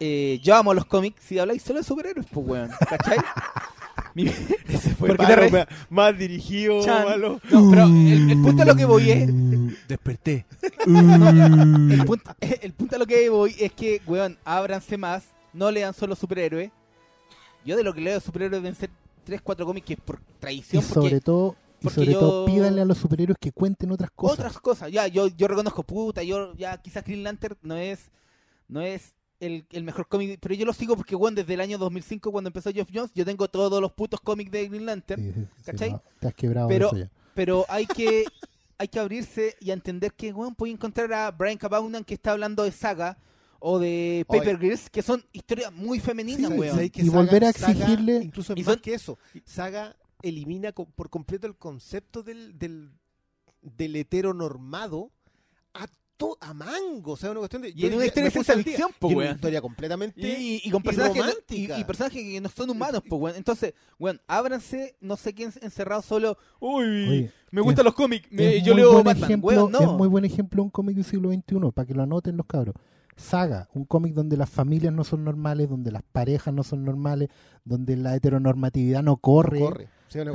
eh, 0.00 0.40
Yo 0.42 0.56
amo 0.56 0.72
los 0.74 0.86
cómics 0.86 1.22
si 1.22 1.38
habláis 1.38 1.62
solo 1.62 1.80
de 1.80 1.84
superhéroes, 1.84 2.26
pues 2.32 2.46
weón. 2.46 2.70
¿Cachai? 2.88 3.18
Mi- 4.14 4.26
Ese 4.68 4.94
fue 4.94 5.08
Porque 5.08 5.26
te 5.26 5.66
más, 5.90 6.16
dirigido, 6.18 6.82
Chan. 6.84 7.04
malo. 7.04 7.40
No, 7.50 7.70
pero 7.70 7.84
el, 7.84 8.30
el 8.30 8.42
punto 8.42 8.62
a 8.62 8.66
lo 8.66 8.74
que 8.74 8.84
voy 8.84 9.10
es. 9.10 9.28
Desperté. 9.88 10.46
No, 10.86 11.32
ya, 11.34 11.46
el, 11.46 12.04
punto, 12.04 12.30
el 12.40 12.72
punto 12.72 12.96
a 12.96 12.98
lo 12.98 13.06
que 13.06 13.28
voy 13.28 13.54
es 13.58 13.72
que, 13.72 14.00
weón, 14.06 14.38
ábranse 14.44 14.96
más, 14.96 15.24
no 15.52 15.70
lean 15.70 15.94
solo 15.94 16.16
superhéroes. 16.16 16.70
Yo 17.64 17.76
de 17.76 17.84
lo 17.84 17.92
que 17.92 18.00
leo 18.00 18.14
de 18.14 18.20
superhéroes 18.20 18.62
deben 18.62 18.74
ser 18.74 18.90
3, 19.28 19.42
4 19.42 19.66
cómics 19.66 19.86
que 19.86 19.92
es 19.92 20.00
por 20.00 20.20
Y 20.20 20.40
tradición, 20.40 20.82
sobre 20.82 21.10
porque 21.10 21.20
todo, 21.20 21.56
y 21.82 21.88
sobre 21.90 22.12
yo- 22.12 22.18
todo 22.20 22.46
pídanle 22.46 22.80
a 22.80 22.84
los 22.86 22.96
superhéroes 22.96 23.36
que 23.38 23.52
cuenten 23.52 23.90
otras 23.92 24.10
cosas. 24.10 24.38
otras 24.38 24.58
cosas. 24.58 24.90
Ya, 24.90 25.06
yo, 25.06 25.28
yo 25.28 25.46
reconozco, 25.48 25.82
puta, 25.82 26.22
yo 26.22 26.54
ya 26.54 26.80
quizás 26.80 27.04
Green 27.04 27.22
Lantern 27.22 27.56
no 27.62 27.76
es 27.76 28.10
no 28.68 28.80
es 28.80 29.14
el, 29.40 29.66
el 29.70 29.84
mejor 29.84 30.08
cómic, 30.08 30.38
pero 30.40 30.54
yo 30.54 30.64
lo 30.64 30.72
sigo 30.72 30.96
porque, 30.96 31.14
weón, 31.14 31.34
desde 31.34 31.52
el 31.54 31.60
año 31.60 31.76
2005 31.78 32.32
cuando 32.32 32.48
empezó 32.48 32.70
Jeff 32.72 32.88
Jones, 32.92 33.10
yo 33.14 33.24
tengo 33.26 33.46
todos 33.48 33.80
los 33.82 33.92
putos 33.92 34.20
cómics 34.20 34.50
de 34.50 34.66
Green 34.68 34.86
Lantern. 34.86 35.22
Sí, 35.22 35.32
sí, 35.34 35.46
sí, 35.56 35.62
¿Cachai? 35.64 35.90
no, 35.92 36.02
te 36.20 36.26
has 36.28 36.34
quebrado 36.34 36.68
Pero- 36.68 36.86
eso 36.88 36.96
ya. 36.96 37.10
Pero 37.34 37.64
hay 37.68 37.86
que 37.86 38.24
hay 38.78 38.88
que 38.88 38.98
abrirse 38.98 39.56
y 39.60 39.70
a 39.70 39.74
entender 39.74 40.12
que, 40.14 40.32
weón, 40.32 40.54
puede 40.54 40.72
encontrar 40.72 41.12
a 41.12 41.30
Brian 41.32 41.58
Cabaunan 41.58 42.02
que 42.04 42.14
está 42.14 42.32
hablando 42.32 42.62
de 42.64 42.72
Saga 42.72 43.18
o 43.60 43.78
de 43.78 44.24
Oye. 44.28 44.38
Paper 44.40 44.58
Girls, 44.60 44.88
que 44.90 45.02
son 45.02 45.24
historias 45.32 45.72
muy 45.72 46.00
femeninas, 46.00 46.50
Sí, 46.52 46.58
weón. 46.58 46.74
¿sabéis 46.74 46.92
que 46.92 47.02
Y 47.02 47.08
volver 47.08 47.44
a 47.44 47.50
exigirle- 47.50 48.22
incluso 48.22 48.52
es 48.52 48.58
Y 48.60 48.62
más 48.62 48.74
son- 48.74 48.82
que 48.82 48.94
eso. 48.94 49.18
Saga 49.44 49.96
elimina 50.22 50.72
co- 50.72 50.86
por 50.86 51.10
completo 51.10 51.46
el 51.46 51.56
concepto 51.56 52.22
del, 52.22 52.58
del, 52.58 52.90
del 53.62 53.96
heteronormado 53.96 55.10
a, 55.74 55.86
to- 56.16 56.36
a 56.40 56.54
mango. 56.54 57.12
O 57.12 57.16
sea, 57.16 57.30
una 57.30 57.40
cuestión 57.40 57.62
de. 57.62 57.72
Y 57.74 57.86
en 57.86 57.94
una 57.94 58.06
historia 58.06 58.24
de 58.24 58.30
ciencia 58.30 58.56
ficción, 58.56 58.90
po, 58.98 59.08
una 59.08 59.30
historia 59.32 59.60
completamente. 59.60 60.20
Y, 60.20 60.60
y 60.64 60.70
con 60.70 60.82
personajes 60.82 61.22
que 61.46 61.68
no- 61.68 61.78
y, 61.78 61.84
personajes 61.84 62.22
que 62.22 62.40
no 62.40 62.48
son 62.48 62.70
humanos, 62.70 63.02
pues, 63.08 63.20
weón. 63.22 63.36
Entonces, 63.36 63.74
weón, 63.98 64.20
ábranse, 64.26 64.96
no 65.00 65.16
sé 65.16 65.34
quién 65.34 65.52
encerrado 65.62 66.02
solo. 66.02 66.36
Uy, 66.60 66.84
Oye, 66.84 67.32
me 67.50 67.60
gustan 67.60 67.84
los 67.84 67.94
cómics, 67.94 68.28
me- 68.30 68.60
yo 68.62 68.74
leo 68.74 68.92
buen 68.92 69.04
Batman. 69.04 69.24
ejemplo, 69.24 69.48
Weón, 69.48 69.72
no. 69.72 69.80
Es 69.80 69.88
muy 69.88 70.08
buen 70.08 70.24
ejemplo 70.24 70.62
un 70.62 70.70
cómic 70.70 70.96
del 70.96 71.04
siglo 71.04 71.30
XXI, 71.32 71.72
para 71.72 71.86
que 71.86 71.94
lo 71.94 72.02
anoten 72.02 72.36
los 72.36 72.46
cabros. 72.46 72.74
Saga, 73.18 73.68
un 73.74 73.84
cómic 73.84 74.14
donde 74.14 74.36
las 74.36 74.48
familias 74.48 74.92
no 74.92 75.04
son 75.04 75.24
normales, 75.24 75.68
donde 75.68 75.90
las 75.90 76.02
parejas 76.02 76.54
no 76.54 76.62
son 76.62 76.84
normales, 76.84 77.28
donde 77.64 77.96
la 77.96 78.14
heteronormatividad 78.14 79.02
no 79.02 79.16
corre, 79.16 79.58
Corre. 79.60 79.88
Pero 80.10 80.32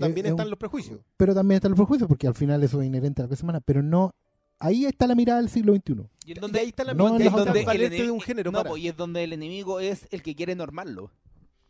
también 0.00 0.26
Es- 0.26 0.30
es 0.30 0.30
están 0.32 0.46
un- 0.46 0.50
los 0.50 0.58
prejuicios. 0.58 1.00
pero 1.16 1.34
también 1.34 1.56
están 1.56 1.70
los 1.70 1.78
prejuicios, 1.78 2.08
porque 2.08 2.26
al 2.26 2.34
final 2.34 2.62
eso 2.64 2.80
es 2.80 2.86
inherente 2.88 3.22
a 3.22 3.24
la 3.24 3.28
cosa 3.28 3.44
humana, 3.44 3.60
pero 3.60 3.82
no, 3.82 4.14
ahí 4.58 4.84
está 4.86 5.06
la 5.06 5.14
mirada 5.14 5.40
del 5.40 5.48
siglo 5.50 5.74
XXI. 5.74 6.08
Y 6.24 6.32
en 6.32 6.38
Y 6.38 6.40
donde 6.40 6.58
ahí 6.60 6.68
está 6.68 6.82
la 6.84 6.94
No, 6.94 7.16
es 7.16 7.24
las 7.24 7.32
donde 7.32 7.60
el 7.60 7.90
de 7.90 8.10
un 8.10 8.20
género. 8.20 8.50
no, 8.50 8.76
y 8.76 8.88
es 8.88 8.96
donde 8.96 9.22
el 9.22 9.32
enemigo 9.32 9.78
es 9.78 10.08
el 10.10 10.22
que 10.22 10.34
quiere 10.34 10.56
normarlo. 10.56 11.12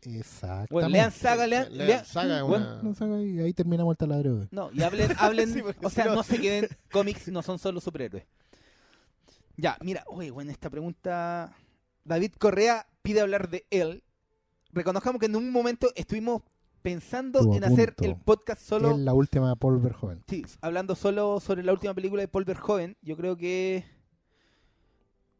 Exacto. 0.03 0.73
Bueno, 0.73 0.89
lean 0.89 1.11
Saga, 1.11 1.47
lean, 1.47 1.75
Lean 1.75 1.87
lean- 1.87 2.05
Saga 2.05 2.37
es 2.37 2.43
bueno, 2.43 2.79
una- 2.99 3.21
y 3.23 3.39
ahí 3.39 3.53
terminamos 3.53 3.91
el 3.93 3.97
taladro. 3.97 4.47
No, 4.51 4.69
y 4.71 4.81
hablen, 4.81 5.11
hablen, 5.19 5.53
Sí, 5.53 5.61
o 5.83 5.89
sea, 5.89 6.05
no- 6.05 6.15
no 6.15 6.23
se 6.23 6.39
queden 6.39 6.67
cómics, 6.91 7.27
no 7.29 7.41
son 7.41 7.59
solo 7.59 7.81
superhéroes. 7.81 8.23
Ya, 9.57 9.77
mira, 9.81 10.03
oye, 10.07 10.31
bueno, 10.31 10.51
esta 10.51 10.69
pregunta. 10.69 11.51
David 12.03 12.33
Correa 12.37 12.87
pide 13.01 13.21
hablar 13.21 13.49
de 13.49 13.65
él. 13.71 14.03
Reconozcamos 14.71 15.19
que 15.19 15.25
en 15.25 15.35
un 15.35 15.51
momento 15.51 15.89
estuvimos 15.95 16.43
pensando 16.83 17.39
Estuvo 17.39 17.55
en 17.55 17.63
hacer 17.63 17.95
punto. 17.95 18.11
el 18.11 18.15
podcast 18.17 18.61
solo. 18.61 18.91
Es 18.91 18.97
la 18.99 19.13
última 19.13 19.55
Paul 19.55 19.79
Verhoeven. 19.79 20.23
Sí, 20.27 20.45
hablando 20.61 20.95
solo 20.95 21.39
sobre 21.39 21.63
la 21.63 21.73
última 21.73 21.93
película 21.93 22.21
de 22.21 22.27
Paul 22.27 22.45
Verhoeven. 22.45 22.95
Yo 23.01 23.17
creo 23.17 23.35
que. 23.35 23.83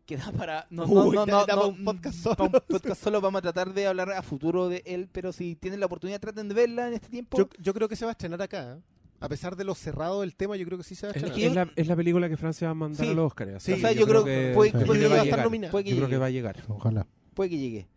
Que 0.07 0.17
da 0.17 0.31
para. 0.31 0.65
No, 0.71 0.87
no, 0.87 1.05
Uy, 1.05 1.15
no, 1.15 1.25
no, 1.25 1.45
da 1.45 1.53
no, 1.55 1.61
para 1.61 1.65
un 1.67 1.83
podcast 1.85 2.23
para 2.23 2.35
solo. 2.35 2.51
un 2.53 2.61
podcast 2.67 3.03
solo 3.03 3.21
vamos 3.21 3.39
a 3.39 3.41
tratar 3.43 3.73
de 3.73 3.85
hablar 3.87 4.11
a 4.13 4.23
futuro 4.23 4.67
de 4.69 4.81
él, 4.85 5.09
pero 5.11 5.31
si 5.31 5.55
tienen 5.57 5.79
la 5.79 5.85
oportunidad, 5.85 6.19
traten 6.19 6.47
de 6.49 6.55
verla 6.55 6.87
en 6.87 6.93
este 6.95 7.09
tiempo. 7.09 7.37
Yo, 7.37 7.49
yo 7.59 7.73
creo 7.73 7.87
que 7.87 7.95
se 7.95 8.05
va 8.05 8.11
a 8.11 8.13
estrenar 8.13 8.41
acá. 8.41 8.77
¿eh? 8.77 8.81
A 9.19 9.29
pesar 9.29 9.55
de 9.55 9.63
lo 9.63 9.73
cerrado 9.73 10.21
del 10.21 10.35
tema, 10.35 10.55
yo 10.57 10.65
creo 10.65 10.77
que 10.77 10.83
sí 10.83 10.93
se 10.95 11.07
va 11.07 11.11
a 11.13 11.15
Es, 11.15 11.23
estrenar. 11.23 11.39
yo- 11.41 11.47
es 11.49 11.55
la, 11.55 11.71
es 11.75 11.87
la 11.87 11.95
película 11.95 12.29
que 12.29 12.37
Francia 12.37 12.67
va 12.67 12.71
a 12.71 12.75
mandar 12.75 13.05
Sí. 13.05 13.11
a 13.11 13.15
los 13.15 13.25
Oscars. 13.27 13.53
así 13.55 13.71
Sí, 13.73 13.77
o 13.77 13.81
sea, 13.81 13.91
yo 13.91 14.05
creo 14.07 14.23
que, 14.23 14.31
que 14.31 14.51
puede- 14.53 14.71
yo 14.71 14.77
creo 14.77 14.85
puede 14.87 14.99
que 15.01 15.07
va 15.07 15.13
a 15.13 15.17
estar 15.17 15.25
llegar. 15.25 15.43
nominada. 15.45 15.71
Puede 15.71 15.83
que 15.85 15.89
Yo 15.91 15.95
creo 15.95 16.07
que 16.07 16.11
llegue. 16.11 16.19
va 16.19 16.25
a 16.25 16.29
llegar. 16.29 16.63
Ojalá. 16.67 17.07
Puede 17.33 17.49
que 17.49 17.57
llegue. 17.57 17.87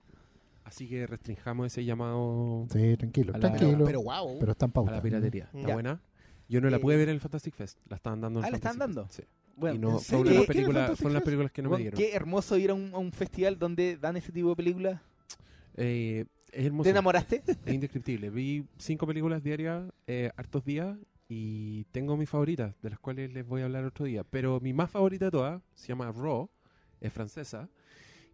Así 0.65 0.89
que 0.89 1.07
restringamos 1.07 1.67
ese 1.67 1.85
llamado 1.85 2.67
Sí, 2.73 2.97
tranquilo, 2.97 3.35
A 3.35 3.39
la- 3.39 3.53
tranquilo. 3.55 3.85
Pero 3.85 4.03
wow. 4.03 4.39
pero 4.39 4.53
está 4.53 4.65
en 4.67 4.71
a 4.71 4.73
pauta. 4.73 4.93
la 4.93 5.03
piratería. 5.03 5.51
¿Está 5.53 5.69
Ya. 5.69 5.75
buena? 5.75 6.01
Yo 6.49 6.61
no 6.61 6.71
la 6.71 6.77
Eh, 6.79 6.81
pude 6.81 6.97
ver 6.97 7.09
en 7.09 7.15
el 7.17 7.21
Fantastic 7.21 7.55
Fest. 7.55 7.79
La 7.89 7.97
estaban 7.97 8.21
dando 8.21 8.41
en 8.41 8.47
Ah, 8.47 8.51
¿la 8.51 8.57
estaban 8.57 8.79
Fantastic 8.79 8.97
dando? 8.97 9.13
Sí. 9.13 9.23
Bueno, 9.57 9.77
y 9.77 9.79
no, 9.79 9.91
¿en 9.91 9.99
fue 10.01 10.19
una 10.21 10.31
de 10.31 10.37
las 10.37 10.47
¿Por 10.47 10.55
qué 10.55 10.59
en 10.61 10.65
el 10.65 10.73
películas, 10.73 10.99
fueron 10.99 11.15
las 11.15 11.23
películas 11.23 11.53
que 11.53 11.63
no 11.63 11.69
me 11.69 11.75
Bueno, 11.75 11.83
dieron. 11.83 11.99
qué 11.99 12.15
hermoso 12.17 12.57
ir 12.57 12.71
a 12.71 12.75
un, 12.75 12.95
a 12.95 12.99
un 12.99 13.13
festival 13.13 13.59
donde 13.59 13.97
dan 13.99 14.17
ese 14.17 14.33
tipo 14.33 14.49
de 14.49 14.57
películas. 14.57 15.01
Eh, 15.77 16.25
es 16.53 16.67
hermoso. 16.67 16.85
¿Te 16.85 16.91
enamoraste? 16.91 17.43
Es 17.47 17.75
indescriptible. 17.75 18.31
Vi 18.31 18.65
cinco 18.79 19.07
películas 19.07 19.43
diarias, 19.43 19.85
eh, 20.07 20.31
hartos 20.37 20.65
días, 20.65 20.97
y 21.33 21.85
tengo 21.93 22.17
mis 22.17 22.29
favoritas, 22.29 22.75
de 22.83 22.91
las 22.91 22.99
cuales 22.99 23.33
les 23.33 23.47
voy 23.47 23.63
a 23.63 23.67
hablar 23.67 23.85
otro 23.85 24.05
día. 24.05 24.25
Pero 24.25 24.59
mi 24.61 24.73
más 24.73 24.91
favorita 24.91 25.27
de 25.27 25.31
todas 25.31 25.63
se 25.75 25.87
llama 25.87 26.11
Raw, 26.11 26.51
es 27.01 27.13
francesa, 27.13 27.71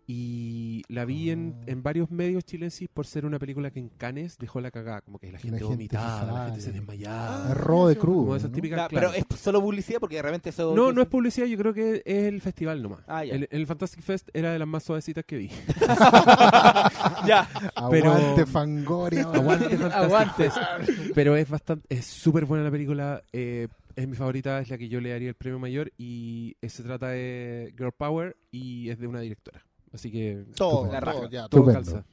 y 0.09 0.83
la 0.89 1.05
vi 1.05 1.31
en, 1.31 1.55
Ah. 1.59 1.65
en 1.67 1.83
varios 1.83 2.11
medios 2.11 2.45
chilenses 2.45 2.89
por 2.93 3.07
ser 3.07 3.27
una 3.27 3.39
película 3.39 3.71
que 3.71 3.81
en 3.81 3.89
Cannes 3.89 4.39
dejó 4.39 4.61
la 4.61 4.71
cagada, 4.71 5.01
como 5.01 5.19
que 5.19 5.33
la 5.33 5.39
gente 5.39 5.59
gente 5.59 5.65
vomitaba, 5.65 6.21
se 6.21 6.27
la 6.33 6.45
gente 6.47 6.61
se 6.61 6.73
desmayaba. 6.73 7.51
Es 7.51 7.57
robo 7.57 7.89
de 7.89 7.97
crudo. 7.97 8.19
como 8.21 8.37
esas 8.37 8.51
¿no? 8.51 8.55
típicas, 8.57 8.89
claro. 8.89 9.11
Pero 9.13 9.27
es 9.31 9.41
solo 9.41 9.61
publicidad 9.61 9.99
porque 10.01 10.17
de 10.17 10.23
repente 10.23 10.51
eso. 10.51 10.75
No, 10.77 10.93
no 10.93 11.03
es 11.03 11.09
publicidad, 11.09 11.47
yo 11.47 11.59
creo 11.59 11.75
que 11.75 12.03
es 12.05 12.25
el 12.25 12.41
festival 12.41 12.83
nomás. 12.83 13.01
Ah, 13.09 13.25
ya. 13.25 13.35
el, 13.35 13.49
el 13.51 13.67
Fantastic 13.67 14.01
Fest 14.03 14.29
era 14.33 14.53
de 14.53 14.59
las 14.59 14.69
más 14.69 14.83
suavecitas 14.85 15.25
que 15.25 15.37
vi. 15.39 15.51
ya. 17.27 17.49
Pero- 17.91 18.13
Aguante 18.13 18.47
Fangoria. 18.47 19.23
Aguante 19.23 19.69
Fantastic 19.77 19.93
Aguante. 19.93 20.51
Fest. 20.51 21.11
Pero 21.15 21.37
es 21.37 21.49
bastante, 21.49 21.87
es 21.95 22.07
súper 22.07 22.45
buena 22.45 22.65
la 22.65 22.71
película. 22.71 23.23
eh, 23.33 23.69
es 23.97 24.07
mi 24.07 24.15
favorita, 24.15 24.61
es 24.61 24.69
la 24.69 24.77
que 24.77 24.89
yo 24.91 25.01
le 25.01 25.09
daría 25.09 25.31
el 25.31 25.35
premio 25.35 25.59
mayor. 25.59 25.91
Y 25.97 26.55
eh, 26.61 26.69
se 26.69 26.83
trata 26.83 27.09
de 27.09 27.73
Girl 27.79 27.93
Power 27.93 28.37
y 28.51 28.91
es 28.91 28.99
de 28.99 29.07
una 29.07 29.21
directora. 29.21 29.65
Así 29.97 30.11
que 30.11 30.45
Todo, 30.55 30.85
La 30.93 31.01
todo, 31.01 31.13
raja. 31.13 31.29
ya, 31.31 31.49
todo 31.49 31.65
calza. 31.73 32.05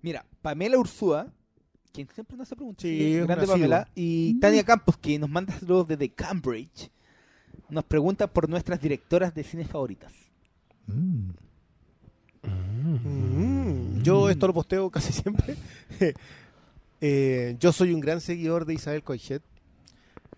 Mira, 0.00 0.24
Pamela 0.40 0.78
Ursúa, 0.78 1.26
quien 1.92 2.08
siempre 2.14 2.36
nos 2.36 2.48
hace 2.48 2.56
preguntas. 2.56 2.82
Sí, 2.82 3.18
grande 3.20 3.46
Pamela. 3.46 3.88
Y 3.94 4.38
Tania 4.40 4.64
Campos, 4.64 4.96
que 4.96 5.18
nos 5.18 5.28
manda 5.30 5.52
saludos 5.58 5.88
desde 5.88 6.08
Cambridge, 6.10 6.90
nos 7.68 7.84
pregunta 7.84 8.26
por 8.26 8.48
nuestras 8.48 8.80
directoras 8.80 9.34
de 9.34 9.44
cine 9.44 9.64
favoritas. 9.64 10.12
Mm. 10.86 11.30
Mm, 12.44 14.02
Yo 14.02 14.28
esto 14.30 14.46
lo 14.46 14.54
posteo 14.54 14.90
casi 14.90 15.12
siempre. 15.12 15.56
Eh, 17.04 17.56
yo 17.58 17.72
soy 17.72 17.92
un 17.92 17.98
gran 17.98 18.20
seguidor 18.20 18.64
de 18.64 18.74
Isabel 18.74 19.02
Coixet, 19.02 19.42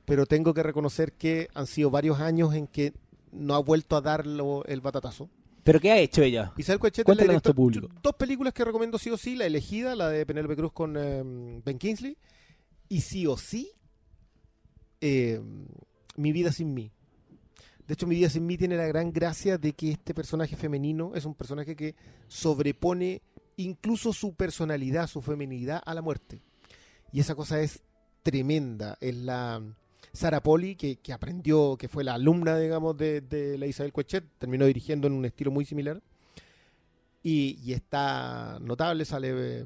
pero 0.07 0.25
tengo 0.25 0.55
que 0.55 0.63
reconocer 0.63 1.13
que 1.13 1.49
han 1.53 1.67
sido 1.67 1.91
varios 1.91 2.21
años 2.21 2.55
en 2.55 2.67
que 2.67 2.95
no 3.33 3.55
ha 3.55 3.59
vuelto 3.59 3.97
a 3.97 4.01
darlo 4.01 4.65
el 4.65 4.81
batatazo. 4.81 5.29
¿Pero 5.65 5.81
qué 5.81 5.91
ha 5.91 5.99
hecho 5.99 6.23
ella? 6.23 6.53
Isabel 6.57 6.79
Coixet 6.79 7.09
es 7.09 7.17
la 7.17 7.23
directora- 7.25 7.55
público. 7.55 7.89
Dos 8.03 8.15
películas 8.15 8.53
que 8.53 8.65
recomiendo 8.65 8.99
sí 8.99 9.11
o 9.11 9.17
sí, 9.17 9.35
La 9.35 9.47
Elegida, 9.47 9.97
la 9.97 10.11
de 10.11 10.25
Penélope 10.27 10.57
Cruz 10.57 10.73
con 10.73 10.97
eh, 10.99 11.23
Ben 11.65 11.79
Kingsley, 11.79 12.17
y 12.89 13.01
sí 13.01 13.27
o 13.27 13.37
sí, 13.37 13.73
eh, 15.01 15.41
Mi 16.17 16.33
vida 16.33 16.53
sin 16.53 16.75
mí. 16.75 16.91
De 17.87 17.95
hecho, 17.95 18.07
Mi 18.07 18.15
vida 18.17 18.29
sin 18.31 18.47
mí 18.47 18.57
tiene 18.57 18.77
la 18.77 18.87
gran 18.87 19.13
gracia 19.13 19.59
de 19.59 19.73
que 19.73 19.91
este 19.93 20.15
personaje 20.15 20.55
femenino 20.57 21.13
es 21.15 21.25
un 21.25 21.35
personaje 21.35 21.75
que 21.77 21.95
sobrepone 22.29 23.23
incluso 23.57 24.13
su 24.13 24.35
personalidad, 24.35 25.07
su 25.07 25.21
feminidad 25.23 25.83
a 25.85 25.95
la 25.95 26.03
muerte. 26.03 26.41
Y 27.13 27.21
esa 27.21 27.35
cosa 27.35 27.61
es 27.61 27.83
tremenda. 28.23 28.97
Es 29.01 29.15
la 29.17 29.63
Sara 30.15 30.43
Poli, 30.43 30.77
que, 30.77 30.97
que 30.97 31.13
aprendió, 31.13 31.77
que 31.77 31.89
fue 31.89 32.05
la 32.05 32.15
alumna, 32.15 32.57
digamos, 32.57 32.97
de, 32.97 33.21
de 33.21 33.59
la 33.59 33.67
Isabel 33.67 33.93
Coixet, 33.93 34.25
terminó 34.39 34.65
dirigiendo 34.65 35.07
en 35.09 35.13
un 35.13 35.25
estilo 35.27 35.51
muy 35.51 35.67
similar. 35.67 36.01
Y, 37.23 37.73
está 37.73 38.59
notable, 38.61 39.05
sale 39.05 39.31
eh, 39.61 39.65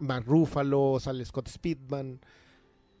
Mark 0.00 0.24
Ruffalo, 0.26 0.98
sale 1.00 1.24
Scott 1.24 1.48
Speedman. 1.48 2.20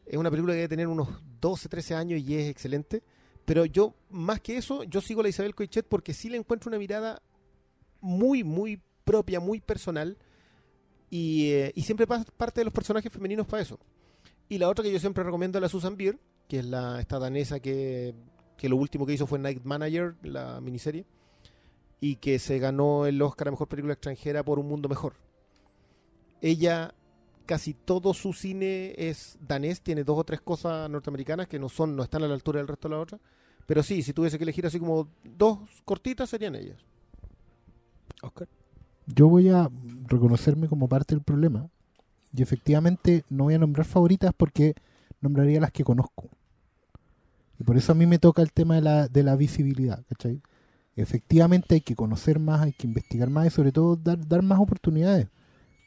Es 0.06 0.16
una 0.16 0.30
película 0.30 0.52
que 0.54 0.58
debe 0.58 0.68
tener 0.68 0.86
unos 0.88 1.08
12, 1.40 1.68
13 1.68 1.94
años 1.94 2.20
y 2.20 2.36
es 2.36 2.48
excelente. 2.48 3.02
Pero 3.44 3.64
yo, 3.64 3.94
más 4.10 4.40
que 4.40 4.56
eso, 4.56 4.84
yo 4.84 5.00
sigo 5.00 5.20
a 5.20 5.24
la 5.24 5.28
Isabel 5.30 5.54
Coichet 5.54 5.86
porque 5.86 6.14
sí 6.14 6.28
le 6.28 6.36
encuentro 6.36 6.68
una 6.70 6.78
mirada 6.78 7.20
muy, 8.00 8.44
muy 8.44 8.80
propia, 9.04 9.40
muy 9.40 9.60
personal. 9.60 10.16
Y, 11.10 11.50
eh, 11.50 11.72
y 11.74 11.82
siempre 11.82 12.06
pa- 12.06 12.24
parte 12.36 12.60
de 12.60 12.66
los 12.66 12.72
personajes 12.74 13.12
femeninos 13.12 13.46
para 13.46 13.62
eso. 13.62 13.78
Y 14.48 14.58
la 14.58 14.68
otra 14.68 14.84
que 14.84 14.92
yo 14.92 15.00
siempre 15.00 15.24
recomiendo 15.24 15.58
es 15.58 15.62
la 15.62 15.68
Susan 15.68 15.96
Beer, 15.96 16.18
que 16.48 16.60
es 16.60 16.64
la 16.64 17.00
esta 17.00 17.18
danesa 17.18 17.60
que, 17.60 18.14
que 18.56 18.68
lo 18.68 18.76
último 18.76 19.06
que 19.06 19.12
hizo 19.12 19.26
fue 19.26 19.38
Night 19.38 19.62
Manager, 19.64 20.16
la 20.22 20.60
miniserie, 20.60 21.04
y 22.00 22.16
que 22.16 22.38
se 22.38 22.58
ganó 22.58 23.06
el 23.06 23.20
Oscar 23.22 23.48
a 23.48 23.50
Mejor 23.52 23.68
Película 23.68 23.92
Extranjera 23.92 24.42
por 24.42 24.58
Un 24.58 24.68
Mundo 24.68 24.88
Mejor. 24.88 25.14
Ella, 26.40 26.94
casi 27.46 27.74
todo 27.74 28.14
su 28.14 28.32
cine 28.32 28.94
es 28.96 29.38
danés, 29.40 29.80
tiene 29.80 30.04
dos 30.04 30.18
o 30.18 30.24
tres 30.24 30.40
cosas 30.40 30.88
norteamericanas 30.88 31.48
que 31.48 31.58
no 31.58 31.68
son, 31.68 31.96
no 31.96 32.02
están 32.02 32.22
a 32.22 32.28
la 32.28 32.34
altura 32.34 32.58
del 32.58 32.68
resto 32.68 32.88
de 32.88 32.94
la 32.94 33.00
otra. 33.00 33.18
Pero 33.66 33.82
sí, 33.82 34.02
si 34.02 34.12
tuviese 34.12 34.38
que 34.38 34.44
elegir 34.44 34.64
así 34.64 34.78
como 34.78 35.08
dos 35.24 35.58
cortitas 35.84 36.30
serían 36.30 36.54
ellas. 36.54 36.78
Oscar. 38.22 38.48
Yo 39.06 39.28
voy 39.28 39.48
a 39.48 39.68
reconocerme 40.06 40.68
como 40.68 40.88
parte 40.88 41.14
del 41.14 41.22
problema. 41.22 41.68
Y 42.34 42.42
efectivamente 42.42 43.24
no 43.30 43.44
voy 43.44 43.54
a 43.54 43.58
nombrar 43.58 43.86
favoritas 43.86 44.32
porque 44.36 44.74
nombraría 45.20 45.60
las 45.60 45.72
que 45.72 45.84
conozco. 45.84 46.28
Y 47.58 47.64
por 47.64 47.76
eso 47.76 47.92
a 47.92 47.94
mí 47.94 48.06
me 48.06 48.18
toca 48.18 48.42
el 48.42 48.52
tema 48.52 48.76
de 48.76 48.82
la, 48.82 49.08
de 49.08 49.22
la 49.22 49.36
visibilidad, 49.36 50.02
¿cachai? 50.08 50.40
Efectivamente 50.96 51.74
hay 51.76 51.80
que 51.80 51.94
conocer 51.94 52.38
más, 52.38 52.60
hay 52.62 52.72
que 52.72 52.86
investigar 52.86 53.30
más 53.30 53.46
y 53.46 53.50
sobre 53.50 53.72
todo 53.72 53.96
dar, 53.96 54.26
dar 54.26 54.42
más 54.42 54.58
oportunidades, 54.58 55.28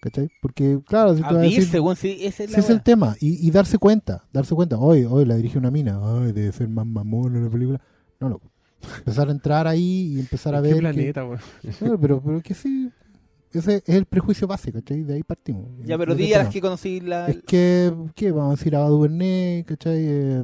¿cachai? 0.01 0.29
Porque, 0.41 0.79
claro, 0.85 1.11
si 1.15 1.21
tú 1.21 1.25
vas 1.25 1.35
a 1.35 1.39
decir, 1.39 1.79
weón, 1.81 1.95
sí, 1.95 2.17
esa 2.21 2.43
es 2.43 2.49
ese 2.49 2.53
la 2.53 2.59
es 2.59 2.69
el 2.69 2.81
tema. 2.81 3.15
Y, 3.19 3.45
y 3.45 3.51
darse 3.51 3.77
cuenta, 3.77 4.23
darse 4.31 4.55
cuenta. 4.55 4.77
Hoy, 4.77 5.05
hoy 5.05 5.25
la 5.25 5.35
dirige 5.35 5.57
una 5.57 5.69
mina. 5.71 5.99
Ay, 6.01 6.31
debe 6.31 6.51
ser 6.53 6.69
más 6.69 6.85
mamón 6.85 7.35
en 7.35 7.43
la 7.45 7.49
película. 7.49 7.81
No, 8.19 8.29
loco. 8.29 8.51
Empezar 8.99 9.27
a 9.27 9.31
entrar 9.31 9.67
ahí 9.67 10.13
y 10.15 10.19
empezar 10.19 10.55
a 10.55 10.57
¿En 10.59 10.63
ver. 10.63 10.71
qué 10.73 10.77
que- 10.77 10.81
planeta? 11.13 11.27
Claro, 11.79 11.99
pero, 11.99 12.21
pero 12.21 12.41
que 12.41 12.53
sí. 12.53 12.89
Ese 13.53 13.83
es 13.85 13.95
el 13.95 14.05
prejuicio 14.05 14.47
base, 14.47 14.71
¿cachai? 14.71 15.03
De 15.03 15.15
ahí 15.15 15.23
partimos. 15.23 15.67
Ya, 15.83 15.97
pero 15.97 16.13
Es 16.13 16.17
di 16.17 16.29
las 16.29 16.47
que 16.49 16.61
conocí 16.61 17.01
la... 17.01 17.27
Es 17.27 17.43
que, 17.45 17.93
¿qué? 18.15 18.31
Vamos 18.31 18.53
a 18.53 18.55
decir 18.57 18.75
a 18.77 18.79
Duvernay, 18.87 19.65
¿cachai? 19.65 19.97
Eh, 19.99 20.43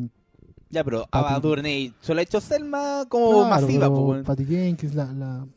Ya, 0.69 0.83
pero 0.83 1.07
Ava 1.11 1.39
DuVernay 1.39 1.93
solo 2.01 2.19
ha 2.19 2.23
hecho 2.23 2.41
Selma 2.41 3.05
como 3.09 3.31
claro, 3.47 3.49
masiva, 3.49 3.87
pero 3.89 4.01
weón. 4.01 4.23
Patty 4.23 4.45
Jenkins, 4.45 4.93
la, 4.95 5.05
la, 5.13 5.47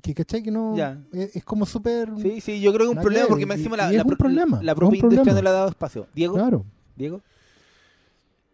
que, 0.00 0.14
¿cachai? 0.14 0.42
Que 0.42 0.50
no. 0.50 0.76
Ya. 0.76 1.02
Es, 1.12 1.36
es 1.36 1.44
como 1.44 1.66
súper. 1.66 2.08
Sí, 2.22 2.40
sí, 2.40 2.60
yo 2.60 2.72
creo 2.72 2.86
que 2.86 2.92
es 2.92 2.96
un 2.96 3.02
problema 3.02 3.24
que 3.26 3.30
porque 3.30 3.46
me 3.46 3.54
encima 3.54 3.76
la, 3.76 3.86
y 3.90 3.92
es 3.92 3.96
la, 3.98 4.02
un 4.04 4.08
pro- 4.08 4.16
problema, 4.18 4.62
la 4.62 4.74
propia 4.74 4.98
industria 4.98 5.24
problema. 5.24 5.40
no 5.40 5.42
le 5.42 5.48
ha 5.48 5.52
dado 5.52 5.68
espacio. 5.70 6.06
Diego, 6.14 6.34
Claro. 6.34 6.64
Diego. 6.96 7.20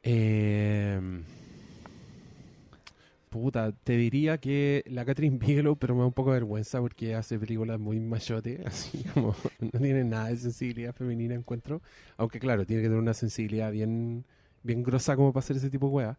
Eh, 0.03 1.01
puta, 3.31 3.73
te 3.73 3.97
diría 3.97 4.39
que 4.39 4.85
la 4.87 5.05
Catherine 5.05 5.39
Bigelow, 5.39 5.77
pero 5.77 5.95
me 5.95 6.01
da 6.01 6.07
un 6.07 6.13
poco 6.13 6.31
de 6.31 6.37
vergüenza 6.41 6.81
porque 6.81 7.15
hace 7.15 7.39
películas 7.39 7.81
muy 7.81 7.99
machote, 8.01 8.63
así 8.67 9.05
como 9.13 9.35
no 9.61 9.81
tiene 9.81 10.05
nada 10.05 10.29
de 10.29 10.37
sensibilidad 10.37 10.95
femenina, 10.95 11.35
encuentro. 11.35 11.83
Aunque 12.17 12.39
claro, 12.39 12.65
tiene 12.65 12.83
que 12.83 12.89
tener 12.89 13.01
una 13.03 13.15
sensibilidad 13.15 13.73
bien, 13.73 14.25
bien 14.65 14.83
grosa 14.83 15.15
como 15.15 15.33
para 15.33 15.45
hacer 15.45 15.57
ese 15.57 15.71
tipo 15.71 15.87
de 15.89 15.93
weá. 15.95 16.19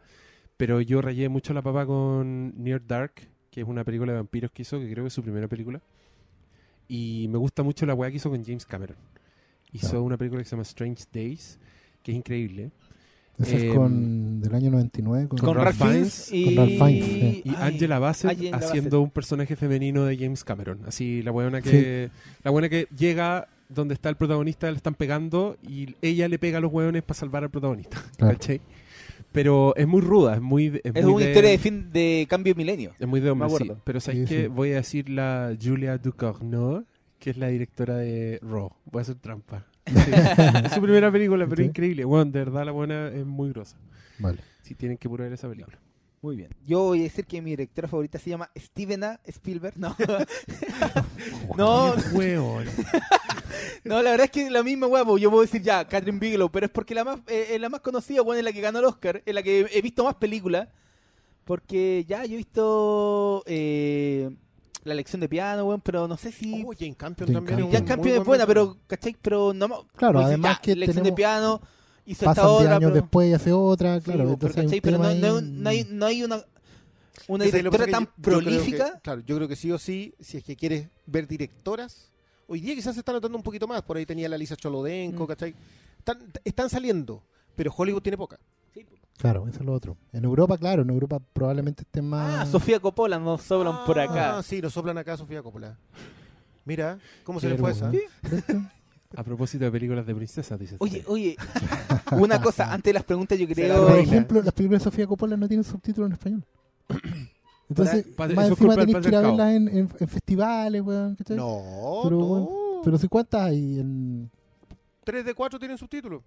Pero 0.55 0.79
yo 0.79 1.01
rayé 1.01 1.27
mucho 1.27 1.53
la 1.53 1.61
papa 1.61 1.85
con 1.85 2.53
Near 2.63 2.81
Dark, 2.87 3.13
que 3.51 3.59
es 3.61 3.67
una 3.67 3.83
película 3.83 4.13
de 4.13 4.19
vampiros 4.19 4.51
que 4.51 4.61
hizo, 4.61 4.79
que 4.79 4.89
creo 4.89 5.03
que 5.03 5.09
es 5.09 5.13
su 5.13 5.21
primera 5.21 5.49
película. 5.49 5.81
Y 6.87 7.27
me 7.29 7.37
gusta 7.37 7.63
mucho 7.63 7.85
la 7.85 7.93
weá 7.93 8.09
que 8.09 8.17
hizo 8.17 8.29
con 8.29 8.43
James 8.45 8.65
Cameron. 8.65 8.97
Hizo 9.73 9.89
Claro. 9.89 10.03
una 10.03 10.17
película 10.17 10.41
que 10.41 10.45
se 10.45 10.51
llama 10.51 10.63
Strange 10.63 11.03
Days, 11.11 11.59
que 12.03 12.11
es 12.11 12.17
increíble. 12.17 12.71
Eh, 13.39 13.67
es 13.67 13.73
con. 13.75 14.39
del 14.39 14.55
año 14.55 14.71
99. 14.71 15.27
Con, 15.27 15.37
Con, 15.39 15.47
Con 15.53 15.57
Ralph 15.57 15.75
Fiennes 15.75 16.31
y... 16.31 16.45
Con 16.45 16.55
Ralph 16.55 16.77
Fiennes, 16.77 17.05
sí. 17.05 17.41
Y 17.43 17.49
Ay, 17.49 17.55
Angela 17.73 17.99
Bassett 17.99 18.31
Angela 18.31 18.57
haciendo 18.57 18.97
Bassett. 18.99 19.03
un 19.03 19.09
personaje 19.11 19.55
femenino 19.57 20.05
de 20.05 20.15
James 20.17 20.43
Cameron. 20.45 20.79
Así, 20.85 21.21
la 21.21 21.31
buena 21.31 21.61
que 21.61 22.09
la 22.43 22.51
buena 22.51 22.69
que 22.69 22.87
llega 22.95 23.49
donde 23.69 23.93
está 23.93 24.09
el 24.09 24.15
protagonista, 24.15 24.69
le 24.69 24.77
están 24.77 24.95
pegando 24.95 25.57
y 25.67 25.95
ella 26.01 26.27
le 26.27 26.37
pega 26.39 26.57
a 26.59 26.61
los 26.61 26.71
hueones 26.71 27.03
para 27.03 27.17
salvar 27.19 27.43
al 27.43 27.49
protagonista. 27.49 28.01
Claro. 28.17 28.33
¿cachai? 28.37 28.61
Pero 29.31 29.75
es 29.75 29.85
muy 29.87 30.01
ruda, 30.01 30.35
es 30.35 30.41
muy 30.41 30.67
es, 30.83 30.95
Es 30.95 31.03
muy 31.03 31.13
una 31.15 31.25
de, 31.25 31.31
historia 31.31 31.51
de 31.51 31.57
fin 31.57 31.91
de 31.91 32.25
cambio 32.29 32.53
de 32.53 32.57
milenio. 32.57 32.91
es 32.97 33.07
muy 33.07 33.19
de 33.19 33.29
hombre, 33.31 33.49
sí. 33.57 33.71
Pero 33.83 33.99
¿sabes 33.99 34.29
Sí, 34.29 34.35
qué? 34.35 34.47
Voy 34.47 34.71
a 34.71 34.75
decir 34.75 35.09
la 35.09 35.55
Julia 35.61 35.97
Ducournau, 35.97 36.85
que 37.19 37.31
es 37.31 37.37
la 37.37 37.47
directora 37.47 37.97
de 37.97 38.39
Raw. 38.41 38.71
Voy 38.85 38.99
a 38.99 39.01
hacer 39.01 39.15
trampa. 39.15 39.65
Sí. 39.85 39.93
es 40.65 40.71
su 40.71 40.81
primera 40.81 41.11
película, 41.11 41.45
pero 41.47 41.61
Sí. 41.61 41.67
increíble. 41.67 42.05
Bueno, 42.05 42.31
de 42.31 42.39
verdad 42.39 42.65
la 42.65 42.71
buena 42.71 43.09
es 43.09 43.25
muy 43.25 43.49
grosa. 43.49 43.77
Vale. 44.19 44.39
Sí, 44.61 44.73
tienen 44.75 44.97
que 44.97 45.09
puro 45.09 45.23
ver 45.25 45.33
esa 45.33 45.49
película. 45.49 45.77
Muy 46.25 46.37
bien. 46.37 46.49
Yo 46.65 46.81
voy 46.85 47.01
a 47.01 47.03
decir 47.03 47.23
que 47.27 47.39
mi 47.39 47.51
directora 47.51 47.87
favorita 47.87 48.17
se 48.17 48.31
llama 48.31 48.49
Steven 48.57 49.03
A. 49.03 49.19
Spielberg. 49.27 49.77
No, 49.77 49.95
no, 51.55 51.93
no, 53.83 54.01
la 54.01 54.09
verdad 54.09 54.25
es 54.25 54.31
que 54.31 54.49
la 54.49 54.63
misma 54.63 54.87
huevo. 54.87 55.19
Yo 55.19 55.29
puedo 55.29 55.43
decir 55.43 55.61
ya, 55.61 55.85
Catherine 55.85 56.17
Bigelow, 56.17 56.49
pero 56.49 56.65
es 56.65 56.71
porque 56.71 56.95
la 56.95 57.03
más, 57.03 57.19
eh, 57.27 57.49
es 57.51 57.61
la 57.61 57.69
más 57.69 57.81
conocida, 57.81 58.23
bueno, 58.23 58.39
es 58.39 58.43
la 58.43 58.51
que 58.53 58.61
ganó 58.61 58.79
el 58.79 58.85
Oscar, 58.85 59.21
es 59.23 59.35
la 59.35 59.43
que 59.43 59.67
he 59.71 59.81
visto 59.83 60.03
más 60.03 60.15
películas. 60.15 60.67
Porque 61.43 62.03
ya 62.07 62.25
yo 62.25 62.33
he 62.33 62.37
visto 62.37 63.43
eh, 63.45 64.35
la 64.83 64.95
lección 64.95 65.19
de 65.19 65.29
piano, 65.29 65.63
weón, 65.65 65.81
pero 65.81 66.07
no 66.07 66.17
sé 66.17 66.31
si. 66.31 66.65
Oh, 66.65 66.73
Jane 66.73 66.95
Campion 66.95 67.27
Jane 67.27 67.37
también. 67.37 67.59
Campion. 67.59 67.69
muy 67.69 67.87
Campion 67.87 68.07
es 68.07 68.15
buen 68.15 68.25
buena, 68.25 68.47
pero, 68.47 68.77
¿cachai? 68.87 69.15
Pero 69.21 69.53
no. 69.53 69.85
Claro, 69.95 70.13
pues, 70.15 70.25
además 70.25 70.55
ya, 70.55 70.61
que 70.63 70.75
lección 70.75 71.03
de 71.03 71.13
piano, 71.13 71.61
hizo 72.05 72.25
esta 72.29 72.35
Pasan 72.35 72.45
10 72.45 72.61
otra. 72.61 72.75
años 72.77 72.91
pero- 72.91 73.01
después 73.01 73.29
y 73.29 73.33
hace 73.33 73.51
otra, 73.53 73.97
Sí, 73.99 74.03
claro. 74.05 74.19
pero, 74.19 74.33
entonces 74.33 74.57
hay 74.57 74.63
un 74.65 74.69
¿cachai? 74.69 74.81
Pero 74.81 74.97
no, 74.97 75.03
tema 75.09 75.27
no- 75.29 75.35
ahí- 75.37 75.43
no 75.51 75.69
hay, 75.69 75.87
no 75.89 76.05
hay 76.05 76.23
una, 76.23 76.43
una 77.27 77.45
directora 77.45 77.87
tan 77.87 78.03
yo- 78.03 78.09
yo 78.09 78.15
que- 78.15 78.21
prolífica. 78.21 78.99
claro, 79.01 79.21
yo 79.25 79.35
creo 79.35 79.47
que 79.47 79.55
sí 79.55 79.71
o 79.71 79.77
sí, 79.77 80.13
si 80.19 80.37
es 80.37 80.43
que 80.43 80.55
quieres 80.55 80.89
ver 81.05 81.27
directoras, 81.27 82.11
hoy 82.47 82.61
día 82.61 82.75
quizás 82.75 82.93
se 82.93 82.99
está 82.99 83.11
notando 83.11 83.37
un 83.37 83.43
poquito 83.43 83.67
más. 83.67 83.81
Por 83.81 83.97
ahí 83.97 84.05
tenía 84.05 84.29
la 84.29 84.37
Lisa 84.37 84.55
Cholodenko, 84.55 85.23
Mm. 85.23 85.27
¿cachai? 85.27 85.55
Están, 85.99 86.19
están 86.43 86.69
saliendo, 86.69 87.23
pero 87.55 87.73
Hollywood 87.75 88.01
tiene 88.01 88.17
poca. 88.17 88.39
Claro, 89.17 89.47
eso 89.47 89.59
es 89.59 89.65
lo 89.65 89.71
otro. 89.71 89.95
En 90.11 90.25
Europa, 90.25 90.57
claro, 90.57 90.81
en 90.81 90.89
Europa 90.89 91.21
probablemente 91.31 91.83
estén 91.83 92.05
más. 92.05 92.41
Ah, 92.41 92.45
Sofía 92.51 92.81
Coppola 92.81 93.17
nos 93.17 93.41
sobran 93.43 93.85
por 93.85 93.97
acá. 93.97 94.37
Ah, 94.37 94.43
sí, 94.43 94.61
nos 94.61 94.73
soplan 94.73 94.97
acá 94.97 95.15
Sofía 95.15 95.41
Coppola. 95.41 95.77
Mira, 96.65 96.99
¿cómo 97.23 97.39
se 97.39 97.47
le 97.47 97.57
fue 97.57 97.71
esa? 97.71 97.89
¿Viste? 97.89 98.09
A 99.17 99.23
propósito 99.23 99.63
de 99.65 99.71
películas 99.71 100.05
de 100.05 100.13
princesas, 100.15 100.59
dices. 100.59 100.77
Oye, 100.79 101.03
oye, 101.07 101.35
una 102.11 102.41
cosa, 102.41 102.71
antes 102.73 102.89
de 102.91 102.93
las 102.93 103.03
preguntas 103.03 103.37
yo 103.39 103.47
creo... 103.47 103.87
Por 103.87 103.97
ejemplo, 103.99 104.41
las 104.41 104.53
películas 104.53 104.81
de 104.81 104.83
Sofía 104.91 105.07
Coppola 105.07 105.37
no 105.37 105.47
tienen 105.47 105.63
subtítulos 105.63 106.07
en 106.09 106.13
español. 106.13 106.45
Entonces, 107.69 108.05
Para- 108.15 108.33
más 108.35 108.45
eso 108.45 108.53
es 108.53 108.59
encima 108.59 108.75
culpa 108.75 108.85
del 108.85 108.87
tenés 108.87 109.01
que 109.03 109.09
ir 109.09 109.15
a 109.15 109.21
patriarcado. 109.21 109.37
verlas 109.37 109.55
en, 109.55 109.67
en- 109.79 109.89
en 109.99 110.07
festivales, 110.07 110.81
weón. 110.81 111.15
¿cachai? 111.15 111.35
No, 111.37 112.01
Pero 112.03 112.19
no. 112.19 112.25
bueno, 112.25 112.49
Pero 112.83 112.97
si 112.97 113.07
cuántas 113.07 113.41
hay 113.41 113.79
en. 113.79 114.29
Tres 115.03 115.25
de 115.25 115.33
cuatro 115.33 115.57
tienen 115.59 115.77
subtítulos. 115.77 116.21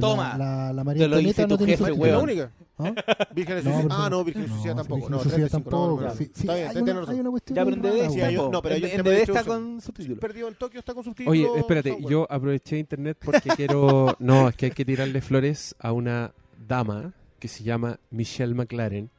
Pero 0.00 0.08
Toma. 0.12 0.36
La, 0.38 0.72
la 0.72 0.84
María 0.84 1.02
Te 1.04 1.08
lo 1.08 1.18
dice 1.18 1.42
no 1.42 1.48
tu 1.48 1.56
tiene 1.58 1.72
jefe, 1.72 1.84
subtítulos. 1.90 2.08
la 2.08 2.14
weón. 2.18 2.24
única. 2.30 2.50
¿Ah? 2.78 2.92
Virgen 3.34 3.56
de 3.56 3.62
No, 3.62 3.72
Suicida. 3.72 3.88
Ah, 4.04 4.10
no, 4.10 4.24
Virgen 4.24 4.42
de 4.42 4.48
No, 4.48 4.54
Suicida 4.54 4.74
tampoco. 4.76 4.96
Virgen 4.96 5.10
No, 5.10 5.16
de 5.18 5.22
Suicida 5.24 5.48
35, 5.48 5.70
no, 5.70 5.76
tampoco. 5.86 6.00
no, 6.02 6.08
no. 6.08 6.14
Sí, 6.14 6.24
sí, 6.24 6.30
Está 6.40 6.54
bien, 6.54 6.68
hay, 6.68 6.76
una, 6.82 6.92
razón. 6.94 7.14
hay 7.14 7.20
una 7.20 7.30
cuestión. 7.30 7.56
Ya, 7.56 7.64
pero 7.64 7.76
en 7.76 7.82
DD 7.82 7.86
rara, 7.88 8.10
sí, 8.10 8.16
weón. 8.16 8.28
hay- 8.28 8.34
está, 8.36 8.48
no, 8.50 8.62
pero 8.62 8.74
hay 8.74 8.84
en, 8.84 9.02
DD 9.02 9.22
está 9.22 9.44
con 9.44 9.80
subtítulos. 9.80 10.18
Perdido 10.18 10.48
en 10.48 10.54
Tokio 10.54 10.80
está 10.80 10.94
con 10.94 11.04
subtítulos. 11.04 11.32
Oye, 11.32 11.58
espérate, 11.58 11.88
software. 11.90 12.10
yo 12.12 12.26
aproveché 12.30 12.78
internet 12.78 13.18
porque 13.24 13.48
quiero. 13.56 14.16
No, 14.18 14.48
es 14.48 14.56
que 14.56 14.66
hay 14.66 14.72
que 14.72 14.84
tirarle 14.84 15.20
flores 15.22 15.74
a 15.78 15.92
una 15.92 16.32
dama 16.68 17.12
que 17.38 17.48
se 17.48 17.64
llama 17.64 17.98
Michelle 18.10 18.54
McLaren, 18.54 19.10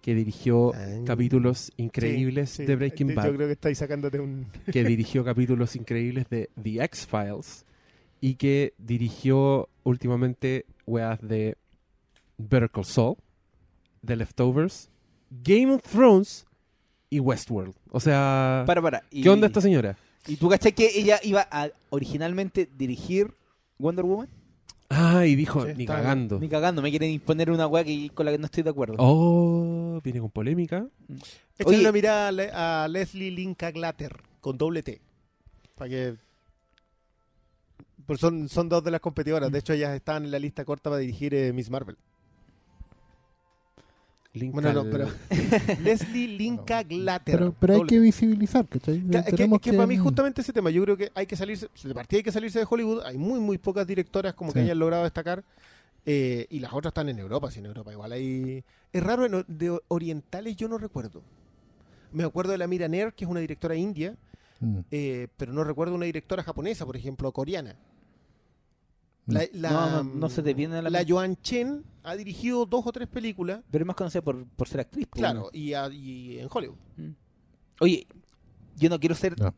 que 0.00 0.14
dirigió 0.14 0.72
Ah. 0.74 0.86
capítulos 1.06 1.72
increíbles 1.76 2.50
Sí, 2.50 2.56
sí. 2.58 2.64
de 2.66 2.76
Breaking 2.76 3.08
Yo 3.10 3.14
Bad, 3.16 3.34
creo 3.34 3.46
que 3.46 3.52
estáis 3.52 3.78
sacándote 3.78 4.18
un. 4.18 4.46
que 4.72 4.82
dirigió 4.84 5.24
capítulos 5.24 5.76
increíbles 5.76 6.26
de 6.30 6.48
The 6.62 6.82
X-Files 6.84 7.64
y 8.22 8.36
que 8.36 8.72
dirigió 8.78 9.68
últimamente 9.82 10.64
weas 10.86 11.20
de 11.20 11.58
Better 12.38 12.70
Call 12.70 12.84
Saul, 12.86 13.16
The 14.06 14.16
Leftovers, 14.16 14.88
Game 15.42 15.72
of 15.74 15.82
Thrones 15.82 16.46
y 17.10 17.18
Westworld. 17.20 17.74
O 17.90 18.00
sea, 18.00 18.62
Para, 18.66 18.80
para. 18.80 19.02
Y, 19.10 19.22
¿qué 19.22 19.28
onda 19.28 19.46
esta 19.48 19.60
señora? 19.60 19.98
¿Y 20.26 20.36
tú 20.36 20.48
cachai 20.48 20.72
que 20.72 20.88
ella 20.98 21.18
iba 21.24 21.46
a 21.50 21.68
originalmente 21.90 22.68
dirigir 22.78 23.34
Wonder 23.78 24.04
Woman? 24.04 24.28
Ah, 24.88 25.26
y 25.26 25.34
dijo, 25.34 25.66
Sí, 25.66 25.72
ni 25.76 25.82
está- 25.84 25.96
cagando. 25.96 26.38
Ni 26.38 26.48
cagando, 26.48 26.80
me 26.80 26.90
quieren 26.90 27.10
imponer 27.10 27.50
una 27.50 27.66
weá 27.66 27.82
que, 27.82 28.10
con 28.14 28.24
la 28.26 28.30
que 28.32 28.38
no 28.38 28.46
estoy 28.46 28.62
de 28.62 28.70
acuerdo. 28.70 28.94
Oh, 28.98 30.00
viene 30.04 30.20
con 30.20 30.30
polémica. 30.30 30.86
Échale 31.58 31.76
Oye. 31.76 31.80
una 31.80 31.92
mirada 31.92 32.28
a, 32.28 32.32
Le- 32.32 32.50
a 32.52 32.86
Leslie 32.88 33.30
Linka 33.32 33.70
Glatter 33.72 34.14
con 34.40 34.56
doble 34.58 34.82
T. 34.82 35.00
Para 35.74 35.88
que. 35.90 36.14
Pues 38.06 38.20
son, 38.20 38.48
son 38.48 38.68
dos 38.68 38.82
de 38.84 38.90
las 38.90 39.00
competidoras. 39.00 39.50
De 39.50 39.58
hecho, 39.58 39.72
ellas 39.72 39.94
están 39.94 40.24
en 40.24 40.30
la 40.30 40.38
lista 40.38 40.64
corta 40.64 40.90
para 40.90 40.98
dirigir 41.00 41.34
eh, 41.34 41.52
Miss 41.52 41.70
Marvel. 41.70 41.96
Link 44.34 44.52
Bueno, 44.54 44.72
no, 44.72 44.80
al- 44.80 44.90
pero. 44.90 45.08
Leslie 45.82 46.26
Linka 46.38 46.82
Glatter. 46.82 47.38
Pero, 47.38 47.54
pero 47.60 47.72
hay 47.74 47.78
Doble 47.80 47.88
que 47.90 47.98
visibilizar, 48.00 48.66
¿cachai? 48.66 49.02
Ca- 49.10 49.18
Es 49.20 49.34
que, 49.34 49.44
es 49.44 49.60
que 49.60 49.72
para 49.74 49.86
mí 49.86 49.98
justamente 49.98 50.40
ese 50.40 50.54
tema, 50.54 50.70
yo 50.70 50.82
creo 50.84 50.96
que 50.96 51.10
hay 51.14 51.26
que 51.26 51.36
salirse, 51.36 51.68
de 51.84 51.94
partida 51.94 52.16
hay 52.18 52.22
que 52.22 52.32
salirse 52.32 52.58
de 52.58 52.66
Hollywood, 52.68 53.02
hay 53.04 53.18
muy 53.18 53.40
muy 53.40 53.58
pocas 53.58 53.86
directoras 53.86 54.32
como 54.32 54.52
que 54.52 54.60
hayan 54.60 54.78
logrado 54.78 55.04
destacar 55.04 55.44
Eh, 56.06 56.46
y 56.50 56.58
las 56.60 56.72
otras 56.72 56.90
están 56.90 57.08
en 57.10 57.18
Europa, 57.18 57.50
sí, 57.50 57.60
en 57.60 57.66
Europa 57.66 57.92
igual 57.92 58.10
hay... 58.10 58.64
Es 58.92 59.02
raro, 59.02 59.24
en 59.24 59.44
de 59.46 59.78
orientales 59.88 60.56
yo 60.56 60.66
no 60.66 60.76
recuerdo. 60.78 61.22
Me 62.12 62.24
acuerdo 62.24 62.50
de 62.52 62.58
la 62.58 62.66
Mira 62.66 62.88
Nair, 62.88 63.12
que 63.12 63.24
es 63.24 63.30
una 63.30 63.40
directora 63.40 63.76
india, 63.76 64.16
Mm. 64.60 64.78
eh, 64.92 65.26
pero 65.36 65.52
no 65.52 65.62
recuerdo 65.64 65.94
una 65.96 66.04
directora 66.06 66.42
japonesa, 66.44 66.86
por 66.86 66.96
ejemplo, 66.96 67.30
coreana. 67.32 67.74
La, 69.26 69.44
la- 69.52 69.70
No, 69.70 69.90
no, 70.02 70.14
no 70.14 70.28
se 70.28 70.42
te 70.42 70.52
viene 70.54 70.76
a 70.78 70.82
la 70.82 70.90
La. 70.90 71.04
Joan 71.06 71.36
Chen 71.42 71.84
ha 72.02 72.16
dirigido 72.16 72.66
dos 72.66 72.84
o 72.86 72.92
tres 72.92 73.06
películas, 73.08 73.60
Pero 73.70 73.82
es 73.84 73.86
más 73.86 73.94
conocida 73.96 74.22
por, 74.22 74.44
por 74.56 74.68
ser 74.68 74.80
actriz. 74.80 75.06
pues, 75.08 75.20
claro, 75.20 75.48
y, 75.52 75.72
a- 75.74 75.88
y 75.88 76.38
en 76.40 76.48
Hollywood. 76.50 76.76
Mm. 76.96 77.10
Oye, 77.80 78.06
yo 78.76 78.88
no 78.90 78.98
quiero 78.98 79.14
ser 79.14 79.38
No. 79.40 79.54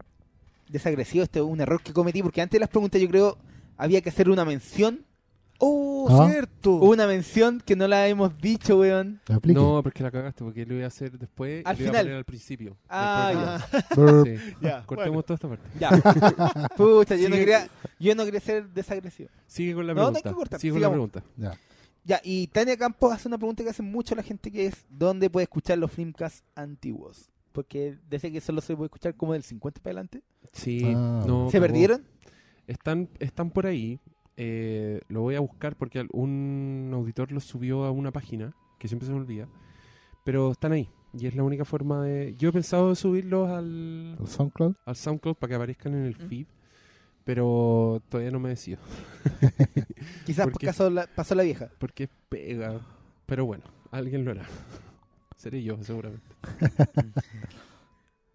desagresivo, 0.68 1.24
este 1.24 1.38
es 1.38 1.44
un 1.44 1.60
error 1.60 1.80
que 1.82 1.92
cometí, 1.92 2.22
porque 2.22 2.42
antes 2.42 2.52
de 2.58 2.60
las 2.60 2.68
preguntas 2.68 3.00
yo 3.00 3.08
creo 3.08 3.38
había 3.76 4.00
que 4.02 4.08
hacer 4.10 4.28
una 4.28 4.44
mención. 4.44 5.00
¡Oh, 5.58 6.08
Ah. 6.10 6.28
cierto! 6.28 6.74
Una 6.74 7.06
mención 7.06 7.62
que 7.64 7.76
no 7.76 7.86
la 7.86 8.08
hemos 8.08 8.36
dicho, 8.38 8.80
weón. 8.80 9.20
No, 9.44 9.82
porque 9.84 10.02
la 10.02 10.10
cagaste, 10.10 10.42
porque 10.44 10.66
lo 10.66 10.74
iba 10.74 10.84
a 10.84 10.88
hacer 10.88 11.16
después 11.16 11.64
Al 11.64 11.76
y 11.76 11.78
lo 11.78 11.82
iba 11.84 11.90
a 11.90 11.92
final. 11.92 12.04
poner 12.06 12.16
al 12.18 12.24
principio. 12.24 12.76
Ah. 12.88 13.64
Sí. 13.70 14.36
ya, 14.60 14.82
Cortemos 14.84 15.12
bueno. 15.14 15.22
toda 15.22 15.34
esta 15.36 15.48
parte. 15.48 15.68
Ya. 15.78 15.90
Pucha, 16.76 17.14
yo 17.16 17.28
no, 17.28 17.36
quería, 17.36 17.68
yo 18.04 18.14
no 18.14 18.24
quería 18.24 18.40
ser 18.40 18.68
desagresivo. 18.70 19.30
Sigue 19.46 19.74
con 19.74 19.86
la 19.86 19.94
No, 19.94 20.00
no 20.02 20.06
hay 20.08 20.12
pregunta. 20.22 20.30
que 20.30 20.34
cortar, 20.34 20.60
Sigue 20.60 20.72
con 20.72 20.80
la 20.82 20.88
sigamos. 20.88 21.10
pregunta. 21.10 21.32
Ya. 21.36 21.58
Ya, 22.06 22.20
y 22.22 22.48
Tania 22.48 22.76
Campos 22.76 23.12
hace 23.12 23.28
una 23.28 23.38
pregunta 23.38 23.64
que 23.64 23.70
hace 23.70 23.82
mucho 23.82 24.14
la 24.14 24.22
gente 24.22 24.50
que 24.50 24.66
es 24.66 24.84
¿dónde 24.90 25.30
puede 25.30 25.44
escuchar 25.44 25.78
los 25.78 25.90
Flimcasts 25.90 26.42
antiguos? 26.54 27.30
Porque 27.52 27.96
dice 28.10 28.30
que 28.30 28.40
solo 28.40 28.60
se 28.60 28.76
puede 28.76 28.86
escuchar 28.86 29.14
como 29.16 29.32
del 29.32 29.42
50 29.42 29.80
para 29.80 29.92
adelante. 29.92 30.22
Sí, 30.52 30.82
Ah. 30.94 31.24
no. 31.26 31.50
¿Se 31.50 31.60
perdieron? 31.60 32.04
Están, 32.66 33.08
están 33.20 33.50
por 33.50 33.66
ahí. 33.66 34.00
Eh, 34.36 35.00
lo 35.08 35.20
voy 35.22 35.36
a 35.36 35.40
buscar 35.40 35.76
porque 35.76 36.00
al- 36.00 36.08
un 36.12 36.90
auditor 36.92 37.30
los 37.32 37.44
subió 37.44 37.84
a 37.84 37.90
una 37.92 38.10
página, 38.10 38.54
que 38.78 38.88
siempre 38.88 39.06
se 39.06 39.12
me 39.12 39.20
olvida. 39.20 39.48
Pero 40.24 40.52
están 40.52 40.72
ahí. 40.72 40.88
Y 41.16 41.26
es 41.28 41.36
la 41.36 41.44
única 41.44 41.64
forma 41.64 42.02
de... 42.02 42.34
Yo 42.36 42.48
he 42.48 42.52
pensado 42.52 42.88
de 42.90 42.96
subirlos 42.96 43.48
al, 43.48 44.16
¿El 44.20 44.26
SoundCloud? 44.26 44.74
al 44.84 44.96
SoundCloud 44.96 45.36
para 45.36 45.48
que 45.50 45.54
aparezcan 45.54 45.94
en 45.94 46.04
el 46.06 46.16
Mm. 46.16 46.28
feed. 46.28 46.46
Pero 47.24 48.02
todavía 48.08 48.30
no 48.30 48.40
me 48.40 48.50
decido. 48.50 48.78
Quizás 50.26 50.44
¿Por 50.44 50.52
por 50.52 50.60
qué? 50.60 50.66
pasó 50.66 50.90
la, 50.90 51.06
pasó 51.06 51.34
la 51.34 51.42
vieja. 51.42 51.70
Porque 51.78 52.08
pega. 52.28 52.80
Pero 53.26 53.46
bueno, 53.46 53.64
alguien 53.90 54.24
lo 54.24 54.32
hará. 54.32 54.44
Seré 55.36 55.62
yo, 55.62 55.82
seguramente. 55.82 56.26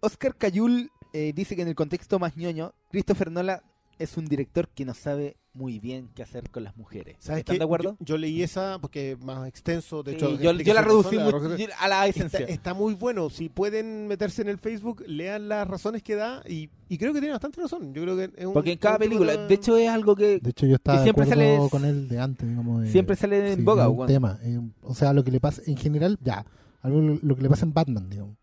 Oscar 0.00 0.34
Cayul 0.36 0.90
eh, 1.12 1.32
dice 1.34 1.56
que 1.56 1.62
en 1.62 1.68
el 1.68 1.74
contexto 1.74 2.18
más 2.18 2.36
ñoño, 2.36 2.72
Christopher 2.90 3.30
Nolan 3.30 3.60
es 3.98 4.16
un 4.16 4.26
director 4.26 4.68
que 4.68 4.84
no 4.84 4.94
sabe 4.94 5.36
muy 5.52 5.80
bien 5.80 6.08
qué 6.14 6.22
hacer 6.22 6.48
con 6.50 6.62
las 6.62 6.76
mujeres. 6.76 7.16
¿Sabes 7.18 7.40
¿Están 7.40 7.54
qué? 7.54 7.58
de 7.58 7.64
acuerdo? 7.64 7.96
Yo, 7.98 8.04
yo 8.14 8.18
leí 8.18 8.42
esa 8.42 8.78
porque 8.80 9.12
es 9.12 9.24
más 9.24 9.48
extenso. 9.48 10.02
De 10.04 10.12
Sí, 10.12 10.16
hecho, 10.16 10.38
yo, 10.40 10.52
la 10.52 10.80
reducí 10.82 11.16
razón, 11.16 11.18
la 11.18 11.24
mu- 11.24 11.30
razón- 11.48 11.68
a 11.78 11.88
la 11.88 12.06
Está, 12.06 12.24
esencia. 12.26 12.46
está 12.46 12.72
muy 12.74 12.94
bueno. 12.94 13.30
Si 13.30 13.48
pueden 13.48 14.06
meterse 14.06 14.42
en 14.42 14.48
el 14.48 14.58
Facebook, 14.58 15.02
lean 15.06 15.48
las 15.48 15.66
razones 15.66 16.02
que 16.04 16.14
da 16.14 16.42
y, 16.48 16.70
y 16.88 16.98
creo 16.98 17.12
que 17.12 17.18
tiene 17.18 17.32
bastante 17.32 17.60
razón. 17.60 17.92
Yo 17.92 18.02
creo 18.02 18.16
que 18.16 18.30
es 18.36 18.46
un, 18.46 18.52
Porque 18.52 18.72
en 18.72 18.78
cada 18.78 18.98
película, 18.98 19.36
de- 19.36 19.54
hecho 19.54 19.76
es 19.76 19.88
algo 19.88 20.14
que 20.14 20.38
De 20.38 20.50
hecho, 20.50 20.66
yo 20.66 20.76
estaba 20.76 20.98
de 20.98 21.04
siempre 21.04 21.26
sale- 21.26 21.58
con 21.70 21.84
él 21.84 22.08
de 22.08 22.20
antes, 22.20 22.48
digamos. 22.48 22.82
de- 22.82 22.90
siempre 22.92 23.16
sale 23.16 23.52
en 23.52 23.64
boga. 23.64 23.88
un 23.88 24.06
tema. 24.06 24.38
eh, 24.42 24.60
o 24.82 24.94
sea, 24.94 25.12
lo 25.12 25.24
que 25.24 25.30
le 25.32 25.40
pasa 25.40 25.62
en 25.66 25.76
general, 25.76 26.16
ya. 26.22 26.44
Algo 26.82 27.00
lo, 27.00 27.18
lo 27.20 27.36
que 27.36 27.42
le 27.42 27.48
pasa 27.50 27.66
en 27.66 27.74
Batman, 27.74 28.08
digamos. 28.08 28.36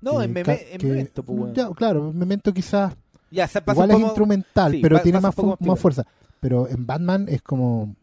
No, 0.00 0.18
Que 0.18 0.24
en, 0.24 0.32
meme, 0.32 0.60
en 0.72 0.78
que- 0.78 0.86
Memento, 0.86 1.22
pues. 1.24 1.52
Ya, 1.54 1.68
claro, 1.70 2.10
en 2.10 2.18
Memento 2.18 2.52
quizás 2.54 2.94
Ya, 3.30 3.46
se 3.48 3.60
pasa 3.62 3.76
igual 3.84 3.90
un 3.90 3.96
es 4.02 4.06
instrumental, 4.06 4.72
sí, 4.72 4.78
pero 4.80 5.00
tiene 5.00 5.20
más 5.20 5.34
fuerza. 5.34 6.04
Pero 6.42 6.68
en 6.68 6.86
Batman 6.86 7.26
es 7.28 7.40
como 7.40 7.94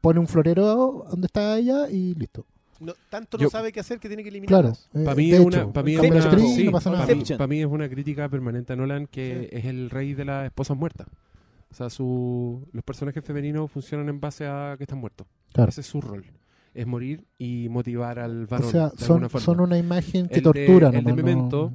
pone 0.00 0.18
un 0.20 0.26
florero 0.26 1.06
donde 1.08 1.26
está 1.26 1.56
ella 1.56 1.88
y 1.88 2.14
listo. 2.14 2.44
no- 2.80 2.94
tanto 3.10 3.38
no 3.38 3.42
Yo- 3.44 3.50
sabe 3.50 3.72
qué 3.72 3.80
hacer 3.80 3.98
que 4.00 4.06
tiene 4.08 4.22
que 4.22 4.30
Claro. 4.30 4.68
eliminarlas. 4.68 4.88
eh, 4.94 5.04
Para 5.04 5.16
mí, 5.16 5.30
de 5.30 5.36
es 5.36 5.40
hecho, 5.46 5.64
una, 5.64 5.72
pa' 5.72 5.82
mí 5.82 5.92
es 5.94 6.00
cambia 6.00 6.20
la 6.20 6.26
una- 6.26 6.30
actriz, 6.36 6.54
sí, 6.54 6.64
no 6.64 6.70
pasa 6.72 6.90
nada. 6.90 7.02
pa' 7.02 7.06
mí- 7.08 7.12
Inception. 7.14 7.38
pa' 7.38 7.46
mí 7.48 7.60
es 7.60 7.66
una 7.66 7.88
crítica 7.88 8.28
permanente 8.28 8.72
a 8.72 8.76
Nolan 8.76 9.06
que 9.08 9.48
es 9.52 9.64
el 9.64 9.90
rey 9.90 10.14
de 10.14 10.24
las 10.24 10.44
esposas 10.46 10.76
muertas. 10.76 11.06
O 11.70 11.74
sea, 11.74 11.90
su, 11.90 12.66
los 12.72 12.84
personajes 12.84 13.24
femeninos 13.24 13.70
funcionan 13.70 14.08
en 14.08 14.20
base 14.20 14.46
a 14.46 14.74
que 14.78 14.84
están 14.84 14.98
muertos. 14.98 15.26
Claro. 15.52 15.70
Ese 15.70 15.80
es 15.82 15.86
su 15.88 16.00
rol. 16.00 16.24
Es 16.78 16.86
morir 16.86 17.24
y 17.38 17.68
motivar 17.68 18.18
al 18.20 18.44
O 18.44 18.46
varón. 18.46 18.70
sea, 18.70 18.80
de 18.90 19.04
alguna 19.04 19.28
son, 19.28 19.30
forma. 19.30 19.44
son 19.44 19.60
una 19.60 19.78
imagen 19.78 20.28
que 20.28 20.34
El 20.36 20.40
de- 20.40 20.42
tortura. 20.42 20.86
el 20.88 20.92
de 20.94 21.02
nomás, 21.02 21.16
no- 21.16 21.22
Memento, 21.24 21.72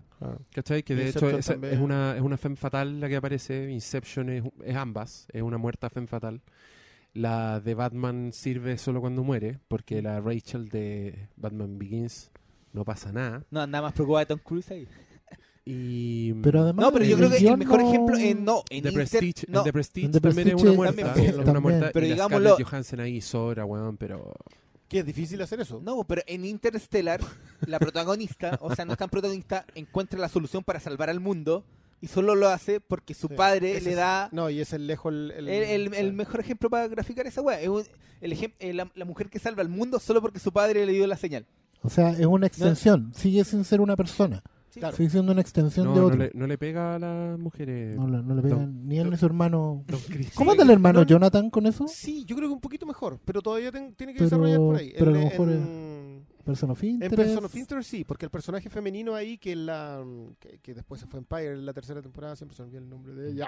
¿Cachai? 0.54 0.84
Que 0.84 0.96
de 0.96 1.10
hecho 1.10 1.20
Inception 1.26 1.40
esa- 1.40 1.52
también. 1.54 1.74
es 1.74 1.80
una, 1.82 2.16
es 2.16 2.22
una 2.22 2.38
femme 2.38 2.56
fatal 2.56 3.00
la 3.02 3.10
que 3.10 3.18
aparece. 3.18 3.70
Inception 3.70 4.30
es, 4.30 4.44
es 4.64 4.76
ambas. 4.78 5.28
Es 5.34 5.42
una 5.42 5.58
muerta 5.58 5.90
femme 5.90 6.08
fatal. 6.08 6.42
La 7.14 7.60
de 7.60 7.74
Batman 7.76 8.32
sirve 8.32 8.78
solo 8.78 9.02
cuando 9.02 9.24
muere. 9.24 9.60
Porque 9.68 10.02
la 10.02 10.22
Rachel 10.22 10.70
de 10.70 11.28
Batman 11.36 11.78
Begins 11.78 12.32
no 12.72 12.86
pasa 12.86 13.12
nada. 13.12 13.44
No, 13.52 13.68
nada 13.68 13.82
más 13.82 13.94
preocupada 13.94 14.22
de 14.22 14.26
Tom 14.28 14.40
Cruise 14.42 14.72
ahí. 14.72 14.88
Y 15.66 16.34
Pero 16.36 16.62
además, 16.62 16.86
No, 16.86 16.92
pero 16.92 17.06
yo 17.06 17.12
el 17.16 17.18
creo 17.18 17.30
que 17.40 17.48
el 17.48 17.58
mejor 17.58 17.82
no- 17.82 17.88
ejemplo 17.90 18.16
es 18.18 18.36
no, 18.38 18.64
en 18.70 18.82
The 18.84 18.90
Inter- 18.90 18.94
Prestige, 18.94 19.46
no, 19.48 19.60
el 19.60 19.64
The 19.66 19.74
Prestige 19.74 20.06
En 20.08 20.12
The 20.12 20.20
también 20.22 20.48
es 20.48 20.54
Prestige 20.54 20.70
una 20.70 20.78
muerta. 20.78 21.04
también, 21.14 21.30
es 21.42 21.48
una 21.48 21.60
muerta. 21.60 21.90
Pero 21.94 22.06
y 22.06 22.10
digámoslo- 22.10 22.58
Johansson 22.64 23.00
ahí 23.02 23.22
sobra, 23.22 23.66
weón, 23.66 23.98
pero... 23.98 24.34
Que 24.94 25.00
es 25.00 25.06
difícil 25.06 25.42
hacer 25.42 25.60
eso. 25.60 25.82
No, 25.84 26.04
pero 26.04 26.22
en 26.28 26.46
Interstellar, 26.46 27.20
la 27.66 27.80
protagonista, 27.80 28.58
o 28.62 28.74
sea, 28.76 28.86
no 28.86 28.94
es 28.94 29.00
tan 29.00 29.10
protagonista, 29.10 29.66
encuentra 29.76 30.20
la 30.20 30.30
solución 30.30 30.64
para 30.64 30.80
salvar 30.80 31.10
al 31.10 31.20
mundo 31.20 31.64
y 32.00 32.08
solo 32.08 32.36
lo 32.36 32.48
hace 32.50 32.80
porque 32.80 33.14
su 33.14 33.28
Sí. 33.28 33.34
padre 33.36 33.72
Ese 33.78 33.86
le 33.86 33.90
es- 33.92 33.96
da 33.98 34.30
No, 34.32 34.50
y 34.50 34.60
es 34.62 34.72
el 34.74 34.86
lejos 34.88 35.12
el, 35.12 35.32
el, 35.32 35.48
el- 35.50 35.94
el 35.94 36.14
mejor 36.14 36.42
ejemplo 36.42 36.70
para 36.70 36.88
graficar 36.88 37.26
esa 37.26 37.42
weá. 37.42 37.60
Es 37.60 37.70
un- 37.70 37.84
el 38.22 38.34
ejem- 38.34 38.54
eh, 38.60 38.74
la, 38.74 38.92
la 38.94 39.06
mujer 39.06 39.30
que 39.30 39.40
salva 39.40 39.62
al 39.64 39.70
mundo 39.70 40.00
solo 40.00 40.22
porque 40.22 40.40
su 40.40 40.52
padre 40.52 40.86
le 40.86 40.92
dio 40.92 41.08
la 41.08 41.18
señal. 41.18 41.46
O 41.82 41.90
sea, 41.90 42.12
es 42.12 42.26
una 42.26 42.46
extensión. 42.48 43.12
Sigue 43.16 43.44
sin 43.44 43.64
ser 43.66 43.82
una 43.82 43.96
persona. 43.96 44.44
Claro. 44.80 44.96
Sigue 44.98 45.10
siendo 45.10 45.32
una 45.32 45.42
extensión 45.42 45.86
No, 45.88 45.94
de 45.94 46.00
no 46.00 46.06
otro. 46.08 46.18
le, 46.20 46.32
no 46.34 46.48
le 46.48 46.58
pega 46.58 46.96
a 46.96 47.00
las 47.00 47.40
mujeres. 47.40 47.96
No, 47.96 48.08
le- 48.08 48.24
no 48.24 48.36
le 48.36 48.42
pegan 48.42 48.88
ni 48.88 48.98
él 49.00 49.10
ni 49.10 49.18
su 49.18 49.26
hermano. 49.26 49.84
¿Cómo 50.36 50.52
anda 50.52 50.64
el 50.64 50.70
hermano 50.72 51.00
no- 51.02 51.06
Jonathan 51.06 51.50
con 51.50 51.66
eso? 51.66 51.88
Sí, 51.88 52.26
yo 52.26 52.36
creo 52.36 52.50
que 52.50 52.54
un 52.56 52.62
poquito 52.62 52.86
mejor, 52.86 53.20
pero 53.24 53.42
todavía 53.42 53.72
ten- 53.72 53.94
tiene 53.96 54.14
que 54.14 54.20
Pero- 54.20 54.26
desarrollar 54.30 54.58
por 54.60 54.76
ahí. 54.78 54.94
pero 54.98 55.12
a 55.12 55.14
En- 55.16 55.20
lo 55.24 55.30
mejor 55.30 55.50
en, 55.50 56.26
Person 56.44 56.72
of 56.72 56.84
en 56.84 56.90
Interest. 56.90 57.16
Person 57.16 57.46
of 57.46 57.56
Interest 57.56 57.90
sí, 57.90 58.04
porque 58.04 58.26
el 58.26 58.32
personaje 58.32 58.70
femenino 58.70 59.16
ahí 59.16 59.38
que 59.38 59.56
la 59.56 60.04
que, 60.40 60.60
que 60.60 60.74
después 60.74 61.00
se 61.00 61.08
fue 61.08 61.20
Empire 61.20 61.54
en 61.54 61.66
la 61.66 61.72
tercera 61.74 62.02
temporada, 62.02 62.36
siempre 62.36 62.56
se 62.58 62.64
olvida 62.64 62.80
el 62.80 62.90
nombre 62.90 63.14
de 63.14 63.32
ella. 63.32 63.48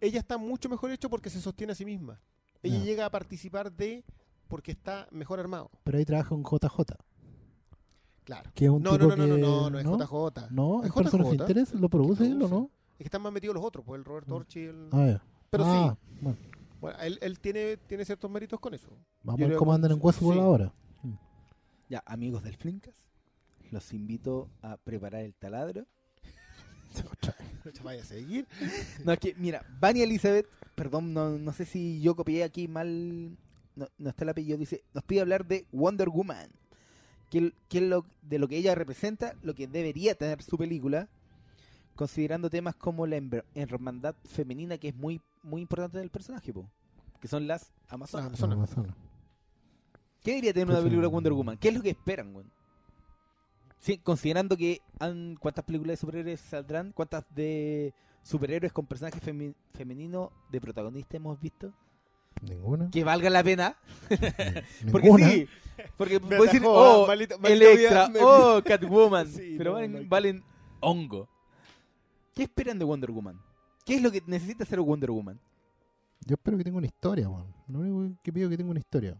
Ella 0.00 0.18
está 0.18 0.36
mucho 0.36 0.68
mejor 0.68 0.90
hecho 0.90 1.08
porque 1.08 1.30
se 1.30 1.40
sostiene 1.40 1.72
a 1.72 1.76
sí 1.76 1.84
misma. 1.84 2.20
Ella 2.62 2.82
llega 2.82 3.06
a 3.06 3.10
participar 3.10 3.70
de 3.72 4.04
porque 4.48 4.72
está 4.72 5.06
mejor 5.12 5.38
armado. 5.38 5.70
Pero 5.84 5.98
ahí 5.98 6.04
trabaja 6.04 6.34
un 6.34 6.42
JJ. 6.42 6.96
Claro. 8.26 8.50
Que 8.54 8.64
es 8.66 8.70
un 8.70 8.82
No, 8.82 8.98
tipo 8.98 9.06
no, 9.06 9.16
no, 9.16 9.26
no, 9.26 9.34
que- 9.36 9.40
no, 9.40 9.70
no, 9.70 9.78
es 9.78 9.84
JJ. 9.86 10.48
No, 10.50 10.82
¿Es 10.84 10.92
Person 10.92 11.20
of 11.22 11.28
JJ? 11.32 11.40
Interest 11.42 11.74
lo 11.74 11.88
produce 11.88 12.26
él 12.26 12.42
o 12.42 12.48
no. 12.48 12.70
Es 12.94 12.98
que 12.98 13.04
están 13.04 13.22
más 13.22 13.32
metidos 13.32 13.54
los 13.54 13.64
otros, 13.64 13.84
pues 13.86 13.98
el 13.98 14.04
Robert 14.04 14.28
Orchi, 14.30 14.60
el... 14.64 14.88
Ah, 14.92 15.06
ya. 15.06 15.22
Pero 15.48 15.64
Ah, 15.64 15.96
sí, 16.00 16.18
bueno, 16.20 16.38
bueno, 16.80 16.98
él, 17.00 17.18
él 17.22 17.38
tiene, 17.38 17.76
tiene 17.76 18.04
ciertos 18.04 18.28
méritos 18.30 18.58
con 18.60 18.74
eso. 18.74 18.88
vamos 19.22 19.40
a 19.40 19.46
ver 19.46 19.56
cómo 19.56 19.72
andan 19.72 19.92
en 19.92 19.98
Westworld 20.02 20.40
sí. 20.40 20.44
ahora. 20.44 20.72
Ya, 21.88 22.02
amigos 22.04 22.42
del 22.42 22.56
Flinkas, 22.56 22.96
los 23.70 23.92
invito 23.92 24.48
a 24.60 24.76
preparar 24.76 25.22
el 25.22 25.34
taladro. 25.34 25.86
Vaya 27.84 28.02
a 28.02 28.04
seguir. 28.04 28.46
No, 29.04 29.12
es 29.12 29.18
que, 29.20 29.34
mira, 29.36 29.64
Vania 29.80 30.04
Elizabeth, 30.04 30.46
perdón, 30.74 31.12
no, 31.14 31.30
no 31.38 31.52
sé 31.52 31.64
si 31.64 32.00
yo 32.00 32.16
copié 32.16 32.42
aquí 32.44 32.66
mal, 32.68 33.36
no, 33.76 33.86
no 33.98 34.10
está 34.10 34.24
el 34.24 34.30
apellido, 34.30 34.58
dice, 34.58 34.82
nos 34.94 35.04
pide 35.04 35.20
hablar 35.20 35.46
de 35.46 35.66
Wonder 35.72 36.08
Woman, 36.08 36.50
que, 37.30 37.52
que 37.68 37.78
es 37.78 37.84
lo, 37.84 38.06
de 38.22 38.38
lo 38.38 38.48
que 38.48 38.56
ella 38.56 38.74
representa, 38.74 39.34
lo 39.42 39.54
que 39.54 39.66
debería 39.66 40.14
tener 40.14 40.42
su 40.42 40.56
película, 40.56 41.08
considerando 41.94 42.50
temas 42.50 42.74
como 42.76 43.06
la 43.06 43.20
hermandad 43.54 44.14
femenina, 44.24 44.78
que 44.78 44.88
es 44.88 44.94
muy 44.94 45.20
muy 45.42 45.62
importante 45.62 45.98
del 45.98 46.10
personaje, 46.10 46.52
po, 46.52 46.68
que 47.20 47.28
son 47.28 47.46
las 47.46 47.72
Amazonas. 47.88 48.32
Las 48.32 48.42
Amazonas. 48.42 48.76
Amazonas. 48.76 48.96
¿Qué 50.22 50.32
debería 50.32 50.52
tener 50.52 50.68
una 50.68 50.78
película 50.78 51.02
de. 51.02 51.12
Wonder 51.12 51.32
Woman? 51.32 51.56
¿Qué 51.56 51.68
es 51.68 51.74
lo 51.74 51.82
que 51.82 51.90
esperan? 51.90 52.34
Sí, 53.78 53.98
considerando 53.98 54.56
que 54.56 54.80
han, 54.98 55.36
cuántas 55.36 55.64
películas 55.64 55.92
de 55.92 55.96
superhéroes 55.98 56.40
saldrán, 56.40 56.90
cuántas 56.92 57.24
de 57.32 57.94
superhéroes 58.24 58.72
con 58.72 58.86
personajes 58.86 59.22
femi- 59.22 59.54
femeninos 59.72 60.30
de 60.50 60.60
protagonista 60.60 61.16
hemos 61.16 61.40
visto, 61.40 61.72
Ninguna. 62.42 62.90
que 62.90 63.02
valga 63.04 63.30
la 63.30 63.42
pena, 63.42 63.76
porque 64.92 65.10
sí, 65.18 65.48
porque 65.96 66.20
Me 66.20 66.36
puedo 66.36 66.42
decir, 66.44 66.62
oh, 66.64 67.06
maldita 67.06 67.36
Electra, 67.44 68.08
me- 68.08 68.20
oh, 68.22 68.62
Catwoman, 68.64 69.26
Sí, 69.28 69.54
pero 69.58 69.70
no, 69.72 69.76
valen, 69.76 70.08
valen 70.08 70.44
hongo. 70.80 71.28
¿Qué 72.34 72.42
esperan 72.44 72.78
de 72.78 72.84
Wonder 72.84 73.10
Woman? 73.10 73.40
¿Qué 73.84 73.94
es 73.96 74.02
lo 74.02 74.10
que 74.12 74.22
necesita 74.26 74.64
hacer 74.64 74.80
Wonder 74.80 75.10
Woman? 75.10 75.40
Yo 76.26 76.34
espero 76.34 76.58
que 76.58 76.64
tenga 76.64 76.76
una 76.78 76.86
historia, 76.86 77.28
weón. 77.28 77.54
Lo 77.68 77.78
único 77.80 78.18
que 78.22 78.32
pido 78.32 78.46
es 78.46 78.50
que 78.50 78.56
tenga 78.58 78.70
una 78.70 78.80
historia. 78.80 79.16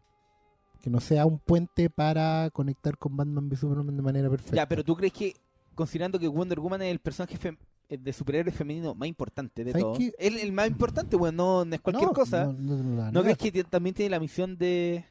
Que 0.82 0.90
no 0.90 1.00
sea 1.00 1.24
un 1.24 1.38
puente 1.38 1.88
para 1.88 2.50
conectar 2.50 2.98
con 2.98 3.16
Batman 3.16 3.48
v 3.48 3.56
Superman 3.56 3.96
de 3.96 4.02
manera 4.02 4.28
perfecta. 4.28 4.56
Ya, 4.56 4.68
pero 4.68 4.84
tú 4.84 4.94
crees 4.96 5.12
que, 5.12 5.34
considerando 5.74 6.18
que 6.18 6.28
Wonder 6.28 6.60
Woman 6.60 6.82
es 6.82 6.90
el 6.92 6.98
personaje 6.98 7.38
fem- 7.38 7.58
de 7.88 8.12
superhéroe 8.12 8.52
femenino 8.52 8.94
más 8.94 9.08
importante 9.08 9.62
de 9.64 9.70
¿Sabes 9.72 9.84
todos. 9.84 9.98
qué? 9.98 10.12
El, 10.18 10.38
el 10.38 10.52
más 10.52 10.66
importante, 10.68 11.16
bueno, 11.16 11.36
no, 11.36 11.64
no 11.64 11.74
es 11.74 11.80
cualquier 11.80 12.08
No, 12.08 12.12
cosa. 12.14 12.44
no- 12.46 12.52
¿No, 12.52 12.76
no- 12.82 13.12
no 13.12 13.22
la 13.22 13.34
crees 13.36 13.52
que 13.52 13.64
también 13.64 13.94
tiene 13.94 14.10
la 14.10 14.20
misión 14.20 14.56
de, 14.58 15.04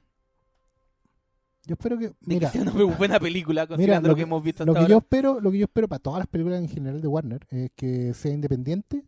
Yo 1.66 1.74
espero 1.74 1.98
que. 1.98 2.12
Mira, 2.22 2.52
que 2.52 2.60
sea 2.60 2.70
una 2.72 2.96
buena 2.96 3.20
película, 3.20 3.62
mira 3.66 3.68
considerando 3.68 4.10
lo 4.10 4.16
que, 4.16 4.20
que- 4.20 4.24
hemos 4.24 4.44
visto 4.44 4.66
lo 4.66 4.74
hasta 4.74 4.86
que 4.86 4.92
yo 4.92 4.98
espero, 5.00 5.40
lo 5.40 5.52
que 5.52 5.58
yo 5.60 5.66
espero 5.66 5.88
para 5.88 6.00
todas 6.00 6.20
las 6.20 6.28
películas 6.28 6.60
en 6.62 6.70
general 6.70 7.02
de 7.02 7.08
Warner 7.08 7.46
es 7.50 7.72
que 7.76 8.14
sea 8.14 8.32
independiente, 8.34 9.04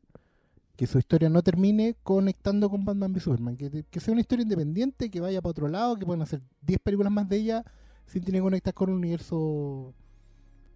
que 0.76 0.88
su 0.88 0.98
historia 0.98 1.30
no 1.30 1.41
termine 1.44 1.95
conectando 2.03 2.69
con 2.69 2.85
Batman 2.85 3.11
v 3.11 3.19
Superman, 3.19 3.57
que, 3.57 3.84
que 3.89 3.99
sea 3.99 4.11
una 4.11 4.22
historia 4.22 4.44
independiente, 4.44 5.10
que 5.11 5.19
vaya 5.19 5.41
para 5.41 5.52
otro 5.52 5.68
lado, 5.68 5.95
que 5.98 6.06
puedan 6.06 6.22
hacer 6.22 6.41
10 6.61 6.80
películas 6.80 7.11
más 7.11 7.27
de 7.30 7.38
ella 7.38 7.64
sin 8.06 8.23
tener 8.23 8.39
que 8.39 8.44
conectar 8.44 8.73
con 8.73 8.89
un 8.89 8.95
universo. 8.98 9.94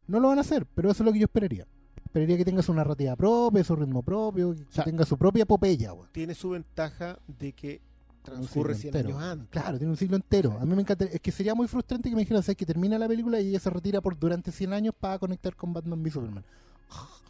No 0.07 0.19
lo 0.19 0.27
van 0.27 0.39
a 0.39 0.41
hacer, 0.41 0.65
pero 0.75 0.91
eso 0.91 1.03
es 1.03 1.05
lo 1.05 1.13
que 1.13 1.19
yo 1.19 1.25
esperaría. 1.25 1.65
Esperaría 2.11 2.35
que 2.35 2.43
tenga 2.43 2.61
su 2.61 2.73
narrativa 2.73 3.15
propia, 3.15 3.63
su 3.63 3.73
ritmo 3.73 4.01
propio, 4.01 4.53
que 4.53 4.65
sea, 4.69 4.83
tenga 4.83 5.05
su 5.05 5.17
propia 5.17 5.43
epopeya. 5.43 5.93
Tiene 6.11 6.35
su 6.35 6.49
ventaja 6.49 7.17
de 7.39 7.53
que 7.53 7.79
transcurre 8.21 8.75
ciclo 8.75 8.91
100 8.91 8.95
entero. 8.97 9.17
años 9.17 9.31
antes. 9.31 9.49
Claro, 9.49 9.77
tiene 9.77 9.91
un 9.91 9.97
ciclo 9.97 10.17
entero. 10.17 10.57
A 10.59 10.65
mí 10.65 10.75
me 10.75 10.81
encanta. 10.81 11.05
Es 11.05 11.21
que 11.21 11.31
sería 11.31 11.55
muy 11.55 11.69
frustrante 11.69 12.09
que 12.09 12.15
me 12.17 12.23
dijeran, 12.23 12.43
¿sabes? 12.43 12.57
Que 12.57 12.65
termina 12.65 12.99
la 12.99 13.07
película 13.07 13.39
y 13.39 13.47
ella 13.47 13.61
se 13.61 13.69
retira 13.69 14.01
por 14.01 14.19
durante 14.19 14.51
100 14.51 14.73
años 14.73 14.93
para 14.99 15.17
conectar 15.19 15.55
con 15.55 15.71
Batman 15.71 16.01
v 16.03 16.11
Superman. 16.11 16.43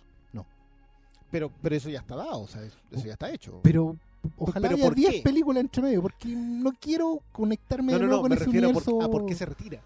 Pero, 1.31 1.49
pero 1.61 1.75
eso 1.75 1.89
ya 1.89 1.99
está 1.99 2.17
dado, 2.17 2.41
o 2.41 2.47
sea, 2.47 2.61
eso 2.61 2.75
eso 2.91 3.05
ya 3.05 3.13
está 3.13 3.31
hecho. 3.31 3.61
Pero 3.63 3.95
ojalá 4.37 4.67
¿Pero 4.67 4.75
haya 4.75 4.85
por 4.85 4.95
10 4.95 5.11
qué? 5.11 5.21
películas 5.21 5.61
entre 5.61 5.81
medio, 5.81 6.01
porque 6.01 6.27
no 6.27 6.73
quiero 6.73 7.19
conectarme 7.31 7.93
no, 7.93 7.99
de 7.99 8.03
no, 8.03 8.07
nuevo 8.07 8.17
no, 8.17 8.21
con 8.23 8.29
me 8.31 8.35
ese 8.35 8.45
refiero 8.45 8.69
a 8.69 8.73
por, 8.73 8.83
universo. 8.83 9.01
a 9.01 9.09
por 9.11 9.25
qué 9.25 9.33
se 9.35 9.45
retira. 9.45 9.81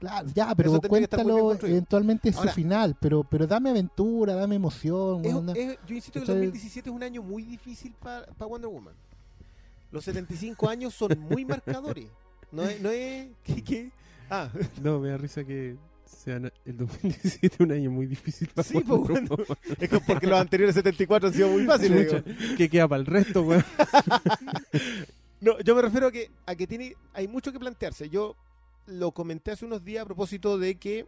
Claro, 0.00 0.26
ya, 0.34 0.54
pero 0.54 0.70
Eso 0.72 0.80
cuéntalo, 0.80 1.52
eventualmente 1.62 2.30
es 2.30 2.36
Ahora- 2.36 2.50
su 2.50 2.54
final, 2.56 2.96
pero 2.98 3.22
pero 3.22 3.46
dame 3.46 3.70
aventura, 3.70 4.34
dame 4.34 4.56
emoción. 4.56 5.22
Es- 5.54 5.78
yo 5.86 5.94
insisto 5.94 6.12
que 6.14 6.18
el 6.20 6.26
¿cachai? 6.26 6.36
2017 6.46 6.88
es 6.90 6.96
un 6.96 7.02
año 7.02 7.22
muy 7.22 7.42
difícil 7.44 7.94
para 8.02 8.26
Wonder 8.38 8.68
Woman. 8.70 8.94
Los 9.92 10.04
75 10.04 10.68
años 10.68 10.94
son 10.94 11.18
muy 11.18 11.44
marcadores. 11.44 12.06
No 12.50 12.62
es... 12.64 12.80
No 12.80 12.90
es 12.90 13.28
¿qué, 13.44 13.62
qué? 13.62 13.90
Ah, 14.30 14.48
No, 14.82 15.00
me 15.00 15.10
da 15.10 15.18
risa 15.18 15.44
que 15.44 15.76
sea 16.06 16.36
el 16.64 16.76
2017 16.76 17.62
un 17.62 17.72
año 17.72 17.90
muy 17.90 18.06
difícil 18.06 18.48
para 18.54 18.66
Sí, 18.66 18.74
pues, 18.74 18.86
Wonder 18.88 19.10
bueno. 19.12 19.28
Woman. 19.36 19.58
es 19.78 19.88
que 19.88 20.00
porque 20.00 20.26
los 20.26 20.40
anteriores 20.40 20.74
74 20.76 21.28
han 21.28 21.34
sido 21.34 21.48
muy 21.48 21.64
fáciles. 21.66 22.24
Digo. 22.24 22.56
¿Qué 22.56 22.68
queda 22.70 22.88
para 22.88 23.00
el 23.00 23.06
resto, 23.06 23.42
weón? 23.42 23.64
No, 25.40 25.58
yo 25.60 25.74
me 25.74 25.82
refiero 25.82 26.08
a 26.08 26.12
que, 26.12 26.30
a 26.44 26.54
que 26.54 26.66
tiene, 26.66 26.94
hay 27.14 27.26
mucho 27.26 27.50
que 27.52 27.58
plantearse. 27.58 28.10
Yo 28.10 28.36
lo 28.86 29.12
comenté 29.12 29.52
hace 29.52 29.64
unos 29.64 29.84
días 29.84 30.02
a 30.02 30.06
propósito 30.06 30.58
de 30.58 30.74
que 30.76 31.06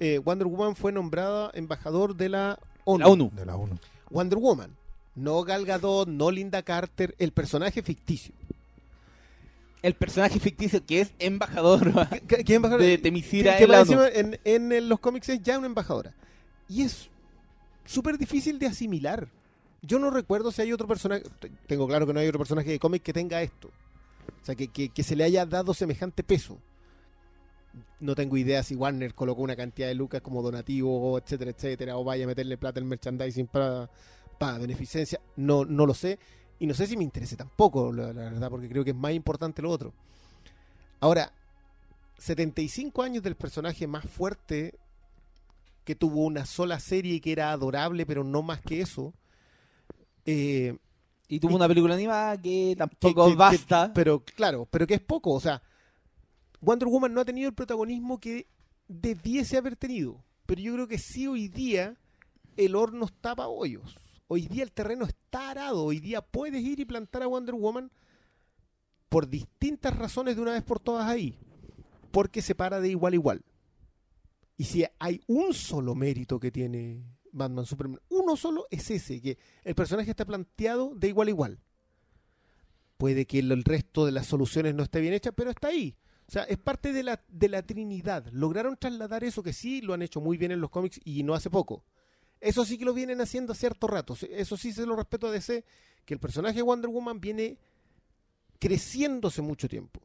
eh, 0.00 0.18
Wonder 0.18 0.46
Woman 0.48 0.74
fue 0.76 0.92
nombrada 0.92 1.50
embajador 1.54 2.16
de 2.16 2.28
la 2.28 2.58
ONU. 2.84 2.98
La 3.00 3.08
ONU. 3.08 3.30
De 3.34 3.46
la 3.46 3.56
1. 3.56 3.78
Wonder 4.10 4.38
Woman. 4.38 4.70
No 5.14 5.42
Gal 5.44 5.64
Gadot, 5.64 6.08
no 6.08 6.30
Linda 6.30 6.62
Carter, 6.62 7.14
el 7.18 7.30
personaje 7.32 7.82
ficticio. 7.82 8.34
El 9.82 9.94
personaje 9.94 10.40
ficticio 10.40 10.84
que 10.84 11.02
es 11.02 11.12
embajador 11.18 12.08
¿Qué, 12.10 12.20
qué- 12.22 12.44
qué 12.44 12.54
embajador? 12.54 12.80
de 12.82 12.96
Temisira 12.98 13.52
que, 13.52 13.58
que 13.58 13.64
en 13.64 13.70
la 13.70 13.78
más 13.80 13.88
ONU. 13.90 14.02
encima 14.04 14.20
en, 14.20 14.40
en, 14.44 14.72
en 14.72 14.88
los 14.88 14.98
cómics 14.98 15.28
es 15.28 15.42
ya 15.42 15.58
una 15.58 15.66
embajadora. 15.66 16.12
Y 16.68 16.82
es 16.82 17.08
súper 17.84 18.16
difícil 18.18 18.58
de 18.58 18.66
asimilar. 18.66 19.28
Yo 19.82 19.98
no 19.98 20.10
recuerdo 20.10 20.50
si 20.50 20.62
hay 20.62 20.72
otro 20.72 20.88
personaje, 20.88 21.22
tengo 21.66 21.86
claro 21.86 22.06
que 22.06 22.14
no 22.14 22.20
hay 22.20 22.26
otro 22.28 22.38
personaje 22.38 22.70
de 22.70 22.78
cómic 22.78 23.02
que 23.02 23.12
tenga 23.12 23.42
esto. 23.42 23.68
O 23.68 24.44
sea, 24.44 24.54
que, 24.54 24.68
que- 24.68 24.88
que 24.88 25.02
se 25.02 25.14
le 25.14 25.24
haya 25.24 25.44
dado 25.44 25.74
semejante 25.74 26.22
peso. 26.24 26.58
No 28.00 28.14
tengo 28.14 28.36
idea 28.36 28.62
si 28.62 28.74
Warner 28.74 29.14
colocó 29.14 29.42
una 29.42 29.56
cantidad 29.56 29.88
de 29.88 29.94
lucas 29.94 30.20
como 30.22 30.42
donativo, 30.42 31.18
etcétera, 31.18 31.50
etcétera, 31.50 31.96
o 31.96 32.04
vaya 32.04 32.24
a 32.24 32.28
meterle 32.28 32.56
plata 32.58 32.78
al 32.80 32.86
merchandising 32.86 33.46
para, 33.46 33.90
para 34.38 34.58
beneficencia. 34.58 35.20
No, 35.36 35.64
no 35.64 35.86
lo 35.86 35.94
sé. 35.94 36.18
Y 36.58 36.66
no 36.66 36.74
sé 36.74 36.86
si 36.86 36.96
me 36.96 37.04
interese 37.04 37.36
tampoco, 37.36 37.92
la, 37.92 38.12
la 38.12 38.30
verdad, 38.30 38.48
porque 38.50 38.68
creo 38.68 38.84
que 38.84 38.90
es 38.90 38.96
más 38.96 39.12
importante 39.12 39.60
lo 39.62 39.70
otro. 39.70 39.92
Ahora, 41.00 41.32
75 42.18 43.02
años 43.02 43.22
del 43.22 43.34
personaje 43.36 43.86
más 43.86 44.04
fuerte 44.08 44.74
que 45.84 45.94
tuvo 45.94 46.24
una 46.24 46.46
sola 46.46 46.78
serie 46.80 47.20
que 47.20 47.32
era 47.32 47.50
adorable, 47.50 48.06
pero 48.06 48.24
no 48.24 48.42
más 48.42 48.60
que 48.60 48.80
eso. 48.80 49.12
Eh, 50.24 50.76
Y 51.28 51.40
tuvo 51.40 51.52
y- 51.52 51.54
una 51.56 51.68
película 51.68 51.94
animada 51.94 52.36
que 52.40 52.70
que- 52.70 52.76
tampoco 52.76 53.28
que- 53.28 53.34
basta. 53.34 53.88
que- 53.88 53.92
pero 53.94 54.22
claro, 54.24 54.66
pero 54.70 54.86
que 54.86 54.94
es 54.94 55.00
poco. 55.00 55.32
O 55.32 55.40
sea, 55.40 55.60
Wonder 56.64 56.88
Woman 56.88 57.12
no 57.12 57.20
ha 57.20 57.24
tenido 57.24 57.48
el 57.48 57.54
protagonismo 57.54 58.18
que 58.18 58.46
debiese 58.88 59.56
haber 59.56 59.76
tenido. 59.76 60.24
Pero 60.46 60.60
yo 60.60 60.72
creo 60.74 60.88
que 60.88 60.98
sí 60.98 61.26
hoy 61.26 61.48
día 61.48 61.96
el 62.56 62.74
horno 62.74 63.08
tapa 63.20 63.48
hoyos. 63.48 63.96
Hoy 64.28 64.46
día 64.46 64.62
el 64.62 64.72
terreno 64.72 65.04
está 65.04 65.50
arado. 65.50 65.84
Hoy 65.84 66.00
día 66.00 66.22
puedes 66.22 66.62
ir 66.62 66.80
y 66.80 66.84
plantar 66.84 67.22
a 67.22 67.26
Wonder 67.26 67.54
Woman 67.54 67.90
por 69.08 69.28
distintas 69.28 69.96
razones 69.96 70.36
de 70.36 70.42
una 70.42 70.52
vez 70.52 70.62
por 70.62 70.80
todas 70.80 71.06
ahí. 71.06 71.38
Porque 72.10 72.40
se 72.40 72.54
para 72.54 72.80
de 72.80 72.88
igual 72.88 73.12
a 73.12 73.16
igual. 73.16 73.44
Y 74.56 74.64
si 74.64 74.84
hay 74.98 75.20
un 75.26 75.52
solo 75.52 75.94
mérito 75.94 76.40
que 76.40 76.50
tiene 76.50 77.04
Batman 77.32 77.66
Superman, 77.66 78.00
uno 78.08 78.36
solo 78.36 78.66
es 78.70 78.90
ese, 78.90 79.20
que 79.20 79.36
el 79.64 79.74
personaje 79.74 80.10
está 80.10 80.24
planteado 80.24 80.94
de 80.94 81.08
igual 81.08 81.28
a 81.28 81.30
igual. 81.30 81.60
Puede 82.96 83.26
que 83.26 83.40
el 83.40 83.64
resto 83.64 84.06
de 84.06 84.12
las 84.12 84.26
soluciones 84.26 84.74
no 84.74 84.84
esté 84.84 85.00
bien 85.00 85.12
hecha, 85.12 85.32
pero 85.32 85.50
está 85.50 85.68
ahí. 85.68 85.96
O 86.26 86.32
sea, 86.32 86.44
es 86.44 86.58
parte 86.58 86.92
de 86.92 87.02
la, 87.02 87.20
de 87.28 87.48
la 87.48 87.62
Trinidad. 87.62 88.26
Lograron 88.32 88.76
trasladar 88.76 89.24
eso 89.24 89.42
que 89.42 89.52
sí 89.52 89.80
lo 89.82 89.92
han 89.94 90.02
hecho 90.02 90.20
muy 90.20 90.36
bien 90.36 90.52
en 90.52 90.60
los 90.60 90.70
cómics 90.70 91.00
y 91.04 91.22
no 91.22 91.34
hace 91.34 91.50
poco. 91.50 91.84
Eso 92.40 92.64
sí 92.64 92.78
que 92.78 92.84
lo 92.84 92.94
vienen 92.94 93.20
haciendo 93.20 93.52
a 93.52 93.56
cierto 93.56 93.86
rato. 93.86 94.16
Eso 94.30 94.56
sí 94.56 94.72
se 94.72 94.86
lo 94.86 94.96
respeto 94.96 95.28
a 95.28 95.30
DC, 95.30 95.64
que 96.04 96.14
el 96.14 96.20
personaje 96.20 96.56
de 96.56 96.62
Wonder 96.62 96.90
Woman 96.90 97.20
viene 97.20 97.58
creciéndose 98.58 99.42
mucho 99.42 99.68
tiempo. 99.68 100.00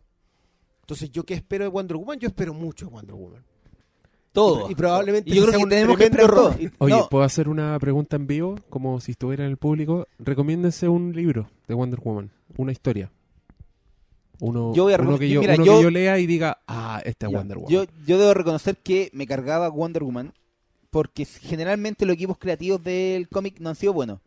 Entonces, 0.81 1.11
¿yo 1.11 1.23
qué 1.23 1.35
espero 1.35 1.65
de 1.65 1.69
Wonder 1.69 1.97
Woman? 1.97 2.19
Yo 2.19 2.27
espero 2.29 2.53
mucho 2.53 2.87
de 2.87 2.91
Wonder 2.91 3.15
Woman. 3.15 3.43
todo. 4.31 4.69
Y 4.69 4.75
probablemente 4.75 5.29
Y 5.29 5.35
yo 5.35 5.41
creo 5.43 5.51
sea 5.51 5.57
que 5.59 5.63
un 5.63 5.69
tenemos 5.69 5.97
que 5.97 6.03
esperar 6.05 6.25
error. 6.25 6.55
Oye, 6.79 6.95
no, 6.95 7.09
¿puedo 7.09 7.23
hacer 7.23 7.49
una 7.49 7.77
pregunta 7.79 8.15
en 8.15 8.27
vivo? 8.27 8.55
Como 8.69 8.99
si 8.99 9.11
estuviera 9.11 9.43
en 9.45 9.51
el 9.51 9.57
público. 9.57 10.07
Recomiéndense 10.17 10.87
un 10.87 11.13
libro 11.13 11.49
de 11.67 11.73
Wonder 11.73 11.99
Woman. 11.99 12.31
Una 12.57 12.71
historia. 12.71 13.11
Uno, 14.41 14.73
Yo 14.73 14.83
voy 14.83 14.93
a 14.93 14.97
uno 14.97 15.17
que 15.19 15.29
yo, 15.29 15.41
mira, 15.41 15.55
uno 15.55 15.65
yo- 15.65 15.77
que 15.77 15.83
yo 15.83 15.89
lea 15.89 16.17
y 16.19 16.25
diga, 16.27 16.59
ah, 16.67 17.01
esta 17.03 17.27
es 17.27 17.33
Wonder 17.33 17.57
Woman. 17.57 17.71
Yo, 17.71 17.85
yo 18.05 18.17
debo 18.17 18.33
reconocer 18.33 18.77
que 18.77 19.09
me 19.13 19.27
cargaba 19.27 19.67
Wonder 19.69 20.03
Woman 20.03 20.33
porque 20.89 21.25
generalmente 21.25 22.05
los 22.05 22.13
equipos 22.15 22.37
creativos 22.37 22.83
del 22.83 23.27
cómic 23.29 23.59
no 23.59 23.69
han 23.69 23.75
sido 23.75 23.93
buenos. 23.93 24.19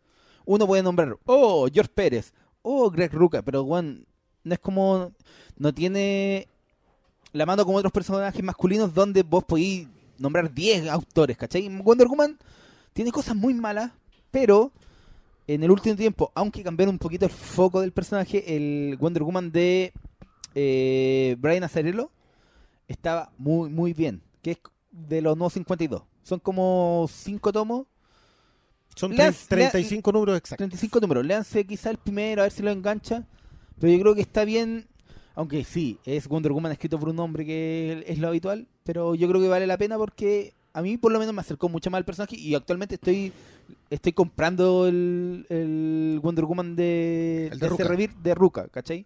Uno 0.45 0.67
puede 0.67 0.83
nombrar, 0.83 1.17
oh, 1.25 1.67
George 1.73 1.91
Pérez, 1.93 2.33
oh, 2.61 2.89
Greg 2.91 3.11
Ruca, 3.13 3.41
pero 3.41 3.63
Juan 3.65 4.05
no 4.43 4.53
es 4.53 4.59
como, 4.59 5.11
no 5.57 5.73
tiene 5.73 6.47
la 7.31 7.45
mano 7.45 7.65
como 7.65 7.77
otros 7.77 7.91
personajes 7.93 8.43
masculinos 8.43 8.93
donde 8.93 9.23
vos 9.23 9.43
podéis 9.43 9.87
nombrar 10.19 10.53
10 10.53 10.87
autores, 10.89 11.35
¿cachai? 11.37 11.67
Wonder 11.81 12.07
Woman 12.07 12.37
tiene 12.93 13.11
cosas 13.11 13.35
muy 13.35 13.53
malas, 13.55 13.91
pero 14.31 14.71
en 15.47 15.63
el 15.63 15.71
último 15.71 15.95
tiempo, 15.95 16.31
aunque 16.35 16.63
cambiaron 16.63 16.95
un 16.95 16.99
poquito 16.99 17.25
el 17.25 17.31
foco 17.31 17.81
del 17.81 17.91
personaje, 17.91 18.55
el 18.55 18.97
Wonder 18.97 19.23
Woman 19.23 19.51
de 19.51 19.91
eh, 20.55 21.35
Brian 21.39 21.63
Azzarello 21.63 22.11
estaba 22.87 23.31
muy, 23.37 23.69
muy 23.69 23.93
bien. 23.93 24.21
Que 24.41 24.51
es 24.51 24.57
de 24.91 25.21
los 25.21 25.35
nuevos 25.37 25.53
52. 25.53 26.03
Son 26.23 26.39
como 26.39 27.07
5 27.11 27.51
tomos, 27.51 27.87
Son 28.95 29.15
Lea- 29.15 29.31
35 29.31 30.11
números 30.11 30.37
exactos. 30.37 30.57
35 30.57 30.99
números. 31.01 31.25
Léanse 31.25 31.65
quizá 31.65 31.89
el 31.89 31.97
primero, 31.97 32.41
a 32.41 32.45
ver 32.45 32.51
si 32.51 32.61
lo 32.61 32.71
engancha. 32.71 33.25
Pero 33.79 33.91
yo 33.93 33.99
creo 33.99 34.15
que 34.15 34.21
está 34.21 34.45
bien. 34.45 34.87
Aunque 35.35 35.63
sí, 35.63 35.97
es 36.05 36.27
Wonder 36.27 36.51
Woman 36.51 36.71
escrito 36.71 36.99
por 36.99 37.09
un 37.09 37.19
hombre 37.19 37.43
que 37.45 38.03
es 38.07 38.19
lo 38.19 38.27
habitual. 38.27 38.67
Pero 38.83 39.15
yo 39.15 39.27
creo 39.27 39.41
que 39.41 39.47
vale 39.47 39.65
la 39.65 39.77
pena 39.79 39.97
porque 39.97 40.53
a 40.73 40.81
mí 40.83 40.97
por 40.97 41.11
lo 41.11 41.17
menos 41.19 41.33
me 41.33 41.41
acercó 41.41 41.69
mucho 41.69 41.89
más 41.89 41.97
al 41.97 42.05
personaje. 42.05 42.35
Y 42.37 42.53
actualmente 42.53 42.95
estoy 42.95 43.33
estoy 43.89 44.13
comprando 44.13 44.87
el, 44.87 45.45
el 45.49 46.19
Wonder 46.21 46.45
Woman 46.45 46.75
de, 46.75 47.47
El 47.51 47.59
de 47.59 47.67
de 47.67 47.67
ese 47.67 47.69
Rucka. 47.69 47.83
revir 47.83 48.13
de 48.15 48.35
Ruka, 48.35 48.67
¿cachai? 48.69 49.05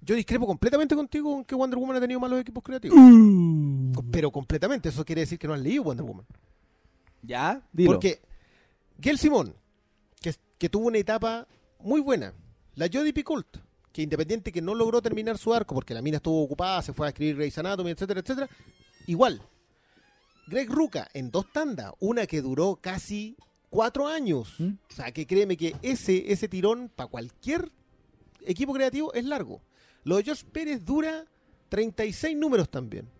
Yo 0.00 0.14
discrepo 0.14 0.46
completamente 0.46 0.94
contigo 0.94 1.38
en 1.38 1.44
que 1.44 1.54
Wonder 1.54 1.78
Woman 1.78 1.96
ha 1.96 2.00
tenido 2.00 2.20
malos 2.20 2.40
equipos 2.40 2.62
creativos. 2.62 2.96
Pero 4.12 4.30
completamente. 4.30 4.88
Eso 4.90 5.04
quiere 5.04 5.22
decir 5.22 5.38
que 5.38 5.48
no 5.48 5.54
has 5.54 5.60
leído 5.60 5.82
Wonder 5.82 6.04
Woman. 6.06 6.26
Ya, 7.22 7.60
dilo. 7.72 7.92
Porque 7.92 8.20
Gail 8.98 9.18
Simón, 9.18 9.54
que, 10.20 10.32
que 10.58 10.68
tuvo 10.68 10.86
una 10.86 10.98
etapa 10.98 11.48
muy 11.80 12.00
buena, 12.00 12.32
la 12.76 12.86
Jodie 12.92 13.12
Picoult, 13.12 13.48
que 13.92 14.02
independiente 14.02 14.52
que 14.52 14.62
no 14.62 14.74
logró 14.74 15.02
terminar 15.02 15.38
su 15.38 15.52
arco 15.52 15.74
porque 15.74 15.94
la 15.94 16.02
mina 16.02 16.18
estuvo 16.18 16.42
ocupada, 16.42 16.82
se 16.82 16.92
fue 16.92 17.06
a 17.06 17.10
escribir 17.10 17.36
Grey's 17.36 17.58
Anatomy, 17.58 17.90
etcétera, 17.90 18.20
etcétera, 18.20 18.48
igual. 19.06 19.42
Greg 20.46 20.70
Ruca 20.70 21.08
en 21.12 21.30
dos 21.30 21.50
tandas, 21.52 21.92
una 21.98 22.26
que 22.26 22.42
duró 22.42 22.78
casi 22.80 23.36
cuatro 23.70 24.06
años. 24.06 24.54
¿Mm? 24.58 24.74
O 24.90 24.94
sea, 24.94 25.12
que 25.12 25.26
créeme 25.26 25.56
que 25.56 25.74
ese, 25.82 26.32
ese 26.32 26.48
tirón 26.48 26.90
para 26.94 27.08
cualquier 27.08 27.70
equipo 28.44 28.72
creativo 28.72 29.12
es 29.14 29.24
largo. 29.24 29.60
Lo 30.04 30.16
de 30.16 30.24
George 30.24 30.44
Pérez 30.52 30.84
dura 30.84 31.26
36 31.68 32.36
números 32.36 32.70
también. 32.70 33.10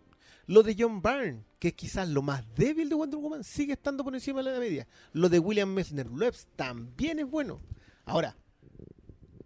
Lo 0.47 0.63
de 0.63 0.77
John 0.79 1.03
Byrne, 1.03 1.43
que 1.59 1.69
es 1.69 1.75
quizás 1.75 2.09
lo 2.09 2.23
más 2.23 2.45
débil 2.55 2.89
de 2.89 2.95
Wonder 2.95 3.19
Woman, 3.19 3.43
sigue 3.43 3.73
estando 3.73 4.05
por 4.05 4.15
encima 4.15 4.43
de 4.43 4.53
la 4.53 4.61
media. 4.61 4.87
Lo 5.13 5.29
de 5.29 5.41
William 5.41 5.69
Messner 5.69 6.07
Loebs 6.07 6.47
también 6.55 7.19
es 7.19 7.29
bueno. 7.29 7.61
Ahora, 8.05 8.37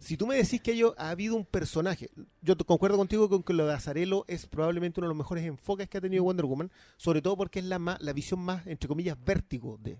si 0.01 0.17
tú 0.17 0.27
me 0.27 0.35
decís 0.35 0.61
que 0.61 0.73
ello, 0.73 0.95
ha 0.99 1.11
habido 1.11 1.37
un 1.37 1.45
personaje, 1.45 2.09
yo 2.43 2.57
concuerdo 2.57 2.97
contigo 2.97 3.29
con 3.29 3.43
que 3.43 3.53
lo 3.53 3.67
de 3.67 3.75
Azarelo 3.75 4.25
es 4.29 4.47
probablemente 4.47 4.99
uno 4.99 5.07
de 5.07 5.11
los 5.11 5.19
mejores 5.19 5.45
enfoques 5.45 5.89
que 5.89 5.99
ha 5.99 6.01
tenido 6.01 6.25
Wonder 6.25 6.47
Woman, 6.47 6.71
sobre 6.97 7.21
todo 7.23 7.37
porque 7.37 7.59
es 7.61 7.67
la, 7.67 7.79
más, 7.79 8.01
la 8.01 8.13
visión 8.13 8.41
más, 8.41 8.67
entre 8.67 8.89
comillas, 8.89 9.17
vértigo 9.25 9.79
de... 9.81 9.99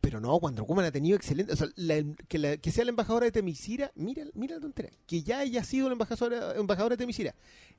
Pero 0.00 0.18
no, 0.18 0.40
Wonder 0.40 0.64
Woman 0.64 0.86
ha 0.86 0.90
tenido 0.90 1.14
excelente. 1.14 1.52
O 1.52 1.56
sea, 1.56 1.68
la- 1.76 2.02
que, 2.26 2.38
la- 2.38 2.56
que 2.56 2.70
sea 2.70 2.84
la 2.84 2.90
embajadora 2.90 3.26
de 3.26 3.32
Temisira, 3.32 3.92
mira, 3.94 4.24
mira 4.32 4.54
la 4.54 4.60
tontería. 4.62 4.92
Que 5.06 5.22
ya 5.22 5.40
haya 5.40 5.62
sido 5.62 5.88
la 5.88 5.92
embajadora, 5.92 6.54
embajadora 6.56 6.94
de 6.94 7.02
Temisira. 7.02 7.34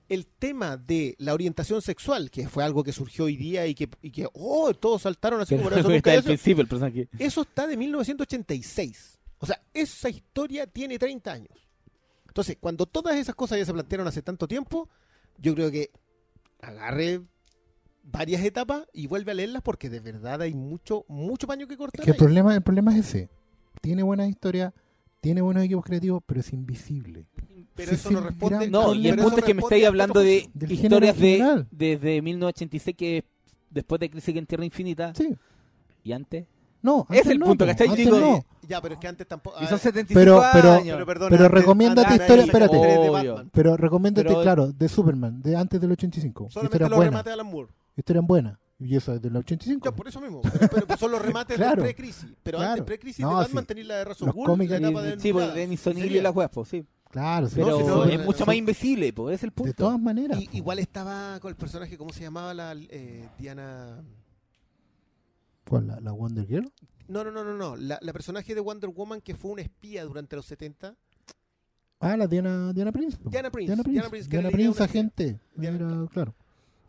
El 0.08 0.28
tema 0.28 0.78
de 0.78 1.16
la 1.18 1.34
orientación 1.34 1.82
sexual, 1.82 2.30
que 2.30 2.48
fue 2.48 2.64
algo 2.64 2.84
que 2.84 2.92
surgió 2.92 3.26
hoy 3.26 3.38
día 3.38 3.66
y 3.66 3.74
que, 3.74 3.90
y 4.04 4.12
que 4.12 4.28
oh, 4.34 4.72
todos 4.76 5.02
saltaron 5.02 5.42
así 5.42 5.56
como 5.56 5.70
eso 5.70 5.78
está 5.80 5.90
nunca 5.90 6.14
eso. 6.14 6.26
principio 6.26 6.62
el 6.62 6.68
personaje. 6.68 7.08
Eso 7.18 7.42
está 7.42 7.66
de 7.66 7.76
1986. 7.78 9.20
O 9.42 9.46
sea, 9.46 9.62
esa 9.74 10.08
historia 10.10 10.66
tiene 10.68 10.98
30 10.98 11.32
años. 11.32 11.68
Entonces, 12.28 12.58
cuando 12.60 12.86
todas 12.86 13.18
esas 13.18 13.36
cosas 13.36 13.58
ya 13.58 13.66
se 13.66 13.74
plantearon 13.74 14.08
hace 14.08 14.22
tanto 14.22 14.48
tiempo, 14.48 14.88
yo 15.38 15.54
creo 15.54 15.70
que 15.70 15.92
agarre 16.62 17.22
varias 18.04 18.44
etapas 18.44 18.88
y 18.94 19.08
vuelve 19.08 19.32
a 19.32 19.36
leerlas 19.36 19.62
porque 19.62 19.90
de 19.90 20.00
verdad 20.00 20.42
hay 20.42 20.54
mucho, 20.54 21.06
mucho 21.08 21.46
paño 21.48 21.68
que 21.68 21.74
Es 21.74 21.78
cortar. 21.78 22.06
que 22.06 22.12
el 22.12 22.18
problema, 22.18 22.56
el 22.56 22.62
problema 22.62 22.94
es 22.98 23.08
ese. 23.08 23.30
Tiene 23.82 24.04
buenas 24.04 24.30
historias, 24.30 24.74
tiene 25.20 25.42
buenos 25.42 25.64
equipos 25.64 25.84
creativos, 25.86 26.24
pero 26.26 26.40
es 26.40 26.54
invisible. 26.54 27.26
Pero 27.76 27.90
sí, 27.90 27.96
eso 27.96 28.10
sí, 28.10 28.16
no 28.16 28.22
responde. 28.22 28.70
No, 28.70 28.94
y 28.94 29.08
el 29.08 29.18
punto 29.18 29.40
es 29.40 29.44
que 29.44 29.54
me 29.54 29.62
estáis 29.62 29.86
hablando 29.86 30.20
de 30.22 30.50
historias 30.70 31.18
de 31.18 31.66
desde 31.72 32.22
1986 32.22 32.96
que 32.96 33.26
después 33.70 34.00
de 34.00 34.10
Crisis 34.10 34.36
en 34.36 34.46
Tierra 34.46 34.66
Infinita 34.66 35.14
Sí. 35.16 35.36
y 36.04 36.12
antes. 36.12 36.46
No, 36.82 37.06
Es 37.10 37.26
el 37.28 37.38
no, 37.40 37.46
punto, 37.48 37.66
¿cachai? 37.66 37.88
antes 37.90 38.06
Digo, 38.06 38.20
no. 38.20 38.46
Ya, 38.68 38.82
pero 38.82 38.94
es 38.96 39.00
que 39.00 39.08
antes 39.08 39.28
tampoco. 39.28 39.58
Y 39.62 39.66
son 39.66 39.76
ah, 39.76 39.80
75 39.80 40.20
Pero- 40.20 40.42
pero- 40.54 40.72
años. 40.74 40.94
pero 40.96 41.06
perdona, 41.06 41.30
pero 41.30 41.46
antes- 41.46 41.60
recomiéndate 41.62 42.08
antes 42.08 42.22
historia- 42.22 42.46
espérate. 42.46 42.78
de. 42.78 43.46
Pero 43.52 43.78
recomiéndate, 43.78 44.28
Pero- 44.28 44.42
claro, 44.42 44.72
de 44.72 44.90
Superman, 44.90 45.42
de 45.42 45.56
antes 45.56 45.80
del 45.82 45.92
85. 45.92 46.48
Solamente 46.50 46.80
los 46.80 46.90
buenas. 46.90 47.06
remates 47.12 47.26
de 47.26 47.34
Alan 47.34 47.48
Moore. 47.48 47.70
Historias 47.96 48.26
buenas. 48.26 48.58
Y 48.80 48.96
eso 48.96 49.14
es 49.14 49.22
del 49.22 49.36
85. 49.36 49.86
Ya, 49.90 49.96
por 49.96 50.08
eso 50.08 50.20
mismo. 50.22 50.42
Pero, 50.42 50.88
pero 50.88 50.98
son 50.98 51.12
los 51.12 51.22
remates 51.22 51.56
Claro. 51.56 51.84
de 51.84 51.90
pre-crisis. 51.94 52.26
Pero 52.42 52.58
Claro. 52.58 52.72
antes 52.72 52.86
pre-crisis 52.86 53.20
No, 53.20 53.30
de 53.30 53.36
Batman 53.36 53.64
sí. 53.64 53.68
tenéis 53.68 53.88
la 53.88 53.98
de 53.98 54.04
Gould, 54.06 54.46
cómics 54.48 54.72
la 54.72 54.78
etapa 54.78 55.02
de 55.04 55.20
Sí, 55.20 55.34
pues. 55.34 55.54
Denis 55.54 55.86
O'Neill 55.88 56.06
y 56.06 56.08
Sería. 56.10 56.24
la 56.24 56.32
weas, 56.32 56.50
pues 56.52 56.68
sí. 56.70 56.86
Claro, 57.12 57.48
sí, 57.50 57.56
Pero 57.58 57.80
no, 57.80 58.06
es 58.06 58.26
mucho 58.26 58.46
más 58.46 58.56
invisible, 58.56 59.12
pues 59.14 59.36
es 59.36 59.44
el 59.44 59.52
punto. 59.52 59.68
de 59.68 59.74
todas 59.76 60.00
maneras. 60.00 60.40
Igual 60.54 60.80
estaba 60.80 61.40
con 61.42 61.50
el 61.50 61.56
personaje, 61.58 61.96
¿cómo 61.98 62.12
se 62.14 62.22
llamaba 62.22 62.54
la 62.54 62.74
eh, 62.74 63.28
Diana? 63.38 64.02
¿Cuál? 65.72 65.88
¿La, 65.88 66.00
la 66.02 66.12
Wonder 66.12 66.46
Girl? 66.46 66.70
No, 67.08 67.24
no, 67.24 67.32
no, 67.32 67.44
no, 67.44 67.54
no. 67.56 67.76
La, 67.78 67.98
la 68.02 68.14
personaje 68.14 68.54
de 68.54 68.60
Wonder 68.62 68.90
Woman 68.90 69.22
que 69.22 69.36
fue 69.36 69.52
una 69.52 69.62
espía 69.62 70.04
durante 70.04 70.36
los 70.36 70.46
70. 70.46 70.96
Ah, 72.00 72.18
la 72.18 72.28
Diana, 72.28 72.74
Diana 72.74 72.92
Prince. 72.92 73.18
Diana 73.24 73.50
Prince, 73.52 73.68
Diana 73.74 73.84
Prince, 73.84 73.96
Diana 74.00 74.10
Prince, 74.10 74.30
Diana 74.30 74.50
Prince, 74.52 74.84
agente. 74.84 75.40
Diana- 75.56 75.78
Era- 75.78 76.08
claro. 76.12 76.36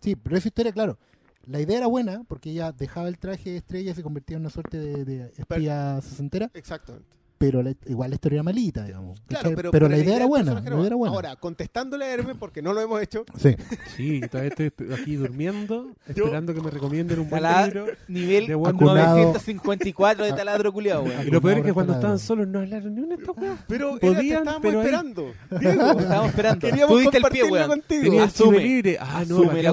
Sí, 0.01 0.17
pero 0.17 0.37
esa 0.37 0.49
historia, 0.49 0.73
claro. 0.73 0.99
La 1.47 1.61
idea 1.61 1.79
era 1.79 1.87
buena 1.87 2.25
porque 2.25 2.51
ella 2.51 2.73
dejaba 2.73 3.09
el 3.09 3.19
traje 3.19 3.51
de 3.51 3.57
estrella 3.59 3.91
y 3.91 3.95
se 3.95 4.03
convertía 4.03 4.37
en 4.37 4.43
una 4.43 4.51
suerte 4.51 4.79
de, 4.79 5.05
de 5.05 5.33
espía 5.37 6.01
sesentera, 6.01 6.51
Exactamente. 6.55 7.09
Pero 7.43 7.63
la- 7.63 7.75
igual 7.87 8.11
la 8.11 8.15
historia 8.15 8.37
era 8.37 8.43
malita, 8.45 8.85
digamos. 8.85 9.21
Claro, 9.27 9.51
pero, 9.57 9.71
pero 9.73 9.89
la 9.89 9.99
idea 9.99 10.17
era 10.17 10.27
buena. 10.27 10.45
personaje 10.53 10.71
La 10.71 10.77
idea 10.77 10.87
era 10.87 10.97
buena. 10.97 11.15
Ahora, 11.15 11.37
contestándole 11.37 12.05
a 12.05 12.13
Hermes, 12.15 12.37
porque 12.39 12.63
no 12.63 12.73
lo 12.73 12.81
hemos 12.81 13.03
hecho, 13.03 13.25
Sí. 13.37 13.57
Sí, 13.97 14.21
todavía 14.31 14.51
estoy 14.57 14.73
aquí 14.95 15.17
durmiendo, 15.17 15.91
esperando 16.07 16.55
que 16.55 16.61
me 16.61 16.71
recomienden 16.71 17.19
un 17.19 17.29
buen 17.31 17.43
libro. 17.43 17.87
nivel 18.09 18.47
de 18.47 18.55
Wonder 18.55 18.87
Woman. 18.87 19.11
954 19.17 20.25
de 20.25 20.33
taladro 20.33 20.73
culiado, 20.73 21.05
Y 21.27 21.31
lo 21.31 21.41
peor 21.41 21.59
es 21.59 21.65
que 21.65 21.73
cuando 21.73 21.95
estaban 21.95 22.19
solos 22.19 22.47
no 22.47 22.61
hablaron 22.61 22.95
ni 22.95 23.01
una 23.01 23.17
de 23.17 23.23
estas 23.23 23.37
weas. 23.37 23.59
pero 23.67 23.99
Podían, 23.99 24.39
estábamos 24.39 24.63
pero 24.63 24.81
esperando. 24.83 25.33
Diego, 25.61 25.83
Estábamos 26.01 26.29
esperando. 26.29 26.61
queríamos 26.69 26.91
Tú 26.93 26.99
diste 27.01 27.17
el 27.19 27.23
pie, 27.25 27.41
compartirlo 27.43 27.53
weón. 27.53 27.69
contigo. 27.69 28.03
Tenían 28.03 28.25
Asume. 28.29 28.59
libre. 28.61 28.97
Ah, 29.01 29.25
no, 29.29 29.43
¿para 29.43 29.61
qué, 29.61 29.67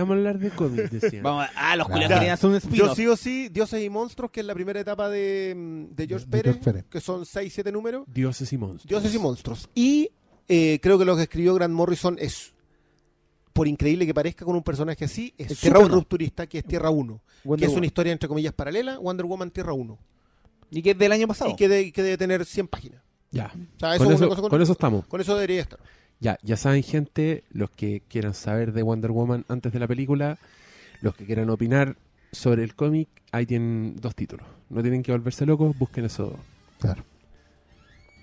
vamos, 0.00 0.10
a- 0.10 0.12
hablar 0.14 0.38
de 0.38 0.50
cómics? 0.50 0.90
Decían. 0.90 1.22
Vamos 1.22 1.46
ah, 1.54 1.76
los 1.76 1.88
culiados 1.88 2.14
querían 2.18 2.34
hacer 2.34 2.50
un 2.50 2.58
Yo 2.72 2.94
sí 2.94 3.06
o 3.06 3.16
sí, 3.16 3.48
Dioses 3.50 3.82
y 3.82 3.90
Monstruos, 3.90 4.30
que 4.30 4.40
es 4.40 4.46
la 4.46 4.54
primera 4.54 4.80
etapa 4.80 5.08
de, 5.08 5.54
mm, 5.56 5.94
de 5.94 6.06
George 6.06 6.26
De 6.26 6.30
Pérez, 6.30 6.52
George 6.54 6.64
Pérez. 6.72 6.84
que 6.90 7.00
son 7.00 7.11
6, 7.24 7.52
7 7.52 7.72
números. 7.72 8.04
Dioses 8.06 8.52
y 8.52 8.58
monstruos. 8.58 8.88
Dioses 8.88 9.14
y 9.14 9.18
Monstruos. 9.18 9.68
Y 9.74 10.10
eh, 10.48 10.78
creo 10.82 10.98
que 10.98 11.04
lo 11.04 11.16
que 11.16 11.22
escribió 11.22 11.54
Grant 11.54 11.74
Morrison 11.74 12.16
es, 12.18 12.52
por 13.52 13.68
increíble 13.68 14.06
que 14.06 14.14
parezca 14.14 14.44
con 14.44 14.56
un 14.56 14.62
personaje 14.62 15.04
así, 15.04 15.34
es 15.38 15.58
súper 15.58 15.88
rupturista, 15.88 16.46
que 16.46 16.58
es 16.58 16.64
Tierra 16.64 16.90
1. 16.90 17.20
Wonder 17.44 17.66
que 17.66 17.70
es 17.72 17.76
una 17.76 17.86
historia 17.86 18.12
entre 18.12 18.28
comillas 18.28 18.52
paralela, 18.54 18.98
Wonder 18.98 19.26
Woman 19.26 19.50
Tierra 19.50 19.72
1. 19.72 19.98
Y 20.70 20.82
que 20.82 20.92
es 20.92 20.98
del 20.98 21.12
año 21.12 21.28
pasado. 21.28 21.50
Y 21.50 21.56
que, 21.56 21.68
de- 21.68 21.92
que 21.92 22.02
debe 22.02 22.16
tener 22.16 22.44
100 22.46 22.68
páginas. 22.68 23.02
Ya. 23.30 23.52
O 23.76 23.78
sea, 23.78 23.94
eso 23.94 24.04
Con 24.04 24.12
es 24.14 24.20
eso, 24.20 24.28
cosa 24.28 24.40
con, 24.40 24.50
con 24.50 24.62
eso 24.62 24.72
estamos. 24.72 25.06
con 25.06 25.20
eso 25.20 25.34
debería 25.34 25.60
estar. 25.62 25.78
Ya, 26.20 26.38
ya 26.42 26.56
saben, 26.56 26.82
gente, 26.82 27.44
los 27.50 27.70
que 27.70 28.02
quieran 28.08 28.32
saber 28.34 28.72
de 28.72 28.82
Wonder 28.82 29.10
Woman 29.10 29.44
antes 29.48 29.72
de 29.72 29.78
la 29.80 29.88
película, 29.88 30.38
los 31.00 31.14
que 31.16 31.26
quieran 31.26 31.50
opinar 31.50 31.96
sobre 32.30 32.62
el 32.62 32.74
cómic, 32.74 33.08
ahí 33.32 33.44
tienen 33.44 33.96
dos 34.00 34.14
títulos. 34.14 34.46
No 34.70 34.80
tienen 34.82 35.02
que 35.02 35.12
volverse 35.12 35.44
locos, 35.44 35.76
busquen 35.76 36.04
eso. 36.04 36.24
dos. 36.26 36.36
Claro. 36.82 37.04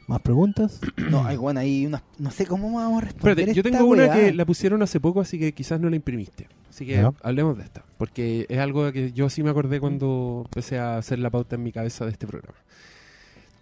¿Más 0.08 0.22
preguntas? 0.22 0.82
No, 1.12 1.24
hay 1.26 1.38
bueno, 1.38 1.60
ahí 1.60 1.86
unas. 1.86 2.02
No 2.18 2.32
sé 2.32 2.46
cómo 2.48 2.74
vamos 2.74 3.02
a 3.04 3.06
responder. 3.06 3.32
Espérate, 3.40 3.54
yo 3.56 3.62
esta 3.62 3.78
tengo 3.78 3.92
una 3.92 4.04
weá. 4.06 4.14
que 4.16 4.34
la 4.34 4.46
pusieron 4.46 4.82
hace 4.82 5.00
poco, 5.00 5.22
así 5.22 5.38
que 5.38 5.54
quizás 5.54 5.80
no 5.80 5.90
la 5.90 5.96
imprimiste. 5.96 6.48
Así 6.70 6.86
que 6.86 6.94
Ya. 6.94 7.12
hablemos 7.22 7.58
de 7.58 7.64
esta, 7.64 7.84
porque 7.98 8.46
es 8.50 8.58
algo 8.60 8.92
que 8.92 9.12
yo 9.12 9.30
sí 9.30 9.44
me 9.44 9.52
acordé 9.52 9.80
cuando 9.80 10.44
empecé 10.46 10.80
a 10.80 10.98
hacer 10.98 11.20
la 11.20 11.30
pauta 11.30 11.56
en 11.56 11.64
mi 11.64 11.72
cabeza 11.72 12.06
de 12.06 12.12
este 12.12 12.26
programa. 12.26 12.58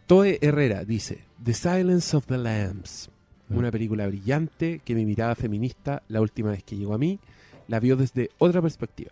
Toe 0.05 0.39
Herrera 0.41 0.85
dice, 0.85 1.19
The 1.43 1.53
Silence 1.53 2.15
of 2.15 2.25
the 2.27 2.37
Lambs, 2.37 3.09
Mm. 3.49 3.57
una 3.57 3.71
película 3.71 4.07
brillante 4.07 4.81
que 4.83 4.93
mi 4.95 5.05
mirada 5.05 5.35
feminista, 5.35 6.03
la 6.09 6.21
última 6.21 6.51
vez 6.51 6.63
que 6.63 6.75
llegó 6.77 6.93
a 6.93 6.97
mí, 6.97 7.19
la 7.67 7.79
vio 7.79 7.95
desde 7.97 8.29
otra 8.37 8.61
perspectiva. 8.61 9.11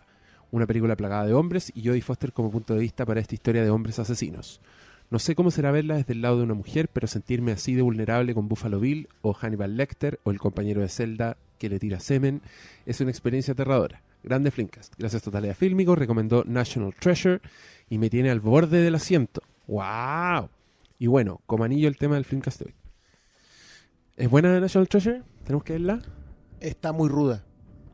Una 0.50 0.66
película 0.66 0.94
plagada 0.96 1.26
de 1.26 1.34
hombres 1.34 1.70
y 1.74 1.86
Jodie 1.86 2.02
Foster 2.02 2.32
como 2.32 2.50
punto 2.50 2.74
de 2.74 2.80
vista 2.80 3.04
para 3.04 3.20
esta 3.20 3.34
historia 3.34 3.62
de 3.62 3.70
hombres 3.70 3.98
asesinos. 3.98 4.60
No 5.10 5.18
sé 5.18 5.34
cómo 5.36 5.50
será 5.50 5.70
verla 5.70 5.96
desde 5.96 6.12
el 6.14 6.22
lado 6.22 6.38
de 6.38 6.42
una 6.44 6.54
mujer, 6.54 6.88
pero 6.92 7.06
sentirme 7.06 7.52
así 7.52 7.74
de 7.74 7.82
vulnerable 7.82 8.34
con 8.34 8.48
Buffalo 8.48 8.80
Bill 8.80 9.08
o 9.22 9.32
Hannibal 9.34 9.76
Lecter 9.76 10.18
o 10.24 10.30
el 10.32 10.38
compañero 10.38 10.80
de 10.80 10.88
celda 10.88 11.36
que 11.58 11.68
le 11.68 11.78
tira 11.78 12.00
semen 12.00 12.42
es 12.86 13.00
una 13.00 13.10
experiencia 13.10 13.52
aterradora. 13.52 14.02
Grande 14.24 14.50
Flimcast. 14.50 14.94
Gracias 14.98 15.22
Totalidad 15.22 15.54
Fílmico, 15.54 15.94
recomendó 15.94 16.42
National 16.44 16.92
Treasure 16.98 17.40
y 17.88 17.98
me 17.98 18.10
tiene 18.10 18.30
al 18.30 18.40
borde 18.40 18.82
del 18.82 18.96
asiento. 18.96 19.42
¡Wow! 19.68 20.48
Y 20.98 21.06
bueno, 21.06 21.40
como 21.46 21.62
anillo 21.64 21.86
el 21.88 21.96
tema 21.96 22.16
del 22.16 22.24
Flimcast 22.24 22.58
de 22.60 22.64
hoy. 22.66 22.74
¿Es 24.16 24.28
buena 24.28 24.58
National 24.58 24.88
Treasure? 24.88 25.22
¿Tenemos 25.44 25.62
que 25.62 25.74
verla? 25.74 26.02
Está 26.58 26.92
muy 26.92 27.08
ruda. 27.08 27.44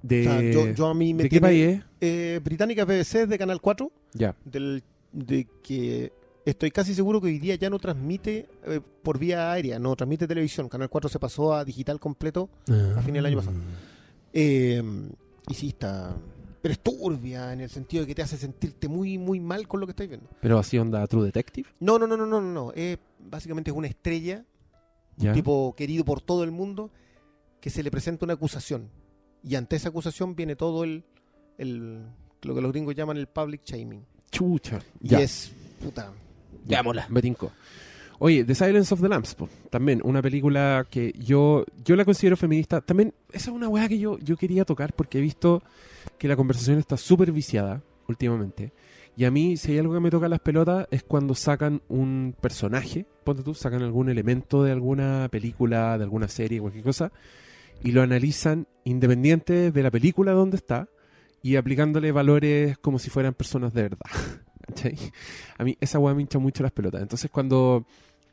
De, 0.03 0.21
O 0.27 0.31
sea, 0.31 0.41
yo, 0.51 0.71
yo 0.73 0.87
a 0.89 0.95
mí 0.95 1.13
me 1.15 1.25
¿de 1.25 1.29
qué 1.29 1.41
país 1.41 1.67
es? 1.79 1.85
eh, 2.01 2.41
Británica 2.43 2.85
BBC 2.85 3.27
de 3.27 3.39
Canal 3.39 3.61
4, 3.61 3.93
Ya. 4.15 4.35
del, 4.45 4.83
de 5.13 5.47
que 5.63 6.13
estoy 6.45 6.71
casi 6.71 6.95
seguro 6.95 7.21
que 7.21 7.29
hoy 7.29 7.39
día 7.39 7.55
ya 7.55 7.71
no 7.71 7.79
transmite 7.79 8.49
eh, 8.67 8.81
por 9.03 9.19
vía 9.19 9.53
aérea, 9.53 9.79
no 9.79 9.95
transmite 9.97 10.27
televisión. 10.27 10.69
Canal 10.69 10.89
4 10.89 11.09
se 11.11 11.19
pasó 11.19 11.55
a 11.55 11.65
digital 11.65 11.99
completo. 12.01 12.49
A 12.97 13.03
fin 13.03 13.15
del 13.15 13.27
año 13.27 13.37
pasado. 13.39 13.57
Eh, 14.33 14.83
y 15.49 15.55
sí, 15.55 15.69
está. 15.69 16.17
Pero 16.61 16.73
es 16.73 16.79
turbia 16.81 17.53
en 17.53 17.61
el 17.61 17.71
sentido 17.71 18.03
de 18.03 18.07
que 18.07 18.15
te 18.15 18.23
hace 18.23 18.37
sentirte 18.37 18.87
muy, 18.89 19.19
muy 19.19 19.41
mal 19.41 19.67
con 19.67 19.81
lo 19.81 19.87
que 19.87 19.91
estáis 19.91 20.09
viendo. 20.11 20.29
Pero 20.41 20.59
así 20.59 20.79
onda 20.79 21.05
True 21.09 21.25
Detective. 21.27 21.69
No, 21.81 21.99
no, 21.99 22.07
no, 22.07 22.17
no, 22.17 22.25
no, 22.27 22.41
no. 22.41 22.73
Es, 22.73 22.99
básicamente 23.19 23.71
es 23.73 23.77
una 23.77 23.89
estrella, 23.89 24.45
Ya. 25.17 25.31
un 25.31 25.35
tipo 25.35 25.75
querido 25.77 26.05
por 26.05 26.21
todo 26.21 26.45
el 26.45 26.53
mundo, 26.53 26.91
que 27.61 27.69
se 27.71 27.83
le 27.83 27.91
presenta 27.91 28.25
una 28.25 28.35
acusación. 28.35 28.91
Y 29.43 29.57
ante 29.57 29.75
esa 29.75 29.89
acusación 29.89 30.37
viene 30.37 30.55
todo 30.55 30.85
el. 30.85 31.05
el 31.59 32.07
lo 32.43 32.55
que 32.55 32.61
los 32.61 32.71
gringos 32.73 32.95
llaman 32.95 33.17
el 33.17 33.27
public 33.27 33.63
shaming. 33.65 34.05
Chucha. 34.31 34.81
Y 35.01 35.09
Ya. 35.09 35.21
es. 35.21 35.53
Puta. 35.83 36.13
Veámosla. 36.65 37.07
Me 37.09 37.23
tincó. 37.23 37.53
Oye, 38.19 38.45
The 38.45 38.55
Silence 38.55 38.95
of 38.95 39.01
the 39.01 39.09
Lambs, 39.09 39.35
po, 39.35 39.49
también 39.69 40.01
una 40.05 40.23
película 40.23 40.87
que 40.89 41.13
yo 41.19 41.65
yo 41.85 41.97
la 41.97 42.05
considero 42.05 42.37
feminista. 42.37 42.81
También 42.81 43.15
esa 43.33 43.51
es 43.51 43.57
una 43.57 43.69
weá 43.69 43.89
que 43.89 43.99
yo, 43.99 44.19
yo 44.21 44.37
quería 44.37 44.65
tocar 44.65 44.95
porque 44.95 45.19
he 45.19 45.21
visto 45.21 45.63
que 46.19 46.29
la 46.29 46.37
conversación 46.37 46.79
está 46.79 46.97
súper 46.97 47.33
viciada 47.33 47.83
últimamente. 48.07 48.73
Y 49.17 49.25
a 49.25 49.31
mí, 49.31 49.57
si 49.57 49.73
hay 49.73 49.79
algo 49.79 49.93
que 49.93 50.01
me 50.01 50.11
toca 50.11 50.29
las 50.29 50.41
pelotas, 50.41 50.87
es 50.91 51.03
cuando 51.03 51.35
sacan 51.35 51.83
un 51.89 52.35
personaje, 52.41 53.07
ponte 53.25 53.43
tú, 53.43 53.55
sacan 53.55 53.83
algún 53.83 54.09
elemento 54.09 54.63
de 54.63 54.73
alguna 54.73 55.29
película, 55.31 55.99
de 55.99 56.05
alguna 56.05 56.29
serie, 56.29 56.61
cualquier 56.61 56.85
cosa, 56.85 57.13
y 57.83 57.93
lo 57.93 58.03
analizan 58.03 58.69
independiente 58.85 59.71
de 59.71 59.83
la 59.83 59.91
película 59.91 60.33
donde 60.33 60.57
está 60.57 60.89
y 61.43 61.57
aplicándole 61.57 62.13
valores 62.13 62.79
como 62.79 62.99
si 62.99 63.11
fueran 63.11 63.35
personas 63.35 63.75
de 63.75 63.83
verdad. 63.83 64.07
¿Cachai? 64.67 64.97
A 65.59 65.65
mí 65.65 65.77
esa 65.81 65.99
weá 65.99 66.15
me 66.15 66.23
hincha 66.23 66.39
mucho 66.39 66.63
las 66.63 66.73
pelotas. 66.73 67.03
Entonces 67.03 67.31
cuando... 67.31 67.87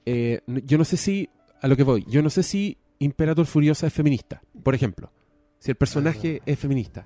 eh, 0.06 0.42
yo 0.66 0.78
no 0.78 0.86
sé 0.86 0.98
si... 0.98 1.30
A 1.62 1.68
lo 1.68 1.76
que 1.76 1.84
voy. 1.84 2.06
Yo 2.08 2.22
no 2.22 2.30
sé 2.30 2.42
si 2.44 2.78
Imperator 3.00 3.46
Furiosa 3.46 3.88
es 3.88 3.94
feminista, 3.94 4.42
por 4.64 4.74
ejemplo. 4.76 5.12
Si 5.60 5.72
el 5.72 5.76
personaje 5.76 6.42
es 6.46 6.58
feminista. 6.58 7.06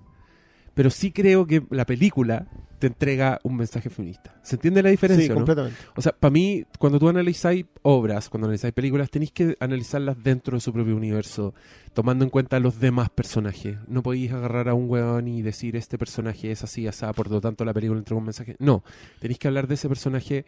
pero 0.73 0.89
sí 0.89 1.11
creo 1.11 1.45
que 1.47 1.63
la 1.69 1.85
película 1.85 2.47
te 2.83 2.87
entrega 2.87 3.39
un 3.43 3.55
mensaje 3.55 3.89
feminista. 3.89 4.35
¿Se 4.43 4.57
entiende 4.57 4.83
la 4.83 4.89
diferencia? 4.89 5.23
Sí, 5.23 5.29
no? 5.29 5.35
completamente. 5.35 5.77
O 5.95 6.01
sea, 6.01 6.11
para 6.11 6.31
mí, 6.31 6.65
cuando 6.77 6.99
tú 6.99 7.07
analizáis 7.07 7.65
obras, 7.81 8.27
cuando 8.27 8.47
analizáis 8.47 8.73
películas, 8.73 9.09
tenéis 9.09 9.31
que 9.31 9.55
analizarlas 9.61 10.21
dentro 10.21 10.57
de 10.57 10.59
su 10.59 10.73
propio 10.73 10.93
universo, 10.93 11.53
tomando 11.93 12.25
en 12.25 12.29
cuenta 12.29 12.57
a 12.57 12.59
los 12.59 12.81
demás 12.81 13.09
personajes. 13.09 13.77
No 13.87 14.03
podéis 14.03 14.33
agarrar 14.33 14.67
a 14.67 14.73
un 14.73 14.89
weón 14.89 15.29
y 15.29 15.41
decir 15.41 15.77
este 15.77 15.97
personaje 15.97 16.51
es 16.51 16.61
así, 16.65 16.85
así, 16.85 17.05
por 17.15 17.31
lo 17.31 17.39
tanto 17.39 17.63
la 17.63 17.73
película 17.73 17.99
entrega 17.99 18.19
un 18.19 18.25
mensaje. 18.25 18.57
No, 18.59 18.83
tenéis 19.21 19.39
que 19.39 19.47
hablar 19.47 19.69
de 19.69 19.75
ese 19.75 19.87
personaje 19.87 20.43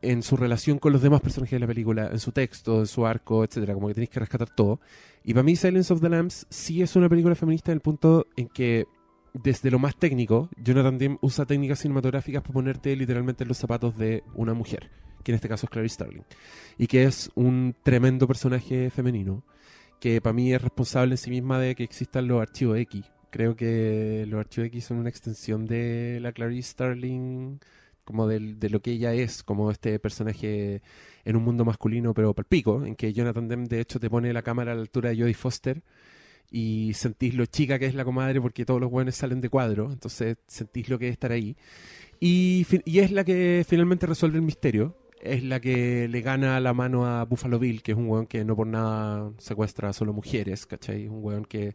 en 0.00 0.22
su 0.22 0.38
relación 0.38 0.78
con 0.78 0.94
los 0.94 1.02
demás 1.02 1.20
personajes 1.20 1.56
de 1.56 1.60
la 1.60 1.66
película, 1.66 2.08
en 2.10 2.20
su 2.20 2.32
texto, 2.32 2.80
en 2.80 2.86
su 2.86 3.04
arco, 3.04 3.44
etcétera, 3.44 3.74
como 3.74 3.88
que 3.88 3.94
tenéis 3.94 4.08
que 4.08 4.20
rescatar 4.20 4.48
todo. 4.48 4.80
Y 5.24 5.34
para 5.34 5.42
mí 5.42 5.56
Silence 5.56 5.92
of 5.92 6.00
the 6.00 6.08
Lambs 6.08 6.46
sí 6.48 6.80
es 6.80 6.96
una 6.96 7.10
película 7.10 7.34
feminista 7.34 7.70
en 7.70 7.76
el 7.76 7.82
punto 7.82 8.28
en 8.34 8.48
que 8.48 8.86
desde 9.34 9.70
lo 9.70 9.78
más 9.78 9.96
técnico, 9.96 10.48
Jonathan 10.56 10.98
Demme 10.98 11.18
usa 11.20 11.46
técnicas 11.46 11.78
cinematográficas 11.80 12.42
para 12.42 12.52
ponerte 12.54 12.94
literalmente 12.96 13.44
en 13.44 13.48
los 13.48 13.58
zapatos 13.58 13.96
de 13.96 14.22
una 14.34 14.54
mujer, 14.54 14.90
que 15.22 15.32
en 15.32 15.36
este 15.36 15.48
caso 15.48 15.66
es 15.66 15.70
Clarice 15.70 15.94
Starling, 15.94 16.24
y 16.78 16.86
que 16.86 17.04
es 17.04 17.30
un 17.34 17.74
tremendo 17.82 18.26
personaje 18.26 18.90
femenino, 18.90 19.44
que 20.00 20.20
para 20.20 20.32
mí 20.32 20.52
es 20.52 20.60
responsable 20.62 21.14
en 21.14 21.18
sí 21.18 21.30
misma 21.30 21.58
de 21.58 21.74
que 21.74 21.84
existan 21.84 22.26
los 22.26 22.40
archivos 22.40 22.78
X. 22.78 23.04
Creo 23.30 23.54
que 23.54 24.24
los 24.28 24.40
archivos 24.40 24.66
X 24.68 24.86
son 24.86 24.98
una 24.98 25.08
extensión 25.08 25.66
de 25.66 26.18
la 26.20 26.32
Clarice 26.32 26.70
Starling, 26.72 27.60
como 28.04 28.26
del- 28.26 28.58
de, 28.58 28.70
lo 28.70 28.80
que 28.80 28.92
ella 28.92 29.12
es, 29.12 29.44
como 29.44 29.70
este 29.70 29.98
personaje 30.00 30.82
en 31.24 31.36
un 31.36 31.44
mundo 31.44 31.64
masculino, 31.64 32.12
pero 32.14 32.34
palpico, 32.34 32.84
en 32.84 32.96
que 32.96 33.12
Jonathan 33.12 33.46
Demme 33.46 33.68
de 33.68 33.80
hecho 33.80 34.00
te 34.00 34.10
pone 34.10 34.32
la 34.32 34.42
cámara 34.42 34.72
a 34.72 34.74
la 34.74 34.80
altura 34.80 35.10
de 35.10 35.18
Jodie 35.20 35.34
Foster 35.34 35.82
y 36.50 36.92
sentís 36.94 37.34
lo 37.34 37.46
chica 37.46 37.78
que 37.78 37.86
es 37.86 37.94
la 37.94 38.04
comadre 38.04 38.40
porque 38.40 38.64
todos 38.64 38.80
los 38.80 38.90
buenos 38.90 39.14
salen 39.14 39.40
de 39.40 39.48
cuadro, 39.48 39.90
entonces 39.92 40.36
sentís 40.46 40.88
lo 40.88 40.98
que 40.98 41.08
es 41.08 41.12
estar 41.12 41.32
ahí. 41.32 41.56
Y, 42.20 42.66
y 42.84 42.98
es 42.98 43.12
la 43.12 43.24
que 43.24 43.64
finalmente 43.66 44.06
resuelve 44.06 44.36
el 44.36 44.42
misterio, 44.42 44.96
es 45.22 45.42
la 45.44 45.60
que 45.60 46.08
le 46.08 46.20
gana 46.22 46.58
la 46.60 46.72
mano 46.74 47.06
a 47.06 47.24
Buffalo 47.24 47.58
Bill, 47.58 47.82
que 47.82 47.92
es 47.92 47.98
un 47.98 48.08
weón 48.08 48.26
que 48.26 48.44
no 48.44 48.56
por 48.56 48.66
nada 48.66 49.32
secuestra 49.38 49.92
solo 49.92 50.12
mujeres, 50.12 50.66
¿cachai? 50.66 51.06
Un 51.08 51.22
weón 51.24 51.44
que 51.44 51.74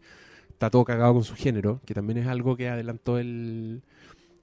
está 0.50 0.70
todo 0.70 0.86
cagado 0.86 1.14
con 1.14 1.24
su 1.24 1.36
género, 1.36 1.82
que 1.86 1.94
también 1.94 2.18
es 2.20 2.28
algo 2.28 2.56
que 2.58 2.70
adelantó 2.70 3.18
el, 3.20 3.82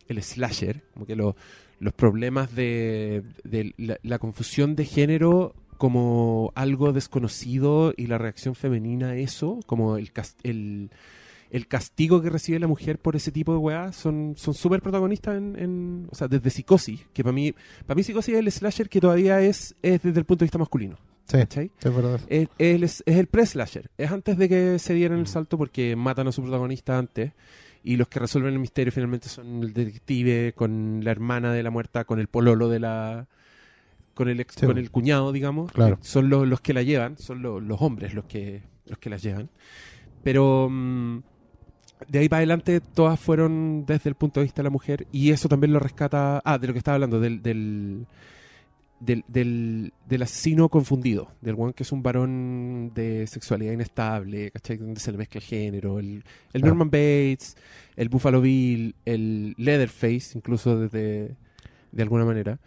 el 0.08 0.22
slasher, 0.22 0.82
como 0.94 1.06
que 1.06 1.16
lo- 1.16 1.36
los 1.80 1.92
problemas 1.94 2.54
de, 2.54 3.22
de 3.42 3.74
la 4.02 4.18
confusión 4.20 4.76
de 4.76 4.84
género 4.84 5.54
como 5.82 6.52
algo 6.54 6.92
desconocido 6.92 7.92
y 7.96 8.06
la 8.06 8.16
reacción 8.16 8.54
femenina 8.54 9.08
a 9.08 9.16
eso, 9.16 9.58
como 9.66 9.96
el, 9.96 10.12
cas- 10.12 10.36
el, 10.44 10.90
el 11.50 11.66
castigo 11.66 12.22
que 12.22 12.30
recibe 12.30 12.60
la 12.60 12.68
mujer 12.68 13.00
por 13.00 13.16
ese 13.16 13.32
tipo 13.32 13.50
de 13.50 13.58
weá, 13.58 13.92
son 13.92 14.34
son 14.36 14.54
súper 14.54 14.80
protagonistas 14.80 15.36
en, 15.36 15.58
en- 15.58 16.08
o 16.08 16.14
sea, 16.14 16.28
desde 16.28 16.50
Psicosis, 16.50 17.00
que 17.12 17.24
para 17.24 17.32
mí, 17.32 17.52
para 17.84 17.96
mí 17.96 18.04
Psicosis 18.04 18.34
es 18.34 18.38
el 18.38 18.52
slasher 18.52 18.88
que 18.88 19.00
todavía 19.00 19.40
es, 19.40 19.74
es 19.82 20.00
desde 20.00 20.20
el 20.20 20.24
punto 20.24 20.44
de 20.44 20.46
vista 20.46 20.58
masculino, 20.58 20.98
Sí, 21.26 21.38
¿cachai? 21.38 21.72
es 21.82 21.96
verdad. 21.96 22.20
Es, 22.28 22.48
es- 22.58 23.02
es 23.04 23.16
el 23.16 23.26
pre-slasher. 23.26 23.90
Es 23.98 24.12
antes 24.12 24.38
de 24.38 24.48
que 24.48 24.78
se 24.78 24.94
dieran 24.94 25.18
el 25.18 25.26
salto 25.26 25.58
porque 25.58 25.96
matan 25.96 26.28
a 26.28 26.32
su 26.32 26.42
protagonista 26.42 26.96
antes. 26.96 27.32
Y 27.84 27.96
los 27.96 28.06
que 28.06 28.20
resuelven 28.20 28.52
el 28.52 28.60
misterio 28.60 28.92
finalmente 28.92 29.28
son 29.28 29.64
el 29.64 29.72
detective 29.72 30.52
con 30.54 31.00
la 31.02 31.10
hermana 31.10 31.52
de 31.52 31.64
la 31.64 31.70
muerta, 31.70 32.04
con 32.04 32.20
el 32.20 32.28
pololo 32.28 32.68
de 32.68 32.78
la. 32.78 33.26
Con 34.14 34.28
el 34.28 34.40
ex- 34.40 34.54
Sí. 34.58 34.66
con 34.66 34.78
el 34.78 34.90
cuñado, 34.90 35.32
digamos. 35.32 35.72
Claro. 35.72 35.98
Son 36.02 36.28
los, 36.28 36.46
los 36.46 36.60
que 36.60 36.72
la 36.74 36.82
llevan, 36.82 37.16
son 37.18 37.42
lo- 37.42 37.60
los 37.60 37.80
hombres 37.82 38.14
los 38.14 38.24
que, 38.26 38.62
los 38.86 38.98
que 38.98 39.10
las 39.10 39.22
llevan. 39.22 39.48
Pero. 40.22 40.68
mm, 40.70 41.18
de 42.08 42.18
ahí 42.18 42.28
para 42.28 42.38
adelante 42.38 42.80
todas 42.80 43.18
fueron 43.20 43.84
desde 43.86 44.08
el 44.10 44.16
punto 44.16 44.40
de 44.40 44.44
vista 44.44 44.60
de 44.60 44.64
la 44.64 44.70
mujer 44.70 45.06
y 45.12 45.30
eso 45.30 45.48
también 45.48 45.72
lo 45.72 45.78
rescata, 45.78 46.42
ah, 46.44 46.58
de 46.58 46.66
lo 46.66 46.72
que 46.72 46.78
estaba 46.80 46.96
hablando, 46.96 47.20
del, 47.20 47.40
del, 47.42 48.06
del, 48.98 49.24
del, 49.28 49.92
del 50.08 50.22
asesino 50.22 50.68
confundido, 50.68 51.28
del 51.40 51.54
one 51.56 51.72
que 51.74 51.84
es 51.84 51.92
un 51.92 52.02
varón 52.02 52.90
de 52.92 53.24
sexualidad 53.28 53.72
inestable, 53.72 54.50
¿cachai? 54.50 54.78
Donde 54.78 54.98
se 54.98 55.12
le 55.12 55.18
mezcla 55.18 55.38
el 55.38 55.44
género, 55.44 56.00
el, 56.00 56.24
el 56.52 56.60
Claro. 56.62 56.66
Norman 56.74 56.90
Bates, 56.90 57.56
el 57.94 58.08
Buffalo 58.08 58.40
Bill, 58.40 58.96
el 59.04 59.54
Leatherface, 59.56 60.36
incluso 60.36 60.80
desde, 60.80 61.36
de 61.92 62.02
alguna 62.02 62.24
manera. 62.24 62.58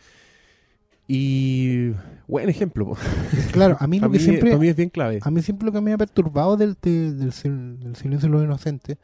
Y 1.08 1.92
buen 2.28 2.50
ejemplo. 2.50 2.94
Claro, 3.52 3.78
a 3.80 3.88
mí 3.88 4.00
lo 4.02 4.10
que 4.12 4.18
mí, 4.18 4.24
siempre... 4.24 4.50
para 4.52 4.62
mí 4.62 4.68
es 4.68 4.76
bien 4.76 4.90
clave. 4.90 5.20
A 5.22 5.32
mí 5.32 5.42
siempre 5.42 5.66
lo 5.68 5.72
que 5.72 5.82
me 5.82 5.94
ha 5.94 5.98
perturbado 5.98 6.58
del, 6.58 6.76
de- 6.82 7.14
del, 7.14 7.32
sil- 7.32 7.78
del 7.80 7.96
silencio 7.96 8.28
de 8.30 8.34
los 8.34 8.44
inocentes 8.44 8.98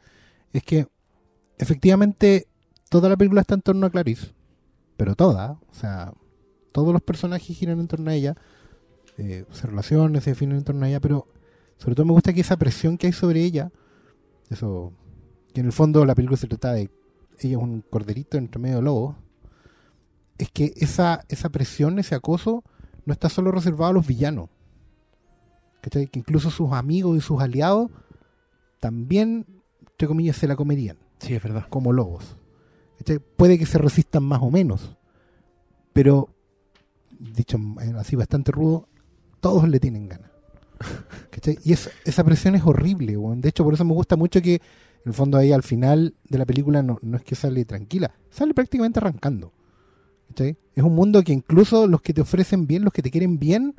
es 0.52 0.62
que 0.62 0.86
efectivamente 1.58 2.46
toda 2.90 3.08
la 3.08 3.16
película 3.16 3.40
está 3.40 3.54
en 3.54 3.62
torno 3.62 3.86
a 3.86 3.90
Clarice, 3.90 4.32
pero 4.96 5.14
toda, 5.14 5.52
o 5.52 5.74
sea, 5.74 6.12
todos 6.72 6.92
los 6.92 7.02
personajes 7.02 7.56
giran 7.56 7.80
en 7.80 7.88
torno 7.88 8.10
a 8.10 8.14
ella, 8.14 8.34
eh, 9.18 9.44
se 9.52 9.66
relacionan, 9.66 10.20
se 10.20 10.30
definen 10.30 10.58
en 10.58 10.64
torno 10.64 10.84
a 10.84 10.88
ella, 10.88 11.00
pero 11.00 11.26
sobre 11.78 11.94
todo 11.94 12.06
me 12.06 12.12
gusta 12.12 12.32
que 12.32 12.40
esa 12.42 12.56
presión 12.56 12.98
que 12.98 13.06
hay 13.06 13.12
sobre 13.12 13.42
ella, 13.44 13.70
eso, 14.50 14.92
que 15.54 15.60
en 15.60 15.66
el 15.66 15.72
fondo 15.72 16.04
la 16.04 16.14
película 16.14 16.36
se 16.36 16.46
trata 16.48 16.72
de 16.72 16.82
ella 17.40 17.56
es 17.56 17.62
un 17.62 17.80
corderito 17.88 18.36
entre 18.38 18.60
medio 18.60 18.76
de 18.76 18.82
lobos, 18.82 19.16
es 20.42 20.50
que 20.50 20.72
esa, 20.76 21.24
esa 21.28 21.48
presión, 21.50 21.98
ese 21.98 22.14
acoso, 22.14 22.62
no 23.04 23.12
está 23.12 23.28
solo 23.28 23.50
reservado 23.52 23.90
a 23.90 23.94
los 23.94 24.06
villanos. 24.06 24.48
¿cachai? 25.80 26.06
Que 26.06 26.20
incluso 26.20 26.50
sus 26.50 26.72
amigos 26.72 27.16
y 27.16 27.20
sus 27.20 27.40
aliados 27.40 27.90
también, 28.80 29.46
entre 29.90 30.08
comillas, 30.08 30.36
se 30.36 30.46
la 30.48 30.56
comerían, 30.56 30.98
Sí, 31.18 31.34
es 31.34 31.42
verdad. 31.42 31.66
como 31.68 31.92
lobos. 31.92 32.36
¿cachai? 32.98 33.18
Puede 33.18 33.58
que 33.58 33.66
se 33.66 33.78
resistan 33.78 34.22
más 34.24 34.40
o 34.42 34.50
menos, 34.50 34.96
pero, 35.92 36.28
dicho 37.18 37.58
eh, 37.80 37.92
así 37.98 38.16
bastante 38.16 38.52
rudo, 38.52 38.88
todos 39.40 39.68
le 39.68 39.80
tienen 39.80 40.08
ganas. 40.08 40.30
Y 41.64 41.72
es- 41.72 41.90
esa 42.04 42.22
presión 42.24 42.54
es 42.54 42.62
horrible, 42.64 43.16
weón. 43.16 43.40
de 43.40 43.48
hecho 43.48 43.64
por 43.64 43.74
eso 43.74 43.84
me 43.84 43.92
gusta 43.94 44.16
mucho 44.16 44.40
que 44.42 44.54
en 44.56 44.60
el 45.06 45.14
fondo 45.14 45.38
ahí 45.38 45.50
al 45.52 45.62
final 45.64 46.14
de 46.28 46.38
la 46.38 46.46
película 46.46 46.82
no, 46.82 46.98
no 47.02 47.16
es 47.16 47.24
que 47.24 47.34
sale 47.34 47.64
tranquila, 47.64 48.12
sale 48.30 48.54
prácticamente 48.54 48.98
arrancando. 49.00 49.52
¿Cachai? 50.32 50.56
Es 50.74 50.82
un 50.82 50.94
mundo 50.94 51.22
que 51.22 51.32
incluso 51.32 51.86
los 51.86 52.00
que 52.02 52.14
te 52.14 52.22
ofrecen 52.22 52.66
bien, 52.66 52.84
los 52.84 52.92
que 52.92 53.02
te 53.02 53.10
quieren 53.10 53.38
bien, 53.38 53.74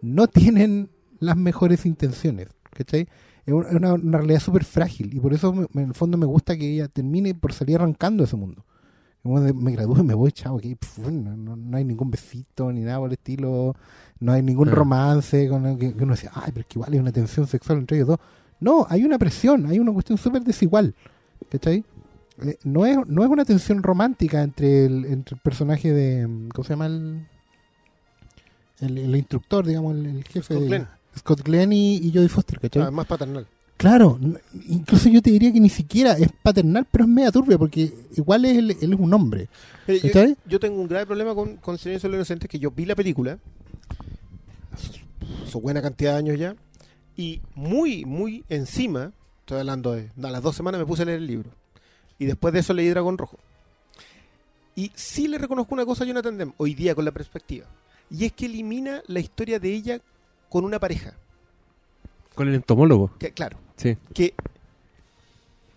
no 0.00 0.26
tienen 0.28 0.88
las 1.20 1.36
mejores 1.36 1.86
intenciones. 1.86 2.48
¿cachai? 2.72 3.06
Es 3.46 3.52
una, 3.54 3.96
realidad 4.18 4.40
súper 4.40 4.64
frágil 4.64 5.14
y 5.14 5.20
por 5.20 5.32
eso 5.34 5.52
me- 5.52 5.66
en 5.74 5.88
el 5.88 5.94
fondo 5.94 6.16
me 6.18 6.26
gusta 6.26 6.56
que 6.56 6.68
ella 6.72 6.88
termine 6.88 7.34
por 7.34 7.52
salir 7.52 7.76
arrancando 7.76 8.24
ese 8.24 8.36
mundo. 8.36 8.64
Me 9.22 9.72
gradúo 9.72 9.98
y 9.98 10.02
me 10.02 10.12
voy, 10.14 10.32
pf, 10.32 11.00
no, 11.00 11.36
no- 11.36 11.56
no 11.56 11.76
hay 11.76 11.84
ningún 11.84 12.10
besito 12.10 12.70
ni 12.72 12.80
nada 12.80 12.98
por 12.98 13.08
el 13.08 13.14
estilo, 13.14 13.74
no 14.20 14.32
hay 14.32 14.42
ningún 14.42 14.70
romance 14.70 15.48
con 15.48 15.64
el 15.66 15.78
que, 15.78 15.94
que 15.94 16.04
uno 16.04 16.14
decía, 16.14 16.30
ay, 16.34 16.50
pero 16.52 16.60
es 16.60 16.66
que 16.66 16.78
igual 16.78 16.92
hay 16.92 16.98
una 16.98 17.12
tensión 17.12 17.46
sexual 17.46 17.78
entre 17.78 17.96
ellos 17.98 18.08
dos. 18.08 18.18
No, 18.60 18.86
hay 18.88 19.04
una 19.04 19.18
presión, 19.18 19.66
hay 19.66 19.78
una 19.78 19.92
cuestión 19.92 20.18
súper 20.18 20.42
desigual. 20.44 20.94
¿Cachai? 21.50 21.84
Eh, 22.42 22.58
no, 22.64 22.86
es, 22.86 22.98
no 23.06 23.22
es 23.22 23.30
una 23.30 23.44
tensión 23.44 23.82
romántica 23.82 24.42
entre 24.42 24.86
el, 24.86 25.04
entre 25.04 25.36
el 25.36 25.40
personaje 25.40 25.92
de. 25.92 26.26
mm, 26.26 26.48
¿Cómo 26.48 26.64
se 26.64 26.72
llama 26.72 26.86
el. 26.86 27.26
El, 28.80 28.98
el 28.98 29.16
instructor, 29.16 29.66
digamos, 29.66 29.94
el, 29.96 30.06
el 30.06 30.24
jefe 30.24 30.54
Scott 30.54 30.60
de. 30.60 30.66
Glenn. 30.66 30.88
Scott 31.16 31.42
Glenn 31.42 31.72
y, 31.72 31.96
y 31.98 32.12
Jodie 32.12 32.28
Foster, 32.28 32.58
¿cachai? 32.58 32.82
Ah, 32.82 32.90
más 32.90 33.06
paternal. 33.06 33.46
Claro, 33.76 34.18
incluso 34.68 35.08
yo 35.08 35.20
te 35.20 35.30
diría 35.30 35.52
que 35.52 35.60
ni 35.60 35.68
siquiera 35.68 36.12
es 36.12 36.30
paternal, 36.42 36.86
pero 36.90 37.04
es 37.04 37.10
media 37.10 37.32
turbia, 37.32 37.58
porque 37.58 37.92
igual 38.16 38.44
es, 38.44 38.56
él, 38.56 38.76
él 38.80 38.92
es 38.92 38.98
un 38.98 39.12
hombre. 39.12 39.48
Yo, 39.86 40.24
yo 40.46 40.60
tengo 40.60 40.80
un 40.80 40.88
grave 40.88 41.06
problema 41.06 41.34
con, 41.34 41.56
con 41.56 41.76
Silencio 41.76 42.08
de 42.08 42.12
los 42.12 42.18
Inocentes, 42.18 42.48
que 42.48 42.58
yo 42.58 42.70
vi 42.70 42.86
la 42.86 42.94
película, 42.94 43.38
hace 44.72 45.04
su 45.48 45.60
buena 45.60 45.82
cantidad 45.82 46.12
de 46.12 46.18
años 46.18 46.38
ya, 46.38 46.54
y 47.16 47.40
muy, 47.54 48.04
muy 48.04 48.44
encima, 48.48 49.12
estoy 49.40 49.58
hablando 49.58 49.92
de, 49.92 50.08
a 50.22 50.30
las 50.30 50.42
dos 50.42 50.54
semanas 50.54 50.78
me 50.78 50.86
puse 50.86 51.02
a 51.02 51.06
leer 51.06 51.18
el 51.18 51.26
libro, 51.26 51.50
y 52.18 52.26
después 52.26 52.52
de 52.54 52.60
eso 52.60 52.72
leí 52.74 52.88
Dragón 52.88 53.18
Rojo. 53.18 53.38
Y 54.76 54.90
sí 54.94 55.28
le 55.28 55.38
reconozco 55.38 55.74
una 55.74 55.86
cosa 55.86 56.04
a 56.04 56.06
Jonathan 56.06 56.36
Demme, 56.36 56.54
hoy 56.56 56.74
día 56.74 56.94
con 56.94 57.04
la 57.04 57.12
perspectiva, 57.12 57.66
y 58.10 58.24
es 58.24 58.32
que 58.32 58.46
elimina 58.46 59.02
la 59.06 59.20
historia 59.20 59.58
de 59.58 59.72
ella 59.72 60.00
con 60.48 60.64
una 60.64 60.78
pareja, 60.80 61.14
Con 62.34 62.48
el 62.48 62.54
entomólogo. 62.54 63.10
que 63.18 63.32
claro, 63.32 63.58
Sí. 63.76 63.96
que 64.12 64.34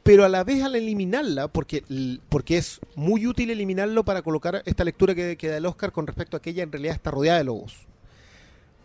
pero 0.04 0.24
a 0.24 0.30
la 0.30 0.44
vez 0.46 0.64
al 0.64 0.76
eliminarla 0.76 1.50
porque 1.50 1.84
porque 2.30 2.58
es 2.58 2.80
muy 2.96 3.28
útil 3.28 3.50
eliminarlo 3.50 4.06
para 4.06 4.22
colocar 4.22 4.64
esta 4.66 4.86
lectura 4.86 5.14
que, 5.14 5.36
que 5.36 5.50
da 5.50 5.58
el 5.58 5.66
Oscar 5.66 5.92
con 5.92 6.08
respecto 6.08 6.38
a 6.38 6.42
que 6.42 6.52
ella 6.52 6.64
en 6.64 6.72
realidad 6.72 6.96
está 6.96 7.12
rodeada 7.12 7.40
de 7.40 7.44
lobos 7.44 7.76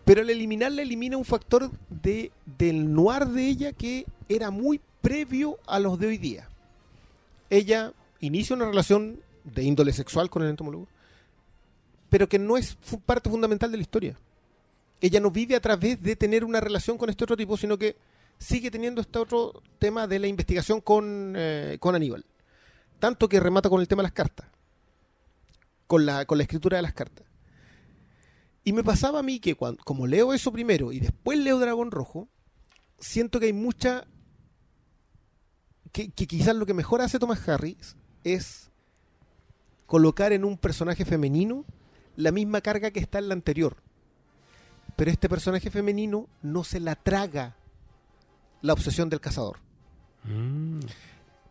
pero 0.05 0.21
al 0.23 0.31
eliminarla 0.31 0.83
elimina 0.83 1.17
un 1.17 1.25
factor 1.25 1.71
de 1.91 2.33
del 2.59 2.93
noir 2.93 3.27
de 3.29 3.47
ella 3.47 3.73
que 3.73 4.05
era 4.29 4.51
muy 4.51 4.81
previo 5.01 5.59
a 5.69 5.79
los 5.79 5.97
de 6.01 6.09
hoy 6.09 6.19
día 6.19 6.49
ella 7.53 7.93
inicia 8.21 8.57
una 8.57 8.67
relación 8.67 9.21
de 9.45 9.63
índole 9.63 9.93
sexual 9.93 10.31
con 10.31 10.43
el 10.43 10.51
entomólogo 10.51 10.89
pero 12.11 12.29
que 12.29 12.39
no 12.39 12.57
es 12.57 12.77
parte 13.07 13.31
fundamental 13.31 13.71
de 13.71 13.77
la 13.77 13.83
historia 13.83 14.17
ella 15.01 15.21
no 15.21 15.31
vive 15.31 15.57
a 15.57 15.61
través 15.61 16.03
de 16.03 16.17
tener 16.17 16.45
una 16.45 16.61
relación 16.61 16.99
con 16.99 17.11
este 17.11 17.25
otro 17.25 17.37
tipo 17.37 17.57
sino 17.57 17.79
que 17.79 17.97
sigue 18.43 18.71
teniendo 18.71 19.01
este 19.01 19.19
otro 19.19 19.63
tema 19.79 20.07
de 20.07 20.19
la 20.19 20.27
investigación 20.27 20.81
con, 20.81 21.35
eh, 21.37 21.77
con 21.81 21.95
Aníbal. 21.95 22.25
tanto 22.99 23.29
que 23.29 23.41
remata 23.41 23.69
con 23.69 23.81
el 23.81 23.89
tema 23.89 24.03
de 24.03 24.05
las 24.05 24.13
cartas, 24.13 24.47
con 25.87 26.07
la, 26.07 26.25
con 26.25 26.39
la 26.39 26.45
escritura 26.45 26.77
de 26.77 26.83
las 26.83 26.93
cartas. 26.93 27.27
Y 28.65 28.73
me 28.73 28.85
pasaba 28.85 29.19
a 29.19 29.23
mí 29.23 29.41
que 29.41 29.57
cuando, 29.57 29.83
como 29.83 30.07
leo 30.07 30.33
eso 30.33 30.53
primero 30.53 30.93
y 30.93 31.01
después 31.01 31.39
leo 31.39 31.59
Dragón 31.59 31.91
Rojo, 31.91 32.29
siento 32.99 33.41
que 33.41 33.47
hay 33.47 33.53
mucha... 33.53 34.07
Que, 35.93 36.09
que 36.11 36.27
quizás 36.27 36.57
lo 36.57 36.65
que 36.67 36.75
mejor 36.75 37.03
hace 37.03 37.19
Thomas 37.19 37.47
Harris 37.49 37.97
es 38.25 38.71
colocar 39.87 40.33
en 40.33 40.45
un 40.45 40.57
personaje 40.57 41.05
femenino 41.05 41.65
la 42.17 42.33
misma 42.33 42.61
carga 42.63 42.91
que 42.91 43.01
está 43.01 43.19
en 43.19 43.29
la 43.29 43.35
anterior. 43.35 43.77
Pero 44.97 45.11
este 45.11 45.29
personaje 45.29 45.71
femenino 45.71 46.27
no 46.43 46.65
se 46.65 46.81
la 46.81 46.95
traga 46.95 47.57
la 48.63 48.73
obsesión 48.73 49.09
del 49.11 49.21
cazador. 49.21 49.59
Mm. 50.25 50.81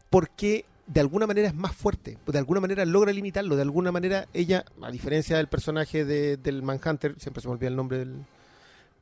Porque 0.10 0.66
de 0.88 1.00
alguna 1.00 1.28
manera 1.28 1.48
es 1.48 1.54
más 1.56 1.76
fuerte, 1.76 2.18
de 2.26 2.38
alguna 2.38 2.60
manera 2.62 2.84
logra 2.86 3.14
limitarlo, 3.14 3.56
de 3.56 3.62
alguna 3.62 3.92
manera 3.92 4.28
ella, 4.34 4.66
a 4.82 4.92
diferencia 4.92 5.38
del 5.38 5.48
personaje 5.48 6.04
de- 6.06 6.38
del 6.38 6.64
Manhunter, 6.64 7.16
siempre 7.20 7.42
se 7.42 7.48
me 7.48 7.54
olvida 7.54 7.70
el 7.70 7.76
nombre 7.76 8.00
del... 8.00 8.26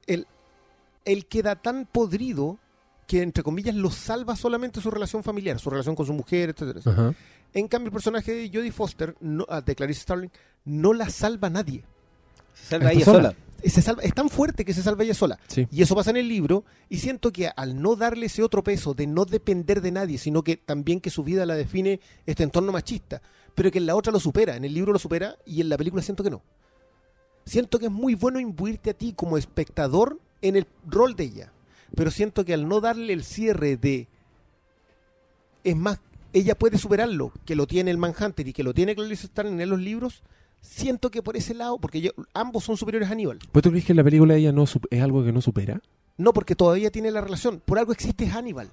Él, 0.08 0.27
él 1.06 1.26
queda 1.26 1.56
tan 1.56 1.85
podrido 1.85 2.58
que, 3.09 3.23
entre 3.23 3.41
comillas, 3.41 3.73
lo 3.73 3.89
salva 3.89 4.35
solamente 4.35 4.81
su 4.81 4.91
relación 4.91 5.23
familiar, 5.23 5.59
su 5.59 5.71
relación 5.71 5.95
con 5.95 6.05
su 6.05 6.13
mujer, 6.13 6.51
etcétera. 6.51 6.79
Ajá. 6.85 7.15
En 7.55 7.67
cambio, 7.67 7.88
el 7.88 7.91
personaje 7.91 8.31
de 8.31 8.51
Jodie 8.53 8.71
Foster, 8.71 9.15
no, 9.19 9.47
ah, 9.49 9.61
de 9.61 9.73
Clarice 9.73 10.01
Starling, 10.01 10.29
no 10.65 10.93
la 10.93 11.09
salva 11.09 11.49
nadie. 11.49 11.83
Se 12.53 12.67
salva 12.67 12.91
ella 12.91 13.05
sola. 13.05 13.17
sola. 13.31 13.35
Se 13.63 13.81
salva, 13.81 14.03
es 14.03 14.13
tan 14.13 14.29
fuerte 14.29 14.63
que 14.63 14.75
se 14.75 14.83
salva 14.83 15.03
ella 15.03 15.15
sola. 15.15 15.39
Sí. 15.47 15.67
Y 15.71 15.81
eso 15.81 15.95
pasa 15.95 16.11
en 16.11 16.17
el 16.17 16.27
libro, 16.27 16.65
y 16.88 16.99
siento 16.99 17.31
que 17.31 17.47
al 17.47 17.81
no 17.81 17.95
darle 17.95 18.27
ese 18.27 18.43
otro 18.43 18.63
peso 18.63 18.93
de 18.93 19.07
no 19.07 19.25
depender 19.25 19.81
de 19.81 19.91
nadie, 19.91 20.19
sino 20.19 20.43
que 20.43 20.57
también 20.57 21.01
que 21.01 21.09
su 21.09 21.23
vida 21.23 21.47
la 21.47 21.55
define 21.55 21.99
este 22.27 22.43
entorno 22.43 22.71
machista, 22.71 23.23
pero 23.55 23.71
que 23.71 23.79
en 23.79 23.88
la 23.88 23.95
otra 23.95 24.13
lo 24.13 24.19
supera, 24.19 24.55
en 24.55 24.65
el 24.65 24.73
libro 24.75 24.93
lo 24.93 24.99
supera 24.99 25.35
y 25.47 25.61
en 25.61 25.69
la 25.69 25.79
película 25.79 26.03
siento 26.03 26.23
que 26.23 26.29
no. 26.29 26.43
Siento 27.47 27.79
que 27.79 27.88
es 27.88 27.91
muy 27.91 28.13
bueno 28.13 28.39
imbuirte 28.39 28.91
a 28.91 28.93
ti 28.93 29.13
como 29.13 29.35
espectador 29.35 30.19
en 30.43 30.57
el 30.57 30.67
rol 30.88 31.15
de 31.15 31.23
ella, 31.23 31.53
pero 31.95 32.11
siento 32.11 32.45
que 32.45 32.53
al 32.53 32.68
no 32.68 32.82
darle 32.82 33.14
el 33.14 33.24
cierre 33.24 33.77
de... 33.77 34.08
Es 35.64 35.76
más, 35.76 36.00
ella 36.34 36.56
puede 36.56 36.77
superarlo, 36.77 37.32
que 37.45 37.56
lo 37.56 37.68
tiene 37.68 37.92
el 37.92 37.98
Manhunter 37.98 38.48
y 38.48 38.53
que 38.53 38.64
lo 38.64 38.74
tiene 38.74 38.95
Clarice 38.95 39.27
Starling 39.27 39.59
en 39.59 39.69
los 39.69 39.80
libros, 39.80 40.24
siento 40.61 41.11
que 41.11 41.22
por 41.22 41.35
ese 41.35 41.53
lado, 41.53 41.77
porque 41.80 42.01
yo- 42.01 42.11
ambos 42.34 42.64
son 42.64 42.77
superiores 42.77 43.09
a 43.09 43.14
Aníbal. 43.14 43.40
¿Pues 43.51 43.64
tú 43.64 43.69
crees 43.69 43.85
que 43.85 43.92
en 43.93 43.98
la 43.98 44.03
película 44.03 44.35
ella 44.35 44.51
no 44.51 44.64
es 44.64 45.01
algo 45.01 45.24
que 45.24 45.32
no 45.32 45.42
supera? 45.42 45.82
No, 46.18 46.34
porque 46.34 46.56
todavía 46.56 46.92
tiene 46.92 47.11
la 47.11 47.22
relación. 47.22 47.61
Por 47.66 47.80
algo 47.80 47.92
existe 47.93 48.27
Hannibal. 48.27 48.69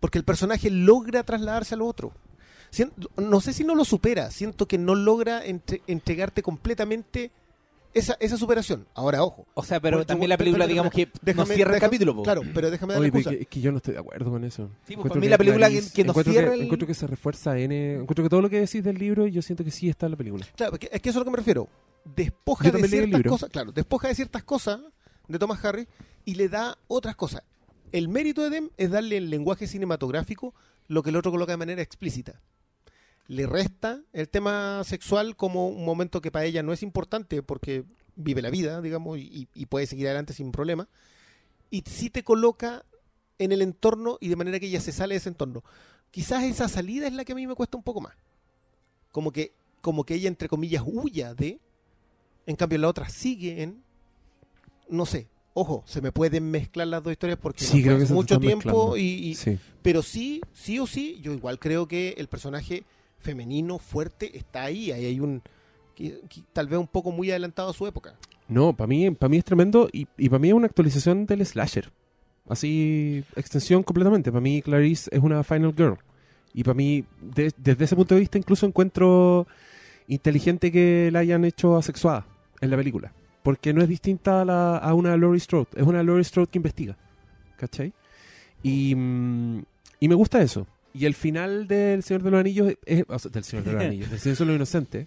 Porque 0.00 0.18
el 0.18 0.24
personaje 0.24 0.70
logra 0.70 1.24
trasladarse 1.24 1.74
a 1.74 1.78
lo 1.78 1.86
otro. 1.86 2.12
No 3.16 3.40
sé 3.40 3.52
si 3.52 3.64
no 3.64 3.74
lo 3.74 3.84
supera, 3.84 4.30
siento 4.30 4.66
que 4.68 4.78
no 4.78 4.94
logra 4.94 5.44
entre- 5.44 5.82
entregarte 5.86 6.42
completamente 6.42 7.30
esa, 7.96 8.16
esa 8.20 8.36
superación. 8.36 8.86
Ahora, 8.94 9.22
ojo. 9.24 9.46
O 9.54 9.64
sea, 9.64 9.80
pero 9.80 9.96
Porque- 9.98 10.06
también 10.08 10.28
la 10.28 10.36
película, 10.36 10.66
digamos 10.66 10.92
que 10.92 11.06
no 11.06 11.12
déjame- 11.22 11.54
cierra 11.54 11.74
el 11.74 11.80
capítulo. 11.80 12.14
po. 12.14 12.22
Claro, 12.22 12.42
pero 12.54 12.70
déjame 12.70 12.92
darle 12.92 13.06
Oye, 13.06 13.12
pero 13.12 13.20
excusa. 13.22 13.38
que, 13.38 13.46
que 13.46 13.60
yo 13.60 13.70
no 13.72 13.78
estoy 13.78 13.94
de 13.94 14.00
acuerdo 14.00 14.30
con 14.30 14.44
eso. 14.44 14.70
Sí, 14.86 14.94
pues, 14.96 15.08
para 15.08 15.20
mí 15.20 15.28
la 15.28 15.38
película 15.38 15.68
que- 15.68 15.74
que 15.92 16.04
nos 16.04 16.12
encuentro 16.12 16.32
cierra 16.32 16.54
el- 16.54 16.62
Encuentro 16.62 16.86
que 16.86 16.94
se 16.94 17.06
refuerza 17.06 17.58
N... 17.58 17.94
Encuentro 17.94 18.22
que 18.24 18.28
todo 18.28 18.40
lo 18.42 18.50
que 18.50 18.60
decís 18.60 18.82
del 18.84 18.98
libro 18.98 19.26
yo 19.26 19.42
siento 19.42 19.64
que 19.64 19.70
sí 19.70 19.88
está 19.88 20.06
en 20.06 20.12
la 20.12 20.18
película. 20.18 20.46
Claro, 20.54 20.72
porque 20.72 20.88
es 20.92 21.00
que 21.00 21.08
eso 21.08 21.18
es 21.18 21.20
a 21.20 21.20
lo 21.20 21.24
que 21.24 21.30
me 21.32 21.36
refiero. 21.38 21.68
Despoja 22.04 22.70
de 22.70 22.86
ciertas 22.88 23.22
cosas, 23.22 23.50
claro, 23.50 23.72
despoja 23.72 24.08
de 24.08 24.14
ciertas 24.14 24.44
cosas 24.44 24.80
de 25.26 25.38
Thomas 25.38 25.64
Harris 25.64 25.88
y 26.24 26.34
le 26.36 26.48
da 26.48 26.78
otras 26.88 27.16
cosas. 27.16 27.42
El 27.92 28.08
mérito 28.08 28.42
de 28.42 28.50
Dem 28.50 28.70
es 28.76 28.90
darle 28.90 29.16
el 29.16 29.30
lenguaje 29.30 29.66
cinematográfico 29.66 30.54
lo 30.88 31.02
que 31.02 31.10
el 31.10 31.16
otro 31.16 31.30
coloca 31.32 31.52
de 31.52 31.56
manera 31.56 31.82
explícita. 31.82 32.40
Le 33.28 33.46
resta 33.46 34.00
el 34.12 34.28
tema 34.28 34.82
sexual 34.84 35.36
como 35.36 35.68
un 35.68 35.84
momento 35.84 36.20
que 36.20 36.30
para 36.30 36.44
ella 36.44 36.62
no 36.62 36.72
es 36.72 36.82
importante 36.82 37.42
porque 37.42 37.84
vive 38.14 38.40
la 38.42 38.50
vida, 38.50 38.80
digamos, 38.80 39.18
y, 39.18 39.48
y 39.52 39.66
puede 39.66 39.86
seguir 39.86 40.06
adelante 40.06 40.32
sin 40.32 40.52
problema. 40.52 40.88
Y 41.70 41.82
sí 41.86 42.08
te 42.10 42.22
coloca 42.22 42.84
en 43.38 43.52
el 43.52 43.62
entorno 43.62 44.16
y 44.20 44.28
de 44.28 44.36
manera 44.36 44.60
que 44.60 44.66
ella 44.66 44.80
se 44.80 44.92
sale 44.92 45.14
de 45.14 45.18
ese 45.18 45.28
entorno. 45.28 45.64
Quizás 46.10 46.44
esa 46.44 46.68
salida 46.68 47.06
es 47.08 47.12
la 47.12 47.24
que 47.24 47.32
a 47.32 47.34
mí 47.34 47.46
me 47.46 47.54
cuesta 47.54 47.76
un 47.76 47.82
poco 47.82 48.00
más. 48.00 48.14
Como 49.10 49.32
que, 49.32 49.52
como 49.80 50.04
que 50.04 50.14
ella, 50.14 50.28
entre 50.28 50.48
comillas, 50.48 50.82
huya 50.86 51.34
de. 51.34 51.58
En 52.46 52.54
cambio, 52.56 52.78
la 52.78 52.88
otra 52.88 53.08
sigue 53.08 53.62
en. 53.62 53.82
No 54.88 55.04
sé. 55.04 55.26
Ojo, 55.52 55.82
se 55.86 56.00
me 56.00 56.12
pueden 56.12 56.50
mezclar 56.50 56.86
las 56.86 57.02
dos 57.02 57.12
historias 57.12 57.38
porque 57.40 57.64
Sí, 57.64 57.78
no 57.78 57.84
creo 57.96 57.98
que 58.06 58.12
mucho 58.14 58.38
tiempo 58.38 58.96
y, 58.96 59.02
y- 59.30 59.34
Sí. 59.34 59.58
pero 59.82 60.02
sí, 60.02 60.40
sí 60.52 60.78
o 60.78 60.86
sí, 60.86 61.18
yo 61.22 61.32
igual 61.32 61.58
creo 61.58 61.88
que 61.88 62.14
el 62.18 62.28
personaje 62.28 62.84
femenino 63.18 63.78
fuerte 63.78 64.36
está 64.36 64.64
ahí. 64.64 64.92
Ahí 64.92 65.04
hay 65.06 65.20
un. 65.20 65.42
tal 66.52 66.68
vez 66.68 66.78
un 66.78 66.86
poco 66.86 67.10
muy 67.12 67.30
adelantado 67.30 67.70
a 67.70 67.74
su 67.74 67.86
época. 67.86 68.14
No, 68.48 68.76
para 68.76 68.86
mí, 68.86 69.10
para 69.10 69.28
mí 69.28 69.38
es 69.38 69.44
tremendo 69.44 69.88
y, 69.92 70.04
para 70.28 70.38
mí 70.38 70.48
es 70.48 70.54
una 70.54 70.66
actualización 70.66 71.26
del 71.26 71.44
slasher. 71.44 71.90
Así, 72.48 73.24
extensión 73.34 73.82
completamente. 73.82 74.30
Para 74.30 74.40
mí 74.40 74.62
Clarice 74.62 75.10
es 75.12 75.20
una 75.20 75.42
Final 75.42 75.74
Girl. 75.76 75.98
Y 76.54 76.62
para 76.62 76.74
mí, 76.74 77.04
de- 77.20 77.52
desde 77.56 77.84
ese 77.84 77.96
punto 77.96 78.14
de 78.14 78.20
vista, 78.20 78.38
incluso 78.38 78.64
encuentro 78.66 79.46
inteligente 80.06 80.70
que 80.70 81.10
la 81.12 81.18
hayan 81.20 81.44
hecho 81.44 81.76
asexuada 81.76 82.24
en 82.60 82.70
la 82.70 82.76
película. 82.76 83.12
Porque 83.42 83.72
no 83.72 83.82
es 83.82 83.88
distinta 83.88 84.42
a, 84.42 84.44
la- 84.44 84.76
a 84.78 84.94
una 84.94 85.16
Laurie 85.16 85.40
Strode. 85.40 85.68
Es 85.74 85.82
una 85.82 86.02
Laurie 86.02 86.24
Strode 86.24 86.48
que 86.48 86.58
investiga. 86.58 86.96
¿Cachai? 87.56 87.92
Y, 88.62 88.94
mm, 88.94 89.62
y 90.00 90.08
me 90.08 90.14
gusta 90.14 90.40
eso. 90.40 90.66
Y 90.96 91.04
el 91.04 91.14
final 91.14 91.68
del 91.68 92.02
Señor 92.02 92.22
de 92.22 92.30
los 92.30 92.40
Anillos, 92.40 92.72
es, 92.86 93.04
o 93.06 93.18
sea, 93.18 93.30
del 93.30 93.44
Señor 93.44 93.66
de 93.66 93.72
los 93.72 93.82
Anillos, 93.82 94.10
del 94.10 94.18
Señor 94.18 94.38
de 94.38 94.44
los 94.46 94.56
Inocentes, 94.56 95.06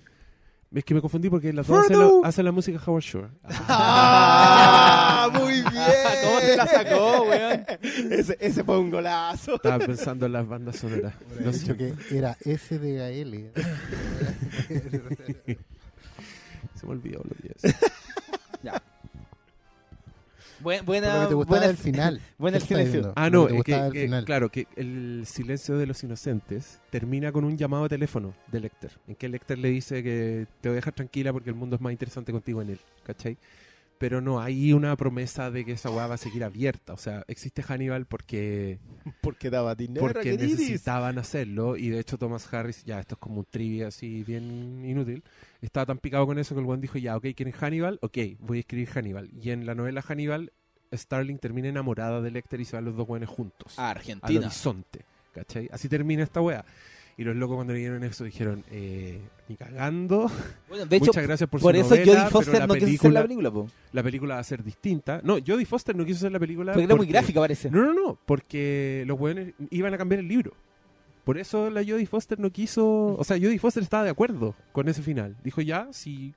es 0.72 0.86
que 0.86 0.94
me 0.94 1.02
confundí 1.02 1.32
porque 1.32 1.52
las 1.52 1.66
dos 1.66 1.84
hacen 1.84 1.98
la, 1.98 2.12
hacen 2.24 2.46
la 2.46 2.52
música 2.52 2.80
Howard 2.86 3.02
Shore. 3.02 3.30
¡Ah! 3.44 5.32
¡Muy 5.34 5.54
bien! 5.54 5.64
¿Cómo 6.24 6.40
se 6.42 6.58
la 6.58 6.68
sacó, 6.68 7.24
weón? 7.24 7.66
ese, 8.12 8.38
ese 8.40 8.64
fue 8.64 8.78
un 8.78 8.92
golazo. 8.92 9.56
Estaba 9.56 9.80
pensando 9.84 10.28
en 10.28 10.34
las 10.34 10.48
bandas 10.48 10.76
sonoras. 10.76 11.16
Dicho 11.40 11.54
siento. 11.54 11.76
que 11.76 11.96
era 12.16 12.38
S 12.42 12.78
de 12.78 12.94
Gael. 12.94 13.52
Se 16.76 16.86
me 16.86 16.92
olvidó 16.92 17.24
lo 17.24 17.36
que 17.36 17.52
es. 17.64 17.76
Buen- 20.62 20.80
Lo 20.80 20.86
buena, 20.86 21.22
que 21.22 21.28
te 21.28 21.34
gustaba 21.34 21.58
buena, 21.60 21.68
del 21.68 21.78
final. 21.78 22.22
buena 22.38 22.58
el 22.58 22.64
¿Qué 22.64 22.74
estás 22.74 22.88
silencio. 22.90 23.14
Ah, 23.16 23.30
no, 23.30 23.48
que 23.64 23.92
final. 24.04 24.26
claro, 24.26 24.50
que 24.50 24.68
el 24.76 25.24
silencio 25.26 25.78
de 25.78 25.86
los 25.88 26.04
inocentes 26.04 26.80
termina 26.90 27.32
con 27.32 27.44
un 27.46 27.58
llamado 27.58 27.84
de 27.84 27.90
teléfono 27.90 28.34
de 28.52 28.60
Lecter, 28.60 28.92
en 29.08 29.16
que 29.16 29.30
Lecter 29.30 29.58
le 29.58 29.70
dice 29.70 30.04
que 30.04 30.48
te 30.62 30.70
voy 30.70 30.74
a 30.74 30.78
dejar 30.78 30.94
tranquila 30.94 31.32
porque 31.34 31.50
el 31.50 31.56
mundo 31.56 31.76
es 31.76 31.82
más 31.82 31.92
interesante 31.92 32.32
contigo 32.32 32.62
en 32.62 32.72
él, 32.72 32.80
¿cachai? 33.04 33.38
Pero 33.98 34.22
no 34.22 34.40
hay 34.40 34.72
una 34.72 34.96
promesa 34.96 35.52
de 35.52 35.66
que 35.66 35.74
esa 35.74 35.90
weá 35.90 36.08
va 36.08 36.16
a 36.16 36.18
seguir 36.18 36.46
abierta. 36.46 36.94
O 36.94 36.98
sea, 36.98 37.26
existe 37.28 37.62
Hannibal 37.64 38.06
porque, 38.06 38.80
Porque 39.22 39.50
daba 39.50 39.76
dinero. 39.76 40.00
porque 40.08 40.38
necesitaban 40.38 41.18
hacerlo 41.18 41.76
y 41.76 41.90
de 41.90 42.00
hecho 42.00 42.18
Thomas 42.18 42.48
Harris, 42.54 42.86
ya 42.86 43.00
esto 43.02 43.16
es 43.16 43.20
como 43.20 43.40
un 43.40 43.46
trivia 43.50 43.88
así 43.90 44.24
bien 44.24 44.86
inútil, 44.86 45.22
estaba 45.62 45.86
tan 45.86 45.98
picado 45.98 46.26
con 46.26 46.38
eso 46.40 46.56
que 46.56 46.60
el 46.60 46.66
buen 46.66 46.82
dijo, 46.82 46.98
ya, 46.98 47.16
ok, 47.18 47.28
¿quieren 47.36 47.54
Hannibal? 47.54 48.00
Ok, 48.02 48.18
voy 48.40 48.58
a 48.58 48.60
escribir 48.62 48.90
Hannibal. 48.90 49.30
Y 49.42 49.52
en 49.52 49.66
la 49.66 49.76
novela 49.76 50.02
Hannibal, 50.02 50.52
Starling 50.94 51.38
termina 51.38 51.68
enamorada 51.68 52.22
de 52.22 52.32
Lecter 52.32 52.60
y 52.62 52.66
se 52.66 52.76
van 52.76 52.86
los 52.86 52.96
dos 52.96 53.06
buenos 53.08 53.30
juntos 53.30 53.74
Ah, 53.78 53.92
al 53.92 53.98
Argentina. 53.98 54.40
horizonte. 54.40 55.02
¿Cachai? 55.34 55.70
Así 55.72 55.88
termina 55.88 56.24
esta 56.24 56.42
wea. 56.42 56.66
Y 57.18 57.24
los 57.26 57.36
locos 57.36 57.58
cuando 57.58 57.74
leyeron 57.74 58.02
eso 58.06 58.24
dijeron, 58.24 58.64
eh, 58.72 59.20
ni 59.50 59.58
cagando. 59.58 60.32
Bueno, 60.70 60.86
de 60.86 60.96
hecho, 60.96 61.08
Muchas 61.08 61.24
gracias 61.24 61.50
por, 61.50 61.60
por 61.60 61.74
su 61.76 61.82
eso 61.82 61.90
novela, 61.90 62.06
Jodie 62.22 62.32
Foster 62.32 62.60
la 62.60 62.68
no 62.68 62.74
quiso 62.76 62.86
hacer 62.86 62.88
película, 62.98 63.20
la 63.20 63.24
película, 63.28 63.52
po. 63.52 63.68
la 63.92 64.04
película 64.04 64.34
va 64.36 64.40
a 64.40 64.44
ser 64.46 64.64
distinta. 64.64 65.20
No, 65.24 65.38
Jodie 65.46 65.66
Foster 65.66 65.96
no 65.98 66.06
quiso 66.06 66.18
hacer 66.20 66.32
la 66.32 66.40
película 66.40 66.72
Porque 66.72 66.86
era 66.86 66.96
muy 66.96 67.06
porque- 67.06 67.12
gráfica, 67.12 67.40
parece. 67.42 67.70
No, 67.70 67.84
no, 67.84 67.94
no, 67.94 68.18
porque 68.26 69.04
los 69.06 69.20
weones 69.20 69.54
iban 69.70 69.94
a 69.94 69.98
cambiar 69.98 70.20
el 70.22 70.28
libro. 70.30 70.54
Por 71.30 71.38
eso 71.38 71.70
la 71.70 71.82
Jodie 71.84 72.08
Foster 72.08 72.40
no 72.40 72.50
quiso... 72.50 73.16
O 73.16 73.24
sea, 73.24 73.38
Jodie 73.38 73.60
Foster 73.60 73.84
estaba 73.84 74.04
de 74.04 74.10
acuerdo 74.10 74.56
con 74.72 74.90
ese 74.90 75.04
final. 75.04 75.38
Dijo, 75.44 75.62
ya, 75.62 75.88
si 75.94 76.34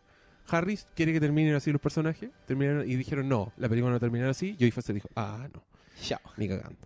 Harris 0.47 0.87
quiere 0.95 1.15
que 1.15 1.21
terminen 1.21 1.55
así 1.55 1.73
los 1.73 1.81
personajes, 1.81 2.29
terminaron, 2.45 2.87
y 2.87 2.97
dijeron, 2.97 3.27
no, 3.27 3.55
la 3.57 3.71
película 3.71 3.91
no 3.91 3.99
terminará 3.99 4.33
así. 4.33 4.53
Jodie 4.53 4.71
Foster 4.71 4.95
dijo, 4.95 5.09
ah, 5.17 5.49
no, 5.55 5.65
Chao. 5.99 6.21
ni 6.37 6.47
cagando. 6.47 6.77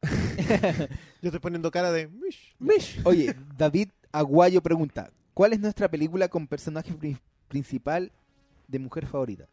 Yo 1.20 1.28
estoy 1.28 1.40
poniendo 1.40 1.70
cara 1.70 1.92
de. 1.92 2.08
"Mish". 2.08 2.56
Mish. 2.60 2.98
Oye, 3.04 3.36
David 3.58 3.90
Aguayo 4.10 4.62
pregunta: 4.62 5.10
¿Cuál 5.34 5.52
es 5.52 5.60
nuestra 5.60 5.90
película 5.90 6.28
con 6.28 6.46
personaje 6.46 6.94
pri- 6.94 7.18
principal 7.48 8.10
de 8.68 8.78
mujer 8.78 9.06
favorita? 9.06 9.48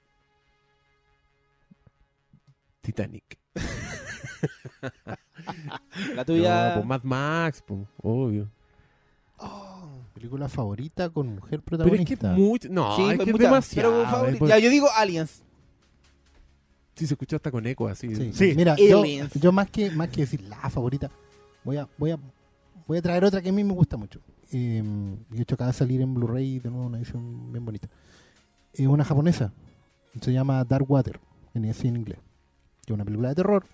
Titanic. 2.80 3.38
La 6.15 6.25
tuya. 6.25 6.69
No, 6.69 6.73
pues 6.75 6.85
Mad 6.85 7.03
Max, 7.03 7.63
pues, 7.65 7.81
obvio. 8.01 8.49
Película 10.13 10.47
favorita 10.47 11.09
con 11.09 11.35
mujer 11.35 11.61
Pero 11.65 11.85
es 11.85 12.05
que 12.05 12.15
protagonista. 12.17 12.31
mucho. 12.33 12.69
No, 12.72 12.95
Sí, 12.95 13.01
es 13.03 13.17
que 13.17 13.23
es 13.23 13.31
mucha- 13.31 13.43
demasiado. 13.43 13.91
pero 13.91 14.03
eh, 14.03 14.07
favorita- 14.07 14.39
pues, 14.39 14.49
Ya, 14.49 14.59
yo 14.59 14.69
digo 14.69 14.88
Aliens. 14.95 15.41
Sí, 16.95 17.07
se 17.07 17.15
escuchó 17.15 17.35
hasta 17.38 17.51
con 17.51 17.65
eco 17.65 17.88
así. 17.88 18.15
Sí. 18.15 18.31
Sí. 18.33 18.53
Mira, 18.55 18.75
yo, 18.77 18.99
Aliens. 18.99 19.33
yo 19.33 19.51
más 19.51 19.69
que 19.69 19.89
más 19.91 20.09
que 20.09 20.22
decir 20.22 20.41
la 20.43 20.69
favorita, 20.69 21.09
voy 21.63 21.77
a 21.77 21.89
voy 21.97 22.11
a 22.11 22.19
voy 22.88 22.97
a 22.99 23.01
traer 23.01 23.25
otra 23.25 23.41
que 23.41 23.49
a 23.49 23.51
mí 23.51 23.63
me 23.63 23.73
gusta 23.73 23.97
mucho. 23.97 24.19
Eh, 24.51 24.83
de 25.30 25.41
hecho, 25.41 25.55
acaba 25.55 25.72
de 25.72 25.77
salir 25.77 25.99
en 26.01 26.13
Blu-ray 26.13 26.59
de 26.59 26.69
nuevo 26.69 26.85
una 26.85 26.99
edición 26.99 27.51
bien 27.51 27.65
bonita. 27.65 27.88
Es 28.72 28.85
una 28.88 29.03
japonesa. 29.03 29.51
Se 30.22 30.31
llama 30.31 30.63
Dark 30.63 30.89
Water, 30.89 31.19
en 31.55 31.65
así 31.69 31.88
en 31.88 31.97
inglés. 31.97 32.19
Que 32.85 32.93
es 32.93 32.95
una 32.95 33.03
película 33.03 33.30
de 33.30 33.35
terror. 33.35 33.65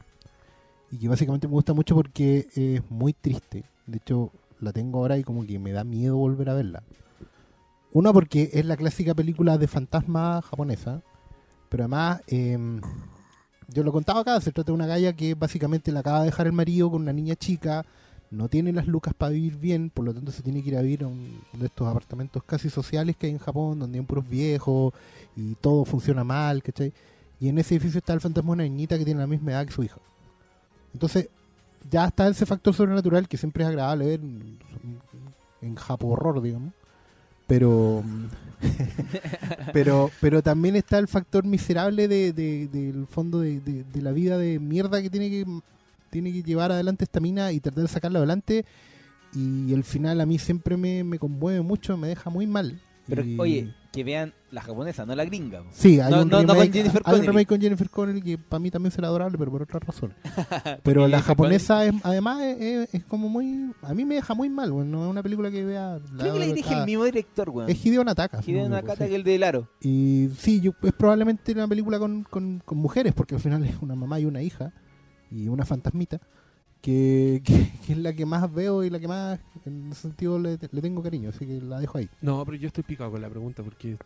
Y 0.92 0.98
que 0.98 1.08
básicamente 1.08 1.48
me 1.48 1.54
gusta 1.54 1.74
mucho 1.74 1.96
porque 1.96 2.48
es 2.56 2.82
muy 2.90 3.14
triste. 3.14 3.64
De 3.86 3.98
hecho, 3.98 4.32
la 4.60 4.72
tengo 4.72 5.00
ahora 5.00 5.18
y 5.18 5.24
como 5.24 5.46
que 5.46 5.60
me 5.60 5.72
da 5.72 5.84
miedo 5.84 6.18
volver 6.18 6.50
a 6.50 6.56
verla. 6.56 6.84
Una 7.92 8.14
porque 8.14 8.50
es 8.54 8.66
la 8.66 8.78
clásica 8.78 9.14
película 9.14 9.58
de 9.58 9.68
fantasma 9.68 10.42
japonesa. 10.42 11.02
Pero 11.70 11.84
además, 11.84 12.22
eh, 12.28 12.58
yo 13.74 13.84
lo 13.84 13.92
contaba 13.92 14.22
acá, 14.22 14.42
se 14.42 14.52
trata 14.52 14.72
de 14.72 14.76
una 14.76 14.88
galla 14.88 15.14
que 15.14 15.36
básicamente 15.36 15.92
la 15.92 16.00
acaba 16.00 16.20
de 16.20 16.26
dejar 16.26 16.48
el 16.48 16.54
marido 16.54 16.90
con 16.90 17.04
una 17.04 17.14
niña 17.14 17.36
chica, 17.36 17.86
no 18.32 18.48
tiene 18.48 18.74
las 18.74 18.88
lucas 18.88 19.14
para 19.14 19.32
vivir 19.32 19.58
bien, 19.58 19.90
por 19.90 20.06
lo 20.06 20.14
tanto 20.14 20.32
se 20.32 20.42
tiene 20.42 20.64
que 20.64 20.70
ir 20.70 20.78
a 20.78 20.82
vivir 20.82 21.04
a 21.04 21.08
un 21.08 21.40
de 21.54 21.66
estos 21.68 21.88
apartamentos 21.88 22.44
casi 22.44 22.70
sociales 22.70 23.16
que 23.16 23.28
hay 23.28 23.34
en 23.34 23.40
Japón, 23.40 23.80
donde 23.80 24.00
hay 24.00 24.06
puros 24.06 24.28
viejos 24.28 24.94
y 25.36 25.56
todo 25.56 25.86
funciona 25.86 26.24
mal, 26.24 26.64
¿cachai? 26.64 26.94
Y 27.40 27.50
en 27.50 27.60
ese 27.60 27.76
edificio 27.76 28.00
está 28.00 28.14
el 28.14 28.22
fantasma 28.22 28.50
de 28.50 28.54
una 28.54 28.64
niñita 28.64 28.98
que 28.98 29.06
tiene 29.06 29.20
la 29.20 29.28
misma 29.28 29.52
edad 29.52 29.66
que 29.66 29.72
su 29.72 29.84
hija. 29.84 29.98
Entonces, 30.94 31.30
ya 31.90 32.06
está 32.06 32.28
ese 32.28 32.46
factor 32.46 32.74
sobrenatural 32.74 33.28
que 33.28 33.38
siempre 33.38 33.64
es 33.64 33.70
agradable 33.70 34.06
ver 34.06 34.20
en, 34.22 34.58
en 35.62 35.76
Japo 35.76 36.08
horror, 36.08 36.42
digamos. 36.42 36.74
Pero, 37.48 38.04
pero, 39.74 40.12
pero 40.22 40.42
también 40.44 40.76
está 40.76 41.00
el 41.00 41.08
factor 41.08 41.46
miserable 41.46 42.08
de, 42.08 42.34
de- 42.34 42.68
del 42.68 43.08
fondo 43.08 43.40
de, 43.40 43.60
de- 43.60 43.84
de 43.84 44.02
la 44.02 44.12
vida 44.12 44.38
de 44.38 44.60
mierda 44.60 45.02
que 45.02 45.10
tiene 45.10 45.30
que 45.30 45.46
tiene 46.10 46.32
que 46.32 46.42
llevar 46.42 46.72
adelante 46.72 47.04
esta 47.04 47.20
mina 47.20 47.52
y 47.52 47.60
tratar 47.60 47.84
de 47.84 47.88
sacarla 47.88 48.20
adelante. 48.20 48.66
Y 49.34 49.74
el 49.74 49.84
final 49.84 50.22
a 50.22 50.26
mí 50.26 50.40
siempre 50.40 50.76
me, 50.76 51.04
me 51.04 51.20
conmueve 51.20 51.62
mucho, 51.62 51.98
me 51.98 52.08
deja 52.08 52.30
muy 52.32 52.48
mal. 52.48 52.82
Pero, 53.08 53.24
Y- 53.24 53.40
oye, 53.40 53.74
que 53.92 54.04
vean 54.04 54.34
la 54.52 54.62
japonesa, 54.62 55.04
no 55.06 55.16
la 55.16 55.26
gringa. 55.26 55.64
po. 55.64 55.70
Sí, 55.72 56.00
hay 56.00 56.12
No, 56.12 56.22
un 56.22 56.30
no, 56.30 56.42
no 56.42 56.48
con 56.48 56.56
remake, 56.58 56.74
Jennifer 56.74 57.02
hay 57.06 57.14
un 57.14 57.20
Connelly. 57.22 57.28
remake 57.28 57.48
con 57.48 57.62
Jennifer 57.62 57.90
Connelly 57.90 58.22
que 58.22 58.38
para 58.38 58.60
mí 58.60 58.70
también 58.70 58.92
será 58.92 59.08
adorable, 59.08 59.38
pero 59.38 59.50
por 59.52 59.64
otras 59.64 59.82
razones. 59.84 60.16
pero 60.84 61.08
la 61.08 61.22
japonesa 61.22 61.86
es, 61.86 61.94
además 62.04 62.40
es, 62.42 63.04
como 63.06 63.30
muy... 63.30 63.72
A 63.82 63.94
mí 63.96 64.06
me 64.06 64.16
deja 64.16 64.34
muy 64.36 64.48
mal, 64.50 64.72
bueno, 64.72 64.92
no 64.92 65.06
es 65.06 65.10
una 65.12 65.24
película 65.24 65.50
que 65.50 65.66
vea... 65.66 66.00
la- 66.14 66.18
Creo 66.20 66.34
que 66.34 66.40
la 66.40 66.46
dirige 66.46 66.74
el 66.74 66.86
mismo 66.86 67.04
director, 67.06 67.50
weón. 67.50 67.70
Es 67.70 67.84
Hideo 67.84 68.04
Nataka. 68.04 68.38
no 68.38 68.44
Hideo 68.46 68.70
Nakata 68.70 69.06
sí. 69.06 69.10
que 69.10 69.16
el 69.16 69.24
de 69.24 69.40
Laro. 69.40 69.68
Y 69.82 70.30
sí, 70.38 70.62
yo, 70.62 70.72
es 70.84 70.94
probablemente 70.94 71.52
una 71.54 71.68
película 71.68 71.98
con, 71.98 72.24
con, 72.24 72.62
con 72.64 72.78
mujeres, 72.78 73.14
porque 73.14 73.36
al 73.36 73.42
final 73.42 73.64
es 73.66 73.76
una 73.82 73.96
mamá 73.96 74.20
y 74.20 74.26
una 74.26 74.42
hija, 74.44 74.72
y 75.32 75.48
una 75.48 75.66
fantasmita, 75.66 76.20
que, 76.82 77.42
que- 77.46 77.70
que 77.86 77.94
es 77.94 77.98
la 77.98 78.14
que 78.14 78.26
más 78.26 78.52
veo 78.54 78.84
y 78.84 78.90
la 78.90 79.00
que 79.00 79.08
más, 79.08 79.40
en 79.66 79.92
ese 79.92 80.02
sentido, 80.04 80.40
le, 80.40 80.58
le 80.72 80.82
tengo 80.82 81.02
cariño, 81.04 81.30
así 81.30 81.46
que 81.46 81.60
la 81.62 81.80
dejo 81.80 81.98
ahí. 81.98 82.10
No, 82.22 82.44
pero 82.46 82.58
yo 82.58 82.68
estoy 82.68 82.84
picado 82.84 83.12
con 83.12 83.22
la 83.22 83.30
pregunta 83.30 83.64
porque 83.64 83.98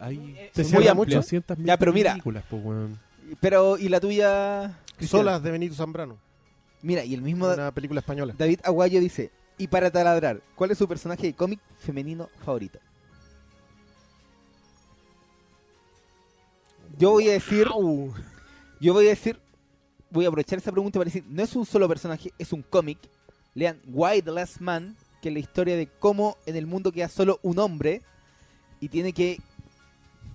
hay 0.00 0.50
Te 0.52 0.64
cierra 0.64 0.94
mucho? 0.94 1.16
200 1.16 1.58
Ya, 1.58 1.76
pero 1.76 1.92
mira. 1.92 2.12
películas, 2.12 2.44
po, 2.48 2.56
weón. 2.56 2.98
Pero, 3.40 3.78
¿y 3.78 3.88
la 3.88 4.00
tuya? 4.00 4.78
Cristian? 4.96 5.20
Solas 5.20 5.42
de 5.42 5.50
Benito 5.50 5.74
Zambrano. 5.74 6.18
Mira, 6.82 7.04
y 7.04 7.14
el 7.14 7.22
mismo 7.22 7.46
Una 7.46 7.70
película 7.72 8.00
española. 8.00 8.34
David 8.36 8.60
Aguayo 8.64 8.98
dice, 9.00 9.30
y 9.56 9.68
para 9.68 9.90
taladrar, 9.90 10.42
¿cuál 10.56 10.72
es 10.72 10.78
su 10.78 10.88
personaje 10.88 11.28
de 11.28 11.34
cómic 11.34 11.60
femenino 11.78 12.28
favorito? 12.44 12.78
Yo 16.98 17.10
voy 17.12 17.28
a 17.28 17.32
decir, 17.32 17.68
yo 18.80 18.92
voy 18.92 19.06
a 19.06 19.10
decir, 19.10 19.38
voy 20.12 20.24
a 20.24 20.28
aprovechar 20.28 20.58
esa 20.58 20.70
pregunta 20.72 20.98
para 20.98 21.06
decir, 21.06 21.24
no 21.28 21.42
es 21.42 21.54
un 21.56 21.64
solo 21.66 21.88
personaje, 21.88 22.32
es 22.38 22.52
un 22.52 22.62
cómic. 22.62 22.98
Lean 23.54 23.78
Why 23.86 24.22
the 24.22 24.30
Last 24.30 24.60
Man, 24.60 24.96
que 25.20 25.28
es 25.28 25.34
la 25.34 25.40
historia 25.40 25.76
de 25.76 25.86
cómo 25.98 26.36
en 26.46 26.56
el 26.56 26.66
mundo 26.66 26.90
queda 26.92 27.08
solo 27.08 27.38
un 27.42 27.58
hombre 27.58 28.02
y 28.80 28.88
tiene 28.88 29.12
que 29.12 29.38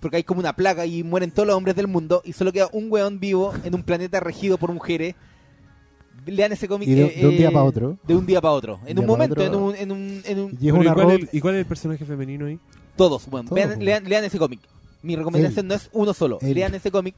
porque 0.00 0.18
hay 0.18 0.22
como 0.22 0.38
una 0.40 0.52
plaga 0.54 0.86
y 0.86 1.02
mueren 1.02 1.32
todos 1.32 1.46
los 1.48 1.56
hombres 1.56 1.74
del 1.74 1.88
mundo 1.88 2.22
y 2.24 2.32
solo 2.32 2.52
queda 2.52 2.68
un 2.72 2.86
weón 2.90 3.18
vivo 3.18 3.52
en 3.64 3.74
un 3.74 3.82
planeta 3.82 4.20
regido 4.20 4.56
por 4.56 4.72
mujeres. 4.72 5.16
Lean 6.26 6.52
ese 6.52 6.68
cómic 6.68 6.88
de, 6.88 7.04
eh, 7.06 7.20
de 7.20 7.26
un 7.26 7.36
día 7.36 7.48
eh, 7.48 7.52
para 7.52 7.64
otro. 7.64 7.98
de 8.06 8.14
un 8.14 8.26
día 8.26 8.40
para 8.40 8.52
otro. 8.52 8.80
En 8.86 8.98
un 8.98 9.06
pa' 9.06 9.12
momento, 9.12 9.32
otro. 9.40 9.44
en 9.44 9.54
un, 9.54 9.74
en 9.74 9.90
un, 9.92 10.22
en 10.24 10.38
un- 10.40 10.50
Y 10.60 10.68
es 10.68 10.72
Pero 10.72 10.76
una 10.76 10.90
¿y, 10.90 10.94
cuál 10.94 11.10
es, 11.10 11.20
el- 11.20 11.28
¿Y 11.32 11.40
cuál 11.40 11.54
es 11.54 11.58
el 11.60 11.66
personaje 11.66 12.04
femenino 12.04 12.46
ahí? 12.46 12.58
todos, 12.96 13.26
bueno, 13.28 13.48
Todos, 13.48 13.54
vean- 13.56 13.68
bueno. 13.70 13.84
lean, 13.84 14.04
lean 14.04 14.24
ese 14.24 14.38
cómic. 14.38 14.60
Mi 15.02 15.16
recomendación 15.16 15.66
no 15.68 15.74
es 15.74 15.88
uno 15.92 16.12
solo, 16.14 16.38
lean 16.42 16.74
ese 16.74 16.90
cómic. 16.90 17.14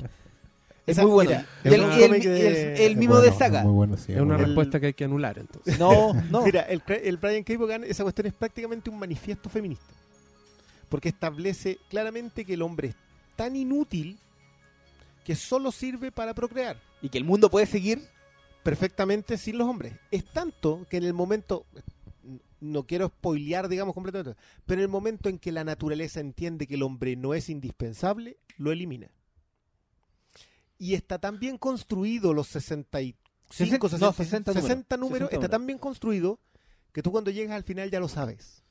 Es 0.90 0.96
Esa- 0.98 1.02
muy 1.02 1.12
bueno. 1.12 1.30
mira, 1.30 1.44
y 1.64 2.02
es 2.26 2.80
el, 2.80 2.96
mismo 2.96 3.14
bueno, 3.14 3.22
de 3.24 3.28
es 3.30 3.38
saga. 3.38 3.62
Muy 3.62 3.72
bueno, 3.72 3.96
sí, 3.96 4.12
Es 4.12 4.18
una 4.20 4.34
bueno. 4.34 4.46
respuesta 4.46 4.80
que 4.80 4.86
hay 4.86 4.92
que 4.94 5.04
anular, 5.04 5.38
entonces. 5.38 5.78
No, 5.78 6.12
no. 6.30 6.44
Mira, 6.44 6.62
el, 6.62 6.82
el 6.88 7.16
Brian 7.16 7.44
K. 7.44 7.56
Vaughan, 7.58 7.84
esa 7.84 8.02
cuestión 8.02 8.26
es 8.26 8.32
prácticamente 8.34 8.90
un 8.90 8.98
manifiesto 8.98 9.48
feminista. 9.48 9.84
Porque 10.88 11.08
establece 11.10 11.78
claramente 11.88 12.44
que 12.44 12.54
el 12.54 12.62
hombre 12.62 12.88
es 12.88 12.94
tan 13.36 13.54
inútil 13.56 14.18
que 15.24 15.36
solo 15.36 15.70
sirve 15.70 16.10
para 16.10 16.34
procrear 16.34 16.76
Y 17.02 17.08
que 17.10 17.18
el 17.18 17.24
mundo 17.24 17.50
puede 17.50 17.66
seguir. 17.66 18.00
perfectamente 18.62 19.38
sin 19.38 19.56
los 19.58 19.68
hombres. 19.68 19.94
Es 20.10 20.24
tanto 20.24 20.86
que 20.90 20.96
en 20.96 21.04
el 21.04 21.14
momento, 21.14 21.64
no 22.60 22.82
quiero 22.86 23.06
spoilear, 23.08 23.68
digamos, 23.68 23.94
completamente, 23.94 24.38
pero 24.66 24.80
en 24.80 24.84
el 24.84 24.88
momento 24.90 25.28
en 25.28 25.38
que 25.38 25.52
la 25.52 25.64
naturaleza 25.64 26.20
entiende 26.20 26.66
que 26.66 26.74
el 26.74 26.82
hombre 26.82 27.16
no 27.16 27.32
es 27.34 27.48
indispensable, 27.48 28.36
lo 28.58 28.72
elimina. 28.72 29.08
Y 30.80 30.94
está 30.94 31.18
tan 31.18 31.38
bien 31.38 31.58
construido 31.58 32.32
los 32.34 32.48
65, 32.48 33.88
Sesenta- 33.88 34.12
60, 34.12 34.52
no, 34.54 34.54
60 34.54 34.54
números. 34.54 34.62
60 34.62 34.96
números, 34.96 35.28
60 35.28 35.46
está 35.46 35.48
tan 35.58 35.66
bien 35.66 35.78
construido 35.78 36.38
que 36.92 37.02
tú 37.02 37.12
cuando 37.12 37.30
llegas 37.30 37.54
al 37.54 37.62
final 37.64 37.90
ya 37.90 38.00
lo 38.00 38.08
sabes. 38.08 38.64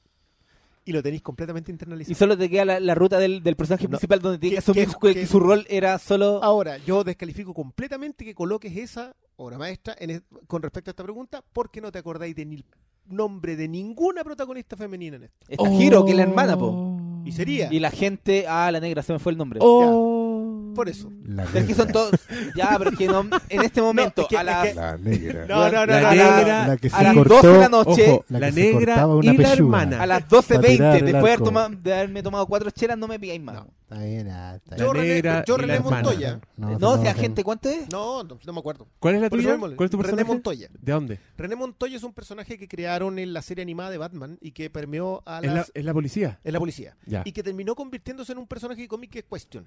Y 0.85 0.91
lo 0.91 1.03
tenéis 1.03 1.21
completamente 1.21 1.71
internalizado. 1.71 2.11
Y 2.11 2.15
solo 2.15 2.35
te 2.35 2.49
queda 2.49 2.65
la, 2.65 2.79
la 2.79 2.95
ruta 2.95 3.19
del, 3.19 3.43
del 3.43 3.55
personaje 3.55 3.83
No. 3.83 3.89
principal 3.91 4.19
donde 4.21 4.39
tiene 4.39 4.55
que 4.55 4.61
Que- 4.61 4.71
asumir 4.71 4.87
que- 4.87 5.13
que, 5.13 5.19
que- 5.21 5.27
su 5.27 5.39
rol 5.39 5.65
era 5.69 5.99
solo... 5.99 6.43
Ahora, 6.43 6.77
yo 6.79 7.03
descalifico 7.03 7.53
completamente 7.53 8.25
que 8.25 8.33
coloques 8.33 8.75
esa 8.75 9.15
obra 9.35 9.57
maestra 9.59 9.95
en 9.99 10.09
es- 10.09 10.23
con 10.47 10.63
respecto 10.63 10.89
a 10.89 10.93
esta 10.93 11.03
pregunta 11.03 11.43
porque 11.53 11.79
no 11.79 11.91
te 11.91 11.99
acordáis 11.99 12.35
de 12.35 12.45
ni 12.45 12.65
nombre 13.05 13.55
de 13.55 13.67
ninguna 13.67 14.23
protagonista 14.23 14.75
femenina 14.75 15.17
en 15.17 15.23
esto. 15.25 15.45
Está 15.47 15.69
Hiro, 15.71 16.03
que 16.05 16.11
es 16.11 16.17
la 16.17 16.23
hermana, 16.23 16.57
po. 16.57 16.97
Y 17.23 17.31
sería. 17.33 17.71
Y 17.71 17.79
la 17.79 17.91
gente... 17.91 18.45
Ah, 18.47 18.71
la 18.71 18.79
negra, 18.79 19.03
se 19.03 19.13
me 19.13 19.19
fue 19.19 19.31
el 19.31 19.37
nombre. 19.37 19.59
Por 20.75 20.89
eso. 20.89 21.11
La 21.25 21.43
es 21.43 21.65
que 21.65 21.73
son 21.75 21.87
todos... 21.91 22.11
Ya, 22.55 22.75
pero 22.77 22.91
es 22.91 22.97
que 22.97 23.07
no- 23.07 23.27
en 23.49 23.61
este 23.63 23.81
momento, 23.89 24.21
es 24.23 24.27
que- 24.27 24.37
a 24.37 24.41
es 24.41 24.45
las... 24.45 24.67
que- 24.67 24.73
La 24.75 24.97
negra. 24.97 25.45
No, 25.47 25.63
no, 25.71 25.71
no, 25.71 25.85
La 25.85 26.01
no, 26.01 26.07
no, 26.07 26.11
negra- 26.11 26.61
no. 26.63 26.67
La 26.69 26.77
que 26.77 26.87
a 26.87 26.97
se 26.97 27.03
las 27.03 27.13
cortó, 27.13 27.35
12 27.35 27.47
de 27.47 27.59
la 27.59 27.69
noche, 27.69 28.09
Ojo, 28.11 28.25
la 28.29 28.39
la, 28.39 28.47
que 28.47 28.53
se 28.53 28.73
negra 28.73 29.07
y 29.23 29.37
la 29.37 29.53
hermana. 29.53 30.01
a 30.01 30.05
las 30.05 30.23
Pa' 30.23 30.37
12.20, 30.37 30.67
tirar 30.67 30.95
el 30.97 31.05
después 31.05 31.11
de, 31.13 31.17
haber 31.19 31.31
arco. 31.33 31.43
tomado- 31.45 31.69
de 31.69 31.93
haberme 31.93 32.23
tomado 32.23 32.45
cuatro 32.47 32.69
chelas, 32.71 32.97
no 32.97 33.07
me 33.07 33.19
pigáis 33.19 33.41
más. 33.41 33.55
No. 33.55 33.67
Está 33.89 34.03
bien, 34.05 34.27
ah, 34.29 34.55
está 34.55 34.75
Yo. 34.77 34.93
René, 34.93 35.07
negra 35.15 35.43
yo 35.47 35.57
René. 35.57 35.79
Montoya. 35.79 36.39
No, 36.57 36.77
no, 36.77 37.01
sea 37.01 37.13
no. 37.15 37.19
gente, 37.19 37.43
¿cuánto 37.43 37.69
es? 37.69 37.89
No, 37.91 38.23
no, 38.23 38.37
no 38.45 38.53
me 38.53 38.59
acuerdo. 38.59 38.87
¿Cuál 38.99 39.15
es 39.15 39.21
la 39.21 39.29
tuya? 39.31 39.49
mismo, 39.57 39.75
¿Cuál 39.75 39.85
es 39.85 39.89
tu 39.91 39.97
René 39.97 40.03
personaje? 40.03 40.25
Montoya. 40.27 40.69
¿De 40.79 40.91
dónde? 40.91 41.19
René 41.35 41.55
Montoya 41.55 41.97
es 41.97 42.03
un 42.03 42.13
personaje 42.13 42.59
que 42.59 42.67
crearon 42.67 43.17
en 43.17 43.33
la 43.33 43.41
serie 43.41 43.63
animada 43.63 43.89
de 43.89 43.97
Batman 43.97 44.37
y 44.41 44.51
que 44.51 44.69
permeó 44.69 45.23
a 45.25 45.39
¿Es 45.39 45.47
la, 45.47 45.53
las... 45.55 45.71
es 45.73 45.83
la 45.83 45.93
policía? 45.93 46.39
en 46.43 46.53
la 46.53 46.59
policía. 46.59 46.95
Ya. 47.07 47.23
Y 47.25 47.31
que 47.31 47.41
terminó 47.41 47.73
convirtiéndose 47.73 48.31
en 48.31 48.37
un 48.37 48.45
personaje 48.45 48.81
de 48.81 48.87
cómic 48.87 49.09
que 49.09 49.19
es 49.19 49.25
Question. 49.27 49.65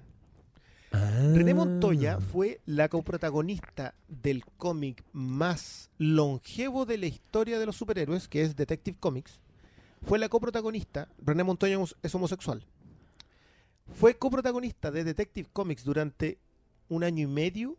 Ah. 0.93 1.31
René 1.33 1.53
Montoya 1.53 2.19
fue 2.19 2.61
la 2.65 2.87
coprotagonista 2.87 3.95
del 4.07 4.45
cómic 4.57 5.03
más 5.11 5.89
longevo 5.97 6.85
de 6.85 6.99
la 6.99 7.07
historia 7.07 7.59
de 7.59 7.65
los 7.65 7.75
superhéroes, 7.75 8.27
que 8.27 8.43
es 8.43 8.55
Detective 8.55 8.97
Comics. 8.99 9.39
Fue 10.03 10.19
la 10.19 10.29
coprotagonista, 10.29 11.09
René 11.17 11.43
Montoya 11.43 11.79
es 12.03 12.15
homosexual. 12.15 12.63
Fue 13.95 14.15
coprotagonista 14.17 14.91
de 14.91 15.03
Detective 15.03 15.49
Comics 15.51 15.83
durante 15.83 16.37
un 16.89 17.03
año 17.03 17.23
y 17.23 17.27
medio, 17.27 17.77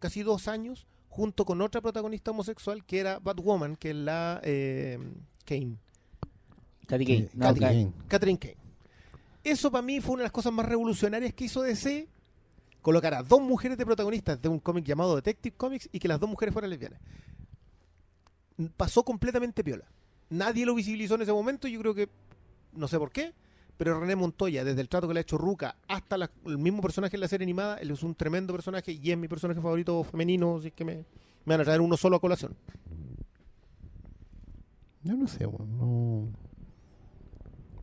casi 0.00 0.22
dos 0.22 0.48
años, 0.48 0.86
junto 1.08 1.44
con 1.44 1.60
otra 1.60 1.80
protagonista 1.80 2.32
homosexual 2.32 2.84
que 2.84 2.98
era 3.00 3.18
Batwoman, 3.18 3.76
que 3.76 3.90
es 3.90 3.96
la 3.96 4.40
eh, 4.42 4.98
Kane. 5.44 5.76
Katy 6.86 7.04
Kane. 7.04 7.18
Eh, 7.18 7.60
Kane. 7.60 7.92
Catherine 8.08 8.38
Kane. 8.38 8.56
Eso 9.44 9.70
para 9.70 9.82
mí 9.82 10.00
fue 10.00 10.14
una 10.14 10.22
de 10.22 10.26
las 10.26 10.32
cosas 10.32 10.52
más 10.52 10.66
revolucionarias 10.66 11.32
que 11.34 11.44
hizo 11.44 11.62
DC. 11.62 12.08
Colocar 12.82 13.14
a 13.14 13.22
dos 13.22 13.40
mujeres 13.40 13.76
de 13.76 13.84
protagonistas 13.84 14.40
de 14.40 14.48
un 14.48 14.60
cómic 14.60 14.84
llamado 14.84 15.16
Detective 15.16 15.56
Comics 15.56 15.88
y 15.92 15.98
que 15.98 16.08
las 16.08 16.20
dos 16.20 16.30
mujeres 16.30 16.52
fueran 16.52 16.70
lesbianas. 16.70 17.00
Pasó 18.76 19.04
completamente 19.04 19.62
piola. 19.62 19.84
Nadie 20.30 20.66
lo 20.66 20.74
visibilizó 20.74 21.14
en 21.16 21.22
ese 21.22 21.32
momento. 21.32 21.68
Yo 21.68 21.80
creo 21.80 21.94
que, 21.94 22.08
no 22.72 22.88
sé 22.88 22.98
por 22.98 23.10
qué, 23.10 23.32
pero 23.76 23.98
René 23.98 24.16
Montoya, 24.16 24.64
desde 24.64 24.80
el 24.80 24.88
trato 24.88 25.06
que 25.08 25.14
le 25.14 25.20
ha 25.20 25.22
hecho 25.22 25.38
Ruca 25.38 25.76
hasta 25.86 26.16
el 26.16 26.58
mismo 26.58 26.82
personaje 26.82 27.16
en 27.16 27.20
la 27.20 27.28
serie 27.28 27.44
animada, 27.44 27.76
él 27.78 27.90
es 27.90 28.02
un 28.02 28.14
tremendo 28.14 28.52
personaje 28.52 28.92
y 28.92 29.10
es 29.10 29.18
mi 29.18 29.28
personaje 29.28 29.60
favorito 29.60 30.02
femenino. 30.04 30.56
Así 30.56 30.70
que 30.70 30.84
me, 30.84 31.04
van 31.44 31.60
a 31.60 31.64
traer 31.64 31.80
uno 31.80 31.96
solo 31.96 32.16
a 32.16 32.20
colación. 32.20 32.56
Yo 35.02 35.16
no 35.16 35.26
sé, 35.28 35.46
weón, 35.46 35.78
no... 35.78 36.28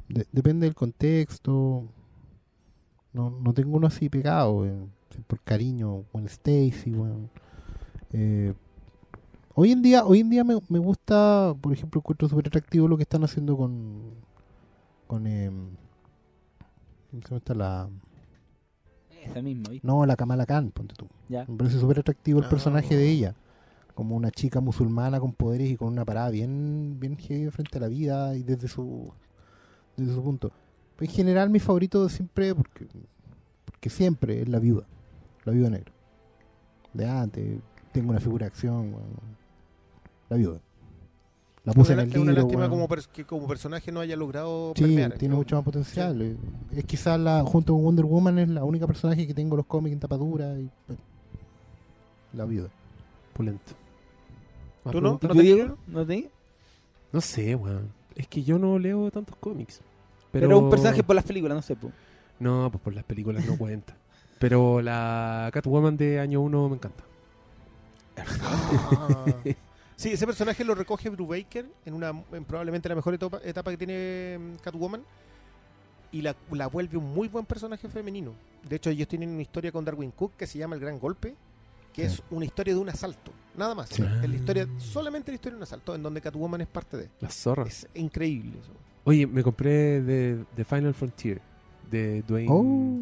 De- 0.10 0.28
depende 0.32 0.66
del 0.68 0.76
contexto. 0.76 1.88
No, 3.16 3.30
no 3.32 3.54
tengo 3.54 3.78
uno 3.78 3.88
así 3.88 4.10
pegado, 4.10 4.52
weón. 4.60 4.92
Por 5.28 5.40
cariño. 5.42 6.04
Con 6.12 6.26
Stacy, 6.26 6.92
weón. 6.92 7.30
Eh, 8.12 8.54
Hoy 9.58 9.72
en 9.72 9.82
día, 9.82 10.04
hoy 10.06 10.20
en 10.20 10.30
día 10.30 10.44
me, 10.44 10.60
me 10.68 10.80
gusta, 10.80 11.56
por 11.62 11.72
ejemplo, 11.72 12.00
encuentro 12.02 12.28
súper 12.28 12.48
atractivo 12.48 12.90
lo 12.90 12.98
que 12.98 13.04
están 13.04 13.24
haciendo 13.24 13.56
con. 13.56 14.02
con. 15.08 15.26
Eh, 15.28 15.50
¿Cómo 17.26 17.38
esta? 17.38 17.54
La, 17.54 17.88
Esa 19.24 19.42
misma, 19.42 19.70
¿viste? 19.70 19.88
no, 19.88 20.06
la 20.06 20.18
Kamala 20.18 20.46
Khan, 20.46 20.72
ponte 20.72 20.94
tú. 20.96 21.08
Ya. 21.30 21.46
Me 21.48 21.56
parece 21.56 21.80
súper 21.80 22.00
atractivo 22.00 22.40
el 22.40 22.46
Ah. 22.46 22.50
personaje 22.50 22.98
de 22.98 23.10
ella. 23.10 23.36
Como 23.94 24.18
una 24.18 24.30
chica 24.30 24.60
musulmana 24.60 25.22
con 25.22 25.32
poderes 25.32 25.70
y 25.72 25.78
con 25.78 25.88
una 25.88 26.04
parada 26.04 26.30
bien, 26.32 26.98
bien 27.00 27.16
heavy 27.16 27.50
frente 27.50 27.78
a 27.78 27.82
la 27.82 27.88
vida 27.88 28.36
y 28.36 28.44
desde 28.44 28.68
su, 28.68 29.14
desde 29.96 30.14
su 30.14 30.22
punto. 30.22 30.52
En 31.00 31.08
general, 31.08 31.50
mi 31.50 31.60
favorito 31.60 32.08
siempre, 32.10 32.56
porque, 32.56 32.88
porque 33.66 33.90
siempre 33.90 34.42
es 34.42 34.50
la 34.50 34.60
viuda. 34.60 34.86
La 35.44 35.52
viuda 35.52 35.70
negra. 35.70 35.92
De 36.94 37.06
antes, 37.08 37.60
tengo 37.92 38.12
una 38.12 38.20
figura 38.20 38.46
de 38.46 38.48
acción. 38.48 38.94
weón. 38.94 39.06
La 40.30 40.38
viuda. 40.38 40.60
La 41.66 41.74
puse 41.74 41.94
en 41.94 42.00
una, 42.00 42.04
el 42.04 42.10
es 42.12 42.16
una 42.18 42.32
libro. 42.32 42.44
lástima 42.44 42.68
weón. 42.68 42.88
como, 42.88 43.02
que 43.12 43.26
como 43.26 43.48
personaje 43.48 43.92
no 43.92 44.00
haya 44.00 44.16
logrado 44.16 44.74
Sí, 44.76 44.84
permear. 44.84 45.18
tiene 45.18 45.36
mucho 45.36 45.56
más 45.56 45.66
potencial. 45.66 46.38
Es 46.72 46.84
quizás 46.86 47.20
la, 47.20 47.44
junto 47.44 47.74
con 47.74 47.84
Wonder 47.84 48.06
Woman 48.06 48.40
es 48.40 48.50
la 48.50 48.64
única 48.64 48.88
personaje 48.88 49.26
que 49.28 49.34
tengo 49.34 49.56
en 49.56 49.58
los 49.58 49.66
cómics 49.66 49.94
en 49.94 50.00
tapadura 50.00 50.54
y 50.60 50.70
bueno, 50.88 51.02
la 52.34 52.46
viuda. 52.46 52.70
Pulento. 53.34 53.74
¿Más 54.86 54.92
¿Tú 54.94 55.02
no? 55.02 55.18
preguntas? 55.18 55.32
¿Tú, 55.32 55.42
Diego? 55.56 55.78
¿No 55.88 56.06
te 56.06 56.30
No 57.12 57.20
sé, 57.22 57.56
weón. 57.56 57.90
Es 58.16 58.28
que 58.28 58.44
yo 58.44 58.58
no 58.60 58.78
leo 58.80 59.10
tantos 59.12 59.36
cómics. 59.38 59.82
Pero, 60.36 60.48
Pero, 60.48 60.60
un 60.60 60.70
personaje 60.70 61.02
por 61.02 61.16
las 61.16 61.24
películas, 61.24 61.56
no 61.56 61.62
sé. 61.62 61.78
po. 61.78 61.92
No, 62.40 62.70
pues 62.70 62.82
por 62.84 62.94
las 62.94 63.06
películas 63.06 63.46
no 63.46 63.58
cuenta. 63.58 63.96
Pero 64.38 64.82
la 64.82 65.50
Catwoman 65.54 65.96
de 65.96 66.20
año 66.20 66.42
1 66.42 66.70
me 66.70 66.76
encanta. 66.76 67.04
Ah. 68.18 69.26
Sí, 69.98 70.12
ese 70.12 70.26
personaje 70.26 70.66
lo 70.66 70.76
recoge 70.76 71.08
Brubaker 71.10 71.66
en 71.86 71.94
una 71.94 72.10
en 72.34 72.44
probablemente 72.44 72.90
la 72.90 72.96
mejor 72.96 73.14
etapa, 73.14 73.40
etapa 73.46 73.72
que 73.72 73.78
tiene 73.78 74.38
mm, 74.38 74.56
Catwoman 74.62 75.02
y 76.12 76.22
la, 76.22 76.36
la 76.52 76.68
vuelve 76.68 76.98
un 76.98 77.14
muy 77.14 77.30
buen 77.30 77.46
personaje 77.46 77.88
femenino. 77.88 78.34
De 78.68 78.76
hecho, 78.76 78.90
ellos 78.90 79.08
tienen 79.08 79.30
una 79.30 79.42
historia 79.42 79.72
con 79.72 79.86
Darwin 79.86 80.12
Cook 80.12 80.34
que 80.38 80.48
se 80.48 80.58
llama 80.60 80.76
El 80.76 80.82
Gran 80.82 81.00
Golpe, 81.00 81.34
que 81.94 82.10
Sí. 82.10 82.16
es 82.16 82.24
una 82.30 82.44
historia 82.44 82.74
de 82.74 82.80
un 82.82 82.90
asalto, 82.90 83.32
nada 83.56 83.74
más. 83.74 83.88
Sí. 83.88 84.04
Es 84.22 84.30
la 84.30 84.36
historia, 84.36 84.68
solamente 84.80 85.32
la 85.32 85.36
historia 85.36 85.52
de 85.54 85.58
un 85.60 85.64
asalto, 85.64 85.96
en 85.96 86.04
donde 86.04 86.20
Catwoman 86.20 86.60
es 86.60 86.68
parte 86.68 86.98
de. 86.98 87.10
Las 87.22 87.34
zorras. 87.34 87.70
Es 87.70 87.88
increíble 87.94 88.52
eso. 88.62 88.74
Oye, 89.06 89.26
me 89.28 89.42
compré 89.44 90.02
de, 90.02 90.44
The 90.56 90.66
Final 90.66 90.94
Frontier 90.94 91.42
de 91.90 92.22
Dwayne. 92.28 92.48
Oh, 92.52 93.00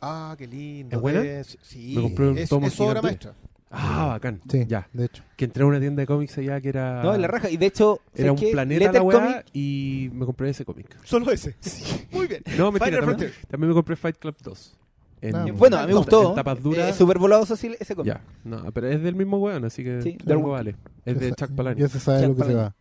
Ah, 0.00 0.34
qué 0.36 0.46
lindo. 0.46 0.94
¿Es 0.96 1.00
buena? 1.02 1.22
Es- 1.22 1.56
sí, 1.62 1.94
Me 1.96 2.02
compré 2.02 2.28
un 2.28 2.38
es, 2.38 2.48
tomo 2.48 2.66
es 2.66 2.78
obra 2.80 3.00
maestra. 3.00 3.34
Ah, 3.70 4.06
bacán. 4.08 4.40
sí, 4.48 4.64
Ya. 4.68 4.88
de 4.92 5.06
hecho. 5.06 5.22
Que 5.36 5.46
entré 5.46 5.62
a 5.64 5.66
una 5.66 5.80
tienda 5.80 6.00
de 6.00 6.06
cómics 6.06 6.36
allá 6.38 6.60
que 6.60 6.68
era. 6.68 7.02
No, 7.02 7.14
en 7.14 7.22
la 7.22 7.28
raja. 7.28 7.50
Y 7.50 7.56
de 7.56 7.66
hecho, 7.66 8.00
Era 8.14 8.28
¿sabes 8.28 8.30
un 8.42 8.46
qué? 8.46 8.52
planeta 8.52 8.92
la 8.92 9.02
weá 9.02 9.20
Comic, 9.20 9.44
y 9.54 10.10
me 10.12 10.24
compré 10.26 10.50
ese 10.50 10.64
cómic. 10.64 10.96
Solo 11.04 11.30
ese. 11.32 11.56
Muy 12.12 12.26
bien. 12.28 12.42
No, 12.58 12.70
mentira, 12.70 13.00
también, 13.00 13.32
también 13.48 13.68
me 13.70 13.74
compré 13.74 13.96
Fight 13.96 14.16
Club 14.18 14.36
2. 14.42 14.76
En- 15.22 15.34
Ah, 15.34 15.46
Bueno, 15.56 15.78
a 15.78 15.82
mí 15.82 15.88
me 15.88 15.94
gustó. 15.94 16.34
Tapas 16.34 16.62
duras. 16.62 16.90
Eh, 16.90 16.92
Súper 16.92 17.18
volado 17.18 17.42
eso 17.44 17.56
sí, 17.56 17.74
ese 17.80 17.96
cómic. 17.96 18.12
ya. 18.14 18.20
No, 18.44 18.70
pero 18.72 18.88
es 18.88 19.02
del 19.02 19.14
mismo 19.16 19.38
weón, 19.38 19.64
así 19.64 19.82
que 19.82 20.00
Sí, 20.02 20.18
de 20.24 20.32
algo 20.32 20.50
vale. 20.50 20.76
Es 21.04 21.18
de 21.18 21.32
Chuck 21.34 21.50
Palahniuk. 21.52 21.88
Ya 21.88 21.92
se 21.92 21.98
sabe 22.00 22.26
Chuck 22.26 22.38
lo 22.38 22.44
que 22.44 22.50
se 22.52 22.54
va. 22.54 22.74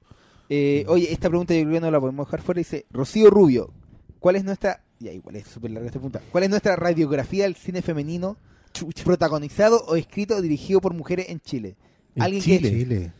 Eh, 0.49 0.85
oye, 0.87 1.11
esta 1.11 1.29
pregunta 1.29 1.53
yo 1.53 1.61
creo 1.61 1.73
que 1.73 1.79
no 1.81 1.91
la 1.91 1.99
podemos 1.99 2.27
dejar 2.27 2.41
fuera. 2.41 2.59
Dice, 2.59 2.85
Rocío 2.91 3.29
Rubio, 3.29 3.71
¿cuál 4.19 4.35
es 4.35 4.43
nuestra... 4.43 4.81
Ya, 4.99 5.11
igual 5.11 5.35
es 5.35 5.47
súper 5.47 5.71
larga 5.71 5.87
esta 5.87 5.99
pregunta. 5.99 6.21
¿Cuál 6.31 6.45
es 6.45 6.49
nuestra 6.49 6.75
radiografía 6.75 7.43
del 7.43 7.55
cine 7.55 7.81
femenino 7.81 8.37
protagonizado 9.03 9.83
o 9.87 9.95
escrito 9.95 10.35
o 10.35 10.41
dirigido 10.41 10.81
por 10.81 10.93
mujeres 10.93 11.29
en 11.29 11.39
Chile? 11.41 11.75
En 12.15 12.23
Alguien 12.23 12.43
que- 12.43 12.57
Chile. 12.57 12.69
Chile. 12.69 13.11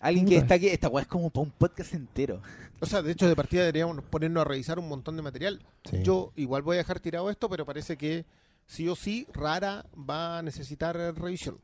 Alguien 0.00 0.26
que 0.26 0.36
está 0.36 0.54
aquí... 0.54 0.68
Esta 0.68 0.88
weá 0.88 1.02
es 1.02 1.08
como 1.08 1.30
para 1.30 1.44
un 1.44 1.50
podcast 1.50 1.94
entero. 1.94 2.40
O 2.80 2.86
sea, 2.86 3.00
de 3.02 3.12
hecho, 3.12 3.26
de 3.28 3.34
partida 3.36 3.62
deberíamos 3.62 4.04
ponernos 4.04 4.42
a 4.42 4.44
revisar 4.44 4.78
un 4.78 4.88
montón 4.88 5.16
de 5.16 5.22
material. 5.22 5.64
Sí. 5.90 6.02
Yo 6.02 6.32
igual 6.36 6.62
voy 6.62 6.76
a 6.76 6.78
dejar 6.78 7.00
tirado 7.00 7.30
esto, 7.30 7.48
pero 7.48 7.64
parece 7.64 7.96
que 7.96 8.26
sí 8.66 8.86
o 8.88 8.96
sí, 8.96 9.26
Rara 9.32 9.86
va 9.98 10.38
a 10.38 10.42
necesitar 10.42 10.96
revisión. 10.96 11.58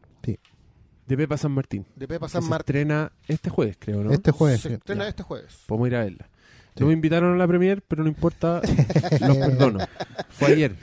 De 1.11 1.17
Pepa 1.17 1.37
San 1.37 1.51
Martín. 1.53 1.85
De 1.97 2.07
Pepa 2.07 2.29
San 2.29 2.41
se 2.43 2.49
Martín. 2.49 2.77
estrena 2.77 3.13
este 3.27 3.51
jueves, 3.51 3.77
creo, 3.81 4.05
¿no? 4.05 4.13
Este 4.13 4.31
jueves. 4.31 4.61
Se 4.61 4.75
estrena 4.75 5.03
Ya. 5.05 5.09
este 5.11 5.23
jueves. 5.25 5.59
Podemos 5.67 5.89
ir 5.89 5.97
a 5.97 6.05
verla. 6.05 6.29
Sí. 6.77 6.81
No 6.81 6.87
me 6.87 6.93
invitaron 6.93 7.35
a 7.35 7.37
la 7.37 7.49
premier, 7.49 7.83
pero 7.83 8.03
no 8.05 8.09
importa, 8.09 8.61
los 9.27 9.37
perdono. 9.37 9.81
Fue 10.29 10.53
ayer. 10.53 10.77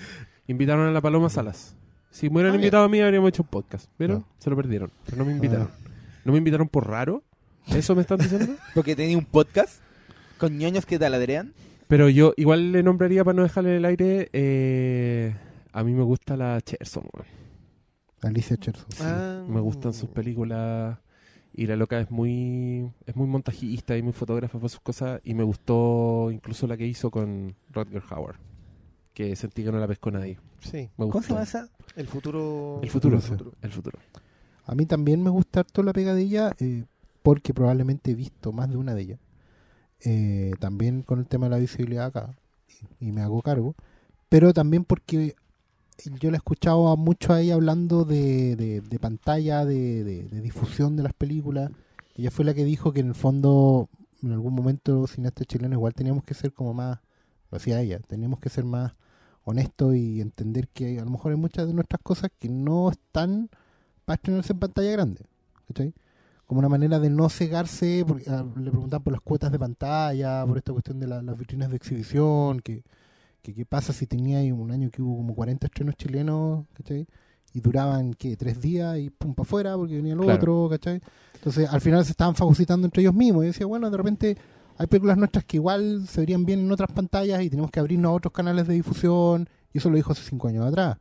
Invitaron 0.48 0.86
a 0.88 0.92
la 0.92 1.00
Paloma 1.02 1.30
Salas. 1.30 1.76
Si 2.12 2.30
me 2.30 2.36
hubieran 2.36 2.50
Ah, 2.52 2.54
bien. 2.58 2.64
invitado 2.66 2.84
a 2.84 2.90
mí, 2.90 3.00
habríamos 3.00 3.30
hecho 3.30 3.44
un 3.44 3.48
podcast. 3.50 3.90
Pero 3.98 4.16
No. 4.16 4.28
se 4.38 4.50
lo 4.50 4.56
perdieron. 4.58 4.92
Pero 5.06 5.18
no 5.18 5.26
me 5.26 5.32
invitaron. 5.32 5.70
¿No 6.26 6.32
me 6.34 6.38
invitaron 6.40 6.68
por 6.68 6.88
raro? 6.90 7.24
¿Eso 7.68 7.96
me 7.96 8.02
están 8.02 8.18
diciendo? 8.20 8.54
Porque 8.76 8.96
tenía 8.98 9.18
un 9.18 9.26
podcast 9.26 9.80
con 10.38 10.58
ñoños 10.58 10.86
que 10.86 11.00
taladrean. 11.00 11.54
Pero 11.88 12.10
yo 12.10 12.34
igual 12.36 12.74
le 12.74 12.84
nombraría 12.84 13.24
para 13.24 13.36
no 13.38 13.44
dejarle 13.44 13.70
en 13.72 13.76
el 13.78 13.86
aire. 13.86 14.30
eh, 14.34 15.36
a 15.72 15.84
mí 15.86 15.94
me 15.94 16.04
gusta 16.04 16.36
la 16.36 16.60
Cherson, 16.60 17.06
weón. 17.14 17.28
Alicia 18.22 18.58
Cherson. 18.58 18.86
sí. 18.90 19.04
Ah. 19.04 19.44
Me 19.48 19.60
gustan 19.60 19.94
sus 19.94 20.10
películas. 20.10 20.98
Y 21.54 21.66
la 21.66 21.76
loca 21.76 22.00
es 22.00 22.12
muy 22.12 22.92
es 23.08 23.16
muy 23.16 23.26
montajista 23.28 23.98
y 23.98 24.04
muy 24.04 24.14
fotógrafa 24.14 24.60
para 24.60 24.70
sus 24.70 24.80
cosas. 24.80 25.22
Y 25.24 25.34
me 25.34 25.44
gustó 25.44 26.30
incluso 26.32 26.68
la 26.68 26.78
que 26.78 26.86
hizo 26.86 27.10
con 27.10 27.56
Rodger 27.72 28.04
Howard. 28.12 28.36
Que 29.14 29.36
sentí 29.36 29.64
que 29.64 29.72
no 29.72 29.80
la 29.80 29.88
pescó 29.88 30.12
nadie. 30.12 30.38
Sí, 30.60 30.90
Me 30.98 31.08
¿Cómo 31.10 31.14
se 31.24 31.34
gustó. 31.34 31.42
esa? 31.42 31.70
el 31.96 32.08
futuro. 32.08 32.80
El 32.84 32.90
futuro. 32.90 33.16
El 33.16 33.22
futuro. 33.24 33.52
El 33.62 33.72
futuro. 33.72 34.00
A 34.66 34.76
mí 34.76 34.86
también 34.86 35.24
me 35.24 35.30
gusta 35.32 35.62
harto 35.62 35.82
la 35.82 35.94
pegadilla 35.94 36.54
eh, 36.60 36.84
porque 37.24 37.54
probablemente 37.56 38.12
he 38.12 38.16
visto 38.16 38.52
más 38.52 38.70
de 38.70 38.78
una 38.78 38.94
de 38.94 39.02
ellas. 39.02 39.20
Eh, 40.02 40.52
también 40.60 41.02
con 41.02 41.18
el 41.20 41.26
tema 41.28 41.48
de 41.48 41.52
la 41.52 41.58
visibilidad 41.58 42.06
acá 42.06 42.36
y, 43.00 43.08
y 43.08 43.12
me 43.12 43.22
hago 43.22 43.42
cargo. 43.42 43.74
Pero 44.30 44.54
también 44.54 44.84
porque 44.84 45.36
yo 46.20 46.30
la 46.32 46.38
he 46.38 46.40
escuchado 46.40 46.88
a 46.90 46.96
mucho 46.96 47.34
ahí 47.34 47.52
hablando 47.52 48.06
de, 48.06 48.56
de- 48.56 49.00
pantalla, 49.00 49.66
de, 49.66 50.04
de- 50.04 50.42
difusión 50.42 50.96
de 50.96 51.04
las 51.04 51.14
películas. 51.14 51.72
Ella 52.16 52.32
fue 52.32 52.46
la 52.46 52.54
que 52.54 52.64
dijo 52.64 52.94
que 52.94 53.02
en 53.02 53.08
el 53.08 53.16
fondo, 53.16 53.90
en 54.24 54.32
algún 54.32 54.54
momento, 54.54 54.94
los 55.02 55.12
cineastas 55.12 55.48
chilenos 55.48 55.78
igual 55.78 55.94
teníamos 55.94 56.24
que 56.24 56.34
ser 56.34 56.52
como 56.54 56.74
más, 56.74 57.00
lo 57.52 57.58
decía 57.58 57.80
ella, 57.82 58.00
teníamos 58.00 58.40
que 58.40 58.50
ser 58.50 58.66
más 58.66 58.94
honestos 59.44 59.96
y 59.96 60.20
entender 60.22 60.68
que 60.68 61.00
a 61.00 61.04
lo 61.06 61.12
mejor 61.12 61.32
hay 61.32 61.38
muchas 61.38 61.68
de 61.68 61.74
nuestras 61.74 62.02
cosas 62.02 62.30
que 62.38 62.50
no 62.50 62.90
están 62.90 63.50
para 64.06 64.16
estrenarse 64.16 64.54
en 64.54 64.60
pantalla 64.60 64.92
grande. 64.92 65.22
¿cachai? 65.68 65.94
Como 66.46 66.60
una 66.60 66.70
manera 66.70 67.00
de 67.00 67.10
no 67.10 67.30
cegarse, 67.30 68.04
porque 68.08 68.30
ah, 68.30 68.46
le 68.58 68.72
preguntan 68.72 69.04
por 69.04 69.14
las 69.14 69.22
cuotas 69.22 69.52
de 69.52 69.60
pantalla, 69.60 70.46
por 70.46 70.58
esta 70.58 70.72
cuestión 70.74 71.00
de 71.00 71.08
la- 71.08 71.22
las 71.22 71.38
vitrinas 71.38 71.70
de 71.70 71.76
exhibición, 71.78 72.60
que, 72.62 72.84
que 73.42 73.54
qué 73.54 73.66
pasa 73.66 73.94
si 73.94 74.08
tenía 74.08 74.40
ahí 74.40 74.52
un 74.52 74.72
año 74.72 74.90
que 74.92 75.02
hubo 75.02 75.18
como 75.18 75.34
40 75.36 75.68
estrenos 75.68 75.96
chilenos, 75.96 76.66
¿cachai? 76.74 77.08
Y 77.54 77.62
duraban, 77.62 78.14
¿qué? 78.14 78.36
Tres 78.36 78.60
días 78.62 78.98
y 79.00 79.10
pum, 79.10 79.34
para 79.34 79.46
afuera 79.48 79.76
porque 79.78 79.96
venía 79.96 80.14
el 80.14 80.20
Claro. 80.20 80.36
otro, 80.36 80.68
¿cachai? 80.70 81.02
Entonces 81.36 81.70
al 81.70 81.82
final 81.82 82.04
se 82.04 82.12
estaban 82.12 82.36
fagocitando 82.36 82.86
entre 82.86 83.02
ellos 83.02 83.14
mismos. 83.14 83.44
Y 83.44 83.48
decía, 83.48 83.66
bueno, 83.66 83.90
de 83.90 83.98
repente 83.98 84.38
hay 84.78 84.88
películas 84.88 85.18
nuestras 85.18 85.46
que 85.46 85.58
igual 85.58 86.06
se 86.08 86.20
verían 86.22 86.46
bien 86.46 86.60
en 86.60 86.72
otras 86.72 86.92
pantallas 86.92 87.42
y 87.42 87.50
tenemos 87.50 87.72
que 87.72 87.80
abrirnos 87.80 88.10
a 88.10 88.14
otros 88.14 88.34
canales 88.34 88.68
de 88.68 88.74
difusión. 88.74 89.48
Y 89.74 89.78
eso 89.78 89.90
lo 89.90 89.96
dijo 89.96 90.12
hace 90.12 90.24
cinco 90.24 90.48
años 90.50 90.66
atrás. 90.66 90.98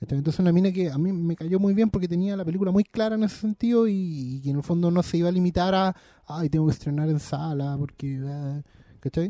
Entonces 0.00 0.38
una 0.38 0.50
mina 0.52 0.72
que 0.72 0.90
a 0.90 0.96
mí 0.96 1.12
me 1.12 1.36
cayó 1.36 1.58
muy 1.60 1.74
bien 1.74 1.90
porque 1.90 2.08
tenía 2.08 2.34
la 2.34 2.44
película 2.44 2.70
muy 2.70 2.84
clara 2.84 3.16
en 3.16 3.24
ese 3.24 3.36
sentido 3.36 3.86
y, 3.86 4.36
y 4.36 4.40
que 4.40 4.48
en 4.50 4.56
el 4.56 4.62
fondo 4.62 4.90
no 4.90 5.02
se 5.02 5.18
iba 5.18 5.28
a 5.28 5.32
limitar 5.32 5.74
a, 5.74 5.94
ay, 6.26 6.48
tengo 6.48 6.66
que 6.66 6.72
estrenar 6.72 7.10
en 7.10 7.20
sala 7.20 7.76
porque, 7.78 8.18
ah", 8.26 8.62
¿cachai? 9.00 9.28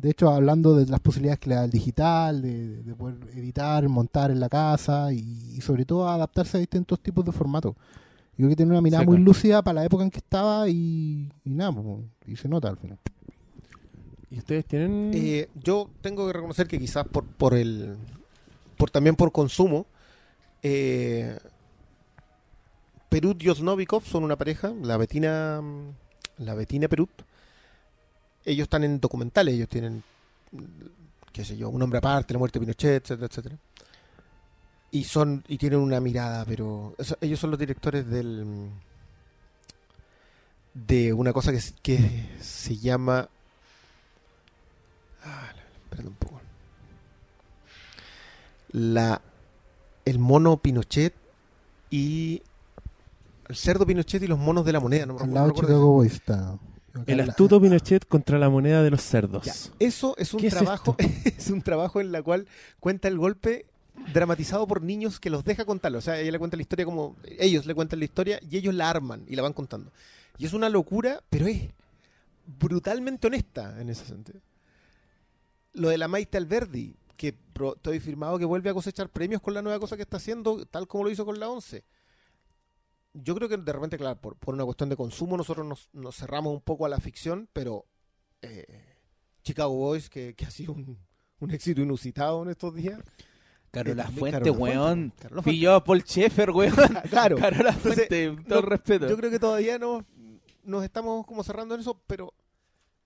De 0.00 0.10
hecho, 0.10 0.30
hablando 0.30 0.76
de 0.76 0.86
las 0.86 1.00
posibilidades 1.00 1.40
que 1.40 1.50
le 1.50 1.56
da 1.56 1.64
el 1.64 1.70
digital, 1.70 2.40
de, 2.40 2.82
de 2.82 2.94
poder 2.94 3.16
editar, 3.34 3.86
montar 3.88 4.30
en 4.30 4.40
la 4.40 4.48
casa 4.48 5.12
y, 5.12 5.18
y 5.56 5.60
sobre 5.60 5.84
todo 5.84 6.08
adaptarse 6.08 6.56
a 6.56 6.60
distintos 6.60 7.00
tipos 7.00 7.24
de 7.24 7.32
formatos. 7.32 7.74
Yo 7.74 8.36
creo 8.46 8.48
que 8.48 8.56
tiene 8.56 8.72
una 8.72 8.80
mirada 8.80 9.02
Seca. 9.02 9.10
muy 9.10 9.20
lúcida 9.20 9.60
para 9.60 9.80
la 9.80 9.84
época 9.84 10.02
en 10.02 10.10
que 10.10 10.18
estaba 10.18 10.66
y, 10.70 11.28
y 11.44 11.50
nada, 11.50 11.72
pues, 11.72 11.98
y 12.26 12.36
se 12.36 12.48
nota 12.48 12.68
al 12.68 12.78
final. 12.78 12.96
¿Y 14.30 14.38
ustedes 14.38 14.64
tienen...? 14.64 15.10
Eh, 15.12 15.48
yo 15.62 15.90
tengo 16.00 16.26
que 16.26 16.32
reconocer 16.32 16.66
que 16.66 16.78
quizás 16.78 17.06
por, 17.06 17.24
por 17.24 17.52
el. 17.52 17.96
por 18.78 18.90
también 18.90 19.16
por 19.16 19.32
consumo. 19.32 19.84
Eh, 20.62 21.36
Perut 23.10 23.42
y 23.42 23.50
Osnovikov 23.50 24.04
son 24.04 24.24
una 24.24 24.36
pareja, 24.36 24.72
la 24.82 24.96
Betina. 24.96 25.60
La 26.38 26.54
Betina 26.54 26.88
Perut. 26.88 27.10
Ellos 28.44 28.64
están 28.64 28.84
en 28.84 29.00
documentales, 29.00 29.54
ellos 29.54 29.68
tienen. 29.68 30.02
qué 31.32 31.44
sé 31.44 31.56
yo, 31.56 31.68
un 31.68 31.82
hombre 31.82 31.98
aparte, 31.98 32.32
la 32.32 32.38
muerte 32.38 32.58
de 32.58 32.66
Pinochet, 32.66 33.02
etcétera, 33.02 33.26
etcétera. 33.26 33.56
Y 34.92 35.04
son, 35.04 35.44
y 35.46 35.58
tienen 35.58 35.78
una 35.78 36.00
mirada, 36.00 36.44
pero. 36.44 36.94
o 36.98 37.04
sea, 37.04 37.16
ellos 37.20 37.38
son 37.38 37.50
los 37.50 37.58
directores 37.58 38.08
del. 38.08 38.70
de 40.74 41.12
una 41.12 41.32
cosa 41.32 41.52
que, 41.52 41.60
que 41.82 42.28
se 42.40 42.76
llama 42.76 43.28
Ah, 45.24 45.52
espérate 45.84 46.08
un 46.08 46.14
poco. 46.14 46.40
La, 48.72 49.20
el 50.04 50.18
mono 50.18 50.56
Pinochet 50.58 51.14
y 51.90 52.42
El 53.48 53.56
cerdo 53.56 53.84
Pinochet 53.84 54.22
y 54.22 54.26
los 54.26 54.38
monos 54.38 54.64
de 54.64 54.72
la 54.72 54.80
moneda. 54.80 55.06
No 55.06 55.14
me 55.14 55.22
Al 55.22 55.34
lado 55.34 55.50
Chicago 55.52 56.04
está. 56.04 56.58
El 57.06 57.18
la- 57.18 57.24
astuto 57.24 57.60
Pinochet 57.60 58.06
contra 58.06 58.38
la 58.38 58.48
moneda 58.50 58.82
de 58.82 58.90
los 58.90 59.02
cerdos. 59.02 59.44
Ya, 59.44 59.54
Eso 59.78 60.14
es 60.18 60.34
un 60.34 60.40
¿Qué 60.40 60.48
es 60.48 60.54
trabajo, 60.54 60.96
es, 61.24 61.50
un 61.50 61.62
trabajo 61.62 62.00
en 62.00 62.12
la 62.12 62.22
cual 62.22 62.46
cuenta 62.80 63.08
el 63.08 63.18
golpe 63.18 63.66
dramatizado 64.12 64.66
por 64.66 64.82
niños 64.82 65.20
que 65.20 65.30
los 65.30 65.44
deja 65.44 65.64
contarlo. 65.64 65.98
O 65.98 66.00
sea, 66.02 66.18
ella 66.18 66.32
le 66.32 66.38
cuenta 66.38 66.56
la 66.56 66.62
historia 66.62 66.84
como 66.84 67.16
ellos 67.38 67.66
le 67.66 67.74
cuentan 67.74 67.98
la 67.98 68.04
historia 68.06 68.40
y 68.48 68.56
ellos 68.56 68.74
la 68.74 68.88
arman 68.90 69.24
y 69.28 69.36
la 69.36 69.42
van 69.42 69.52
contando. 69.52 69.92
Y 70.38 70.46
es 70.46 70.52
una 70.52 70.68
locura, 70.68 71.22
pero 71.30 71.46
es 71.46 71.68
brutalmente 72.58 73.26
honesta 73.26 73.80
en 73.80 73.90
ese 73.90 74.04
sentido. 74.06 74.40
Lo 75.74 75.88
de 75.90 75.98
la 75.98 76.08
Maite 76.08 76.38
Alberdi, 76.38 76.94
que 77.16 77.34
estoy 77.76 78.00
firmado 78.00 78.38
que 78.38 78.44
vuelve 78.44 78.70
a 78.70 78.74
cosechar 78.74 79.08
premios 79.10 79.40
con 79.42 79.54
la 79.54 79.62
nueva 79.62 79.78
cosa 79.78 79.96
que 79.96 80.02
está 80.02 80.16
haciendo, 80.16 80.64
tal 80.66 80.88
como 80.88 81.04
lo 81.04 81.10
hizo 81.10 81.24
con 81.24 81.38
la 81.38 81.48
11. 81.48 81.84
Yo 83.12 83.34
creo 83.34 83.48
que 83.48 83.56
de 83.56 83.72
repente, 83.72 83.96
claro, 83.98 84.20
por, 84.20 84.36
por 84.36 84.54
una 84.54 84.64
cuestión 84.64 84.88
de 84.88 84.96
consumo, 84.96 85.36
nosotros 85.36 85.66
nos, 85.66 85.88
nos 85.92 86.16
cerramos 86.16 86.52
un 86.52 86.60
poco 86.60 86.86
a 86.86 86.88
la 86.88 86.98
ficción, 86.98 87.48
pero 87.52 87.86
eh, 88.42 88.64
Chicago 89.42 89.74
Boys, 89.74 90.08
que, 90.08 90.34
que 90.34 90.44
ha 90.46 90.50
sido 90.50 90.72
un, 90.74 90.98
un 91.40 91.50
éxito 91.50 91.80
inusitado 91.80 92.42
en 92.42 92.50
estos 92.50 92.74
días. 92.74 93.00
Carola 93.70 94.04
Eh, 94.04 94.12
Fuente, 94.18 94.38
Carola 94.40 94.58
weón. 94.58 95.12
Fuente, 95.12 95.28
Fuente. 95.28 95.50
Pilló 95.50 95.74
a 95.74 95.84
Paul 95.84 96.02
Schaeffer, 96.02 96.50
weón. 96.54 96.74
Claro. 97.08 97.36
Carola 97.36 97.70
Entonces, 97.70 98.08
Fuente, 98.08 98.44
todo 98.48 98.62
no, 98.62 98.68
respeto. 98.68 99.08
Yo 99.08 99.16
creo 99.16 99.30
que 99.30 99.38
todavía 99.38 99.78
no 99.78 100.04
nos 100.62 100.84
estamos 100.84 101.26
como 101.26 101.42
cerrando 101.42 101.74
en 101.74 101.80
eso, 101.80 102.00
pero 102.06 102.32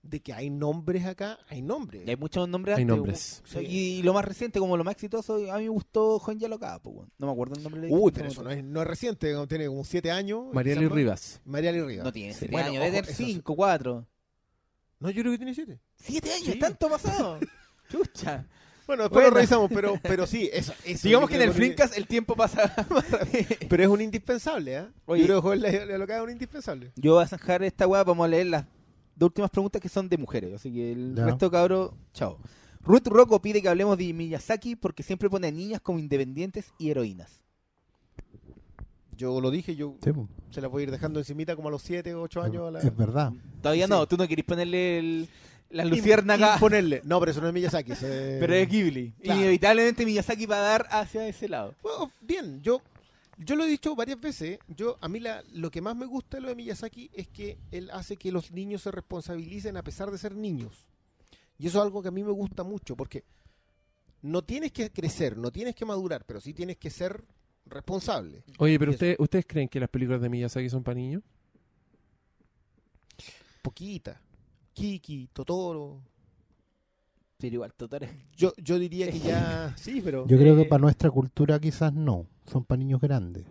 de 0.09 0.19
que 0.21 0.33
hay 0.33 0.49
nombres 0.49 1.05
acá, 1.05 1.39
hay 1.47 1.61
nombres. 1.61 2.03
Y 2.05 2.09
hay 2.09 2.15
muchos 2.15 2.47
nombres 2.47 2.77
Hay 2.77 2.85
nombres. 2.85 3.43
Y, 3.61 4.03
lo 4.03 4.13
más 4.13 4.25
reciente, 4.25 4.59
como 4.59 4.77
lo 4.77 4.83
más 4.83 4.93
exitoso, 4.93 5.35
a 5.51 5.57
mí 5.57 5.63
me 5.63 5.69
gustó 5.69 6.19
Juan 6.19 6.39
Yalocada, 6.39 6.79
weón. 6.83 7.11
No 7.17 7.27
me 7.27 7.33
acuerdo 7.33 7.55
el 7.55 7.63
nombre 7.63 7.81
de 7.81 7.87
Uy, 7.89 8.11
pero 8.11 8.27
eso 8.27 8.43
no 8.43 8.51
es, 8.51 8.63
no 8.63 8.81
es 8.81 8.87
reciente, 8.87 9.33
tiene 9.47 9.67
como 9.67 9.83
siete 9.83 10.11
años. 10.11 10.45
Marieli 10.53 10.79
quizás 10.79 10.89
más. 10.89 10.95
Rivas. 10.95 11.41
Marieli 11.45 11.81
Rivas. 11.81 12.05
No 12.05 12.11
tiene 12.11 12.33
siete 12.33 12.51
Bueno, 12.51 12.69
años, 12.69 12.83
debe 12.83 12.95
tener 12.97 13.09
eso 13.09 13.17
sí. 13.17 13.33
cinco, 13.33 13.55
cuatro. 13.55 14.05
No, 14.99 15.09
yo 15.09 15.21
creo 15.21 15.31
que 15.33 15.37
tiene 15.37 15.53
siete. 15.53 15.79
¿Siete 15.95 16.31
años? 16.31 16.53
Sí. 16.53 16.59
¿Tanto 16.59 16.89
pasado? 16.89 17.39
Chucha. 17.89 18.45
Bueno, 18.87 19.03
después 19.03 19.23
Bueno. 19.23 19.29
lo 19.29 19.35
revisamos, 19.35 19.71
pero, 19.73 19.99
pero 20.03 20.27
sí, 20.27 20.49
eso, 20.53 20.73
eso 20.83 21.07
Digamos 21.07 21.29
que 21.29 21.37
en 21.37 21.41
el 21.41 21.53
Flinkas 21.53 21.97
el 21.97 22.05
tiempo 22.05 22.35
pasa 22.35 22.73
más 22.89 23.09
rápido. 23.09 23.45
Pero 23.67 23.83
es 23.83 23.89
un 23.89 24.01
indispensable, 24.01 24.77
¿ah? 24.77 24.91
Oye. 25.05 25.25
Yo 25.25 25.41
creo 25.41 25.59
que 25.59 25.85
la 25.87 25.97
locada 25.97 26.19
es 26.19 26.25
un 26.25 26.31
indispensable. 26.31 26.91
Yo 26.95 27.15
voy 27.15 27.23
a 27.23 27.27
zanjar 27.27 27.63
esta 27.63 27.87
weá, 27.87 28.03
vamos 28.03 28.25
a 28.25 28.27
leer 28.27 28.45
las 28.45 28.65
dos 29.15 29.27
últimas 29.27 29.49
preguntas 29.51 29.81
que 29.81 29.89
son 29.89 30.07
de 30.09 30.17
mujeres. 30.17 30.53
Así 30.53 30.71
que 30.73 30.91
el 30.91 31.15
Ya. 31.15 31.25
resto, 31.25 31.49
cabro, 31.51 31.93
chao. 32.13 32.37
Ruth 32.81 33.07
Rocco 33.07 33.41
pide 33.41 33.61
que 33.61 33.69
hablemos 33.69 33.97
de 33.97 34.13
Miyazaki 34.13 34.75
porque 34.75 35.01
siempre 35.03 35.29
pone 35.29 35.47
a 35.47 35.51
niñas 35.51 35.81
como 35.81 35.97
independientes 35.99 36.71
y 36.77 36.89
heroínas. 36.91 37.41
Yo 39.17 39.39
lo 39.39 39.49
dije, 39.49 39.75
yo 39.75 39.95
Sí, 40.03 40.11
se 40.51 40.59
la 40.61 40.67
voy 40.67 40.81
a 40.81 40.83
ir 40.83 40.91
dejando 40.91 41.19
encimita 41.19 41.55
como 41.55 41.69
a 41.69 41.71
los 41.71 41.81
siete 41.81 42.13
o 42.13 42.21
ocho 42.21 42.41
años. 42.41 42.67
A 42.67 42.71
la... 42.71 42.79
Es 42.79 42.95
verdad. 42.95 43.31
Todavía 43.61 43.85
Sí. 43.85 43.89
no, 43.91 44.05
tú 44.07 44.17
no 44.17 44.27
querís 44.27 44.43
ponerle 44.43 44.99
el, 44.99 45.29
la 45.69 45.85
Im- 45.85 45.89
luciérnaga, 45.89 46.55
Imponerle. 46.55 47.01
No, 47.05 47.17
pero 47.19 47.31
eso 47.31 47.39
no 47.41 47.47
es 47.47 47.53
Miyazaki. 47.53 47.93
pero 48.01 48.53
es 48.53 48.67
Ghibli. 48.69 49.13
Claro. 49.23 49.39
Inevitablemente 49.39 50.05
Miyazaki 50.05 50.45
va 50.45 50.57
a 50.57 50.61
dar 50.61 50.87
hacia 50.91 51.25
ese 51.27 51.47
lado. 51.47 51.73
Bueno, 51.81 52.11
bien, 52.21 52.61
yo, 52.61 52.81
yo 53.37 53.55
lo 53.55 53.65
he 53.65 53.69
dicho 53.69 53.95
varias 53.95 54.19
veces. 54.19 54.59
Yo 54.67 54.97
A 55.01 55.07
mí 55.07 55.19
la, 55.19 55.43
lo 55.51 55.71
que 55.71 55.81
más 55.81 55.95
me 55.95 56.05
gusta 56.05 56.37
de 56.37 56.41
lo 56.41 56.49
de 56.49 56.55
Miyazaki 56.55 57.09
es 57.13 57.27
que 57.27 57.57
él 57.71 57.89
hace 57.91 58.17
que 58.17 58.31
los 58.31 58.51
niños 58.51 58.81
se 58.83 58.91
responsabilicen 58.91 59.77
a 59.77 59.83
pesar 59.83 60.11
de 60.11 60.17
ser 60.17 60.35
niños. 60.35 60.85
Y 61.57 61.67
eso 61.67 61.79
es 61.79 61.83
algo 61.83 62.01
que 62.01 62.09
a 62.09 62.11
mí 62.11 62.23
me 62.23 62.31
gusta 62.31 62.63
mucho 62.63 62.95
porque 62.95 63.23
no 64.21 64.43
tienes 64.43 64.71
que 64.71 64.91
crecer, 64.91 65.37
no 65.37 65.51
tienes 65.51 65.75
que 65.75 65.85
madurar, 65.85 66.25
pero 66.25 66.41
sí 66.41 66.53
tienes 66.53 66.77
que 66.77 66.89
ser 66.89 67.23
responsable. 67.65 68.43
Oye, 68.57 68.77
pero 68.79 68.91
usted, 68.91 69.15
¿ustedes 69.19 69.45
creen 69.47 69.69
que 69.69 69.79
las 69.79 69.89
películas 69.89 70.21
de 70.21 70.29
Miyazaki 70.29 70.69
son 70.69 70.83
para 70.83 70.95
niños? 70.95 71.23
Poquita. 73.61 74.21
Kiki, 74.73 75.29
Totoro. 75.31 76.01
Pero 77.37 77.55
igual, 77.55 77.73
Totoro 77.73 78.07
Yo, 78.35 78.53
yo 78.57 78.79
diría 78.79 79.11
que 79.11 79.19
ya. 79.19 79.73
Sí, 79.77 80.01
pero. 80.03 80.25
Yo 80.27 80.37
creo 80.37 80.55
que 80.55 80.63
Eh, 80.63 80.65
para 80.65 80.81
nuestra 80.81 81.09
cultura 81.11 81.59
quizás 81.59 81.93
no. 81.93 82.25
Son 82.49 82.63
para 82.63 82.79
niños 82.79 83.01
grandes. 83.01 83.45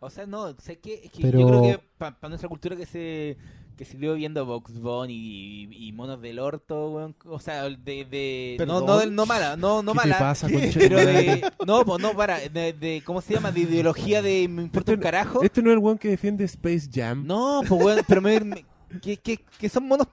O 0.00 0.10
sea, 0.10 0.26
no, 0.26 0.54
sé 0.60 0.78
que, 0.78 1.00
es 1.04 1.10
que 1.10 1.22
Pero- 1.22 1.40
yo 1.40 1.46
creo 1.48 1.62
que 1.62 1.80
para 1.98 2.16
nuestra 2.28 2.48
cultura 2.48 2.76
que 2.76 2.86
se 2.86 3.36
que 3.76 3.84
siguió 3.84 4.14
viendo 4.14 4.44
Box 4.44 4.80
Bunny 4.80 5.14
y, 5.14 5.88
y 5.88 5.92
monos 5.92 6.20
del 6.20 6.40
orto, 6.40 6.90
weón, 6.90 7.14
o 7.26 7.38
sea, 7.38 7.62
de, 7.62 7.76
de 8.04 8.56
no 8.66 8.80
no 8.80 8.98
del- 8.98 9.14
no 9.14 9.24
mala, 9.24 9.56
no 9.56 9.84
no 9.84 9.92
¿Qué 9.92 10.00
te 10.00 10.08
mala, 10.08 10.18
pasa, 10.18 10.48
pero 10.74 10.96
de 10.96 11.48
no, 11.64 11.84
pues 11.84 12.02
no 12.02 12.12
para 12.16 12.40
de, 12.40 12.72
de- 12.72 13.02
¿cómo 13.06 13.20
se 13.20 13.34
llama? 13.34 13.52
de 13.52 13.60
ideología 13.60 14.20
de 14.20 14.48
me 14.48 14.62
importa 14.62 14.90
un 14.90 14.96
Este- 14.98 15.02
carajo. 15.04 15.42
¿Este 15.44 15.62
no 15.62 15.70
es 15.70 15.76
el 15.78 15.84
one 15.84 15.96
que 15.98 16.08
defiende 16.08 16.44
Space 16.44 16.88
Jam? 16.92 17.24
No, 17.24 17.60
pues 17.68 17.80
weón, 17.84 18.00
pero 18.08 18.20
me, 18.20 18.40
me- 18.40 18.64
que, 19.00 19.16
que, 19.16 19.38
que 19.60 19.68
son 19.68 19.86
monos 19.86 20.08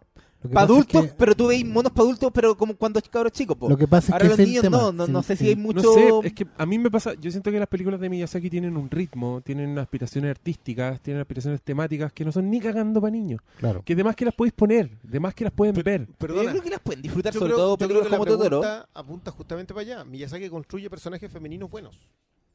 para 0.50 0.66
es 0.66 0.72
adultos, 0.72 1.06
que- 1.08 1.14
pero 1.18 1.36
tú 1.36 1.48
veis 1.48 1.66
monos 1.66 1.92
para 1.92 2.04
adultos, 2.06 2.32
pero 2.34 2.56
como 2.58 2.76
cuando 2.76 3.00
cabros 3.10 3.32
chicos, 3.32 3.58
po. 3.58 3.70
Lo 3.70 3.78
que 3.78 3.88
pasa 3.88 4.08
es 4.08 4.14
Ahora 4.14 4.24
que 4.26 4.30
los 4.30 4.40
es 4.40 4.48
niños 4.48 4.62
tema. 4.64 4.78
no, 4.78 4.92
no, 4.92 5.08
no 5.08 5.24
sé 5.24 5.36
si 5.36 5.50
hay 5.50 5.56
mucho 5.56 5.82
No 5.84 5.94
sé, 6.22 6.28
es 6.28 6.34
que 6.34 6.48
a 6.58 6.66
mí 6.66 6.80
me 6.80 6.90
pasa, 6.92 7.14
yo 7.16 7.32
siento 7.32 7.52
que 7.52 7.60
las 7.60 7.68
películas 7.68 8.00
de 8.00 8.10
Miyazaki 8.10 8.50
tienen 8.50 8.78
un 8.78 8.90
ritmo, 8.90 9.42
tienen 9.42 9.78
aspiraciones 9.80 10.32
artísticas, 10.32 11.02
tienen 11.02 11.22
aspiraciones 11.22 11.62
temáticas 11.62 12.12
que 12.14 12.26
no 12.26 12.32
son 12.32 12.50
ni 12.50 12.60
cagando 12.60 13.00
para 13.02 13.12
niños. 13.12 13.42
Claro. 13.58 13.82
Que 13.84 13.94
además 13.94 14.16
que 14.16 14.26
las 14.26 14.34
podéis 14.34 14.54
poner, 14.54 14.92
además 15.08 15.34
que 15.34 15.44
las 15.44 15.54
pueden 15.54 15.76
ver. 15.84 16.08
Yo 16.08 16.14
Perdona. 16.18 16.52
creo 16.52 16.62
que 16.64 16.70
las 16.70 16.80
pueden 16.80 17.02
disfrutar 17.02 17.34
Yo 17.34 17.40
sobre 17.40 17.54
creo- 17.54 17.58
todo 17.64 17.74
yo 17.74 17.78
creo 17.78 17.88
películas 17.88 18.08
que 18.08 18.12
la 18.12 18.18
como 18.18 18.32
Totoro. 18.38 18.62
pregunta 18.62 18.90
apunta 18.94 19.32
justamente 19.32 19.74
para 19.74 19.82
allá. 19.82 20.04
Miyazaki 20.06 20.50
construye 20.50 20.90
personajes 20.90 21.32
femeninos 21.32 21.70
buenos. 21.70 22.00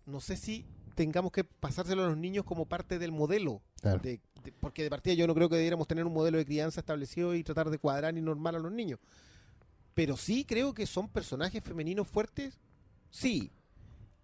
No 0.07 0.19
sé 0.21 0.37
si 0.37 0.65
tengamos 0.95 1.33
que 1.33 1.45
pasárselo 1.45 2.05
a 2.05 2.09
los 2.09 2.17
niños 2.17 2.45
como 2.45 2.67
parte 2.67 2.99
del 2.99 3.13
modelo. 3.13 3.63
Claro. 3.81 3.99
de- 4.03 4.21
de- 4.45 4.53
porque 4.53 4.83
de 4.83 4.91
partida 4.91 5.15
yo 5.15 5.27
no 5.27 5.35
creo 5.35 5.49
que 5.49 5.57
debiéramos 5.57 5.87
tener 5.89 6.05
un 6.07 6.13
modelo 6.15 6.39
de 6.39 6.45
crianza 6.47 6.81
establecido 6.81 7.35
y 7.35 7.43
tratar 7.45 7.69
de 7.71 7.79
cuadrar 7.79 8.17
y 8.17 8.23
normal 8.23 8.55
a 8.55 8.59
los 8.59 8.73
niños. 8.73 8.99
Pero 9.95 10.17
sí 10.17 10.45
creo 10.45 10.73
que 10.73 10.87
son 10.87 11.09
personajes 11.09 11.63
femeninos 11.63 12.09
fuertes. 12.09 12.59
Sí. 13.11 13.51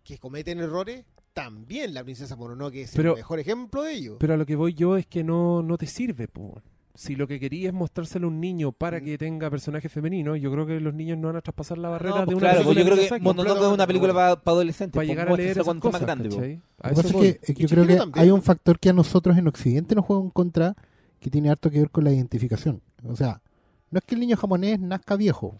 Que 0.04 0.18
cometen 0.18 0.58
errores. 0.60 1.04
También 1.34 1.92
la 1.92 2.02
princesa 2.04 2.34
Mononoke 2.36 2.76
es 2.82 2.92
Pero- 2.94 3.10
el 3.12 3.16
mejor 3.16 3.38
ejemplo 3.40 3.82
de 3.82 3.92
ello. 3.92 4.16
Pero 4.18 4.34
a 4.34 4.36
lo 4.38 4.46
que 4.46 4.56
voy 4.56 4.72
yo 4.74 4.96
es 4.96 5.06
que 5.06 5.22
no, 5.22 5.62
no 5.62 5.76
te 5.76 5.86
sirve, 5.86 6.28
po. 6.28 6.62
Si 6.97 7.15
lo 7.15 7.28
que 7.28 7.39
querías 7.39 7.73
es 7.73 7.75
mostrárselo 7.75 8.26
a 8.26 8.31
un 8.31 8.41
niño 8.41 8.73
para 8.73 9.00
que 9.00 9.18
tenga 9.18 9.50
personajes 9.50 9.92
femeninos, 9.92 10.41
yo 10.41 10.50
creo 10.50 10.66
que 10.66 10.81
los 10.81 10.94
niños 10.94 11.18
no 11.18 11.28
van 11.28 11.36
a 11.36 11.41
traspasar 11.42 11.76
la 11.78 11.91
barrera 11.91 12.15
No, 12.15 12.20
de 12.20 12.25
pues 12.26 12.36
una 12.36 12.41
claro, 12.41 12.65
pues 12.65 12.75
película 12.75 12.97
yo 12.97 13.02
de 13.02 13.08
creo 13.08 13.18
que. 13.18 13.25
Mononoke 13.25 13.62
es 13.62 13.73
una 13.73 13.86
película 13.86 14.15
para, 14.15 14.31
adolescentes. 14.33 14.94
para 14.94 15.07
pues, 15.07 15.08
llegar 15.08 15.28
a 15.28 15.36
leer 15.36 15.57
muéstraselo 15.57 15.73
esas 15.73 15.83
cosas, 15.83 16.00
más 16.00 16.07
grande. 16.07 16.60
A 16.81 16.89
que 16.89 17.00
eso 17.00 17.08
es 17.08 17.15
que, 17.15 17.41
es 17.42 17.57
que 17.57 17.62
yo 17.62 17.68
creo 17.68 17.86
que 17.86 17.97
también. 17.97 18.25
hay 18.25 18.31
un 18.31 18.42
factor 18.42 18.78
que 18.78 18.89
a 18.89 18.92
nosotros 18.92 19.36
en 19.36 19.47
Occidente 19.47 19.94
nos 19.94 20.05
juega 20.05 20.23
en 20.23 20.31
contra 20.31 20.75
que 21.20 21.31
tiene 21.31 21.50
harto 21.50 21.70
que 21.70 21.81
ver 21.81 21.91
con 21.91 22.05
la 22.05 22.12
identificación. 22.12 22.81
O 23.07 23.15
sea, 23.15 23.42
no 23.91 23.99
es 23.99 24.05
que 24.05 24.15
el 24.15 24.20
niño 24.20 24.36
japonés 24.36 24.81
nazca 24.81 25.16
viejo, 25.16 25.58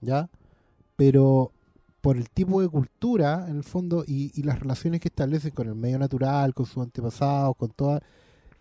¿ya? 0.00 0.28
Pero 0.96 1.52
por 2.00 2.18
el 2.18 2.28
tipo 2.28 2.60
de 2.60 2.68
cultura, 2.68 3.46
en 3.48 3.56
el 3.56 3.64
fondo, 3.64 4.04
y, 4.06 4.30
y 4.38 4.42
las 4.42 4.60
relaciones 4.60 5.00
que 5.00 5.08
establecen 5.08 5.52
con 5.52 5.66
el 5.66 5.74
medio 5.74 5.98
natural, 5.98 6.52
con 6.52 6.66
sus 6.66 6.82
antepasados, 6.82 7.56
con 7.56 7.70
todas, 7.70 8.02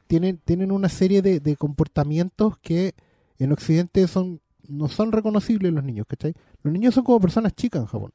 tienen, 0.08 0.40
tienen 0.46 0.72
una 0.72 0.90
serie 0.90 1.22
de, 1.22 1.40
de 1.40 1.56
comportamientos 1.56 2.58
que 2.60 2.94
en 3.40 3.52
Occidente 3.52 4.08
son 4.08 4.42
no 4.68 4.88
son 4.88 5.12
reconocibles 5.12 5.74
los 5.74 5.84
niños, 5.84 6.06
¿cachai? 6.08 6.34
Los 6.64 6.72
niños 6.74 6.94
son 6.96 7.04
como 7.04 7.20
personas 7.20 7.54
chicas 7.54 7.82
en 7.82 7.88
Japón. 7.88 8.12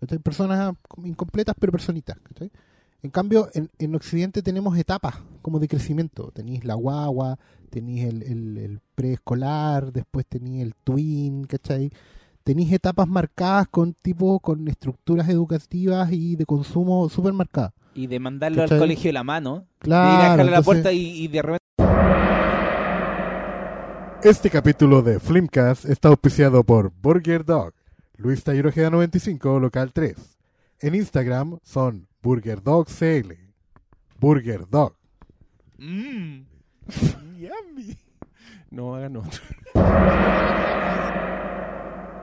¿cachai? 0.00 0.18
Personas 0.18 0.74
incompletas, 1.04 1.54
pero 1.58 1.72
personitas. 1.72 2.16
En 3.02 3.10
cambio, 3.10 3.48
en, 3.54 3.70
en 3.78 3.94
Occidente 3.94 4.42
tenemos 4.42 4.76
etapas 4.78 5.16
como 5.42 5.58
de 5.58 5.68
crecimiento. 5.68 6.30
Tenéis 6.32 6.64
la 6.64 6.74
guagua, 6.74 7.38
tenéis 7.70 8.04
el, 8.04 8.22
el- 8.22 8.58
el 8.58 8.80
preescolar, 8.94 9.92
después 9.92 10.26
tenéis 10.26 10.62
el 10.62 10.74
twin, 10.84 11.44
¿cachai? 11.44 11.90
Tenéis 12.44 12.72
etapas 12.72 13.08
marcadas 13.08 13.68
con 13.68 13.94
tipo, 13.94 14.38
con 14.40 14.68
estructuras 14.68 15.28
educativas 15.28 16.12
y 16.12 16.36
de 16.36 16.46
consumo 16.46 17.08
súper 17.08 17.32
marcadas. 17.32 17.72
Y 17.96 18.06
de 18.08 18.20
mandarlo 18.20 18.62
al 18.62 18.68
colegio 18.68 19.08
de 19.08 19.12
la 19.14 19.24
mano. 19.24 19.66
de 19.82 19.88
ir 19.88 19.94
a 19.94 19.98
Claro, 20.06 20.22
dejarle 20.22 20.42
a 20.42 20.58
la 20.58 20.62
puerta 20.62 20.92
y, 20.92 21.24
y 21.24 21.28
de 21.28 21.42
repente. 21.42 21.64
Este 24.22 24.50
capítulo 24.50 25.02
de 25.02 25.18
Flimcast 25.20 25.84
está 25.86 26.08
auspiciado 26.08 26.64
por 26.64 26.92
Burger 27.00 27.44
Dog, 27.44 27.72
Luis 28.16 28.42
Taller 28.42 28.66
Ojeda 28.66 28.90
95, 28.90 29.60
local 29.60 29.92
3. 29.92 30.14
En 30.80 30.94
Instagram 30.94 31.58
son 31.62 32.06
Burger 32.22 32.62
Dog 32.62 32.86
CL. 32.88 33.32
Burger 34.18 34.68
Dog. 34.68 34.94
Mm. 35.78 36.40
No 38.70 38.94
hagan 38.96 39.16
otro. 39.16 39.42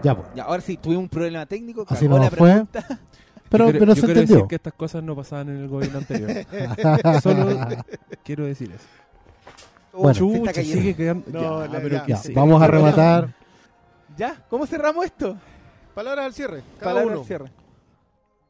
Ya, 0.03 0.15
pues. 0.15 0.27
Ya, 0.35 0.43
ahora 0.43 0.61
sí, 0.61 0.75
tuvimos 0.77 1.03
un 1.03 1.09
problema 1.09 1.45
técnico. 1.45 1.85
Así 1.87 2.07
no 2.07 2.17
la 2.17 2.29
fue. 2.29 2.49
pregunta. 2.49 2.99
Pero, 3.53 3.65
yo 3.65 3.71
quiero, 3.71 3.79
pero 3.85 3.93
yo 3.93 4.01
se 4.01 4.05
quiero 4.07 4.19
entendió. 4.21 4.35
decir 4.35 4.47
que 4.49 4.55
estas 4.55 4.73
cosas 4.73 5.03
no 5.03 5.15
pasaban 5.15 5.49
en 5.49 5.57
el 5.57 5.67
gobierno 5.69 5.99
anterior. 5.99 6.31
Solo 7.23 7.59
quiero 8.23 8.45
decir 8.45 8.71
eso. 8.71 8.85
Bueno. 9.93 10.13
Se 10.15 10.25
está 10.25 10.37
Chucha, 10.39 10.53
cayendo. 10.53 10.81
sigue 10.81 10.95
quedando. 10.95 11.23
No, 11.31 11.61
ya, 11.65 11.67
no, 11.67 11.73
pero 11.83 11.89
ya. 11.97 12.03
que 12.05 12.11
Ya, 12.11 12.17
sí. 12.17 12.33
vamos 12.33 12.61
a 12.61 12.67
rematar. 12.67 13.33
¿Ya? 14.17 14.43
¿Cómo 14.49 14.65
cerramos 14.65 15.05
esto? 15.05 15.37
Palabras 15.93 16.25
al 16.25 16.33
cierre. 16.33 16.63
Cada 16.79 16.91
Palabra 16.93 17.11
uno. 17.13 17.21
al 17.21 17.27
cierre. 17.27 17.45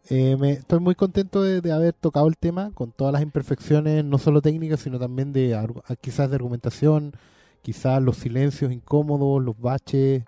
eh, 0.10 0.38
me, 0.40 0.52
estoy 0.54 0.80
muy 0.80 0.96
contento 0.96 1.44
de, 1.44 1.60
de 1.62 1.72
haber 1.72 1.94
tocado 1.94 2.28
el 2.28 2.38
tema 2.38 2.72
con 2.74 2.92
todas 2.92 3.12
las 3.14 3.22
imperfecciones, 3.22 4.04
no 4.06 4.18
solo 4.18 4.42
técnicas, 4.42 4.80
sino 4.80 4.98
también 5.00 5.34
de 5.34 5.54
argu- 5.56 5.84
ah, 5.88 5.96
quizás 6.00 6.30
de 6.30 6.36
argumentación, 6.36 7.14
quizás 7.62 8.02
los 8.02 8.18
silencios 8.18 8.72
incómodos, 8.72 9.44
los 9.44 9.60
baches. 9.60 10.24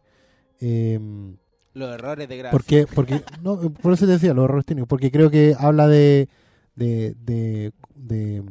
em, 0.60 1.38
Los 1.76 1.94
errores 1.94 2.28
de 2.28 2.38
grabación. 2.38 2.60
porque, 2.60 2.88
porque 2.96 3.22
no, 3.44 3.60
por 3.72 3.94
eso 3.94 4.06
te 4.08 4.14
decía, 4.14 4.34
los 4.34 4.46
errores 4.46 4.66
técnicos, 4.66 4.88
porque 4.88 5.12
creo 5.12 5.30
que 5.30 5.56
habla 5.60 5.88
de, 5.88 6.28
de, 6.76 7.16
de, 7.24 7.72
de 7.96 8.44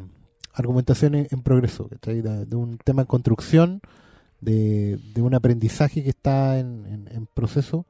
argumentación 0.53 1.15
en, 1.17 1.27
en 1.31 1.43
progreso, 1.43 1.89
¿cachai? 1.89 2.21
de, 2.23 2.47
de 2.47 2.57
un 2.57 2.79
tema 2.79 3.03
en 3.03 3.07
construcción, 3.07 3.81
de, 4.41 4.99
de 5.15 5.23
un 5.23 5.35
aprendizaje 5.35 6.03
que 6.05 6.11
está 6.11 6.59
en, 6.61 6.87
en- 6.87 7.09
en 7.11 7.27
proceso 7.27 7.87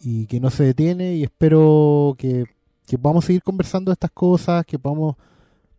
y 0.00 0.26
que 0.26 0.40
no 0.40 0.50
se 0.50 0.64
detiene 0.64 1.14
y 1.14 1.22
espero 1.22 2.14
que, 2.18 2.44
que 2.86 2.98
podamos 2.98 3.24
seguir 3.24 3.42
conversando 3.42 3.90
de 3.90 3.94
estas 3.94 4.10
cosas, 4.10 4.66
que 4.66 4.78
podamos 4.78 5.16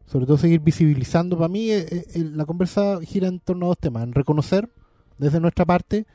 sobre 0.06 0.26
todo 0.26 0.38
seguir 0.38 0.62
visibilizando. 0.62 1.38
Para 1.38 1.50
mí 1.50 1.70
eh, 1.70 1.86
eh, 1.90 2.06
la 2.34 2.46
conversa 2.46 3.00
gira 3.04 3.28
en 3.28 3.40
torno 3.42 3.66
a 3.66 3.70
dos 3.70 3.78
temas, 3.78 4.04
en 4.04 4.14
reconocer 4.14 4.70
desde 5.18 5.40
nuestra 5.42 5.66
parte 5.66 6.06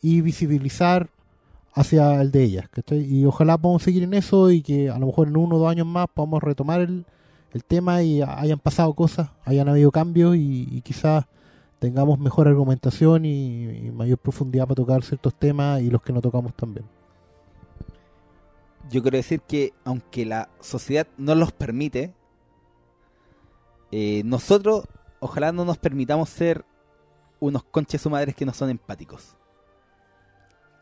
y 0.00 0.20
visibilizar 0.20 1.10
hacia 1.72 2.20
el 2.20 2.30
de 2.30 2.44
ellas. 2.44 2.68
¿cachai? 2.70 3.00
Y 3.00 3.24
ojalá 3.24 3.58
podamos 3.58 3.82
seguir 3.82 4.02
en 4.02 4.14
eso 4.14 4.50
y 4.50 4.62
que 4.62 4.90
a 4.90 4.98
lo 4.98 5.06
mejor 5.06 5.28
en 5.28 5.36
uno 5.36 5.56
o 5.56 5.58
dos 5.58 5.70
años 5.70 5.86
más 5.86 6.06
podamos 6.12 6.42
retomar 6.42 6.80
el, 6.80 7.04
el 7.52 7.64
tema 7.64 8.02
y 8.02 8.22
hayan 8.22 8.58
pasado 8.58 8.94
cosas, 8.94 9.30
hayan 9.44 9.68
habido 9.68 9.90
cambios 9.90 10.36
y, 10.36 10.80
quizás 10.82 11.26
tengamos 11.78 12.18
mejor 12.18 12.46
argumentación 12.46 13.24
y, 13.24 13.90
mayor 13.92 14.18
profundidad 14.18 14.64
para 14.64 14.76
tocar 14.76 15.02
ciertos 15.02 15.34
temas 15.34 15.80
y 15.80 15.90
los 15.90 16.02
que 16.02 16.12
no 16.12 16.20
tocamos 16.20 16.54
también. 16.54 16.86
Yo 18.90 19.02
quiero 19.02 19.16
decir 19.16 19.40
que 19.40 19.72
aunque 19.84 20.26
la 20.26 20.48
sociedad 20.60 21.06
no 21.16 21.34
los 21.34 21.52
permite, 21.52 22.12
eh, 23.92 24.22
nosotros 24.24 24.84
ojalá 25.20 25.52
no 25.52 25.64
nos 25.64 25.78
permitamos 25.78 26.28
ser 26.28 26.64
unos 27.38 27.62
conches 27.64 28.00
su 28.00 28.10
madres 28.10 28.34
que 28.34 28.44
no 28.44 28.52
son 28.52 28.70
empáticos. 28.70 29.36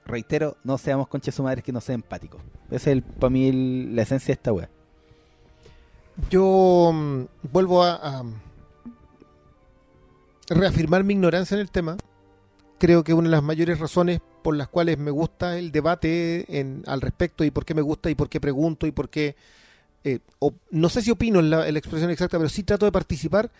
Reitero, 0.08 0.56
no 0.64 0.78
seamos 0.78 1.06
conches 1.06 1.38
madres 1.38 1.62
que 1.62 1.70
no 1.70 1.82
sean 1.82 1.96
empáticos. 1.96 2.40
Esa 2.70 2.92
es 2.92 3.02
para 3.20 3.28
mí 3.28 3.52
la 3.92 4.02
esencia 4.02 4.28
de 4.28 4.32
esta 4.32 4.52
wea. 4.54 4.70
Yo 6.30 6.90
mm, 6.94 7.24
vuelvo 7.52 7.84
a, 7.84 8.24
reafirmar 10.48 11.04
mi 11.04 11.12
ignorancia 11.12 11.54
en 11.56 11.60
el 11.60 11.70
tema. 11.70 11.98
Creo 12.78 13.04
que 13.04 13.12
una 13.12 13.28
de 13.28 13.32
las 13.32 13.42
mayores 13.42 13.78
razones 13.78 14.20
por 14.42 14.56
las 14.56 14.68
cuales 14.68 14.96
me 14.96 15.10
gusta 15.10 15.58
el 15.58 15.70
debate 15.70 16.46
al 16.86 17.00
respecto 17.02 17.44
y 17.44 17.50
por 17.50 17.66
qué 17.66 17.74
me 17.74 17.82
gusta 17.82 18.08
y 18.08 18.14
por 18.14 18.30
qué 18.30 18.40
pregunto 18.40 18.86
y 18.86 18.92
por 18.92 19.10
qué... 19.10 19.36
eh, 20.04 20.20
no 20.70 20.88
sé 20.88 21.02
si 21.02 21.10
opino 21.10 21.40
en 21.40 21.50
la 21.50 21.68
expresión 21.68 22.10
exacta, 22.10 22.38
pero 22.38 22.48
sí 22.48 22.62
trato 22.62 22.86
de 22.86 22.92
participar, 22.92 23.50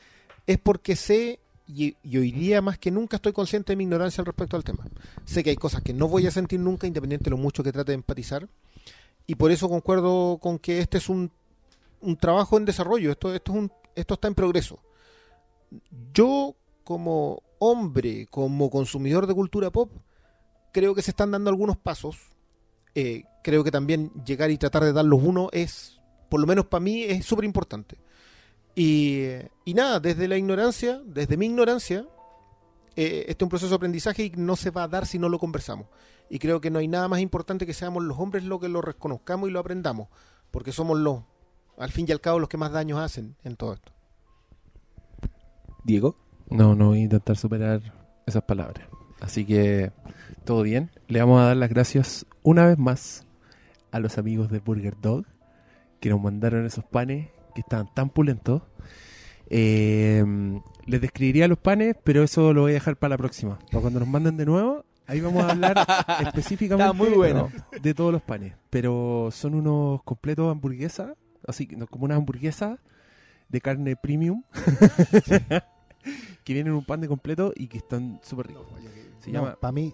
es 0.47 0.57
porque 0.57 0.97
sé 0.97 1.41
y, 1.69 1.97
y 2.03 2.19
hoy 2.19 2.33
día 2.33 2.61
más 2.61 2.79
que 2.79 2.91
nunca 2.91 3.17
estoy 3.17 3.33
consciente 3.33 3.73
de 3.73 3.77
mi 3.77 3.85
ignorancia 3.85 4.23
al 4.23 4.27
respecto 4.27 4.57
al 4.57 4.65
tema. 4.65 4.85
Sé 5.25 5.45
que 5.45 5.51
hay 5.51 5.57
cosas 5.57 5.83
que 5.83 5.95
no 5.95 6.09
voy 6.09 6.27
a 6.27 6.33
sentir 6.33 6.59
nunca, 6.59 6.89
independiente 6.89 7.25
de 7.25 7.31
lo 7.31 7.37
mucho 7.37 7.63
que 7.63 7.71
trate 7.71 7.93
de 7.93 7.97
empatizar, 7.97 8.49
y 9.27 9.35
por 9.35 9.53
eso 9.53 9.69
concuerdo 9.69 10.39
con 10.39 10.59
que 10.59 10.81
este 10.81 10.99
es 10.99 11.09
un 11.09 11.31
un 12.01 12.17
trabajo 12.17 12.57
en 12.57 12.65
desarrollo, 12.65 13.11
esto, 13.11 13.35
esto, 13.35 13.53
es 13.53 13.59
un, 13.59 13.73
esto 13.95 14.15
está 14.15 14.29
en 14.29 14.35
progreso. 14.35 14.81
Yo, 16.13 16.55
como 16.85 17.43
hombre, 17.59 18.27
como 18.31 18.71
consumidor 18.71 19.27
de 19.27 19.35
cultura 19.35 19.71
pop, 19.71 19.91
creo 20.73 20.95
que 20.95 21.03
se 21.03 21.11
están 21.11 21.31
dando 21.31 21.51
algunos 21.51 21.77
pasos. 21.77 22.19
Eh, 22.95 23.25
creo 23.43 23.65
que 23.65 23.71
también 23.71 24.11
llegar 24.25 24.51
y 24.51 24.59
tratar 24.59 24.85
de 24.85 24.93
darlos 24.93 25.21
uno 25.23 25.49
es, 25.53 26.01
por 26.29 26.41
lo 26.41 26.47
menos 26.47 26.67
para 26.67 26.81
mí, 26.81 27.03
es 27.03 27.25
súper 27.25 27.45
importante. 27.45 27.99
Y, 28.75 29.25
y 29.65 29.75
nada, 29.75 30.01
desde 30.01 30.29
la 30.29 30.37
ignorancia, 30.37 31.01
desde 31.05 31.37
mi 31.37 31.47
ignorancia, 31.47 32.07
eh, 32.97 33.27
este 33.29 33.45
es 33.45 33.47
un 33.47 33.49
proceso 33.49 33.71
de 33.71 33.77
aprendizaje 33.77 34.25
y 34.25 34.31
no 34.31 34.57
se 34.57 34.71
va 34.71 34.83
a 34.83 34.89
dar 34.89 35.07
si 35.07 35.19
no 35.19 35.29
lo 35.29 35.39
conversamos. 35.39 35.87
Y 36.29 36.39
creo 36.39 36.61
que 36.61 36.71
no 36.71 36.79
hay 36.79 36.89
nada 36.89 37.07
más 37.07 37.21
importante 37.21 37.65
que 37.65 37.73
seamos 37.73 38.03
los 38.03 38.19
hombres 38.19 38.45
los 38.45 38.61
que 38.61 38.69
lo 38.69 38.83
reconozcamos 38.83 39.49
y 39.49 39.53
lo 39.53 39.61
aprendamos, 39.61 40.09
porque 40.51 40.73
somos 40.73 40.99
los, 40.99 41.23
al 41.79 41.91
fin 41.91 42.07
y 42.09 42.13
al 42.13 42.21
cabo, 42.21 42.39
los 42.39 42.49
que 42.49 42.57
más 42.57 42.73
daños 42.73 42.99
hacen 42.99 43.37
en 43.45 43.57
todo 43.57 43.75
esto. 43.75 43.93
Diego. 45.85 46.17
No, 46.51 46.75
no 46.75 46.89
voy 46.89 46.99
a 47.01 47.03
intentar 47.05 47.37
superar 47.37 47.95
esas 48.27 48.43
palabras. 48.43 48.89
Así 49.21 49.45
que 49.45 49.93
todo 50.45 50.63
bien. 50.63 50.91
Le 51.07 51.21
vamos 51.21 51.41
a 51.41 51.47
dar 51.47 51.57
las 51.57 51.71
gracias 51.71 52.27
una 52.43 52.67
vez 52.67 52.79
más 52.79 53.27
a 53.91 54.01
los 54.01 54.19
amigos 54.19 54.51
de 54.51 54.59
Burger 54.59 55.01
Dog 55.01 55.25
que 56.01 56.09
nos 56.09 56.21
mandaron 56.21 56.67
esos 56.67 56.85
panes 56.85 57.29
que 57.59 57.63
estaban 57.63 57.93
tan 57.93 58.09
pulentos. 58.09 58.63
Eh, 59.51 60.25
les 60.87 61.01
describiría 61.01 61.49
los 61.49 61.59
panes, 61.59 61.97
pero 62.05 62.23
eso 62.23 62.53
lo 62.53 62.63
voy 62.63 62.71
a 62.71 62.75
dejar 62.75 62.97
para 62.97 63.11
la 63.11 63.19
próxima. 63.19 63.59
Para 63.73 63.81
cuando 63.81 63.99
nos 63.99 64.09
manden 64.09 64.37
de 64.37 64.47
nuevo, 64.47 64.85
ahí 65.09 65.21
vamos 65.21 65.43
a 65.43 65.51
hablar 65.51 65.77
específicamente 66.23 66.85
Está 66.85 66.93
muy 66.93 67.11
bueno. 67.11 67.51
de 67.83 67.95
todos 67.95 68.13
los 68.13 68.23
panes. 68.23 68.55
Pero 68.71 69.31
son 69.33 69.55
unos 69.55 70.05
completos 70.05 70.53
hamburguesas, 70.53 71.17
así 71.49 71.67
como 71.67 72.05
una 72.05 72.15
hamburguesa 72.15 72.79
de 73.49 73.61
carne 73.61 73.97
premium. 73.97 74.45
que 76.45 76.55
vienen 76.55 76.73
en 76.73 76.79
un 76.79 76.85
pan 76.85 77.01
de 77.01 77.09
completo 77.09 77.53
y 77.57 77.67
que 77.67 77.79
están 77.79 78.21
súper 78.23 78.47
ricos. 78.47 78.67
Se 79.19 79.33
llama. 79.33 79.57
para 79.61 79.73
mí, 79.73 79.93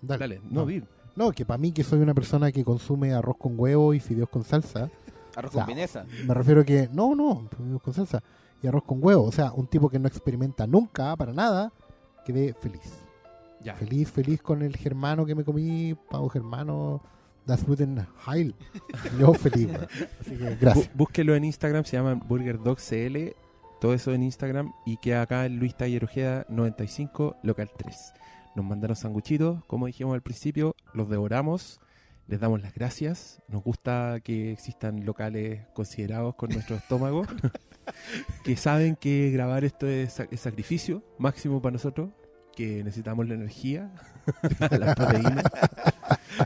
dale. 0.00 0.40
Dale, 0.40 0.40
no. 0.48 0.66
No, 1.14 1.32
que 1.32 1.44
para 1.44 1.58
mí 1.58 1.72
que 1.72 1.84
soy 1.84 2.00
una 2.00 2.14
persona 2.14 2.52
que 2.52 2.64
consume 2.64 3.12
arroz 3.12 3.36
con 3.38 3.58
huevo 3.58 3.92
y 3.92 4.00
fideos 4.00 4.30
con 4.30 4.44
salsa, 4.44 4.90
Arroz 5.36 5.52
con 5.52 5.66
vienesa. 5.66 6.04
me 6.26 6.34
refiero 6.34 6.64
que 6.64 6.88
no, 6.92 7.14
no, 7.14 7.48
fideos 7.56 7.82
con 7.82 7.94
salsa 7.94 8.22
y 8.62 8.66
arroz 8.66 8.84
con 8.84 8.98
huevo, 9.04 9.24
o 9.24 9.32
sea, 9.32 9.52
un 9.52 9.66
tipo 9.66 9.88
que 9.88 9.98
no 9.98 10.08
experimenta 10.08 10.66
nunca 10.66 11.14
para 11.16 11.32
nada, 11.32 11.72
quedé 12.24 12.54
feliz. 12.54 12.80
Ya. 13.62 13.74
Feliz, 13.74 14.10
feliz 14.10 14.42
con 14.42 14.62
el 14.62 14.76
germano 14.76 15.26
que 15.26 15.34
me 15.34 15.44
comí, 15.44 15.94
pavo 16.10 16.28
germano, 16.28 17.00
das 17.46 17.64
guten 17.66 18.06
Heil. 18.26 18.54
Yo 19.18 19.34
feliz. 19.34 19.68
Así 20.20 20.36
que 20.36 20.56
gracias. 20.60 20.88
Bú- 20.88 20.90
Búsquelo 20.94 21.34
en 21.34 21.44
Instagram, 21.44 21.84
se 21.84 21.96
llama 21.96 22.14
Burger 22.14 22.60
Dog 22.62 22.78
CL. 22.78 23.34
Todo 23.80 23.92
eso 23.92 24.12
en 24.12 24.22
Instagram. 24.22 24.72
Y 24.86 24.96
queda 24.98 25.22
acá 25.22 25.46
en 25.46 25.58
Luis 25.58 25.76
Taller 25.76 26.04
Ojeda 26.04 26.46
95, 26.48 27.36
local 27.42 27.70
3. 27.76 28.12
Nos 28.54 28.64
mandaron 28.64 28.96
sanguchitos, 28.96 29.62
como 29.66 29.86
dijimos 29.86 30.14
al 30.14 30.22
principio, 30.22 30.74
los 30.94 31.08
devoramos. 31.08 31.80
Les 32.28 32.40
damos 32.40 32.60
las 32.60 32.74
gracias. 32.74 33.40
Nos 33.48 33.62
gusta 33.62 34.18
que 34.22 34.52
existan 34.52 35.04
locales 35.06 35.60
considerados 35.74 36.34
con 36.34 36.50
nuestro 36.50 36.76
estómago. 36.76 37.24
que 38.44 38.56
saben 38.56 38.96
que 38.96 39.30
grabar 39.30 39.64
esto 39.64 39.86
es, 39.86 40.14
sa- 40.14 40.26
es 40.30 40.40
sacrificio 40.40 41.02
máximo 41.18 41.62
para 41.62 41.74
nosotros. 41.74 42.10
Que 42.56 42.82
necesitamos 42.82 43.28
la 43.28 43.34
energía, 43.34 43.92
las 44.70 44.94
proteínas. 44.96 45.44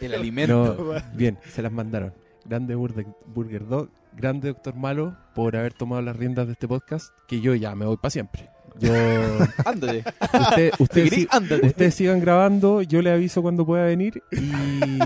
El 0.00 0.12
alimento. 0.14 0.92
No, 0.94 1.00
bien, 1.16 1.38
se 1.48 1.62
las 1.62 1.70
mandaron. 1.70 2.12
Grande 2.44 2.74
Burger, 2.74 3.06
Burger 3.26 3.66
Dog, 3.66 3.90
grande 4.16 4.48
Doctor 4.48 4.74
Malo 4.74 5.16
por 5.36 5.54
haber 5.56 5.72
tomado 5.72 6.02
las 6.02 6.16
riendas 6.16 6.46
de 6.48 6.54
este 6.54 6.66
podcast, 6.66 7.10
que 7.28 7.40
yo 7.40 7.54
ya 7.54 7.76
me 7.76 7.84
voy 7.86 7.96
para 7.96 8.10
siempre. 8.10 8.50
Yo, 8.80 8.92
Ándate. 9.64 10.02
usted, 10.40 10.72
¿Te 10.76 10.82
ustedes, 10.82 11.94
si- 11.94 11.98
sigan 11.98 12.18
grabando, 12.20 12.82
yo 12.82 13.00
les 13.02 13.12
aviso 13.12 13.40
cuando 13.40 13.64
pueda 13.64 13.84
venir 13.84 14.20
y, 14.32 14.98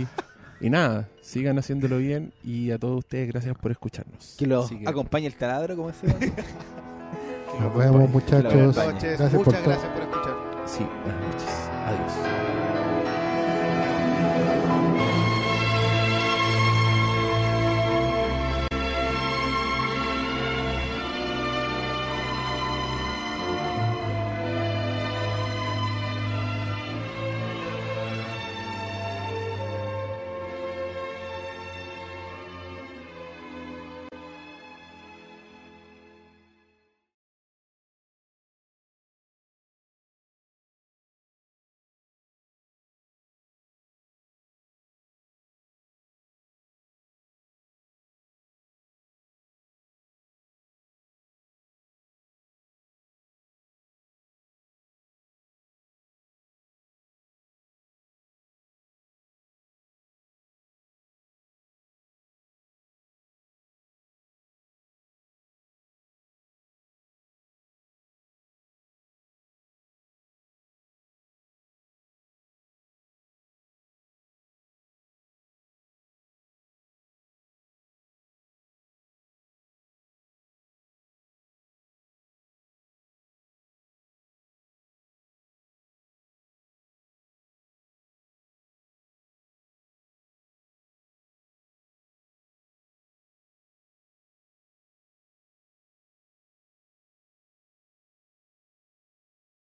y 0.65 0.71
nada, 0.71 1.09
sigan 1.21 1.59
haciéndolo 1.59 1.99
bien 1.99 2.33
y 2.43 2.71
a 2.71 2.79
todos 2.79 3.01
ustedes 3.01 3.29
gracias 3.29 3.55
por 3.57 3.71
escucharnos. 3.71 4.35
Que 4.39 4.47
lo 4.47 4.63
Así 4.63 4.79
que- 4.79 4.89
acompañe 4.89 5.27
el 5.27 5.35
taladro, 5.35 5.77
como 5.77 5.93
se 5.93 6.07
Nos 6.07 7.77
vemos 7.77 8.09
muchachos. 8.11 8.53
Buenas 8.55 8.77
noches, 8.77 9.19
Gracias 9.19 9.31
por 9.31 9.47
muchas 9.47 9.63
todo. 9.63 9.71
gracias 9.73 9.93
por 9.93 10.03
escuchar. 10.03 10.35
Sí, 10.67 10.87
buenas 11.05 11.21
noches. 11.27 11.51
Adiós. 11.87 12.54